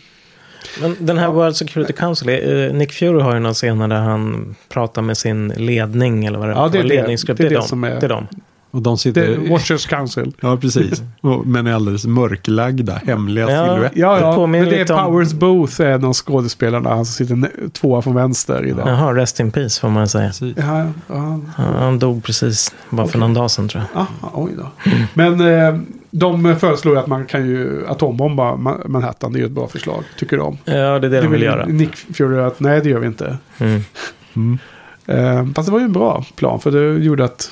Men 0.81 0.97
den 0.99 1.19
här 1.19 1.29
World 1.29 1.57
Security 1.57 1.93
Council, 1.93 2.29
eh, 2.29 2.75
Nick 2.75 2.93
Fury 2.93 3.21
har 3.21 3.35
ju 3.35 3.41
någon 3.41 3.55
scen 3.55 3.79
där 3.79 3.97
han 3.97 4.55
pratar 4.69 5.03
med 5.03 5.17
sin 5.19 5.49
ledning 5.49 6.25
eller 6.27 6.39
vad 6.39 6.49
det 6.49 6.53
Ja, 6.55 6.69
det 6.69 6.79
är 6.79 6.83
det. 6.83 6.89
ledningsgrupp. 6.89 7.39
Det 7.39 7.45
är 7.45 7.49
Det 7.49 7.55
är, 7.55 7.59
det 7.59 7.63
de. 7.65 7.69
som 7.69 7.85
är- 7.85 8.01
Det 8.01 8.07
är 8.07 8.09
de. 8.09 8.27
Och 8.71 8.83
de 8.83 8.99
sitter... 8.99 9.29
Det, 9.29 9.51
Watchers 9.51 9.87
Council. 9.87 10.33
Ja, 10.41 10.57
precis. 10.57 11.03
Men 11.45 11.67
är 11.67 11.73
alldeles 11.73 12.07
mörklagda, 12.07 13.01
hemliga 13.07 13.51
Ja. 13.51 13.67
silhuetter. 13.67 14.01
Ja, 14.01 14.21
ja. 14.21 14.47
Men 14.47 14.65
det 14.69 14.81
är 14.91 14.93
om- 14.93 15.05
Powers 15.05 15.33
Booth, 15.33 15.81
är 15.81 15.87
en 15.87 16.05
av 16.05 16.13
skådespelarna. 16.13 16.91
Han 16.91 17.05
som 17.07 17.27
sitter 17.27 17.51
tvåa 17.71 18.03
från 18.03 18.15
vänster 18.15 18.67
i 18.67 18.71
den. 18.73 18.89
Jaha, 18.89 19.15
Rest 19.15 19.41
in 19.41 19.51
Peace 19.51 19.81
får 19.81 19.89
man 19.89 20.09
säga. 20.09 20.27
Precis. 20.29 20.57
Ja, 20.57 20.87
ja, 21.09 21.41
Han, 21.57 21.99
dog 21.99 22.25
precis 22.25 22.75
bara 22.91 23.07
för 23.07 23.19
någon 23.19 23.35
dag 23.35 23.51
sedan 23.51 23.69
tror 23.69 23.83
jag. 23.95 24.07
ja, 24.23 24.31
oj 24.35 24.51
då. 24.59 24.91
Men 25.15 25.41
eh, 25.41 25.81
de 26.11 26.57
föreslår 26.61 26.95
ju 26.95 27.01
att 27.01 27.07
man 27.07 27.27
kan 27.27 27.47
ju 27.47 27.87
atombomba 27.87 28.53
Ma- 28.55 28.89
Manhattan. 28.89 29.33
Det 29.33 29.39
är 29.39 29.41
ju 29.41 29.47
ett 29.47 29.53
bra 29.53 29.69
förslag, 29.69 30.05
tycker 30.19 30.37
de. 30.39 30.59
Ja, 30.65 30.73
det 30.75 31.07
är 31.07 31.11
det, 31.11 31.21
de 31.21 31.31
vill 31.31 31.43
göra. 31.43 31.67
Nick 31.67 31.97
Fury 31.97 32.39
att 32.41 32.61
nej, 32.61 32.81
det 32.81 32.89
gör 32.89 32.99
vi 32.99 33.07
inte. 33.07 33.39
Mm. 33.59 34.59
Eh, 35.07 35.47
fast 35.55 35.67
det 35.67 35.73
var 35.73 35.79
ju 35.79 35.85
en 35.85 35.93
bra 35.93 36.25
plan, 36.37 36.61
för 36.61 36.71
det 36.71 37.05
gjorde 37.05 37.25
att 37.25 37.51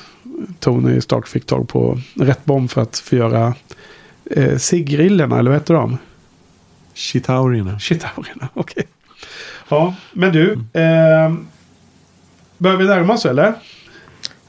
Tony 0.59 1.01
Stark 1.01 1.27
fick 1.27 1.45
tag 1.45 1.67
på 1.69 1.99
rätt 2.15 2.45
bomb 2.45 2.69
för 2.71 2.81
att 2.81 2.97
förgöra 2.97 3.53
eh, 4.31 4.57
ciggrillerna, 4.57 5.39
eller 5.39 5.51
vad 5.51 5.59
heter 5.59 5.73
de? 5.73 5.97
Chitaurierna. 6.93 7.79
Chitaurierna, 7.79 8.47
okej. 8.53 8.83
Ja, 9.69 9.95
men 10.13 10.31
du. 10.33 10.51
Eh, 10.73 11.33
börjar 12.57 12.77
vi 12.77 12.85
närma 12.85 13.13
oss 13.13 13.25
eller? 13.25 13.53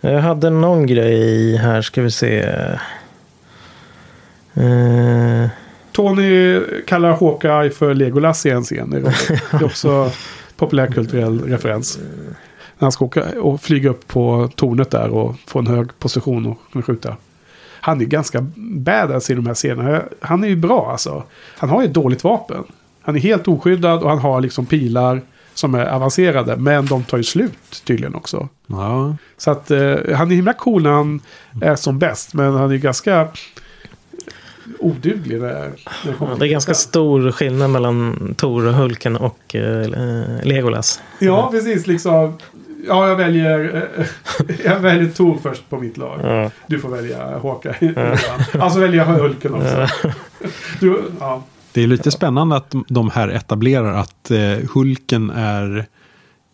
Jag 0.00 0.20
hade 0.20 0.50
någon 0.50 0.86
grej 0.86 1.56
här, 1.56 1.82
ska 1.82 2.02
vi 2.02 2.10
se. 2.10 2.54
Eh, 4.58 5.48
Tony 5.92 6.60
kallar 6.86 7.10
Hawkeye 7.12 7.70
för 7.70 7.94
Legolas 7.94 8.46
i 8.46 8.50
en 8.50 8.62
scen. 8.62 8.90
Det 8.90 8.98
är 9.52 9.64
också 9.64 10.10
populärkulturell 10.56 11.40
referens. 11.40 11.98
När 12.78 12.84
han 12.84 12.92
ska 12.92 13.04
åka 13.04 13.24
och 13.40 13.60
flyga 13.60 13.90
upp 13.90 14.08
på 14.08 14.50
tornet 14.56 14.90
där 14.90 15.08
och 15.08 15.34
få 15.46 15.58
en 15.58 15.66
hög 15.66 15.98
position 15.98 16.46
och 16.46 16.58
kunna 16.72 16.82
skjuta. 16.82 17.16
Han 17.80 18.00
är 18.00 18.04
ganska 18.04 18.46
badass 18.56 19.30
i 19.30 19.34
de 19.34 19.46
här 19.46 19.54
scenerna. 19.54 20.02
Han 20.20 20.44
är 20.44 20.48
ju 20.48 20.56
bra 20.56 20.90
alltså. 20.90 21.22
Han 21.56 21.70
har 21.70 21.82
ju 21.82 21.88
ett 21.88 21.94
dåligt 21.94 22.24
vapen. 22.24 22.64
Han 23.02 23.16
är 23.16 23.20
helt 23.20 23.48
oskyddad 23.48 24.02
och 24.02 24.10
han 24.10 24.18
har 24.18 24.40
liksom 24.40 24.66
pilar 24.66 25.20
som 25.54 25.74
är 25.74 25.86
avancerade. 25.86 26.56
Men 26.56 26.86
de 26.86 27.04
tar 27.04 27.16
ju 27.16 27.24
slut 27.24 27.82
tydligen 27.84 28.14
också. 28.14 28.48
Ja. 28.66 29.16
Så 29.36 29.50
att 29.50 29.70
eh, 29.70 29.94
han 30.14 30.30
är 30.30 30.34
himla 30.34 30.52
cool 30.52 30.82
när 30.82 30.90
han 30.90 31.20
är 31.62 31.76
som 31.76 31.98
bäst. 31.98 32.34
Men 32.34 32.54
han 32.54 32.70
är 32.70 32.76
ganska 32.76 33.28
oduglig 34.78 35.40
när, 35.40 35.70
när 36.20 36.38
det 36.38 36.46
är 36.46 36.50
ganska 36.50 36.74
stor 36.74 37.30
skillnad 37.32 37.70
mellan 37.70 38.34
Tor 38.36 38.66
och 38.66 38.74
Hulken 38.74 39.16
och 39.16 39.54
eh, 39.54 39.88
Legolas. 40.42 41.02
Ja, 41.18 41.48
precis. 41.50 41.86
Liksom. 41.86 42.38
Ja, 42.86 43.08
jag 43.08 43.16
väljer, 43.16 43.88
eh, 43.98 44.06
jag 44.64 44.80
väljer 44.80 45.08
Tor 45.10 45.38
först 45.42 45.70
på 45.70 45.78
mitt 45.78 45.96
lag. 45.96 46.20
Ja. 46.22 46.50
Du 46.66 46.78
får 46.78 46.88
välja 46.88 47.38
Hawkeye. 47.42 48.16
Alltså 48.60 48.80
väljer 48.80 48.98
jag 49.06 49.06
Hulken 49.06 49.54
också. 49.54 49.86
Du, 50.80 51.02
ja. 51.20 51.42
Det 51.72 51.82
är 51.82 51.86
lite 51.86 52.10
spännande 52.10 52.56
att 52.56 52.70
de- 52.70 52.84
de 52.88 53.10
här 53.10 53.28
etablerar 53.28 53.92
att 53.94 54.30
eh, 54.30 54.38
Hulken 54.74 55.30
är 55.30 55.86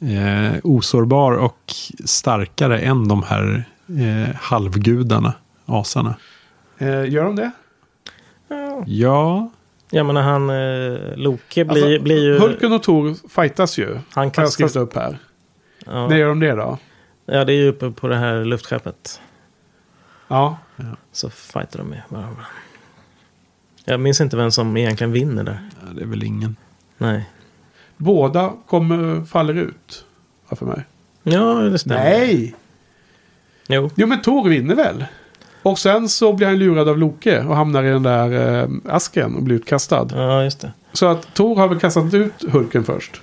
eh, 0.01 0.55
osårbar 0.63 1.33
och 1.33 1.59
starkare 2.05 2.79
än 2.79 3.09
de 3.09 3.23
här 3.23 3.65
eh, 3.89 4.35
halvgudarna, 4.37 5.33
asarna. 5.67 6.15
Eh, 6.79 7.09
gör 7.11 7.25
de 7.25 7.37
det? 7.37 7.51
Ja, 8.87 9.51
Jag 9.91 10.07
menar 10.07 10.23
han, 10.23 10.51
eh, 10.51 11.17
Loke 11.17 11.65
blir, 11.65 11.83
Alltså, 11.85 12.03
blir 12.05 12.23
ju... 12.25 12.39
Hulken 12.39 12.73
och 12.73 12.83
Tor 12.83 13.29
fightas 13.29 13.79
ju. 13.79 13.87
Han 13.95 14.03
Har 14.15 14.25
jag 14.25 14.33
kastas... 14.35 14.53
skrivit 14.55 14.77
upp 14.77 14.95
här. 14.97 15.19
Ja. 15.87 16.09
När 16.09 16.17
gör 16.17 16.29
de 16.29 16.41
det 16.41 16.53
då? 16.53 16.79
ja, 17.27 17.45
det 17.45 17.53
är 17.53 17.57
ju 17.57 17.69
uppe 17.69 17.91
på 17.91 18.09
det 18.09 18.17
här 18.17 18.45
luftskeppet. 18.45 19.21
Ja. 20.29 20.59
Så 21.13 21.31
fightar 21.31 21.79
de 21.79 21.89
med 21.89 22.03
varandra. 22.09 22.43
Jag 23.85 24.01
minns 24.01 24.21
inte 24.21 24.37
vem 24.37 24.51
som 24.51 24.77
egentligen 24.77 25.13
vinner 25.13 25.45
där. 25.45 25.69
det 25.95 26.03
är 26.03 26.07
väl 26.07 26.23
ingen. 26.25 26.57
Nej. 26.99 27.31
Båda 27.97 28.53
kommer, 28.67 29.25
faller 29.25 29.55
ut. 29.55 30.05
Ja, 30.49 30.57
för 30.57 30.67
mig. 30.67 30.85
Ja, 31.23 31.55
det 31.55 31.79
stämmer. 31.79 31.97
Nej! 32.05 32.55
Jo. 33.69 33.91
Jo, 33.95 34.07
men 34.07 34.23
Tor 34.23 34.49
vinner 34.49 34.75
väl? 34.75 35.05
Och 35.65 35.79
sen 35.79 36.09
så 36.09 36.33
blir 36.33 36.47
han 36.47 36.59
lurad 36.59 36.89
av 36.89 36.99
Loke 36.99 37.41
och 37.45 37.57
hamnar 37.57 37.85
i 37.85 37.89
den 37.89 38.03
där 38.03 38.61
eh, 38.63 38.69
asken 38.89 39.35
och 39.37 39.43
blir 39.43 39.57
utkastad. 39.57 40.09
Ja, 40.15 40.45
just 40.45 40.61
det. 40.61 40.73
Så 40.93 41.07
att 41.07 41.35
Tor 41.35 41.57
har 41.57 41.69
väl 41.69 41.79
kastat 41.81 42.15
ut 42.15 42.33
Hulken 42.53 42.85
först. 42.85 43.21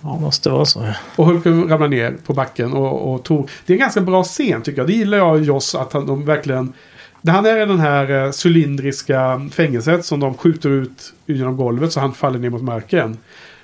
Det 0.00 0.20
måste 0.20 0.50
vara 0.50 0.64
så. 0.64 0.80
ja. 0.80 0.94
Och 1.16 1.26
Hulken 1.26 1.68
ramlar 1.68 1.88
ner 1.88 2.14
på 2.26 2.32
backen 2.34 2.72
och, 2.72 3.14
och 3.14 3.22
Tor... 3.22 3.50
Det 3.66 3.72
är 3.72 3.74
en 3.74 3.80
ganska 3.80 4.00
bra 4.00 4.24
scen 4.24 4.62
tycker 4.62 4.78
jag. 4.80 4.86
Det 4.86 4.92
gillar 4.92 5.18
jag 5.18 5.42
Joss 5.42 5.74
att 5.74 5.92
han, 5.92 6.06
de 6.06 6.24
verkligen... 6.24 6.72
Han 7.26 7.46
är 7.46 7.62
i 7.62 7.66
den 7.66 7.80
här 7.80 8.24
eh, 8.26 8.30
cylindriska 8.44 9.48
fängelset 9.52 10.04
som 10.04 10.20
de 10.20 10.34
skjuter 10.34 10.68
ut 10.70 11.12
genom 11.26 11.56
golvet 11.56 11.92
så 11.92 12.00
han 12.00 12.14
faller 12.14 12.38
ner 12.38 12.50
mot 12.50 12.62
marken. 12.62 13.16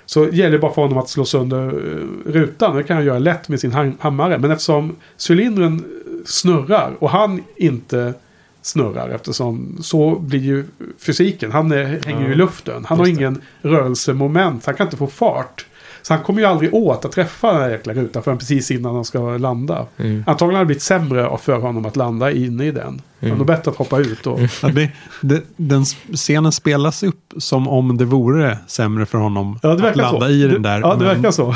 Så 0.05 0.27
gäller 0.29 0.51
det 0.51 0.59
bara 0.59 0.73
för 0.73 0.81
honom 0.81 0.97
att 0.97 1.09
slå 1.09 1.25
sönder 1.25 1.67
eh, 1.67 2.31
rutan. 2.31 2.75
Det 2.75 2.83
kan 2.83 2.95
han 2.97 3.05
göra 3.05 3.19
lätt 3.19 3.49
med 3.49 3.59
sin 3.59 3.71
ham- 3.71 3.97
hammare. 3.99 4.37
Men 4.37 4.51
eftersom 4.51 4.95
cylindern 5.29 5.83
snurrar 6.29 6.95
och 6.99 7.09
han 7.09 7.41
inte 7.55 8.13
snurrar 8.61 9.09
eftersom 9.09 9.77
så 9.81 10.19
blir 10.19 10.39
ju 10.39 10.65
fysiken. 10.99 11.51
Han 11.51 11.71
är, 11.71 12.05
hänger 12.05 12.27
ju 12.27 12.33
i 12.33 12.35
luften. 12.35 12.85
Han 12.85 12.99
har 12.99 13.07
ingen 13.07 13.41
rörelsemoment. 13.61 14.65
Han 14.65 14.75
kan 14.75 14.87
inte 14.87 14.97
få 14.97 15.07
fart. 15.07 15.65
Så 16.01 16.13
han 16.13 16.23
kommer 16.23 16.39
ju 16.41 16.45
aldrig 16.47 16.73
åt 16.73 17.05
att 17.05 17.11
träffa 17.11 17.53
den 17.53 17.61
här 17.61 17.69
jäkla 17.69 17.93
rutan 17.93 18.23
förrän 18.23 18.37
precis 18.37 18.71
innan 18.71 18.95
han 18.95 19.05
ska 19.05 19.37
landa. 19.37 19.85
Mm. 19.97 20.23
Antagligen 20.27 20.55
har 20.55 20.63
det 20.63 20.65
blivit 20.65 20.83
sämre 20.83 21.27
av- 21.27 21.37
för 21.37 21.57
honom 21.59 21.85
att 21.85 21.95
landa 21.95 22.31
inne 22.31 22.65
i 22.65 22.71
den. 22.71 23.01
Det 23.19 23.29
är 23.29 23.35
nog 23.35 23.45
bättre 23.47 23.71
att 23.71 23.77
hoppa 23.77 23.99
ut 23.99 24.23
det, 24.73 24.91
det, 25.21 25.43
den 25.57 25.85
scenen 26.13 26.51
spelas 26.51 27.03
upp 27.03 27.33
som 27.37 27.67
om 27.67 27.97
det 27.97 28.05
vore 28.05 28.57
sämre 28.67 29.05
för 29.05 29.17
honom 29.17 29.59
Ja, 29.63 29.71
att 29.73 29.95
landa 29.95 30.19
så. 30.25 30.29
i 30.29 30.41
den 30.43 30.61
där. 30.61 30.79
Ja, 30.79 30.93
det 30.95 31.05
men 31.05 31.15
verkar 31.15 31.31
så. 31.31 31.55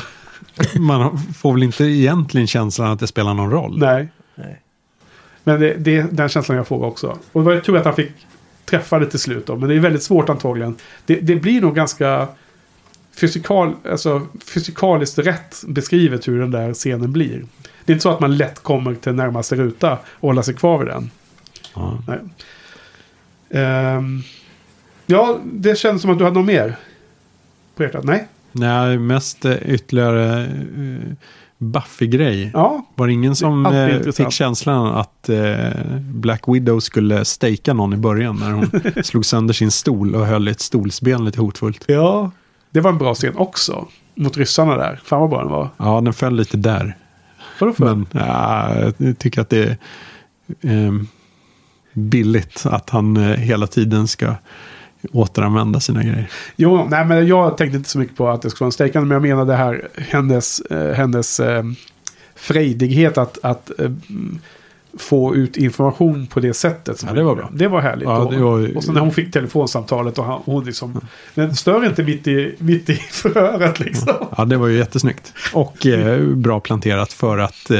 Man 0.79 1.17
får 1.17 1.53
väl 1.53 1.63
inte 1.63 1.83
egentligen 1.83 2.47
känslan 2.47 2.91
att 2.91 2.99
det 2.99 3.07
spelar 3.07 3.33
någon 3.33 3.51
roll. 3.51 3.77
Nej. 3.79 4.07
Nej. 4.35 4.59
Men 5.43 5.59
det, 5.59 5.73
det 5.73 5.97
är 5.97 6.07
den 6.11 6.29
känslan 6.29 6.57
jag 6.57 6.67
får 6.67 6.85
också. 6.85 7.17
Och 7.31 7.41
det 7.43 7.45
var 7.45 7.59
tur 7.59 7.77
att 7.77 7.85
han 7.85 7.95
fick 7.95 8.11
träffa 8.65 8.99
det 8.99 9.05
till 9.05 9.19
slut 9.19 9.45
då. 9.45 9.55
Men 9.55 9.69
det 9.69 9.75
är 9.75 9.79
väldigt 9.79 10.03
svårt 10.03 10.29
antagligen. 10.29 10.75
Det, 11.05 11.15
det 11.15 11.35
blir 11.35 11.61
nog 11.61 11.75
ganska 11.75 12.27
fysikal, 13.15 13.73
alltså, 13.89 14.27
fysikaliskt 14.45 15.19
rätt 15.19 15.63
beskrivet 15.67 16.27
hur 16.27 16.39
den 16.39 16.51
där 16.51 16.73
scenen 16.73 17.11
blir. 17.11 17.45
Det 17.85 17.91
är 17.91 17.93
inte 17.93 18.03
så 18.03 18.09
att 18.09 18.19
man 18.19 18.37
lätt 18.37 18.59
kommer 18.59 18.95
till 18.95 19.13
närmaste 19.13 19.55
ruta 19.55 19.97
och 20.05 20.29
håller 20.29 20.41
sig 20.41 20.53
kvar 20.53 20.77
vid 20.77 20.87
den. 20.87 21.11
Ja. 21.75 22.03
Nej. 22.07 22.19
Ehm, 23.49 24.21
ja, 25.05 25.39
det 25.43 25.77
känns 25.77 26.01
som 26.01 26.11
att 26.11 26.17
du 26.17 26.23
hade 26.23 26.39
något 26.39 26.45
mer 26.45 26.75
på 27.75 27.83
hjärtat. 27.83 28.03
Nej? 28.03 28.27
Nej, 28.51 28.97
mest 28.97 29.45
eh, 29.45 29.55
ytterligare 29.65 30.45
uh, 30.77 31.13
Buffy-grej. 31.71 32.51
Ja, 32.53 32.85
Var 32.95 33.07
det 33.07 33.13
ingen 33.13 33.35
som 33.35 33.65
alltid 33.65 34.07
eh, 34.07 34.13
fick 34.13 34.31
känslan 34.31 34.87
att 34.87 35.29
eh, 35.29 35.69
Black 35.99 36.43
Widow 36.47 36.79
skulle 36.79 37.25
stejka 37.25 37.73
någon 37.73 37.93
i 37.93 37.97
början 37.97 38.35
när 38.39 38.51
hon 38.51 38.71
slog 39.03 39.25
sönder 39.25 39.53
sin 39.53 39.71
stol 39.71 40.15
och 40.15 40.25
höll 40.25 40.47
ett 40.47 40.59
stolsben 40.59 41.25
lite 41.25 41.41
hotfullt? 41.41 41.83
ja. 41.87 42.31
Det 42.71 42.81
var 42.81 42.91
en 42.91 42.97
bra 42.97 43.13
scen 43.13 43.37
också. 43.37 43.87
Mot 44.15 44.37
ryssarna 44.37 44.77
där. 44.77 45.01
Fan 45.05 45.19
vad 45.21 45.29
bra 45.29 45.39
den 45.39 45.51
var. 45.51 45.69
Ja, 45.77 46.01
den 46.01 46.13
föll 46.13 46.35
lite 46.35 46.57
där. 46.57 46.97
Vadå 47.59 47.73
för? 47.73 47.85
Men 47.85 48.05
ja, 48.11 48.69
jag 48.97 49.19
tycker 49.19 49.41
att 49.41 49.49
det 49.49 49.63
är 49.63 49.77
eh, 50.87 50.91
billigt 51.93 52.65
att 52.65 52.89
han 52.89 53.17
eh, 53.17 53.37
hela 53.37 53.67
tiden 53.67 54.07
ska 54.07 54.35
återanvända 55.11 55.79
sina 55.79 56.03
grejer. 56.03 56.29
Jo, 56.55 56.87
nej 56.89 57.05
men 57.05 57.27
jag 57.27 57.57
tänkte 57.57 57.77
inte 57.77 57.89
så 57.89 57.99
mycket 57.99 58.17
på 58.17 58.29
att 58.29 58.41
det 58.41 58.49
skulle 58.49 58.65
vara 58.65 58.67
en 58.67 58.71
strejkande. 58.71 59.07
Men 59.07 59.15
jag 59.15 59.21
menar 59.21 59.45
det 59.45 59.55
här, 59.55 59.87
hennes, 59.95 60.59
eh, 60.59 60.93
hennes 60.93 61.39
eh, 61.39 61.63
frejdighet 62.35 63.17
att, 63.17 63.37
att 63.41 63.79
eh, 63.79 63.91
få 64.97 65.35
ut 65.35 65.57
information 65.57 66.27
på 66.27 66.39
det 66.39 66.53
sättet. 66.53 66.99
som 66.99 67.09
Ja, 67.09 67.15
det 67.15 67.23
var 67.23 67.35
bra. 67.35 67.49
Det 67.53 67.67
var 67.67 67.81
härligt. 67.81 68.07
Ja, 68.07 68.27
det 68.31 68.37
var- 68.37 68.77
och 68.77 68.83
så 68.83 68.91
när 68.91 69.01
hon 69.01 69.11
fick 69.11 69.33
telefonsamtalet 69.33 70.17
och 70.19 70.25
han, 70.25 70.41
hon 70.45 70.65
liksom... 70.65 71.01
Men 71.33 71.55
stör 71.55 71.85
inte 71.85 72.03
mitt 72.03 72.27
i, 72.27 72.55
mitt 72.59 72.89
i 72.89 72.95
förhöret 72.95 73.79
liksom. 73.79 74.13
Ja, 74.37 74.45
det 74.45 74.57
var 74.57 74.67
ju 74.67 74.77
jättesnyggt. 74.77 75.33
Och 75.53 75.85
eh, 75.85 76.21
bra 76.21 76.59
planterat 76.59 77.13
för 77.13 77.37
att 77.37 77.71
eh, 77.71 77.79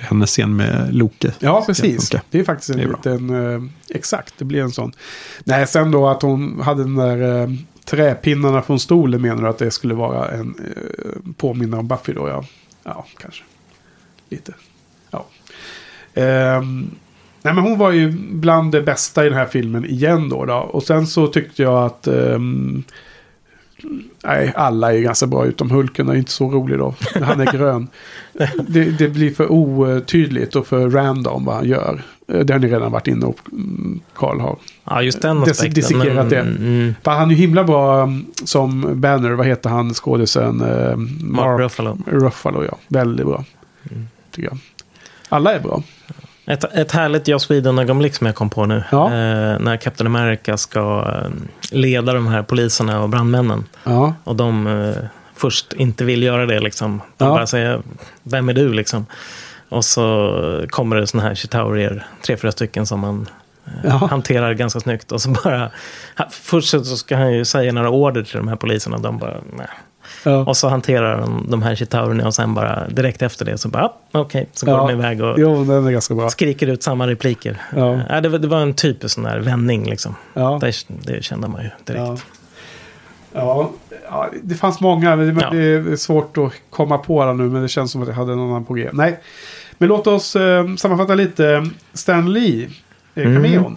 hennes 0.00 0.30
scen 0.30 0.56
med 0.56 0.94
Loke 0.94 1.32
Ja, 1.38 1.62
precis. 1.66 2.10
Det 2.30 2.38
är 2.40 2.44
faktiskt 2.44 2.70
en 2.70 2.80
är 2.80 2.86
liten... 2.88 3.52
Eh, 3.54 3.62
exakt, 3.96 4.34
det 4.38 4.44
blir 4.44 4.60
en 4.62 4.70
sån. 4.70 4.92
Nej, 5.44 5.66
sen 5.66 5.90
då 5.90 6.08
att 6.08 6.22
hon 6.22 6.60
hade 6.60 6.82
den 6.82 6.96
där 6.96 7.42
eh, 7.42 7.48
träpinnarna 7.84 8.62
från 8.62 8.80
stolen 8.80 9.22
menar 9.22 9.42
du 9.42 9.48
att 9.48 9.58
det 9.58 9.70
skulle 9.70 9.94
vara 9.94 10.28
en 10.30 10.54
eh, 10.76 11.32
påminnare 11.36 11.80
om 11.80 11.88
Buffy 11.88 12.12
då? 12.12 12.28
Ja, 12.28 12.44
ja 12.84 13.06
kanske. 13.18 13.42
Lite. 14.30 14.52
Ehm, 16.16 16.90
nej, 17.42 17.54
men 17.54 17.64
hon 17.64 17.78
var 17.78 17.90
ju 17.90 18.10
bland 18.30 18.72
det 18.72 18.82
bästa 18.82 19.26
i 19.26 19.28
den 19.28 19.38
här 19.38 19.46
filmen 19.46 19.84
igen 19.84 20.28
då. 20.28 20.44
då. 20.44 20.54
Och 20.54 20.82
sen 20.82 21.06
så 21.06 21.26
tyckte 21.26 21.62
jag 21.62 21.84
att... 21.86 22.06
ehm, 22.06 22.82
Nej, 24.24 24.52
alla 24.56 24.94
är 24.94 24.98
ganska 25.00 25.26
bra 25.26 25.46
utom 25.46 25.70
Hulken. 25.70 26.08
är 26.08 26.14
inte 26.14 26.30
så 26.30 26.50
rolig 26.50 26.78
då. 26.78 26.94
Han 27.22 27.40
är 27.40 27.52
grön. 27.52 27.88
Det, 28.68 28.84
det 28.84 29.08
blir 29.08 29.34
för 29.34 29.52
otydligt 29.52 30.56
och 30.56 30.66
för 30.66 30.90
random 30.90 31.44
vad 31.44 31.54
han 31.54 31.68
gör. 31.68 32.02
Eh, 32.28 32.40
Det 32.40 32.52
har 32.52 32.60
ni 32.60 32.68
redan 32.68 32.92
varit 32.92 33.06
inne 33.06 33.26
och 33.26 33.38
mm, 33.52 34.00
Karl 34.14 34.40
har. 34.40 34.56
Ja, 34.84 35.02
just 35.02 35.22
den 35.22 35.36
Des- 35.44 35.50
aspekten. 35.50 35.74
dissekerat 35.74 36.30
det. 36.30 36.40
mm, 36.40 36.94
För 37.02 37.10
han 37.10 37.26
är 37.30 37.34
ju 37.34 37.36
himla 37.40 37.64
bra 37.64 38.02
mm, 38.02 38.24
som 38.44 39.00
Banner. 39.00 39.30
Vad 39.30 39.46
heter 39.46 39.70
han 39.70 39.94
skådisen? 39.94 40.60
Eh, 40.60 40.96
Mark 41.20 41.60
Ruffalo. 41.60 41.98
Ruffalo, 42.06 42.64
ja. 42.64 42.78
Väldigt 42.88 43.26
bra. 43.26 43.44
Mm. 43.90 44.06
Tycker 44.30 44.48
jag. 44.48 44.58
Alla 45.28 45.54
är 45.54 45.60
bra. 45.60 45.82
Ett, 46.46 46.64
ett 46.64 46.92
härligt 46.92 47.28
Joss 47.28 47.50
Whedon-ögonblick 47.50 48.14
som 48.14 48.26
jag 48.26 48.36
kom 48.36 48.50
på 48.50 48.66
nu. 48.66 48.84
Ja. 48.90 49.06
Eh, 49.06 49.58
när 49.60 49.76
Captain 49.76 50.06
America 50.16 50.56
ska 50.56 51.12
eh, 51.24 51.30
leda 51.70 52.12
de 52.12 52.26
här 52.26 52.42
poliserna 52.42 53.02
och 53.02 53.08
brandmännen. 53.08 53.64
Ja, 53.84 54.14
Och 54.24 54.36
de 54.36 54.66
eh, 54.66 54.94
först 55.36 55.72
inte 55.72 56.04
vill 56.04 56.22
göra 56.22 56.46
det. 56.46 56.60
Liksom. 56.60 57.00
De 57.16 57.24
Ja. 57.28 57.34
bara 57.34 57.46
säger, 57.46 57.80
vem 58.22 58.48
är 58.48 58.52
du? 58.54 58.72
Liksom. 58.72 59.06
Och 59.68 59.84
så 59.84 60.64
kommer 60.70 60.96
det 60.96 61.06
såna 61.06 61.22
här 61.22 61.34
chitaurier, 61.34 62.06
tre, 62.26 62.36
fyra 62.36 62.52
stycken 62.52 62.86
som 62.86 63.00
man 63.00 63.28
eh, 63.84 64.04
hanterar 64.08 64.52
ganska 64.54 64.80
snyggt. 64.80 65.12
Och 65.12 65.20
så 65.22 65.30
bara, 65.30 65.70
först 66.30 66.68
så 66.70 66.84
ska 66.84 67.16
han 67.16 67.32
ju 67.32 67.44
säga 67.44 67.72
några 67.72 67.90
order 67.90 68.22
till 68.22 68.36
de 68.36 68.48
här 68.48 68.56
poliserna. 68.56 68.98
De 68.98 69.18
bara, 69.18 69.36
nej. 69.56 69.66
Ja. 70.24 70.36
Och 70.44 70.56
så 70.56 70.68
hanterar 70.68 71.20
de 71.20 71.46
de 71.50 71.62
här 71.62 71.74
chitaurierna 71.74 72.26
och 72.26 72.34
sen 72.34 72.54
bara 72.54 72.88
direkt 72.88 73.22
efter 73.22 73.44
det 73.44 73.58
så 73.58 73.68
bara, 73.68 73.84
ah, 73.84 74.20
okej, 74.20 74.48
så 74.52 74.66
går 74.66 74.74
Ja. 74.74 74.86
de 74.86 74.90
iväg 74.92 75.22
och 75.22 75.34
Jo, 75.38 75.64
den 75.64 75.86
är 75.86 75.90
ganska 75.90 76.14
bra. 76.14 76.30
skriker 76.30 76.66
ut 76.66 76.82
samma 76.82 77.06
repliker. 77.06 77.62
Ja. 77.76 78.00
Ja. 78.08 78.20
det, 78.20 78.28
var, 78.28 78.38
det 78.38 78.48
var 78.48 78.60
en 78.60 78.74
typisk 78.74 79.14
sån 79.14 79.24
där 79.24 79.38
vändning 79.38 79.84
liksom. 79.84 80.14
Ja. 80.34 80.58
Det, 80.60 80.72
det 80.88 81.24
kände 81.24 81.48
man 81.48 81.62
ju 81.62 81.70
direkt. 81.84 82.24
Ja. 83.32 83.70
Ja, 84.08 84.30
det 84.42 84.54
fanns 84.54 84.80
många. 84.80 85.16
Men. 85.16 85.36
Det 85.36 85.42
är 85.58 85.96
svårt 85.96 86.38
att 86.38 86.52
komma 86.70 86.98
på 86.98 87.22
alla 87.22 87.32
nu. 87.32 87.42
Men 87.48 87.62
det 87.62 87.68
känns 87.68 87.92
som 87.92 88.02
att 88.02 88.08
jag 88.08 88.14
hade 88.14 88.34
någon 88.34 88.50
annan 88.50 88.64
på 88.64 88.74
G. 88.74 88.90
Nej, 88.92 89.18
men 89.78 89.88
låt 89.88 90.06
oss 90.06 90.36
eh, 90.36 90.74
sammanfatta 90.76 91.14
lite. 91.14 91.66
Stan 91.92 92.32
Lee, 92.32 92.68
eh, 93.14 93.26
Mm. 93.26 93.76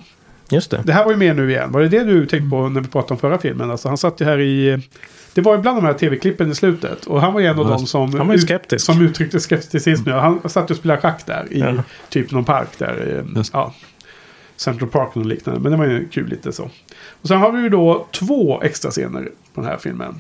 Just 0.52 0.72
det. 0.72 0.82
Det 0.86 0.94
här 0.94 1.04
var 1.06 1.12
ju 1.12 1.18
med 1.18 1.36
nu 1.36 1.50
igen. 1.52 1.72
Var 1.72 1.82
det 1.82 1.88
det 1.88 2.04
du 2.04 2.26
tänkte 2.26 2.50
på 2.50 2.70
när 2.70 2.82
vi 2.82 2.88
pratade 2.88 3.14
om 3.14 3.20
förra 3.20 3.38
filmen? 3.38 3.72
Alltså, 3.72 3.88
han 3.88 3.98
satt 3.98 4.22
ju 4.22 4.26
här 4.26 4.40
i... 4.40 4.84
Det 5.34 5.42
var 5.42 5.56
ju 5.56 5.62
bland 5.62 5.78
de 5.78 5.86
här 5.86 5.94
tv-klippen 5.94 6.52
i 6.52 6.56
slutet. 6.56 7.06
Och 7.06 7.22
han 7.22 7.34
var 7.34 7.40
ju 7.40 7.46
en 7.48 7.60
av 7.60 7.66
Ja, 7.66 7.70
dem 7.72 7.86
som, 7.88 8.32
ut- 8.32 8.42
skeptisk. 8.42 8.86
som 8.86 9.02
uttryckte 9.02 9.40
skepticism. 9.40 10.10
Han 10.10 10.50
satt 10.50 10.72
och 10.72 10.78
spelade 10.78 11.02
schack 11.02 11.26
där 11.26 11.48
i 11.54 11.60
Ja. 11.60 11.74
typ 12.10 12.32
någon 12.32 12.46
park 12.46 12.68
där. 12.78 13.24
eh, 13.28 13.38
Just. 13.38 13.54
Ja, 13.54 13.74
Central 14.56 14.90
Park 14.90 15.10
och 15.18 15.26
liknande. 15.26 15.60
Men 15.62 15.72
det 15.72 15.78
var 15.78 15.86
ju 15.86 16.08
kul 16.08 16.28
lite 16.30 16.52
så. 16.52 16.70
Och 17.22 17.28
sen 17.28 17.38
har 17.38 17.52
vi 17.52 17.62
ju 17.62 17.70
då 17.70 18.08
två 18.12 18.62
extra 18.62 18.92
scener 18.92 19.30
på 19.54 19.62
den 19.62 19.70
här 19.70 19.78
filmen. 19.78 20.16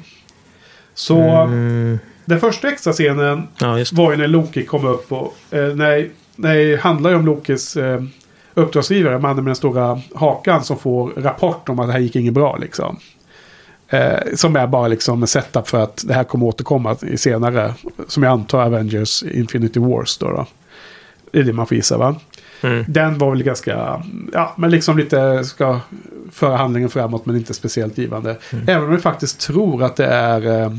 Så 0.93 1.19
Mm, 1.21 1.99
den 2.25 2.39
första 2.39 2.67
extra 2.69 2.93
scenen 2.93 3.47
ja, 3.59 3.83
var 3.93 4.11
ju 4.11 4.17
när 4.17 4.27
Loki 4.27 4.65
kom 4.65 4.85
upp 4.85 5.11
och... 5.11 5.35
Eh, 5.51 5.75
nej, 5.75 6.11
nej, 6.35 6.75
handlar 6.75 7.09
ju 7.09 7.15
om 7.15 7.25
Lokis 7.25 7.77
eh, 7.77 8.03
uppdragsgivare, 8.53 9.19
mannen 9.19 9.43
med 9.43 9.45
den 9.45 9.55
stora 9.55 10.01
hakan 10.15 10.63
som 10.63 10.77
får 10.77 11.09
rapport 11.17 11.69
om 11.69 11.79
att 11.79 11.87
det 11.87 11.93
här 11.93 11.99
gick 11.99 12.15
inget 12.15 12.33
bra 12.33 12.57
liksom. 12.57 12.99
Eh, 13.89 14.19
som 14.35 14.55
är 14.55 14.67
bara 14.67 14.87
liksom 14.87 15.21
en 15.21 15.27
setup 15.27 15.69
för 15.69 15.83
att 15.83 16.03
det 16.07 16.13
här 16.13 16.23
kommer 16.23 16.45
återkomma 16.45 16.95
i 17.01 17.17
senare. 17.17 17.73
Som 18.07 18.23
jag 18.23 18.31
antar 18.31 18.61
Avengers 18.61 19.23
Infinity 19.23 19.79
Wars 19.79 20.17
då. 20.17 20.27
då. 20.27 20.45
Det 21.31 21.39
är 21.39 21.43
det 21.43 21.53
man 21.53 21.67
får 21.67 21.77
gissa 21.77 21.97
va? 21.97 22.15
Mm. 22.61 22.85
Den 22.87 23.17
var 23.17 23.31
väl 23.31 23.43
ganska, 23.43 24.03
ja 24.33 24.53
men 24.57 24.71
liksom 24.71 24.97
lite 24.97 25.43
ska 25.43 25.79
föra 26.31 26.57
handlingen 26.57 26.89
framåt 26.89 27.25
men 27.25 27.35
inte 27.35 27.53
speciellt 27.53 27.97
givande. 27.97 28.37
Även 28.67 28.83
om 28.83 28.91
jag 28.91 29.01
faktiskt 29.01 29.39
tror 29.39 29.83
att 29.83 29.95
det 29.95 30.05
är 30.05 30.61
eh, 30.61 30.71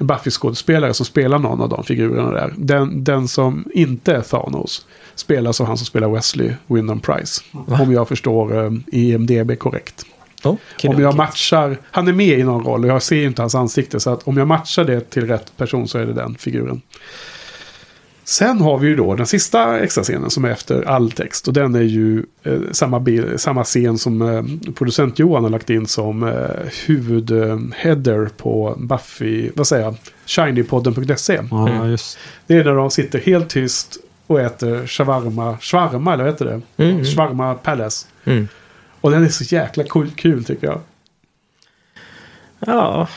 en 0.00 0.06
Buffy-skådespelare 0.06 0.94
som 0.94 1.06
spelar 1.06 1.38
någon 1.38 1.60
av 1.60 1.68
de 1.68 1.84
figurerna 1.84 2.30
där. 2.30 2.54
Den, 2.56 3.04
den 3.04 3.28
som 3.28 3.64
inte 3.74 4.12
är 4.12 4.22
Thanos 4.22 4.86
spelas 5.14 5.60
av 5.60 5.66
han 5.66 5.76
som 5.76 5.86
spelar 5.86 6.08
Wesley 6.08 6.52
Wyndham 6.66 7.00
Price. 7.00 7.42
Om 7.66 7.92
jag 7.92 8.08
förstår 8.08 8.64
eh, 8.64 8.72
IMDB 8.86 9.58
korrekt. 9.58 10.04
Oh, 10.44 10.56
Om 10.84 11.00
jag 11.00 11.16
matchar, 11.16 11.78
han 11.90 12.08
är 12.08 12.12
med 12.12 12.38
i 12.38 12.42
någon 12.42 12.64
roll 12.64 12.84
och 12.84 12.90
jag 12.90 13.02
ser 13.02 13.24
inte 13.24 13.42
hans 13.42 13.54
ansikte. 13.54 14.00
Så 14.00 14.10
att 14.10 14.28
om 14.28 14.36
jag 14.36 14.48
matchar 14.48 14.84
det 14.84 15.10
till 15.10 15.26
rätt 15.26 15.56
person 15.56 15.88
så 15.88 15.98
är 15.98 16.06
det 16.06 16.12
den 16.12 16.34
figuren. 16.34 16.82
Sen 18.30 18.60
har 18.60 18.78
vi 18.78 18.88
ju 18.88 18.96
då 18.96 19.14
den 19.14 19.26
sista 19.26 19.80
extra 19.80 20.04
scenen 20.04 20.30
som 20.30 20.44
är 20.44 20.50
efter 20.50 20.88
all 20.88 21.10
text. 21.10 21.48
Och 21.48 21.54
den 21.54 21.74
är 21.74 21.80
ju 21.82 22.24
eh, 22.42 22.58
samma, 22.72 23.00
bild, 23.00 23.40
samma 23.40 23.64
scen 23.64 23.98
som 23.98 24.22
eh, 24.22 24.72
producent 24.74 25.18
Johan 25.18 25.42
har 25.42 25.50
lagt 25.50 25.70
in 25.70 25.86
som 25.86 26.22
eh, 26.22 26.72
huvudheader 26.86 28.28
på 28.36 28.74
Buffy, 28.78 29.50
vad 29.54 29.66
säger 29.66 29.84
jag, 29.84 29.96
shinypodden.se. 30.26 31.40
Just. 31.86 32.18
Det 32.46 32.54
är 32.54 32.64
när 32.64 32.74
de 32.74 32.90
sitter 32.90 33.18
helt 33.18 33.50
tyst 33.50 33.96
och 34.26 34.40
äter 34.40 34.86
shawarma, 34.86 35.58
shawarma 35.60 36.14
eller 36.14 36.24
vad 36.24 36.32
heter 36.32 36.44
det? 36.44 36.84
Mm. 36.84 37.04
Shawarma 37.04 37.54
Palace. 37.54 38.06
Mm. 38.24 38.48
Och 39.00 39.10
den 39.10 39.24
är 39.24 39.28
så 39.28 39.44
jäkla 39.44 39.84
kul, 39.84 40.10
kul 40.16 40.44
tycker 40.44 40.66
jag. 40.66 40.80
Ja, 42.58 43.08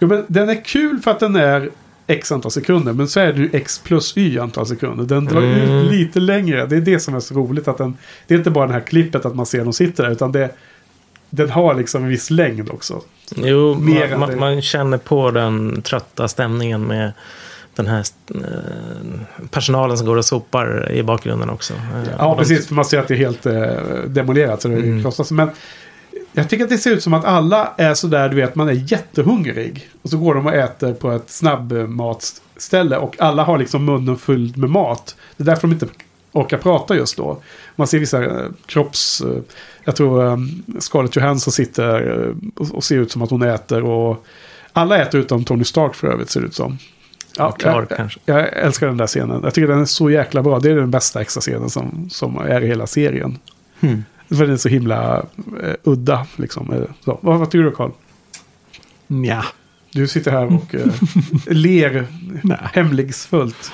Jo, 0.00 0.08
men 0.08 0.24
den 0.28 0.48
är 0.48 0.64
kul 0.64 0.98
för 0.98 1.10
att 1.10 1.20
den 1.20 1.36
är 1.36 1.70
x 2.10 2.32
antal 2.32 2.50
sekunder. 2.50 2.92
Men 2.92 3.08
så 3.08 3.20
är 3.20 3.32
det 3.32 3.38
ju 3.40 3.50
x 3.52 3.80
plus 3.84 4.16
y 4.16 4.38
antal 4.38 4.66
sekunder. 4.66 5.04
Den 5.04 5.24
drar 5.24 5.42
Mm. 5.42 5.70
ut 5.70 5.92
lite 5.92 6.20
längre. 6.20 6.66
Det 6.66 6.76
är 6.76 6.80
det 6.80 7.00
som 7.00 7.14
är 7.14 7.20
så 7.20 7.34
roligt. 7.34 7.68
att 7.68 7.78
den, 7.78 7.96
Det 8.26 8.34
är 8.34 8.38
inte 8.38 8.50
bara 8.50 8.66
det 8.66 8.72
här 8.72 8.80
klippet 8.80 9.24
att 9.26 9.34
man 9.34 9.46
ser 9.46 9.64
dem 9.64 9.72
sitta 9.72 10.02
där. 10.02 10.10
Utan 10.10 10.32
det, 10.32 10.50
den 11.30 11.50
har 11.50 11.74
liksom 11.74 12.02
en 12.02 12.08
viss 12.08 12.30
längd 12.30 12.70
också. 12.70 13.00
jo, 13.36 13.74
Mer 13.74 14.10
man, 14.10 14.20
man, 14.20 14.38
man 14.38 14.62
känner 14.62 14.98
på 14.98 15.30
den 15.30 15.82
trötta 15.82 16.28
stämningen 16.28 16.82
med 16.82 17.12
den 17.74 17.86
här 17.86 18.04
eh, 18.34 19.48
personalen 19.50 19.98
som 19.98 20.06
går 20.06 20.16
och 20.16 20.24
sopar 20.24 20.92
i 20.92 21.02
bakgrunden 21.02 21.50
också. 21.50 21.74
Ja, 22.18 22.24
de- 22.24 22.36
precis. 22.38 22.66
För 22.66 22.74
man 22.74 22.84
ser 22.84 22.98
att 22.98 23.08
det 23.08 23.14
är 23.14 23.18
helt 23.18 23.46
eh, 23.46 23.54
demolerat. 24.06 24.62
Så 24.62 24.68
det 24.68 24.74
Mm. 24.74 25.02
krossas. 25.02 25.30
Men 25.30 25.50
jag 26.32 26.50
tycker 26.50 26.64
att 26.64 26.70
det 26.70 26.78
ser 26.78 26.90
ut 26.90 27.02
som 27.02 27.14
att 27.14 27.24
alla 27.24 27.72
är 27.76 27.94
sådär, 27.94 28.28
du 28.28 28.36
vet, 28.36 28.54
man 28.54 28.68
är 28.68 28.92
jättehungrig. 28.92 29.88
Och 30.02 30.10
så 30.10 30.18
går 30.18 30.34
de 30.34 30.46
och 30.46 30.54
äter 30.54 30.94
på 30.94 31.10
ett 31.10 31.30
snabbmatsställe. 31.30 32.96
Och 32.96 33.20
alla 33.20 33.44
har 33.44 33.58
liksom 33.58 33.84
munnen 33.84 34.16
full 34.16 34.56
med 34.56 34.70
mat. 34.70 35.16
Det 35.36 35.42
är 35.42 35.46
därför 35.46 35.68
de 35.68 35.72
inte 35.72 35.86
orkar 36.32 36.58
prata 36.58 36.96
just 36.96 37.16
då. 37.16 37.42
Man 37.76 37.86
ser 37.86 37.98
vissa 37.98 38.24
eh, 38.24 38.50
kropps... 38.66 39.20
Eh, 39.20 39.42
jag 39.84 39.96
tror 39.96 40.26
eh, 40.26 40.36
Scarlett 40.78 41.16
Johansson 41.16 41.52
sitter 41.52 42.18
eh, 42.18 42.50
och, 42.72 42.84
ser 42.84 42.96
ut 42.96 43.12
som 43.12 43.22
att 43.22 43.30
hon 43.30 43.42
äter. 43.42 43.84
Och 43.84 44.26
alla 44.72 44.98
äter 44.98 45.20
utom 45.20 45.44
Tony 45.44 45.64
Stark 45.64 45.94
för 45.94 46.08
övrigt 46.08 46.30
ser 46.30 46.40
det 46.40 46.46
ut 46.46 46.54
som. 46.54 46.78
Ja, 47.36 47.50
Clark 47.52 47.86
jag, 47.90 47.96
kanske. 47.96 48.20
jag 48.24 48.48
älskar 48.52 48.86
den 48.86 48.96
där 48.96 49.06
scenen. 49.06 49.40
Jag 49.44 49.54
tycker 49.54 49.68
den 49.68 49.80
är 49.80 49.84
så 49.84 50.10
jäkla 50.10 50.42
bra. 50.42 50.58
Det 50.58 50.70
är 50.70 50.76
den 50.76 50.90
bästa 50.90 51.20
extra 51.20 51.40
scenen 51.40 51.70
som, 51.70 52.08
som 52.10 52.38
är 52.38 52.60
i 52.60 52.66
hela 52.66 52.86
serien. 52.86 53.38
Hmm. 53.80 54.04
För 54.36 54.44
den 54.44 54.50
är 54.52 54.56
så 54.56 54.68
himla 54.68 55.26
eh, 55.62 55.74
udda. 55.84 56.26
Liksom. 56.36 56.72
Eh, 56.72 56.82
Så. 57.04 57.18
Vad, 57.22 57.38
vad 57.38 57.50
tycker 57.50 57.64
du 57.64 57.70
Carl? 57.70 57.90
Ja. 59.06 59.44
Du 59.92 60.08
sitter 60.08 60.30
här 60.30 60.54
och 60.54 60.74
eh, 60.74 60.86
ler 61.46 62.06
hemlighetsfullt. 62.72 63.72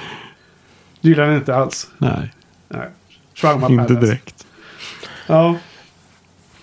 Du 1.01 1.09
gillar 1.09 1.27
den 1.27 1.37
inte 1.37 1.55
alls? 1.57 1.91
Nej, 1.99 2.35
Nej. 2.69 2.89
Shawarma 3.35 3.69
inte 3.69 3.85
Palace. 3.95 4.07
direkt. 4.07 4.47
Ja. 5.27 5.57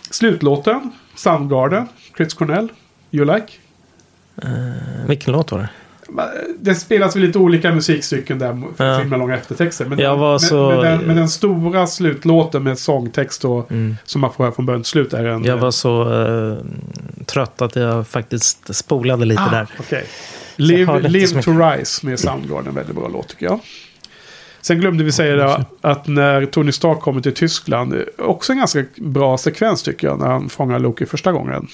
Slutlåten. 0.10 0.92
Soundgarden. 1.16 1.88
Chris 2.18 2.34
Cornell. 2.34 2.72
You 3.12 3.26
like? 3.36 3.48
Vilken 5.08 5.34
låt 5.34 5.52
var 5.52 5.60
det? 5.60 5.70
Det 6.60 6.76
spelas 6.76 7.16
väl 7.16 7.24
lite 7.24 7.40
olika 7.40 7.72
musikstycken 7.72 8.40
där 8.40 8.62
för 8.78 8.86
Ja. 8.86 9.04
med 9.04 9.20
långa 9.20 9.36
eftertexter. 9.38 9.86
Men, 9.86 9.98
men, 10.20 10.40
så- 10.40 10.70
men, 10.70 10.80
den, 10.80 11.00
men 11.02 11.16
den 11.16 11.30
stora 11.30 11.88
slutlåten 11.88 12.64
med 12.64 12.80
sångtext 12.80 13.46
och, 13.46 13.70
som 14.04 14.22
man 14.22 14.34
får 14.34 14.44
höra 14.44 14.54
från 14.54 14.66
början 14.66 14.82
till 14.82 14.90
slut 14.90 15.14
är 15.14 15.20
en... 15.26 15.36
Mm. 15.36 15.46
Jag 15.46 15.58
var 15.58 15.72
så 15.72 16.02
eh, 16.14 16.58
trött 17.26 17.62
att 17.62 17.76
jag 17.76 18.08
faktiskt 18.08 18.76
spolade 18.76 19.26
lite 19.26 19.50
där. 19.52 19.68
Okej. 19.80 20.06
jag 20.56 20.88
hörde 20.88 21.08
Live, 21.10 21.28
Live 21.28 21.42
to 21.42 21.52
Rise 21.52 22.06
med 22.06 22.20
Soundgarden. 22.20 22.76
Väldigt 22.76 22.96
bra 22.96 23.08
låt 23.08 23.28
tycker 23.28 23.46
jag. 23.46 23.60
Sen 24.62 24.80
glömde 24.80 25.04
vi 25.04 25.12
säga 25.12 25.36
det, 25.36 25.66
att 25.82 26.08
när 26.08 26.46
Tony 26.46 26.72
Stark 26.72 27.00
kommer 27.00 27.22
till 27.22 27.34
Tyskland. 27.34 27.96
Också 28.18 28.52
en 28.54 28.58
ganska 28.60 28.84
bra 28.96 29.38
sekvens 29.38 29.84
tycker 29.84 30.08
jag. 30.08 30.20
När 30.20 30.28
han 30.28 30.50
fångar 30.50 30.80
Loki 30.80 31.06
första 31.06 31.32
gången. 31.32 31.68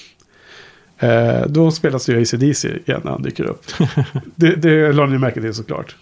Eh, 1.00 1.46
då 1.46 1.70
spelas 1.70 2.08
ju 2.08 2.22
ACDC 2.22 2.68
igen 2.68 3.00
när 3.04 3.10
han 3.10 3.22
dyker 3.22 3.44
upp. 3.44 3.64
det, 4.34 4.54
det 4.56 4.92
lade 4.92 5.12
ni 5.12 5.18
märke 5.18 5.40
till 5.40 5.54
såklart. 5.54 5.96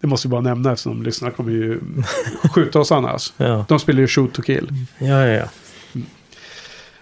Det 0.00 0.06
måste 0.06 0.28
vi 0.28 0.32
bara 0.32 0.40
nämna 0.40 0.72
eftersom 0.72 1.02
lyssnarna 1.02 1.34
kommer 1.34 1.52
ju 1.52 1.80
skjuta 2.54 2.80
oss 2.80 2.92
annars. 2.92 3.32
Ja, 3.36 3.64
De 3.68 3.78
spelar 3.78 4.00
ju 4.00 4.06
Shoot 4.06 4.32
to 4.32 4.42
Kill. 4.42 4.68
ja, 4.98 5.06
ja. 5.06 5.26
ja. 5.26 5.44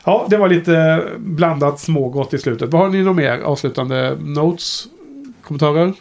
Ja, 0.05 0.27
det 0.31 0.37
var 0.37 0.49
lite 0.49 1.05
blandat 1.19 1.81
smågott 1.81 2.35
i 2.35 2.39
slutet. 2.39 2.71
Vad 2.73 2.83
har 2.83 2.89
ni 2.89 3.03
något 3.03 3.17
mer 3.17 3.39
avslutande 3.39 4.17
notes? 4.21 4.87
Kommentarer? 5.43 5.93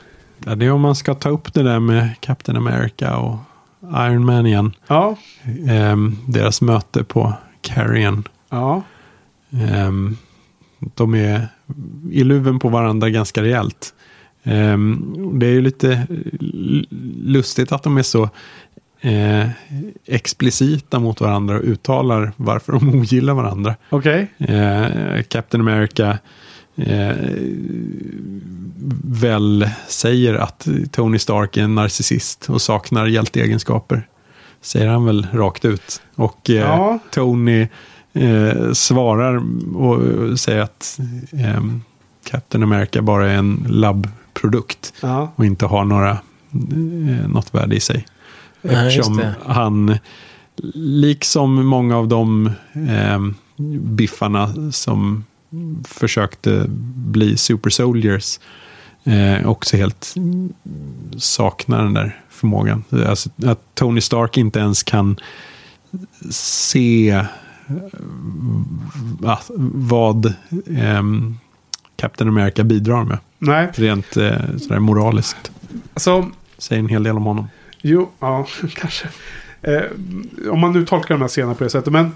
Ja, 0.45 0.55
det 0.55 0.65
är 0.65 0.71
om 0.71 0.81
man 0.81 0.95
ska 0.95 1.13
ta 1.15 1.29
upp 1.29 1.53
det 1.53 1.63
där 1.63 1.79
med 1.79 2.09
Captain 2.19 2.57
America 2.57 3.17
och 3.17 3.37
Iron 3.81 4.25
Man 4.25 4.45
igen. 4.45 4.73
Ja. 4.87 5.15
Ehm, 5.69 6.17
deras 6.27 6.61
möte 6.61 7.03
på 7.03 7.33
Carrion. 7.61 8.27
Ja. 8.49 8.83
Ehm, 9.51 10.17
de 10.95 11.15
är 11.15 11.47
i 12.11 12.23
luven 12.23 12.59
på 12.59 12.69
varandra 12.69 13.09
ganska 13.09 13.43
rejält. 13.43 13.93
Ehm, 14.43 15.15
det 15.39 15.45
är 15.45 15.51
ju 15.51 15.61
lite 15.61 16.07
lustigt 17.23 17.71
att 17.71 17.83
de 17.83 17.97
är 17.97 18.03
så 18.03 18.29
eh, 19.01 19.49
explicita 20.05 20.99
mot 20.99 21.21
varandra 21.21 21.55
och 21.57 21.63
uttalar 21.63 22.31
varför 22.37 22.73
de 22.73 22.89
ogillar 22.99 23.33
varandra. 23.33 23.75
Okej. 23.89 24.27
Eh, 24.37 25.21
Captain 25.27 25.61
America 25.61 26.17
eh, 26.75 27.15
väl 29.03 29.69
säger 29.87 30.33
att 30.33 30.67
Tony 30.91 31.19
Stark 31.19 31.57
är 31.57 31.61
en 31.63 31.75
narcissist 31.75 32.49
och 32.49 32.61
saknar 32.61 33.05
hjälteegenskaper. 33.05 34.07
Säger 34.61 34.87
han 34.87 35.05
väl 35.05 35.27
rakt 35.33 35.65
ut. 35.65 36.01
Och 36.15 36.49
eh, 36.49 36.55
Ja. 36.55 36.99
Tony 37.11 37.67
eh, 38.15 38.71
svarar 38.73 39.41
och 39.75 40.39
säger 40.39 40.61
att 40.61 40.99
eh, 41.31 41.63
Captain 42.29 42.63
America 42.63 43.01
bara 43.01 43.31
är 43.31 43.35
en 43.37 43.65
labbprodukt 43.69 44.93
Ja. 45.01 45.31
och 45.35 45.45
inte 45.45 45.65
har 45.65 45.85
några, 45.85 46.11
eh, 46.11 47.27
något 47.27 47.53
värde 47.53 47.75
i 47.75 47.79
sig. 47.79 48.05
Ja, 48.61 48.71
Eftersom 48.71 49.17
det. 49.17 49.35
han, 49.45 49.97
liksom 50.73 51.65
många 51.65 51.97
av 51.97 52.07
de 52.07 52.51
eh, 52.73 53.19
biffarna 53.81 54.71
som 54.71 55.23
försökte 55.87 56.65
bli 56.95 57.37
super 57.37 57.69
soldiers, 57.69 58.39
eh, 59.03 59.47
också 59.47 59.77
helt 59.77 60.15
saknar 61.17 61.83
den 61.83 61.93
där 61.93 62.21
förmågan. 62.29 62.83
Alltså, 63.07 63.29
att 63.45 63.61
Tony 63.73 64.01
Stark 64.01 64.37
inte 64.37 64.59
ens 64.59 64.83
kan 64.83 65.17
se 66.31 67.23
eh, 67.67 69.37
vad 69.73 70.33
ehm, 70.77 71.37
Captain 71.95 72.29
America 72.29 72.63
bidrar 72.63 73.03
med. 73.03 73.17
Nej, 73.39 73.69
Rent 73.75 74.17
eh, 74.17 74.31
sådär 74.57 74.79
moraliskt. 74.79 75.51
alltså... 75.93 76.29
Säger 76.57 76.79
en 76.79 76.89
hel 76.89 77.03
del 77.03 77.15
om 77.17 77.23
honom. 77.23 77.47
Jo, 77.81 78.09
ja, 78.19 78.45
kanske. 78.75 79.07
Eh, 79.61 79.81
om 80.51 80.59
man 80.59 80.73
nu 80.73 80.85
tolkar 80.85 81.15
de 81.15 81.21
här 81.21 81.27
scenerna 81.27 81.53
på 81.55 81.63
det 81.63 81.69
sättet. 81.69 81.93
Men 81.93 82.11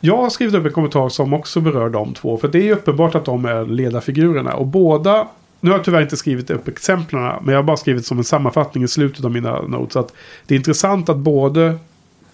jag 0.00 0.16
har 0.16 0.30
skrivit 0.30 0.54
upp 0.54 0.66
en 0.66 0.72
kommentar 0.72 1.08
som 1.08 1.32
också 1.32 1.60
berör 1.60 1.90
de 1.90 2.14
två. 2.14 2.38
För 2.38 2.48
det 2.48 2.58
är 2.58 2.62
ju 2.62 2.72
uppenbart 2.72 3.14
att 3.14 3.24
de 3.24 3.44
är 3.44 3.64
ledarfigurerna. 3.66 4.54
Och 4.54 4.66
båda... 4.66 5.28
Nu 5.60 5.70
har 5.70 5.78
jag 5.78 5.84
tyvärr 5.84 6.02
inte 6.02 6.16
skrivit 6.16 6.50
upp 6.50 6.68
exemplen. 6.68 7.32
Men 7.42 7.52
jag 7.52 7.58
har 7.58 7.62
bara 7.62 7.76
skrivit 7.76 8.06
som 8.06 8.18
en 8.18 8.24
sammanfattning 8.24 8.84
i 8.84 8.88
slutet 8.88 9.24
av 9.24 9.30
mina 9.30 9.62
notes. 9.62 9.96
Att 9.96 10.12
det 10.46 10.54
är 10.54 10.56
intressant 10.56 11.08
att 11.08 11.16
både 11.16 11.78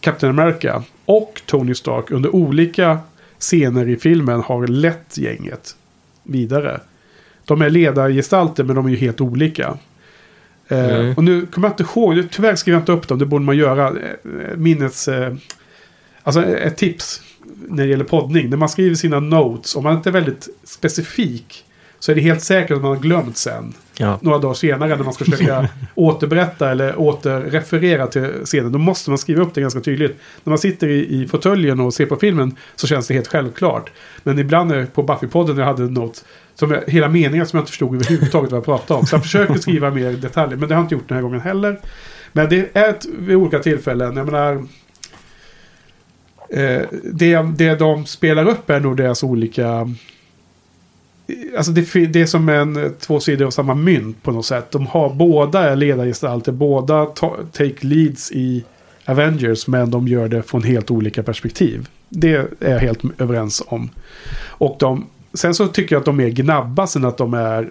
Captain 0.00 0.38
America 0.40 0.82
och 1.04 1.42
Tony 1.46 1.74
Stark 1.74 2.10
under 2.10 2.34
olika 2.34 2.98
scener 3.38 3.88
i 3.88 3.96
filmen 3.96 4.40
har 4.40 4.66
lett 4.66 5.18
gänget 5.18 5.76
vidare. 6.22 6.80
De 7.44 7.62
är 7.62 7.70
ledargestalter 7.70 8.64
men 8.64 8.76
de 8.76 8.86
är 8.86 8.90
ju 8.90 8.96
helt 8.96 9.20
olika. 9.20 9.78
Eh, 10.68 10.94
Mm. 10.96 11.14
Och 11.16 11.24
nu 11.24 11.46
kommer 11.46 11.68
jag 11.68 11.72
inte 11.72 11.98
ihåg, 11.98 12.28
tyvärr 12.30 12.54
skrev 12.54 12.74
jag 12.74 12.82
inte 12.82 12.92
upp 12.92 13.08
dem, 13.08 13.18
det 13.18 13.26
borde 13.26 13.44
man 13.44 13.56
göra. 13.56 13.88
Eh, 13.88 14.56
Minnes... 14.56 15.08
Eh, 15.08 15.34
alltså 16.22 16.44
ett 16.44 16.76
tips 16.76 17.22
när 17.68 17.84
det 17.84 17.90
gäller 17.90 18.04
poddning. 18.04 18.50
När 18.50 18.56
man 18.56 18.68
skriver 18.68 18.94
sina 18.94 19.20
notes, 19.20 19.76
om 19.76 19.84
man 19.84 19.96
inte 19.96 20.08
är 20.08 20.12
väldigt 20.12 20.48
specifik. 20.64 21.64
Så 21.98 22.10
är 22.12 22.16
det 22.16 22.20
helt 22.20 22.42
säkert 22.42 22.76
att 22.76 22.82
man 22.82 22.90
har 22.90 23.02
glömt 23.02 23.36
sen. 23.36 23.74
Ja. 23.98 24.18
Några 24.22 24.38
dagar 24.38 24.54
senare 24.54 24.96
när 24.96 25.04
man 25.04 25.12
ska 25.12 25.24
försöka 25.24 25.68
återberätta 25.94 26.70
eller 26.70 26.98
återreferera 26.98 28.06
till 28.06 28.30
scenen. 28.44 28.72
Då 28.72 28.78
måste 28.78 29.10
man 29.10 29.18
skriva 29.18 29.42
upp 29.42 29.54
det 29.54 29.60
ganska 29.60 29.80
tydligt. 29.80 30.16
När 30.44 30.50
man 30.50 30.58
sitter 30.58 30.88
i, 30.88 31.22
i 31.22 31.28
fåtöljen 31.28 31.80
och 31.80 31.94
ser 31.94 32.06
på 32.06 32.16
filmen 32.16 32.56
så 32.76 32.86
känns 32.86 33.06
det 33.08 33.14
helt 33.14 33.28
självklart. 33.28 33.90
Men 34.22 34.38
ibland 34.38 34.72
är- 34.72 34.86
på 34.86 35.02
Buffy-podden 35.02 35.54
när 35.54 35.60
jag 35.60 35.66
hade 35.66 35.82
notes. 35.82 36.24
Som 36.54 36.70
jag, 36.70 36.82
hela 36.86 37.08
meningar 37.08 37.44
som 37.44 37.56
jag 37.56 37.62
inte 37.62 37.70
förstod 37.70 37.94
överhuvudtaget 37.94 38.50
vad 38.50 38.58
jag 38.58 38.64
pratade 38.64 39.00
om. 39.00 39.06
Så 39.06 39.14
jag 39.14 39.22
försökte 39.22 39.58
skriva 39.58 39.90
mer 39.90 40.12
detaljer. 40.12 40.56
Men 40.56 40.68
det 40.68 40.74
har 40.74 40.82
jag 40.82 40.84
inte 40.84 40.94
gjort 40.94 41.08
den 41.08 41.14
här 41.16 41.22
gången 41.22 41.40
heller. 41.40 41.80
Men 42.32 42.48
det 42.48 42.76
är 42.76 42.88
ett, 42.90 43.06
vid 43.18 43.36
olika 43.36 43.58
tillfällen. 43.58 44.16
Jag 44.16 44.26
menar. 44.26 44.66
Eh, 46.50 46.82
det, 47.12 47.42
det 47.56 47.74
de 47.74 48.06
spelar 48.06 48.48
upp 48.48 48.70
är 48.70 48.80
nog 48.80 48.96
deras 48.96 49.22
olika... 49.22 49.88
Alltså 51.56 51.72
det, 51.72 52.06
det 52.06 52.20
är 52.20 52.26
som 52.26 52.48
en 52.48 52.84
eh, 52.84 52.90
två 52.90 53.20
sidor 53.20 53.46
av 53.46 53.50
samma 53.50 53.74
mynt 53.74 54.22
på 54.22 54.32
något 54.32 54.46
sätt. 54.46 54.70
De 54.70 54.86
har 54.86 55.14
båda 55.14 55.70
är 55.70 55.76
ledargestalter. 55.76 56.52
Båda 56.52 57.06
ta, 57.06 57.36
take 57.52 57.86
leads 57.86 58.32
i 58.32 58.64
Avengers. 59.04 59.66
Men 59.66 59.90
de 59.90 60.08
gör 60.08 60.28
det 60.28 60.42
från 60.42 60.62
helt 60.62 60.90
olika 60.90 61.22
perspektiv. 61.22 61.88
Det 62.08 62.34
är 62.60 62.72
jag 62.72 62.78
helt 62.78 63.00
överens 63.18 63.62
om. 63.66 63.90
Och 64.38 64.76
de, 64.78 65.06
sen 65.34 65.54
så 65.54 65.66
tycker 65.66 65.94
jag 65.94 66.00
att 66.00 66.06
de 66.06 66.20
är 66.20 66.28
gnabbas 66.28 66.96
än 66.96 67.04
att 67.04 67.16
de 67.16 67.34
är 67.34 67.62
eh, 67.62 67.68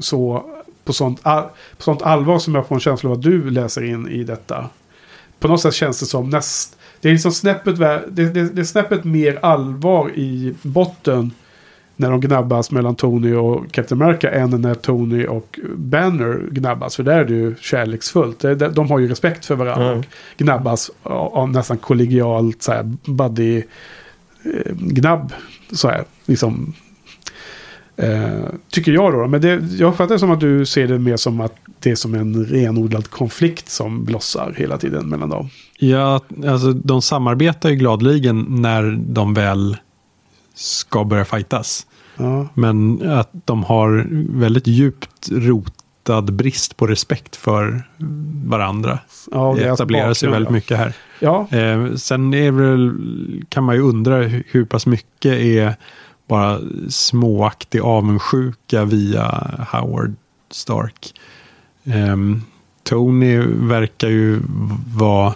så 0.00 0.46
på 0.84 0.92
sånt, 0.92 1.22
på 1.22 1.82
sånt 1.82 2.02
allvar 2.02 2.38
som 2.38 2.54
jag 2.54 2.66
får 2.66 2.74
en 2.74 2.80
känsla 2.80 3.10
av 3.10 3.16
att 3.16 3.22
du 3.22 3.50
läser 3.50 3.84
in 3.84 4.08
i 4.08 4.24
detta. 4.24 4.68
På 5.38 5.48
något 5.48 5.60
sätt 5.60 5.74
känns 5.74 6.00
det 6.00 6.06
som 6.06 6.30
näst... 6.30 6.76
Det 7.06 7.10
är 7.10 7.12
liksom 7.12 7.32
snäppet, 7.32 7.78
det, 7.78 8.04
det, 8.08 8.54
det 8.54 8.60
är 8.60 8.64
snäppet 8.64 9.04
mer 9.04 9.38
allvar 9.42 10.10
i 10.14 10.54
botten 10.62 11.32
när 11.96 12.10
de 12.10 12.20
gnabbas 12.20 12.70
mellan 12.70 12.94
Tony 12.94 13.34
och 13.34 13.72
Captain 13.72 14.02
America 14.02 14.30
än 14.30 14.50
när 14.50 14.74
Tony 14.74 15.26
och 15.26 15.60
Banner 15.76 16.48
gnabbas. 16.50 16.96
För 16.96 17.02
där 17.02 17.18
är 17.18 17.24
det 17.24 17.34
ju 17.34 17.54
kärleksfullt. 17.60 18.44
De 18.74 18.90
har 18.90 18.98
ju 18.98 19.08
respekt 19.08 19.44
för 19.44 19.54
varandra 19.54 19.86
Mm. 19.86 19.98
och 19.98 20.04
gnabbas 20.36 20.90
av, 21.02 21.34
av 21.34 21.50
nästan 21.50 21.78
kollegialt 21.78 22.62
så 22.62 22.72
här 22.72 22.96
buddy 23.04 23.56
eh, 24.44 24.72
gnabb. 24.74 25.32
Så 25.72 25.88
här, 25.88 26.04
liksom. 26.24 26.74
Eh, 27.96 28.44
tycker 28.70 28.92
jag 28.92 29.12
då. 29.12 29.26
Men 29.26 29.40
det, 29.40 29.62
jag 29.78 29.88
uppfattar 29.90 30.14
det 30.14 30.18
som 30.18 30.30
att 30.30 30.40
du 30.40 30.66
ser 30.66 30.88
det 30.88 30.98
mer 30.98 31.16
som 31.16 31.40
att 31.40 31.54
det 31.78 31.90
är 31.90 31.94
som 31.96 32.14
en 32.14 32.44
renodlad 32.44 33.10
konflikt 33.10 33.68
som 33.68 34.04
blossar 34.04 34.54
hela 34.56 34.78
tiden 34.78 35.08
mellan 35.08 35.28
dem. 35.28 35.50
Ja, 35.78 36.20
alltså 36.46 36.72
de 36.72 37.02
samarbetar 37.02 37.68
ju 37.70 37.76
gladeligen 37.76 38.46
när 38.48 38.98
de 39.08 39.34
väl 39.34 39.76
ska 40.54 41.04
börja 41.04 41.24
fightas. 41.24 41.86
Ja, 42.16 42.48
Men 42.54 43.08
att 43.10 43.30
de 43.44 43.64
har 43.64 44.06
väldigt 44.40 44.66
djupt 44.66 45.28
rotad 45.32 46.32
brist 46.32 46.76
på 46.76 46.86
respekt 46.86 47.36
för 47.36 47.82
varandra. 48.44 48.98
ja 49.30 49.54
det 49.58 49.64
etablerar 49.68 50.14
sig 50.14 50.28
väldigt 50.30 50.50
mycket 50.52 50.78
här. 50.78 50.92
Ja, 51.20 51.46
Eh, 51.50 51.94
sen 51.94 52.34
är 52.34 52.50
väl, 52.50 52.92
kan 53.48 53.64
man 53.64 53.74
ju 53.74 53.80
undra 53.80 54.16
hur, 54.22 54.64
pass 54.64 54.86
mycket 54.86 55.32
är 55.32 55.74
bara 56.28 56.58
småaktig 56.88 57.80
avundsjuka 57.80 58.84
via 58.84 59.50
Howard 59.72 60.14
Stark. 60.50 61.14
Ehm, 61.84 62.42
Tony 62.82 63.38
verkar 63.46 64.08
ju 64.08 64.40
vara 64.96 65.34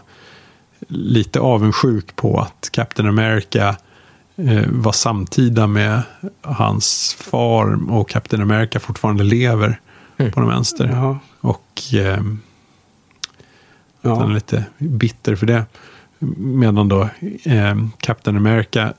lite 0.91 1.41
avundsjuk 1.41 2.17
på 2.17 2.41
att 2.41 2.69
Captain 2.73 3.09
America 3.09 3.77
eh, 4.37 4.65
var 4.69 4.93
samtida 4.93 5.67
med 5.67 6.03
hans 6.43 7.17
far 7.21 7.91
och 7.93 8.09
Captain 8.09 8.43
America 8.43 8.81
fortfarande 8.81 9.25
lever 9.25 9.81
på 10.17 10.41
den 10.41 10.49
vänster. 10.49 10.89
Jaha. 10.89 11.19
Och 11.41 11.81
eh, 11.95 12.23
Ja. 14.03 14.15
han 14.19 14.31
är 14.31 14.35
lite 14.35 14.65
bitter 14.79 15.37
för 15.37 15.47
det. 15.47 15.65
Medan 16.39 16.89
då 16.89 17.09
eh, 17.45 17.77
Captain 17.99 18.37
America 18.37 18.93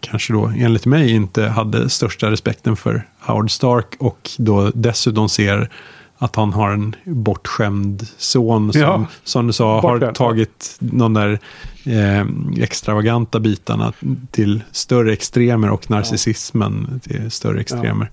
kanske 0.00 0.32
då 0.32 0.52
enligt 0.56 0.86
mig 0.86 1.10
inte 1.10 1.46
hade 1.46 1.90
största 1.90 2.30
respekten 2.30 2.76
för 2.76 3.08
Howard 3.20 3.50
Stark 3.50 3.94
och 3.98 4.30
då 4.38 4.70
dessutom 4.74 5.28
ser 5.28 5.70
att 6.18 6.36
han 6.36 6.52
har 6.52 6.70
en 6.70 6.96
bortskämd 7.04 8.06
son 8.18 8.72
som, 8.72 8.80
Ja. 8.82 9.06
som 9.24 9.46
du 9.46 9.52
sa 9.52 9.80
har 9.80 9.82
Bortskämd. 9.92 10.14
tagit 10.16 10.76
de 10.78 11.14
där 11.14 11.38
eh, 11.84 12.26
extravaganta 12.62 13.40
bitarna 13.40 13.92
till 14.30 14.62
större 14.72 15.12
extremer 15.12 15.70
och 15.70 15.90
narcissismen 15.90 17.00
till 17.04 17.30
större 17.30 17.60
extremer. 17.60 18.10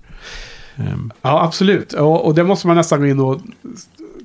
Ehm, 0.76 1.12
Ja, 1.22 1.42
absolut. 1.42 1.92
Och, 1.92 2.26
och 2.26 2.34
det 2.34 2.44
måste 2.44 2.66
man 2.66 2.76
nästan 2.76 3.00
gå 3.00 3.06
in 3.06 3.20
och 3.20 3.40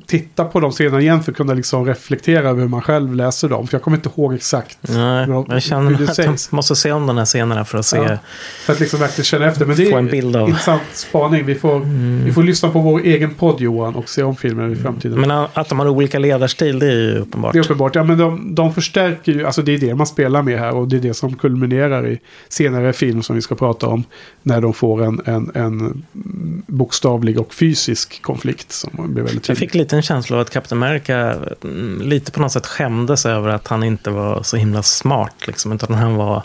titta 0.08 0.46
på 0.46 0.60
de 0.60 0.72
scenerna 0.72 1.02
igen 1.02 1.24
för 1.24 1.32
att 1.32 1.38
kunna 1.38 1.54
liksom 1.54 1.86
reflektera 1.86 2.50
över 2.50 2.62
hur 2.62 2.68
man 2.70 2.82
själv 2.82 3.16
läser 3.16 3.50
dem. 3.50 3.68
För 3.68 3.76
jag 3.76 3.82
kommer 3.84 3.98
inte 3.98 4.10
ihåg 4.18 4.34
exakt 4.34 4.78
Nej, 4.82 5.28
vad- 5.28 5.46
jag 5.50 5.62
känner 5.62 5.92
hur 5.92 5.98
det 5.98 6.04
jag 6.06 6.16
sägs. 6.16 6.52
måste 6.52 6.76
se 6.76 6.92
om 6.92 7.08
den 7.08 7.18
här 7.18 7.26
scenerna 7.26 7.66
för 7.66 7.78
att 7.78 7.86
se. 7.86 7.98
Ja. 7.98 8.18
För 8.66 8.74
att 8.74 8.80
liksom 8.80 9.00
verkligen 9.00 9.26
känna 9.26 9.46
efter. 9.46 9.66
Men 9.66 9.76
det 9.78 9.92
är 9.92 9.98
en 9.98 10.06
bild 10.08 10.36
av- 10.36 10.42
Mm. 10.42 10.50
intressant 10.50 10.82
spaning. 10.94 11.46
Vi 11.46 11.56
får, 11.56 11.80
vi 12.26 12.32
får 12.34 12.44
lyssna 12.44 12.70
på 12.70 12.80
vår 12.80 13.02
egen 13.02 13.34
podd 13.34 13.62
Johan 13.62 13.96
och 13.96 14.10
se 14.10 14.24
om 14.24 14.36
filmen 14.36 14.74
i 14.74 14.76
framtiden. 14.76 15.20
Men 15.22 15.32
att 15.32 15.70
de 15.70 15.80
har 15.80 15.88
olika 15.88 16.20
ledarstil, 16.20 16.80
det 16.80 16.88
är 16.88 16.92
ju 16.96 17.18
uppenbart. 17.18 17.54
Det 17.54 17.60
är 17.60 17.64
uppenbart. 17.64 17.96
Ja, 17.96 18.04
men 18.04 18.18
de, 18.18 18.56
de 18.56 18.74
förstärker 18.74 19.32
ju, 19.32 19.46
alltså 19.46 19.62
det 19.62 19.74
är 19.74 19.78
det 19.78 19.96
man 19.96 20.08
spelar 20.08 20.42
med 20.42 20.60
här 20.60 20.76
och 20.76 20.88
det 20.88 20.96
är 20.98 21.02
det 21.02 21.14
som 21.14 21.36
kulminerar 21.36 22.08
i 22.08 22.20
senare 22.50 22.94
film 22.94 23.24
som 23.24 23.36
vi 23.36 23.42
ska 23.42 23.56
prata 23.56 23.88
om. 23.88 24.04
När 24.44 24.62
de 24.62 24.74
får 24.74 25.04
en, 25.04 25.22
en, 25.26 25.52
en 25.54 25.64
mm, 25.80 26.64
bokstavlig 26.68 27.40
och 27.40 27.54
fysisk 27.54 28.22
konflikt 28.22 28.72
som 28.72 28.90
blir 28.96 29.24
väldigt 29.24 29.34
Jag 29.36 29.44
tydlig. 29.58 29.58
fick 29.72 29.76
lite 29.76 29.97
en 29.98 30.04
känsla 30.04 30.38
av 30.38 30.42
att 30.42 30.50
Captain 30.50 30.84
America 30.84 31.36
mm, 31.64 32.02
lite 32.02 32.32
på 32.32 32.40
något 32.40 32.52
sätt 32.52 32.66
skämdes 32.68 33.26
över 33.26 33.50
att 33.50 33.68
han 33.68 33.84
inte 33.84 34.10
var 34.10 34.44
så 34.44 34.58
himla 34.58 34.84
smart. 34.84 35.48
Liksom, 35.48 35.72
utan 35.72 35.94
han 35.94 36.16
var, 36.16 36.44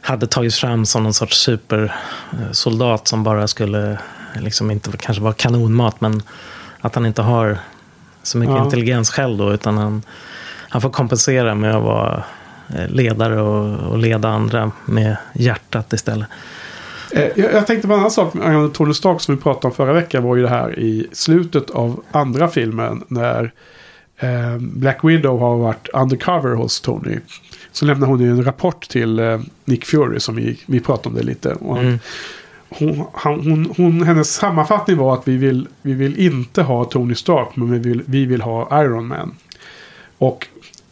hade 0.00 0.26
tagits 0.26 0.60
fram 0.60 0.86
som 0.86 1.02
någon 1.02 1.14
sorts 1.14 1.36
supersoldat 1.36 3.08
som 3.08 3.24
bara 3.24 3.48
skulle, 3.48 3.98
liksom 4.34 4.70
inte 4.70 4.90
kanske 4.96 5.22
vara 5.22 5.32
kanonmat, 5.34 6.00
men 6.00 6.22
att 6.80 6.94
han 6.94 7.06
inte 7.06 7.22
har 7.22 7.58
så 8.22 8.38
mycket 8.38 8.54
Ja. 8.56 8.64
intelligens 8.64 9.10
själv 9.10 9.38
då, 9.38 9.52
utan 9.52 9.78
han, 9.78 10.02
han 10.68 10.80
får 10.80 10.90
kompensera 10.90 11.54
med 11.54 11.74
att 11.76 11.82
vara 11.82 12.24
eh, 12.74 12.88
ledare 12.88 13.40
och, 13.40 13.90
och 13.90 13.98
leda 13.98 14.28
andra 14.28 14.70
med 14.84 15.16
hjärtat 15.32 15.92
istället. 15.92 16.28
Eh, 17.12 17.28
Jag, 17.36 17.66
tänkte 17.66 17.88
på 17.88 17.94
en 17.94 17.98
annan 17.98 18.10
sak 18.10 18.34
angående 18.36 18.74
Tony 18.74 18.94
Stark 18.94 19.20
som 19.20 19.34
vi 19.34 19.40
pratade 19.40 19.66
om 19.66 19.72
förra 19.72 19.92
veckan. 19.92 20.22
var 20.22 20.36
ju 20.36 20.42
det 20.42 20.48
här 20.48 20.78
i 20.78 21.06
slutet 21.12 21.70
av 21.70 22.02
andra 22.10 22.48
filmen. 22.48 23.04
När 23.08 23.52
eh, 24.18 24.58
Black 24.58 25.04
Widow 25.04 25.40
har 25.40 25.56
varit 25.56 25.88
undercover 25.92 26.54
hos 26.54 26.80
Tony. 26.80 27.18
Så 27.72 27.84
lämnar 27.84 28.06
hon 28.06 28.20
ju 28.20 28.30
en 28.30 28.44
rapport 28.44 28.88
till 28.88 29.18
eh, 29.18 29.40
Nick 29.64 29.84
Fury 29.84 30.20
som 30.20 30.34
vi, 30.36 30.60
vi 30.66 30.80
pratade 30.80 31.08
om 31.08 31.14
det 31.14 31.22
lite. 31.22 31.56
Mm. 31.60 31.98
hon, 32.68 33.04
han, 33.12 33.40
hon, 33.40 33.74
hon, 33.76 34.02
hennes 34.02 34.34
sammanfattning 34.34 34.96
var 34.96 35.14
att 35.14 35.28
vi 35.28 35.36
vill, 35.36 35.68
vi 35.82 35.92
vill 35.92 36.18
inte 36.18 36.62
ha 36.62 36.84
Tony 36.84 37.14
Stark 37.14 37.48
men 37.54 37.70
vi 37.70 37.78
vill, 37.78 38.02
vi 38.06 38.26
vill 38.26 38.42
ha 38.42 38.82
Iron 38.82 39.06
Man. 39.06 39.34
Och, 40.18 40.46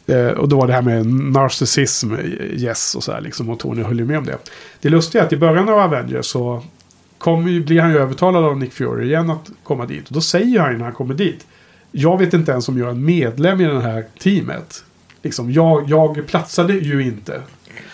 eh, 0.08 0.28
och 0.28 0.48
då 0.48 0.56
var 0.56 0.66
det 0.66 0.72
här 0.72 0.82
med 0.82 1.06
narcissism, 1.06 2.14
yes 2.52 2.94
och 2.94 3.04
så 3.04 3.12
här 3.12 3.20
liksom. 3.20 3.50
Och 3.50 3.58
Tony 3.58 3.82
höll 3.82 3.98
ju 3.98 4.04
med 4.04 4.18
om 4.18 4.24
det. 4.24 4.38
Det 4.80 4.88
lustiga 4.88 5.22
är 5.22 5.26
att 5.26 5.32
i 5.32 5.36
början 5.36 5.68
av 5.68 5.78
Avengers 5.78 6.26
så 6.26 6.62
ju, 7.48 7.64
blir 7.64 7.80
han 7.80 7.90
ju 7.90 7.98
övertalad 7.98 8.44
av 8.44 8.58
Nick 8.58 8.72
Fury 8.72 9.06
igen 9.06 9.30
att 9.30 9.50
komma 9.62 9.86
dit. 9.86 10.08
Och 10.08 10.14
då 10.14 10.20
säger 10.20 10.60
han 10.60 10.72
ju 10.72 10.78
när 10.78 10.84
han 10.84 10.94
kommer 10.94 11.14
dit. 11.14 11.46
Jag 11.92 12.18
vet 12.18 12.34
inte 12.34 12.52
ens 12.52 12.68
om 12.68 12.78
jag 12.78 12.86
är 12.86 12.90
en 12.90 13.04
medlem 13.04 13.60
i 13.60 13.64
det 13.64 13.80
här 13.80 14.04
teamet. 14.18 14.84
Liksom, 15.22 15.52
jag, 15.52 15.88
jag 15.88 16.26
platsade 16.26 16.72
ju 16.72 17.02
inte. 17.02 17.42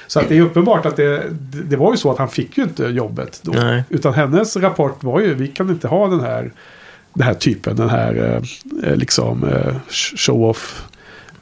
Så 0.07 0.21
att 0.21 0.29
det 0.29 0.37
är 0.37 0.41
uppenbart 0.41 0.87
att 0.87 0.97
det, 0.97 1.23
det 1.31 1.63
det 1.63 1.77
var 1.77 1.93
ju 1.93 1.97
så 1.97 2.11
att 2.11 2.19
han 2.19 2.29
fick 2.29 2.59
ju 2.59 2.65
inte 2.65 2.85
jobbet 2.85 3.41
då. 3.43 3.53
Nej. 3.53 3.85
Utan 3.89 4.15
hennes 4.15 4.57
rapport 4.57 5.05
var 5.05 5.21
ju, 5.21 5.35
vi 5.35 5.49
kan 5.49 5.71
inte 5.71 5.89
ha 5.89 6.09
den 6.09 6.21
här, 6.21 6.53
den 7.13 7.27
här 7.27 7.35
typen, 7.35 7.77
den 7.77 7.89
här 7.89 8.15
eh, 8.15 8.89
eh, 8.91 8.97
liksom 8.97 9.45
eh, 9.45 9.75
show-off 9.91 10.85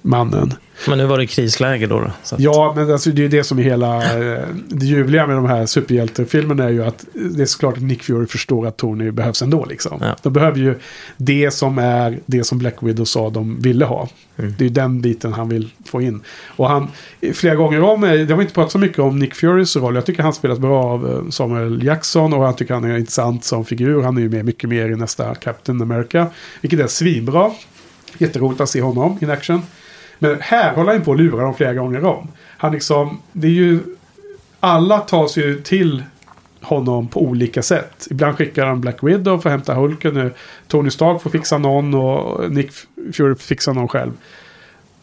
mannen. 0.02 0.54
Men 0.88 0.98
nu 0.98 1.06
var 1.06 1.18
det 1.18 1.26
krisläge 1.26 1.86
då. 1.86 2.00
då 2.00 2.06
att, 2.06 2.40
Ja, 2.40 2.72
men 2.76 2.92
alltså, 2.92 3.10
det 3.10 3.20
är 3.20 3.22
ju 3.22 3.28
det 3.28 3.44
som 3.44 3.58
är 3.58 3.62
hela 3.62 3.96
eh, 3.96 4.44
det 4.68 4.86
ljuvliga 4.86 5.26
med 5.26 5.36
de 5.36 5.46
här 5.46 5.66
superhjältefilmerna 5.66 6.64
är 6.64 6.68
ju 6.68 6.84
att 6.84 7.04
det 7.12 7.42
är 7.42 7.46
såklart 7.46 7.76
att 7.76 7.82
Nick 7.82 8.02
Fury 8.02 8.26
förstår 8.26 8.66
att 8.66 8.76
Tony 8.76 9.10
behövs 9.10 9.42
ändå. 9.42 9.64
Liksom. 9.64 9.98
Ja. 10.00 10.16
De 10.22 10.32
behöver 10.32 10.58
ju 10.58 10.78
det 11.16 11.50
som 11.50 11.78
är 11.78 12.18
det 12.26 12.44
som 12.44 12.58
Black 12.58 12.76
Widow 12.80 13.04
sa 13.04 13.30
de 13.30 13.60
ville 13.60 13.84
ha. 13.84 14.08
Mm. 14.36 14.54
Det 14.58 14.64
är 14.64 14.68
ju 14.68 14.74
den 14.74 15.00
biten 15.00 15.32
han 15.32 15.48
vill 15.48 15.70
få 15.84 16.02
in. 16.02 16.20
Och 16.46 16.68
han, 16.68 16.88
flera 17.32 17.54
gånger 17.54 17.82
om, 17.82 18.04
eh, 18.04 18.12
det 18.12 18.34
har 18.34 18.42
inte 18.42 18.54
pratat 18.54 18.72
så 18.72 18.78
mycket 18.78 18.98
om 18.98 19.18
Nick 19.18 19.34
Furys 19.34 19.76
roll. 19.76 19.94
Jag 19.94 20.06
tycker 20.06 20.22
han 20.22 20.34
spelas 20.34 20.58
bra 20.58 20.84
av 20.84 21.10
eh, 21.10 21.30
Samuel 21.30 21.82
Jackson 21.84 22.32
och 22.32 22.44
jag 22.44 22.56
tycker 22.56 22.74
han 22.74 22.84
är 22.84 22.98
intressant 22.98 23.44
som 23.44 23.64
figur. 23.64 24.02
Han 24.02 24.16
är 24.16 24.20
ju 24.20 24.28
med 24.28 24.44
mycket 24.44 24.70
mer 24.70 24.88
i 24.88 24.96
nästa 24.96 25.34
Captain 25.34 25.82
America. 25.82 26.26
Vilket 26.60 26.80
är 26.80 26.86
svinbra. 26.86 27.50
Jätteroligt 28.18 28.60
att 28.60 28.68
se 28.68 28.82
honom 28.82 29.18
in 29.20 29.30
action. 29.30 29.62
Men 30.22 30.36
här 30.40 30.74
håller 30.74 30.92
han 30.92 31.02
på 31.02 31.12
att 31.12 31.18
lura 31.18 31.42
dem 31.42 31.54
flera 31.54 31.74
gånger 31.74 32.04
om. 32.04 32.28
Han 32.58 32.72
liksom, 32.72 33.18
det 33.32 33.46
är 33.46 33.50
ju... 33.50 33.80
Alla 34.60 34.98
tas 34.98 35.36
ju 35.36 35.60
till 35.62 36.02
honom 36.60 37.08
på 37.08 37.22
olika 37.22 37.62
sätt. 37.62 38.06
Ibland 38.10 38.36
skickar 38.36 38.66
han 38.66 38.80
Black 38.80 39.02
Widow 39.02 39.38
för 39.38 39.48
att 39.48 39.52
hämta 39.52 39.74
Hulken. 39.74 40.14
Nu 40.14 40.32
Tony 40.68 40.90
Stark 40.90 41.22
får 41.22 41.30
fixa 41.30 41.58
någon 41.58 41.94
och 41.94 42.50
Nick 42.50 42.70
Fury 43.12 43.34
får 43.34 43.42
fixa 43.42 43.72
någon 43.72 43.88
själv. 43.88 44.12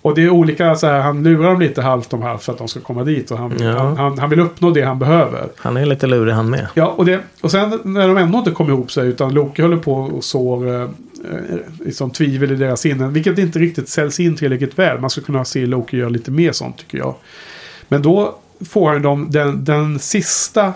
Och 0.01 0.15
det 0.15 0.23
är 0.23 0.29
olika, 0.29 0.75
så 0.75 0.87
här, 0.87 0.99
han 0.99 1.23
lurar 1.23 1.49
dem 1.49 1.59
lite 1.59 1.81
halvt 1.81 2.13
om 2.13 2.21
halvt 2.21 2.43
för 2.43 2.51
att 2.51 2.57
de 2.57 2.67
ska 2.67 2.79
komma 2.79 3.03
dit. 3.03 3.31
Och 3.31 3.37
han, 3.37 3.53
Ja. 3.59 3.71
han, 3.71 3.97
han, 3.97 4.19
han 4.19 4.29
vill 4.29 4.39
uppnå 4.39 4.71
det 4.71 4.81
han 4.81 4.99
behöver. 4.99 5.49
Han 5.55 5.77
är 5.77 5.85
lite 5.85 6.07
lurig 6.07 6.33
han 6.33 6.49
med. 6.49 6.67
Ja, 6.73 6.87
och, 6.87 7.05
det, 7.05 7.19
och 7.41 7.51
sen 7.51 7.79
när 7.83 8.07
de 8.07 8.17
ändå 8.17 8.37
inte 8.37 8.51
kommer 8.51 8.71
ihop 8.71 8.91
sig 8.91 9.07
utan 9.07 9.33
Loki 9.33 9.61
håller 9.61 9.77
på 9.77 9.93
och 9.93 10.23
sår 10.23 10.67
eh, 10.67 10.81
eh, 10.81 10.89
liksom 11.85 12.11
tvivel 12.11 12.51
i 12.51 12.55
deras 12.55 12.81
sinnen. 12.81 13.13
Vilket 13.13 13.37
inte 13.37 13.59
riktigt 13.59 13.89
säljs 13.89 14.19
in 14.19 14.35
tillräckligt 14.35 14.79
väl. 14.79 14.99
Man 14.99 15.09
skulle 15.09 15.25
kunna 15.25 15.45
se 15.45 15.65
Loki 15.65 15.97
göra 15.97 16.09
lite 16.09 16.31
mer 16.31 16.51
sånt 16.51 16.77
tycker 16.77 16.97
jag. 16.97 17.15
Men 17.87 18.01
då 18.01 18.39
får 18.69 18.89
han 18.89 19.01
de, 19.01 19.31
den, 19.31 19.63
den 19.63 19.99
sista 19.99 20.73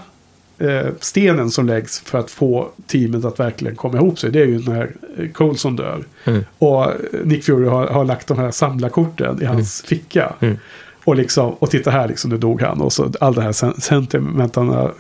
eh, 0.58 0.88
stenen 1.00 1.52
som 1.52 1.66
läggs 1.66 2.00
för 2.00 2.18
att 2.18 2.32
få 2.32 2.70
teamet 2.88 3.26
att 3.26 3.40
verkligen 3.40 3.76
komma 3.76 3.98
ihop 3.98 4.20
sig. 4.20 4.32
Det 4.32 4.42
är 4.42 4.46
ju 4.46 4.60
när 4.60 4.92
eh, 5.18 5.30
Coulson 5.30 5.76
dör. 5.76 6.04
Mm. 6.26 6.44
Och 6.58 6.84
eh, 6.84 6.92
Nick 7.24 7.44
Fury 7.44 7.68
har, 7.68 7.88
har 7.88 8.06
lagt 8.06 8.28
de 8.28 8.38
här 8.38 8.52
samlarkorten 8.52 9.42
i 9.42 9.46
hans 9.46 9.82
ficka. 9.82 10.34
Mm. 10.40 10.58
Och, 11.06 11.16
liksom, 11.16 11.54
och 11.54 11.70
titta 11.72 11.92
här, 11.92 12.08
liksom, 12.08 12.30
nu 12.30 12.38
dog 12.38 12.62
han. 12.62 12.82
Och 12.82 12.94
så 12.94 13.12
all 13.22 13.34
den 13.34 13.44
här 13.44 13.54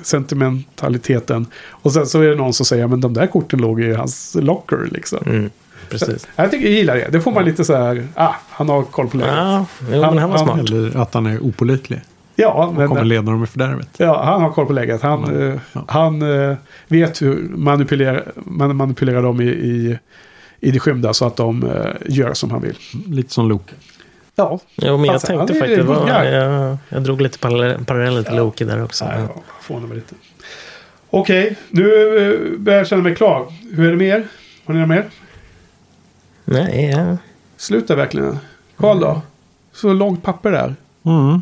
sentimentaliteten. 0.04 1.46
Och 1.70 1.92
sen 1.94 2.06
så 2.06 2.22
är 2.22 2.28
det 2.30 2.36
någon 2.36 2.54
som 2.54 2.66
säger, 2.66 2.88
men 2.88 3.02
de 3.02 3.14
där 3.14 3.28
korten 3.28 3.62
låg 3.62 3.82
i 3.82 3.94
hans 3.94 4.38
locker. 4.42 4.88
Liksom. 4.92 5.20
Mm, 5.26 5.50
precis. 5.90 6.28
Jag 6.36 6.52
tycker 6.52 6.66
jag 6.68 6.76
gillar 6.78 6.96
det. 6.96 7.08
Det 7.12 7.22
får 7.22 7.32
man 7.32 7.46
lite 7.46 7.66
så 7.66 7.76
här, 7.76 8.08
ah, 8.16 8.34
han 8.50 8.70
har 8.70 8.84
koll 8.84 9.08
på 9.08 9.18
läget. 9.18 9.34
Ja, 9.36 9.66
jo, 9.82 9.88
men 10.02 10.18
han 10.18 10.30
var 10.30 10.38
Han- 10.38 10.46
smart. 10.48 10.60
Eller 10.60 10.98
att 10.98 11.14
han 11.14 11.26
är 11.26 11.40
opålitlig. 11.44 12.02
Ja, 12.36 12.74
men, 12.78 12.88
kommer 12.88 13.04
leda 13.04 13.22
dem 13.32 13.44
i 13.44 13.48
fördärvet. 13.48 13.90
ja, 13.98 14.24
han 14.24 14.42
har 14.42 14.50
koll 14.50 14.66
på 14.66 14.74
läget. 14.74 15.02
Han, 15.02 15.24
Mm. 15.24 15.60
Ja. 15.74 15.84
han 15.88 16.22
eh, 16.50 16.56
vet 16.88 17.22
hur 17.22 17.50
manipulera, 17.56 18.22
man 18.36 18.76
manipulerar 18.76 19.24
dem 19.24 19.42
i, 19.42 19.46
i, 19.48 20.00
i 20.60 20.72
det 20.72 20.80
skymda 20.80 21.14
så 21.14 21.26
att 21.26 21.36
de 21.36 21.64
eh, 21.64 21.70
gör 22.10 22.34
som 22.34 22.52
han 22.52 22.62
vill. 22.62 22.78
Lite 23.08 23.34
som 23.34 23.50
Loke. 23.50 23.74
Ja, 24.36 24.60
Jo, 24.76 24.98
men 24.98 25.06
jag 25.06 25.14
Alltså, 25.14 25.28
tänkte 25.28 25.54
faktiskt, 25.54 25.82
var, 25.84 26.08
jag, 26.10 26.78
jag 26.90 27.04
drog 27.04 27.22
lite 27.22 27.38
parallell- 27.40 27.86
paralleller 27.86 28.24
till 28.24 28.36
Loki 28.36 28.64
där 28.66 28.84
också. 28.84 29.06
Nej, 29.06 29.20
jag 29.20 29.30
förvånar 29.62 29.88
mig 29.88 29.96
lite. 29.98 30.16
Okej, 31.10 31.56
nu 31.70 31.84
eh, 31.84 32.60
börjar 32.60 32.78
jag 32.80 32.88
känna 32.88 33.02
mig 33.04 33.16
klar. 33.16 33.46
Hur 33.72 33.86
är 33.88 33.90
det 33.92 33.98
med 33.98 34.08
er? 34.08 34.28
Har 34.66 34.74
ni 34.74 34.80
något 34.80 34.90
mer? 34.90 35.06
Nej, 36.46 36.90
ja. 36.98 37.18
Sluta 37.58 37.96
verkligen. 37.96 38.38
Karl 38.78 39.00
då? 39.00 39.22
Så 39.74 39.94
långt 39.94 40.24
papper 40.24 40.52
där. 40.52 40.76
Mm. 41.06 41.42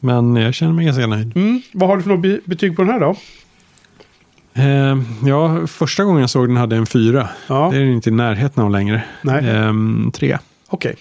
Men 0.00 0.36
jag 0.36 0.54
känner 0.54 0.72
mig 0.72 0.84
ganska 0.84 1.06
nöjd. 1.06 1.36
Mm. 1.36 1.62
Vad 1.72 1.88
har 1.88 1.96
du 1.96 2.02
för 2.02 2.10
något 2.10 2.20
be- 2.22 2.40
betyg 2.44 2.76
på 2.76 2.82
den 2.82 2.92
här 2.92 3.00
då? 3.00 3.14
Eh, 4.54 4.98
ja, 5.28 5.66
första 5.66 6.04
gången 6.04 6.20
jag 6.20 6.30
såg 6.30 6.48
den 6.48 6.56
hade 6.56 6.74
jag 6.76 6.80
en 6.80 6.86
fyra. 6.86 7.28
Ja, 7.46 7.68
Det 7.72 7.76
är 7.76 7.80
den 7.80 7.92
inte 7.92 8.08
i 8.10 8.12
närheten 8.12 8.62
av 8.64 8.70
längre. 8.70 9.02
nej. 9.22 9.48
Ehm, 9.50 10.10
tre. 10.14 10.38
Okej. 10.68 10.96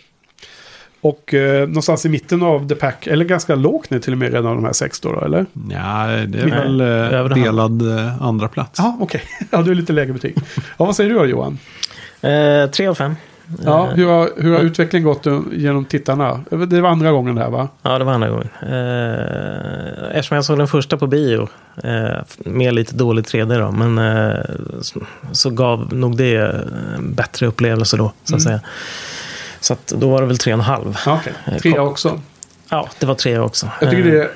Och 1.08 1.34
eh, 1.34 1.68
någonstans 1.68 2.06
i 2.06 2.10
mitten 2.10 2.44
av 2.44 2.68
the 2.68 2.76
pack, 2.76 3.08
eller 3.08 3.26
ganska 3.26 3.56
lågt 3.56 3.90
ner 3.90 4.00
till 4.00 4.14
och 4.14 4.20
med 4.20 4.34
redan 4.34 4.46
av 4.46 4.56
de 4.56 4.66
här 4.66 4.74
sex 4.74 5.00
då, 5.00 5.12
då 5.12 5.22
eller? 5.22 5.46
Ja, 5.54 6.08
det 6.28 6.40
är 6.40 6.68
väl 6.68 6.82
eh, 6.82 7.44
delad 7.44 7.82
eh, 7.98 8.24
andra 8.24 8.48
plats. 8.48 8.80
Ja, 8.80 8.98
okej. 9.00 9.22
Ja, 9.52 9.62
du 9.62 9.72
är 9.72 9.76
lite 9.76 9.94
lägre 9.94 10.14
betyg. 10.14 10.36
Ja, 10.56 10.86
vad 10.86 10.96
säger 10.96 11.10
du 11.10 11.16
då 11.16 11.26
Johan? 11.26 11.60
Eh, 12.22 12.70
tre 12.70 12.88
av 12.88 12.96
fem. 12.96 13.16
Ja, 13.66 13.88
Eh, 13.88 13.96
hur 13.96 14.06
har, 14.08 14.30
hur 14.38 14.54
har 14.54 14.60
utvecklingen 14.60 15.08
gått 15.08 15.26
genom 15.52 15.86
tittarna? 15.86 16.44
Det 16.68 16.82
var 16.82 16.90
andra 16.90 17.12
gången 17.12 17.36
det 17.36 17.42
här 17.42 17.50
va? 17.50 17.68
Ja, 17.82 17.98
det 17.98 18.04
var 18.06 18.14
andra 18.14 18.30
gången. 18.30 18.50
Eh, 18.62 20.18
eftersom 20.18 20.36
jag 20.36 20.46
såg 20.46 20.58
den 20.58 20.68
första 20.68 20.98
på 20.98 21.08
bio, 21.08 21.48
eh, 21.84 22.18
med 22.38 22.74
lite 22.74 22.96
dålig 22.96 23.26
3D 23.26 23.60
då, 23.60 23.72
men 23.72 23.98
eh, 23.98 24.40
så, 24.82 25.00
så 25.32 25.50
gav 25.50 25.94
nog 25.94 26.18
det 26.18 26.68
bättre 27.00 27.48
upplevelse 27.48 27.98
då, 27.98 28.12
så 28.24 28.36
att 28.36 28.42
säga. 28.42 28.60
Så 29.60 29.76
då 29.88 30.10
var 30.10 30.22
det 30.22 30.28
väl 30.28 30.38
tre 30.38 30.54
och 30.54 30.60
en 30.60 30.66
halv. 30.66 30.98
Okej, 31.08 31.34
Eh, 31.48 31.58
trea 31.58 31.82
också. 31.82 32.22
Ja, 32.70 32.90
det 33.00 33.06
var 33.06 33.16
tre 33.16 33.40
också. 33.40 33.70
Jag 33.82 33.90
tycker 33.90 34.06
Eh, 34.06 34.12
det 34.12 34.20
är 34.22 34.30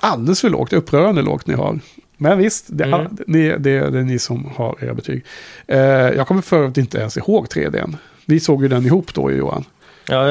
alldeles 0.00 0.40
för 0.40 0.48
lågt, 0.50 0.72
upprörande 0.72 1.22
lågt 1.22 1.46
ni 1.46 1.54
har. 1.54 1.80
Men 2.16 2.38
visst, 2.38 2.64
det, 2.68 2.84
Mm. 2.84 3.06
det, 3.26 3.56
det, 3.56 3.88
det 3.90 3.98
är 3.98 4.02
ni 4.02 4.18
som 4.18 4.50
har 4.56 4.76
era 4.84 4.94
betyg. 4.94 5.24
Eh, 5.66 5.78
jag 5.80 6.26
kommer 6.28 6.42
för 6.42 6.56
övrigt 6.56 6.76
inte 6.78 6.98
ens 6.98 7.16
ihåg 7.16 7.46
3Dn. 7.48 7.96
Vi 8.24 8.40
såg 8.40 8.62
ju 8.62 8.68
den 8.68 8.86
ihop 8.86 9.14
då 9.14 9.30
Johan. 9.32 9.64
Ja, 10.08 10.28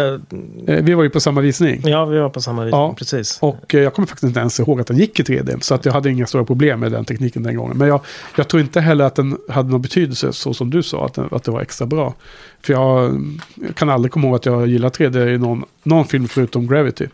eh, 0.68 0.84
vi 0.84 0.94
var 0.94 1.04
ju 1.04 1.10
på 1.10 1.20
samma 1.20 1.42
visning. 1.42 1.82
ja, 1.86 2.06
vi 2.06 2.20
var 2.20 2.30
på 2.30 2.42
samma 2.42 2.64
vis. 2.66 2.72
Ja. 2.72 2.96
Precis. 2.98 3.38
Och 3.42 3.76
eh, 3.76 3.82
jag 3.82 3.94
kommer 3.94 4.08
faktiskt 4.08 4.24
inte 4.28 4.40
ens 4.40 4.60
ihåg 4.60 4.82
att 4.82 4.88
den 4.88 4.98
gick 4.98 5.20
i 5.20 5.24
3D. 5.24 5.60
Så 5.62 5.76
att 5.76 5.86
jag 5.86 5.94
hade 5.94 6.10
inga 6.10 6.26
stora 6.28 6.46
problem 6.46 6.80
med 6.80 6.92
den 6.92 7.06
tekniken 7.06 7.44
den 7.44 7.56
gången. 7.58 7.78
Men 7.78 7.88
jag, 7.88 8.02
jag 8.38 8.48
tror 8.48 8.62
inte 8.62 8.82
heller 8.82 9.06
att 9.06 9.16
den 9.16 9.38
hade 9.50 9.70
någon 9.70 9.82
betydelse 9.82 10.34
så 10.34 10.54
som 10.54 10.70
du 10.70 10.84
sa. 10.84 11.06
Att, 11.06 11.14
den, 11.14 11.28
att 11.32 11.44
det 11.44 11.52
var 11.52 11.62
extra 11.62 11.88
bra. 11.88 12.14
För 12.62 12.74
jag, 12.74 13.22
jag 13.56 13.76
kan 13.76 13.90
aldrig 13.90 14.12
komma 14.12 14.28
ihåg 14.28 14.36
att 14.36 14.46
jag 14.46 14.68
gillar 14.68 14.90
3D 14.90 15.28
i 15.28 15.38
någon, 15.38 15.64
någon 15.84 16.06
film 16.06 16.28
förutom 16.28 16.68
Gravity. 16.68 17.08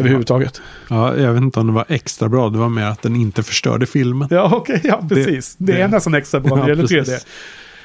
Överhuvudtaget. 0.00 0.60
Ja, 0.90 1.16
jag 1.16 1.32
vet 1.32 1.42
inte 1.42 1.60
om 1.60 1.66
det 1.66 1.72
var 1.72 1.84
extra 1.88 2.28
bra. 2.28 2.48
Det 2.50 2.58
var 2.58 2.68
mer 2.68 2.84
att 2.84 3.02
den 3.02 3.16
inte 3.16 3.42
förstörde 3.42 3.86
filmen. 3.86 4.28
Ja, 4.30 4.50
okej. 4.52 4.80
ja, 4.84 5.04
precis. 5.08 5.54
Det, 5.58 5.72
det- 5.72 5.80
är 5.80 5.88
nästan 5.88 6.14
extra 6.14 6.40
bra 6.40 6.56
när 6.56 6.62
det 6.64 6.70
Ja, 6.72 6.76
gäller 6.76 7.02
3D. 7.04 7.26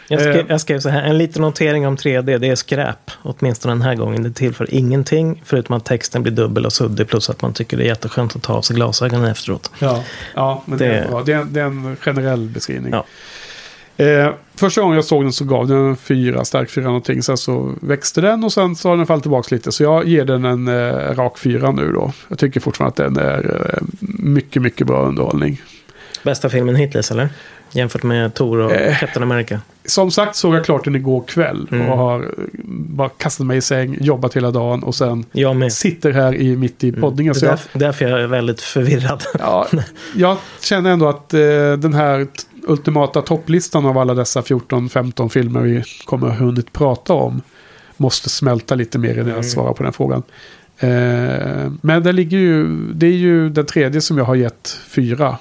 Jag 0.10 0.20
skrev, 0.20 0.36
Eh. 0.36 0.46
jag 0.50 0.62
skrev 0.62 0.80
så 0.80 0.90
här, 0.90 1.04
en 1.04 1.18
liten 1.18 1.42
notering 1.42 1.88
om 1.88 1.96
3D, 1.98 2.38
det 2.38 2.48
är 2.48 2.56
skräp. 2.56 3.12
Åtminstone 3.24 3.74
den 3.74 3.82
här 3.82 3.96
gången. 3.96 4.24
Det 4.24 4.32
tillför 4.32 4.74
ingenting, 4.74 5.42
förutom 5.46 5.76
att 5.76 5.86
texten 5.86 6.24
blir 6.24 6.34
dubbel 6.34 6.66
och 6.66 6.74
suddig, 6.74 7.08
plus 7.08 7.30
att 7.30 7.42
man 7.42 7.54
tycker 7.54 7.78
det 7.78 7.84
är 7.84 7.88
jätteskönt 7.88 8.36
att 8.36 8.44
ta 8.44 8.54
av 8.54 8.62
sig 8.62 8.76
glasögonen 8.76 9.32
efteråt. 9.32 9.72
Ja, 9.80 10.04
ja 10.36 10.64
men 10.66 10.78
det, 10.78 10.86
Det- 10.88 10.94
är. 10.94 11.24
Det 11.26 11.34
är, 11.34 11.38
en- 11.38 11.54
det 11.54 11.60
är 11.62 11.66
en 11.66 11.96
generell 12.02 12.40
beskrivning. 12.50 12.94
Ja. 12.94 13.06
Eh, 14.06 14.32
första 14.56 14.82
gången 14.82 14.96
jag 14.96 15.06
såg 15.06 15.24
den 15.24 15.34
så 15.34 15.46
gav 15.46 15.68
den 15.68 15.78
en 15.78 15.96
fyra, 15.98 16.46
stark 16.46 16.70
fyra 16.70 16.86
någonting. 16.86 17.24
Sen 17.24 17.38
så 17.38 17.74
växte 17.82 18.22
den 18.22 18.44
och 18.44 18.54
sen 18.54 18.76
så 18.76 18.90
har 18.90 18.98
den 18.98 19.06
fallit 19.06 19.24
tillbaka 19.24 19.56
lite. 19.56 19.72
Så 19.72 19.84
jag 19.84 20.08
ger 20.08 20.26
den 20.26 20.46
en 20.46 20.68
eh, 20.68 20.94
rak 21.16 21.38
fyra 21.38 21.72
nu 21.72 21.92
då. 21.92 22.14
Jag 22.28 22.40
tycker 22.40 22.60
fortfarande 22.60 23.06
att 23.08 23.14
den 23.16 23.26
är 23.26 23.70
eh, 23.74 23.80
mycket, 24.20 24.62
mycket 24.62 24.88
bra 24.88 25.06
underhållning. 25.08 25.62
Bästa 26.24 26.50
filmen 26.50 26.76
hittills, 26.76 27.12
eller? 27.12 27.30
Jämfört 27.72 28.04
med 28.04 28.34
Thor 28.34 28.60
och 28.60 28.72
Eh. 28.72 29.00
Captain 29.00 29.24
America. 29.24 29.62
Som 29.86 30.12
sagt 30.12 30.36
såg 30.36 30.56
jag 30.56 30.66
klart 30.66 30.86
den 30.86 30.96
igår 30.96 31.24
kväll. 31.28 31.68
Mm. 31.72 31.90
Och 31.90 31.98
har 31.98 32.20
eh, 32.20 32.28
bara 32.66 33.10
kastat 33.10 33.48
mig 33.48 33.58
i 33.58 33.62
säng, 33.62 33.98
jobbat 34.02 34.36
hela 34.36 34.52
dagen 34.52 34.84
och 34.84 34.96
sen 34.96 35.26
sitter 35.72 36.12
här 36.12 36.36
i, 36.36 36.56
mitt 36.56 36.84
i 36.84 36.92
poddningen. 36.92 37.34
Det 37.34 37.40
Så 37.40 37.46
är 37.46 37.50
jag, 37.50 37.58
därför, 37.58 37.80
därför 37.80 38.10
jag 38.10 38.22
är 38.22 38.28
väldigt 38.28 38.62
förvirrad. 38.62 39.24
Ja, 39.40 39.68
jag 40.16 40.38
känner 40.62 40.92
ändå 40.92 41.10
att 41.10 41.34
eh, 41.34 41.40
den 41.78 41.94
här 41.94 42.28
ultimata 42.68 43.22
topplistan 43.22 43.86
av 43.86 43.98
alla 43.98 44.14
dessa 44.14 44.42
14-15 44.42 45.30
filmer 45.30 45.62
vi 45.62 45.84
kommer 46.06 46.28
ha 46.28 46.36
hunnit 46.36 46.74
prata 46.74 47.14
om 47.14 47.42
måste 47.98 48.30
smälta 48.30 48.76
lite 48.76 48.98
mer 48.98 49.14
innan 49.14 49.28
jag 49.28 49.46
svarar 49.46 49.74
på 49.74 49.84
den 49.84 49.94
frågan. 49.94 50.24
Eh, 50.80 51.72
men 51.82 52.04
det 52.04 52.12
ligger 52.12 52.38
ju, 52.38 52.68
det 52.94 53.08
är 53.08 53.18
ju 53.18 53.50
den 53.50 53.66
tredje 53.66 54.02
som 54.02 54.18
jag 54.18 54.26
har 54.26 54.36
gett 54.36 54.80
fyra. 54.88 55.38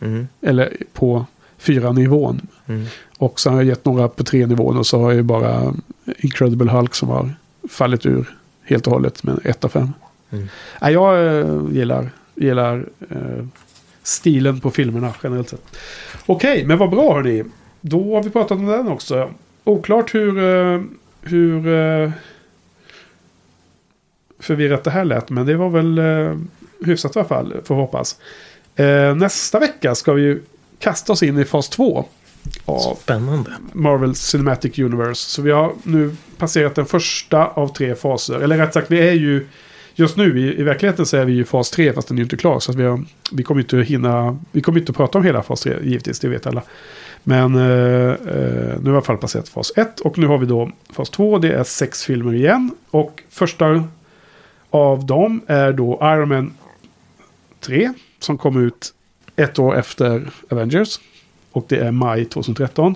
Mm. 0.00 0.28
Eller 0.42 0.76
på 0.92 1.26
fyra 1.62 1.92
nivån. 1.92 2.46
Mm. 2.66 2.86
Och 3.18 3.40
så 3.40 3.50
har 3.50 3.56
jag 3.56 3.64
gett 3.64 3.84
några 3.84 4.08
på 4.08 4.24
tre 4.24 4.46
nivån 4.46 4.76
och 4.76 4.86
så 4.86 5.00
har 5.00 5.10
jag 5.10 5.16
ju 5.16 5.22
bara 5.22 5.74
Incredible 6.18 6.70
Hulk 6.70 6.94
som 6.94 7.08
har 7.08 7.30
fallit 7.68 8.06
ur 8.06 8.36
helt 8.64 8.86
och 8.86 8.92
hållet 8.92 9.22
med 9.22 9.38
ett 9.44 9.64
av 9.64 9.68
fem. 9.68 9.92
Mm. 10.30 10.48
Nej, 10.80 10.92
jag 10.92 11.38
eh, 11.38 11.66
gillar, 11.70 12.10
gillar 12.34 12.86
eh, 13.10 13.46
stilen 14.02 14.60
på 14.60 14.70
filmerna 14.70 15.14
generellt 15.22 15.48
sett. 15.48 15.76
Okej, 16.26 16.64
men 16.66 16.78
vad 16.78 16.90
bra 16.90 17.14
hörni. 17.14 17.44
Då 17.80 18.14
har 18.14 18.22
vi 18.22 18.30
pratat 18.30 18.58
om 18.58 18.66
den 18.66 18.88
också. 18.88 19.30
Oklart 19.64 20.14
hur, 20.14 20.38
eh, 20.38 20.82
hur 21.22 22.12
förvirrat 24.38 24.84
det 24.84 24.90
här 24.90 25.04
lät. 25.04 25.30
Men 25.30 25.46
det 25.46 25.56
var 25.56 25.70
väl 25.70 26.00
hyfsat 26.84 27.16
i 27.16 27.18
alla 27.18 27.28
fall, 27.28 27.54
får 27.64 27.74
vi 27.74 27.80
hoppas. 27.80 28.16
Nästa 29.16 29.58
vecka 29.58 29.94
ska 29.94 30.12
vi 30.12 30.22
ju 30.22 30.42
kasta 30.82 31.12
oss 31.12 31.22
in 31.22 31.38
i 31.38 31.44
fas 31.44 31.68
2 31.68 32.04
av 32.64 32.96
Spännande. 33.02 33.50
Marvel 33.72 34.14
Cinematic 34.14 34.78
Universe. 34.78 35.30
Så 35.30 35.42
vi 35.42 35.50
har 35.50 35.72
nu 35.82 36.16
passerat 36.38 36.74
den 36.74 36.86
första 36.86 37.46
av 37.46 37.68
tre 37.68 37.94
faser. 37.94 38.40
Eller 38.40 38.58
rätt 38.58 38.74
sagt, 38.74 38.90
vi 38.90 39.08
är 39.08 39.12
ju... 39.12 39.46
Just 39.94 40.16
nu 40.16 40.40
i, 40.40 40.60
i 40.60 40.62
verkligheten 40.62 41.06
så 41.06 41.16
är 41.16 41.24
vi 41.24 41.38
i 41.38 41.44
fas 41.44 41.70
3 41.70 41.92
fast 41.92 42.08
den 42.08 42.16
är 42.16 42.18
ju 42.18 42.24
inte 42.24 42.36
klar. 42.36 42.58
Så 42.60 42.72
vi, 42.72 42.82
har, 42.82 43.04
vi 43.32 43.42
kommer 43.42 43.60
inte 43.60 43.80
att 43.80 43.86
hinna... 43.86 44.38
Vi 44.52 44.60
kommer 44.60 44.78
inte 44.78 44.90
att 44.90 44.96
prata 44.96 45.18
om 45.18 45.24
hela 45.24 45.42
fas 45.42 45.60
3 45.60 45.76
givetvis, 45.82 46.20
det 46.20 46.28
vet 46.28 46.46
alla. 46.46 46.62
Men 47.22 47.54
eh, 47.54 47.62
eh, 47.62 48.16
nu 48.24 48.76
har 48.76 48.82
vi 48.82 48.90
i 48.90 48.92
alla 48.92 49.02
fall 49.02 49.18
passerat 49.18 49.48
fas 49.48 49.72
1 49.76 50.00
och 50.00 50.18
nu 50.18 50.26
har 50.26 50.38
vi 50.38 50.46
då 50.46 50.70
fas 50.90 51.10
2. 51.10 51.38
Det 51.38 51.52
är 51.52 51.64
sex 51.64 52.04
filmer 52.04 52.34
igen. 52.34 52.70
Och 52.90 53.22
första 53.30 53.84
av 54.70 55.06
dem 55.06 55.40
är 55.46 55.72
då 55.72 55.98
Iron 56.02 56.28
Man 56.28 56.54
3 57.60 57.92
som 58.18 58.38
kom 58.38 58.66
ut 58.66 58.94
ett 59.36 59.58
år 59.58 59.76
efter 59.78 60.30
Avengers. 60.50 61.00
Och 61.52 61.64
det 61.68 61.76
är 61.78 61.90
maj 61.90 62.24
2013. 62.24 62.94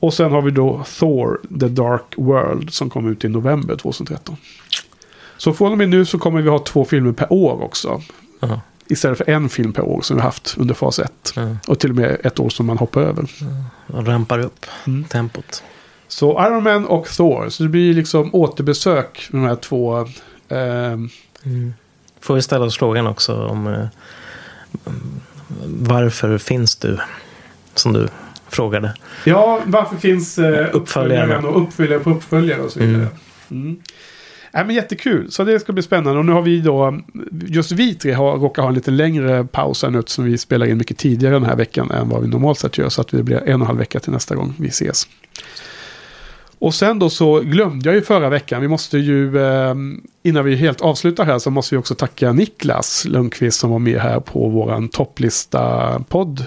Och 0.00 0.14
sen 0.14 0.30
har 0.32 0.42
vi 0.42 0.50
då 0.50 0.84
Thor, 0.98 1.40
The 1.60 1.68
Dark 1.68 2.02
World, 2.16 2.72
som 2.72 2.90
kom 2.90 3.08
ut 3.12 3.24
i 3.24 3.28
november 3.28 3.76
2013. 3.76 4.36
Så 5.36 5.52
från 5.52 5.72
och 5.72 5.78
med 5.78 5.88
nu 5.88 6.04
så 6.04 6.18
kommer 6.18 6.42
vi 6.42 6.48
ha 6.50 6.58
två 6.58 6.84
filmer 6.84 7.12
per 7.12 7.32
år 7.32 7.62
också. 7.62 8.02
Ja. 8.40 8.60
Istället 8.86 9.18
för 9.18 9.30
en 9.30 9.48
film 9.48 9.72
per 9.72 9.82
år 9.82 10.00
som 10.00 10.16
vi 10.16 10.22
haft 10.22 10.54
under 10.58 10.74
fas 10.74 10.98
1. 10.98 11.32
Ja. 11.36 11.56
Och 11.66 11.78
till 11.78 11.90
och 11.90 11.96
med 11.96 12.16
ett 12.24 12.40
år 12.40 12.48
som 12.48 12.66
man 12.66 12.78
hoppar 12.78 13.00
över. 13.00 13.30
Och 13.86 14.06
rampar 14.06 14.38
upp 14.38 14.66
Mm. 14.86 15.04
tempot. 15.04 15.62
Så 16.08 16.46
Iron 16.46 16.62
Man 16.62 16.86
och 16.86 17.06
Thor. 17.08 17.48
Så 17.48 17.62
det 17.62 17.68
blir 17.68 17.94
liksom 17.94 18.30
återbesök 18.34 19.28
med 19.30 19.42
de 19.42 19.48
här 19.48 19.56
två. 19.56 20.06
ehm, 20.48 21.08
Får 22.20 22.34
vi 22.34 22.42
ställa 22.42 22.64
oss 22.64 22.78
frågan 22.78 23.06
också 23.06 23.46
om 23.46 23.66
eh, 23.66 23.86
varför 25.66 26.38
finns 26.38 26.76
du? 26.76 26.98
Som 27.74 27.92
du 27.92 28.08
frågade. 28.48 28.94
Ja, 29.24 29.60
varför 29.64 29.96
finns 29.96 30.38
eh, 30.38 30.68
uppföljaren 30.72 31.44
och 31.44 31.62
uppföljare 31.62 32.00
på 32.00 32.10
uppföljare 32.10 32.60
och 32.60 32.70
så 32.70 32.80
vidare. 32.80 33.06
Mm. 33.50 33.76
Nej, 34.54 34.64
men 34.64 34.74
jättekul, 34.74 35.30
så 35.30 35.44
det 35.44 35.60
ska 35.60 35.72
bli 35.72 35.82
spännande. 35.82 36.18
Och 36.18 36.26
nu 36.26 36.32
har 36.32 36.42
vi 36.42 36.60
då, 36.60 37.00
just 37.46 37.72
vi 37.72 37.94
tre 37.94 38.12
har, 38.12 38.38
råkar 38.38 38.62
ha 38.62 38.68
en 38.68 38.74
lite 38.74 38.90
längre 38.90 39.44
paus 39.44 39.82
här 39.82 39.90
nu 39.90 40.02
som 40.06 40.24
vi 40.24 40.38
spelar 40.38 40.66
in 40.66 40.78
mycket 40.78 40.98
tidigare 40.98 41.34
den 41.34 41.44
här 41.44 41.56
veckan 41.56 41.90
än 41.90 42.08
vad 42.08 42.22
vi 42.22 42.28
normalt 42.28 42.58
sett 42.58 42.78
gör. 42.78 42.88
Så 42.88 43.00
att 43.00 43.08
det 43.08 43.22
blir 43.22 43.36
en 43.36 43.42
och 43.42 43.48
en 43.48 43.62
halv 43.62 43.78
vecka 43.78 44.00
till 44.00 44.12
nästa 44.12 44.34
gång 44.34 44.54
vi 44.58 44.68
ses. 44.68 45.08
Och 46.62 46.74
sen 46.74 46.98
då 46.98 47.10
så 47.10 47.40
glömde 47.40 47.88
jag 47.88 47.96
ju 47.96 48.02
förra 48.02 48.28
veckan, 48.28 48.60
vi 48.60 48.68
måste 48.68 48.98
ju, 48.98 49.38
eh, 49.38 49.74
innan 50.22 50.44
vi 50.44 50.56
helt 50.56 50.80
avslutar 50.80 51.24
här 51.24 51.38
så 51.38 51.50
måste 51.50 51.74
vi 51.74 51.78
också 51.78 51.94
tacka 51.94 52.32
Niklas 52.32 53.04
Lundqvist 53.04 53.60
som 53.60 53.70
var 53.70 53.78
med 53.78 54.00
här 54.00 54.20
på 54.20 54.48
våran 54.48 54.88
topplista-podd 54.88 56.44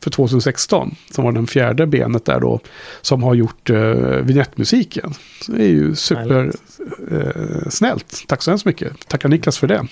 för 0.00 0.10
2016. 0.10 0.94
Som 1.10 1.24
var 1.24 1.32
den 1.32 1.46
fjärde 1.46 1.86
benet 1.86 2.24
där 2.24 2.40
då. 2.40 2.60
Som 3.02 3.22
har 3.22 3.34
gjort 3.34 3.70
eh, 3.70 3.94
vignettmusiken. 4.22 5.14
Så 5.42 5.52
det 5.52 5.64
är 5.64 5.68
ju 5.68 5.94
super 5.94 6.52
eh, 7.10 7.68
snällt. 7.70 8.24
Tack 8.26 8.42
så 8.42 8.50
hemskt 8.50 8.66
mycket. 8.66 9.08
Tackar 9.08 9.28
Niklas 9.28 9.58
för 9.58 9.66
det. 9.66 9.86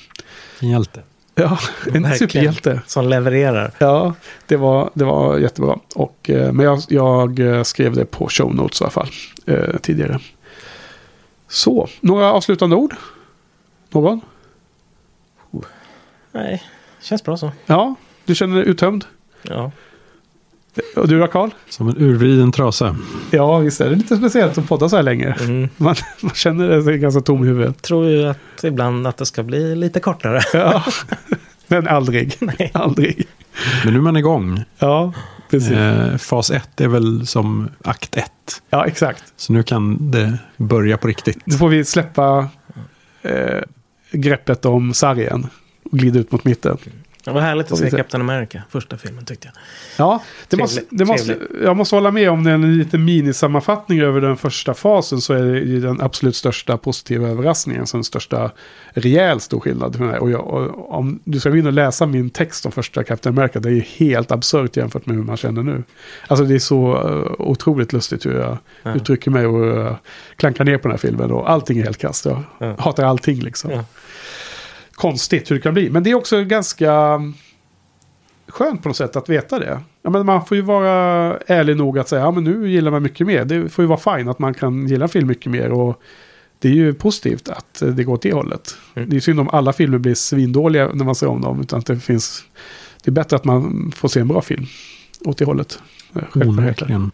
Hjälte. 0.60 1.00
Ja, 1.34 1.58
en 1.86 1.92
Verkligen. 1.92 2.14
superhjälte. 2.14 2.80
Som 2.86 3.08
levererar. 3.08 3.72
Ja, 3.78 4.14
det 4.46 4.56
var, 4.56 4.90
det 4.94 5.04
var 5.04 5.38
jättebra. 5.38 5.78
Och, 5.94 6.30
eh, 6.30 6.52
men 6.52 6.66
jag, 6.66 6.80
jag 6.88 7.38
eh, 7.38 7.62
skrev 7.62 7.94
det 7.94 8.04
på 8.04 8.28
show 8.28 8.54
notes 8.54 8.80
i 8.80 8.84
alla 8.84 8.90
fall 8.90 9.10
eh, 9.46 9.76
tidigare. 9.82 10.18
Så, 11.48 11.88
några 12.00 12.32
avslutande 12.32 12.76
ord? 12.76 12.94
Någon? 13.90 14.20
Nej, 16.32 16.62
känns 17.00 17.24
bra 17.24 17.36
så. 17.36 17.52
Ja, 17.66 17.94
du 18.24 18.34
känner 18.34 18.56
dig 18.56 18.68
uttömd? 18.68 19.04
Ja. 19.42 19.70
Och 20.96 21.08
du 21.08 21.18
då 21.18 21.26
Karl? 21.26 21.50
Som 21.68 21.88
en 21.88 21.96
urvriden 21.98 22.52
trasa. 22.52 22.96
Ja, 23.30 23.58
visst 23.58 23.80
är 23.80 23.90
det 23.90 23.96
lite 23.96 24.16
speciellt 24.16 24.58
att 24.58 24.68
podda 24.68 24.88
så 24.88 24.96
här 24.96 25.02
länge. 25.02 25.36
Mm. 25.40 25.68
Man, 25.76 25.94
man 26.20 26.34
känner 26.34 26.82
sig 26.82 26.98
ganska 26.98 27.20
tom 27.20 27.44
i 27.44 27.46
huvudet. 27.46 27.82
Tror 27.82 28.06
ju 28.06 28.28
att 28.28 28.64
ibland 28.64 29.06
att 29.06 29.16
det 29.16 29.26
ska 29.26 29.42
bli 29.42 29.76
lite 29.76 30.00
kortare. 30.00 30.40
Ja. 30.52 30.84
Men 31.66 31.88
aldrig. 31.88 32.36
Nej. 32.40 32.70
Aldrig. 32.74 33.26
Men 33.84 33.92
nu 33.92 33.98
är 33.98 34.02
man 34.02 34.16
igång. 34.16 34.64
Ja, 34.78 35.12
precis. 35.50 35.70
Eh, 35.70 36.16
fas 36.16 36.50
1 36.50 36.80
är 36.80 36.88
väl 36.88 37.26
som 37.26 37.68
akt 37.84 38.16
1. 38.16 38.32
Ja, 38.70 38.86
exakt. 38.86 39.24
Så 39.36 39.52
nu 39.52 39.62
kan 39.62 40.10
det 40.10 40.38
börja 40.56 40.96
på 40.96 41.08
riktigt. 41.08 41.38
Nu 41.44 41.56
får 41.56 41.68
vi 41.68 41.84
släppa 41.84 42.48
eh, 43.22 43.60
greppet 44.12 44.64
om 44.64 44.94
sargen 44.94 45.46
och 45.84 45.98
glida 45.98 46.18
ut 46.18 46.32
mot 46.32 46.44
mitten. 46.44 46.76
Det 47.24 47.30
var 47.30 47.40
härligt 47.40 47.72
att 47.72 47.78
se. 47.78 47.90
Captain 47.90 48.20
America, 48.30 48.62
första 48.70 48.96
filmen 48.96 49.24
tyckte 49.24 49.48
jag. 49.48 49.54
Ja, 50.06 50.22
det 50.48 50.56
måste, 50.56 50.82
det 50.90 51.04
måste, 51.04 51.38
jag 51.64 51.76
måste 51.76 51.96
hålla 51.96 52.10
med 52.10 52.30
om 52.30 52.44
det. 52.44 52.50
En 52.50 52.78
liten 52.78 53.04
minisammanfattning 53.04 54.00
över 54.00 54.20
den 54.20 54.36
första 54.36 54.74
fasen 54.74 55.20
så 55.20 55.32
är 55.34 55.42
det 55.42 55.80
den 55.80 56.00
absolut 56.00 56.36
största 56.36 56.76
positiva 56.76 57.28
överraskningen. 57.28 57.86
Så 57.86 57.96
den 57.96 58.04
största 58.04 58.50
rejäl 58.92 59.40
stor 59.40 59.60
skillnad 59.60 59.96
för 59.96 60.04
mig. 60.04 60.18
Och, 60.18 60.30
jag, 60.30 60.46
och 60.46 60.94
om 60.94 61.20
du 61.24 61.40
ska 61.40 61.50
gå 61.50 61.56
in 61.56 61.66
och 61.66 61.72
läsa 61.72 62.06
min 62.06 62.30
text 62.30 62.66
om 62.66 62.72
första 62.72 63.04
Captain 63.04 63.38
America. 63.38 63.60
Det 63.60 63.68
är 63.68 63.72
ju 63.72 63.80
helt 63.80 64.30
absurt 64.32 64.76
jämfört 64.76 65.06
med 65.06 65.16
hur 65.16 65.22
man 65.24 65.36
känner 65.36 65.62
nu. 65.62 65.82
Alltså 66.28 66.44
det 66.44 66.54
är 66.54 66.58
så 66.58 67.08
uh, 67.08 67.32
otroligt 67.38 67.92
lustigt 67.92 68.26
hur 68.26 68.38
jag 68.40 68.58
Ja. 68.82 68.94
uttrycker 68.94 69.30
mig 69.30 69.46
och 69.46 69.76
uh, 69.78 69.94
klankar 70.36 70.64
ner 70.64 70.76
på 70.78 70.82
den 70.82 70.90
här 70.90 70.98
filmen. 70.98 71.30
Och 71.30 71.50
allting 71.50 71.78
är 71.78 71.84
helt 71.84 71.98
kast. 71.98 72.24
Jag 72.24 72.42
Ja. 72.58 72.74
hatar 72.78 73.04
allting 73.04 73.40
liksom. 73.40 73.70
Ja. 73.70 73.84
Konstigt 75.00 75.50
hur 75.50 75.56
det 75.56 75.62
kan 75.62 75.74
bli. 75.74 75.90
Men 75.90 76.02
det 76.02 76.10
är 76.10 76.14
också 76.14 76.44
ganska 76.44 77.20
skönt 78.48 78.82
på 78.82 78.88
något 78.88 78.96
sätt 78.96 79.16
att 79.16 79.28
veta 79.28 79.58
det. 79.58 79.80
Ja, 80.02 80.10
men 80.10 80.26
man 80.26 80.46
får 80.46 80.56
ju 80.56 80.62
vara 80.62 80.88
ärlig 81.46 81.76
nog 81.76 81.98
att 81.98 82.08
säga, 82.08 82.22
ja 82.22 82.30
men 82.30 82.44
nu 82.44 82.70
gillar 82.70 82.90
man 82.90 83.02
mycket 83.02 83.26
mer. 83.26 83.44
Det 83.44 83.68
får 83.68 83.82
ju 83.82 83.86
vara 83.86 84.16
fine 84.16 84.28
att 84.28 84.38
man 84.38 84.54
kan 84.54 84.86
gilla 84.86 85.08
film 85.08 85.28
mycket 85.28 85.52
mer. 85.52 85.72
Och 85.72 86.02
det 86.58 86.68
är 86.68 86.72
ju 86.72 86.94
positivt 86.94 87.48
att 87.48 87.82
det 87.96 88.04
går 88.04 88.14
åt 88.14 88.22
det 88.22 88.32
hållet. 88.32 88.76
Mm. 88.94 89.10
Det 89.10 89.16
är 89.16 89.20
synd 89.20 89.40
om 89.40 89.48
alla 89.48 89.72
filmer 89.72 89.98
blir 89.98 90.14
svindåliga 90.14 90.90
när 90.94 91.04
man 91.04 91.14
ser 91.14 91.26
om 91.26 91.40
dem. 91.40 91.60
Utan 91.60 91.78
att 91.78 91.86
det 91.86 92.00
finns... 92.00 92.44
Det 93.02 93.10
är 93.10 93.12
bättre 93.12 93.36
att 93.36 93.44
man 93.44 93.92
får 93.96 94.08
se 94.08 94.20
en 94.20 94.28
bra 94.28 94.40
film 94.40 94.66
åt 95.24 95.38
det 95.38 95.44
hållet. 95.44 95.78
Onekligen. 96.34 97.10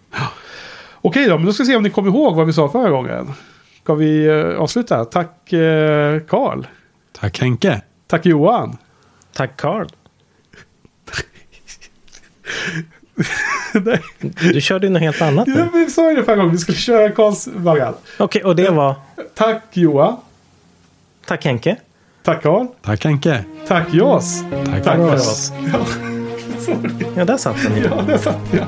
Okej 0.95 1.29
då, 1.29 1.37
men 1.37 1.47
då 1.47 1.53
ska 1.53 1.63
vi 1.63 1.67
se 1.67 1.77
om 1.77 1.83
ni 1.83 1.91
kommer 1.91 2.09
ihåg 2.09 2.37
vad 2.37 2.47
vi 2.47 2.53
sa 2.53 2.69
förra 2.69 2.91
gången. 2.91 3.33
Ska 3.83 3.95
vi 3.95 4.27
eh, 4.27 4.61
avsluta? 4.61 5.05
Tack 5.05 5.53
eh, 5.53 6.21
Karl. 6.21 6.65
Tack 7.21 7.39
Henke. 7.41 7.81
Tack 8.07 8.27
Johan. 8.27 8.77
Tack 9.33 9.57
Carl. 9.57 9.87
Nej, 13.73 14.01
Du 14.53 14.61
körde 14.61 14.87
ju 14.87 14.93
något 14.93 15.03
helt 15.03 15.23
annat 15.23 15.47
nu. 15.47 15.69
vi 15.73 15.91
sa 15.91 16.11
ju 16.11 16.17
det 16.17 16.25
förra 16.25 16.37
gången. 16.37 16.53
Vi 16.53 16.59
skulle 16.59 16.79
köra 16.79 17.11
Karls 17.11 17.49
variant. 17.55 17.97
Okej, 18.19 18.45
och 18.45 18.57
det 18.57 18.71
var 18.71 18.95
Tack 19.35 19.63
Johan. 19.73 20.17
Tack 21.27 21.45
Henke. 21.45 21.77
Tack 22.23 22.43
Karl. 22.43 22.67
Tack 22.83 23.05
Henke. 23.05 23.45
Tack 23.69 23.95
Jos. 23.95 24.43
Tack, 24.65 24.85
Tack 24.85 24.97
för 24.97 25.09
för 25.09 25.15
oss. 25.15 25.29
oss. 25.29 25.53
Ja, 25.73 26.75
Ja, 27.17 27.25
där 27.25 27.37
satt 27.37 27.63
den. 27.63 27.83
ja, 27.83 28.03
där 28.07 28.19
satt 28.19 28.39
jag. 28.53 28.67